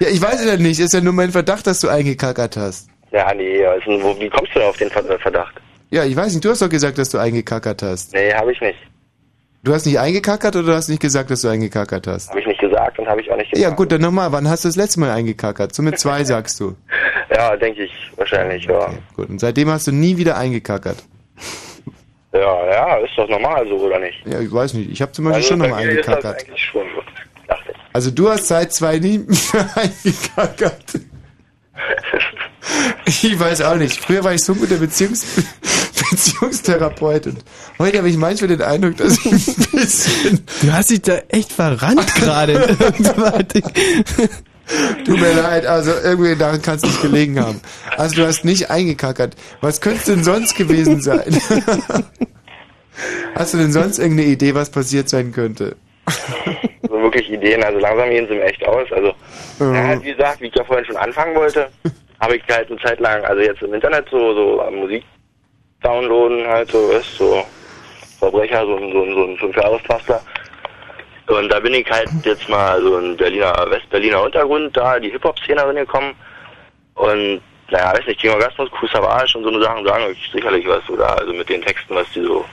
Ja, 0.00 0.08
ich 0.08 0.20
weiß 0.22 0.40
es 0.40 0.46
ja 0.46 0.56
nicht. 0.56 0.80
Ist 0.80 0.94
ja 0.94 1.00
nur 1.00 1.12
mein 1.12 1.30
Verdacht, 1.32 1.66
dass 1.66 1.80
du 1.80 1.88
eingekackert 1.88 2.56
hast. 2.56 2.88
Ja, 3.10 3.32
nee, 3.34 3.64
also, 3.64 3.90
wo, 4.02 4.18
wie 4.20 4.28
kommst 4.30 4.54
du 4.54 4.60
denn 4.60 4.68
auf 4.68 4.76
den 4.76 4.90
Ver- 4.90 5.18
Verdacht? 5.18 5.54
Ja, 5.90 6.04
ich 6.04 6.16
weiß 6.16 6.32
nicht. 6.32 6.44
Du 6.44 6.50
hast 6.50 6.62
doch 6.62 6.68
gesagt, 6.68 6.96
dass 6.98 7.10
du 7.10 7.18
eingekackert 7.18 7.82
hast. 7.82 8.12
Nee, 8.14 8.32
habe 8.32 8.52
ich 8.52 8.60
nicht. 8.60 8.78
Du 9.64 9.72
hast 9.72 9.86
nicht 9.86 9.98
eingekackert 10.00 10.56
oder 10.56 10.66
du 10.66 10.74
hast 10.74 10.88
nicht 10.88 11.00
gesagt, 11.00 11.30
dass 11.30 11.42
du 11.42 11.48
eingekackert 11.48 12.06
hast? 12.08 12.30
Habe 12.30 12.40
ich 12.40 12.46
nicht 12.46 12.60
gesagt 12.60 12.98
und 12.98 13.06
habe 13.06 13.20
ich 13.20 13.30
auch 13.30 13.36
nicht 13.36 13.50
Ja, 13.52 13.64
gesagt. 13.64 13.76
gut, 13.76 13.92
dann 13.92 14.00
nochmal. 14.00 14.32
Wann 14.32 14.48
hast 14.48 14.64
du 14.64 14.68
das 14.68 14.76
letzte 14.76 14.98
Mal 15.00 15.10
eingekackert? 15.10 15.72
So 15.74 15.82
mit 15.82 15.98
zwei 16.00 16.24
sagst 16.24 16.58
du. 16.58 16.74
Ja, 17.32 17.56
denke 17.56 17.84
ich 17.84 17.92
wahrscheinlich, 18.16 18.64
ja. 18.64 18.90
Gut, 19.14 19.28
und 19.28 19.38
seitdem 19.38 19.68
hast 19.70 19.86
du 19.86 19.92
nie 19.92 20.16
wieder 20.16 20.36
eingekackert. 20.36 20.96
Ja, 22.32 22.66
ja, 22.70 22.96
ist 22.98 23.12
doch 23.16 23.28
normal 23.28 23.66
so, 23.68 23.74
oder 23.76 23.98
nicht? 23.98 24.16
Ja, 24.26 24.40
ich 24.40 24.50
weiß 24.52 24.74
nicht. 24.74 24.90
Ich 24.90 25.02
habe 25.02 25.12
zum 25.12 25.26
Beispiel 25.26 25.36
Also 25.42 25.48
schon 25.48 25.58
nochmal 25.58 25.82
eingekackert. 25.88 26.46
schon 26.58 26.82
so. 26.94 27.02
Also 27.92 28.10
du 28.10 28.30
hast 28.30 28.48
seit 28.48 28.72
zwei 28.72 28.98
nie 28.98 29.26
eingekackert. 29.74 30.84
Ich 33.06 33.38
weiß 33.38 33.60
auch 33.62 33.76
nicht. 33.76 33.98
Früher 34.00 34.24
war 34.24 34.32
ich 34.32 34.42
so 34.42 34.52
ein 34.54 34.58
guter 34.60 34.76
Beziehungs 34.76 35.26
Beziehungstherapeut. 36.10 37.26
Und 37.26 37.38
heute 37.78 37.98
habe 37.98 38.08
ich 38.08 38.16
manchmal 38.16 38.48
den 38.48 38.62
Eindruck, 38.62 38.96
dass 38.96 39.18
ich 39.24 39.26
ein 39.26 39.66
bisschen... 39.72 40.44
Du 40.62 40.72
hast 40.72 40.90
dich 40.90 41.02
da 41.02 41.18
echt 41.28 41.52
verrannt 41.52 42.14
gerade. 42.14 42.76
Tut 45.04 45.20
mir 45.20 45.32
leid, 45.34 45.66
also 45.66 45.92
irgendwie 46.04 46.36
daran 46.36 46.62
kann 46.62 46.76
es 46.76 46.82
nicht 46.82 47.02
gelegen 47.02 47.38
haben. 47.40 47.60
Also 47.96 48.16
du 48.16 48.26
hast 48.26 48.44
nicht 48.44 48.70
eingekackert. 48.70 49.34
Was 49.60 49.80
könnte 49.80 49.98
es 49.98 50.04
denn 50.06 50.24
sonst 50.24 50.54
gewesen 50.56 51.00
sein? 51.00 51.40
Hast 53.34 53.54
du 53.54 53.58
denn 53.58 53.72
sonst 53.72 53.98
irgendeine 53.98 54.28
Idee, 54.28 54.54
was 54.54 54.70
passiert 54.70 55.08
sein 55.08 55.32
könnte? 55.32 55.76
So 56.82 57.00
wirklich 57.02 57.30
Ideen, 57.30 57.62
also 57.64 57.78
langsam 57.78 58.10
gehen 58.10 58.26
sie 58.28 58.34
mir 58.34 58.44
echt 58.44 58.64
aus. 58.66 58.86
Also, 58.92 59.12
ja, 59.60 59.86
halt, 59.86 60.02
wie 60.04 60.12
gesagt, 60.12 60.40
wie 60.40 60.46
ich 60.48 60.54
ja 60.54 60.64
vorhin 60.64 60.84
schon 60.84 60.96
anfangen 60.96 61.34
wollte, 61.34 61.68
habe 62.20 62.36
ich 62.36 62.42
halt 62.50 62.70
eine 62.70 62.78
Zeit 62.80 63.00
lang, 63.00 63.24
also 63.24 63.40
jetzt 63.42 63.62
im 63.62 63.72
Internet 63.74 64.06
so, 64.10 64.34
so 64.34 64.70
Musik 64.70 65.04
downloaden, 65.82 66.46
halt 66.46 66.70
so, 66.70 66.90
weißt 66.90 67.16
so 67.18 67.42
Verbrecher, 68.18 68.64
so, 68.66 68.76
ein- 68.76 68.92
so, 68.92 69.02
ein- 69.02 69.14
so 69.14 69.24
ein 69.24 69.36
Fünfjahrespflaster. 69.38 70.22
Und 71.26 71.48
da 71.48 71.60
bin 71.60 71.74
ich 71.74 71.88
halt 71.90 72.08
jetzt 72.24 72.48
mal 72.48 72.80
so 72.82 72.98
in 72.98 73.16
Berliner, 73.16 73.66
Westberliner 73.70 74.22
Untergrund, 74.22 74.76
da 74.76 74.98
die 74.98 75.10
Hip-Hop-Szene 75.10 75.64
reingekommen. 75.64 76.14
Und, 76.94 77.40
naja, 77.70 77.94
weiß 77.94 78.06
nicht, 78.06 78.20
King 78.20 78.32
Orgasmus, 78.32 78.70
Ku 78.70 78.86
Savage 78.88 79.38
und 79.38 79.44
so 79.44 79.50
eine 79.50 79.62
Sachen 79.62 79.86
sagen 79.86 80.04
euch 80.04 80.30
sicherlich 80.32 80.66
was, 80.66 80.88
oder? 80.90 81.18
Also 81.18 81.32
mit 81.32 81.48
den 81.48 81.62
Texten, 81.62 81.94
was 81.94 82.06
die 82.14 82.22
so 82.22 82.44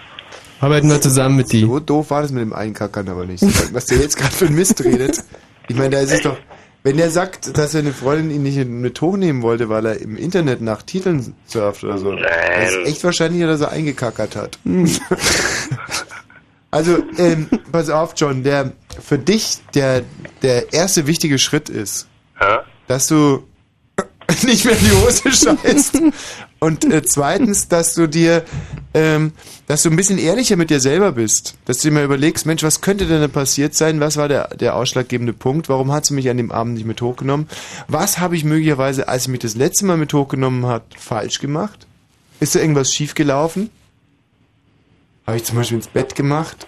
Arbeiten 0.61 0.89
wir 0.89 0.99
zusammen 0.99 1.37
mit 1.37 1.51
die. 1.51 1.61
So 1.61 1.79
doof 1.79 2.11
war 2.11 2.21
das 2.21 2.31
mit 2.31 2.41
dem 2.41 2.53
Einkackern 2.53 3.07
aber 3.07 3.25
nicht. 3.25 3.43
Was 3.73 3.85
der 3.85 3.99
jetzt 3.99 4.17
gerade 4.17 4.33
für 4.33 4.45
ein 4.45 4.55
Mist 4.55 4.83
redet. 4.83 5.23
Ich 5.67 5.75
meine, 5.75 5.91
da 5.91 5.99
ist 5.99 6.11
es 6.11 6.21
doch... 6.21 6.37
Wenn 6.81 6.95
der 6.95 7.09
sagt, 7.09 7.57
dass 7.57 7.73
seine 7.73 7.91
Freundin 7.91 8.31
ihn 8.31 8.43
nicht 8.43 8.65
mit 8.65 9.01
hochnehmen 9.01 9.41
wollte, 9.41 9.67
weil 9.67 9.85
er 9.85 9.99
im 9.99 10.15
Internet 10.15 10.61
nach 10.61 10.81
Titeln 10.81 11.35
surft 11.45 11.83
oder 11.83 11.97
so, 11.97 12.15
das 12.15 12.71
ist 12.71 12.87
echt 12.87 13.03
wahrscheinlich, 13.03 13.41
dass 13.43 13.59
er 13.59 13.71
eingekackert 13.71 14.37
hat. 14.37 14.57
Also, 16.71 17.03
ähm, 17.17 17.49
pass 17.71 17.89
auf, 17.89 18.13
John, 18.15 18.43
der 18.43 18.73
für 19.01 19.17
dich 19.17 19.57
der, 19.73 20.03
der 20.41 20.71
erste 20.71 21.07
wichtige 21.07 21.39
Schritt 21.39 21.69
ist, 21.69 22.07
dass 22.87 23.07
du 23.07 23.43
nicht 24.43 24.65
mehr 24.65 24.77
in 24.77 24.85
die 24.85 24.91
Hose 24.91 25.31
scheißt. 25.31 26.01
Und 26.59 26.85
äh, 26.91 27.01
zweitens, 27.03 27.69
dass 27.69 27.95
du 27.95 28.07
dir, 28.07 28.43
ähm, 28.93 29.31
dass 29.67 29.83
du 29.83 29.89
ein 29.89 29.95
bisschen 29.95 30.19
ehrlicher 30.19 30.57
mit 30.57 30.69
dir 30.69 30.79
selber 30.79 31.13
bist. 31.13 31.55
Dass 31.65 31.79
du 31.79 31.87
dir 31.87 31.93
mal 31.93 32.03
überlegst, 32.03 32.45
Mensch, 32.45 32.63
was 32.63 32.81
könnte 32.81 33.05
denn 33.05 33.21
da 33.21 33.27
passiert 33.27 33.73
sein? 33.73 33.99
Was 33.99 34.17
war 34.17 34.27
der, 34.27 34.49
der 34.55 34.75
ausschlaggebende 34.75 35.33
Punkt? 35.33 35.69
Warum 35.69 35.91
hat 35.91 36.05
sie 36.05 36.13
mich 36.13 36.29
an 36.29 36.37
dem 36.37 36.51
Abend 36.51 36.73
nicht 36.75 36.85
mit 36.85 37.01
hochgenommen? 37.01 37.47
Was 37.87 38.19
habe 38.19 38.35
ich 38.35 38.43
möglicherweise, 38.43 39.07
als 39.07 39.23
sie 39.23 39.31
mich 39.31 39.39
das 39.39 39.55
letzte 39.55 39.85
Mal 39.85 39.97
mit 39.97 40.13
hochgenommen 40.13 40.65
hat, 40.65 40.83
falsch 40.97 41.39
gemacht? 41.39 41.87
Ist 42.39 42.55
da 42.55 42.59
irgendwas 42.59 42.93
schiefgelaufen? 42.93 43.69
Habe 45.29 45.37
ich 45.37 45.43
zum 45.43 45.57
Beispiel 45.57 45.77
ins 45.77 45.87
Bett 45.87 46.15
gemacht? 46.15 46.65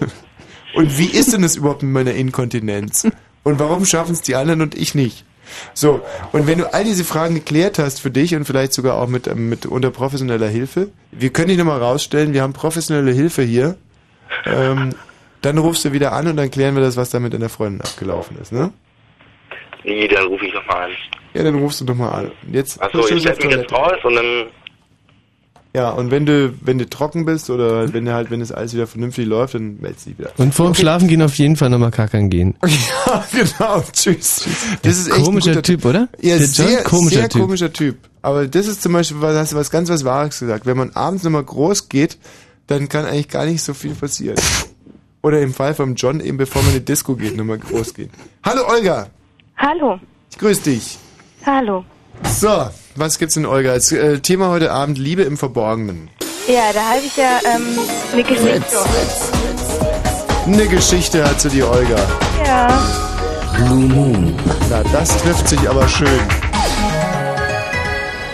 Und 0.74 0.98
wie 0.98 1.06
ist 1.06 1.32
denn 1.32 1.42
das 1.42 1.54
überhaupt 1.54 1.84
mit 1.84 1.92
meiner 1.92 2.14
Inkontinenz? 2.14 3.06
Und 3.44 3.60
warum 3.60 3.84
schaffen 3.84 4.10
es 4.10 4.22
die 4.22 4.34
anderen 4.34 4.60
und 4.60 4.76
ich 4.76 4.96
nicht? 4.96 5.24
So, 5.72 6.00
und 6.32 6.46
wenn 6.48 6.58
du 6.58 6.72
all 6.72 6.82
diese 6.84 7.04
Fragen 7.04 7.34
geklärt 7.34 7.78
hast 7.78 8.00
für 8.00 8.10
dich 8.10 8.34
und 8.34 8.44
vielleicht 8.44 8.72
sogar 8.72 8.96
auch 8.96 9.06
mit, 9.06 9.28
ähm, 9.28 9.48
mit 9.48 9.66
unter 9.66 9.90
professioneller 9.90 10.48
Hilfe, 10.48 10.90
wir 11.12 11.30
können 11.30 11.48
dich 11.48 11.58
nochmal 11.58 11.80
rausstellen, 11.80 12.32
wir 12.32 12.42
haben 12.42 12.52
professionelle 12.52 13.12
Hilfe 13.12 13.42
hier, 13.42 13.76
ähm, 14.46 14.90
dann 15.40 15.58
rufst 15.58 15.84
du 15.84 15.92
wieder 15.92 16.12
an 16.12 16.26
und 16.26 16.36
dann 16.36 16.50
klären 16.50 16.74
wir 16.74 16.82
das, 16.82 16.96
was 16.96 17.10
da 17.10 17.20
mit 17.20 17.34
deiner 17.34 17.48
Freundin 17.48 17.82
abgelaufen 17.82 18.36
ist, 18.40 18.52
ne? 18.52 18.72
Nee, 19.84 20.08
dann 20.08 20.26
rufe 20.26 20.44
ich 20.44 20.54
nochmal 20.54 20.90
an. 20.90 20.96
Ja, 21.34 21.44
dann 21.44 21.54
rufst 21.54 21.80
du 21.80 21.84
nochmal 21.84 22.12
an. 22.12 22.32
Jetzt 22.50 22.82
Achso, 22.82 23.06
ich 23.08 23.22
setze 23.22 23.46
mich 23.46 23.56
jetzt 23.56 23.72
raus 23.72 23.96
und 24.02 24.16
dann 24.16 24.46
Ja, 25.72 25.90
und 25.90 26.10
wenn 26.10 26.26
du, 26.26 26.52
wenn 26.62 26.78
du 26.78 26.88
trocken 26.90 27.24
bist 27.24 27.48
oder 27.48 27.92
wenn 27.92 28.04
du 28.04 28.12
halt, 28.12 28.30
wenn 28.32 28.40
das 28.40 28.50
alles 28.50 28.74
wieder 28.74 28.88
vernünftig 28.88 29.26
läuft, 29.26 29.54
dann 29.54 29.78
meldest 29.80 30.06
du 30.06 30.10
dich 30.10 30.18
wieder. 30.18 30.32
Und 30.36 30.52
vor 30.52 30.66
dem 30.66 30.74
Schlafen 30.74 31.06
gehen 31.06 31.22
auf 31.22 31.34
jeden 31.36 31.54
Fall 31.54 31.70
nochmal 31.70 31.92
kackern 31.92 32.28
gehen. 32.28 32.56
Ja, 33.06 33.24
genau, 33.32 33.82
tschüss. 33.92 34.46
Das 34.82 34.98
ist 34.98 35.08
echt 35.08 35.16
ein 35.18 35.24
komischer 35.24 35.50
guter 35.50 35.62
Typ, 35.62 35.84
oder? 35.84 36.08
Ja, 36.20 36.36
Der 36.38 36.46
John, 36.46 36.66
sehr, 36.68 36.82
komischer 36.84 37.16
sehr 37.20 37.28
Typ. 37.28 37.40
komischer 37.42 37.72
Typ. 37.72 37.96
Aber 38.22 38.46
das 38.48 38.66
ist 38.66 38.82
zum 38.82 38.92
Beispiel, 38.92 39.20
was 39.20 39.36
hast 39.36 39.52
du 39.52 39.56
was 39.56 39.70
ganz 39.70 39.88
was 39.88 40.04
Wahres 40.04 40.38
gesagt. 40.40 40.66
Wenn 40.66 40.76
man 40.76 40.90
abends 40.90 41.22
nochmal 41.24 41.42
groß 41.44 41.88
geht, 41.88 42.18
dann 42.66 42.88
kann 42.88 43.04
eigentlich 43.06 43.28
gar 43.28 43.46
nicht 43.46 43.62
so 43.62 43.72
viel 43.74 43.94
passieren. 43.94 44.36
Oder 45.22 45.40
im 45.40 45.52
Fall 45.54 45.74
vom 45.74 45.94
John 45.96 46.20
eben, 46.20 46.36
bevor 46.36 46.62
man 46.62 46.72
in 46.72 46.78
die 46.80 46.84
Disco 46.84 47.14
geht, 47.16 47.36
nochmal 47.36 47.58
groß 47.58 47.94
gehen. 47.94 48.10
Hallo 48.44 48.62
Olga, 48.68 49.08
Hallo. 49.56 49.98
ich 50.30 50.38
grüße 50.38 50.62
dich. 50.62 50.98
Hallo. 51.44 51.84
So, 52.24 52.68
was 52.96 53.18
gibt's 53.18 53.34
denn 53.34 53.46
Olga? 53.46 53.72
Als 53.72 53.92
äh, 53.92 54.18
Thema 54.20 54.48
heute 54.50 54.70
Abend 54.72 54.98
Liebe 54.98 55.22
im 55.22 55.36
Verborgenen. 55.36 56.08
Ja, 56.48 56.72
da 56.72 56.80
habe 56.80 57.00
ich 57.04 57.16
ja 57.16 57.38
ähm, 57.54 57.78
eine 58.12 58.22
Geschichte. 58.22 58.76
Eine 60.46 60.66
Geschichte 60.66 61.24
hat 61.24 61.40
sie 61.40 61.50
die 61.50 61.62
Olga. 61.62 61.96
Ja. 62.46 62.68
Blue 63.56 63.86
Moon. 63.88 64.34
Na, 64.70 64.82
das 64.92 65.16
trifft 65.22 65.48
sich 65.48 65.68
aber 65.68 65.86
schön. 65.88 66.08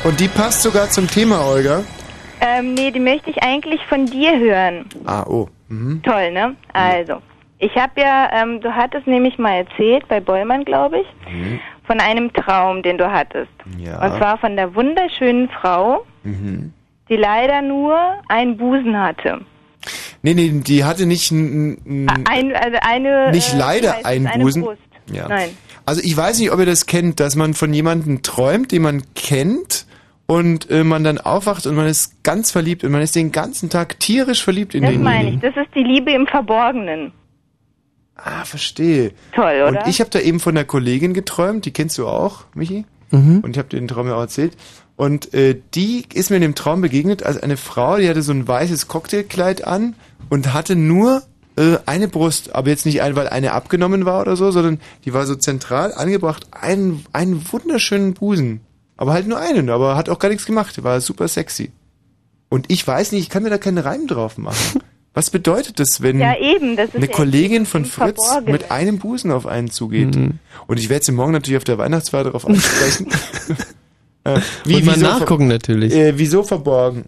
Und 0.05 0.21
die 0.21 0.29
passt 0.29 0.63
sogar 0.63 0.89
zum 0.89 1.09
Thema, 1.09 1.45
Olga. 1.47 1.83
Ähm, 2.41 2.75
nee, 2.75 2.91
die 2.91 3.01
möchte 3.01 3.31
ich 3.31 3.43
eigentlich 3.43 3.81
von 3.89 4.07
dir 4.07 4.39
hören. 4.39 4.87
Ah, 5.05 5.25
oh. 5.27 5.49
Mhm. 5.69 6.01
Toll, 6.05 6.31
ne? 6.31 6.55
Also, 6.73 7.15
ich 7.59 7.75
habe 7.75 8.01
ja, 8.01 8.31
ähm, 8.33 8.61
du 8.61 8.73
hattest 8.73 9.07
nämlich 9.09 9.37
mal 9.39 9.65
erzählt, 9.67 10.07
bei 10.09 10.21
Bollmann, 10.21 10.65
glaube 10.65 10.99
ich, 11.01 11.07
Mhm. 11.33 11.59
Von 11.87 12.01
einem 12.01 12.33
Traum, 12.33 12.83
den 12.83 12.99
du 12.99 13.11
hattest. 13.11 13.51
Ja. 13.79 14.05
Und 14.05 14.19
zwar 14.19 14.39
von 14.39 14.57
der 14.57 14.75
wunderschönen 14.75 15.49
Frau, 15.49 16.05
Mhm. 16.25 16.73
die 17.09 17.17
leider 17.17 17.63
nur 17.63 17.97
einen 18.29 18.57
Busen 18.57 18.99
hatte. 18.99 19.41
Nee, 20.23 20.35
nee, 20.35 20.51
die 20.51 20.85
hatte 20.85 21.07
nicht 21.07 21.31
n, 21.31 21.79
n, 21.87 22.09
Ein, 22.29 22.55
also 22.57 22.77
eine. 22.83 23.31
nicht 23.31 23.55
äh, 23.55 23.57
leider 23.59 24.05
einen 24.05 24.27
eine 24.27 24.43
Busen. 24.43 24.63
Brust. 24.63 24.79
Ja. 25.13 25.29
Nein. 25.29 25.51
Also 25.85 26.01
ich 26.03 26.17
weiß 26.17 26.41
nicht, 26.41 26.51
ob 26.51 26.59
ihr 26.59 26.67
das 26.67 26.87
kennt, 26.87 27.21
dass 27.21 27.37
man 27.37 27.55
von 27.55 27.73
jemandem 27.73 28.23
träumt, 28.23 28.73
den 28.73 28.83
man 28.83 29.03
kennt 29.15 29.87
und 30.27 30.69
äh, 30.69 30.83
man 30.83 31.05
dann 31.05 31.19
aufwacht 31.19 31.65
und 31.69 31.77
man 31.77 31.87
ist 31.87 32.25
ganz 32.25 32.51
verliebt 32.51 32.83
und 32.83 32.91
man 32.91 33.03
ist 33.03 33.15
den 33.15 33.31
ganzen 33.31 33.71
Tag 33.71 34.01
tierisch 34.01 34.43
verliebt 34.43 34.75
in 34.75 34.83
Das 34.83 34.91
den. 34.91 35.05
meine 35.05 35.31
ich. 35.31 35.39
Das 35.39 35.55
ist 35.57 35.73
die 35.77 35.85
Liebe 35.85 36.11
im 36.11 36.27
Verborgenen. 36.27 37.13
Ah, 38.17 38.45
verstehe. 38.45 39.13
Toll, 39.35 39.45
oder? 39.45 39.69
Und 39.69 39.89
ich 39.89 40.01
habe 40.01 40.11
da 40.11 40.19
eben 40.19 40.41
von 40.41 40.55
der 40.55 40.65
Kollegin 40.65 41.15
geträumt, 41.15 41.65
die 41.67 41.73
kennst 41.73 41.99
du 41.99 42.09
auch, 42.09 42.45
Michi? 42.55 42.87
Mhm. 43.11 43.41
Und 43.41 43.51
ich 43.53 43.59
habe 43.59 43.69
dir 43.69 43.79
den 43.79 43.89
Traum 43.89 44.09
ja 44.09 44.17
auch 44.17 44.21
erzählt. 44.21 44.57
Und 44.97 45.35
äh, 45.35 45.61
die 45.75 46.07
ist 46.15 46.31
mir 46.31 46.37
in 46.37 46.43
dem 46.43 46.55
Traum 46.55 46.81
begegnet 46.81 47.23
als 47.23 47.43
eine 47.43 47.59
Frau, 47.59 47.99
die 47.99 48.09
hatte 48.09 48.23
so 48.23 48.33
ein 48.33 48.49
weißes 48.49 48.89
Cocktailkleid 48.89 49.65
an 49.65 49.95
und 50.31 50.55
hatte 50.55 50.75
nur 50.75 51.23
äh, 51.57 51.77
eine 51.85 52.09
Brust, 52.09 52.55
aber 52.55 52.71
jetzt 52.71 52.87
nicht 52.87 53.03
ein, 53.03 53.15
weil 53.15 53.29
eine 53.29 53.53
abgenommen 53.53 54.07
war 54.07 54.23
oder 54.23 54.37
so, 54.37 54.51
sondern 54.51 54.81
die 55.05 55.13
war 55.13 55.27
so 55.27 55.35
zentral 55.35 55.93
angebracht, 55.93 56.47
einen, 56.51 57.05
einen 57.13 57.43
wunderschönen 57.53 58.15
Busen. 58.15 58.61
Aber 58.97 59.13
halt 59.13 59.27
nur 59.27 59.39
einen, 59.39 59.69
aber 59.69 59.97
hat 59.97 60.09
auch 60.09 60.19
gar 60.19 60.31
nichts 60.31 60.47
gemacht, 60.47 60.83
war 60.83 61.01
super 61.03 61.29
sexy. 61.29 61.73
Und 62.49 62.71
ich 62.71 62.87
weiß 62.87 63.13
nicht, 63.13 63.23
ich 63.23 63.29
kann 63.29 63.43
mir 63.43 63.51
da 63.51 63.59
keinen 63.59 63.79
Reim 63.79 64.07
drauf 64.07 64.39
machen. 64.39 64.81
Was 65.17 65.31
bedeutet 65.31 65.81
das, 65.81 66.03
wenn 66.03 66.21
Ja, 66.21 66.37
eben, 66.37 66.77
das 66.77 66.95
eine 66.95 67.07
ja 67.07 67.11
Kollegin 67.13 67.65
von 67.65 67.87
Fritz 67.87 68.23
Verborgenen. 68.23 68.53
mit 68.53 68.71
einem 68.71 68.99
Busen 68.99 69.33
auf 69.33 69.47
einen 69.47 69.71
zugeht? 69.71 70.15
Mhm. 70.15 70.39
Und 70.67 70.79
ich 70.79 70.91
werde 70.91 71.07
sie 71.07 71.13
morgen 71.13 71.33
natürlich 71.33 71.57
auf 71.57 71.65
der 71.65 71.79
Weihnachtsfeier 71.79 72.25
darauf 72.25 72.47
ansprechen. 72.47 73.09
äh, 74.25 74.41
wieso 74.65 74.91
ver- 74.91 75.01
nachgucken 75.01 75.49
natürlich. 75.49 75.95
Äh, 75.95 76.19
wieso 76.19 76.43
verborgen? 76.43 77.07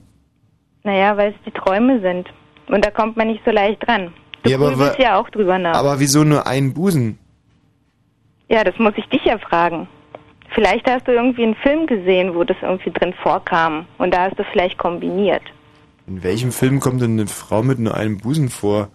Naja, 0.84 1.18
weil 1.18 1.32
es 1.32 1.36
die 1.44 1.50
Träume 1.50 2.00
sind. 2.00 2.28
Und 2.68 2.82
da 2.82 2.90
kommt 2.90 3.18
man 3.18 3.26
nicht 3.28 3.42
so 3.44 3.50
leicht 3.50 3.86
dran. 3.86 4.10
Du 4.42 4.50
Ja, 4.50 4.56
aber 4.56 4.98
ja 4.98 5.20
auch 5.20 5.28
drüber 5.28 5.58
nach. 5.58 5.74
Aber 5.74 6.00
wieso 6.00 6.24
nur 6.24 6.46
einen 6.46 6.72
Busen? 6.72 7.18
ja, 8.48 8.64
das 8.64 8.78
muss 8.78 8.94
ich 8.96 9.04
dich 9.10 9.22
ja 9.26 9.36
fragen. 9.36 9.86
Vielleicht 10.54 10.88
hast 10.90 11.06
du 11.06 11.12
irgendwie 11.12 11.42
einen 11.42 11.56
Film 11.56 11.86
gesehen, 11.86 12.34
wo 12.34 12.42
das 12.42 12.56
irgendwie 12.62 12.90
drin 12.90 13.12
vorkam. 13.22 13.84
Und 13.98 14.14
da 14.14 14.22
hast 14.30 14.38
du 14.38 14.44
vielleicht 14.50 14.78
kombiniert. 14.78 15.42
In 16.08 16.22
welchem 16.22 16.52
Film 16.52 16.80
kommt 16.80 17.02
denn 17.02 17.12
eine 17.12 17.26
Frau 17.26 17.62
mit 17.62 17.78
nur 17.78 17.94
einem 17.94 18.16
Busen 18.16 18.48
vor? 18.48 18.88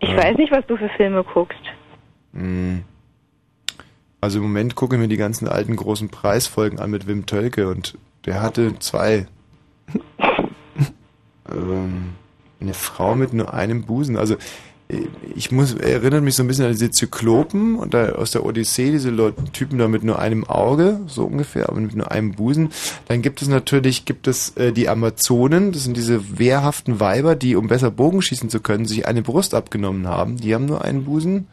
Ich 0.00 0.10
Ja. 0.10 0.18
weiß 0.18 0.36
nicht, 0.36 0.52
was 0.52 0.66
du 0.66 0.76
für 0.76 0.90
Filme 0.90 1.24
guckst. 1.24 1.62
Hm. 2.34 2.84
Also 4.20 4.38
im 4.38 4.44
Moment 4.44 4.74
gucke 4.74 4.94
ich 4.96 5.00
mir 5.00 5.08
die 5.08 5.16
ganzen 5.16 5.48
alten 5.48 5.74
großen 5.74 6.10
Preisfolgen 6.10 6.78
an 6.78 6.90
mit 6.90 7.06
Wim 7.06 7.24
Tölke 7.26 7.68
und 7.68 7.96
der 8.26 8.42
hatte 8.42 8.78
zwei. 8.78 9.26
ähm, 11.50 12.10
eine 12.60 12.74
Frau 12.74 13.14
mit 13.16 13.32
nur 13.32 13.52
einem 13.54 13.84
Busen. 13.84 14.16
Also 14.16 14.36
ich 15.34 15.50
muss 15.50 15.74
erinnert 15.74 16.22
mich 16.22 16.34
so 16.34 16.42
ein 16.42 16.46
bisschen 16.46 16.66
an 16.66 16.72
diese 16.72 16.90
Zyklopen 16.90 17.76
und 17.76 17.94
da 17.94 18.10
aus 18.12 18.30
der 18.32 18.44
Odyssee, 18.44 18.90
diese 18.90 19.10
Leute, 19.10 19.44
Typen 19.52 19.78
da 19.78 19.88
mit 19.88 20.04
nur 20.04 20.18
einem 20.18 20.44
Auge, 20.44 21.00
so 21.06 21.24
ungefähr, 21.24 21.68
aber 21.68 21.80
mit 21.80 21.94
nur 21.96 22.10
einem 22.10 22.32
Busen. 22.32 22.70
Dann 23.08 23.22
gibt 23.22 23.42
es 23.42 23.48
natürlich, 23.48 24.04
gibt 24.04 24.26
es 24.26 24.56
äh, 24.56 24.72
die 24.72 24.88
Amazonen, 24.88 25.72
das 25.72 25.84
sind 25.84 25.96
diese 25.96 26.38
wehrhaften 26.38 27.00
Weiber, 27.00 27.34
die, 27.34 27.56
um 27.56 27.68
besser 27.68 27.90
Bogen 27.90 28.22
schießen 28.22 28.50
zu 28.50 28.60
können, 28.60 28.84
sich 28.84 29.06
eine 29.06 29.22
Brust 29.22 29.54
abgenommen 29.54 30.06
haben. 30.06 30.36
Die 30.36 30.54
haben 30.54 30.66
nur 30.66 30.84
einen 30.84 31.04
Busen. 31.04 31.48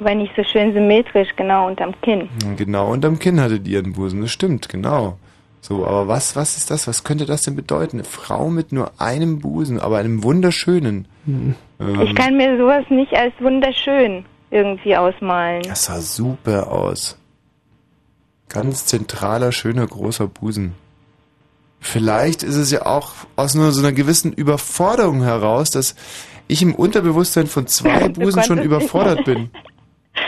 Aber 0.00 0.14
nicht 0.14 0.32
so 0.36 0.44
schön 0.44 0.72
symmetrisch, 0.72 1.28
genau 1.36 1.66
unterm 1.66 1.94
Kinn. 2.02 2.28
Genau 2.56 2.92
unterm 2.92 3.18
Kinn 3.18 3.40
hatte 3.40 3.58
die 3.58 3.72
ihren 3.72 3.94
Busen, 3.94 4.20
das 4.20 4.30
stimmt, 4.30 4.68
genau. 4.68 5.18
So, 5.60 5.84
aber 5.84 6.06
was, 6.06 6.36
was 6.36 6.56
ist 6.56 6.70
das? 6.70 6.86
Was 6.86 7.02
könnte 7.02 7.26
das 7.26 7.42
denn 7.42 7.56
bedeuten? 7.56 7.96
Eine 7.96 8.04
Frau 8.04 8.48
mit 8.48 8.70
nur 8.70 8.92
einem 8.98 9.40
Busen, 9.40 9.80
aber 9.80 9.98
einem 9.98 10.22
wunderschönen. 10.22 11.06
Ähm, 11.80 12.00
Ich 12.02 12.14
kann 12.14 12.36
mir 12.36 12.56
sowas 12.58 12.84
nicht 12.90 13.12
als 13.14 13.32
wunderschön 13.40 14.24
irgendwie 14.50 14.96
ausmalen. 14.96 15.62
das 15.62 15.84
sah 15.86 16.00
super 16.00 16.70
aus. 16.72 17.18
Ganz 18.48 18.86
zentraler, 18.86 19.52
schöner, 19.52 19.86
großer 19.86 20.26
Busen. 20.26 20.74
Vielleicht 21.80 22.42
ist 22.42 22.56
es 22.56 22.70
ja 22.70 22.86
auch 22.86 23.12
aus 23.36 23.54
nur 23.54 23.70
so 23.72 23.80
einer 23.80 23.92
gewissen 23.92 24.32
Überforderung 24.32 25.22
heraus, 25.22 25.70
dass 25.70 25.94
ich 26.48 26.62
im 26.62 26.74
Unterbewusstsein 26.74 27.46
von 27.46 27.66
zwei 27.66 28.08
Busen 28.08 28.42
schon 28.42 28.58
überfordert 28.62 29.24
bin. 29.26 29.50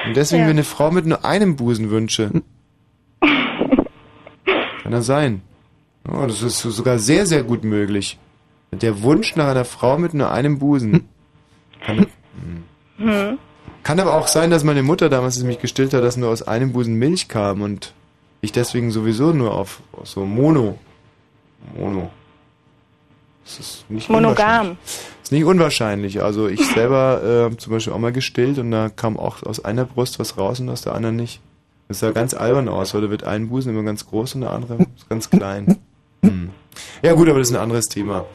Und 0.06 0.16
deswegen 0.16 0.40
Ja. 0.42 0.46
mir 0.46 0.50
eine 0.52 0.64
Frau 0.64 0.90
mit 0.90 1.06
nur 1.06 1.24
einem 1.24 1.56
Busen 1.56 1.90
wünsche. 1.90 2.30
Kann 4.82 4.92
das 4.92 5.06
sein? 5.06 5.42
Oh, 6.08 6.26
das 6.26 6.42
ist 6.42 6.60
sogar 6.60 6.98
sehr, 6.98 7.26
sehr 7.26 7.42
gut 7.42 7.64
möglich. 7.64 8.18
Der 8.72 9.02
Wunsch 9.02 9.34
nach 9.36 9.48
einer 9.48 9.64
Frau 9.64 9.98
mit 9.98 10.14
nur 10.14 10.30
einem 10.30 10.58
Busen. 10.58 11.08
Kann, 11.84 12.06
Hm. 12.98 13.38
kann 13.82 14.00
aber 14.00 14.14
auch 14.14 14.26
sein, 14.28 14.50
dass 14.50 14.64
meine 14.64 14.82
Mutter 14.82 15.08
damals, 15.08 15.34
als 15.34 15.40
sie 15.40 15.46
mich 15.46 15.58
gestillt 15.60 15.94
hat, 15.94 16.02
dass 16.04 16.16
nur 16.16 16.28
aus 16.30 16.42
einem 16.42 16.72
Busen 16.72 16.94
Milch 16.94 17.28
kam 17.28 17.62
und 17.62 17.94
ich 18.42 18.52
deswegen 18.52 18.90
sowieso 18.90 19.32
nur 19.32 19.54
auf, 19.54 19.80
so 20.04 20.24
Mono. 20.24 20.78
Mono. 21.76 22.10
Das 23.44 23.58
ist 23.58 23.90
nicht 23.90 24.08
unwahrscheinlich. 24.08 24.36
Monogam. 24.38 24.76
ist 25.22 25.32
nicht 25.32 25.44
unwahrscheinlich. 25.44 26.22
Also 26.22 26.48
ich 26.48 26.64
selber 26.66 27.50
äh, 27.52 27.56
zum 27.56 27.72
Beispiel 27.72 27.92
auch 27.92 27.98
mal 27.98 28.12
gestillt 28.12 28.58
und 28.58 28.70
da 28.70 28.88
kam 28.88 29.18
auch 29.18 29.42
aus 29.42 29.64
einer 29.64 29.84
Brust 29.84 30.18
was 30.18 30.38
raus 30.38 30.60
und 30.60 30.68
aus 30.68 30.82
der 30.82 30.94
anderen 30.94 31.16
nicht. 31.16 31.40
Das 31.88 31.98
sah 32.00 32.12
ganz 32.12 32.34
albern 32.34 32.68
aus, 32.68 32.94
weil 32.94 33.00
da 33.00 33.10
wird 33.10 33.24
ein 33.24 33.48
Busen 33.48 33.72
immer 33.72 33.82
ganz 33.82 34.06
groß 34.06 34.36
und 34.36 34.42
der 34.42 34.50
andere 34.52 34.86
ganz 35.08 35.28
klein. 35.30 35.78
Hm. 36.22 36.50
Ja 37.02 37.14
gut, 37.14 37.28
aber 37.28 37.38
das 37.40 37.48
ist 37.48 37.56
ein 37.56 37.60
anderes 37.62 37.88
Thema. 37.88 38.26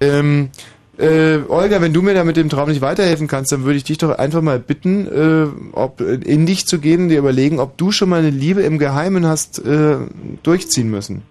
Ähm, 0.00 0.50
äh, 0.98 1.38
Olga, 1.48 1.80
wenn 1.80 1.92
du 1.92 2.02
mir 2.02 2.14
da 2.14 2.24
mit 2.24 2.36
dem 2.36 2.48
Traum 2.48 2.68
nicht 2.68 2.80
weiterhelfen 2.80 3.26
kannst, 3.26 3.52
dann 3.52 3.64
würde 3.64 3.76
ich 3.76 3.84
dich 3.84 3.98
doch 3.98 4.10
einfach 4.18 4.42
mal 4.42 4.58
bitten, 4.58 5.06
äh, 5.06 5.72
ob 5.72 6.00
in 6.00 6.46
dich 6.46 6.66
zu 6.66 6.78
gehen, 6.78 7.08
dir 7.08 7.18
überlegen, 7.18 7.58
ob 7.60 7.76
du 7.76 7.90
schon 7.90 8.08
mal 8.08 8.20
eine 8.20 8.30
Liebe 8.30 8.62
im 8.62 8.78
Geheimen 8.78 9.26
hast 9.26 9.58
äh, 9.64 9.96
durchziehen 10.42 10.90
müssen. 10.90 11.22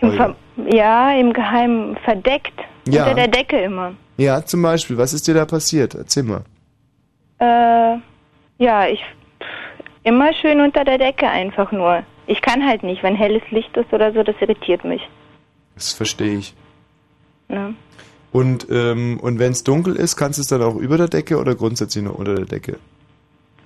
Ja, 0.00 1.12
im 1.12 1.32
Geheimen 1.32 1.96
verdeckt. 2.04 2.58
Ja. 2.88 3.04
Unter 3.04 3.14
der 3.14 3.28
Decke 3.28 3.60
immer. 3.60 3.92
Ja, 4.16 4.44
zum 4.44 4.62
Beispiel. 4.62 4.96
Was 4.96 5.12
ist 5.12 5.26
dir 5.26 5.34
da 5.34 5.44
passiert? 5.44 5.94
Erzähl 5.94 6.22
mal. 6.22 6.42
Äh, 7.38 7.98
ja, 8.58 8.86
ich 8.86 9.00
immer 10.02 10.32
schön 10.34 10.60
unter 10.60 10.84
der 10.84 10.98
Decke 10.98 11.28
einfach 11.28 11.72
nur. 11.72 12.02
Ich 12.26 12.40
kann 12.42 12.66
halt 12.66 12.82
nicht, 12.82 13.02
wenn 13.02 13.16
helles 13.16 13.42
Licht 13.50 13.76
ist 13.76 13.92
oder 13.92 14.12
so, 14.12 14.22
das 14.22 14.36
irritiert 14.40 14.84
mich. 14.84 15.02
Das 15.74 15.92
verstehe 15.92 16.38
ich. 16.38 16.54
Ne? 17.48 17.74
Und, 18.32 18.66
ähm, 18.70 19.18
und 19.20 19.38
wenn 19.38 19.52
es 19.52 19.64
dunkel 19.64 19.96
ist, 19.96 20.16
kannst 20.16 20.38
du 20.38 20.42
es 20.42 20.48
dann 20.48 20.62
auch 20.62 20.76
über 20.76 20.96
der 20.96 21.08
Decke 21.08 21.38
oder 21.38 21.54
grundsätzlich 21.54 22.04
nur 22.04 22.18
unter 22.18 22.34
der 22.36 22.44
Decke? 22.44 22.78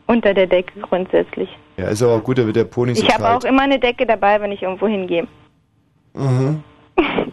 Unter 0.07 0.32
der 0.35 0.47
Decke 0.47 0.81
grundsätzlich. 0.81 1.49
Ja, 1.77 1.89
ist 1.89 2.03
aber 2.03 2.12
auch 2.15 2.24
gut, 2.24 2.39
da 2.39 2.47
wird 2.47 2.57
der 2.57 2.65
Po 2.65 2.85
nicht 2.85 2.99
so 2.99 3.07
ich 3.07 3.12
habe 3.15 3.28
auch 3.28 3.45
immer 3.45 3.62
eine 3.62 3.78
Decke 3.78 4.07
dabei, 4.07 4.41
wenn 4.41 4.53
ich 4.53 4.62
irgendwo 4.62 4.86
hingehe. 4.89 5.27
Mhm. 6.15 6.62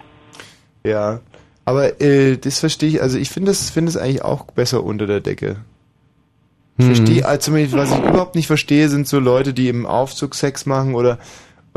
Ja, 0.83 1.19
aber 1.63 2.01
äh, 2.01 2.37
das 2.37 2.59
verstehe 2.59 2.89
ich, 2.89 3.01
also 3.03 3.19
ich 3.19 3.29
finde 3.29 3.51
es 3.51 3.69
finde 3.69 3.89
es 3.89 3.97
eigentlich 3.97 4.23
auch 4.23 4.45
besser 4.45 4.83
unter 4.83 5.05
der 5.05 5.19
Decke. 5.19 5.57
Ich 6.77 6.85
Mhm. 6.85 6.95
verstehe, 6.95 7.25
also 7.27 7.39
zumindest, 7.39 7.77
was 7.77 7.91
ich 7.91 7.99
überhaupt 8.03 8.33
nicht 8.33 8.47
verstehe, 8.47 8.89
sind 8.89 9.07
so 9.07 9.19
Leute, 9.19 9.53
die 9.53 9.69
im 9.69 9.85
Aufzug 9.85 10.33
Sex 10.33 10.65
machen 10.65 10.95
oder 10.95 11.19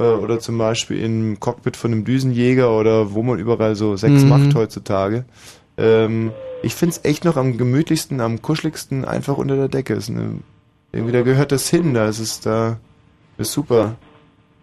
oder 0.03 0.41
zum 0.41 0.59
Beispiel 0.59 0.99
im 1.03 1.39
Cockpit 1.41 1.77
von 1.77 1.93
einem 1.93 2.05
Düsenjäger 2.05 2.71
oder 2.77 3.13
wo 3.15 3.23
man 3.23 3.39
überall 3.39 3.77
so 3.77 3.97
Sex 3.97 4.23
Mhm. 4.23 4.29
macht 4.29 4.55
heutzutage. 4.55 5.25
Ähm, 5.77 6.33
ich 6.63 6.75
finde 6.75 6.97
es 6.97 7.05
echt 7.09 7.25
noch 7.25 7.37
am 7.37 7.57
gemütlichsten, 7.59 8.21
am 8.21 8.43
kuscheligsten 8.43 9.05
einfach 9.05 9.37
unter 9.37 9.57
der 9.57 9.69
Decke. 9.69 9.95
Ist 9.95 10.09
eine, 10.11 10.39
irgendwie 10.93 11.13
da 11.13 11.23
gehört 11.23 11.53
das 11.53 11.69
hin, 11.69 11.95
da 11.95 12.09
ist 12.09 12.19
es 12.19 12.41
da 12.41 12.79
ist 13.39 13.53
super. 13.53 13.97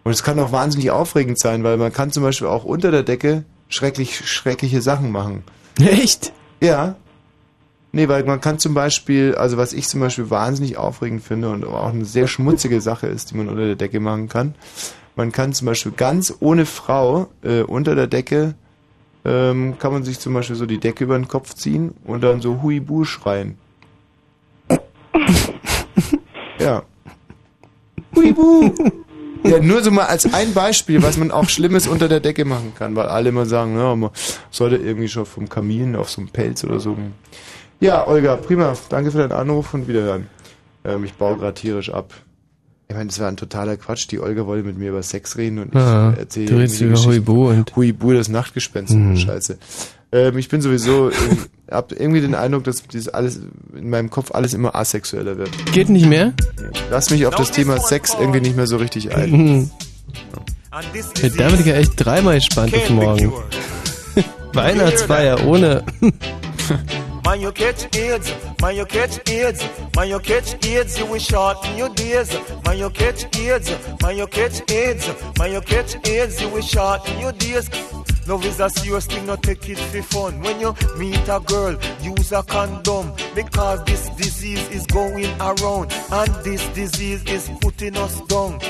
Und 0.04 0.12
es 0.12 0.22
kann 0.22 0.38
auch 0.40 0.50
wahnsinnig 0.52 0.90
aufregend 0.90 1.38
sein, 1.38 1.62
weil 1.64 1.76
man 1.76 1.92
kann 1.92 2.10
zum 2.10 2.22
Beispiel 2.24 2.48
auch 2.48 2.64
unter 2.64 2.90
der 2.90 3.02
Decke 3.04 3.44
schrecklich 3.68 4.28
schreckliche 4.28 4.82
Sachen 4.82 5.12
machen. 5.12 5.44
Echt? 5.78 6.32
Ja. 6.60 6.96
Nee, 7.92 8.08
weil 8.08 8.24
man 8.24 8.40
kann 8.40 8.58
zum 8.58 8.72
Beispiel, 8.74 9.34
also 9.34 9.58
was 9.58 9.72
ich 9.74 9.86
zum 9.86 10.00
Beispiel 10.00 10.30
wahnsinnig 10.30 10.76
aufregend 10.78 11.22
finde 11.22 11.50
und 11.50 11.64
auch 11.64 11.90
eine 11.92 12.04
sehr 12.06 12.26
schmutzige 12.26 12.80
Sache 12.80 13.06
ist, 13.06 13.30
die 13.30 13.36
man 13.36 13.48
unter 13.48 13.66
der 13.66 13.76
Decke 13.76 14.00
machen 14.00 14.28
kann. 14.30 14.54
Man 15.16 15.32
kann 15.32 15.52
zum 15.52 15.66
Beispiel 15.66 15.92
ganz 15.92 16.34
ohne 16.40 16.66
Frau 16.66 17.28
äh, 17.42 17.62
unter 17.62 17.94
der 17.94 18.06
Decke 18.06 18.54
ähm, 19.24 19.78
kann 19.78 19.92
man 19.92 20.02
sich 20.02 20.18
zum 20.18 20.34
Beispiel 20.34 20.56
so 20.56 20.66
die 20.66 20.78
Decke 20.78 21.04
über 21.04 21.16
den 21.16 21.28
Kopf 21.28 21.54
ziehen 21.54 21.94
und 22.04 22.22
dann 22.22 22.40
so 22.40 22.62
Huibu 22.62 23.04
schreien. 23.04 23.56
ja. 26.58 26.82
Huibu! 28.16 28.72
Ja, 29.44 29.58
nur 29.60 29.82
so 29.82 29.90
mal 29.90 30.06
als 30.06 30.32
ein 30.32 30.54
Beispiel, 30.54 31.02
was 31.02 31.16
man 31.16 31.30
auch 31.30 31.48
Schlimmes 31.48 31.88
unter 31.88 32.08
der 32.08 32.20
Decke 32.20 32.44
machen 32.44 32.74
kann, 32.76 32.94
weil 32.94 33.06
alle 33.06 33.30
immer 33.30 33.44
sagen, 33.46 33.76
ja, 33.76 33.94
man 33.94 34.10
sollte 34.50 34.76
irgendwie 34.76 35.08
schon 35.08 35.26
vom 35.26 35.48
Kamin 35.48 35.96
auf 35.96 36.10
so 36.10 36.20
einem 36.20 36.30
Pelz 36.30 36.62
oder 36.62 36.78
so. 36.78 36.96
Ja, 37.80 38.06
Olga, 38.06 38.36
prima. 38.36 38.74
Danke 38.88 39.10
für 39.10 39.18
deinen 39.18 39.32
Anruf 39.32 39.74
und 39.74 39.88
wiederhören. 39.88 40.28
Ähm, 40.84 41.04
ich 41.04 41.14
baue 41.14 41.36
gerade 41.38 41.54
tierisch 41.54 41.90
ab. 41.90 42.12
Ich 42.92 42.96
meine, 42.98 43.08
das 43.08 43.18
war 43.20 43.28
ein 43.28 43.36
totaler 43.38 43.76
Quatsch. 43.78 44.06
Die 44.10 44.20
Olga 44.20 44.44
wollte 44.46 44.66
mit 44.66 44.76
mir 44.76 44.90
über 44.90 45.02
Sex 45.02 45.36
reden 45.38 45.58
und 45.60 45.68
ich 45.74 45.80
Ah, 45.80 46.12
erzähle 46.18 46.46
du 46.46 46.56
redest 46.56 46.74
irgendwie 46.80 46.84
über 46.84 46.92
Geschichten. 47.10 47.10
Huibu 47.26 47.48
und- 47.48 47.74
Huibu, 47.76 48.12
das 48.12 48.28
Nachtgespenst 48.28 48.92
und 48.92 49.10
Mhm. 49.12 49.16
Scheiße. 49.16 49.58
Ähm, 50.12 50.36
ich 50.36 50.50
bin 50.50 50.60
sowieso, 50.60 51.08
ähm, 51.10 51.38
hab 51.70 51.90
irgendwie 51.92 52.20
den 52.20 52.34
Eindruck, 52.34 52.64
dass 52.64 52.82
dieses 52.86 53.08
alles, 53.08 53.40
in 53.74 53.88
meinem 53.88 54.10
Kopf 54.10 54.30
alles 54.34 54.52
immer 54.52 54.74
asexueller 54.76 55.38
wird. 55.38 55.48
Geht 55.72 55.88
nicht 55.88 56.04
mehr? 56.06 56.34
Lass 56.90 57.08
mich 57.10 57.24
auf 57.26 57.34
das 57.34 57.50
Thema 57.50 57.78
Sex 57.80 58.14
irgendwie 58.20 58.40
nicht 58.42 58.56
mehr 58.56 58.66
so 58.66 58.76
richtig 58.76 59.14
ein. 59.16 59.30
Mhm. 59.30 59.70
Ja, 60.70 61.28
da 61.38 61.48
bin 61.48 61.60
ich 61.60 61.66
ja 61.66 61.74
echt 61.76 61.92
dreimal 61.96 62.34
gespannt 62.36 62.74
auf 62.74 62.90
morgen. 62.90 63.32
Weihnachtsfeier 64.52 65.46
ohne. 65.46 65.82
Man, 67.24 67.40
you 67.40 67.52
catch 67.52 67.94
AIDS, 67.96 68.34
man, 68.60 68.74
you 68.76 68.84
catch 68.84 69.30
AIDS, 69.30 69.64
man, 69.94 70.08
you 70.08 70.18
catch 70.18 70.66
AIDS, 70.66 70.98
you 70.98 71.06
will 71.06 71.20
shorten 71.20 71.76
your 71.78 71.88
days. 71.90 72.36
Man, 72.64 72.78
you 72.78 72.90
catch 72.90 73.36
AIDS, 73.36 73.70
man, 74.02 74.16
you 74.16 74.26
catch 74.26 74.70
AIDS, 74.70 75.08
man, 75.38 75.52
you 75.52 75.60
catch 75.60 76.08
AIDS, 76.08 76.40
you 76.42 76.48
will 76.48 76.62
shorten 76.62 77.20
your 77.20 77.32
days. 77.32 77.70
Love 78.26 78.44
is 78.44 78.60
a 78.60 78.70
serious 78.70 79.06
thing, 79.06 79.26
not 79.26 79.42
take 79.42 79.68
it 79.68 79.78
for 79.78 80.02
fun. 80.02 80.40
When 80.40 80.60
you 80.60 80.74
meet 80.96 81.28
a 81.28 81.40
girl, 81.40 81.76
use 82.00 82.32
a 82.32 82.42
condom 82.42 83.12
because 83.34 83.84
this 83.84 84.08
disease 84.10 84.68
is 84.70 84.86
going 84.86 85.30
around 85.40 85.92
and 86.12 86.34
this 86.44 86.66
disease 86.68 87.24
is 87.24 87.50
putting 87.60 87.96
us 87.96 88.20
down. 88.22 88.60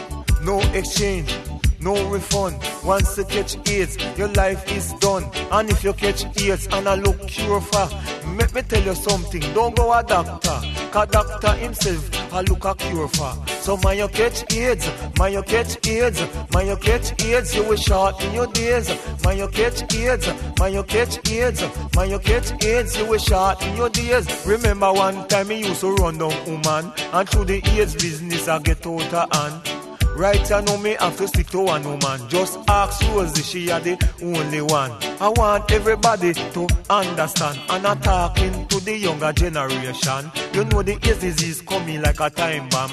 No 0.42 0.60
exchange, 0.72 1.34
no 1.82 2.08
refund. 2.10 2.56
Once 2.84 3.16
you 3.16 3.24
catch 3.24 3.56
AIDS, 3.68 3.96
your 4.16 4.28
life 4.28 4.70
is 4.72 4.92
done. 4.94 5.24
And 5.50 5.70
if 5.70 5.84
you 5.84 5.92
catch 5.92 6.24
AIDS 6.40 6.68
and 6.72 6.88
I 6.88 6.94
look 6.94 7.26
cure 7.26 7.60
for, 7.60 7.88
let 8.36 8.54
me 8.54 8.62
tell 8.62 8.82
you 8.82 8.94
something, 8.94 9.40
don't 9.54 9.76
go 9.76 9.92
a 9.92 10.02
doctor. 10.02 10.60
Cause 10.90 11.08
doctor 11.08 11.52
himself, 11.52 12.32
I 12.32 12.40
look 12.42 12.64
a 12.64 12.74
cure 12.74 13.08
for. 13.08 13.34
So 13.60 13.76
man 13.78 13.98
you 13.98 14.08
catch 14.08 14.52
AIDS, 14.52 14.90
man 15.18 15.32
you 15.32 15.42
catch 15.42 15.86
AIDS, 15.86 16.20
man 16.52 16.66
you 16.66 16.76
catch 16.76 17.24
AIDS, 17.24 17.54
you 17.54 17.62
will 17.64 17.76
shorten 17.76 18.32
your 18.34 18.46
days. 18.48 18.88
Man 19.24 19.38
you 19.38 19.48
catch 19.48 19.94
AIDS, 19.94 20.26
man 20.58 20.72
you 20.72 20.82
catch 20.82 21.30
AIDS, 21.30 21.62
man 21.96 22.10
you 22.10 22.18
catch 22.18 22.64
AIDS, 22.64 22.96
you 22.96 23.06
will 23.06 23.18
shorten 23.18 23.76
your 23.76 23.90
days. 23.90 24.46
Remember 24.46 24.92
one 24.92 25.28
time 25.28 25.48
me 25.48 25.60
used 25.60 25.80
to 25.80 25.94
run 25.94 26.18
down 26.18 26.32
woman, 26.46 26.92
and 27.12 27.28
through 27.28 27.44
the 27.44 27.62
AIDS 27.78 27.94
business 27.94 28.48
I 28.48 28.58
get 28.58 28.86
out 28.86 29.12
of 29.12 29.32
hand. 29.34 29.81
Right 30.16 30.52
I 30.52 30.60
know 30.60 30.76
me 30.76 30.96
have 31.00 31.16
to 31.16 31.26
stick 31.26 31.46
to 31.48 31.60
one 31.60 31.84
woman. 31.84 32.28
Just 32.28 32.58
ask 32.68 33.02
Rosie, 33.08 33.42
she 33.42 33.70
are 33.70 33.80
the 33.80 33.96
only 34.22 34.60
one. 34.60 34.92
I 35.20 35.28
want 35.28 35.70
everybody 35.72 36.34
to 36.34 36.68
understand. 36.90 37.58
And 37.70 37.86
I'm 37.86 37.98
talking 38.00 38.66
to 38.68 38.80
the 38.80 38.96
younger 38.96 39.32
generation. 39.32 40.30
You 40.52 40.64
know 40.66 40.82
the 40.82 40.98
AIDS 41.02 41.20
disease 41.20 41.62
coming 41.62 42.02
like 42.02 42.20
a 42.20 42.28
time 42.28 42.68
bomb. 42.68 42.92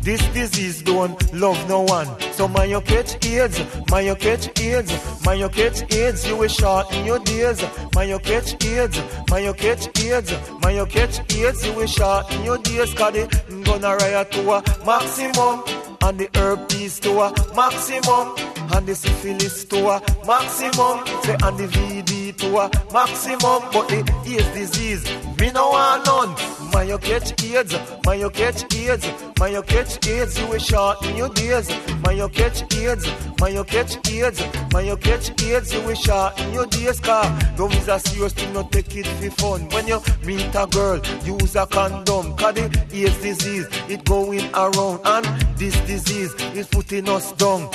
This 0.00 0.26
disease 0.28 0.82
don't 0.82 1.34
love 1.34 1.68
no 1.68 1.82
one. 1.82 2.08
So 2.32 2.48
man 2.48 2.70
you 2.70 2.80
catch 2.80 3.24
AIDS, 3.26 3.60
man 3.90 4.06
you 4.06 4.14
catch 4.14 4.58
AIDS, 4.60 5.24
man 5.24 5.38
you 5.38 5.48
catch 5.48 5.92
AIDS, 5.92 6.26
you 6.26 6.36
will 6.36 6.48
shorten 6.48 7.04
your 7.04 7.18
days. 7.18 7.62
Man 7.94 8.08
you 8.08 8.18
catch 8.18 8.64
AIDS, 8.64 8.98
man 9.30 9.44
you 9.44 9.52
catch 9.54 10.00
AIDS, 10.02 10.32
man 10.62 10.76
you 10.76 10.86
catch 10.86 11.34
AIDS, 11.36 11.66
you 11.66 11.72
will 11.74 11.86
shorten 11.86 12.42
your 12.44 12.58
days. 12.58 12.94
Cause 12.94 13.12
the 13.12 13.62
gonna 13.64 13.96
riot 13.96 14.32
to 14.32 14.50
a 14.50 14.62
maximum, 14.86 15.62
and 16.02 16.18
the 16.18 16.28
herpes 16.34 17.00
to 17.00 17.10
a 17.20 17.32
maximum, 17.54 18.34
and 18.74 18.86
the 18.86 18.94
syphilis 18.94 19.64
to 19.64 19.88
a 19.88 20.00
maximum, 20.26 21.06
say 21.22 21.36
and 21.42 21.58
the 21.58 21.66
VD 21.68 22.36
to 22.36 22.56
a 22.58 22.70
maximum. 22.92 23.62
But 23.72 23.88
the 23.88 24.22
AIDS 24.26 24.48
disease, 24.54 25.04
me 25.38 25.50
no 25.52 25.70
want 25.70 26.06
none. 26.06 26.34
Man, 26.72 26.88
you 26.88 26.98
catch 26.98 27.42
AIDS, 27.42 27.74
man, 28.04 28.20
you 28.20 28.30
catch 28.30 28.74
AIDS, 28.74 29.06
man, 29.40 29.52
you 29.52 29.62
catch 29.62 30.06
AIDS, 30.06 30.38
you 30.38 30.46
will 30.46 30.58
shorten 30.58 31.16
your 31.16 31.30
days. 31.30 31.68
Man, 32.04 32.16
you 32.16 32.28
catch 32.28 32.62
AIDS, 32.74 33.06
man, 33.40 33.54
you 33.54 33.64
catch 33.64 34.08
AIDS, 34.10 34.42
man, 34.72 34.86
you 34.86 34.96
catch 34.96 35.42
AIDS, 35.42 35.72
you 35.72 35.80
will 35.82 35.94
shorten 35.94 36.52
your 36.52 36.66
days. 36.66 37.00
Car 37.00 37.24
love 37.58 37.74
is 37.74 37.88
a 37.88 37.98
serious 37.98 38.32
thing, 38.32 38.52
not 38.52 38.70
take 38.70 38.94
it 38.96 39.06
for 39.06 39.30
fun. 39.30 39.68
When 39.70 39.86
you 39.88 40.00
meet 40.24 40.54
a 40.54 40.66
girl, 40.66 41.00
use 41.24 41.56
a 41.56 41.66
condom. 41.66 42.36
Cause 42.36 42.54
the 42.54 42.86
AIDS 42.92 43.22
disease, 43.22 43.66
it 43.88 44.04
going 44.04 44.44
around. 44.54 45.00
And 45.04 45.24
this 45.58 45.74
disease 45.88 46.34
is 46.54 46.66
putting 46.66 47.08
us 47.08 47.32
down. 47.32 47.68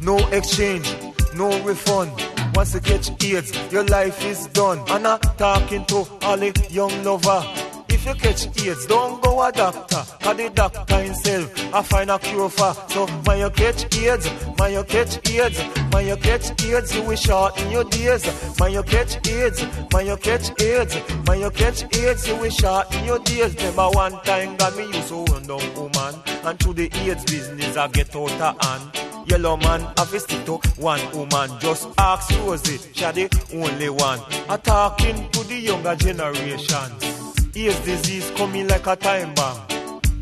No 0.00 0.16
exchange, 0.28 0.88
no 1.34 1.48
refund. 1.64 2.12
Once 2.54 2.74
you 2.74 2.80
catch 2.80 3.10
AIDS, 3.24 3.50
your 3.72 3.84
life 3.84 4.24
is 4.24 4.46
done. 4.48 4.78
And 4.88 5.06
I'm 5.06 5.20
talking 5.36 5.84
to 5.86 6.06
all 6.22 6.36
the 6.36 6.52
young 6.70 6.94
lover. 7.02 7.65
You 8.06 8.14
catch 8.14 8.46
AIDS, 8.62 8.86
don't 8.86 9.20
go 9.20 9.42
a 9.42 9.50
doctor. 9.50 9.96
Cause 10.22 10.36
the 10.36 10.48
doctor 10.54 11.02
himself, 11.02 11.74
I 11.74 11.82
find 11.82 12.08
a 12.08 12.20
cure 12.20 12.48
for. 12.48 12.72
So, 12.88 13.06
when 13.24 13.40
you 13.40 13.50
catch 13.50 13.96
AIDS, 13.98 14.28
when 14.28 14.72
you 14.74 14.84
catch 14.84 15.28
AIDS, 15.28 15.60
when 15.90 16.06
you 16.06 16.16
catch 16.16 16.64
AIDS, 16.64 16.94
you 16.94 17.02
will 17.02 17.16
shorten 17.16 17.68
your 17.68 17.82
days. 17.82 18.24
When 18.60 18.72
you 18.72 18.84
catch 18.84 19.28
AIDS, 19.28 19.60
when 19.90 20.06
you 20.06 20.16
catch 20.18 20.62
AIDS, 20.62 20.94
when 21.26 21.40
you 21.40 21.50
catch 21.50 21.96
AIDS, 21.96 22.28
you 22.28 22.36
will 22.36 22.50
shorten 22.50 23.04
your 23.04 23.18
days. 23.18 23.56
Remember 23.56 23.88
one 23.90 24.12
time, 24.22 24.56
God, 24.56 24.76
me 24.76 24.84
used 24.84 25.08
to 25.08 25.24
run 25.24 25.42
down 25.42 25.74
woman. 25.74 26.14
And 26.44 26.60
through 26.60 26.74
the 26.74 26.90
AIDS 26.94 27.24
business, 27.24 27.76
I 27.76 27.88
get 27.88 28.14
out 28.14 28.30
of 28.30 28.64
hand. 28.64 29.06
Yellow 29.28 29.56
man 29.56 29.80
have 29.96 30.14
a 30.14 30.20
stick 30.20 30.44
to 30.46 30.58
one 30.76 31.00
woman. 31.10 31.50
Just 31.58 31.88
ask 31.98 32.30
Rosie, 32.38 32.78
she 32.92 33.04
the 33.04 33.46
only 33.52 33.88
one. 33.88 34.20
A 34.48 34.56
talking 34.58 35.28
to 35.30 35.42
the 35.42 35.56
younger 35.56 35.96
generation. 35.96 37.15
AIDS 37.56 37.78
disease 37.84 38.30
coming 38.36 38.68
like 38.68 38.86
a 38.86 38.96
time 38.96 39.32
bomb. 39.34 39.56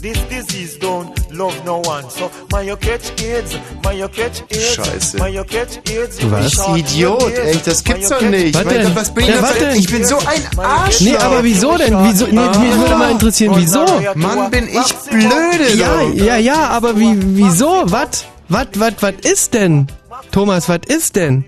This 0.01 0.19
disease 0.28 0.77
don't 0.78 1.11
love 1.32 1.55
no 1.65 1.78
one. 1.81 2.09
So, 2.11 2.31
you 2.62 2.77
catch 2.77 3.11
AIDS, 3.23 3.55
you 3.55 4.09
catch 4.09 4.43
AIDS, 4.52 4.77
Scheiße. 4.77 5.32
you 5.32 5.44
catch 5.44 5.78
AIDS. 5.90 6.23
Was? 6.27 6.78
Idiot, 6.78 7.32
ey, 7.39 7.56
das 7.65 7.82
gibt's 7.82 8.11
doch 8.11 8.20
nicht. 8.20 8.55
Was 8.55 8.65
denn? 8.66 8.94
Was 8.94 9.15
bin 9.15 9.24
ich 9.24 9.31
Ja, 9.31 9.35
denn 9.36 9.43
was 9.43 9.59
denn? 9.59 9.77
Ich 9.77 9.90
bin 9.90 10.05
so 10.05 10.19
ein 10.19 10.59
Arsch. 10.59 11.01
Nee, 11.01 11.16
aber 11.16 11.43
wieso 11.43 11.77
denn? 11.77 11.94
Wieso? 12.05 12.27
Nee, 12.27 12.48
mich 12.48 12.77
würde 12.78 12.97
mal 12.97 13.11
interessieren, 13.12 13.55
wieso? 13.56 13.85
Mann, 14.15 14.51
bin 14.51 14.69
ich 14.69 14.94
blöde. 15.11 15.74
Ja, 15.74 16.02
ja, 16.02 16.36
ja, 16.36 16.69
aber 16.69 16.97
wie, 17.01 17.16
wieso? 17.36 17.82
Was? 17.86 18.27
Was, 18.48 18.66
was, 18.74 18.93
was 19.01 19.15
ist 19.23 19.55
denn? 19.55 19.86
Thomas, 20.31 20.69
was 20.69 20.81
ist 20.86 21.16
denn? 21.16 21.47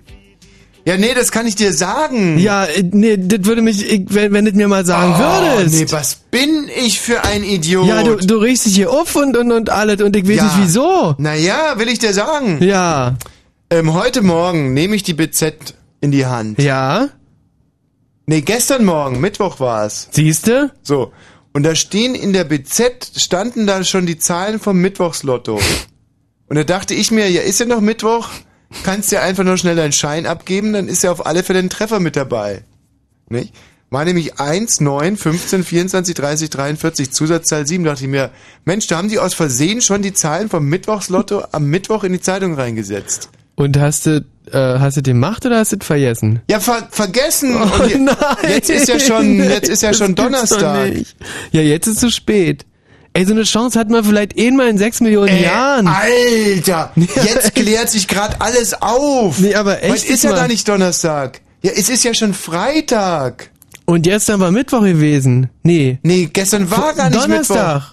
Ja, 0.87 0.97
nee, 0.97 1.15
das 1.15 1.33
kann 1.33 1.47
ich 1.47 1.57
dir 1.57 1.73
sagen. 1.73 2.39
Ja, 2.39 2.65
äh, 2.65 2.83
nee, 2.93 3.17
das 3.17 3.45
würde 3.45 3.61
mich, 3.61 3.85
ich- 3.91 4.05
wenn, 4.09 4.33
wenn 4.33 4.45
du 4.45 4.53
mir 4.53 4.69
mal 4.69 4.87
sagen 4.87 5.15
Oh, 5.17 5.19
würdest. 5.19 5.75
nee, 5.75 5.87
was 5.91 6.15
bin 6.31 6.69
ich 6.85 7.01
für 7.01 7.25
ein 7.25 7.43
Idiot? 7.43 7.87
Ja, 7.89 8.05
du, 8.05 8.15
du 8.17 8.37
regst 8.37 8.67
dich 8.67 8.77
hier 8.77 8.91
auf 8.93 9.17
und, 9.17 9.37
und, 9.37 9.51
und 9.51 9.69
alles 9.71 10.01
und 10.01 10.15
ich 10.15 10.29
weiß 10.29 10.37
Ja. 10.37 10.45
nicht 10.45 10.59
wieso. 10.61 11.15
Naja, 11.19 11.75
will 11.79 11.89
ich 11.89 11.99
dir 11.99 12.13
sagen. 12.15 12.63
Ja. 12.63 13.17
Ähm, 13.69 13.95
heute 13.95 14.23
Morgen 14.23 14.75
nehme 14.75 14.95
ich 14.95 15.03
die 15.03 15.15
BZ 15.15 15.75
in 16.01 16.13
die 16.13 16.25
Hand. 16.27 16.63
Ja. 16.63 17.09
Nee, 18.27 18.43
gestern 18.43 18.85
Morgen, 18.85 19.21
Mittwoch 19.21 19.59
war 19.59 19.87
es. 19.87 20.09
Siehste? 20.13 20.71
So. 20.83 21.13
Und 21.53 21.63
da 21.65 21.75
stehen 21.75 22.15
in 22.15 22.33
der 22.33 22.45
BZ, 22.45 23.13
standen 23.17 23.67
da 23.67 23.83
schon 23.83 24.07
die 24.07 24.19
Zahlen 24.19 24.61
vom 24.61 24.79
Mittwochslotto. 24.79 25.59
Und 26.49 26.57
da 26.57 26.63
dachte 26.65 26.95
ich 26.95 27.11
mir, 27.11 27.29
ja, 27.31 27.43
ist 27.43 27.59
ja 27.61 27.67
noch 27.67 27.81
Mittwoch, 27.81 28.29
kannst 28.85 29.13
ja 29.13 29.23
einfach 29.23 29.45
nur 29.45 29.57
schnell 29.57 29.77
deinen 29.77 29.93
Schein 29.93 30.27
abgeben, 30.27 30.73
dann 30.73 30.89
ist 30.89 31.03
ja 31.03 31.11
auf 31.11 31.27
alle 31.27 31.43
Fälle 31.43 31.61
ein 31.61 31.71
Treffer 31.71 32.01
mit 32.01 32.17
dabei. 32.17 32.65
Nicht? 33.29 33.53
War 33.91 34.05
nämlich 34.05 34.41
1, 34.41 34.81
9, 34.81 35.17
15, 35.17 35.63
24, 35.63 36.15
30, 36.15 36.51
43, 36.51 37.13
Zusatzzahl 37.13 37.67
7. 37.67 37.85
Dachte 37.85 38.05
ich 38.05 38.11
mir, 38.11 38.31
Mensch, 38.65 38.89
da 38.89 38.97
haben 38.97 39.09
die 39.09 39.19
aus 39.19 39.35
Versehen 39.35 39.81
schon 39.81 40.03
die 40.03 40.13
Zahlen 40.13 40.49
vom 40.49 40.67
Mittwochslotto 40.67 41.45
am 41.53 41.67
Mittwoch 41.67 42.03
in 42.03 42.13
die 42.13 42.21
Zeitung 42.21 42.55
reingesetzt. 42.55 43.31
Und 43.55 43.79
hast 43.79 44.07
du, 44.07 44.25
äh, 44.53 44.79
hast 44.79 44.97
du 44.97 45.03
den 45.03 45.15
gemacht 45.15 45.47
oder 45.47 45.59
hast 45.59 45.73
du 45.73 45.79
vergessen? 45.81 46.41
Ja, 46.51 46.61
ver 46.61 46.89
vergessen. 46.91 47.57
Oh 47.57 47.87
nein. 47.99 48.17
Jetzt 48.49 48.71
ist 48.71 48.89
ja 48.89 48.99
schon, 48.99 49.39
jetzt 49.39 49.69
ist 49.69 49.83
ja 49.83 49.89
Das 49.91 49.99
schon 49.99 50.15
gibt's 50.15 50.23
doch 50.23 50.59
Donnerstag. 50.59 50.93
Ja, 51.53 51.63
jetzt 51.63 51.87
ist 51.87 52.01
zu 52.01 52.11
spät. 52.11 52.67
Ey, 53.17 53.25
so 53.25 53.33
eine 53.33 53.45
Chance 53.45 53.79
hat 53.79 53.89
man 53.89 54.05
vielleicht 54.05 54.39
einmal 54.39 54.69
in 54.69 54.77
sechs 54.77 55.01
Millionen 55.01 55.29
Äh, 55.29 55.45
Jahren. 55.45 55.87
Alter, 55.89 56.93
jetzt 56.97 57.55
klärt 57.55 57.89
sich 57.89 58.09
gerade 58.09 58.39
alles 58.41 58.75
auf. 58.83 59.39
Nee, 59.39 59.55
aber 59.55 59.83
echt 59.83 59.91
Heute 60.05 60.13
ist 60.13 60.23
ja 60.25 60.31
mal. 60.31 60.37
gar 60.37 60.49
nicht 60.49 60.69
Donnerstag. 60.69 61.41
Ja, 61.63 61.73
es 61.75 61.89
ist 61.89 62.05
ja 62.05 62.13
schon 62.13 62.35
Freitag. 62.35 63.51
Und 63.87 64.07
jetzt 64.07 64.29
dann 64.29 64.39
war 64.41 64.51
Mittwoch 64.51 64.83
gewesen. 64.83 65.49
Nee. 65.63 65.99
Nee, 66.03 66.29
gestern 66.31 66.71
war 66.71 66.93
gar 66.93 67.09
nicht 67.09 67.23
Donnerstag. 67.23 67.75
Mittwoch. 67.77 67.93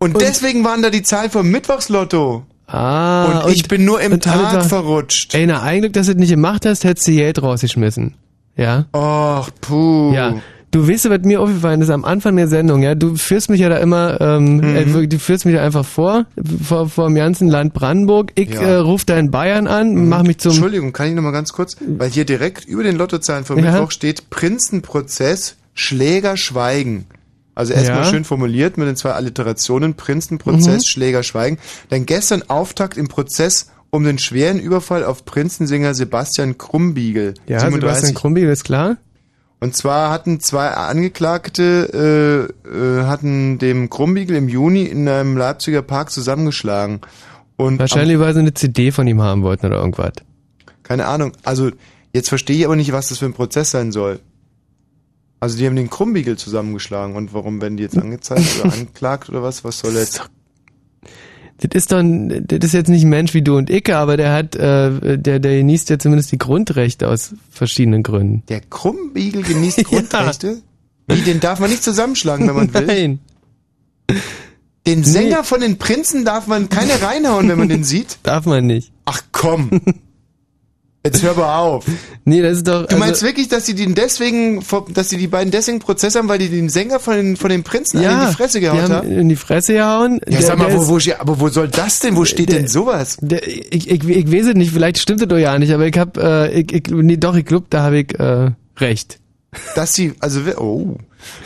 Und, 0.00 0.20
deswegen 0.20 0.64
waren 0.64 0.82
da 0.82 0.90
die 0.90 1.02
Zahlen 1.02 1.30
vom 1.30 1.48
Mittwochslotto. 1.50 2.44
Ah. 2.66 3.42
Und 3.44 3.52
ich 3.54 3.68
bin 3.68 3.84
nur 3.84 4.00
im 4.00 4.12
und 4.14 4.24
Tag 4.24 4.52
sagen, 4.52 4.68
verrutscht. 4.68 5.34
Ey, 5.34 5.46
na, 5.46 5.62
eigentlich, 5.62 5.92
dass 5.92 6.06
du 6.06 6.14
das 6.14 6.20
nicht 6.20 6.30
gemacht 6.30 6.66
hast, 6.66 6.82
hättest 6.84 7.06
du 7.06 7.12
Geld 7.12 7.40
rausgeschmissen. 7.42 8.14
Ja? 8.56 8.86
Och, 8.92 9.50
puh. 9.60 10.12
Ja. 10.12 10.34
Du 10.70 10.86
weißt, 10.86 11.08
was 11.08 11.20
mir 11.22 11.40
aufgefallen 11.40 11.80
ist 11.80 11.88
am 11.88 12.04
Anfang 12.04 12.36
der 12.36 12.46
Sendung, 12.46 12.82
ja, 12.82 12.94
du 12.94 13.16
führst 13.16 13.48
mich 13.48 13.60
ja 13.60 13.70
da 13.70 13.78
immer, 13.78 14.20
ähm, 14.20 14.56
Mhm. 14.58 14.76
äh, 15.02 15.06
du 15.06 15.18
führst 15.18 15.46
mich 15.46 15.54
da 15.54 15.62
einfach 15.62 15.84
vor, 15.86 16.26
vor, 16.62 16.90
vor 16.90 17.06
dem 17.06 17.14
ganzen 17.14 17.48
Land 17.48 17.72
Brandenburg. 17.72 18.32
Ich 18.34 18.50
Ja. 18.50 18.60
äh, 18.60 18.74
ruf 18.76 19.06
da 19.06 19.16
in 19.16 19.30
Bayern 19.30 19.66
an, 19.66 20.08
mach 20.08 20.22
mich 20.24 20.38
zum. 20.38 20.52
Entschuldigung, 20.52 20.92
kann 20.92 21.08
ich 21.08 21.14
noch 21.14 21.22
mal 21.22 21.30
ganz 21.30 21.52
kurz, 21.54 21.76
weil 21.80 22.10
hier 22.10 22.26
direkt 22.26 22.66
über 22.66 22.82
den 22.82 22.96
Lottozahlen 22.96 23.46
vom 23.46 23.58
Ja. 23.64 23.72
Mittwoch 23.72 23.90
steht 23.92 24.28
Prinzenprozess, 24.28 25.56
Schläger 25.74 26.36
schweigen. 26.36 27.06
Also 27.54 27.72
erstmal 27.72 28.02
Ja. 28.02 28.04
schön 28.04 28.24
formuliert 28.24 28.76
mit 28.76 28.86
den 28.88 28.96
zwei 28.96 29.12
Alliterationen, 29.12 29.94
Prinzenprozess, 29.94 30.82
Mhm. 30.82 30.86
Schläger 30.86 31.22
schweigen. 31.22 31.58
Dann 31.88 32.04
gestern 32.06 32.42
Auftakt 32.48 32.96
im 32.98 33.08
Prozess 33.08 33.70
um 33.90 34.04
den 34.04 34.18
schweren 34.18 34.58
Überfall 34.60 35.02
auf 35.02 35.24
Prinzensänger 35.24 35.94
Sebastian 35.94 36.58
Krumbiegel. 36.58 37.34
Ja, 37.46 37.60
Sebastian 37.70 38.14
Krumbiegel 38.14 38.50
ist 38.50 38.64
klar. 38.64 38.98
Und 39.60 39.76
zwar 39.76 40.10
hatten 40.10 40.38
zwei 40.40 40.68
Angeklagte 40.68 42.48
äh, 42.64 42.68
äh, 42.68 43.04
hatten 43.04 43.58
dem 43.58 43.90
Krumbiegel 43.90 44.36
im 44.36 44.48
Juni 44.48 44.84
in 44.84 45.08
einem 45.08 45.36
Leipziger 45.36 45.82
Park 45.82 46.10
zusammengeschlagen. 46.10 47.00
Und 47.56 47.78
Wahrscheinlich, 47.80 48.20
weil 48.20 48.34
sie 48.34 48.40
eine 48.40 48.54
CD 48.54 48.92
von 48.92 49.06
ihm 49.08 49.20
haben 49.20 49.42
wollten 49.42 49.66
oder 49.66 49.78
irgendwas. 49.80 50.12
keine 50.84 51.06
Ahnung. 51.06 51.32
Also 51.42 51.70
jetzt 52.12 52.28
verstehe 52.28 52.56
ich 52.56 52.64
aber 52.66 52.76
nicht, 52.76 52.92
was 52.92 53.08
das 53.08 53.18
für 53.18 53.26
ein 53.26 53.32
Prozess 53.32 53.72
sein 53.72 53.90
soll. 53.90 54.20
Also 55.40 55.58
die 55.58 55.66
haben 55.66 55.76
den 55.76 55.90
Krumbiegel 55.90 56.36
zusammengeschlagen 56.36 57.16
und 57.16 57.32
warum 57.34 57.60
werden 57.60 57.76
die 57.76 57.82
jetzt 57.82 57.98
angezeigt 57.98 58.44
oder 58.60 58.72
angeklagt 58.72 59.28
oder 59.28 59.42
was? 59.42 59.64
Was 59.64 59.80
soll 59.80 59.94
jetzt? 59.94 60.18
Das 60.18 60.26
ist 60.26 60.30
doch, 60.30 60.37
ein- 61.92 62.44
das 62.46 62.58
ist 62.64 62.74
jetzt 62.74 62.88
nicht 62.88 63.04
ein 63.04 63.08
Mensch 63.10 63.34
wie 63.34 63.42
du 63.42 63.56
und 63.56 63.68
ich, 63.70 63.92
aber 63.94 64.16
der 64.16 64.32
hat, 64.32 64.54
äh, 64.56 65.18
der, 65.18 65.38
der 65.40 65.56
genießt 65.58 65.90
ja 65.90 65.98
zumindest 65.98 66.30
die 66.32 66.38
Grundrechte 66.38 67.08
aus 67.08 67.34
verschiedenen 67.50 68.02
Gründen. 68.02 68.42
Der 68.48 68.60
Krumbiegel 68.60 69.42
genießt 69.42 69.84
Grundrechte? 69.84 70.62
Wie, 71.08 71.20
den 71.22 71.40
darf 71.40 71.58
man 71.58 71.70
nicht 71.70 71.82
zusammenschlagen, 71.82 72.46
wenn 72.48 72.54
man 72.56 72.72
will? 72.74 72.86
Nein. 72.86 73.18
Den 74.86 75.04
Sänger 75.04 75.44
von 75.44 75.60
den 75.60 75.76
Prinzen 75.78 76.24
darf 76.24 76.46
man 76.46 76.68
keine 76.68 77.02
reinhauen, 77.02 77.48
wenn 77.48 77.58
man 77.58 77.68
den 77.68 77.84
sieht? 77.84 78.18
Darf 78.22 78.46
man 78.46 78.66
nicht. 78.66 78.92
Ach 79.04 79.20
komm. 79.32 79.70
Jetzt 81.08 81.22
hör 81.22 81.34
mal 81.34 81.58
auf. 81.58 81.84
Nee, 82.24 82.42
das 82.42 82.58
ist 82.58 82.68
doch. 82.68 82.86
Du 82.86 82.98
meinst 82.98 83.14
also, 83.22 83.26
wirklich, 83.26 83.48
dass 83.48 83.64
die 83.64 83.74
den 83.74 83.94
deswegen, 83.94 84.62
dass 84.92 85.08
die 85.08 85.16
die 85.16 85.28
beiden 85.28 85.50
deswegen 85.50 85.78
Prozess 85.78 86.14
haben, 86.14 86.28
weil 86.28 86.38
die 86.38 86.50
den 86.50 86.68
Sänger 86.68 87.00
von 87.00 87.14
den, 87.16 87.36
von 87.38 87.48
den 87.48 87.62
Prinzen 87.62 88.04
alle 88.04 88.22
in 88.24 88.28
die 88.28 88.34
Fresse 88.34 88.60
gehauen 88.60 88.92
haben? 88.92 89.10
In 89.10 89.30
die 89.30 89.36
Fresse 89.36 89.72
gehauen. 89.72 90.20
Ja, 90.26 90.32
Der- 90.32 90.42
sag 90.42 90.58
mal, 90.58 90.66
der 90.66 90.76
wo, 90.76 90.98
ist- 90.98 91.06
wo, 91.08 91.12
aber 91.18 91.40
wo 91.40 91.48
soll 91.48 91.68
das 91.68 92.00
denn? 92.00 92.16
Wo 92.16 92.26
steht 92.26 92.52
denn 92.52 92.68
sowas? 92.68 93.16
Der, 93.22 93.48
ich, 93.48 93.90
ich, 93.90 94.06
ich 94.06 94.30
weiß 94.30 94.48
es 94.48 94.54
nicht, 94.56 94.72
vielleicht 94.72 94.98
stimmt 94.98 95.22
es 95.22 95.28
doch 95.28 95.38
ja 95.38 95.58
nicht, 95.58 95.72
aber 95.72 95.86
ich 95.86 95.96
hab, 95.98 96.18
äh, 96.18 96.50
ich, 96.50 96.70
ich, 96.70 96.82
nee, 96.88 97.16
doch, 97.16 97.34
ich 97.34 97.46
glaube, 97.46 97.64
da 97.70 97.80
habe 97.84 98.00
ich 98.00 98.20
äh, 98.20 98.50
recht. 98.76 99.20
Dass 99.74 99.94
sie, 99.94 100.12
also, 100.20 100.40
oh, 100.58 100.98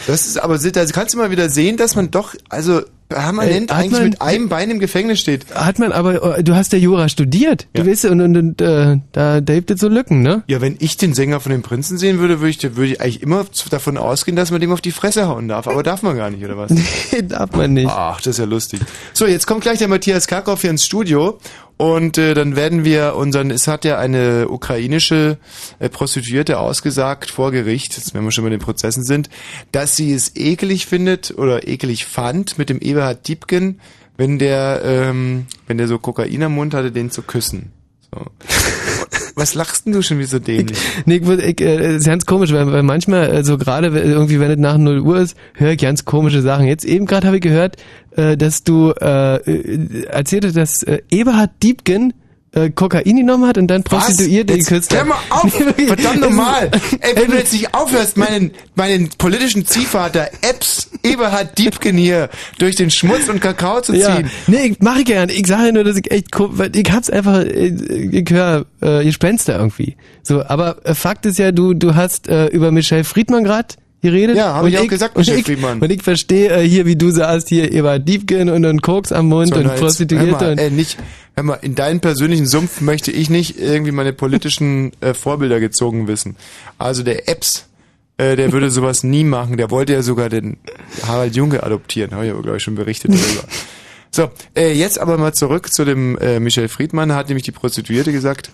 das 0.08 0.26
ist 0.26 0.38
aber, 0.42 0.58
da 0.58 0.84
kannst 0.86 1.14
du 1.14 1.18
mal 1.18 1.30
wieder 1.30 1.48
sehen, 1.48 1.76
dass 1.76 1.94
man 1.94 2.10
doch, 2.10 2.34
also, 2.48 2.82
permanent 3.14 3.70
hat 3.70 3.78
eigentlich 3.78 3.92
man- 3.92 4.02
mit 4.10 4.22
einem 4.22 4.48
Bein 4.48 4.70
im 4.70 4.78
Gefängnis 4.78 5.20
steht. 5.20 5.46
Hat 5.54 5.78
man 5.78 5.92
aber, 5.92 6.38
äh, 6.38 6.42
du 6.44 6.54
hast 6.54 6.72
ja 6.72 6.78
Jura 6.78 7.08
studiert, 7.08 7.66
du 7.74 7.86
weißt, 7.86 8.06
und, 8.06 8.20
und, 8.20 8.36
und 8.36 8.60
äh, 8.60 8.98
da, 9.12 9.40
da 9.40 9.54
gibt 9.54 9.70
es 9.70 9.80
so 9.80 9.88
Lücken, 9.88 10.22
ne? 10.22 10.42
Ja, 10.46 10.60
wenn 10.60 10.76
ich 10.80 10.96
den 10.96 11.14
Sänger 11.14 11.40
von 11.40 11.52
den 11.52 11.62
Prinzen 11.62 11.98
sehen 11.98 12.18
würde, 12.18 12.40
würde 12.40 12.50
ich, 12.50 12.62
würde 12.76 12.92
ich 12.92 13.00
eigentlich 13.00 13.22
immer 13.22 13.44
davon 13.70 13.96
ausgehen, 13.98 14.36
dass 14.36 14.50
man 14.50 14.60
dem 14.60 14.72
auf 14.72 14.80
die 14.80 14.92
Fresse 14.92 15.28
hauen 15.28 15.48
darf. 15.48 15.66
Aber 15.68 15.82
darf 15.82 16.02
man 16.02 16.16
gar 16.16 16.30
nicht, 16.30 16.44
oder 16.44 16.56
was? 16.56 16.70
Nee, 17.12 17.22
darf 17.22 17.52
man 17.52 17.72
nicht. 17.74 17.88
Ach, 17.90 18.18
das 18.18 18.28
ist 18.28 18.38
ja 18.38 18.44
lustig. 18.44 18.80
So, 19.12 19.26
jetzt 19.26 19.46
kommt 19.46 19.60
gleich 19.62 19.78
der 19.78 19.88
Matthias 19.88 20.26
Karkow 20.26 20.60
hier 20.60 20.70
ins 20.70 20.84
Studio 20.84 21.38
und 21.82 22.16
äh, 22.16 22.34
dann 22.34 22.54
werden 22.54 22.84
wir 22.84 23.16
unseren, 23.16 23.50
es 23.50 23.66
hat 23.66 23.84
ja 23.84 23.98
eine 23.98 24.46
ukrainische 24.48 25.36
äh, 25.80 25.88
Prostituierte 25.88 26.60
ausgesagt 26.60 27.32
vor 27.32 27.50
Gericht, 27.50 27.96
jetzt 27.96 28.14
wenn 28.14 28.22
wir 28.22 28.30
schon 28.30 28.44
bei 28.44 28.50
den 28.50 28.60
Prozessen 28.60 29.02
sind, 29.02 29.28
dass 29.72 29.96
sie 29.96 30.12
es 30.12 30.36
ekelig 30.36 30.86
findet 30.86 31.36
oder 31.36 31.66
ekelig 31.66 32.06
fand, 32.06 32.56
mit 32.56 32.68
dem 32.68 32.78
Eberhard 32.78 33.26
Diebken, 33.26 33.80
wenn 34.16 34.38
der, 34.38 34.82
ähm, 34.84 35.48
wenn 35.66 35.76
der 35.76 35.88
so 35.88 35.98
Kokain 35.98 36.44
am 36.44 36.54
Mund 36.54 36.72
hatte, 36.72 36.92
den 36.92 37.10
zu 37.10 37.22
küssen. 37.22 37.72
So. 38.14 38.26
Was 39.34 39.54
lachst 39.54 39.86
denn 39.86 39.92
du 39.94 40.02
schon 40.02 40.18
wie 40.18 40.24
so 40.24 40.38
dämlich? 40.38 40.76
Nee, 41.06 41.16
ich, 41.16 41.22
würd- 41.22 41.40
ich, 41.42 41.60
äh, 41.60 41.96
ist 41.96 42.06
ganz 42.06 42.26
komisch, 42.26 42.52
weil, 42.52 42.70
weil 42.70 42.82
manchmal, 42.82 43.30
äh, 43.30 43.44
so 43.44 43.56
gerade 43.58 43.92
wenn- 43.94 44.04
irgendwie, 44.10 44.38
wenn 44.40 44.50
es 44.50 44.58
nach 44.58 44.76
0 44.78 45.00
Uhr 45.00 45.18
ist, 45.20 45.36
höre 45.54 45.70
ich 45.72 45.78
ganz 45.78 46.04
komische 46.04 46.42
Sachen. 46.42 46.66
Jetzt 46.66 46.84
eben 46.84 47.06
gerade 47.06 47.26
habe 47.26 47.36
ich 47.36 47.42
gehört, 47.42 47.76
äh, 48.16 48.36
dass 48.36 48.62
du 48.62 48.92
äh, 49.00 49.36
äh, 49.36 50.04
erzählt 50.04 50.44
hast, 50.44 50.56
dass 50.56 50.82
äh, 50.82 51.00
Eberhard 51.10 51.50
Diebken 51.62 52.12
äh, 52.52 52.70
Kokain 52.70 53.16
genommen 53.16 53.46
hat 53.46 53.58
und 53.58 53.66
dann 53.68 53.82
Prostituierte 53.82 54.54
Jetzt 54.54 54.68
geküsst 54.68 54.92
hat. 54.92 54.98
Hör 55.00 55.06
mal 55.06 55.18
auf! 55.30 55.52
Verdammt 55.86 56.20
nochmal! 56.20 56.70
Ey, 57.00 57.16
wenn 57.16 57.30
du 57.30 57.36
jetzt 57.36 57.52
nicht 57.52 57.72
aufhörst, 57.74 58.16
meinen, 58.16 58.50
meinen 58.74 59.08
politischen 59.18 59.64
Ziehvater 59.66 60.28
Epps 60.42 60.90
Eberhard 61.02 61.56
Diebken 61.58 61.96
hier 61.96 62.28
durch 62.58 62.76
den 62.76 62.90
Schmutz 62.90 63.28
und 63.28 63.40
Kakao 63.40 63.80
zu 63.80 63.94
Ja, 63.94 64.16
ziehen. 64.16 64.30
nee, 64.46 64.66
ich 64.66 64.76
mach 64.80 64.98
ich 64.98 65.04
gern. 65.06 65.28
Ich 65.30 65.46
sage 65.46 65.72
nur, 65.72 65.84
dass 65.84 65.96
ich 65.96 66.10
echt, 66.10 66.28
weil 66.38 66.74
ich 66.76 66.90
hab's 66.92 67.10
einfach, 67.10 67.40
äh, 67.40 67.68
ich 67.68 68.30
höre 68.30 68.66
äh, 68.80 69.04
Gespenster 69.04 69.58
irgendwie. 69.58 69.96
So, 70.22 70.44
aber 70.44 70.76
äh, 70.84 70.94
Fakt 70.94 71.26
ist 71.26 71.38
ja, 71.38 71.52
du 71.52 71.74
du 71.74 71.94
hast 71.94 72.28
äh, 72.28 72.46
über 72.46 72.70
Michelle 72.70 73.04
Friedmann 73.04 73.44
grad 73.44 73.76
geredet. 74.02 74.36
Ja, 74.36 74.54
hab 74.54 74.64
Und 74.64 74.68
ich 74.70 74.78
auch 74.78 74.86
gesagt, 74.88 75.16
Michelle 75.16 75.36
und 75.36 75.40
ich, 75.40 75.46
Friedmann. 75.46 75.78
Und 75.80 75.90
ich 75.90 76.02
verstehe 76.02 76.50
äh, 76.50 76.68
hier, 76.68 76.86
wie 76.86 76.96
du 76.96 77.10
sagst, 77.10 77.48
hier 77.48 77.70
über 77.70 77.98
Diebken 77.98 78.50
und 78.50 78.62
dann 78.62 78.80
Koks 78.80 79.12
am 79.12 79.28
Mund 79.28 79.50
So, 79.54 79.60
und 79.60 79.74
Prostituierte. 79.76 80.32
Mal, 80.44 80.50
und, 80.52 80.58
äh, 80.58 80.70
nicht, 80.70 80.98
hör 81.34 81.42
mal, 81.44 81.58
in 81.62 81.74
deinen 81.74 82.00
persönlichen 82.00 82.46
Sumpf 82.46 82.80
möchte 82.80 83.10
ich 83.10 83.30
nicht 83.30 83.58
irgendwie 83.58 83.92
meine 83.92 84.12
politischen 84.12 84.92
äh, 85.00 85.14
Vorbilder 85.14 85.60
gezogen 85.60 86.08
wissen. 86.08 86.36
Also 86.78 87.02
der 87.02 87.28
Epps, 87.28 87.66
äh, 88.16 88.36
der 88.36 88.52
würde 88.52 88.70
sowas 88.70 89.02
nie 89.04 89.24
machen. 89.24 89.56
Der 89.56 89.70
wollte 89.70 89.92
ja 89.92 90.02
sogar 90.02 90.28
den 90.28 90.58
Harald 91.06 91.34
Junke 91.34 91.62
adoptieren. 91.62 92.12
Habe 92.12 92.26
ich 92.26 92.32
aber, 92.32 92.42
glaube 92.42 92.58
ich, 92.58 92.62
schon 92.62 92.74
berichtet 92.74 93.12
darüber. 93.12 93.48
So, 94.10 94.30
äh, 94.54 94.72
jetzt 94.72 94.98
aber 94.98 95.16
mal 95.16 95.32
zurück 95.32 95.72
zu 95.72 95.86
dem 95.86 96.18
äh, 96.18 96.38
Michel 96.38 96.68
Friedmann, 96.68 97.12
hat 97.14 97.28
nämlich 97.28 97.44
die 97.44 97.52
Prostituierte 97.52 98.12
gesagt. 98.12 98.50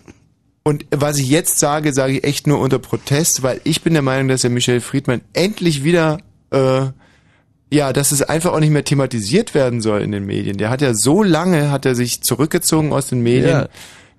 Und 0.62 0.86
was 0.90 1.18
ich 1.18 1.28
jetzt 1.28 1.58
sage, 1.58 1.92
sage 1.92 2.12
ich 2.12 2.24
echt 2.24 2.46
nur 2.46 2.60
unter 2.60 2.78
Protest, 2.78 3.42
weil 3.42 3.60
ich 3.64 3.82
bin 3.82 3.94
der 3.94 4.02
Meinung, 4.02 4.28
dass 4.28 4.42
der 4.42 4.50
Michel 4.50 4.80
Friedmann 4.80 5.22
endlich 5.32 5.82
wieder 5.82 6.18
äh, 6.50 6.86
ja, 7.70 7.92
dass 7.92 8.12
es 8.12 8.22
einfach 8.22 8.52
auch 8.52 8.60
nicht 8.60 8.70
mehr 8.70 8.84
thematisiert 8.84 9.54
werden 9.54 9.80
soll 9.80 10.02
in 10.02 10.12
den 10.12 10.24
Medien. 10.24 10.56
Der 10.56 10.70
hat 10.70 10.80
ja 10.80 10.94
so 10.94 11.22
lange, 11.22 11.70
hat 11.70 11.84
er 11.84 11.94
sich 11.94 12.22
zurückgezogen 12.22 12.92
aus 12.92 13.08
den 13.08 13.22
Medien. 13.22 13.50
Ja. 13.50 13.68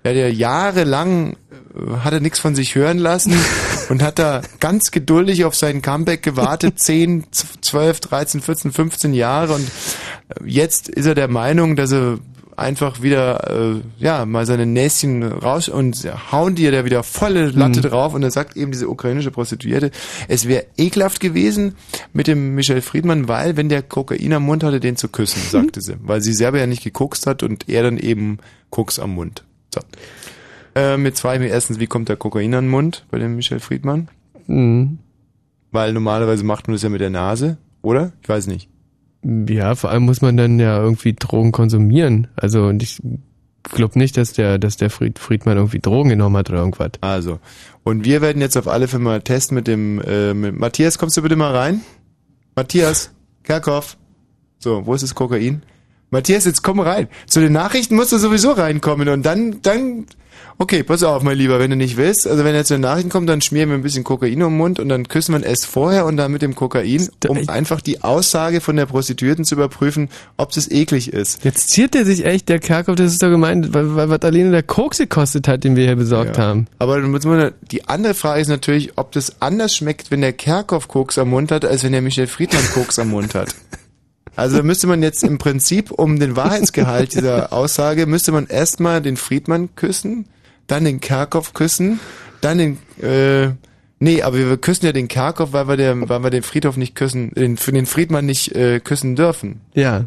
Der 0.04 0.12
hat 0.12 0.18
ja 0.18 0.28
jahrelang, 0.28 1.36
äh, 1.76 1.98
hat 2.04 2.14
er 2.14 2.20
nichts 2.20 2.40
von 2.40 2.56
sich 2.56 2.76
hören 2.76 3.00
lassen 3.00 3.34
und 3.90 4.02
hat 4.04 4.20
da 4.20 4.42
ganz 4.60 4.92
geduldig 4.92 5.46
auf 5.46 5.56
sein 5.56 5.82
Comeback 5.82 6.22
gewartet, 6.24 6.80
10, 6.80 7.26
12, 7.62 8.00
13, 8.02 8.42
14, 8.42 8.72
15 8.72 9.14
Jahre 9.14 9.54
und 9.54 9.68
äh, 9.68 10.46
jetzt 10.46 10.88
ist 10.88 11.06
er 11.06 11.16
der 11.16 11.28
Meinung, 11.28 11.76
dass 11.76 11.92
er 11.92 12.20
einfach 12.60 13.02
wieder, 13.02 13.50
äh, 13.78 13.82
ja, 13.98 14.26
mal 14.26 14.46
seine 14.46 14.66
Näschen 14.66 15.24
raus 15.24 15.70
und 15.70 15.96
hauen 16.32 16.56
ja 16.58 16.72
da 16.72 16.86
wieder 16.86 17.04
volle 17.04 17.48
Latte 17.52 17.80
Mhm. 17.80 17.84
drauf 17.84 18.14
und 18.14 18.24
er 18.24 18.32
sagt 18.32 18.56
eben 18.58 18.72
diese 18.72 18.90
ukrainische 18.90 19.32
Prostituierte, 19.32 19.92
es 20.28 20.48
wäre 20.48 20.66
ekelhaft 20.78 21.20
gewesen 21.20 21.76
mit 22.14 22.28
dem 22.28 22.56
Michel 22.56 22.82
Friedmann, 22.82 23.28
weil 23.28 23.58
wenn 23.58 23.70
der 23.70 23.82
Kokain 23.82 24.34
am 24.34 24.44
Mund 24.44 24.64
hatte, 24.64 24.80
den 24.80 24.96
zu 24.98 25.08
küssen, 25.08 25.42
sagte 25.50 25.82
sie, 25.82 25.96
weil 26.02 26.22
sie 26.22 26.34
selber 26.34 26.60
ja 26.60 26.68
nicht 26.68 26.84
gekokst 26.84 27.26
hat 27.28 27.44
und 27.44 27.68
er 27.70 27.84
dann 27.84 27.98
eben 27.98 28.38
Koks 28.70 29.00
am 29.00 29.16
Mund. 29.16 29.44
So. 29.74 29.82
Ähm, 30.76 31.06
jetzt 31.06 31.20
frage 31.22 31.36
ich 31.38 31.42
mich 31.44 31.52
erstens, 31.52 31.80
wie 31.80 31.88
kommt 31.88 32.10
der 32.10 32.16
Kokain 32.18 32.54
an 32.54 32.66
den 32.66 32.70
Mund 32.72 33.06
bei 33.10 33.18
dem 33.18 33.36
Michel 33.36 33.60
Friedmann? 33.60 34.08
Mhm. 34.48 35.00
Weil 35.72 35.94
normalerweise 35.94 36.44
macht 36.44 36.68
man 36.68 36.76
das 36.76 36.84
ja 36.84 36.90
mit 36.90 37.02
der 37.02 37.10
Nase, 37.10 37.58
oder? 37.82 38.14
Ich 38.22 38.30
weiß 38.30 38.48
nicht. 38.48 38.70
Ja, 39.24 39.76
vor 39.76 39.90
allem 39.90 40.04
muss 40.04 40.22
man 40.22 40.38
dann 40.38 40.60
ja 40.60 40.82
irgendwie 40.82 41.14
Drogen 41.14 41.52
konsumieren. 41.52 42.28
Also 42.36 42.64
und 42.64 42.82
ich 42.82 43.00
glaube 43.64 44.00
nicht, 44.00 44.18
dass 44.18 44.34
der, 44.34 44.58
dass 44.58 44.78
der 44.78 44.90
Fried, 44.90 45.20
Friedmann 45.20 45.58
irgendwie 45.58 45.80
Drogen 45.80 46.10
genommen 46.10 46.38
hat 46.38 46.50
oder 46.50 46.60
irgendwas. 46.60 46.92
Also. 47.02 47.40
Und 47.84 48.06
wir 48.06 48.22
werden 48.22 48.42
jetzt 48.42 48.58
auf 48.58 48.68
alle 48.68 48.88
Fälle 48.88 49.04
mal 49.04 49.22
testen 49.22 49.56
mit 49.56 49.68
dem 49.68 50.02
äh, 50.02 50.34
mit 50.34 50.58
Matthias, 50.58 50.98
kommst 50.98 51.18
du 51.18 51.22
bitte 51.22 51.36
mal 51.36 51.56
rein? 51.56 51.82
Matthias, 52.56 53.12
Kerkhoff. 53.44 53.98
So, 54.58 54.86
wo 54.86 54.94
ist 54.94 55.04
das 55.04 55.16
Kokain? 55.16 55.64
Matthias, 56.12 56.46
jetzt 56.46 56.64
komm 56.64 56.80
rein. 56.80 57.08
Zu 57.28 57.40
den 57.40 57.54
Nachrichten 57.54 57.96
musst 57.96 58.12
du 58.12 58.18
sowieso 58.18 58.52
reinkommen 58.52 59.10
und 59.10 59.26
dann, 59.26 59.62
dann, 59.62 60.06
okay, 60.60 60.84
pass 60.84 61.04
auf, 61.04 61.24
mein 61.24 61.38
Lieber, 61.38 61.58
wenn 61.58 61.72
du 61.72 61.78
nicht 61.78 61.96
willst, 61.98 62.28
also 62.28 62.44
wenn 62.44 62.54
er 62.54 62.66
zu 62.66 62.74
den 62.76 62.82
Nachrichten 62.82 63.10
kommt, 63.10 63.30
dann 63.30 63.42
schmieren 63.42 63.70
wir 63.70 63.76
ein 63.78 63.82
bisschen 63.82 64.04
Kokain 64.04 64.44
um 64.44 64.52
den 64.52 64.58
Mund 64.58 64.80
und 64.80 64.90
dann 64.90 65.08
küssen 65.08 65.34
wir 65.34 65.44
erst 65.44 65.66
vorher 65.66 66.06
und 66.06 66.18
dann 66.18 66.32
mit 66.32 66.42
dem 66.42 66.54
Kokain, 66.54 67.08
um 67.28 67.48
einfach 67.50 67.82
die 67.82 68.04
Aussage 68.04 68.60
von 68.62 68.76
der 68.76 68.86
Prostituierten 68.86 69.46
zu 69.46 69.56
überprüfen, 69.56 70.10
ob 70.38 70.52
das 70.52 70.70
eklig 70.70 71.14
ist. 71.14 71.44
Jetzt 71.46 71.70
ziert 71.70 71.94
der 71.94 72.06
sich 72.06 72.26
echt, 72.26 72.50
der 72.50 72.60
Kerkhoff, 72.60 72.96
das 72.96 73.14
ist 73.14 73.24
doch 73.24 73.30
gemeint, 73.30 73.74
weil, 73.74 73.96
weil 73.96 74.10
was 74.10 74.22
alleine 74.22 74.52
der 74.52 74.64
Koks 74.64 74.98
gekostet 74.98 75.48
hat, 75.48 75.64
den 75.64 75.76
wir 75.76 75.86
hier 75.86 75.96
besorgt 75.96 76.38
Ja. 76.38 76.44
haben. 76.44 76.68
Aber 76.78 77.00
dann 77.02 77.10
muss 77.10 77.24
man, 77.26 77.54
die 77.72 77.88
andere 77.88 78.14
Frage 78.14 78.42
ist 78.42 78.50
natürlich, 78.50 78.98
ob 78.98 79.14
das 79.14 79.42
anders 79.42 79.76
schmeckt, 79.76 80.12
wenn 80.12 80.22
der 80.22 80.34
Kerkhoff 80.34 80.88
Koks 80.90 81.18
am 81.18 81.30
Mund 81.30 81.52
hat, 81.52 81.64
als 81.66 81.84
wenn 81.84 81.94
der 81.94 82.02
Michel 82.02 82.28
Friedmann 82.28 82.64
Koks 82.74 83.00
am 83.00 83.10
Mund 83.10 83.34
hat. 83.34 83.56
Also 84.36 84.58
da 84.58 84.64
müsste 84.64 84.88
man 84.88 85.04
jetzt 85.04 85.24
im 85.24 85.38
Prinzip, 85.38 85.92
um 85.92 86.20
den 86.20 86.36
Wahrheitsgehalt 86.36 87.14
dieser 87.14 87.52
Aussage, 87.52 88.06
müsste 88.06 88.32
man 88.32 88.48
erstmal 88.48 89.02
den 89.02 89.18
Friedmann 89.18 89.70
küssen, 89.76 90.26
dann 90.70 90.86
den 90.86 91.00
Kerkhoff 91.02 91.54
küssen, 91.54 92.00
dann 92.42 92.58
den, 92.58 92.78
äh, 93.02 93.52
nee, 94.00 94.22
aber 94.22 94.38
wir 94.38 94.58
küssen 94.58 94.86
ja 94.86 94.94
den 94.94 95.08
Kerkhoff, 95.08 95.52
weil 95.54 95.68
wir, 95.68 95.78
der, 95.78 96.10
weil 96.10 96.24
wir 96.24 96.30
den 96.30 96.44
Friedhof 96.44 96.78
nicht 96.78 96.96
küssen, 96.96 97.32
den, 97.36 97.58
für 97.58 97.72
den 97.72 97.86
Friedmann 97.86 98.26
nicht 98.26 98.56
äh, 98.56 98.80
küssen 98.80 99.16
dürfen. 99.16 99.62
Ja. 99.74 100.06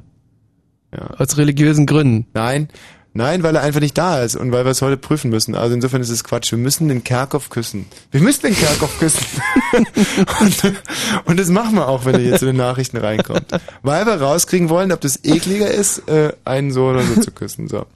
Ja. 0.93 1.07
Aus 1.19 1.37
religiösen 1.39 1.87
Gründen. 1.87 2.27
Nein, 2.35 2.69
nein, 3.15 3.43
weil 3.43 3.55
er 3.57 3.63
einfach 3.63 3.81
nicht 3.81 3.97
da 3.97 4.23
ist 4.23 4.37
und 4.37 4.53
weil 4.53 4.65
wir 4.65 4.71
es 4.71 4.83
heute 4.83 4.97
prüfen 4.97 5.31
müssen. 5.31 5.55
Also 5.55 5.75
insofern 5.75 6.01
ist 6.01 6.11
es 6.11 6.25
Quatsch. 6.25 6.51
Wir 6.51 6.59
müssen 6.59 6.89
den 6.89 7.05
Kerkhoff 7.05 7.51
küssen. 7.51 7.87
Wir 8.11 8.21
müssen 8.21 8.47
den 8.47 8.57
Kerkhoff 8.57 8.99
küssen. 8.99 9.25
und, 10.41 10.73
und 11.25 11.39
das 11.41 11.49
machen 11.49 11.75
wir 11.75 11.89
auch, 11.89 12.05
wenn 12.05 12.15
er 12.15 12.21
jetzt 12.21 12.43
in 12.43 12.49
den 12.49 12.57
Nachrichten 12.57 12.97
reinkommt. 12.97 13.47
Weil 13.83 14.07
wir 14.07 14.15
rauskriegen 14.21 14.69
wollen, 14.69 14.93
ob 14.93 15.01
das 15.01 15.21
ekliger 15.25 15.71
ist, 15.71 16.09
äh, 16.09 16.33
einen 16.45 16.71
so 16.73 16.87
oder 16.87 17.03
so 17.03 17.21
zu 17.21 17.31
küssen. 17.31 17.69
So. 17.69 17.87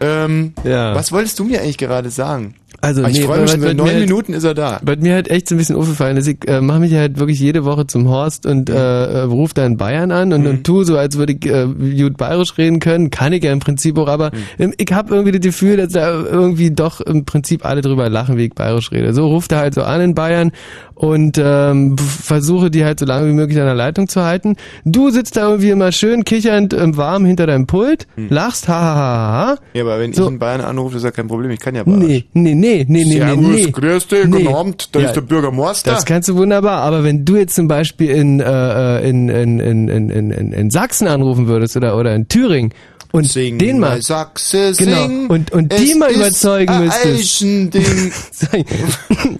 Ähm, 0.00 0.52
Ja. 0.64 0.94
Was 0.94 1.12
wolltest 1.12 1.38
du 1.38 1.44
mir 1.44 1.60
eigentlich 1.60 1.78
gerade 1.78 2.10
sagen? 2.10 2.54
Also, 2.80 3.02
Ah, 3.04 3.08
ich 3.08 3.18
nee, 3.18 3.24
freue 3.24 3.40
mich 3.42 3.56
mir 3.56 3.74
neun 3.74 3.86
halt- 3.88 4.00
Minuten 4.00 4.32
ist 4.34 4.44
er 4.44 4.54
da. 4.54 4.80
Was 4.82 4.98
mir 4.98 5.14
halt 5.14 5.28
echt 5.30 5.48
so 5.48 5.54
ein 5.54 5.58
bisschen 5.58 5.76
aufgefallen 5.76 6.16
ist, 6.16 6.26
ich 6.26 6.46
äh, 6.46 6.60
mache 6.60 6.80
mich 6.80 6.92
halt 6.94 7.18
wirklich 7.18 7.40
jede 7.40 7.64
Woche 7.64 7.86
zum 7.86 8.08
Horst 8.08 8.46
und 8.46 8.68
Mhm. 8.68 8.74
äh, 8.74 9.04
äh, 9.04 9.20
rufe 9.22 9.54
da 9.54 9.64
in 9.66 9.76
Bayern 9.76 10.10
an 10.12 10.32
und, 10.32 10.46
und 10.46 10.64
tu 10.64 10.82
so, 10.84 10.96
als 10.98 11.16
würde 11.16 11.32
ich 11.34 11.46
äh, 11.46 11.66
gut 11.66 12.16
bayerisch 12.16 12.56
reden 12.58 12.78
können. 12.80 13.10
Kann 13.10 13.32
ich 13.32 13.42
ja 13.44 13.52
im 13.52 13.60
Prinzip 13.60 13.96
auch, 13.98 14.08
aber 14.08 14.30
Mhm. 14.58 14.74
ich 14.76 14.92
habe 14.92 15.14
irgendwie 15.14 15.32
das 15.32 15.40
Gefühl, 15.46 15.76
dass 15.76 15.92
da 15.92 16.10
irgendwie 16.10 16.70
doch 16.70 17.00
im 17.00 17.24
Prinzip 17.24 17.64
alle 17.64 17.80
drüber 17.80 18.08
lachen, 18.10 18.36
wie 18.36 18.46
ich 18.46 18.54
bayerisch 18.54 18.92
rede. 18.92 19.12
So 19.14 19.26
ruft 19.28 19.52
er 19.52 19.58
halt 19.58 19.74
so 19.74 19.82
an 19.82 20.00
in 20.00 20.14
Bayern 20.14 20.52
und 20.96 21.38
ähm, 21.38 21.96
versuche 21.98 22.70
die 22.70 22.84
halt 22.84 22.98
so 22.98 23.06
lange 23.06 23.28
wie 23.28 23.32
möglich 23.34 23.58
an 23.60 23.66
der 23.66 23.74
Leitung 23.74 24.08
zu 24.08 24.24
halten. 24.24 24.56
Du 24.84 25.10
sitzt 25.10 25.36
da 25.36 25.42
irgendwie 25.48 25.68
immer 25.70 25.92
schön 25.92 26.24
kichernd 26.24 26.72
im 26.72 26.96
Warm 26.96 27.24
hinter 27.26 27.46
deinem 27.46 27.66
Pult, 27.66 28.06
Mhm. 28.16 28.28
lachst, 28.30 28.66
ha, 28.68 28.74
ha, 28.74 28.94
ha, 28.94 29.46
ha. 29.48 29.56
Ja, 29.74 29.82
aber 29.82 30.00
wenn 30.00 30.12
So. 30.14 30.24
ich 30.24 30.28
in 30.30 30.38
Bayern 30.38 30.62
anrufe, 30.62 30.96
ist 30.96 31.02
ja 31.04 31.10
kein 31.10 31.28
Problem. 31.28 31.50
Ich 31.50 31.60
kann 31.60 31.74
ja 31.74 31.84
Bayerisch. 31.84 32.06
Nee, 32.06 32.24
nee, 32.32 32.54
nee, 32.54 32.84
nee, 32.88 33.04
nee, 33.04 33.12
Servus, 33.18 33.36
nee, 33.46 33.64
nee. 33.66 33.70
grüß 33.70 34.06
dich, 34.08 34.22
guten 34.30 34.48
Abend, 34.48 34.88
da 34.96 35.00
ist 35.00 35.12
der 35.14 35.20
Bürgermeister. 35.20 35.90
Das 35.92 36.04
kannst 36.06 36.28
du 36.30 36.36
wunderbar, 36.36 36.80
aber 36.80 37.04
wenn 37.04 37.24
du 37.26 37.36
jetzt 37.36 37.54
zum 37.54 37.68
Beispiel 37.68 38.10
in, 38.10 38.40
äh, 38.40 39.06
in, 39.08 39.28
in, 39.28 39.60
in, 39.60 39.88
in, 39.88 40.08
in, 40.10 40.30
in, 40.30 40.52
in 40.52 40.70
Sachsen 40.70 41.06
anrufen 41.08 41.46
würdest 41.46 41.76
oder, 41.76 41.98
oder 41.98 42.14
in 42.14 42.26
Thüringen 42.28 42.72
und 43.16 43.34
den 43.34 43.78
mal, 43.78 44.02
Sachse, 44.02 44.72
genau, 44.76 45.06
sing, 45.06 45.26
und, 45.28 45.52
und 45.52 45.72
die 45.78 45.94
mal 45.94 46.12
überzeugen 46.12 46.84
müsstest. 46.84 47.44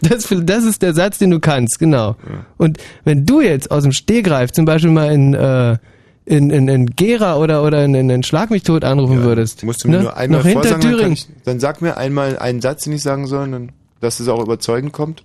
Das, 0.00 0.28
das 0.30 0.64
ist 0.64 0.82
der 0.82 0.94
Satz, 0.94 1.18
den 1.18 1.30
du 1.30 1.40
kannst, 1.40 1.78
genau. 1.78 2.16
Und 2.56 2.78
wenn 3.04 3.26
du 3.26 3.40
jetzt 3.40 3.70
aus 3.70 3.82
dem 3.82 3.92
Stehgreif 3.92 4.52
zum 4.52 4.64
Beispiel 4.64 4.90
mal 4.90 5.12
in, 5.12 5.34
äh, 5.34 5.76
in, 6.26 6.50
in, 6.50 6.68
in 6.68 6.86
Gera 6.86 7.36
oder, 7.36 7.62
oder 7.62 7.84
in, 7.84 7.94
in, 7.94 8.10
in 8.10 8.22
Schlag 8.22 8.50
mich 8.50 8.64
tot 8.64 8.84
anrufen 8.84 9.22
würdest. 9.22 9.62
Musst 9.62 9.84
du 9.84 9.88
mir 9.88 9.98
ne? 9.98 10.02
nur 10.04 10.16
einmal 10.16 10.42
Noch 10.42 10.50
vorsagen, 10.50 10.98
dann, 10.98 11.12
ich, 11.12 11.28
dann 11.44 11.60
sag 11.60 11.82
mir 11.82 11.96
einmal 11.96 12.38
einen 12.38 12.60
Satz, 12.60 12.84
den 12.84 12.92
ich 12.94 13.02
sagen 13.02 13.26
soll, 13.26 13.50
dann, 13.50 13.72
dass 14.00 14.20
es 14.20 14.28
auch 14.28 14.42
überzeugend 14.42 14.92
kommt. 14.92 15.24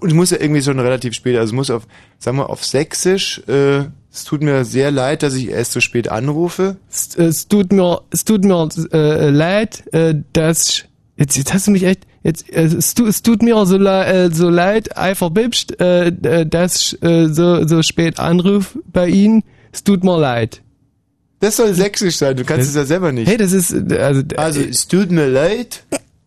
Und 0.00 0.08
es 0.08 0.14
muss 0.14 0.30
ja 0.30 0.38
irgendwie 0.40 0.62
schon 0.62 0.78
relativ 0.78 1.14
spät, 1.14 1.36
also 1.36 1.50
es 1.50 1.54
muss 1.54 1.70
auf, 1.70 1.86
sagen 2.18 2.36
wir, 2.36 2.50
auf 2.50 2.64
Sächsisch, 2.64 3.40
äh, 3.48 3.84
es 4.16 4.24
tut 4.24 4.42
mir 4.42 4.64
sehr 4.64 4.90
leid, 4.90 5.22
dass 5.22 5.34
ich 5.34 5.50
erst 5.50 5.72
so 5.72 5.80
spät 5.80 6.08
anrufe. 6.08 6.76
Es, 6.90 7.14
es 7.16 7.48
tut 7.48 7.70
mir, 7.70 8.00
es 8.10 8.24
tut 8.24 8.44
mir 8.44 8.68
äh, 8.92 9.28
leid, 9.28 9.84
äh, 9.92 10.14
dass 10.32 10.84
jetzt, 11.16 11.36
jetzt 11.36 11.52
hast 11.52 11.66
du 11.66 11.70
mich 11.70 11.82
echt, 11.82 12.06
jetzt 12.22 12.48
es, 12.48 12.94
tu, 12.94 13.06
es 13.06 13.22
tut 13.22 13.42
mir 13.42 13.66
so, 13.66 13.76
äh, 13.76 14.30
so 14.32 14.48
leid, 14.48 14.96
einfach 14.96 15.28
bibst, 15.28 15.78
äh, 15.80 16.06
äh, 16.06 16.46
dass 16.46 16.94
ich 16.94 17.02
äh, 17.02 17.28
so 17.28 17.68
so 17.68 17.82
spät 17.82 18.18
anruf 18.18 18.78
bei 18.90 19.08
Ihnen. 19.08 19.42
Es 19.70 19.84
tut 19.84 20.02
mir 20.02 20.18
leid. 20.18 20.62
Das 21.40 21.56
soll 21.56 21.74
sächsisch 21.74 22.16
sein, 22.16 22.36
du 22.36 22.44
kannst 22.44 22.70
es 22.70 22.74
ja 22.74 22.86
selber 22.86 23.12
nicht. 23.12 23.28
Hey, 23.28 23.36
das 23.36 23.52
ist 23.52 23.74
also 23.92 24.22
Also, 24.36 24.60
es 24.62 24.88
tut 24.88 25.10
mir 25.10 25.28
leid. 25.28 25.84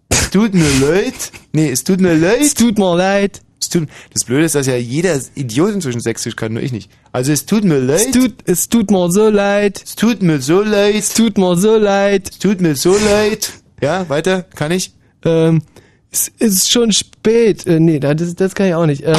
Es 0.10 0.30
tut 0.30 0.54
mir 0.54 0.70
leid. 0.80 1.32
Nee, 1.54 1.72
es 1.72 1.84
tut 1.84 2.00
mir 2.00 2.14
leid. 2.14 2.42
Es 2.42 2.54
tut 2.54 2.78
mir 2.78 2.96
leid. 2.96 3.42
Es 3.70 3.80
tut, 3.80 3.88
das 4.14 4.24
Blöde 4.26 4.46
ist, 4.46 4.56
dass 4.56 4.66
ja 4.66 4.76
jeder 4.76 5.20
Idiot 5.36 5.72
inzwischen 5.74 6.02
sächsisch 6.02 6.36
kann, 6.36 6.54
nur 6.54 6.64
ich 6.64 6.72
nicht. 6.72 6.90
Also, 7.12 7.32
es 7.32 7.46
tut 7.46 7.64
mir 7.64 7.80
leid. 7.80 8.00
Es 8.08 8.12
tut, 8.12 8.34
es 8.46 8.70
tut 8.70 8.90
mir 8.92 9.12
so 9.12 9.30
leid. 9.30 9.82
Es 9.86 9.96
tut 9.96 10.24
mir 10.24 10.42
so 10.42 10.62
leid. 10.62 10.96
Es 10.96 11.14
tut 11.14 11.38
mir 11.38 11.56
so 11.56 11.78
leid. 11.78 12.30
Es 12.32 12.40
tut 12.40 12.62
mir 12.62 12.76
so 12.76 12.96
leid. 12.98 13.52
Ja, 13.82 14.10
weiter, 14.10 14.42
kann 14.56 14.72
ich? 14.72 14.94
Ähm, 15.24 15.62
es 16.12 16.30
ist 16.40 16.72
schon 16.72 16.92
spät. 16.92 17.68
Äh, 17.68 17.80
nee, 17.80 18.00
das, 18.00 18.34
das 18.36 18.56
kann 18.56 18.68
ich 18.68 18.74
auch 18.74 18.88
nicht. 18.88 19.04
Äh, 19.04 19.16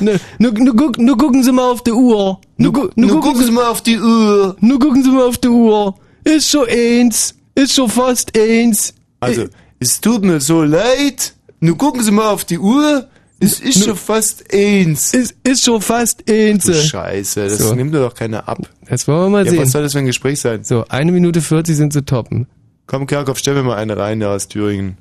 nur, 0.00 0.14
nur, 0.38 0.52
nur, 0.52 0.76
guck, 0.76 0.98
nur 0.98 1.16
gucken 1.16 1.42
Sie 1.44 1.52
mal 1.52 1.70
auf 1.70 1.82
die 1.84 1.92
Uhr. 1.92 2.40
Nur, 2.56 2.72
gu- 2.72 2.88
nur, 2.96 3.20
gucken, 3.20 3.44
Sie 3.44 3.52
mal 3.52 3.68
auf 3.68 3.82
die 3.82 3.98
Uhr. 3.98 4.56
Nur 4.60 4.78
gucken 4.80 5.02
Sie 5.04 5.10
mal 5.10 5.24
auf 5.28 5.38
die 5.38 5.48
Uhr. 5.48 5.94
Ist 6.24 6.50
schon 6.50 6.66
eins. 6.68 7.34
Ist 7.54 7.74
schon 7.74 7.88
fast 7.88 8.36
eins. 8.36 8.92
Also, 9.20 9.44
es 9.78 10.00
tut 10.00 10.24
mir 10.24 10.40
so 10.40 10.62
leid. 10.64 11.34
Nur 11.60 11.78
gucken 11.78 12.02
Sie 12.02 12.10
mal 12.10 12.28
auf 12.30 12.44
die 12.44 12.58
Uhr. 12.58 13.06
Es 13.38 13.60
ist 13.60 13.84
schon 13.84 13.96
fast 13.96 14.44
eins. 14.52 15.12
Ist, 15.12 15.34
ist 15.42 15.64
schon 15.64 15.80
fast 15.82 16.24
eins. 16.30 16.64
Scheiße, 16.88 17.48
das 17.48 17.58
So. 17.58 17.74
nimmt 17.74 17.94
doch 17.94 18.14
keiner 18.14 18.48
ab. 18.48 18.58
Das 18.88 19.06
wollen 19.06 19.24
wir 19.24 19.28
mal 19.30 19.44
ja, 19.44 19.50
sehen. 19.50 19.62
Was 19.62 19.72
soll 19.72 19.82
das 19.82 19.92
für 19.92 19.98
ein 19.98 20.06
Gespräch 20.06 20.40
sein? 20.40 20.64
So, 20.64 20.84
eine 20.88 21.12
Minute 21.12 21.40
40 21.42 21.76
sind 21.76 21.92
zu 21.92 22.04
toppen. 22.04 22.46
Komm, 22.86 23.06
Kerkhoff, 23.06 23.38
stell 23.38 23.54
mir 23.54 23.62
mal 23.62 23.76
eine 23.76 23.96
rein, 23.96 24.20
der 24.20 24.30
aus 24.30 24.48
Thüringen. 24.48 24.96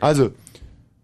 Also, 0.00 0.30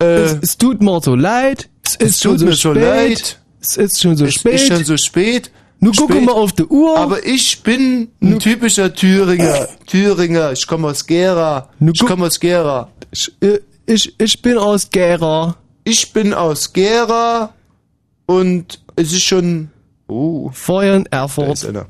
äh, 0.03 0.05
es, 0.05 0.37
es 0.43 0.59
tut 0.59 0.83
mir 0.83 1.01
so 1.01 1.15
leid. 1.15 1.69
Es, 1.83 1.97
ist 1.97 2.23
schon 2.23 2.33
tut 2.33 2.41
so 2.41 2.47
mir 2.47 2.53
so 2.55 2.71
spät. 2.73 2.83
leid. 2.83 3.41
Es 3.61 3.77
ist 3.77 4.03
schon 4.03 4.17
so 4.17 4.25
es 4.27 4.35
spät. 4.35 4.55
ist 4.55 4.67
schon 4.67 4.85
so 4.85 4.97
spät. 4.97 5.51
Nur 5.79 5.93
guck 5.95 6.11
Spät. 6.11 6.25
mal 6.25 6.33
auf 6.33 6.53
die 6.53 6.65
Uhr. 6.65 6.97
Aber 6.99 7.25
ich 7.27 7.63
bin 7.63 8.09
ein 8.23 8.39
typischer 8.39 8.95
Thüringer. 8.95 9.69
Thüringer, 9.87 10.53
ich 10.53 10.67
komme 10.67 10.89
aus 10.89 11.07
Gera. 11.07 11.69
Ich 11.81 12.01
komme 12.01 12.27
aus 12.27 12.41
Gera. 12.41 12.91
Ich, 13.11 13.31
ich, 13.87 14.15
ich 14.19 14.43
bin 14.43 14.57
aus 14.57 14.89
Gera. 14.91 15.57
Ich 15.89 16.13
bin 16.13 16.35
aus 16.35 16.73
Gera 16.73 17.55
und 18.27 18.83
es 18.97 19.13
ist 19.13 19.23
schon. 19.23 19.71
Oh. 20.09 20.51
Vorher 20.53 20.97
in 20.97 21.05
Da 21.05 21.23
Erfurt. 21.23 21.65
einer. 21.65 21.87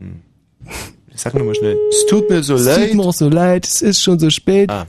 Hm. 0.00 0.20
Sag 1.14 1.34
nochmal 1.34 1.54
schnell. 1.54 1.78
Es 1.90 2.06
tut 2.06 2.28
mir 2.28 2.42
so 2.42 2.56
es 2.56 2.64
leid. 2.66 2.88
tut 2.90 2.96
mir 2.96 3.12
so 3.12 3.28
leid. 3.28 3.66
Es 3.66 3.82
ist 3.82 4.02
schon 4.02 4.18
so 4.18 4.28
spät. 4.30 4.68
Ah, 4.70 4.84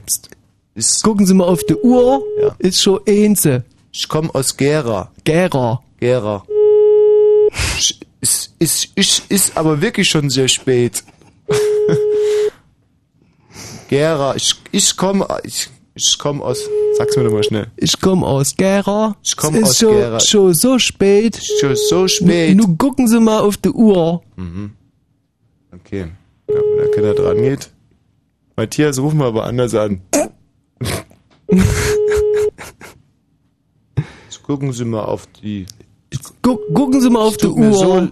Gucken 1.04 1.24
Sie 1.24 1.34
mal 1.34 1.44
auf 1.44 1.62
die 1.64 1.76
Uhr. 1.76 2.22
Ja. 2.42 2.56
Ist 2.58 2.82
schon 2.82 2.98
eins. 3.06 3.46
ich 3.92 4.08
komme 4.08 4.34
aus 4.34 4.56
Gera. 4.56 5.12
Gera. 5.22 5.80
Gera. 6.00 6.44
Es 8.20 8.50
ist, 8.58 8.88
ist, 8.96 9.22
ist 9.30 9.56
aber 9.56 9.80
wirklich 9.80 10.08
schon 10.08 10.28
sehr 10.30 10.48
spät. 10.48 11.04
Gera, 13.88 14.34
ich, 14.36 14.54
ich 14.72 14.96
komme 14.96 15.26
ich, 15.44 15.68
ich 16.00 16.18
komm 16.18 16.42
aus. 16.42 16.68
Sag's 16.96 17.16
mir 17.16 17.24
doch 17.24 17.32
mal 17.32 17.44
schnell. 17.44 17.66
Ich 17.76 18.00
komme 18.00 18.26
aus 18.26 18.56
Gera. 18.56 19.16
Ich 19.22 19.36
komm 19.36 19.54
es 19.56 19.60
ist 19.62 19.68
aus 19.68 19.78
schon, 19.78 19.96
Gera. 19.96 20.20
schon 20.20 20.54
so 20.54 20.78
spät. 20.78 21.40
Schon 21.60 21.76
so 21.76 22.08
spät. 22.08 22.56
Nur 22.56 22.76
gucken 22.78 23.06
Sie 23.08 23.20
mal 23.20 23.40
auf 23.40 23.56
die 23.56 23.70
Uhr. 23.70 24.22
Mhm. 24.36 24.72
Okay. 25.72 26.06
Ja, 26.48 26.54
wenn 26.54 26.76
der 26.78 26.90
Kinder 26.90 27.14
dran 27.14 27.36
geht. 27.42 27.70
Matthias, 28.56 28.98
rufen 28.98 29.18
wir 29.18 29.26
aber 29.26 29.44
anders 29.44 29.74
an. 29.74 30.00
Jetzt 34.26 34.42
gucken 34.42 34.72
Sie 34.72 34.84
mal 34.84 35.04
auf 35.04 35.26
die. 35.42 35.66
Guck, 36.42 36.60
gucken 36.74 37.00
Sie 37.00 37.08
mal 37.10 37.20
auf 37.22 37.36
die 37.36 37.46
Uhr. 37.46 37.72
so, 37.72 38.08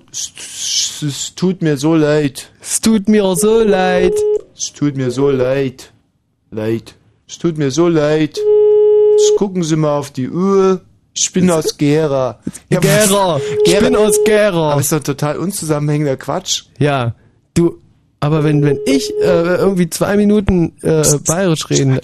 es 1.07 1.35
tut 1.35 1.63
mir 1.63 1.77
so 1.77 1.95
leid. 1.97 2.53
es 2.61 2.81
tut 2.81 3.09
mir 3.09 3.35
so 3.37 3.63
leid. 3.63 4.15
Es 4.57 4.73
tut 4.73 4.97
mir 4.97 5.11
so 5.11 5.31
leid. 5.31 5.93
Leid. 6.51 6.95
Es 7.29 7.39
tut 7.39 7.59
mir 7.59 7.71
so 7.71 7.89
leid. 7.89 8.39
Jetzt 8.39 9.37
gucken 9.37 9.63
Sie 9.63 9.77
mal 9.77 9.99
auf 9.99 10.11
die 10.11 10.29
Uhr. 10.31 10.81
Ich 11.15 11.33
bin 11.33 11.51
aus 11.51 11.77
Gera. 11.77 12.39
Ja, 12.71 12.81
Gera. 12.81 13.41
Ich 13.65 13.79
bin 13.79 13.97
aus 13.97 14.19
Gera. 14.25 14.73
Aber 14.73 14.81
ist 14.81 14.93
doch 14.93 15.03
total 15.03 15.37
unzusammenhängender 15.39 16.17
Quatsch. 16.17 16.65
Ja, 16.79 17.15
du, 17.55 17.79
aber 18.21 18.45
wenn, 18.45 18.63
wenn 18.65 18.79
ich 18.87 19.11
äh, 19.21 19.57
irgendwie 19.57 19.91
zwei 19.91 20.17
Minuten 20.17 20.77
äh, 20.83 21.03
bayerisch 21.27 21.69
reden. 21.71 21.99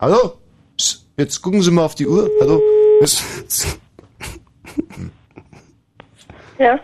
Hallo? 0.00 0.34
Psst, 0.76 1.04
Jetzt 1.16 1.42
gucken 1.42 1.62
Sie 1.62 1.70
mal 1.70 1.84
auf 1.84 1.94
die 1.94 2.06
Uhr. 2.06 2.30
Hallo? 2.40 2.60
Es, 3.02 3.22
Ja. 6.58 6.78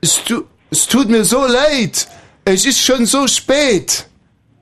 es, 0.00 0.24
tu, 0.24 0.44
es 0.70 0.86
tut 0.86 1.08
mir 1.10 1.24
so 1.24 1.44
leid. 1.46 2.08
Es 2.46 2.64
ist 2.66 2.80
schon 2.80 3.04
so 3.06 3.26
spät. 3.26 4.06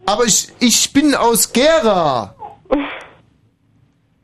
Aber 0.05 0.24
ich, 0.24 0.48
ich 0.58 0.92
bin 0.92 1.14
aus 1.14 1.52
Gera. 1.52 2.34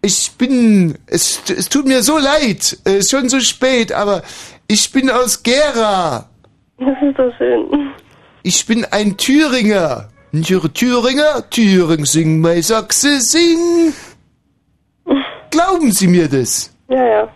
Ich 0.03 0.33
bin. 0.39 0.97
Es, 1.07 1.43
es 1.49 1.69
tut 1.69 1.87
mir 1.87 2.03
so 2.03 2.19
leid. 2.19 2.79
Es 2.85 2.93
ist 2.93 3.11
schon 3.11 3.29
so 3.29 3.41
spät, 3.41 3.93
aber 3.93 4.23
ich 4.69 4.91
bin 4.93 5.11
aus 5.11 5.43
Gera. 5.43 6.29
Das 6.79 6.97
ist 7.03 7.19
doch 7.19 7.33
schön. 7.37 7.91
Ich 8.43 8.65
bin 8.67 8.85
ein 8.85 9.17
Thüringer. 9.17 10.09
Thüringer, 10.33 11.49
Thüring, 11.51 12.05
sing, 12.05 12.41
mein 12.41 12.63
Sachse, 12.63 13.21
sing. 13.21 13.93
Glauben 15.51 15.91
Sie 15.91 16.07
mir 16.07 16.29
das? 16.29 16.71
Ja, 16.89 17.05
ja. 17.05 17.33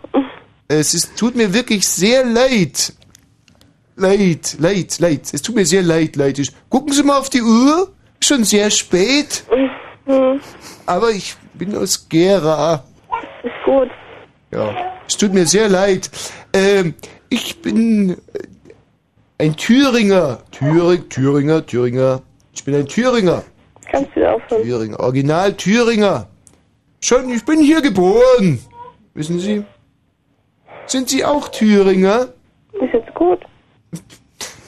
Es 0.68 0.94
ist, 0.94 1.16
tut 1.16 1.34
mir 1.34 1.52
wirklich 1.52 1.86
sehr 1.86 2.24
leid. 2.24 2.92
Leid, 3.96 4.56
leid, 4.58 4.98
leid. 5.00 5.22
Es 5.32 5.42
tut 5.42 5.54
mir 5.54 5.66
sehr 5.66 5.82
leid, 5.82 6.16
leid. 6.16 6.38
Ich, 6.38 6.50
gucken 6.68 6.92
Sie 6.92 7.02
mal 7.02 7.18
auf 7.18 7.30
die 7.30 7.42
Uhr. 7.42 7.92
Schon 8.20 8.44
sehr 8.44 8.70
spät. 8.70 9.44
Hm, 10.06 10.40
Aber 10.86 11.10
ich 11.10 11.36
bin 11.54 11.76
aus 11.76 12.08
Gera. 12.08 12.84
ist 13.42 13.52
gut. 13.64 13.88
Ja. 14.50 14.74
Es 15.06 15.16
tut 15.16 15.32
mir 15.32 15.46
sehr 15.46 15.68
leid. 15.68 16.10
Ähm, 16.52 16.94
ich 17.28 17.60
bin 17.62 18.10
äh, 18.10 18.16
ein 19.44 19.56
Thüringer. 19.56 20.38
Thüring, 20.50 21.08
Thüringer, 21.08 21.64
Thüringer. 21.64 22.22
Ich 22.54 22.64
bin 22.64 22.74
ein 22.74 22.86
Thüringer. 22.86 23.42
Kannst 23.90 24.10
du 24.14 24.28
aufhören? 24.30 24.62
Thüringer. 24.62 25.00
Original 25.00 25.54
Thüringer. 25.54 26.28
Schon, 27.00 27.30
ich 27.30 27.44
bin 27.44 27.60
hier 27.60 27.80
geboren. 27.80 28.58
Wissen 29.14 29.38
Sie? 29.38 29.64
Sind 30.86 31.08
Sie 31.08 31.24
auch 31.24 31.48
Thüringer? 31.48 32.28
Ist 32.72 32.92
jetzt 32.92 33.14
gut. 33.14 33.40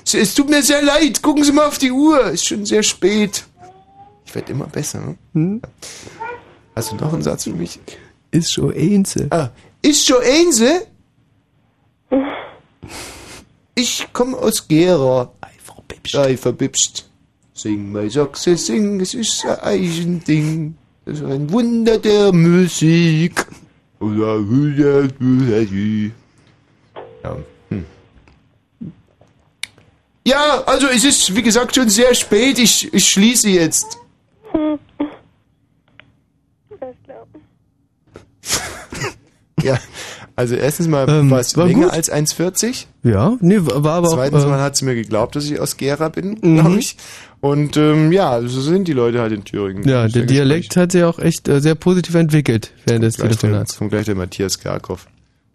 Es, 0.04 0.14
es 0.14 0.34
tut 0.34 0.48
mir 0.50 0.62
sehr 0.62 0.82
leid. 0.82 1.22
Gucken 1.22 1.44
Sie 1.44 1.52
mal 1.52 1.66
auf 1.66 1.78
die 1.78 1.90
Uhr. 1.92 2.30
Ist 2.30 2.46
schon 2.46 2.64
sehr 2.66 2.82
spät. 2.82 3.44
Ich 4.34 4.36
werde 4.36 4.50
immer 4.50 4.66
besser. 4.66 4.98
Ne? 5.00 5.16
Hm? 5.34 5.62
Hast 6.74 6.90
du 6.90 6.96
noch 6.96 7.12
einen 7.12 7.22
Satz 7.22 7.44
für 7.44 7.52
mich? 7.52 7.78
Ist 8.32 8.52
schon 8.52 8.74
Einse. 8.74 9.28
Ah, 9.30 9.50
ist 9.80 10.04
schon 10.04 10.22
Einse? 10.22 10.86
Ich 13.76 14.08
komme 14.12 14.36
aus 14.36 14.66
Gera. 14.68 15.32
Ei, 15.40 15.50
verbibscht. 15.62 16.16
Ei, 16.16 16.36
verbibscht. 16.36 17.04
Sing, 17.52 17.92
mein 17.92 18.10
Sachse, 18.10 18.56
sing, 18.56 19.00
es 19.00 19.14
ist 19.14 19.44
ein 19.44 19.58
Eigending. 19.60 20.76
Das 21.04 21.18
ist 21.18 21.24
ein 21.24 21.50
Wunder 21.50 21.98
der 21.98 22.32
Musik. 22.32 23.46
Ja, 27.22 27.36
hm. 27.68 27.84
Ja, 30.24 30.62
also 30.66 30.88
es 30.88 31.04
ist, 31.04 31.34
wie 31.36 31.42
gesagt, 31.42 31.74
schon 31.74 31.88
sehr 31.88 32.14
spät. 32.14 32.58
Ich, 32.58 32.92
ich 32.92 33.08
schließe 33.08 33.48
jetzt. 33.48 33.98
Hm. 34.54 34.78
Alles 36.80 36.96
klar. 37.04 37.26
Ja, 39.65 39.78
also 40.36 40.55
erstens 40.55 40.89
mal 40.89 41.09
Ähm, 41.09 41.31
war 41.31 41.41
es 41.41 41.57
länger 41.57 41.84
gut. 41.86 41.93
als 41.93 42.10
1,40. 42.12 42.86
Ja, 43.02 43.36
nee, 43.41 43.59
war 43.60 43.94
aber 43.94 44.09
Zweitens 44.09 44.44
auch. 44.44 44.49
mal 44.51 44.59
Äh, 44.59 44.62
hat 44.62 44.76
sie 44.76 44.84
mir 44.84 44.94
geglaubt, 44.94 45.34
dass 45.36 45.44
ich 45.44 45.59
aus 45.60 45.76
Gera 45.76 46.09
bin, 46.09 46.39
Mhm. 46.41 46.55
glaube 46.60 46.76
ich. 46.78 46.97
Und 47.41 47.76
ähm, 47.76 48.10
ja, 48.12 48.41
so 48.41 48.60
sind 48.60 48.89
die 48.89 48.93
Leute 48.94 49.20
halt 49.20 49.33
in 49.33 49.44
Thüringen. 49.44 49.86
ja, 49.89 50.09
der 50.09 50.23
Dialekt 50.23 50.76
hat 50.76 50.93
sich 50.93 51.02
auch 51.05 51.18
echt 51.18 51.47
äh, 51.49 51.60
sehr 51.60 51.75
positiv 51.75 52.15
entwickelt 52.15 52.73
während 52.86 53.05
des 53.05 53.17
Gleich 53.17 53.31
der, 53.31 53.39
Telefonats. 53.39 53.73
jetzt 53.73 53.78
kommt 53.78 53.91
gleich 53.91 54.05
der 54.07 54.15
Matthias 54.15 54.59
Kerkhoff. 54.59 55.07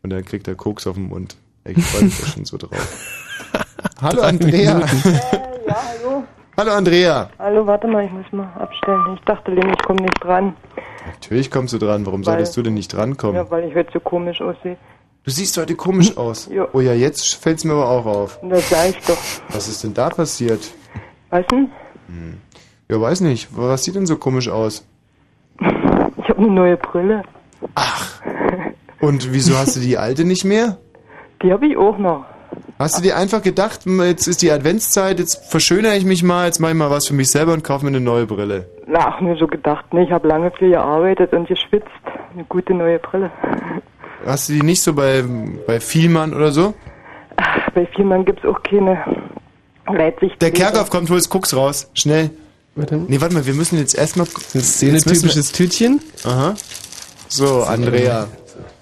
Und 0.03 0.11
dann 0.11 0.23
kriegt 0.23 0.47
er 0.47 0.55
Koks 0.55 0.85
auf 0.87 0.95
den 0.95 1.07
Mund. 1.09 1.35
Ich 1.65 1.83
freue 1.83 2.03
mich 2.05 2.15
schon 2.33 2.45
so 2.45 2.57
drauf. 2.57 2.71
Hallo 4.01 4.21
Andrea. 4.21 4.75
Minuten. 4.75 5.19
Ja, 5.67 5.77
hallo. 5.99 6.23
Hallo 6.57 6.71
Andrea. 6.71 7.29
Hallo, 7.39 7.65
warte 7.67 7.87
mal, 7.87 8.05
ich 8.05 8.11
muss 8.11 8.25
mal 8.31 8.47
abstellen. 8.59 9.01
Ich 9.15 9.21
dachte, 9.25 9.51
ich 9.51 9.83
komme 9.85 10.01
nicht 10.01 10.23
dran. 10.23 10.53
Natürlich 11.13 11.51
kommst 11.51 11.73
du 11.73 11.77
dran. 11.77 12.05
Warum 12.05 12.21
Weil- 12.25 12.33
solltest 12.35 12.57
du 12.57 12.61
denn 12.61 12.73
nicht 12.73 12.93
drankommen? 12.93 13.35
Ja, 13.35 13.49
weil 13.51 13.65
ich 13.67 13.75
heute 13.75 13.91
so 13.93 13.99
komisch 13.99 14.41
aussehe. 14.41 14.77
Du 15.23 15.31
siehst 15.31 15.57
heute 15.57 15.75
komisch 15.75 16.17
aus. 16.17 16.49
Ja. 16.51 16.67
Oh 16.73 16.79
ja, 16.79 16.93
jetzt 16.93 17.35
fällt's 17.35 17.63
mir 17.63 17.73
aber 17.73 17.89
auch 17.89 18.05
auf. 18.05 18.39
Das 18.41 18.69
sag 18.69 18.89
ich 18.89 18.97
doch. 19.05 19.17
Was 19.51 19.67
ist 19.67 19.83
denn 19.83 19.93
da 19.93 20.09
passiert? 20.09 20.71
Weißt 21.29 21.51
du? 21.51 21.69
Ja, 22.89 22.99
weiß 22.99 23.21
nicht. 23.21 23.49
Was 23.51 23.83
sieht 23.83 23.95
denn 23.95 24.05
so 24.07 24.17
komisch 24.17 24.49
aus? 24.49 24.85
Ich 25.59 25.67
habe 26.29 26.37
eine 26.39 26.49
neue 26.49 26.77
Brille. 26.77 27.23
Und 29.01 29.31
wieso 29.33 29.57
hast 29.57 29.75
du 29.75 29.79
die 29.81 29.97
alte 29.97 30.23
nicht 30.25 30.45
mehr? 30.45 30.77
Die 31.43 31.51
habe 31.51 31.67
ich 31.67 31.77
auch 31.77 31.97
noch. 31.97 32.25
Hast 32.79 32.97
du 32.97 33.01
dir 33.01 33.17
einfach 33.17 33.41
gedacht, 33.41 33.83
hm, 33.83 34.01
jetzt 34.01 34.25
ist 34.25 34.41
die 34.41 34.51
Adventszeit, 34.51 35.19
jetzt 35.19 35.51
verschönere 35.51 35.97
ich 35.97 36.05
mich 36.05 36.23
mal, 36.23 36.45
jetzt 36.45 36.59
mache 36.61 36.71
ich 36.71 36.77
mal 36.77 36.89
was 36.89 37.07
für 37.07 37.13
mich 37.13 37.29
selber 37.29 37.51
und 37.51 37.61
kaufe 37.61 37.83
mir 37.83 37.89
eine 37.89 37.99
neue 37.99 38.25
Brille. 38.25 38.69
Ach, 38.93 39.19
nur 39.19 39.35
so 39.35 39.47
gedacht. 39.47 39.93
Ne, 39.93 40.05
ich 40.05 40.11
habe 40.11 40.29
lange 40.29 40.49
viel 40.51 40.69
gearbeitet 40.69 41.33
und 41.33 41.49
geschwitzt. 41.49 41.87
Eine 42.33 42.45
gute 42.45 42.73
neue 42.73 42.97
Brille. 42.99 43.31
Hast 44.25 44.47
du 44.47 44.53
die 44.53 44.63
nicht 44.63 44.81
so 44.81 44.93
bei, 44.93 45.25
bei 45.67 45.81
Vielmann 45.81 46.33
oder 46.33 46.53
so? 46.53 46.73
Bei 47.75 47.85
Vielmann 47.85 48.23
gibt's 48.23 48.45
auch 48.45 48.63
keine 48.63 48.97
Weitsicht. 49.85 50.41
Der 50.41 50.51
Kerkhoff 50.51 50.89
kommt, 50.89 51.09
holst 51.09 51.29
Koks 51.29 51.53
raus. 51.53 51.89
Schnell. 51.93 52.29
Warte. 52.75 52.95
Nee, 52.95 53.19
warte 53.19 53.33
mal, 53.33 53.45
wir 53.45 53.53
müssen 53.55 53.77
jetzt 53.77 53.95
erstmal. 53.95 54.25
Das 54.53 54.55
ist 54.55 54.83
ein 54.83 54.97
typisches 54.97 55.51
Tütchen. 55.51 55.99
Aha. 56.23 56.55
So, 57.27 57.63
Andrea. 57.63 58.27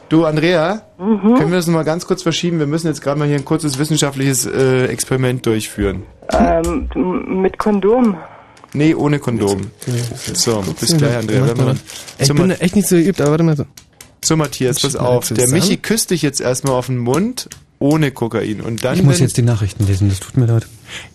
Du, 0.09 0.23
Andrea, 0.25 0.83
können 0.97 1.49
wir 1.49 1.57
das 1.57 1.67
nochmal 1.67 1.83
ganz 1.83 2.05
kurz 2.05 2.23
verschieben? 2.23 2.59
Wir 2.59 2.67
müssen 2.67 2.87
jetzt 2.87 3.01
gerade 3.01 3.19
mal 3.19 3.27
hier 3.27 3.35
ein 3.35 3.43
kurzes 3.45 3.77
wissenschaftliches 3.77 4.45
äh, 4.45 4.85
Experiment 4.85 5.45
durchführen. 5.45 6.03
Ähm, 6.31 6.89
mit 7.41 7.57
Kondom. 7.57 8.17
Nee, 8.73 8.95
ohne 8.95 9.19
Kondom. 9.19 9.71
So, 10.33 10.63
bis 10.79 10.95
gleich, 10.97 11.17
Andrea. 11.17 11.45
Wir 11.45 11.55
mal. 11.55 11.75
Ich 12.19 12.33
bin 12.33 12.51
echt 12.51 12.75
nicht 12.75 12.87
so 12.87 12.95
geübt, 12.95 13.19
aber 13.19 13.31
warte 13.31 13.43
mal 13.43 13.57
so. 13.57 13.65
so, 14.23 14.37
Matthias, 14.37 14.79
pass 14.79 14.95
auf. 14.95 15.27
Der. 15.29 15.49
Michi 15.49 15.77
küsst 15.77 16.11
dich 16.11 16.21
jetzt 16.21 16.39
erstmal 16.39 16.73
auf 16.73 16.87
den 16.87 16.97
Mund 16.97 17.49
ohne 17.79 18.11
Kokain. 18.11 18.61
Und 18.61 18.83
dann, 18.83 18.95
Ich 18.95 19.03
muss 19.03 19.19
jetzt 19.19 19.37
die 19.37 19.41
Nachrichten 19.41 19.85
lesen, 19.87 20.09
das 20.09 20.19
tut 20.19 20.37
mir 20.37 20.45
leid. 20.45 20.67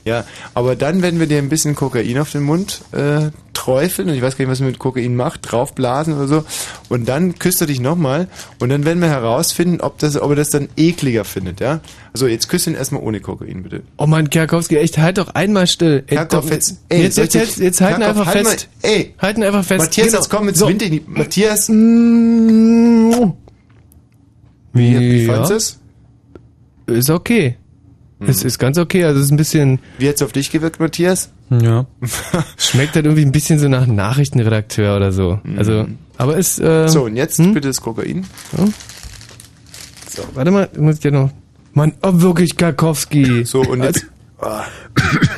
Ja, 0.04 0.24
aber 0.54 0.76
dann 0.76 1.02
werden 1.02 1.20
wir 1.20 1.26
dir 1.26 1.38
ein 1.38 1.48
bisschen 1.48 1.74
Kokain 1.74 2.18
auf 2.18 2.30
den 2.32 2.42
Mund 2.42 2.82
äh, 2.92 3.30
träufeln 3.52 4.08
und 4.08 4.14
ich 4.16 4.22
weiß 4.22 4.36
gar 4.36 4.44
nicht, 4.44 4.50
was 4.50 4.60
man 4.60 4.70
mit 4.70 4.78
Kokain 4.78 5.14
macht, 5.14 5.50
draufblasen 5.52 6.14
oder 6.14 6.26
so. 6.26 6.44
Und 6.88 7.08
dann 7.08 7.38
küsst 7.38 7.60
er 7.60 7.66
dich 7.68 7.80
nochmal 7.80 8.28
und 8.58 8.70
dann 8.70 8.84
werden 8.84 9.00
wir 9.00 9.08
herausfinden, 9.08 9.80
ob, 9.80 9.98
das, 9.98 10.20
ob 10.20 10.30
er 10.30 10.36
das 10.36 10.50
dann 10.50 10.68
ekliger 10.76 11.24
findet, 11.24 11.60
ja? 11.60 11.80
Also 12.12 12.26
jetzt 12.26 12.48
küsst 12.48 12.66
ihn 12.66 12.74
erstmal 12.74 13.02
ohne 13.02 13.20
Kokain, 13.20 13.62
bitte. 13.62 13.82
Oh 13.98 14.06
Mann, 14.06 14.30
Kerkowski, 14.30 14.76
echt, 14.76 14.98
halt 14.98 15.18
doch 15.18 15.28
einmal 15.34 15.66
still. 15.66 16.02
Ey, 16.08 16.16
Kerkhoff, 16.16 16.44
doch, 16.46 16.50
jetzt- 16.50 16.78
ey, 16.88 17.02
jetzt, 17.02 17.18
jetzt, 17.18 17.34
jetzt, 17.34 17.58
jetzt 17.58 17.80
halten 17.80 18.00
Kerkhoff, 18.00 18.20
einfach 18.26 18.34
halt 18.34 18.48
fest. 18.48 18.68
mal- 18.82 18.90
ey. 18.90 19.14
Halten 19.18 19.42
einfach 19.42 19.64
fest. 19.64 19.84
Matthias, 19.84 20.06
Genau. 20.08 20.18
jetzt 20.18 20.30
komm, 20.30 20.46
jetzt 20.48 20.58
So. 20.58 20.68
wind 20.68 20.80
dich 20.82 20.90
nicht. 20.90 21.08
Matthias, 21.08 21.68
Wie, 21.68 21.74
wie 24.74 25.24
ja. 25.26 25.32
fandest 25.32 25.50
du 25.50 25.54
es? 25.56 25.78
Ist 26.98 27.10
okay. 27.10 27.56
Es 28.26 28.44
ist 28.44 28.58
ganz 28.58 28.78
okay, 28.78 29.04
also 29.04 29.18
es 29.18 29.26
ist 29.26 29.32
ein 29.32 29.36
bisschen... 29.36 29.78
Wie 29.98 30.08
hat's 30.08 30.22
auf 30.22 30.32
dich 30.32 30.50
gewirkt, 30.50 30.80
Matthias? 30.80 31.30
Ja. 31.50 31.86
Schmeckt 32.56 32.94
halt 32.94 33.04
irgendwie 33.06 33.24
ein 33.24 33.32
bisschen 33.32 33.58
so 33.58 33.68
nach 33.68 33.86
Nachrichtenredakteur 33.86 34.96
oder 34.96 35.12
so. 35.12 35.40
Also, 35.56 35.86
aber 36.18 36.36
ist... 36.36 36.60
Äh. 36.60 36.88
So, 36.88 37.04
und 37.04 37.16
jetzt 37.16 37.38
bitte 37.38 37.68
das 37.68 37.80
Kokain. 37.80 38.24
So, 40.08 40.22
warte 40.34 40.50
mal, 40.50 40.68
muss 40.78 40.98
ich 40.98 41.04
ja 41.04 41.10
noch... 41.10 41.30
Mann, 41.74 41.94
oh 42.02 42.20
wirklich, 42.20 42.56
Karkowski. 42.56 43.44
So, 43.44 43.60
und 43.62 43.82
jetzt... 43.82 44.06
Ah. 44.40 44.64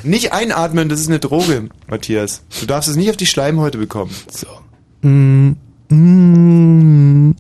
Nicht 0.03 0.33
einatmen, 0.33 0.89
das 0.89 1.01
ist 1.01 1.09
eine 1.09 1.19
Droge, 1.19 1.69
Matthias. 1.89 2.43
Du 2.61 2.67
darfst 2.67 2.89
es 2.89 2.97
nicht 2.97 3.11
auf 3.11 3.17
die 3.17 3.27
Schleimhäute 3.27 3.79
bekommen. 3.79 4.11
So. 4.31 4.47
Mm, 5.07 5.57
mm, 5.91 7.35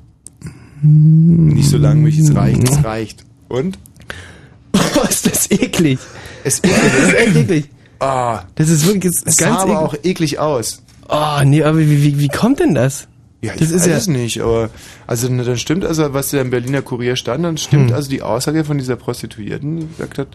Nicht 0.82 1.68
so 1.70 1.78
lange, 1.78 2.06
wie 2.06 2.20
es 2.20 2.34
reicht. 2.34 2.68
Es 2.68 2.84
reicht. 2.84 3.24
Und? 3.48 3.78
Oh, 4.74 5.02
ist 5.08 5.26
das 5.26 5.50
eklig. 5.50 5.98
Es 6.44 6.60
Das 6.60 6.70
ist 6.72 7.14
echt 7.14 7.36
eklig. 7.36 7.70
Ah, 8.00 8.42
Das 8.56 8.68
ist 8.68 8.86
wirklich 8.86 9.14
das 9.14 9.22
ist 9.22 9.38
sah 9.38 9.46
ganz 9.46 9.60
aber 9.62 9.72
eklig. 9.72 9.78
auch 9.88 9.94
eklig 10.04 10.38
aus. 10.38 10.82
Oh, 11.08 11.42
nee, 11.44 11.62
aber 11.62 11.78
wie, 11.78 12.02
wie, 12.02 12.18
wie 12.18 12.28
kommt 12.28 12.60
denn 12.60 12.74
das? 12.74 13.08
Ja, 13.40 13.52
ich 13.52 13.58
das 13.60 13.70
ist 13.70 13.82
weiß 13.82 13.86
ja... 13.88 13.96
es 13.98 14.06
nicht, 14.08 14.40
aber 14.40 14.70
also 15.06 15.28
dann 15.28 15.56
stimmt 15.58 15.84
also, 15.84 16.12
was 16.14 16.30
da 16.30 16.40
im 16.40 16.50
Berliner 16.50 16.80
Kurier 16.82 17.14
stand, 17.16 17.44
dann 17.44 17.56
stimmt 17.58 17.90
Hm. 17.90 17.94
also 17.96 18.08
die 18.10 18.22
Aussage 18.22 18.64
von 18.64 18.78
dieser 18.78 18.96
Prostituierten, 18.96 19.80
die 19.80 19.86
gesagt 19.88 20.16
hat, 20.18 20.28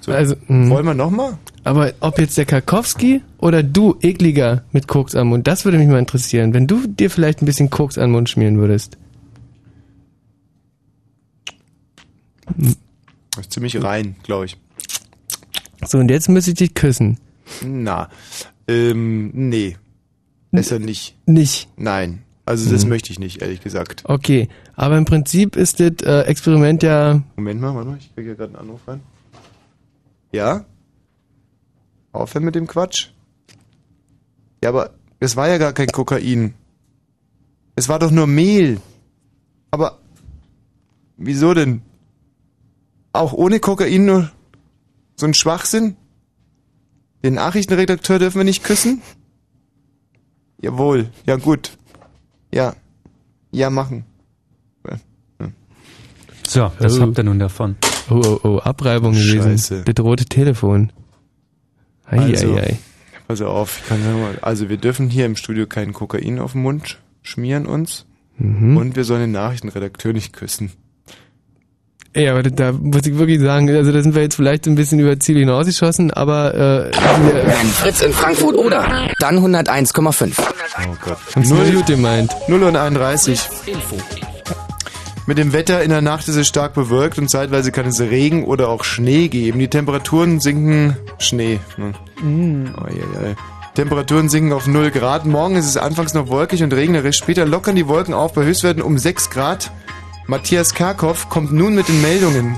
so, 0.00 0.12
Also, 0.12 0.34
mh. 0.48 0.68
wollen 0.68 0.84
wir 0.84 0.92
nochmal? 0.94 1.38
Aber 1.64 1.92
ob 2.00 2.18
jetzt 2.18 2.36
der 2.36 2.44
Karkowski 2.44 3.22
oder 3.38 3.62
du 3.62 3.96
ekliger 4.02 4.62
mit 4.72 4.86
Koks 4.88 5.14
am 5.14 5.28
Mund, 5.28 5.46
das 5.46 5.64
würde 5.64 5.78
mich 5.78 5.88
mal 5.88 5.98
interessieren. 5.98 6.52
Wenn 6.52 6.66
du 6.66 6.86
dir 6.86 7.08
vielleicht 7.10 7.40
ein 7.40 7.46
bisschen 7.46 7.70
Koks 7.70 7.94
den 7.94 8.10
Mund 8.10 8.28
schmieren 8.28 8.58
würdest. 8.58 8.98
Das 13.36 13.46
ist 13.46 13.52
ziemlich 13.52 13.82
rein, 13.82 14.16
glaube 14.22 14.46
ich. 14.46 14.56
So, 15.86 15.98
und 15.98 16.10
jetzt 16.10 16.28
müsste 16.28 16.52
ich 16.52 16.56
dich 16.56 16.74
küssen. 16.74 17.18
Na, 17.62 18.08
ähm, 18.68 19.30
nee. 19.34 19.76
Besser 20.50 20.78
nicht. 20.78 21.16
Nicht. 21.26 21.68
Nein. 21.76 22.22
Also 22.46 22.70
das 22.70 22.84
Mhm. 22.84 22.90
möchte 22.90 23.10
ich 23.10 23.18
nicht, 23.18 23.42
ehrlich 23.42 23.60
gesagt. 23.60 24.02
Okay, 24.06 24.48
aber 24.74 24.96
im 24.98 25.04
Prinzip 25.04 25.56
ist 25.56 25.80
das 25.80 25.92
äh, 26.02 26.20
Experiment 26.22 26.82
ja... 26.82 27.22
Moment 27.36 27.60
mal, 27.60 27.74
warte 27.74 27.88
mal, 27.88 27.98
ich 27.98 28.14
kriege 28.14 28.30
ja 28.30 28.34
gerade 28.34 28.50
einen 28.56 28.68
Anruf 28.68 28.80
rein. 28.86 29.00
Ja? 30.32 30.64
Aufhören 32.12 32.44
mit 32.44 32.54
dem 32.54 32.66
Quatsch? 32.66 33.08
Ja, 34.62 34.68
aber 34.70 34.94
es 35.20 35.36
war 35.36 35.48
ja 35.48 35.58
gar 35.58 35.72
kein 35.72 35.88
Kokain. 35.88 36.54
Es 37.76 37.88
war 37.88 37.98
doch 37.98 38.10
nur 38.10 38.26
Mehl. 38.26 38.80
Aber 39.70 39.98
wieso 41.16 41.54
denn? 41.54 41.82
Auch 43.14 43.32
ohne 43.32 43.60
Kokain 43.60 44.04
nur 44.04 44.30
so 45.16 45.24
ein 45.26 45.32
Schwachsinn? 45.34 45.96
Den 47.22 47.34
Nachrichtenredakteur 47.34 48.18
dürfen 48.18 48.38
wir 48.38 48.44
nicht 48.44 48.64
küssen? 48.64 49.00
Jawohl, 50.60 51.08
ja 51.24 51.36
gut. 51.36 51.78
Ja. 52.52 52.74
Ja, 53.52 53.70
machen. 53.70 54.04
So, 56.46 56.70
was 56.78 56.98
Oh. 56.98 57.02
habt 57.02 57.18
ihr 57.18 57.24
nun 57.24 57.38
davon? 57.38 57.76
Oh, 58.10 58.20
oh, 58.22 58.40
oh, 58.44 58.58
Abreibung 58.58 59.12
gewesen. 59.14 59.42
Scheiße. 59.58 59.82
Das 59.84 60.04
rote 60.04 60.26
Telefon. 60.26 60.92
Ei, 62.04 62.18
Also, 62.18 62.54
ei, 62.56 62.60
ei. 62.62 62.78
Pass 63.26 63.40
auf, 63.40 63.78
ich 63.80 63.88
kann 63.88 64.02
mal. 64.20 64.38
Also 64.42 64.68
wir 64.68 64.76
dürfen 64.76 65.08
hier 65.08 65.24
im 65.24 65.36
Studio 65.36 65.66
kein 65.66 65.92
Kokain 65.94 66.38
auf 66.38 66.52
den 66.52 66.62
Mund 66.62 66.98
schmieren 67.22 67.64
uns. 67.64 68.04
Mhm. 68.36 68.76
Und 68.76 68.96
wir 68.96 69.04
sollen 69.04 69.22
den 69.22 69.32
Nachrichtenredakteur 69.32 70.12
nicht 70.12 70.32
küssen. 70.34 70.70
Ey, 72.16 72.28
aber 72.28 72.44
da 72.44 72.70
muss 72.70 73.04
ich 73.06 73.18
wirklich 73.18 73.40
sagen, 73.40 73.68
also 73.68 73.90
da 73.90 74.00
sind 74.00 74.14
wir 74.14 74.22
jetzt 74.22 74.36
vielleicht 74.36 74.68
ein 74.68 74.76
bisschen 74.76 75.00
über 75.00 75.18
Ziel 75.18 75.36
hinausgeschossen, 75.38 76.12
aber 76.12 76.54
äh, 76.54 76.92
Fritz 77.72 78.02
in 78.02 78.12
Frankfurt 78.12 78.54
oder 78.54 79.10
dann 79.18 79.38
101,5. 79.40 80.32
Oh 80.38 80.96
Gott. 81.04 81.18
nur 81.44 81.64
gut 81.64 81.86
gemeint. 81.86 82.30
0 82.46 82.62
und 82.62 82.76
31. 82.76 83.40
Mit 85.26 85.38
dem 85.38 85.52
Wetter 85.52 85.82
in 85.82 85.90
der 85.90 86.02
Nacht 86.02 86.28
ist 86.28 86.36
es 86.36 86.46
stark 86.46 86.74
bewölkt 86.74 87.18
und 87.18 87.28
zeitweise 87.28 87.72
kann 87.72 87.86
es 87.86 88.00
Regen 88.00 88.44
oder 88.44 88.68
auch 88.68 88.84
Schnee 88.84 89.26
geben. 89.26 89.58
Die 89.58 89.68
Temperaturen 89.68 90.38
sinken. 90.38 90.96
Schnee. 91.18 91.58
Ne? 91.76 91.94
Oh, 92.80 92.86
je, 92.90 92.98
je. 92.98 93.34
Temperaturen 93.74 94.28
sinken 94.28 94.52
auf 94.52 94.68
0 94.68 94.92
Grad. 94.92 95.26
Morgen 95.26 95.56
ist 95.56 95.66
es 95.66 95.76
anfangs 95.76 96.14
noch 96.14 96.28
wolkig 96.28 96.62
und 96.62 96.72
regnerisch. 96.72 97.16
Später 97.16 97.44
lockern 97.44 97.74
die 97.74 97.88
Wolken 97.88 98.14
auf 98.14 98.34
bei 98.34 98.44
Höchstwerten 98.44 98.82
um 98.82 98.98
6 98.98 99.30
Grad. 99.30 99.72
Matthias 100.26 100.72
Karkow 100.72 101.28
kommt 101.28 101.52
nun 101.52 101.74
mit 101.74 101.88
den 101.88 102.00
Meldungen. 102.00 102.56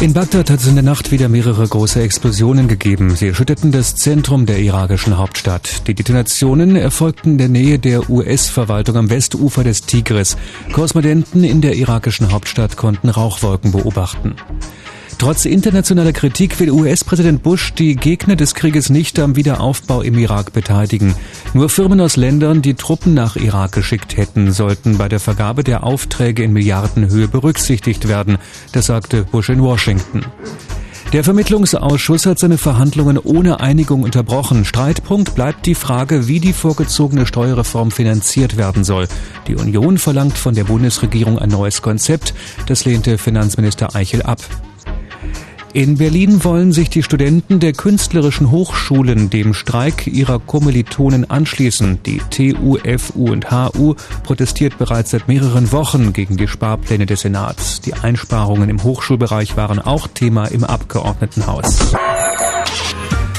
In 0.00 0.12
Bagdad 0.12 0.50
hat 0.50 0.60
es 0.60 0.66
in 0.66 0.74
der 0.74 0.84
Nacht 0.84 1.10
wieder 1.10 1.28
mehrere 1.28 1.66
große 1.66 2.02
Explosionen 2.02 2.68
gegeben. 2.68 3.16
Sie 3.16 3.28
erschütterten 3.28 3.72
das 3.72 3.94
Zentrum 3.94 4.44
der 4.44 4.58
irakischen 4.58 5.16
Hauptstadt. 5.16 5.86
Die 5.86 5.94
Detonationen 5.94 6.76
erfolgten 6.76 7.32
in 7.32 7.38
der 7.38 7.48
Nähe 7.48 7.78
der 7.78 8.10
US-Verwaltung 8.10 8.96
am 8.96 9.10
Westufer 9.10 9.64
des 9.64 9.82
Tigris. 9.82 10.36
Korrespondenten 10.72 11.44
in 11.44 11.62
der 11.62 11.74
irakischen 11.74 12.30
Hauptstadt 12.30 12.76
konnten 12.76 13.08
Rauchwolken 13.08 13.72
beobachten. 13.72 14.36
Trotz 15.20 15.44
internationaler 15.44 16.14
Kritik 16.14 16.58
will 16.60 16.70
US-Präsident 16.70 17.42
Bush 17.42 17.74
die 17.74 17.94
Gegner 17.94 18.36
des 18.36 18.54
Krieges 18.54 18.88
nicht 18.88 19.18
am 19.18 19.36
Wiederaufbau 19.36 20.00
im 20.00 20.16
Irak 20.16 20.54
beteiligen. 20.54 21.14
Nur 21.52 21.68
Firmen 21.68 22.00
aus 22.00 22.16
Ländern, 22.16 22.62
die 22.62 22.72
Truppen 22.72 23.12
nach 23.12 23.36
Irak 23.36 23.72
geschickt 23.72 24.16
hätten, 24.16 24.50
sollten 24.50 24.96
bei 24.96 25.10
der 25.10 25.20
Vergabe 25.20 25.62
der 25.62 25.84
Aufträge 25.84 26.42
in 26.42 26.54
Milliardenhöhe 26.54 27.28
berücksichtigt 27.28 28.08
werden. 28.08 28.38
Das 28.72 28.86
sagte 28.86 29.24
Bush 29.24 29.50
in 29.50 29.60
Washington. 29.60 30.24
Der 31.12 31.22
Vermittlungsausschuss 31.22 32.24
hat 32.24 32.38
seine 32.38 32.56
Verhandlungen 32.56 33.18
ohne 33.18 33.60
Einigung 33.60 34.04
unterbrochen. 34.04 34.64
Streitpunkt 34.64 35.34
bleibt 35.34 35.66
die 35.66 35.74
Frage, 35.74 36.28
wie 36.28 36.40
die 36.40 36.54
vorgezogene 36.54 37.26
Steuerreform 37.26 37.90
finanziert 37.90 38.56
werden 38.56 38.84
soll. 38.84 39.06
Die 39.48 39.56
Union 39.56 39.98
verlangt 39.98 40.38
von 40.38 40.54
der 40.54 40.64
Bundesregierung 40.64 41.38
ein 41.38 41.50
neues 41.50 41.82
Konzept. 41.82 42.32
Das 42.68 42.86
lehnte 42.86 43.18
Finanzminister 43.18 43.94
Eichel 43.94 44.22
ab. 44.22 44.40
In 45.72 45.98
Berlin 45.98 46.42
wollen 46.42 46.72
sich 46.72 46.90
die 46.90 47.04
Studenten 47.04 47.60
der 47.60 47.72
künstlerischen 47.72 48.50
Hochschulen 48.50 49.30
dem 49.30 49.54
Streik 49.54 50.08
ihrer 50.08 50.40
Kommilitonen 50.40 51.30
anschließen. 51.30 52.02
Die 52.02 52.20
TU, 52.28 52.76
FU 52.98 53.30
und 53.30 53.52
HU 53.52 53.94
protestiert 54.24 54.78
bereits 54.78 55.10
seit 55.10 55.28
mehreren 55.28 55.70
Wochen 55.70 56.12
gegen 56.12 56.36
die 56.36 56.48
Sparpläne 56.48 57.06
des 57.06 57.20
Senats. 57.20 57.80
Die 57.82 57.94
Einsparungen 57.94 58.68
im 58.68 58.82
Hochschulbereich 58.82 59.56
waren 59.56 59.78
auch 59.78 60.08
Thema 60.08 60.46
im 60.46 60.64
Abgeordnetenhaus. 60.64 61.94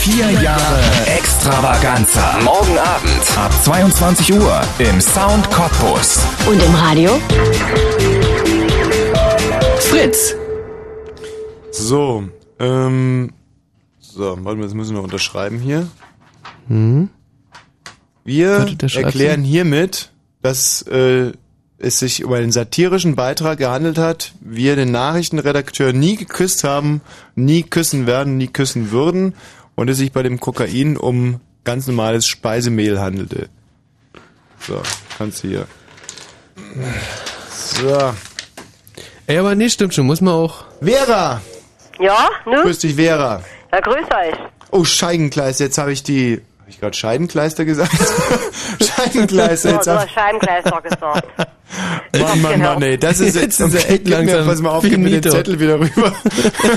Vier 0.00 0.30
Jahre 0.42 0.80
Extravaganza. 1.06 1.32
Extravaganza. 1.42 2.38
Morgen 2.44 2.78
Abend 2.78 3.38
ab 3.38 3.52
22 3.64 4.32
Uhr 4.34 4.60
im 4.78 5.00
Sound 5.00 5.50
Cottbus. 5.50 6.20
Und 6.46 6.62
im 6.62 6.74
Radio? 6.74 7.20
Fritz. 9.80 10.36
So, 11.72 12.28
ähm, 12.58 13.32
so, 13.98 14.36
warte 14.44 14.58
mal, 14.58 14.64
das 14.64 14.74
müssen 14.74 14.94
wir 14.94 15.02
unterschreiben 15.02 15.58
hier. 15.58 15.88
Hm? 16.68 17.08
Wir 18.24 18.58
Warte, 18.58 18.94
erklären 18.94 19.42
hiermit, 19.42 20.10
dass 20.42 20.82
äh, 20.82 21.32
es 21.78 21.98
sich 21.98 22.24
um 22.24 22.32
einen 22.34 22.52
satirischen 22.52 23.16
Beitrag 23.16 23.58
gehandelt 23.58 23.96
hat, 23.98 24.34
wir 24.40 24.76
den 24.76 24.92
Nachrichtenredakteur 24.92 25.92
nie 25.94 26.16
geküsst 26.16 26.62
haben, 26.62 27.00
nie 27.34 27.62
küssen 27.62 28.06
werden, 28.06 28.36
nie 28.36 28.48
küssen 28.48 28.90
würden 28.90 29.34
und 29.74 29.88
es 29.88 29.96
sich 29.96 30.12
bei 30.12 30.22
dem 30.22 30.38
Kokain 30.40 30.98
um 30.98 31.40
ganz 31.64 31.86
normales 31.86 32.26
Speisemehl 32.26 33.00
handelte. 33.00 33.48
So, 34.60 34.80
kannst 35.16 35.42
du 35.42 35.48
hier. 35.48 35.66
So. 37.50 38.12
Ey, 39.26 39.38
aber 39.38 39.54
nee, 39.54 39.70
stimmt 39.70 39.94
schon, 39.94 40.06
muss 40.06 40.20
man 40.20 40.34
auch. 40.34 40.64
Vera! 40.82 41.40
Ja, 42.02 42.28
ne? 42.46 42.62
Grüß 42.62 42.80
dich, 42.80 42.96
Vera. 42.96 43.42
Ja, 43.72 43.80
grüß 43.80 44.04
euch. 44.04 44.34
Oh, 44.70 44.84
Scheibenkleister, 44.84 45.64
jetzt 45.64 45.78
habe 45.78 45.92
ich 45.92 46.02
die. 46.02 46.40
Habe 46.72 46.76
ich 46.76 46.80
gerade 46.80 46.96
Scheibenkleister 46.96 47.64
gesagt? 47.66 47.92
Scheibenkleister, 48.82 49.68
Ja, 49.68 49.74
jetzt 49.76 49.86
du 49.86 49.92
hast 49.92 50.10
Scheibenkleister 50.10 50.80
gesagt. 50.80 51.28
Mann, 52.18 52.40
Mann, 52.40 52.60
Mann, 52.60 52.82
ey, 52.82 52.96
das 52.96 53.20
ist 53.20 53.36
Jetzt 53.36 53.60
okay, 53.60 53.76
echt 53.76 54.04
mir, 54.04 54.16
langsam 54.16 54.46
pass 54.46 54.62
mal 54.62 54.70
auf, 54.70 54.82
gib 54.82 54.98
mir 54.98 55.20
den. 55.20 55.30
Zettel 55.30 55.60
wieder 55.60 55.80
rüber. 55.80 56.14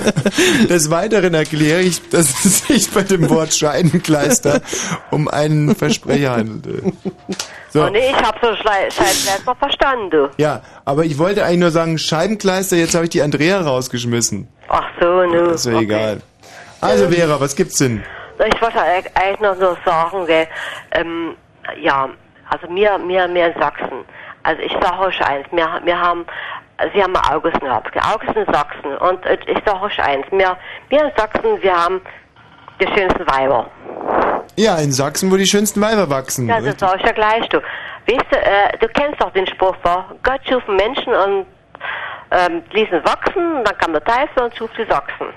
Des 0.69 0.89
Weiteren 0.89 1.33
erkläre 1.33 1.81
ich, 1.81 2.09
dass 2.09 2.43
es 2.45 2.67
sich 2.67 2.91
bei 2.91 3.03
dem 3.03 3.29
Wort 3.29 3.53
Scheibenkleister 3.53 4.61
um 5.11 5.29
einen 5.29 5.75
Versprecher 5.75 6.31
handelte. 6.31 6.91
So. 7.71 7.85
Oh 7.85 7.89
nee, 7.89 8.09
ich 8.09 8.15
hab 8.15 8.35
so 8.41 8.53
Scheibenkleister 8.53 9.55
verstanden, 9.57 10.09
du. 10.09 10.29
Ja, 10.37 10.61
aber 10.83 11.05
ich 11.05 11.17
wollte 11.17 11.45
eigentlich 11.45 11.59
nur 11.59 11.71
sagen, 11.71 11.97
Scheibenkleister, 11.97 12.75
jetzt 12.75 12.95
habe 12.95 13.05
ich 13.05 13.11
die 13.11 13.21
Andrea 13.21 13.61
rausgeschmissen. 13.61 14.49
Ach 14.67 14.83
so, 14.99 15.23
ne. 15.23 15.51
Ist 15.53 15.65
ja 15.65 15.79
egal. 15.79 16.21
Also 16.81 17.09
Vera, 17.09 17.39
was 17.39 17.55
gibt's 17.55 17.77
denn? 17.77 18.03
Ich 18.39 18.61
wollte 18.61 18.79
eig- 18.79 19.09
eigentlich 19.15 19.39
noch 19.39 19.55
so 19.55 19.77
sagen, 19.85 20.25
gell, 20.25 20.47
ähm, 20.91 21.35
ja, 21.79 22.09
also 22.49 22.67
mir, 22.69 22.97
mir, 22.97 23.27
mir 23.27 23.47
in 23.53 23.59
Sachsen. 23.61 24.05
Also 24.43 24.61
ich 24.61 24.73
sag 24.81 24.99
euch 24.99 25.25
eins, 25.27 25.47
wir, 25.51 25.67
wir 25.83 25.99
haben, 25.99 26.25
Sie 26.93 27.01
haben 27.01 27.15
August 27.15 27.59
gehabt, 27.61 27.91
gell, 27.93 28.01
August 28.13 28.35
in 28.35 28.45
Sachsen. 28.53 28.97
Und 28.97 29.25
äh, 29.25 29.37
ich 29.47 29.57
sag 29.65 29.81
euch 29.81 29.99
eins, 30.03 30.25
wir, 30.31 30.57
wir 30.89 31.03
in 31.05 31.11
Sachsen, 31.17 31.61
wir 31.61 31.73
haben 31.75 32.01
die 32.81 32.87
schönsten 32.87 33.25
Weiber. 33.27 33.67
Ja, 34.57 34.75
in 34.77 34.91
Sachsen, 34.91 35.31
wo 35.31 35.37
die 35.37 35.45
schönsten 35.45 35.81
Weiber 35.81 36.09
wachsen. 36.09 36.47
Ja, 36.47 36.59
das 36.59 36.75
sag 36.77 36.97
ich 36.97 37.05
ja 37.05 37.11
gleich, 37.13 37.47
du. 37.49 37.59
Weißt 38.07 38.25
du, 38.29 38.37
äh, 38.37 38.77
du 38.79 38.87
kennst 38.89 39.19
doch 39.21 39.31
den 39.31 39.47
Spruch, 39.47 39.75
wa? 39.83 40.05
Gott 40.23 40.41
schuf 40.47 40.65
Menschen 40.67 41.13
und 41.13 41.45
ähm, 42.31 42.63
ließ 42.71 42.89
ihn 42.91 43.03
wachsen, 43.05 43.63
dann 43.63 43.77
kam 43.79 43.93
der 43.93 44.03
Teufel 44.03 44.43
und 44.43 44.55
schuf 44.55 44.69
die 44.77 44.85
Sachsen. 44.85 45.27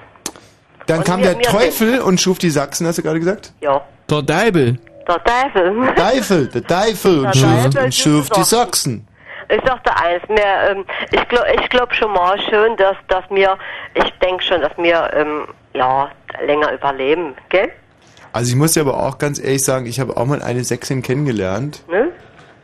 Dann 0.89 0.99
Und 0.99 1.05
kam 1.05 1.21
wir- 1.21 1.35
der 1.35 1.39
wir 1.39 1.45
Teufel 1.47 2.01
und 2.01 2.21
schuf 2.21 2.39
die 2.39 2.51
Sachsen, 2.51 2.87
hast 2.87 2.99
du 2.99 3.03
gerade 3.03 3.21
gesagt? 3.21 3.53
Ja. 3.61 3.81
Der 4.11 4.23
Deibel. 4.23 4.79
Der 5.07 5.23
Teufel. 5.25 5.95
Teufel, 5.95 6.47
der 6.49 6.65
Teufel 6.67 7.19
und 7.19 7.25
Der 7.27 7.33
schuf, 7.35 7.65
Teufel 7.65 7.85
und 7.85 7.95
schuf 7.95 8.31
die 8.31 8.43
Sachsen. 8.45 9.09
Ich 9.51 9.61
sagte 9.67 9.91
eins, 9.97 10.23
mir, 10.29 10.45
ähm, 10.71 10.85
ich 11.11 11.27
glaube 11.29 11.47
ich 11.59 11.69
glaub 11.71 11.95
schon 11.95 12.13
mal 12.13 12.39
schön, 12.51 12.77
dass, 12.77 12.97
dass 13.09 13.25
wir, 13.31 13.57
ich 13.95 14.11
denke 14.23 14.43
schon, 14.43 14.61
dass 14.61 14.73
wir, 14.77 15.11
ähm, 15.15 15.47
ja, 15.75 16.11
länger 16.47 16.73
überleben, 16.73 17.35
gell? 17.49 17.71
Also 18.33 18.51
ich 18.51 18.57
muss 18.57 18.73
dir 18.73 18.81
aber 18.83 19.03
auch 19.03 19.17
ganz 19.17 19.39
ehrlich 19.39 19.65
sagen, 19.65 19.87
ich 19.87 20.01
habe 20.01 20.17
auch 20.19 20.27
mal 20.27 20.43
eine 20.43 20.65
Sechsin 20.65 21.01
kennengelernt. 21.03 21.83
Ne? 21.91 22.09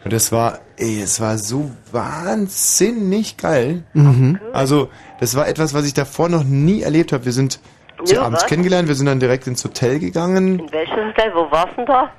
Und 0.04 0.12
das 0.12 0.30
war, 0.30 0.58
ey, 0.76 1.00
es 1.00 1.18
war 1.22 1.38
so 1.38 1.70
wahnsinnig 1.90 3.36
geil. 3.38 3.84
Mhm. 3.94 4.38
Also, 4.52 4.90
das 5.20 5.34
war 5.36 5.48
etwas, 5.48 5.72
was 5.72 5.86
ich 5.86 5.94
davor 5.94 6.28
noch 6.28 6.44
nie 6.44 6.82
erlebt 6.82 7.12
habe. 7.12 7.24
Wir 7.24 7.32
sind 7.32 7.60
zu 8.04 8.14
Ja, 8.14 8.22
abends 8.22 8.42
was? 8.42 8.48
kennengelernt, 8.48 8.88
wir 8.88 8.94
sind 8.94 9.06
dann 9.06 9.20
direkt 9.20 9.46
ins 9.46 9.64
Hotel 9.64 9.98
gegangen. 9.98 10.58
In 10.58 10.72
welches 10.72 10.96
Hotel, 10.96 11.32
wo 11.34 11.50
warst 11.50 11.72
du 11.76 11.84
denn 11.84 11.86
da? 11.86 12.10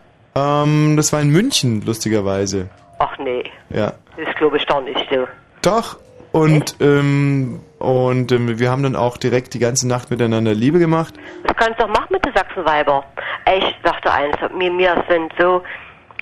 Ähm, 0.63 0.95
das 0.97 1.11
war 1.13 1.21
in 1.21 1.29
München, 1.29 1.81
lustigerweise. 1.85 2.69
Ach 2.99 3.17
nee, 3.17 3.43
Ja. 3.69 3.93
das 4.17 4.35
glaube 4.35 4.57
ich 4.57 4.65
doch 4.65 4.81
nicht, 4.81 5.09
du. 5.11 5.27
Doch. 5.61 5.97
Und, 6.31 6.75
ähm, 6.81 7.61
und 7.79 8.31
ähm, 8.33 8.59
wir 8.59 8.69
haben 8.69 8.83
dann 8.83 8.95
auch 8.97 9.15
direkt 9.15 9.53
die 9.53 9.59
ganze 9.59 9.87
Nacht 9.87 10.11
miteinander 10.11 10.53
Liebe 10.53 10.79
gemacht. 10.79 11.13
Das 11.45 11.55
kannst 11.55 11.79
du 11.79 11.83
doch 11.83 11.89
machen 11.93 12.07
mit 12.11 12.25
den 12.25 12.33
Sachsenweiber. 12.33 13.05
Ich 13.57 13.75
sagte 13.83 14.11
eins, 14.11 14.35
wir, 14.41 14.77
wir 14.77 15.03
sind 15.07 15.31
so, 15.39 15.63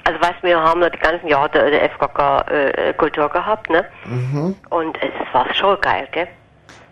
also 0.03 0.21
weißt 0.21 0.35
du, 0.43 0.47
wir 0.47 0.59
haben 0.61 0.81
da 0.81 0.89
die 0.91 0.99
ganzen 0.99 1.27
Jahre 1.27 1.49
der, 1.49 1.71
der 1.71 1.89
FKK-Kultur 1.91 3.29
gehabt, 3.29 3.69
ne? 3.71 3.85
Mhm. 4.05 4.55
Und 4.69 4.97
es 5.01 5.33
war 5.33 5.51
schon 5.55 5.79
geil, 5.81 6.07
gell? 6.11 6.27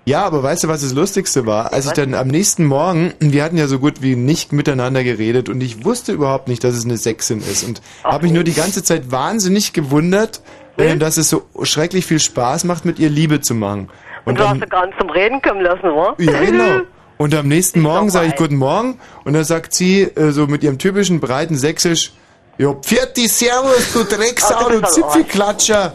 Ja, 0.05 0.25
aber 0.25 0.41
weißt 0.41 0.63
du, 0.63 0.67
was 0.67 0.81
das 0.81 0.93
Lustigste 0.93 1.45
war? 1.45 1.73
Als 1.73 1.85
ich 1.85 1.91
dann 1.91 2.15
am 2.15 2.27
nächsten 2.27 2.65
Morgen, 2.65 3.13
wir 3.19 3.43
hatten 3.43 3.57
ja 3.57 3.67
so 3.67 3.77
gut 3.77 4.01
wie 4.01 4.15
nicht 4.15 4.51
miteinander 4.51 5.03
geredet 5.03 5.47
und 5.47 5.61
ich 5.61 5.85
wusste 5.85 6.11
überhaupt 6.11 6.47
nicht, 6.47 6.63
dass 6.63 6.75
es 6.75 6.85
eine 6.85 6.97
Sechsin 6.97 7.39
ist 7.39 7.63
und 7.63 7.81
habe 8.03 8.23
mich 8.23 8.33
nur 8.33 8.43
die 8.43 8.53
ganze 8.53 8.83
Zeit 8.83 9.11
wahnsinnig 9.11 9.73
gewundert, 9.73 10.41
äh, 10.77 10.97
dass 10.97 11.17
es 11.17 11.29
so 11.29 11.43
schrecklich 11.61 12.07
viel 12.07 12.19
Spaß 12.19 12.63
macht, 12.63 12.83
mit 12.83 12.97
ihr 12.97 13.09
Liebe 13.09 13.41
zu 13.41 13.53
machen. 13.53 13.89
Und, 14.25 14.33
Und 14.33 14.39
du 14.39 14.43
dann, 14.43 14.53
hast 14.53 14.59
sie 14.61 14.69
gar 14.69 14.85
nicht 14.87 14.99
zum 14.99 15.09
Reden 15.11 15.41
kommen 15.41 15.61
lassen, 15.61 15.83
wa? 15.83 16.15
ja, 16.17 16.43
genau. 16.43 16.81
Und 17.17 17.35
am 17.35 17.47
nächsten 17.47 17.81
Morgen 17.81 18.09
sage 18.09 18.29
ich 18.29 18.35
Guten 18.35 18.55
Morgen 18.55 18.99
und 19.25 19.33
dann 19.33 19.43
sagt 19.43 19.75
sie 19.75 20.01
äh, 20.01 20.31
so 20.31 20.47
mit 20.47 20.63
ihrem 20.63 20.79
typischen 20.79 21.19
breiten 21.19 21.55
Sächsisch, 21.55 22.13
Jo, 22.57 22.73
Pfirti, 22.73 23.27
Servus, 23.27 23.93
du 23.93 24.03
Drecksau, 24.15 24.55
Ach, 24.57 24.71
du 24.71 24.81
Zipfelklatscher. 24.81 25.93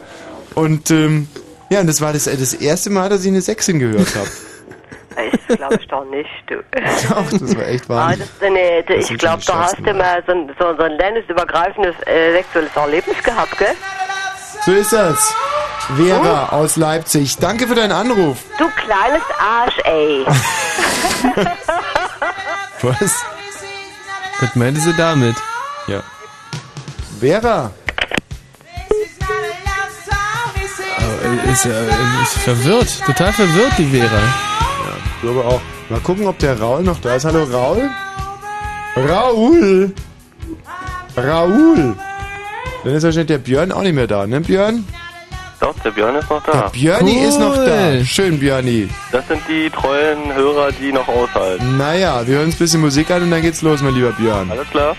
Und 0.55 0.93
ähm, 0.93 1.27
ja, 1.71 1.81
und 1.81 1.87
das 1.87 2.01
war 2.01 2.13
das, 2.13 2.25
das 2.25 2.55
erste 2.55 2.91
Mal, 2.91 3.09
dass 3.09 3.23
ich 3.23 3.29
eine 3.29 3.41
Sechsin 3.41 3.79
gehört 3.79 4.15
habe. 4.15 4.29
Das 5.49 5.57
glaube 5.57 5.77
ich 5.81 5.89
doch 5.89 6.05
nicht, 6.07 6.29
du. 6.47 6.57
Doch, 7.09 7.31
das 7.39 7.57
war 7.57 7.67
echt 7.69 7.85
Ah, 7.87 8.09
Wahnsinn. 8.11 8.29
das, 8.41 8.51
nee, 8.51 8.83
Das 8.87 9.11
ich 9.11 9.19
glaube, 9.19 9.43
da 9.47 9.61
hast 9.65 9.79
du 9.79 9.93
mal 9.95 10.23
so 10.27 10.33
ein, 10.33 10.53
so, 10.59 10.77
so 10.77 10.83
ein 10.83 10.93
landesübergreifendes 10.99 11.95
äh, 12.07 12.33
sexuelles 12.33 12.71
Erlebnis 12.77 13.23
gehabt, 13.23 13.57
gell? 13.59 13.75
So 14.67 14.73
ist 14.73 14.93
das. 14.93 15.35
Vera 15.97 16.49
aus 16.51 16.77
Leipzig, 16.77 17.37
danke 17.39 17.67
für 17.69 17.75
deinen 17.77 17.93
Anruf. 17.93 18.39
Du 18.59 18.69
kleines 18.71 19.23
Arsch, 19.39 19.79
ey. 19.85 20.27
Was? 22.83 23.23
Was 24.41 24.55
meinte 24.55 24.81
sie 24.81 24.93
damit? 24.95 25.37
Ja. 25.87 26.03
Vera. 27.21 27.71
Ist, 31.51 31.65
ja, 31.65 31.73
ist 32.23 32.39
verwirrt, 32.39 33.03
total 33.05 33.33
verwirrt, 33.33 33.73
die 33.79 33.87
Vera. 33.87 34.21
Ich 35.15 35.23
glaube 35.23 35.45
auch. 35.45 35.61
Mal 35.89 36.01
gucken, 36.01 36.27
ob 36.27 36.39
der 36.39 36.59
Raul 36.59 36.83
noch 36.83 37.01
da 37.01 37.15
ist. 37.15 37.25
Hallo 37.25 37.45
Raul? 37.45 37.89
Raul! 38.97 39.93
Raul! 41.17 41.95
Dann 42.85 42.95
ist 42.95 43.05
wahrscheinlich 43.05 43.29
der 43.29 43.39
Björn 43.39 43.73
auch 43.73 43.83
nicht 43.83 43.95
mehr 43.95 44.07
da, 44.07 44.27
ne 44.27 44.41
Björn? 44.41 44.85
Doch, 45.61 45.75
der 45.81 45.91
Björn 45.91 46.17
ist 46.17 46.29
noch 46.29 46.43
da. 46.45 46.69
Björni 46.69 47.25
ist 47.25 47.39
noch 47.39 47.57
da. 47.57 48.05
Schön, 48.05 48.39
Björni. 48.39 48.89
Das 49.11 49.27
sind 49.27 49.41
die 49.49 49.71
treuen 49.71 50.35
Hörer, 50.35 50.71
die 50.73 50.93
noch 50.93 51.09
aushalten. 51.09 51.79
Naja, 51.79 52.27
wir 52.27 52.37
hören 52.37 52.47
uns 52.47 52.57
ein 52.57 52.59
bisschen 52.59 52.81
Musik 52.81 53.11
an 53.11 53.23
und 53.23 53.31
dann 53.31 53.43
geht's 53.43 53.63
los, 53.63 53.81
mein 53.81 53.95
lieber 53.95 54.13
Björn. 54.13 54.51
Alles 54.51 54.69
klar? 54.71 54.95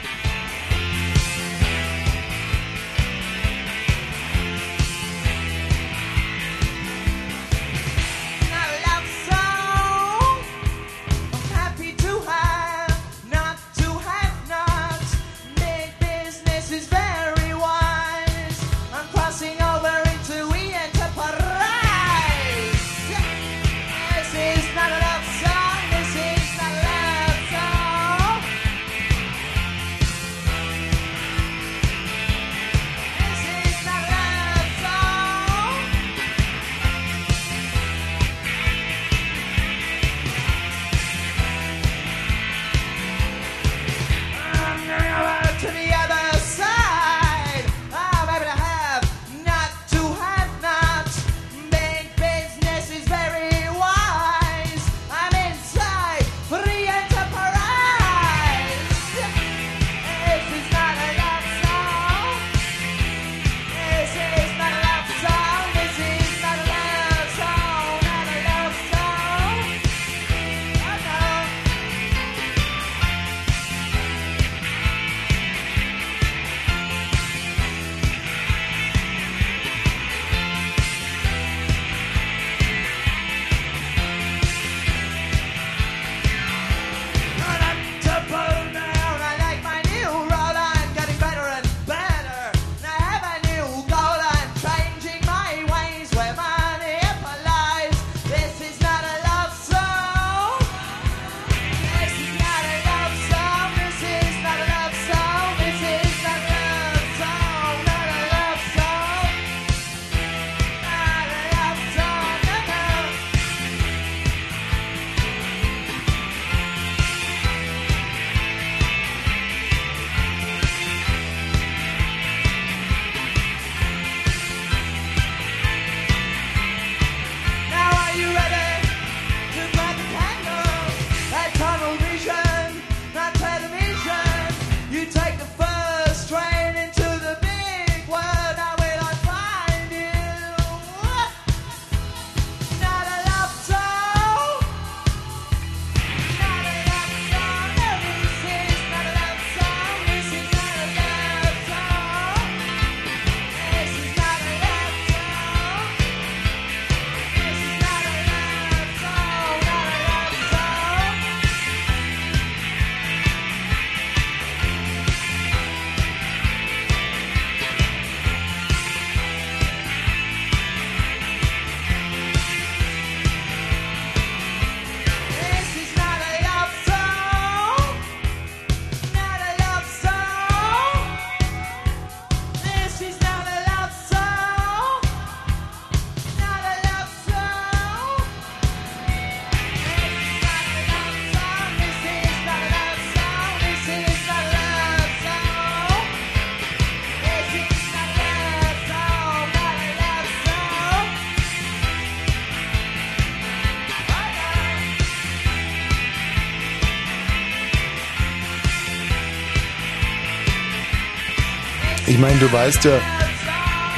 Ich 212.17 212.21
meine, 212.21 212.39
du 212.39 212.51
weißt 212.51 212.83
ja, 212.85 212.99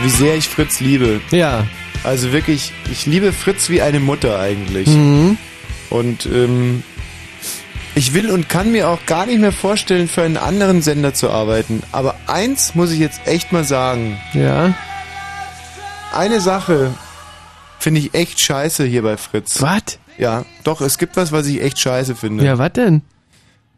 wie 0.01 0.09
sehr 0.09 0.35
ich 0.35 0.49
Fritz 0.49 0.81
liebe. 0.81 1.21
Ja. 1.31 1.65
Also 2.03 2.33
wirklich, 2.33 2.73
ich 2.91 3.05
liebe 3.05 3.31
Fritz 3.31 3.69
wie 3.69 3.81
eine 3.81 4.01
Mutter 4.01 4.37
eigentlich. 4.37 4.89
Mhm. 4.89 5.37
Und 5.89 6.25
ähm, 6.25 6.83
ich 7.95 8.13
will 8.13 8.29
und 8.29 8.49
kann 8.49 8.73
mir 8.73 8.89
auch 8.89 9.05
gar 9.05 9.25
nicht 9.25 9.39
mehr 9.39 9.53
vorstellen, 9.53 10.09
für 10.09 10.23
einen 10.23 10.35
anderen 10.35 10.81
Sender 10.81 11.13
zu 11.13 11.29
arbeiten. 11.29 11.81
Aber 11.93 12.15
eins 12.27 12.75
muss 12.75 12.91
ich 12.91 12.99
jetzt 12.99 13.25
echt 13.25 13.53
mal 13.53 13.63
sagen. 13.63 14.19
Ja. 14.33 14.73
Eine 16.13 16.41
Sache 16.41 16.93
finde 17.79 18.01
ich 18.01 18.15
echt 18.15 18.41
scheiße 18.41 18.83
hier 18.83 19.03
bei 19.03 19.15
Fritz. 19.15 19.61
Was? 19.61 19.97
Ja, 20.17 20.43
doch, 20.65 20.81
es 20.81 20.97
gibt 20.97 21.15
was, 21.15 21.31
was 21.31 21.47
ich 21.47 21.61
echt 21.61 21.79
scheiße 21.79 22.15
finde. 22.15 22.43
Ja, 22.43 22.57
was 22.57 22.73
denn? 22.73 23.01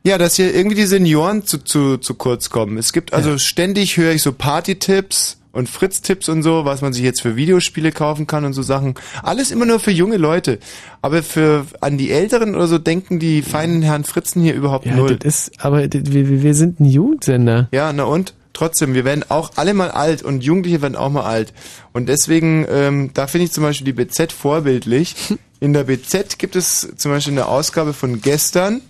Ja, 0.04 0.18
dass 0.18 0.36
hier 0.36 0.54
irgendwie 0.56 0.76
die 0.76 0.86
Senioren 0.88 1.46
zu, 1.46 1.60
zu, 1.60 1.98
zu 1.98 2.16
kurz 2.16 2.50
kommen. 2.50 2.78
Es 2.78 2.92
gibt 2.92 3.14
also 3.14 3.38
ständig 3.38 3.98
höre 3.98 4.14
ich 4.14 4.24
so 4.24 4.32
Party-Tipps 4.34 5.38
und 5.52 5.70
Fritz-Tipps 5.70 6.30
und 6.30 6.42
so, 6.44 6.66
was 6.66 6.82
man 6.82 6.94
sich 6.94 7.04
jetzt 7.04 7.22
für 7.22 7.36
Videospiele 7.36 7.92
kaufen 7.92 8.26
kann 8.26 8.46
und 8.46 8.54
so 8.54 8.62
Sachen. 8.64 8.96
Alles 9.22 9.52
immer 9.52 9.66
nur 9.66 9.80
für 9.80 9.92
junge 9.92 10.18
Leute. 10.18 10.60
Aber 11.02 11.22
für 11.22 11.66
an 11.82 11.98
die 11.98 12.10
Älteren 12.10 12.56
oder 12.56 12.68
so 12.68 12.78
denken 12.80 13.20
die 13.20 13.42
feinen 13.44 13.82
Herren 13.82 14.04
Fritzen 14.04 14.42
hier 14.42 14.56
überhaupt 14.56 14.86
Ja, 14.86 14.96
null. 14.96 15.18
das 15.18 15.50
ist, 15.50 15.64
aber 15.64 15.88
das- 15.88 16.12
wir, 16.12 16.42
wir 16.42 16.54
sind 16.56 16.80
ein 16.80 16.86
Jugendsender. 16.86 17.68
Ja, 17.72 17.92
na 17.94 18.04
und? 18.06 18.34
Trotzdem, 18.54 18.94
wir 18.94 19.06
werden 19.06 19.24
auch 19.30 19.52
alle 19.56 19.74
mal 19.74 19.92
alt 19.92 20.24
und 20.24 20.44
Jugendliche 20.44 20.82
werden 20.82 20.96
auch 20.96 21.10
mal 21.10 21.24
alt. 21.24 21.54
Und 21.94 22.10
deswegen, 22.10 22.66
ähm, 22.70 23.12
da 23.14 23.28
finde 23.28 23.46
ich 23.46 23.52
zum 23.52 23.64
Beispiel 23.64 23.86
die 23.86 23.94
BZ 23.94 24.32
vorbildlich. 24.32 25.16
In 25.60 25.74
der 25.74 25.84
BZ 25.84 26.40
gibt 26.40 26.56
es 26.56 26.88
zum 26.98 27.12
Beispiel 27.12 27.32
in 27.34 27.36
der 27.36 27.48
Ausgabe 27.48 27.94
von 27.94 28.20
gestern, 28.22 28.82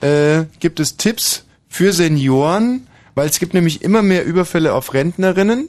äh, 0.00 0.44
gibt 0.60 0.80
es 0.80 0.96
Tipps 0.96 1.44
für 1.68 1.92
Senioren, 1.92 2.86
weil 3.14 3.28
es 3.28 3.38
gibt 3.38 3.54
nämlich 3.54 3.82
immer 3.82 4.02
mehr 4.02 4.24
Überfälle 4.24 4.74
auf 4.74 4.94
Rentnerinnen. 4.94 5.68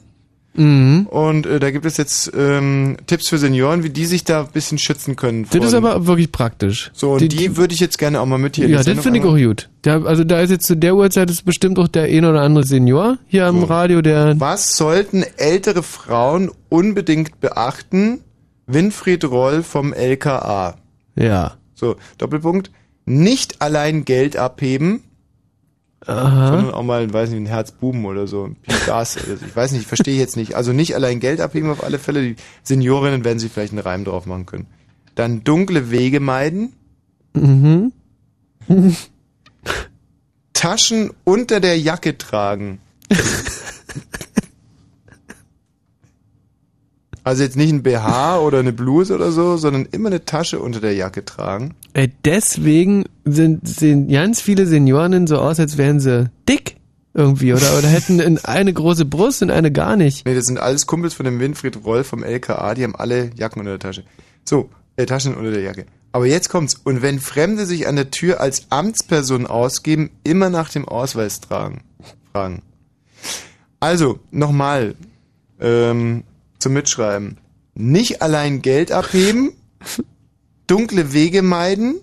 Mhm. 0.54 1.06
Und 1.06 1.46
äh, 1.46 1.60
da 1.60 1.70
gibt 1.70 1.86
es 1.86 1.98
jetzt 1.98 2.32
ähm, 2.36 2.96
Tipps 3.06 3.28
für 3.28 3.38
Senioren, 3.38 3.84
wie 3.84 3.90
die 3.90 4.06
sich 4.06 4.24
da 4.24 4.40
ein 4.40 4.48
bisschen 4.52 4.78
schützen 4.78 5.14
können. 5.14 5.46
Das 5.50 5.64
ist 5.64 5.74
aber 5.74 6.06
wirklich 6.06 6.32
praktisch. 6.32 6.90
so, 6.94 7.12
und 7.12 7.32
die, 7.32 7.56
würde 7.56 7.74
ich 7.74 7.80
jetzt 7.80 7.98
gerne 7.98 8.20
auch 8.20 8.26
mal 8.26 8.38
mit 8.38 8.56
hier 8.56 8.68
Ja, 8.68 8.82
die 8.82 8.94
das 8.94 9.04
finde 9.04 9.20
ich 9.20 9.24
auch 9.24 9.36
gut. 9.36 9.68
Da, 9.82 10.02
also 10.02 10.24
da 10.24 10.40
ist 10.40 10.50
jetzt 10.50 10.66
zu 10.66 10.76
der 10.76 10.96
Uhrzeit 10.96 11.30
ist 11.30 11.44
bestimmt 11.44 11.78
auch 11.78 11.86
der 11.86 12.04
ein 12.04 12.24
oder 12.24 12.40
andere 12.40 12.64
Senior 12.64 13.18
hier 13.28 13.46
am 13.46 13.62
Radio, 13.62 14.02
der... 14.02 14.40
Was 14.40 14.76
sollten 14.76 15.24
ältere 15.36 15.82
Frauen 15.82 16.50
unbedingt 16.68 17.40
beachten? 17.40 18.20
Winfried 18.66 19.24
Roll 19.24 19.62
vom 19.62 19.92
LKA. 19.92 20.76
Ja. 21.14 21.56
So, 21.74 21.96
Doppelpunkt. 22.18 22.70
Nicht 23.08 23.60
allein 23.62 24.04
Geld 24.04 24.36
abheben, 24.36 25.02
Aha. 26.06 26.48
sondern 26.48 26.74
auch 26.74 26.82
mal, 26.82 27.12
weiß 27.12 27.30
nicht, 27.30 27.40
ein 27.40 27.46
Herzbuben 27.46 28.04
oder 28.04 28.26
so, 28.26 28.44
ein 28.44 28.56
Gas 28.86 29.16
oder 29.16 29.36
so. 29.36 29.46
Ich 29.46 29.56
weiß 29.56 29.72
nicht, 29.72 29.86
verstehe 29.86 30.14
ich 30.14 30.20
jetzt 30.20 30.36
nicht. 30.36 30.54
Also 30.54 30.72
nicht 30.72 30.94
allein 30.94 31.20
Geld 31.20 31.40
abheben 31.40 31.70
auf 31.70 31.82
alle 31.82 31.98
Fälle. 31.98 32.22
Die 32.22 32.36
Seniorinnen 32.62 33.24
werden 33.24 33.38
sich 33.38 33.50
vielleicht 33.52 33.72
einen 33.72 33.80
Reim 33.80 34.04
drauf 34.04 34.26
machen 34.26 34.46
können. 34.46 34.66
Dann 35.14 35.42
dunkle 35.44 35.90
Wege 35.90 36.20
meiden, 36.20 36.72
Mhm. 37.34 37.92
Taschen 40.52 41.10
unter 41.24 41.60
der 41.60 41.78
Jacke 41.78 42.18
tragen. 42.18 42.80
Also 47.24 47.42
jetzt 47.42 47.56
nicht 47.56 47.70
ein 47.72 47.82
BH 47.82 48.38
oder 48.40 48.58
eine 48.60 48.72
Bluse 48.72 49.14
oder 49.14 49.30
so, 49.32 49.56
sondern 49.56 49.86
immer 49.92 50.08
eine 50.08 50.24
Tasche 50.24 50.58
unter 50.60 50.80
der 50.80 50.94
Jacke 50.94 51.24
tragen. 51.24 51.74
Äh, 51.92 52.08
deswegen 52.24 53.04
sind, 53.24 53.66
sehen 53.68 54.08
ganz 54.08 54.40
viele 54.40 54.66
Senioren 54.66 55.26
so 55.26 55.38
aus, 55.38 55.60
als 55.60 55.76
wären 55.76 56.00
sie 56.00 56.30
dick 56.48 56.76
irgendwie 57.14 57.52
oder, 57.52 57.76
oder 57.78 57.88
hätten 57.88 58.20
in- 58.20 58.38
eine 58.44 58.72
große 58.72 59.04
Brust 59.04 59.42
und 59.42 59.50
eine 59.50 59.72
gar 59.72 59.96
nicht. 59.96 60.24
Nee, 60.24 60.34
das 60.34 60.46
sind 60.46 60.58
alles 60.60 60.86
Kumpels 60.86 61.14
von 61.14 61.24
dem 61.24 61.40
Winfried 61.40 61.84
Roll 61.84 62.04
vom 62.04 62.22
LKA, 62.22 62.74
die 62.74 62.84
haben 62.84 62.94
alle 62.96 63.30
Jacken 63.34 63.60
unter 63.60 63.72
der 63.72 63.78
Tasche. 63.80 64.04
So, 64.44 64.70
äh, 64.96 65.04
Taschen 65.06 65.34
unter 65.34 65.50
der 65.50 65.62
Jacke. 65.62 65.86
Aber 66.12 66.26
jetzt 66.26 66.48
kommt's. 66.48 66.74
Und 66.84 67.02
wenn 67.02 67.18
Fremde 67.18 67.66
sich 67.66 67.86
an 67.86 67.96
der 67.96 68.10
Tür 68.10 68.40
als 68.40 68.66
Amtsperson 68.70 69.46
ausgeben, 69.46 70.10
immer 70.24 70.48
nach 70.48 70.70
dem 70.70 70.86
Ausweis 70.88 71.40
tragen. 71.40 71.82
Fragen. 72.32 72.62
Also, 73.80 74.18
nochmal, 74.30 74.94
ähm, 75.60 76.22
zum 76.58 76.72
Mitschreiben. 76.72 77.38
Nicht 77.74 78.22
allein 78.22 78.62
Geld 78.62 78.92
abheben, 78.92 79.52
dunkle 80.66 81.12
Wege 81.12 81.42
meiden, 81.42 81.96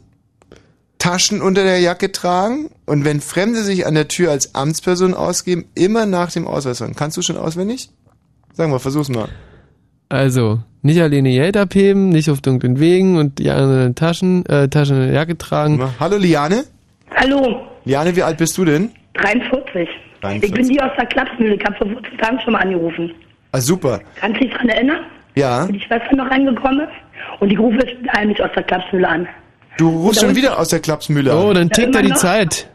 Taschen 0.97 1.41
unter 1.41 1.63
der 1.63 1.79
Jacke 1.79 2.11
tragen 2.11 2.69
und 2.85 3.05
wenn 3.05 3.21
Fremde 3.21 3.61
sich 3.61 3.85
an 3.85 3.93
der 3.93 4.07
Tür 4.07 4.31
als 4.31 4.55
Amtsperson 4.55 5.13
ausgeben, 5.13 5.65
immer 5.75 6.05
nach 6.05 6.31
dem 6.31 6.47
Ausweis 6.47 6.79
fragen. 6.79 6.95
Kannst 6.95 7.17
du 7.17 7.21
schon 7.21 7.37
auswendig? 7.37 7.89
Sag 8.53 8.69
mal, 8.69 8.79
versuch's 8.79 9.09
mal. 9.09 9.27
Also, 10.09 10.59
nicht 10.81 11.01
alleine 11.01 11.29
Geld 11.29 11.57
abheben, 11.57 12.09
nicht 12.09 12.29
auf 12.29 12.41
dunklen 12.41 12.79
Wegen 12.79 13.17
und 13.17 13.39
die 13.39 13.49
anderen 13.49 13.95
Taschen, 13.95 14.45
äh, 14.45 14.69
Taschen 14.69 14.95
in 14.95 15.03
der 15.07 15.13
Jacke 15.13 15.37
tragen. 15.37 15.81
Hallo 15.99 16.17
Liane? 16.17 16.63
Hallo, 17.15 17.67
Liane, 17.83 18.15
wie 18.15 18.23
alt 18.23 18.37
bist 18.37 18.57
du 18.57 18.65
denn? 18.65 18.91
43. 19.15 19.87
43. 20.21 20.49
Ich 20.49 20.55
bin 20.55 20.67
die 20.67 20.81
aus 20.81 20.91
der 20.97 21.05
Klapsmühle. 21.05 21.55
Ich 21.55 21.65
habe 21.65 21.75
vor 21.75 21.87
14 21.87 22.17
Tagen 22.17 22.39
schon 22.41 22.53
mal 22.53 22.59
angerufen. 22.59 23.13
Ah, 23.57 23.61
super. 23.61 24.01
Kannst 24.19 24.39
du 24.41 24.45
dich 24.45 24.53
daran 24.53 24.69
erinnern? 24.69 24.99
Ja. 25.35 25.67
Wie 25.67 25.73
die 25.73 25.79
Schwester 25.81 26.15
noch 26.15 26.29
reingekommen 26.29 26.81
ist? 26.81 27.39
Und 27.41 27.51
ich 27.51 27.59
rufe 27.59 27.77
jetzt 27.77 27.95
heimlich 28.15 28.41
aus 28.43 28.49
der 28.55 28.63
Klapsmühle 28.63 29.07
an. 29.07 29.27
Du 29.77 29.89
rufst 29.89 30.21
schon 30.21 30.29
da- 30.29 30.35
wieder 30.35 30.59
aus 30.59 30.69
der 30.69 30.79
Klapsmühle 30.79 31.31
an. 31.31 31.37
Oh, 31.37 31.53
dann 31.53 31.69
tickt 31.69 31.95
er 31.95 32.01
die 32.01 32.09
noch? 32.09 32.17
Zeit. 32.17 32.69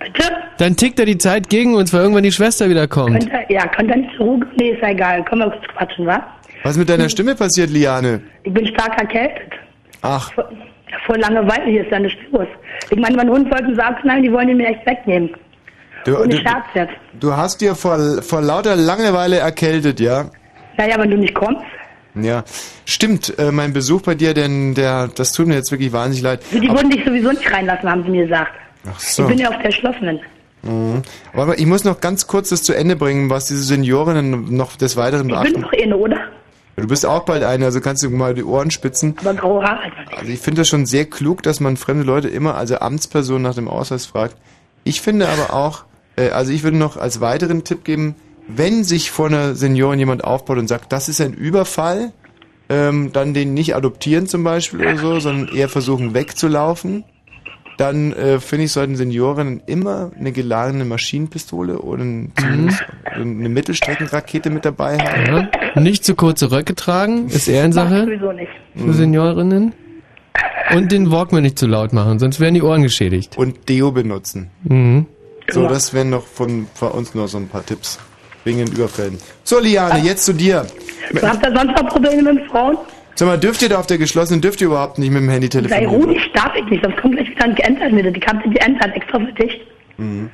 Bitte? 0.00 0.24
Dann 0.58 0.76
tickt 0.76 0.98
er 1.00 1.06
die 1.06 1.18
Zeit 1.18 1.48
gegen 1.48 1.74
uns, 1.74 1.92
weil 1.92 2.00
irgendwann 2.02 2.22
die 2.22 2.32
Schwester 2.32 2.68
wieder 2.68 2.86
kommt. 2.86 3.18
Könnt 3.28 3.32
ihr, 3.48 3.56
ja, 3.56 3.66
könnt 3.68 3.90
ihr 3.90 3.96
nicht 3.96 4.14
zur 4.16 4.26
Ruhe? 4.26 4.40
Nee, 4.56 4.70
ist 4.70 4.82
ja 4.82 4.90
egal. 4.90 5.24
Können 5.24 5.40
wir 5.42 5.50
kurz 5.50 5.64
quatschen, 5.68 6.06
wa? 6.06 6.22
Was 6.62 6.72
ist 6.72 6.78
mit 6.78 6.88
deiner 6.88 7.08
Stimme 7.08 7.34
passiert, 7.34 7.70
Liane? 7.70 8.20
Ich 8.42 8.52
bin 8.52 8.66
stark 8.66 8.98
erkältet. 8.98 9.52
Ach, 10.02 10.32
Vor, 10.32 10.48
vor 11.06 11.18
Langeweile 11.18 11.64
hier 11.70 11.82
ist 11.84 11.90
ja 11.90 11.98
nichts 11.98 12.20
los. 12.32 12.46
Ich 12.90 12.98
meine, 12.98 13.16
mein 13.16 13.28
Hund 13.28 13.50
wollte 13.50 13.64
einen 13.64 13.76
Sarg 13.76 14.04
nehmen, 14.04 14.22
die 14.22 14.32
wollen 14.32 14.48
ihn 14.48 14.56
mir 14.58 14.68
echt 14.68 14.84
wegnehmen. 14.86 15.30
Du, 16.06 16.18
Ohne 16.20 16.36
Scherz 16.40 16.64
jetzt. 16.74 16.92
du 17.20 17.36
hast 17.36 17.60
dir 17.60 17.74
vor, 17.74 18.22
vor 18.22 18.40
lauter 18.40 18.76
Langeweile 18.76 19.36
erkältet, 19.38 20.00
ja? 20.00 20.30
Naja, 20.78 20.98
wenn 20.98 21.10
du 21.10 21.16
nicht 21.18 21.34
kommst. 21.34 21.62
Ja, 22.14 22.44
stimmt. 22.86 23.38
Äh, 23.38 23.52
mein 23.52 23.72
Besuch 23.74 24.00
bei 24.02 24.14
dir, 24.14 24.32
denn 24.32 24.74
der, 24.74 25.08
das 25.08 25.32
tut 25.32 25.46
mir 25.46 25.54
jetzt 25.54 25.70
wirklich 25.70 25.92
wahnsinnig 25.92 26.22
leid. 26.22 26.40
Die 26.50 26.68
würden 26.68 26.90
dich 26.90 27.04
sowieso 27.04 27.30
nicht 27.30 27.52
reinlassen, 27.52 27.90
haben 27.90 28.04
sie 28.04 28.10
mir 28.10 28.24
gesagt. 28.24 28.52
Ach 28.90 28.98
so. 28.98 29.22
Ich 29.24 29.28
bin 29.28 29.38
ja 29.38 29.50
auf 29.50 29.60
der 29.62 29.70
Schlossenen. 29.70 30.20
Mhm. 30.62 31.02
Aber 31.34 31.58
ich 31.58 31.66
muss 31.66 31.84
noch 31.84 32.00
ganz 32.00 32.26
kurz 32.26 32.48
das 32.48 32.62
zu 32.62 32.72
Ende 32.74 32.96
bringen, 32.96 33.28
was 33.28 33.46
diese 33.48 33.62
Seniorinnen 33.62 34.56
noch 34.56 34.76
des 34.76 34.96
Weiteren 34.96 35.28
Ich 35.28 35.34
bin 35.34 35.42
beachten. 35.52 35.62
doch 35.62 35.72
eh 35.74 35.82
eine, 35.82 35.96
oder? 35.96 36.16
Du 36.76 36.86
bist 36.86 37.06
auch 37.06 37.24
bald 37.24 37.42
eine, 37.42 37.64
also 37.66 37.80
kannst 37.80 38.02
du 38.02 38.10
mal 38.10 38.34
die 38.34 38.44
Ohren 38.44 38.70
spitzen. 38.70 39.14
Aber 39.20 39.32
graue 39.34 39.62
Haare 39.64 39.84
nicht. 39.84 40.18
Also 40.18 40.30
ich 40.32 40.40
finde 40.40 40.60
das 40.62 40.68
schon 40.68 40.84
sehr 40.86 41.06
klug, 41.06 41.42
dass 41.42 41.58
man 41.60 41.76
fremde 41.76 42.04
Leute 42.04 42.28
immer 42.28 42.56
als 42.56 42.70
Amtsperson 42.72 43.40
nach 43.42 43.54
dem 43.54 43.68
Ausweis 43.68 44.04
fragt. 44.06 44.36
Ich 44.84 45.00
finde 45.00 45.28
aber 45.28 45.54
auch, 45.54 45.84
also 46.22 46.52
ich 46.52 46.62
würde 46.62 46.76
noch 46.76 46.96
als 46.96 47.20
weiteren 47.20 47.64
Tipp 47.64 47.84
geben, 47.84 48.14
wenn 48.48 48.84
sich 48.84 49.10
vor 49.10 49.26
einer 49.26 49.54
Seniorin 49.54 49.98
jemand 49.98 50.24
aufbaut 50.24 50.58
und 50.58 50.68
sagt, 50.68 50.92
das 50.92 51.08
ist 51.08 51.20
ein 51.20 51.34
Überfall, 51.34 52.12
ähm, 52.68 53.10
dann 53.12 53.34
den 53.34 53.54
nicht 53.54 53.74
adoptieren 53.76 54.26
zum 54.26 54.44
Beispiel 54.44 54.80
oder 54.80 54.98
so, 54.98 55.20
sondern 55.20 55.54
eher 55.54 55.68
versuchen 55.68 56.14
wegzulaufen. 56.14 57.04
Dann 57.76 58.12
äh, 58.14 58.40
finde 58.40 58.64
ich, 58.64 58.72
sollten 58.72 58.96
Seniorinnen 58.96 59.62
immer 59.66 60.10
eine 60.18 60.32
geladene 60.32 60.86
Maschinenpistole 60.86 61.78
oder 61.80 62.04
ein, 62.04 62.32
zumindest 62.34 62.84
eine 63.12 63.48
Mittelstreckenrakete 63.50 64.48
mit 64.48 64.64
dabei 64.64 64.98
haben. 64.98 65.48
Ja. 65.74 65.80
Nicht 65.80 66.02
zu 66.04 66.14
kurze 66.14 66.50
Röcke 66.50 66.74
tragen, 66.74 67.26
ist 67.28 67.48
eher 67.48 67.64
eine 67.64 67.74
Sache 67.74 68.04
Sowieso 68.04 68.32
nicht. 68.32 68.50
für 68.74 68.94
Seniorinnen. 68.94 69.74
Und 70.74 70.90
den 70.90 71.10
Walkman 71.10 71.42
nicht 71.42 71.58
zu 71.58 71.66
laut 71.66 71.92
machen, 71.92 72.18
sonst 72.18 72.40
werden 72.40 72.54
die 72.54 72.62
Ohren 72.62 72.82
geschädigt. 72.82 73.36
Und 73.36 73.68
Deo 73.68 73.92
benutzen. 73.92 74.50
Mhm. 74.64 75.06
So, 75.50 75.68
das 75.68 75.94
wären 75.94 76.10
noch 76.10 76.26
von, 76.26 76.66
von 76.74 76.90
uns 76.92 77.14
noch 77.14 77.28
so 77.28 77.38
ein 77.38 77.48
paar 77.48 77.64
Tipps 77.64 77.98
wegen 78.44 78.58
den 78.58 78.68
Überfällen. 78.68 79.18
So, 79.44 79.58
Liane, 79.60 80.00
jetzt 80.00 80.24
zu 80.24 80.32
dir. 80.32 80.66
Habt 81.22 81.46
ihr 81.46 81.56
sonst 81.56 81.80
noch 81.80 81.88
Probleme 81.88 82.32
mit 82.32 82.46
Frauen? 82.50 82.76
Sag 83.14 83.28
mal, 83.28 83.38
dürft 83.38 83.62
ihr 83.62 83.70
da 83.70 83.78
auf 83.78 83.86
der 83.86 83.98
geschlossenen, 83.98 84.40
dürft 84.42 84.60
ihr 84.60 84.66
überhaupt 84.66 84.98
nicht 84.98 85.10
mit 85.10 85.22
dem 85.22 85.28
Handy 85.28 85.46
Sei 85.46 85.62
telefonieren? 85.62 86.04
ruhig, 86.04 86.32
darf 86.34 86.54
ich 86.54 86.64
nicht, 86.66 86.84
sonst 86.84 87.00
kommt 87.00 87.14
gleich 87.16 87.30
wieder 87.30 87.44
ein 87.44 87.54
geändert 87.54 87.92
mit. 87.92 88.16
Ich 88.16 88.26
hab 88.26 88.42
die 88.42 88.50
geändert, 88.50 88.94
extra 88.94 89.18
für 89.18 89.32
dich. 89.32 89.60
Mhm. 89.96 90.30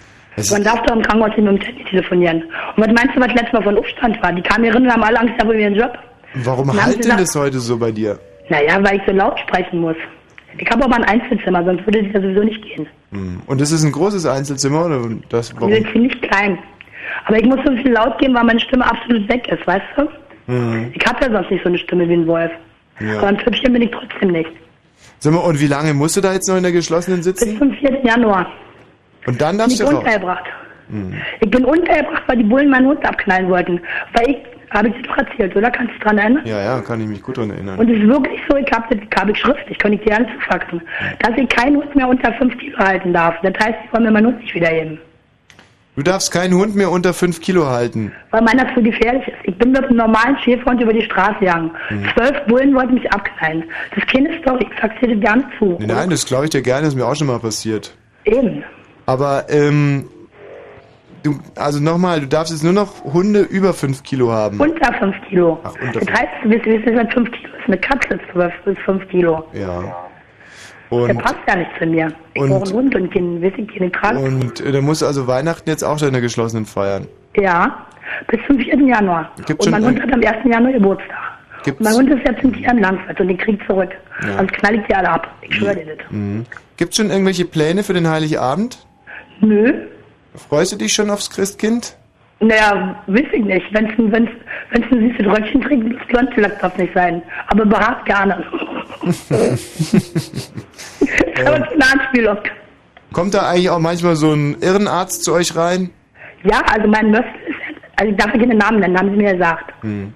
Man 0.50 0.65
darf 0.65 0.82
doch 0.86 0.97
im 0.97 1.02
Krankenhaus 1.02 1.36
nicht 1.36 1.47
mit 1.47 1.60
dem 1.60 1.66
Handy 1.66 1.84
telefonieren. 1.84 2.42
Und 2.76 2.86
was 2.86 2.92
meinst 2.92 3.15
du, 3.15 3.20
was 3.20 3.28
letztes 3.28 3.52
Mal 3.52 3.62
von 3.62 3.78
Aufstand 3.78 4.20
war? 4.23 4.32
Die 4.32 4.42
kamen 4.42 4.65
hier 4.65 4.74
rein 4.74 4.82
und 4.82 4.92
haben 4.92 5.02
alle 5.05 5.20
Angst 5.20 5.34
gehabt 5.34 5.52
um 5.52 5.58
ihren 5.58 5.74
Job. 5.74 5.92
Warum 6.34 6.82
halt 6.82 7.05
denn 7.05 7.18
das 7.18 7.34
heute 7.36 7.60
so 7.60 7.76
bei 7.76 7.92
dir? 7.92 8.18
Naja, 8.49 8.82
weil 8.82 8.97
ich 8.97 9.02
so 9.07 9.12
laut 9.12 9.39
sprechen 9.41 9.81
muss. 9.81 9.97
Ich 10.59 10.71
habe 10.71 10.85
aber 10.85 10.97
ein 10.97 11.05
Einzelzimmer, 11.05 11.65
sonst 11.65 11.87
würde 11.87 12.03
das 12.03 12.13
ja 12.13 12.21
sowieso 12.21 12.45
nicht 12.45 12.63
gehen. 12.63 12.87
Mhm. 13.11 13.43
Und 13.47 13.61
das 13.61 13.73
ist 13.73 13.85
ein 13.85 13.93
großes 13.93 14.27
Einzelzimmer 14.27 14.87
oder 14.87 15.01
das 15.29 15.55
warum? 15.57 15.73
sind 15.73 15.91
ziemlich 15.93 16.21
klein. 16.23 16.59
Aber 17.27 17.39
ich 17.39 17.45
muss 17.45 17.59
so 17.65 17.73
viel 17.77 17.93
laut 17.93 18.19
gehen, 18.19 18.35
weil 18.35 18.45
meine 18.45 18.61
Stimme 18.61 18.85
absolut 18.85 19.29
weg 19.29 19.49
ist, 19.49 19.67
weißt 19.67 19.85
du? 19.97 20.53
Mhm. 20.53 20.93
Ich 20.95 21.07
habe 21.07 21.25
ja 21.25 21.33
sonst 21.33 21.51
nicht 21.51 21.63
so 21.63 21.69
eine 21.69 21.79
Stimme 21.79 22.09
wie 22.09 22.15
ein 22.15 22.27
Wolf. 22.27 22.51
Ja. 23.01 23.19
Aber 23.19 23.29
ein 23.29 23.37
Püppchen 23.37 23.73
bin 23.73 23.83
ich 23.83 23.91
trotzdem 23.91 24.33
nicht. 24.33 24.51
Sag 25.19 25.33
mal, 25.33 25.41
und 25.41 25.61
wie 25.61 25.67
lange 25.67 25.95
musst 25.95 26.17
du 26.17 26.21
da 26.21 26.33
jetzt 26.33 26.49
noch 26.49 26.57
in 26.57 26.63
der 26.63 26.73
geschlossenen 26.73 27.19
Bis 27.19 27.27
sitzen? 27.27 27.59
zum 27.59 27.73
4. 27.73 28.05
Januar. 28.05 28.47
Und 29.27 29.41
dann 29.41 29.57
darfst 29.59 29.75
ich 29.75 29.79
du 29.79 29.87
raus. 29.87 29.95
untergebracht. 30.03 30.45
Mhm. 30.89 31.15
Ich 31.41 31.51
bin 31.51 31.65
untergebracht, 31.65 32.23
weil 32.27 32.37
die 32.39 32.45
Bullen 32.45 32.71
meinen 32.71 32.87
Hund 32.87 33.05
abknallen 33.07 33.49
wollten. 33.49 33.81
Weil 34.15 34.31
ich, 34.31 34.37
habe 34.73 34.89
ich 34.89 35.07
doch 35.07 35.17
erzählt, 35.17 35.55
oder? 35.55 35.70
Kannst 35.70 35.91
du 35.91 35.94
dich 35.94 36.02
dran 36.02 36.18
erinnern? 36.18 36.47
Ja, 36.47 36.60
ja, 36.62 36.81
kann 36.81 37.01
ich 37.01 37.09
mich 37.09 37.23
gut 37.23 37.36
dran 37.36 37.51
erinnern. 37.51 37.78
Und 37.78 37.91
es 37.91 37.99
ist 37.99 38.09
wirklich 38.09 38.41
so, 38.49 38.57
ich 38.57 38.73
habe 38.73 38.84
das 38.91 39.28
ich 39.28 39.39
schriftlich, 39.39 39.78
kann 39.78 39.92
ich 39.92 40.01
dir 40.02 40.17
alles 40.17 40.28
zufaxen, 40.34 40.83
dass 41.20 41.36
ich 41.36 41.49
keinen 41.49 41.76
Hund 41.76 41.94
mehr 41.94 42.09
unter 42.09 42.33
5 42.33 42.57
Kilo 42.59 42.78
halten 42.78 43.12
darf. 43.12 43.34
Das 43.42 43.52
heißt, 43.62 43.78
ich 43.84 43.92
wollen 43.92 44.05
mir 44.05 44.10
meinen 44.10 44.26
Hund 44.26 44.41
nicht 44.41 44.55
wiedergeben. 44.55 44.99
Du 45.94 46.02
darfst 46.02 46.33
keinen 46.33 46.55
Hund 46.55 46.75
mehr 46.75 46.91
unter 46.91 47.12
5 47.12 47.41
Kilo 47.42 47.67
halten. 47.67 48.12
Weil 48.31 48.41
meiner 48.42 48.75
zu 48.75 48.83
gefährlich 48.83 49.28
ist. 49.28 49.36
Ich 49.44 49.55
bin 49.59 49.73
mit 49.73 49.84
einem 49.84 49.99
normalen 49.99 50.39
Schäferhund 50.39 50.81
über 50.81 50.92
die 50.92 51.02
Straße 51.02 51.41
gegangen. 51.41 51.70
Mhm. 51.91 52.07
Zwölf 52.15 52.47
Bullen 52.47 52.75
wollten 52.75 52.94
mich 52.94 53.12
abknallen. 53.12 53.65
Das 53.91 53.99
ist 53.99 54.10
keine 54.10 54.39
Story, 54.41 54.67
ich 54.70 54.81
sag's 54.81 54.94
dir 55.01 55.15
gerne 55.17 55.44
zu. 55.59 55.76
Nee, 55.78 55.86
nein, 55.86 56.09
das 56.09 56.25
glaube 56.25 56.44
ich 56.44 56.51
dir 56.51 56.62
gerne, 56.62 56.83
das 56.83 56.94
ist 56.94 56.99
mir 56.99 57.07
auch 57.07 57.15
schon 57.15 57.26
mal 57.26 57.39
passiert. 57.39 57.94
Eben. 58.25 58.65
Aber, 59.05 59.44
ähm, 59.51 60.07
du, 61.23 61.39
also 61.57 61.81
nochmal, 61.81 62.20
du 62.20 62.26
darfst 62.28 62.52
jetzt 62.52 62.62
nur 62.65 62.73
noch 62.73 63.02
Hunde 63.05 63.41
über 63.41 63.73
5 63.73 64.02
Kilo 64.02 64.31
haben. 64.31 64.59
Unter 64.60 64.92
5 64.94 65.15
Kilo. 65.28 65.59
Ach, 65.65 65.73
unter 65.81 66.01
das 66.01 66.09
heißt, 66.20 66.28
du 66.44 66.51
wisst, 66.51 66.65
wisst, 66.67 66.86
was 66.86 67.12
5 67.15 67.31
Kilo 67.33 67.49
ist. 67.57 67.67
Eine 67.67 67.78
Katze 67.78 68.15
ist 68.15 68.23
12 68.33 68.52
bis 68.65 68.78
5 68.84 69.09
Kilo. 69.09 69.44
Ja. 69.52 69.83
Der 70.91 70.99
Und, 70.99 71.18
passt 71.23 71.36
ja 71.49 71.57
nicht 71.57 71.70
zu 71.78 71.86
mir. 71.86 72.12
Ich 72.34 72.42
und- 72.42 72.51
brauche 72.51 72.65
einen 72.65 72.73
Hund 72.75 72.94
und 72.94 73.15
keinen, 73.15 73.42
weiß 73.42 73.52
ich, 73.57 73.68
keinen 73.78 73.91
Krank. 73.92 74.18
und 74.20 74.60
äh, 74.60 74.73
da 74.73 74.81
musst 74.83 75.01
du 75.01 75.07
also 75.07 75.26
Weihnachten 75.26 75.68
jetzt 75.70 75.83
auch 75.83 75.99
deine 75.99 76.20
geschlossenen 76.20 76.67
feiern. 76.67 77.07
Ja, 77.36 77.86
bis 78.28 78.41
zum 78.47 78.59
4. 78.59 78.76
Januar. 78.78 79.31
Gibt's 79.47 79.65
und 79.67 79.73
mein 79.73 79.84
Hund 79.86 80.02
hat 80.02 80.12
am 80.12 80.20
1. 80.20 80.36
Januar 80.44 80.73
Geburtstag. 80.73 81.17
Gibt's- 81.65 81.78
Und 81.81 81.84
mein 81.84 81.94
Hund 81.94 82.10
ist 82.20 82.28
jetzt 82.28 82.42
im 82.44 82.52
Tier 82.52 82.70
in 82.73 82.78
Langfeld 82.81 83.18
und 83.20 83.28
den 83.28 83.39
kriegt 83.39 83.67
zurück. 83.67 83.89
Ja. 84.26 84.36
Sonst 84.36 84.52
knall 84.52 84.75
ich 84.75 84.86
die 84.86 84.94
alle 84.94 85.09
ab. 85.09 85.28
Ich 85.41 85.55
schwöre 85.55 85.76
dir 85.76 85.97
das. 85.97 86.10
Mhm. 86.10 86.44
Gibt's 86.76 86.97
schon 86.99 87.09
irgendwelche 87.10 87.47
Pläne 87.47 87.84
für 87.84 87.94
den 87.94 88.10
Heiligabend? 88.10 88.84
Nö. 89.41 89.73
Freust 90.35 90.73
du 90.73 90.77
dich 90.77 90.93
schon 90.93 91.11
aufs 91.11 91.31
Christkind? 91.31 91.97
Naja, 92.41 92.97
weiß 93.07 93.27
ich 93.33 93.44
nicht. 93.44 93.73
Wenn 93.73 93.86
es 93.86 93.93
wenn's, 93.99 94.31
wenn's 94.70 94.86
ein 94.91 95.11
süßes 95.11 95.27
Röckchen 95.27 95.61
trinkt, 95.62 96.01
das 96.01 96.07
blond 96.09 96.31
vielleicht 96.35 96.62
darf 96.62 96.77
nicht 96.77 96.93
sein. 96.93 97.23
Aber 97.49 97.65
behaart 97.65 98.05
gerne. 98.05 98.44
Aber 101.44 101.57
ist 101.57 101.73
eine 101.73 101.93
Anspielung. 101.93 102.39
Kommt 103.12 103.35
da 103.35 103.49
eigentlich 103.49 103.70
auch 103.70 103.78
manchmal 103.78 104.17
so 104.17 104.33
ein 104.33 104.57
Irrenarzt 104.61 105.23
zu 105.23 105.35
euch 105.35 105.55
rein? 105.55 105.91
Ja, 106.44 106.62
also 106.73 106.89
mein 106.89 107.11
Möffel 107.11 107.31
ist, 107.47 107.57
also 107.97 108.11
ich 108.11 108.17
darf 108.17 108.33
ja 108.33 108.41
keine 108.41 108.55
Namen 108.55 108.81
nennen, 108.81 108.99
haben 108.99 109.11
sie 109.11 109.17
mir 109.17 109.33
gesagt. 109.35 109.73
Hm. 109.83 110.12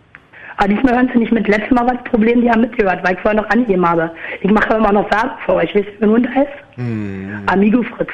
Aber 0.56 0.68
diesmal 0.68 0.94
hören 0.94 1.10
sie 1.12 1.18
nicht 1.18 1.32
mit. 1.32 1.46
Letztes 1.46 1.70
Mal 1.70 1.86
war 1.86 1.94
das 1.94 2.04
Problem, 2.04 2.40
die 2.40 2.50
haben 2.50 2.62
mitgehört, 2.62 3.04
weil 3.04 3.14
ich 3.14 3.20
vorher 3.20 3.42
noch 3.42 3.50
angegeben 3.50 3.86
habe. 3.86 4.10
Ich 4.40 4.50
mache 4.50 4.74
immer 4.74 4.92
noch 4.92 5.08
Werbung 5.10 5.36
für 5.44 5.54
euch. 5.54 5.72
Wisst 5.74 5.88
ihr, 5.88 6.00
wie 6.00 6.06
mein 6.06 6.10
Hund 6.10 6.34
heißt? 6.34 6.52
Hm. 6.76 7.42
Amigo 7.46 7.82
Fritz. 7.82 8.10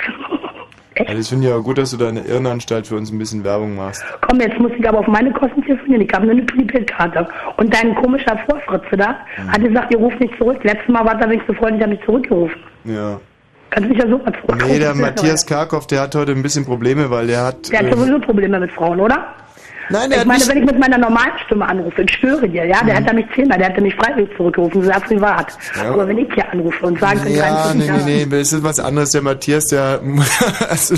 Also 1.07 1.21
ich 1.21 1.29
finde 1.29 1.49
ja 1.49 1.57
gut, 1.59 1.79
dass 1.79 1.91
du 1.91 1.97
da 1.97 2.09
in 2.09 2.17
der 2.17 2.27
Irrenanstalt 2.27 2.87
für 2.87 2.97
uns 2.97 3.11
ein 3.11 3.19
bisschen 3.19 3.45
Werbung 3.45 3.75
machst. 3.77 4.05
Komm, 4.21 4.41
jetzt 4.41 4.59
muss 4.59 4.73
ich 4.79 4.87
aber 4.89 4.99
auf 5.01 5.07
meine 5.07 5.33
Kosten 5.33 5.63
telefonieren. 5.63 6.03
Ich 6.03 6.13
habe 6.13 6.27
nur 6.27 6.35
eine 6.35 6.43
Prepaid-Karte. 6.45 7.27
Und 7.57 7.73
dein 7.75 7.95
komischer 7.95 8.39
Vorfritze 8.49 8.97
da 8.97 9.17
Hm. 9.37 9.53
hat 9.53 9.63
gesagt, 9.63 9.93
ihr 9.93 9.99
ruft 9.99 10.21
nicht 10.21 10.37
zurück. 10.37 10.59
Letztes 10.63 10.89
Mal 10.89 11.05
war 11.05 11.17
da 11.17 11.29
wenigstens 11.29 11.57
so 11.57 11.61
freundlich, 11.63 11.83
hat 11.83 11.91
mich 11.91 12.03
zurückgerufen. 12.05 12.61
Ja. 12.85 13.21
Kannst 13.71 13.89
du 13.89 13.95
mich 13.95 14.03
ja 14.03 14.09
so 14.11 14.19
mal 14.19 14.33
zurückrufen? 14.33 14.69
Nee, 14.69 14.79
der 14.79 14.95
Matthias 14.95 15.47
Karkow, 15.47 15.87
der 15.87 16.03
hat 16.03 16.15
heute 16.15 16.33
ein 16.33 16.43
bisschen 16.43 16.65
Probleme, 16.67 17.11
weil 17.11 17.27
der 17.27 17.45
hat... 17.45 17.73
Der 17.73 17.79
hat 17.79 17.87
ähm, 17.87 17.95
sowieso 17.99 18.19
Probleme 18.19 18.61
mit 18.61 18.71
Frauen, 18.73 19.01
oder? 19.01 19.29
Nein, 19.93 20.11
der 20.11 20.19
ich 20.21 20.25
meine, 20.27 20.39
nicht- 20.41 20.49
wenn 20.51 20.59
ich 20.59 20.65
mit 20.65 20.79
meiner 20.79 20.99
normalen 20.99 21.33
Stimme 21.47 21.67
anrufe, 21.69 22.03
ich 22.03 22.11
schwöre 22.13 22.49
dir, 22.49 22.65
ja, 22.65 22.83
der 22.83 22.95
Mhm. 22.95 22.99
hat 22.99 23.07
er 23.09 23.15
mich 23.15 23.27
zehnmal, 23.35 23.59
der 23.59 23.69
hat 23.69 23.77
er 23.77 23.83
mich 23.83 23.95
freiwillig 23.95 24.31
zurückgerufen, 24.37 24.83
sehr 24.83 25.01
privat. 25.01 25.57
Ja. 25.77 25.93
Aber 25.93 26.09
wenn 26.09 26.19
ich 26.19 26.33
hier 26.35 26.51
anrufe 26.51 26.87
und 26.87 26.99
sage, 26.99 27.21
in 27.29 27.35
Ja, 27.37 27.45
43 27.73 27.91
nee, 27.91 28.03
nee, 28.05 28.27
nee, 28.27 28.39
das 28.41 28.53
ist 28.53 28.63
was 28.65 28.81
anderes. 28.81 29.11
Der 29.11 29.23
Matthias, 29.23 29.65
der 29.67 30.01
also, 30.69 30.95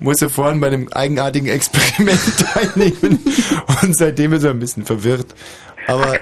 muss 0.00 0.20
ja 0.20 0.28
vorhin 0.28 0.60
bei 0.60 0.68
einem 0.68 0.88
eigenartigen 0.92 1.48
Experiment 1.48 2.20
teilnehmen 2.52 3.18
und 3.82 3.96
seitdem 3.96 4.32
ist 4.32 4.44
er 4.44 4.50
ein 4.50 4.58
bisschen 4.58 4.84
verwirrt. 4.84 5.34
Aber 5.86 6.12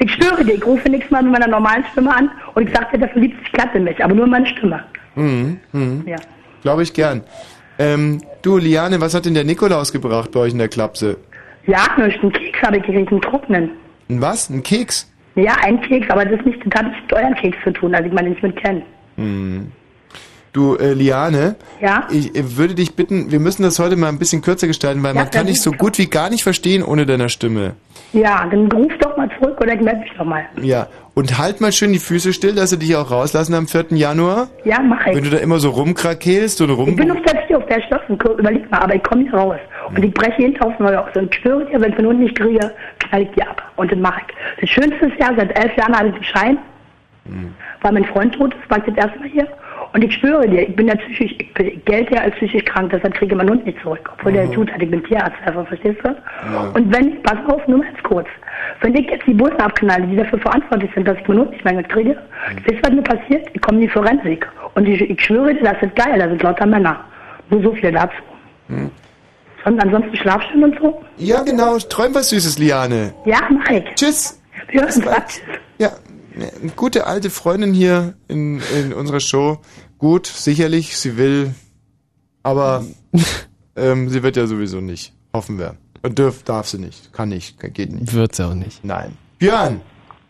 Ich 0.00 0.12
schwöre 0.12 0.44
dir, 0.44 0.54
ich 0.54 0.66
rufe 0.66 0.88
nächstes 0.88 1.10
Mal 1.10 1.22
mit 1.22 1.32
meiner 1.32 1.46
normalen 1.48 1.84
Stimme 1.92 2.14
an 2.14 2.30
und 2.54 2.68
ich 2.68 2.74
sage 2.74 2.86
dir, 2.92 2.98
der 2.98 3.08
verliebt 3.10 3.38
sich 3.42 3.52
glatt 3.52 3.74
in 3.74 3.84
mich, 3.84 4.02
aber 4.04 4.14
nur 4.14 4.24
in 4.24 4.30
meine 4.30 4.46
Stimme. 4.46 4.84
Mhm, 5.14 5.60
mhm. 5.72 6.02
Ja. 6.06 6.16
Glaube 6.62 6.82
ich 6.82 6.92
gern. 6.92 7.22
Ähm, 7.78 8.20
du, 8.42 8.56
Liane, 8.58 9.00
was 9.00 9.14
hat 9.14 9.24
denn 9.26 9.34
der 9.34 9.44
Nikolaus 9.44 9.92
gebracht 9.92 10.30
bei 10.32 10.40
euch 10.40 10.52
in 10.52 10.58
der 10.58 10.68
Klapse? 10.68 11.16
Ja, 11.66 11.86
nur 11.96 12.06
einen 12.06 12.32
Keks 12.32 12.62
habe 12.62 12.76
ich 12.78 12.82
gekriegt, 12.84 13.10
einen 13.10 13.20
trockenen. 13.22 13.70
Ein 14.08 14.20
was? 14.20 14.50
Ein 14.50 14.62
Keks? 14.62 15.10
Ja, 15.34 15.56
ein 15.62 15.80
Keks, 15.80 16.08
aber 16.10 16.24
das, 16.24 16.38
ist 16.40 16.46
nicht, 16.46 16.60
das 16.64 16.74
hat 16.80 16.86
nichts 16.90 17.02
mit 17.02 17.12
euren 17.12 17.34
Keks 17.34 17.56
zu 17.64 17.72
tun, 17.72 17.94
also 17.94 18.06
ich 18.06 18.12
meine 18.14 18.30
nicht 18.30 18.42
mit 18.42 18.56
Ken. 18.56 18.82
Mhm. 19.16 19.72
Du, 20.52 20.76
äh, 20.76 20.92
Liane, 20.92 21.56
Ja? 21.80 22.06
ich 22.12 22.36
äh, 22.36 22.56
würde 22.56 22.76
dich 22.76 22.94
bitten, 22.94 23.32
wir 23.32 23.40
müssen 23.40 23.64
das 23.64 23.80
heute 23.80 23.96
mal 23.96 24.08
ein 24.08 24.20
bisschen 24.20 24.40
kürzer 24.40 24.68
gestalten, 24.68 25.02
weil 25.02 25.14
Ja, 25.16 25.22
man 25.22 25.30
kann 25.32 25.46
dich 25.48 25.60
so 25.60 25.72
gut 25.72 25.98
wie 25.98 26.06
gar 26.06 26.30
nicht 26.30 26.44
verstehen 26.44 26.84
ohne 26.84 27.06
deiner 27.06 27.28
Stimme. 27.28 27.74
Ja, 28.12 28.46
dann 28.48 28.70
ruf 28.70 28.92
doch 29.00 29.16
mal 29.16 29.28
zurück 29.44 29.60
oder 29.60 29.74
ich 29.74 29.80
melde 29.80 30.00
mich 30.00 30.12
doch 30.16 30.24
mal. 30.24 30.44
Ja, 30.60 30.86
und 31.14 31.38
halt 31.38 31.60
mal 31.60 31.72
schön 31.72 31.92
die 31.92 31.98
Füße 31.98 32.32
still, 32.32 32.54
dass 32.54 32.70
sie 32.70 32.78
dich 32.78 32.96
auch 32.96 33.10
rauslassen 33.10 33.54
am 33.54 33.66
4. 33.66 33.86
Januar. 33.90 34.48
Ja, 34.64 34.80
mach 34.80 35.06
ich. 35.06 35.16
Wenn 35.16 35.24
du 35.24 35.30
da 35.30 35.38
immer 35.38 35.58
so 35.58 35.70
rumkrakelst 35.70 36.60
und 36.62 36.70
rum... 36.70 36.88
Ich 36.90 36.96
bin 36.96 37.10
auf 37.10 37.22
der 37.22 37.46
Tür, 37.46 37.58
auf 37.58 37.66
der 37.66 37.80
Stoffen, 37.82 38.18
überleg 38.38 38.70
mal, 38.70 38.80
aber 38.80 38.94
ich 38.94 39.02
komme 39.02 39.22
hier 39.22 39.34
raus. 39.34 39.58
Und 39.94 40.04
ich 40.04 40.12
breche 40.14 40.42
jeden 40.42 40.54
Tag 40.54 40.68
aufs 40.68 40.80
Neue 40.80 41.00
aus. 41.00 41.14
Und 41.14 41.34
schwöre 41.34 41.66
dir, 41.66 41.80
wenn 41.80 41.90
ich 41.90 41.96
den 41.96 42.06
Hund 42.06 42.20
nicht 42.20 42.36
kriege, 42.36 42.72
knall 43.00 43.22
ich 43.22 43.30
die 43.32 43.42
ab. 43.42 43.62
Und 43.76 43.92
das 43.92 43.98
mache 43.98 44.22
ich. 44.26 44.60
Das 44.60 44.70
Schönste 44.70 45.06
ist 45.06 45.18
ja, 45.20 45.30
seit 45.36 45.56
elf 45.58 45.76
Jahren 45.76 45.94
habe 45.96 46.08
ich 46.08 46.14
einen 46.14 46.24
Schein, 46.24 46.58
weil 47.82 47.92
mein 47.92 48.04
Freund 48.06 48.34
tot 48.34 48.54
ist, 48.54 48.70
war 48.70 48.78
ich 48.78 48.84
das 48.84 49.04
erste 49.04 49.18
Mal 49.18 49.28
hier. 49.28 49.48
Und 49.94 50.02
ich 50.02 50.12
schwöre 50.12 50.48
dir, 50.48 50.68
ich 50.68 50.74
bin 50.74 50.88
ja 50.88 50.96
psychisch, 50.96 51.36
ich, 51.38 51.54
bin, 51.54 51.80
gelte 51.84 52.16
ja 52.16 52.22
als 52.22 52.34
psychisch 52.34 52.64
krank, 52.64 52.90
deshalb 52.92 53.14
kriege 53.14 53.32
ich 53.32 53.38
meinen 53.38 53.50
Hund 53.50 53.64
nicht 53.64 53.80
zurück. 53.80 54.10
Obwohl 54.12 54.32
der 54.32 54.50
tut 54.50 54.68
hat, 54.72 54.82
ich 54.82 54.90
bin 54.90 55.04
Tierarzt, 55.04 55.36
einfach, 55.46 55.68
verstehst 55.68 56.00
du? 56.02 56.08
Und 56.74 56.92
wenn, 56.92 57.22
pass 57.22 57.38
auf, 57.46 57.64
nur 57.68 57.80
ganz 57.80 58.02
kurz. 58.02 58.26
Wenn 58.80 58.96
ich 58.96 59.08
jetzt 59.08 59.24
die 59.24 59.34
Bullen 59.34 59.56
abknalle, 59.60 60.04
die 60.08 60.16
dafür 60.16 60.40
verantwortlich 60.40 60.90
sind, 60.96 61.06
dass 61.06 61.16
ich 61.16 61.28
meinen 61.28 61.42
Hund 61.42 61.52
nicht 61.52 61.64
mehr 61.64 61.80
kriege, 61.84 62.18
wisst 62.64 62.72
ihr, 62.72 62.82
was 62.82 62.90
mir 62.90 63.02
passiert? 63.02 63.46
Ich 63.52 63.62
komme 63.62 63.78
in 63.78 63.82
die 63.82 63.88
Forensik. 63.88 64.44
Und 64.74 64.88
ich, 64.88 65.00
ich 65.00 65.20
schwöre 65.24 65.54
dir, 65.54 65.62
das 65.62 65.80
ist 65.80 65.94
geil, 65.94 66.18
das 66.18 66.28
sind 66.28 66.42
lauter 66.42 66.66
Männer. 66.66 67.04
Nur 67.50 67.62
so 67.62 67.72
viel 67.74 67.92
dazu. 67.92 68.16
Hm. 68.66 68.90
Und 69.64 69.80
ansonsten 69.80 70.16
Schlafstunden 70.16 70.72
und 70.72 70.80
so? 70.80 71.04
Ja, 71.18 71.42
genau, 71.44 71.78
träum 71.78 72.12
was 72.16 72.30
Süßes, 72.30 72.58
Liane. 72.58 73.14
Ja, 73.26 73.38
mach 73.48 73.70
ich. 73.70 73.84
Tschüss. 73.94 74.42
Wir 74.70 74.80
hören 74.82 75.04
uns. 75.04 75.40
Ja, 75.78 75.90
eine 76.34 76.72
gute 76.74 77.06
alte 77.06 77.30
Freundin 77.30 77.72
hier 77.72 78.14
in, 78.28 78.60
in 78.76 78.92
unserer 78.92 79.20
Show. 79.20 79.58
Gut, 80.04 80.26
sicherlich, 80.26 80.98
sie 80.98 81.16
will, 81.16 81.54
aber 82.42 82.84
ähm, 83.74 84.10
sie 84.10 84.22
wird 84.22 84.36
ja 84.36 84.46
sowieso 84.46 84.82
nicht. 84.82 85.14
Hoffen 85.32 85.58
wir. 85.58 85.76
Und 86.02 86.18
dürf, 86.18 86.42
darf 86.42 86.66
sie 86.66 86.78
nicht. 86.78 87.10
Kann 87.14 87.30
nicht, 87.30 87.58
geht 87.58 87.90
nicht. 87.90 88.12
Wird 88.12 88.34
sie 88.34 88.46
auch 88.46 88.52
nicht. 88.52 88.84
Nein. 88.84 89.16
Björn! 89.38 89.80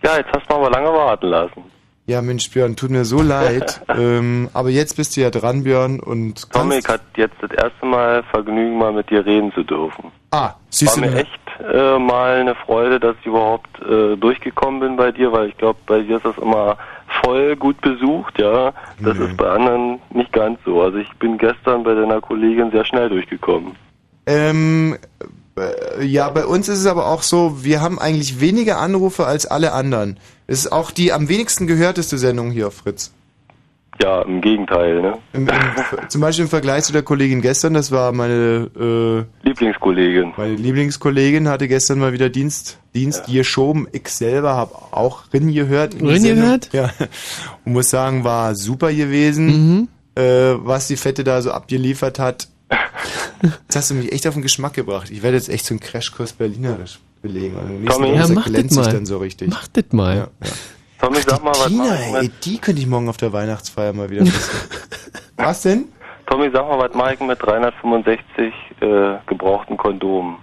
Ja, 0.05 0.17
jetzt 0.17 0.31
hast 0.33 0.49
du 0.49 0.55
aber 0.55 0.70
lange 0.70 0.93
warten 0.93 1.27
lassen. 1.27 1.65
Ja, 2.07 2.23
Mensch, 2.23 2.49
Björn, 2.53 2.77
tut 2.77 2.91
mir 2.91 3.05
so 3.05 3.20
leid. 3.20 3.81
ähm, 3.89 4.49
aber 4.53 4.69
jetzt 4.70 4.97
bist 4.97 5.17
du 5.17 5.23
ja 5.23 5.31
dran, 5.31 5.65
Björn, 5.65 5.99
und 5.99 6.55
Dominik 6.55 6.89
hat 6.89 7.01
jetzt 7.17 7.35
das 7.41 7.51
erste 7.51 7.85
Mal 7.85 8.23
Vergnügen, 8.31 8.78
mal 8.78 8.93
mit 8.93 9.11
dir 9.11 9.27
reden 9.27 9.53
zu 9.55 9.65
dürfen. 9.65 10.12
Ah, 10.31 10.53
siehst 10.70 10.97
War 10.97 11.09
du 11.09 11.11
mir 11.11 11.19
echt 11.19 11.41
äh, 11.59 11.99
mal 11.99 12.36
eine 12.36 12.55
Freude, 12.55 13.01
dass 13.01 13.17
ich 13.20 13.27
überhaupt 13.27 13.81
äh, 13.83 14.17
durchgekommen 14.17 14.78
bin 14.78 14.97
bei 14.97 15.11
dir, 15.11 15.33
weil 15.33 15.49
ich 15.49 15.59
glaube, 15.59 15.81
bei 15.85 15.99
dir 15.99 16.19
ist 16.19 16.27
das 16.27 16.39
immer 16.39 16.78
voll 17.23 17.57
gut 17.57 17.81
besucht, 17.81 18.39
ja. 18.39 18.73
Das 19.02 19.18
ist 19.18 19.36
bei 19.36 19.51
anderen 19.51 20.01
nicht 20.10 20.33
ganz 20.33 20.59
so. 20.65 20.83
Also 20.83 20.99
ich 20.99 21.12
bin 21.18 21.39
gestern 21.39 21.83
bei 21.83 21.94
deiner 21.94 22.20
Kollegin 22.20 22.70
sehr 22.70 22.84
schnell 22.84 23.09
durchgekommen. 23.09 23.73
Ähm, 24.26 24.97
äh, 25.57 26.05
ja, 26.05 26.28
bei 26.31 26.47
uns 26.47 26.68
ist 26.68 26.81
es 26.81 26.86
aber 26.86 27.07
auch 27.07 27.23
so, 27.23 27.65
wir 27.65 27.81
haben 27.81 27.99
eigentlich 27.99 28.41
weniger 28.41 28.78
Anrufe 28.78 29.26
als 29.26 29.47
alle 29.47 29.73
anderen. 29.73 30.18
Es 30.47 30.60
ist 30.60 30.73
auch 30.73 30.91
die 30.91 31.12
am 31.12 31.28
wenigsten 31.28 31.67
gehörteste 31.67 32.18
Sendung 32.18 32.51
hier 32.51 32.68
auf 32.68 32.75
Fritz. 32.75 33.12
Ja, 34.02 34.23
im 34.23 34.40
Gegenteil, 34.40 35.00
ne? 35.00 35.18
Im, 35.32 35.47
im, 35.48 35.55
zum 36.08 36.20
Beispiel 36.20 36.44
im 36.44 36.48
Vergleich 36.50 36.84
zu 36.84 36.92
der 36.92 37.02
Kollegin 37.02 37.40
gestern, 37.40 37.74
das 37.74 37.90
war 37.92 38.12
meine 38.12 38.68
äh, 38.78 39.47
Lieblingskollegin. 39.47 40.32
Meine 40.36 40.55
Lieblingskollegin 40.56 41.48
hatte 41.48 41.68
gestern 41.68 42.00
mal 42.00 42.12
wieder 42.12 42.28
Dienst, 42.28 42.78
Dienst 42.94 43.26
geschoben. 43.26 43.86
Ich 43.92 44.08
selber 44.08 44.55
habe 44.56 44.74
auch 44.90 45.24
Rin 45.32 45.52
gehört. 45.52 45.94
Rin 46.02 46.23
gehört? 46.23 46.70
Ja. 46.73 46.90
Und 47.64 47.73
muss 47.73 47.89
sagen, 47.90 48.24
war 48.24 48.55
super 48.56 48.92
gewesen, 48.92 49.47
Mhm. 49.47 49.89
äh, 50.20 50.55
was 50.58 50.89
die 50.89 50.97
Fette 50.97 51.23
da 51.24 51.40
so 51.40 51.52
abgeliefert 51.52 52.18
hat. 52.18 52.48
Jetzt 53.42 53.76
hast 53.76 53.90
du 53.90 53.94
mich 53.94 54.10
echt 54.12 54.26
auf 54.26 54.34
den 54.34 54.42
Geschmack 54.42 54.74
gebracht. 54.74 55.10
Ich 55.10 55.23
werde 55.23 55.36
jetzt 55.36 55.48
echt 55.48 55.66
so 55.66 55.73
einen 55.74 55.81
Crashkurs 55.81 56.32
Berlinerisch 56.32 56.98
belegen. 57.23 57.55
Tommy. 57.86 58.08
Donnerstag 58.08 58.28
Ja, 58.28 58.34
mach 58.34 58.48
das 58.50 58.70
mal. 58.73 58.92
dann 58.92 59.06
so 59.06 59.18
richtig. 59.18 59.48
Mach 59.50 59.68
das 59.68 59.84
mal. 59.92 60.16
Ja, 60.16 60.28
ja. 60.42 60.52
Tommy, 61.05 61.18
sag 61.20 61.42
mal, 61.44 61.50
was 61.50 61.66
Tina, 61.66 61.84
mache 61.84 61.94
ich 61.94 62.15
ey, 62.15 62.23
mit, 62.23 62.44
die 62.44 62.58
könnte 62.58 62.81
ich 62.81 62.86
morgen 62.86 63.08
auf 63.08 63.16
der 63.16 63.33
Weihnachtsfeier 63.33 63.92
mal 63.92 64.10
wieder 64.10 64.23
wissen. 64.23 64.68
was 65.36 65.62
denn? 65.62 65.84
Tommy, 66.26 66.50
sag 66.52 66.66
mal, 66.66 66.78
was 66.78 66.94
mache 66.94 67.15
ich 67.15 67.20
mit 67.20 67.42
365 67.42 68.52
äh, 68.81 69.16
gebrauchten 69.26 69.76
Kondomen? 69.76 70.36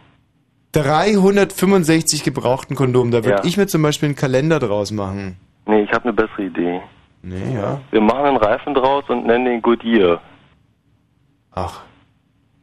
365 0.74 2.24
gebrauchten 2.24 2.76
Kondomen. 2.76 3.12
Da 3.12 3.24
würde 3.24 3.40
Ja. 3.40 3.44
ich 3.44 3.58
mir 3.58 3.68
zum 3.68 3.82
Beispiel 3.82 4.08
einen 4.08 4.16
Kalender 4.16 4.60
draus 4.60 4.92
machen. 4.92 5.38
Nee, 5.66 5.82
ich 5.84 5.92
habe 5.92 6.04
eine 6.06 6.14
bessere 6.14 6.44
Idee. 6.44 6.82
Nee, 7.24 7.56
ja. 7.56 7.82
Wir 7.92 8.02
machen 8.02 8.26
einen 8.26 8.38
Reifen 8.38 8.74
draus 8.74 9.04
und 9.10 9.26
nennen 9.26 9.46
den 9.46 9.62
Goodyear. 9.62 10.22
Ach. 11.54 11.82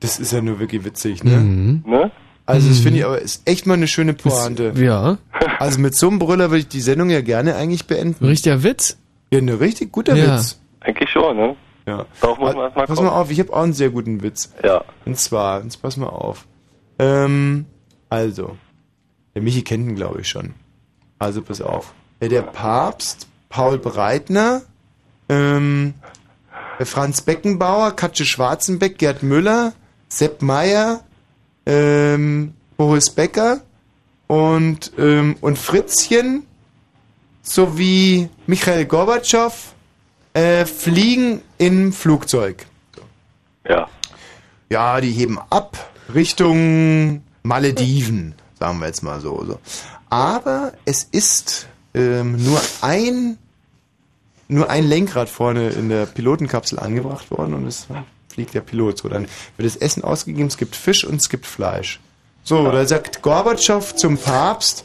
Das 0.01 0.19
ist 0.19 0.33
ja 0.33 0.41
nur 0.41 0.59
wirklich 0.61 0.85
witzig, 0.85 1.25
ne? 1.25 1.37
Mhm. 1.37 1.83
Ne? 1.87 2.11
Also 2.49 2.69
das 2.69 2.79
Mhm. 2.79 2.83
finde 2.83 2.99
ich 2.99 3.05
aber 3.05 3.21
ist 3.21 3.43
echt 3.47 3.67
mal 3.67 3.75
eine 3.75 3.87
schöne 3.89 4.15
Pointe. 4.15 4.73
Ja. 4.77 5.19
Also 5.59 5.79
mit 5.81 5.95
so 5.95 6.09
einem 6.09 6.19
Brüller 6.19 6.51
würde 6.51 6.61
ich 6.61 6.69
die 6.69 6.81
Sendung 6.81 7.11
ja 7.11 7.21
gerne 7.21 7.57
eigentlich 7.57 7.87
beenden. 7.87 8.25
Richtiger 8.25 8.63
Witz? 8.63 8.97
Ja, 9.31 9.41
ne 9.41 9.61
richtig 9.61 9.93
guter 9.93 10.15
Ja. 10.17 10.39
Witz. 10.39 10.59
Eigentlich 10.81 11.11
schon, 11.11 11.37
ne? 11.37 11.57
Ja. 11.87 12.07
Darauf 12.21 12.39
muss 12.39 12.55
man 12.55 12.65
erstmal 12.65 12.87
Pass 12.87 13.01
mal 13.01 13.09
auf, 13.11 13.31
ich 13.31 13.39
habe 13.41 13.53
auch 13.53 13.63
einen 13.63 13.73
sehr 13.75 13.91
guten 13.91 14.23
Witz. 14.23 14.51
Ja. 14.65 14.83
Und 15.05 15.19
zwar, 15.19 15.63
jetzt 15.63 15.83
pass 15.83 15.97
mal 15.99 16.07
auf. 16.09 16.47
Ähm, 16.99 17.67
also, 18.09 18.57
der 19.35 19.43
Michi 19.43 19.63
kennt 19.63 19.87
ihn, 19.87 19.95
glaube 19.97 20.23
ich, 20.23 20.29
schon. 20.29 20.55
Also 21.19 21.43
pass 21.43 21.61
auf. 21.61 21.93
Der 22.23 22.43
Papst, 22.43 23.27
Paul 23.51 23.79
Breitner, 23.79 24.63
ähm, 25.29 25.95
der 26.79 26.87
Franz 26.87 27.21
Beckenbauer, 27.21 27.93
Katja 27.95 28.25
Schwarzenbeck, 28.25 28.99
Gerd 28.99 29.23
Müller, 29.23 29.73
Sepp 30.09 30.41
Meyer, 30.43 31.01
ähm, 31.69 32.55
Boris 32.77 33.11
Becker 33.11 33.61
und, 34.27 34.93
ähm, 34.99 35.37
und 35.41 35.59
Fritzchen 35.59 36.45
sowie 37.43 38.29
Michael 38.47 38.87
Gorbatschow 38.87 39.75
äh, 40.33 40.65
fliegen 40.65 41.43
im 41.59 41.93
Flugzeug. 41.93 42.67
Ja. 43.69 43.89
Ja, 44.71 45.01
die 45.01 45.13
heben 45.13 45.39
ab 45.51 45.91
Richtung 46.13 47.23
Malediven, 47.43 48.35
sagen 48.59 48.79
wir 48.81 48.87
jetzt 48.87 49.03
mal 49.03 49.21
so. 49.21 49.45
so. 49.45 49.59
Aber 50.11 50.73
es 50.85 51.05
ist 51.05 51.69
ähm, 51.95 52.43
nur 52.43 52.61
ein 52.81 53.39
nur 54.51 54.71
ein 54.71 54.85
Lenkrad 54.85 55.29
vorne 55.29 55.69
in 55.69 55.91
der 55.91 56.07
Pilotenkapsel 56.07 56.79
angebracht 56.79 57.31
worden 57.31 57.53
und 57.53 57.67
es 57.67 57.87
fliegt 58.39 58.55
der 58.55 58.61
Pilot. 58.61 58.99
So, 58.99 59.09
dann 59.09 59.27
wird 59.57 59.67
das 59.67 59.75
Essen 59.75 60.05
ausgegeben, 60.05 60.47
es 60.47 60.57
gibt 60.57 60.77
Fisch 60.77 61.05
und 61.05 61.17
es 61.17 61.29
gibt 61.29 61.45
Fleisch. 61.45 61.99
So, 62.45 62.71
da 62.71 62.87
sagt 62.87 63.21
Gorbatschow 63.21 63.97
zum 63.97 64.17
Papst, 64.17 64.85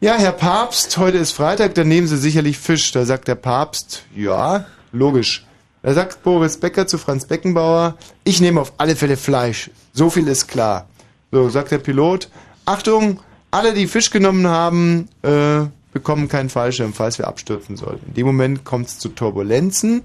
ja, 0.00 0.14
Herr 0.14 0.32
Papst, 0.32 0.96
heute 0.98 1.18
ist 1.18 1.32
Freitag, 1.32 1.74
dann 1.74 1.88
nehmen 1.88 2.06
Sie 2.06 2.16
sicherlich 2.16 2.58
Fisch. 2.58 2.92
Da 2.92 3.04
sagt 3.04 3.26
der 3.26 3.34
Papst, 3.34 4.04
ja, 4.14 4.66
logisch. 4.92 5.44
Da 5.82 5.94
sagt 5.94 6.22
Boris 6.22 6.58
Becker 6.58 6.86
zu 6.86 6.96
Franz 6.96 7.26
Beckenbauer, 7.26 7.96
ich 8.22 8.40
nehme 8.40 8.60
auf 8.60 8.72
alle 8.78 8.94
Fälle 8.94 9.16
Fleisch. 9.16 9.70
So 9.92 10.08
viel 10.08 10.28
ist 10.28 10.46
klar. 10.46 10.88
So, 11.32 11.48
sagt 11.48 11.72
der 11.72 11.78
Pilot, 11.78 12.28
Achtung, 12.66 13.18
alle, 13.50 13.74
die 13.74 13.88
Fisch 13.88 14.10
genommen 14.10 14.46
haben, 14.46 15.08
äh, 15.22 15.66
bekommen 15.92 16.28
keinen 16.28 16.50
Fallschirm, 16.50 16.92
falls 16.94 17.18
wir 17.18 17.26
abstürzen 17.26 17.76
sollten. 17.76 18.06
In 18.08 18.14
dem 18.14 18.26
Moment 18.26 18.64
kommt 18.64 18.86
es 18.86 18.98
zu 19.00 19.08
Turbulenzen 19.08 20.02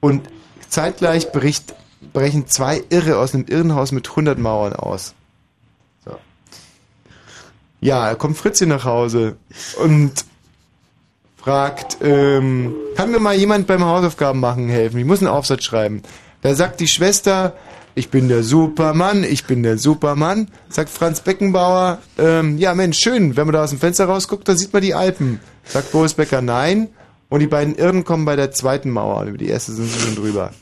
und 0.00 0.28
zeitgleich 0.68 1.32
bricht, 1.32 1.74
brechen 2.12 2.46
zwei 2.46 2.82
Irre 2.90 3.18
aus 3.18 3.34
einem 3.34 3.46
Irrenhaus 3.48 3.92
mit 3.92 4.08
100 4.08 4.38
Mauern 4.38 4.74
aus. 4.74 5.14
So. 6.04 6.16
Ja, 7.80 8.14
kommt 8.14 8.36
Fritzchen 8.36 8.68
nach 8.68 8.84
Hause 8.84 9.36
und 9.82 10.24
fragt, 11.36 11.98
ähm, 12.02 12.74
kann 12.96 13.10
mir 13.10 13.20
mal 13.20 13.34
jemand 13.34 13.66
beim 13.66 13.84
Hausaufgaben 13.84 14.40
machen 14.40 14.68
helfen? 14.68 14.98
Ich 14.98 15.06
muss 15.06 15.20
einen 15.20 15.28
Aufsatz 15.28 15.64
schreiben. 15.64 16.02
Da 16.42 16.54
sagt 16.54 16.80
die 16.80 16.88
Schwester, 16.88 17.54
ich 17.94 18.10
bin 18.10 18.28
der 18.28 18.44
Supermann, 18.44 19.24
ich 19.24 19.44
bin 19.44 19.62
der 19.64 19.76
Supermann. 19.76 20.48
Sagt 20.68 20.88
Franz 20.88 21.20
Beckenbauer, 21.20 21.98
ähm, 22.16 22.58
ja 22.58 22.74
Mensch, 22.74 22.98
schön, 22.98 23.36
wenn 23.36 23.46
man 23.46 23.54
da 23.54 23.64
aus 23.64 23.70
dem 23.70 23.80
Fenster 23.80 24.04
rausguckt, 24.04 24.46
da 24.48 24.56
sieht 24.56 24.72
man 24.72 24.82
die 24.82 24.94
Alpen. 24.94 25.40
Sagt 25.64 25.90
Boris 25.90 26.14
Becker, 26.14 26.42
nein. 26.42 26.88
Und 27.28 27.40
die 27.40 27.46
beiden 27.46 27.74
Irren 27.74 28.04
kommen 28.04 28.24
bei 28.24 28.36
der 28.36 28.52
zweiten 28.52 28.90
Mauer 28.90 29.24
über 29.24 29.36
die 29.36 29.48
erste 29.48 29.72
sind 29.72 29.90
sie 29.90 30.00
schon 30.00 30.14
drüber. 30.14 30.52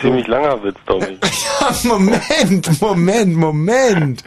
Ziemlich 0.00 0.26
langer 0.26 0.62
Witz, 0.62 0.76
Tommy. 0.86 1.18
Ja, 1.60 1.76
Moment, 1.84 2.80
Moment, 2.80 3.36
Moment. 3.36 4.24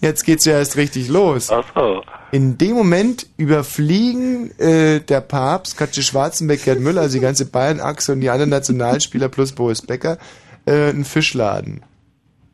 Jetzt 0.00 0.24
geht's 0.24 0.44
ja 0.44 0.52
erst 0.54 0.76
richtig 0.76 1.08
los. 1.08 1.50
Ach 1.50 1.64
so. 1.74 2.02
In 2.30 2.56
dem 2.56 2.72
Moment 2.72 3.26
überfliegen 3.36 4.56
äh, 4.60 5.00
der 5.00 5.20
Papst, 5.20 5.76
Katja 5.76 6.04
Schwarzenbeck, 6.04 6.64
Gerd 6.64 6.78
Müller, 6.78 7.02
also 7.02 7.14
die 7.14 7.22
ganze 7.22 7.46
Bayern-Achse 7.46 8.12
und 8.12 8.20
die 8.20 8.30
anderen 8.30 8.50
Nationalspieler 8.50 9.28
plus 9.28 9.52
Boris 9.52 9.82
Becker, 9.82 10.18
äh, 10.66 10.90
einen 10.90 11.04
Fischladen. 11.04 11.82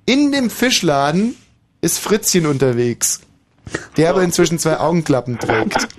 In 0.06 0.32
dem 0.32 0.48
Fischladen 0.48 1.36
ist 1.82 1.98
Fritzchen 1.98 2.46
unterwegs, 2.46 3.20
der 3.98 4.08
aber 4.08 4.22
inzwischen 4.22 4.58
zwei 4.58 4.78
Augenklappen 4.78 5.38
trägt. 5.38 5.86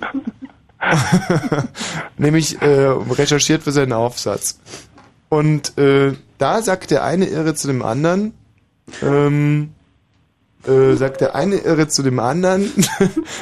Nämlich 2.18 2.60
äh, 2.60 2.66
recherchiert 2.66 3.62
für 3.62 3.72
seinen 3.72 3.92
Aufsatz. 3.92 4.58
Und 5.28 5.76
äh, 5.78 6.14
da 6.38 6.62
sagt 6.62 6.90
der 6.90 7.04
eine 7.04 7.26
Irre 7.26 7.54
zu 7.54 7.66
dem 7.66 7.82
anderen, 7.82 8.34
ähm, 9.02 9.70
äh, 10.66 10.94
sagt 10.94 11.20
der 11.20 11.34
eine 11.34 11.56
Irre 11.56 11.88
zu 11.88 12.02
dem 12.02 12.18
anderen, 12.18 12.70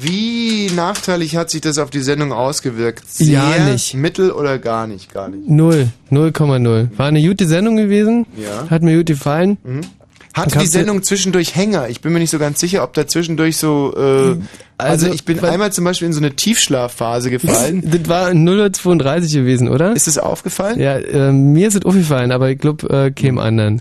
Wie 0.00 0.70
nachteilig 0.74 1.36
hat 1.36 1.50
sich 1.50 1.60
das 1.60 1.78
auf 1.78 1.90
die 1.90 2.00
Sendung 2.00 2.32
ausgewirkt? 2.32 3.04
Ja, 3.18 3.52
Sehr, 3.52 3.64
nicht. 3.72 3.94
Mittel 3.94 4.30
oder 4.30 4.58
gar 4.58 4.86
nicht? 4.86 5.12
Gar 5.12 5.28
nicht. 5.28 5.48
Null, 5.48 5.88
0,0. 6.10 6.88
War 6.98 7.06
eine 7.06 7.22
gute 7.22 7.46
Sendung 7.46 7.76
gewesen. 7.76 8.26
Ja. 8.36 8.68
Hat 8.70 8.82
mir 8.82 8.96
gut 8.98 9.06
gefallen. 9.06 9.58
Hatte 10.34 10.50
Kannst 10.50 10.56
die 10.56 10.66
du- 10.66 10.78
Sendung 10.78 11.02
zwischendurch 11.02 11.56
Hänger? 11.56 11.88
Ich 11.88 12.00
bin 12.00 12.12
mir 12.12 12.18
nicht 12.20 12.30
so 12.30 12.38
ganz 12.38 12.60
sicher, 12.60 12.84
ob 12.84 12.92
da 12.94 13.06
zwischendurch 13.06 13.56
so. 13.56 13.92
Äh, 13.96 14.00
also, 14.00 14.40
Also, 14.76 15.12
ich 15.12 15.24
bin 15.24 15.40
einmal 15.40 15.72
zum 15.72 15.84
Beispiel 15.84 16.06
in 16.06 16.12
so 16.12 16.20
eine 16.20 16.36
Tiefschlafphase 16.36 17.30
gefallen. 17.30 17.82
Das 17.90 18.08
war 18.08 18.28
0,32 18.30 19.32
gewesen, 19.34 19.68
oder? 19.68 19.96
Ist 19.96 20.06
es 20.06 20.18
aufgefallen? 20.18 20.78
Ja, 20.78 20.96
äh, 20.98 21.32
mir 21.32 21.66
ist 21.66 21.74
es 21.74 21.84
aufgefallen, 21.84 22.30
aber 22.30 22.50
ich 22.50 22.58
glaube, 22.58 22.88
äh, 22.88 23.10
keinem 23.10 23.38
anderen. 23.38 23.80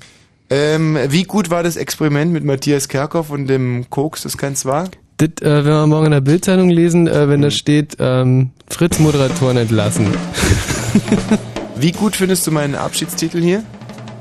Ähm, 0.49 0.97
wie 1.09 1.23
gut 1.23 1.49
war 1.49 1.61
das 1.61 1.75
Experiment 1.75 2.31
mit 2.31 2.43
Matthias 2.45 2.87
Kerkhoff 2.87 3.29
und 3.29 3.47
dem 3.47 3.89
Koks, 3.89 4.23
das 4.23 4.37
keins 4.37 4.65
war? 4.65 4.89
Das, 5.17 5.29
äh, 5.41 5.65
wenn 5.65 5.73
wir 5.73 5.87
morgen 5.87 6.05
in 6.05 6.11
der 6.11 6.21
Bildzeitung 6.21 6.69
lesen, 6.69 7.07
äh, 7.07 7.27
wenn 7.27 7.41
da 7.41 7.49
steht, 7.49 7.97
ähm, 7.99 8.51
Fritz 8.69 8.99
Moderatoren 8.99 9.57
entlassen. 9.57 10.07
Wie 11.75 11.91
gut 11.91 12.15
findest 12.15 12.45
du 12.45 12.51
meinen 12.51 12.75
Abschiedstitel 12.75 13.41
hier? 13.41 13.63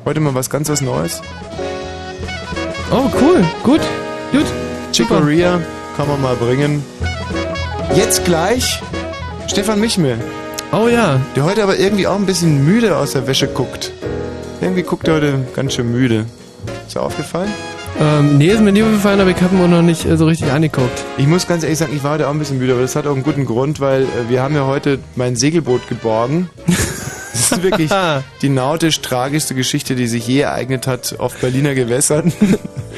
Heute 0.07 0.20
mal 0.20 0.34
was 0.34 0.49
ganz 0.49 0.70
was 0.70 0.81
Neues. 0.81 1.20
Oh, 2.91 3.10
cool, 3.20 3.44
gut, 3.62 3.81
gut. 4.33 4.47
Chicoria 4.92 5.60
kann 5.99 6.08
man 6.08 6.23
mal 6.23 6.36
bringen. 6.36 6.83
Jetzt 7.94 8.25
gleich 8.25 8.81
Stefan 9.49 9.81
Michmel. 9.81 10.16
Oh 10.73 10.89
ja. 10.89 11.20
Der 11.34 11.44
heute 11.44 11.62
aber 11.62 11.78
irgendwie 11.78 12.07
auch 12.07 12.16
ein 12.16 12.26
bisschen 12.26 12.65
müde 12.65 12.97
aus 12.97 13.12
der 13.12 13.26
Wäsche 13.26 13.49
guckt. 13.49 13.92
Irgendwie 14.62 14.83
guckt 14.83 15.07
er 15.08 15.15
heute 15.15 15.47
ganz 15.55 15.75
schön 15.75 15.92
müde. 15.92 16.25
Ist 16.86 16.94
dir 16.94 17.02
aufgefallen? 17.02 17.52
Ähm, 17.99 18.36
nee, 18.36 18.49
ist 18.49 18.60
mir 18.60 18.73
nie 18.73 18.83
aufgefallen, 18.83 19.20
aber 19.20 19.31
ich 19.31 19.41
habe 19.41 19.57
ihn 19.57 19.70
noch 19.70 19.81
nicht 19.81 20.05
äh, 20.05 20.16
so 20.16 20.26
richtig 20.26 20.52
angeguckt. 20.52 21.05
Ich 21.16 21.26
muss 21.26 21.47
ganz 21.47 21.62
ehrlich 21.62 21.78
sagen, 21.78 21.92
ich 21.97 22.05
war 22.05 22.12
heute 22.12 22.28
auch 22.28 22.33
ein 22.33 22.39
bisschen 22.39 22.58
müde, 22.58 22.73
aber 22.73 22.83
das 22.83 22.94
hat 22.94 23.07
auch 23.07 23.15
einen 23.15 23.23
guten 23.23 23.47
Grund, 23.47 23.81
weil 23.81 24.02
äh, 24.02 24.28
wir 24.28 24.42
haben 24.42 24.55
ja 24.55 24.66
heute 24.66 24.99
mein 25.15 25.36
Segelboot 25.36 25.89
geborgen. 25.89 26.50
Das 27.36 27.58
ist 27.58 27.62
wirklich 27.62 27.91
die 28.41 28.49
nautisch 28.49 29.02
tragischste 29.02 29.55
Geschichte, 29.55 29.94
die 29.94 30.07
sich 30.07 30.26
je 30.26 30.41
ereignet 30.41 30.86
hat 30.86 31.16
auf 31.20 31.36
Berliner 31.36 31.75
Gewässern. 31.75 32.33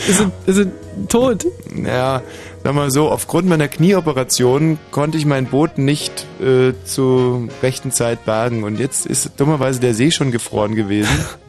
Ist 0.08 0.20
es, 0.20 0.26
ist 0.46 0.66
es 0.66 1.08
tot? 1.08 1.44
Ja, 1.84 2.22
sag 2.62 2.74
mal 2.74 2.90
so, 2.92 3.10
aufgrund 3.10 3.48
meiner 3.48 3.66
Knieoperation 3.66 4.78
konnte 4.92 5.18
ich 5.18 5.26
mein 5.26 5.46
Boot 5.46 5.76
nicht 5.76 6.24
äh, 6.40 6.72
zur 6.84 7.48
rechten 7.62 7.90
Zeit 7.90 8.24
bergen 8.24 8.62
und 8.62 8.78
jetzt 8.78 9.06
ist 9.06 9.32
dummerweise 9.38 9.80
der 9.80 9.92
See 9.92 10.12
schon 10.12 10.30
gefroren 10.30 10.76
gewesen. 10.76 11.10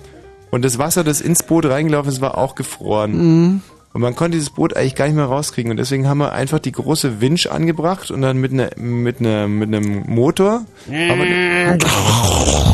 Und 0.52 0.66
das 0.66 0.78
Wasser, 0.80 1.04
das 1.04 1.22
ins 1.22 1.44
Boot 1.44 1.66
reingelaufen 1.66 2.12
ist, 2.12 2.22
war 2.22 2.38
auch 2.38 2.56
gefroren. 2.56 3.12
Mhm. 3.12 3.62
Und 3.92 4.02
man 4.02 4.16
konnte 4.16 4.38
dieses 4.38 4.52
Boot 4.52 4.78
eigentlich 4.78 4.94
gar 4.96 5.06
nicht 5.06 5.16
mehr 5.16 5.26
rauskriegen. 5.26 5.72
Und 5.72 5.78
deswegen 5.78 6.08
haben 6.08 6.20
wir 6.20 6.32
einfach 6.32 6.60
die 6.60 6.72
große 6.72 7.22
Winch 7.22 7.52
angebracht 7.52 8.12
und 8.12 8.22
dann 8.22 8.38
mit, 8.38 8.52
einer 8.52 8.70
mit, 8.78 9.20
einer 9.20 9.48
mit 9.48 9.68
einem 9.68 10.04
Motor 10.06 10.66
haben 10.86 11.22
wir, 11.22 11.78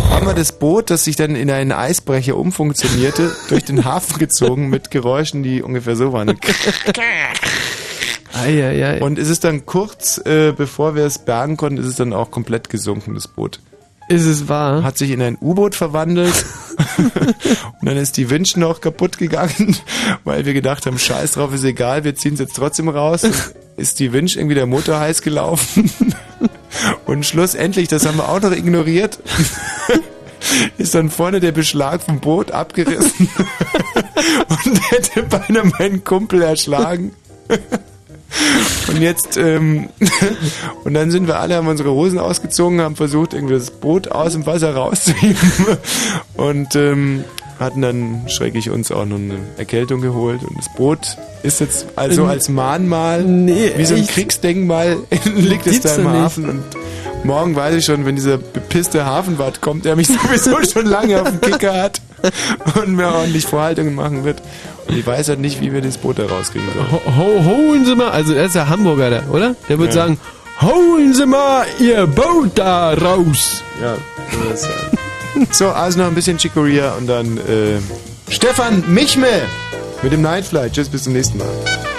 haben 0.09 0.27
wir 0.27 0.33
das 0.33 0.51
Boot, 0.51 0.89
das 0.89 1.05
sich 1.05 1.15
dann 1.15 1.37
in 1.37 1.49
einen 1.49 1.71
Eisbrecher 1.71 2.35
umfunktionierte, 2.35 3.33
durch 3.49 3.63
den 3.63 3.85
Hafen 3.85 4.19
gezogen 4.19 4.69
mit 4.69 4.91
Geräuschen, 4.91 5.41
die 5.41 5.61
ungefähr 5.61 5.95
so 5.95 6.11
waren. 6.11 6.37
Eieiei. 8.33 9.01
Und 9.01 9.17
es 9.17 9.29
ist 9.29 9.45
dann 9.45 9.65
kurz, 9.65 10.17
äh, 10.25 10.51
bevor 10.51 10.95
wir 10.95 11.05
es 11.05 11.19
bergen 11.19 11.55
konnten, 11.55 11.77
ist 11.77 11.85
es 11.85 11.95
dann 11.95 12.11
auch 12.11 12.29
komplett 12.29 12.69
gesunken, 12.69 13.13
das 13.13 13.29
Boot. 13.29 13.61
Ist 14.07 14.25
es 14.25 14.47
wahr? 14.47 14.83
Hat 14.83 14.97
sich 14.97 15.11
in 15.11 15.21
ein 15.21 15.37
U-Boot 15.41 15.75
verwandelt. 15.75 16.45
und 16.97 17.35
dann 17.81 17.97
ist 17.97 18.17
die 18.17 18.29
Winch 18.29 18.55
noch 18.55 18.81
kaputt 18.81 19.17
gegangen, 19.17 19.75
weil 20.23 20.45
wir 20.45 20.53
gedacht 20.53 20.85
haben, 20.85 20.99
scheiß 20.99 21.33
drauf, 21.33 21.53
ist 21.53 21.63
egal, 21.63 22.03
wir 22.03 22.15
ziehen 22.15 22.33
es 22.33 22.39
jetzt 22.39 22.55
trotzdem 22.55 22.89
raus. 22.89 23.23
ist 23.77 23.99
die 23.99 24.13
Winch 24.13 24.35
irgendwie 24.35 24.55
der 24.55 24.67
Motor 24.67 24.99
heiß 24.99 25.21
gelaufen. 25.21 25.91
und 27.05 27.25
schlussendlich, 27.25 27.87
das 27.87 28.05
haben 28.05 28.17
wir 28.17 28.29
auch 28.29 28.41
noch 28.41 28.51
ignoriert, 28.51 29.19
ist 30.77 30.93
dann 30.93 31.09
vorne 31.09 31.39
der 31.39 31.51
Beschlag 31.51 32.01
vom 32.03 32.19
Boot 32.19 32.51
abgerissen 32.51 33.29
und 34.65 34.91
hätte 34.91 35.23
beinahe 35.23 35.65
meinen 35.65 36.03
Kumpel 36.03 36.41
erschlagen. 36.43 37.13
Und 38.87 39.01
jetzt, 39.01 39.37
ähm, 39.37 39.89
und 40.83 40.93
dann 40.93 41.11
sind 41.11 41.27
wir 41.27 41.39
alle, 41.39 41.55
haben 41.55 41.67
unsere 41.67 41.91
Hosen 41.91 42.19
ausgezogen, 42.19 42.81
haben 42.81 42.95
versucht, 42.95 43.33
irgendwie 43.33 43.55
das 43.55 43.71
Boot 43.71 44.09
aus 44.11 44.33
dem 44.33 44.45
Wasser 44.45 44.75
rauszuheben. 44.75 45.51
Und 46.35 46.75
ähm, 46.75 47.23
hatten 47.59 47.81
dann 47.81 48.21
schrecklich 48.27 48.69
uns 48.69 48.91
auch 48.91 49.05
noch 49.05 49.17
eine 49.17 49.37
Erkältung 49.57 50.01
geholt. 50.01 50.41
Und 50.43 50.57
das 50.57 50.73
Boot 50.75 51.17
ist 51.43 51.59
jetzt 51.61 51.87
also 51.95 52.23
Ähm, 52.23 52.29
als 52.29 52.49
Mahnmal, 52.49 53.23
nee, 53.23 53.71
wie 53.77 53.85
so 53.85 53.95
ein? 53.95 54.05
Kriegsdenkmal, 54.07 54.97
liegt 55.35 55.67
es 55.67 55.81
da 55.81 55.95
im. 55.95 56.09
Hafen 56.09 56.49
und 56.49 56.63
morgen 57.23 57.55
weiß 57.55 57.75
ich 57.75 57.85
schon, 57.85 58.05
wenn 58.05 58.15
dieser 58.15 58.37
bepisste 58.37 59.05
Hafenwart 59.05 59.61
kommt, 59.61 59.85
der 59.85 59.95
mich 59.95 60.07
sowieso 60.07 60.57
schon 60.63 60.85
lange 60.85 61.21
auf 61.21 61.29
dem 61.29 61.41
Kicker 61.41 61.81
hat 61.81 62.01
und 62.75 62.95
mir 62.95 63.07
ordentlich 63.07 63.45
Vorhaltungen 63.45 63.95
machen 63.95 64.23
wird. 64.25 64.41
Und 64.87 64.97
ich 64.97 65.05
weiß 65.07 65.29
halt 65.29 65.39
nicht, 65.39 65.61
wie 65.61 65.71
wir 65.73 65.81
das 65.81 65.97
Boot 65.97 66.19
da 66.19 66.25
rauskriegen 66.27 66.67
sollen. 66.73 66.91
Ho, 66.91 67.01
ho, 67.17 67.43
holen 67.45 67.85
Sie 67.85 67.95
mal, 67.95 68.09
also 68.11 68.33
er 68.33 68.45
ist 68.45 68.55
der 68.55 68.69
Hamburger, 68.69 69.09
da, 69.09 69.23
oder? 69.31 69.55
Der 69.69 69.79
wird 69.79 69.89
Ja. 69.95 70.01
sagen, 70.03 70.19
holen 70.61 71.13
Sie 71.13 71.25
mal 71.25 71.65
Ihr 71.79 72.05
Boot 72.05 72.51
da 72.55 72.93
raus. 72.93 73.63
Ja, 73.81 73.95
so 74.31 74.53
ist 74.53 74.63
es. 74.63 74.69
So, 75.51 75.69
also 75.69 75.99
noch 75.99 76.07
ein 76.07 76.15
bisschen 76.15 76.37
Chicoria 76.37 76.93
und 76.93 77.07
dann 77.07 77.37
äh, 77.37 77.79
Stefan 78.29 78.83
Michme 78.87 79.41
mit 80.01 80.11
dem 80.11 80.21
Nightfly. 80.21 80.69
Tschüss, 80.71 80.89
bis 80.89 81.03
zum 81.03 81.13
nächsten 81.13 81.37
Mal. 81.37 81.94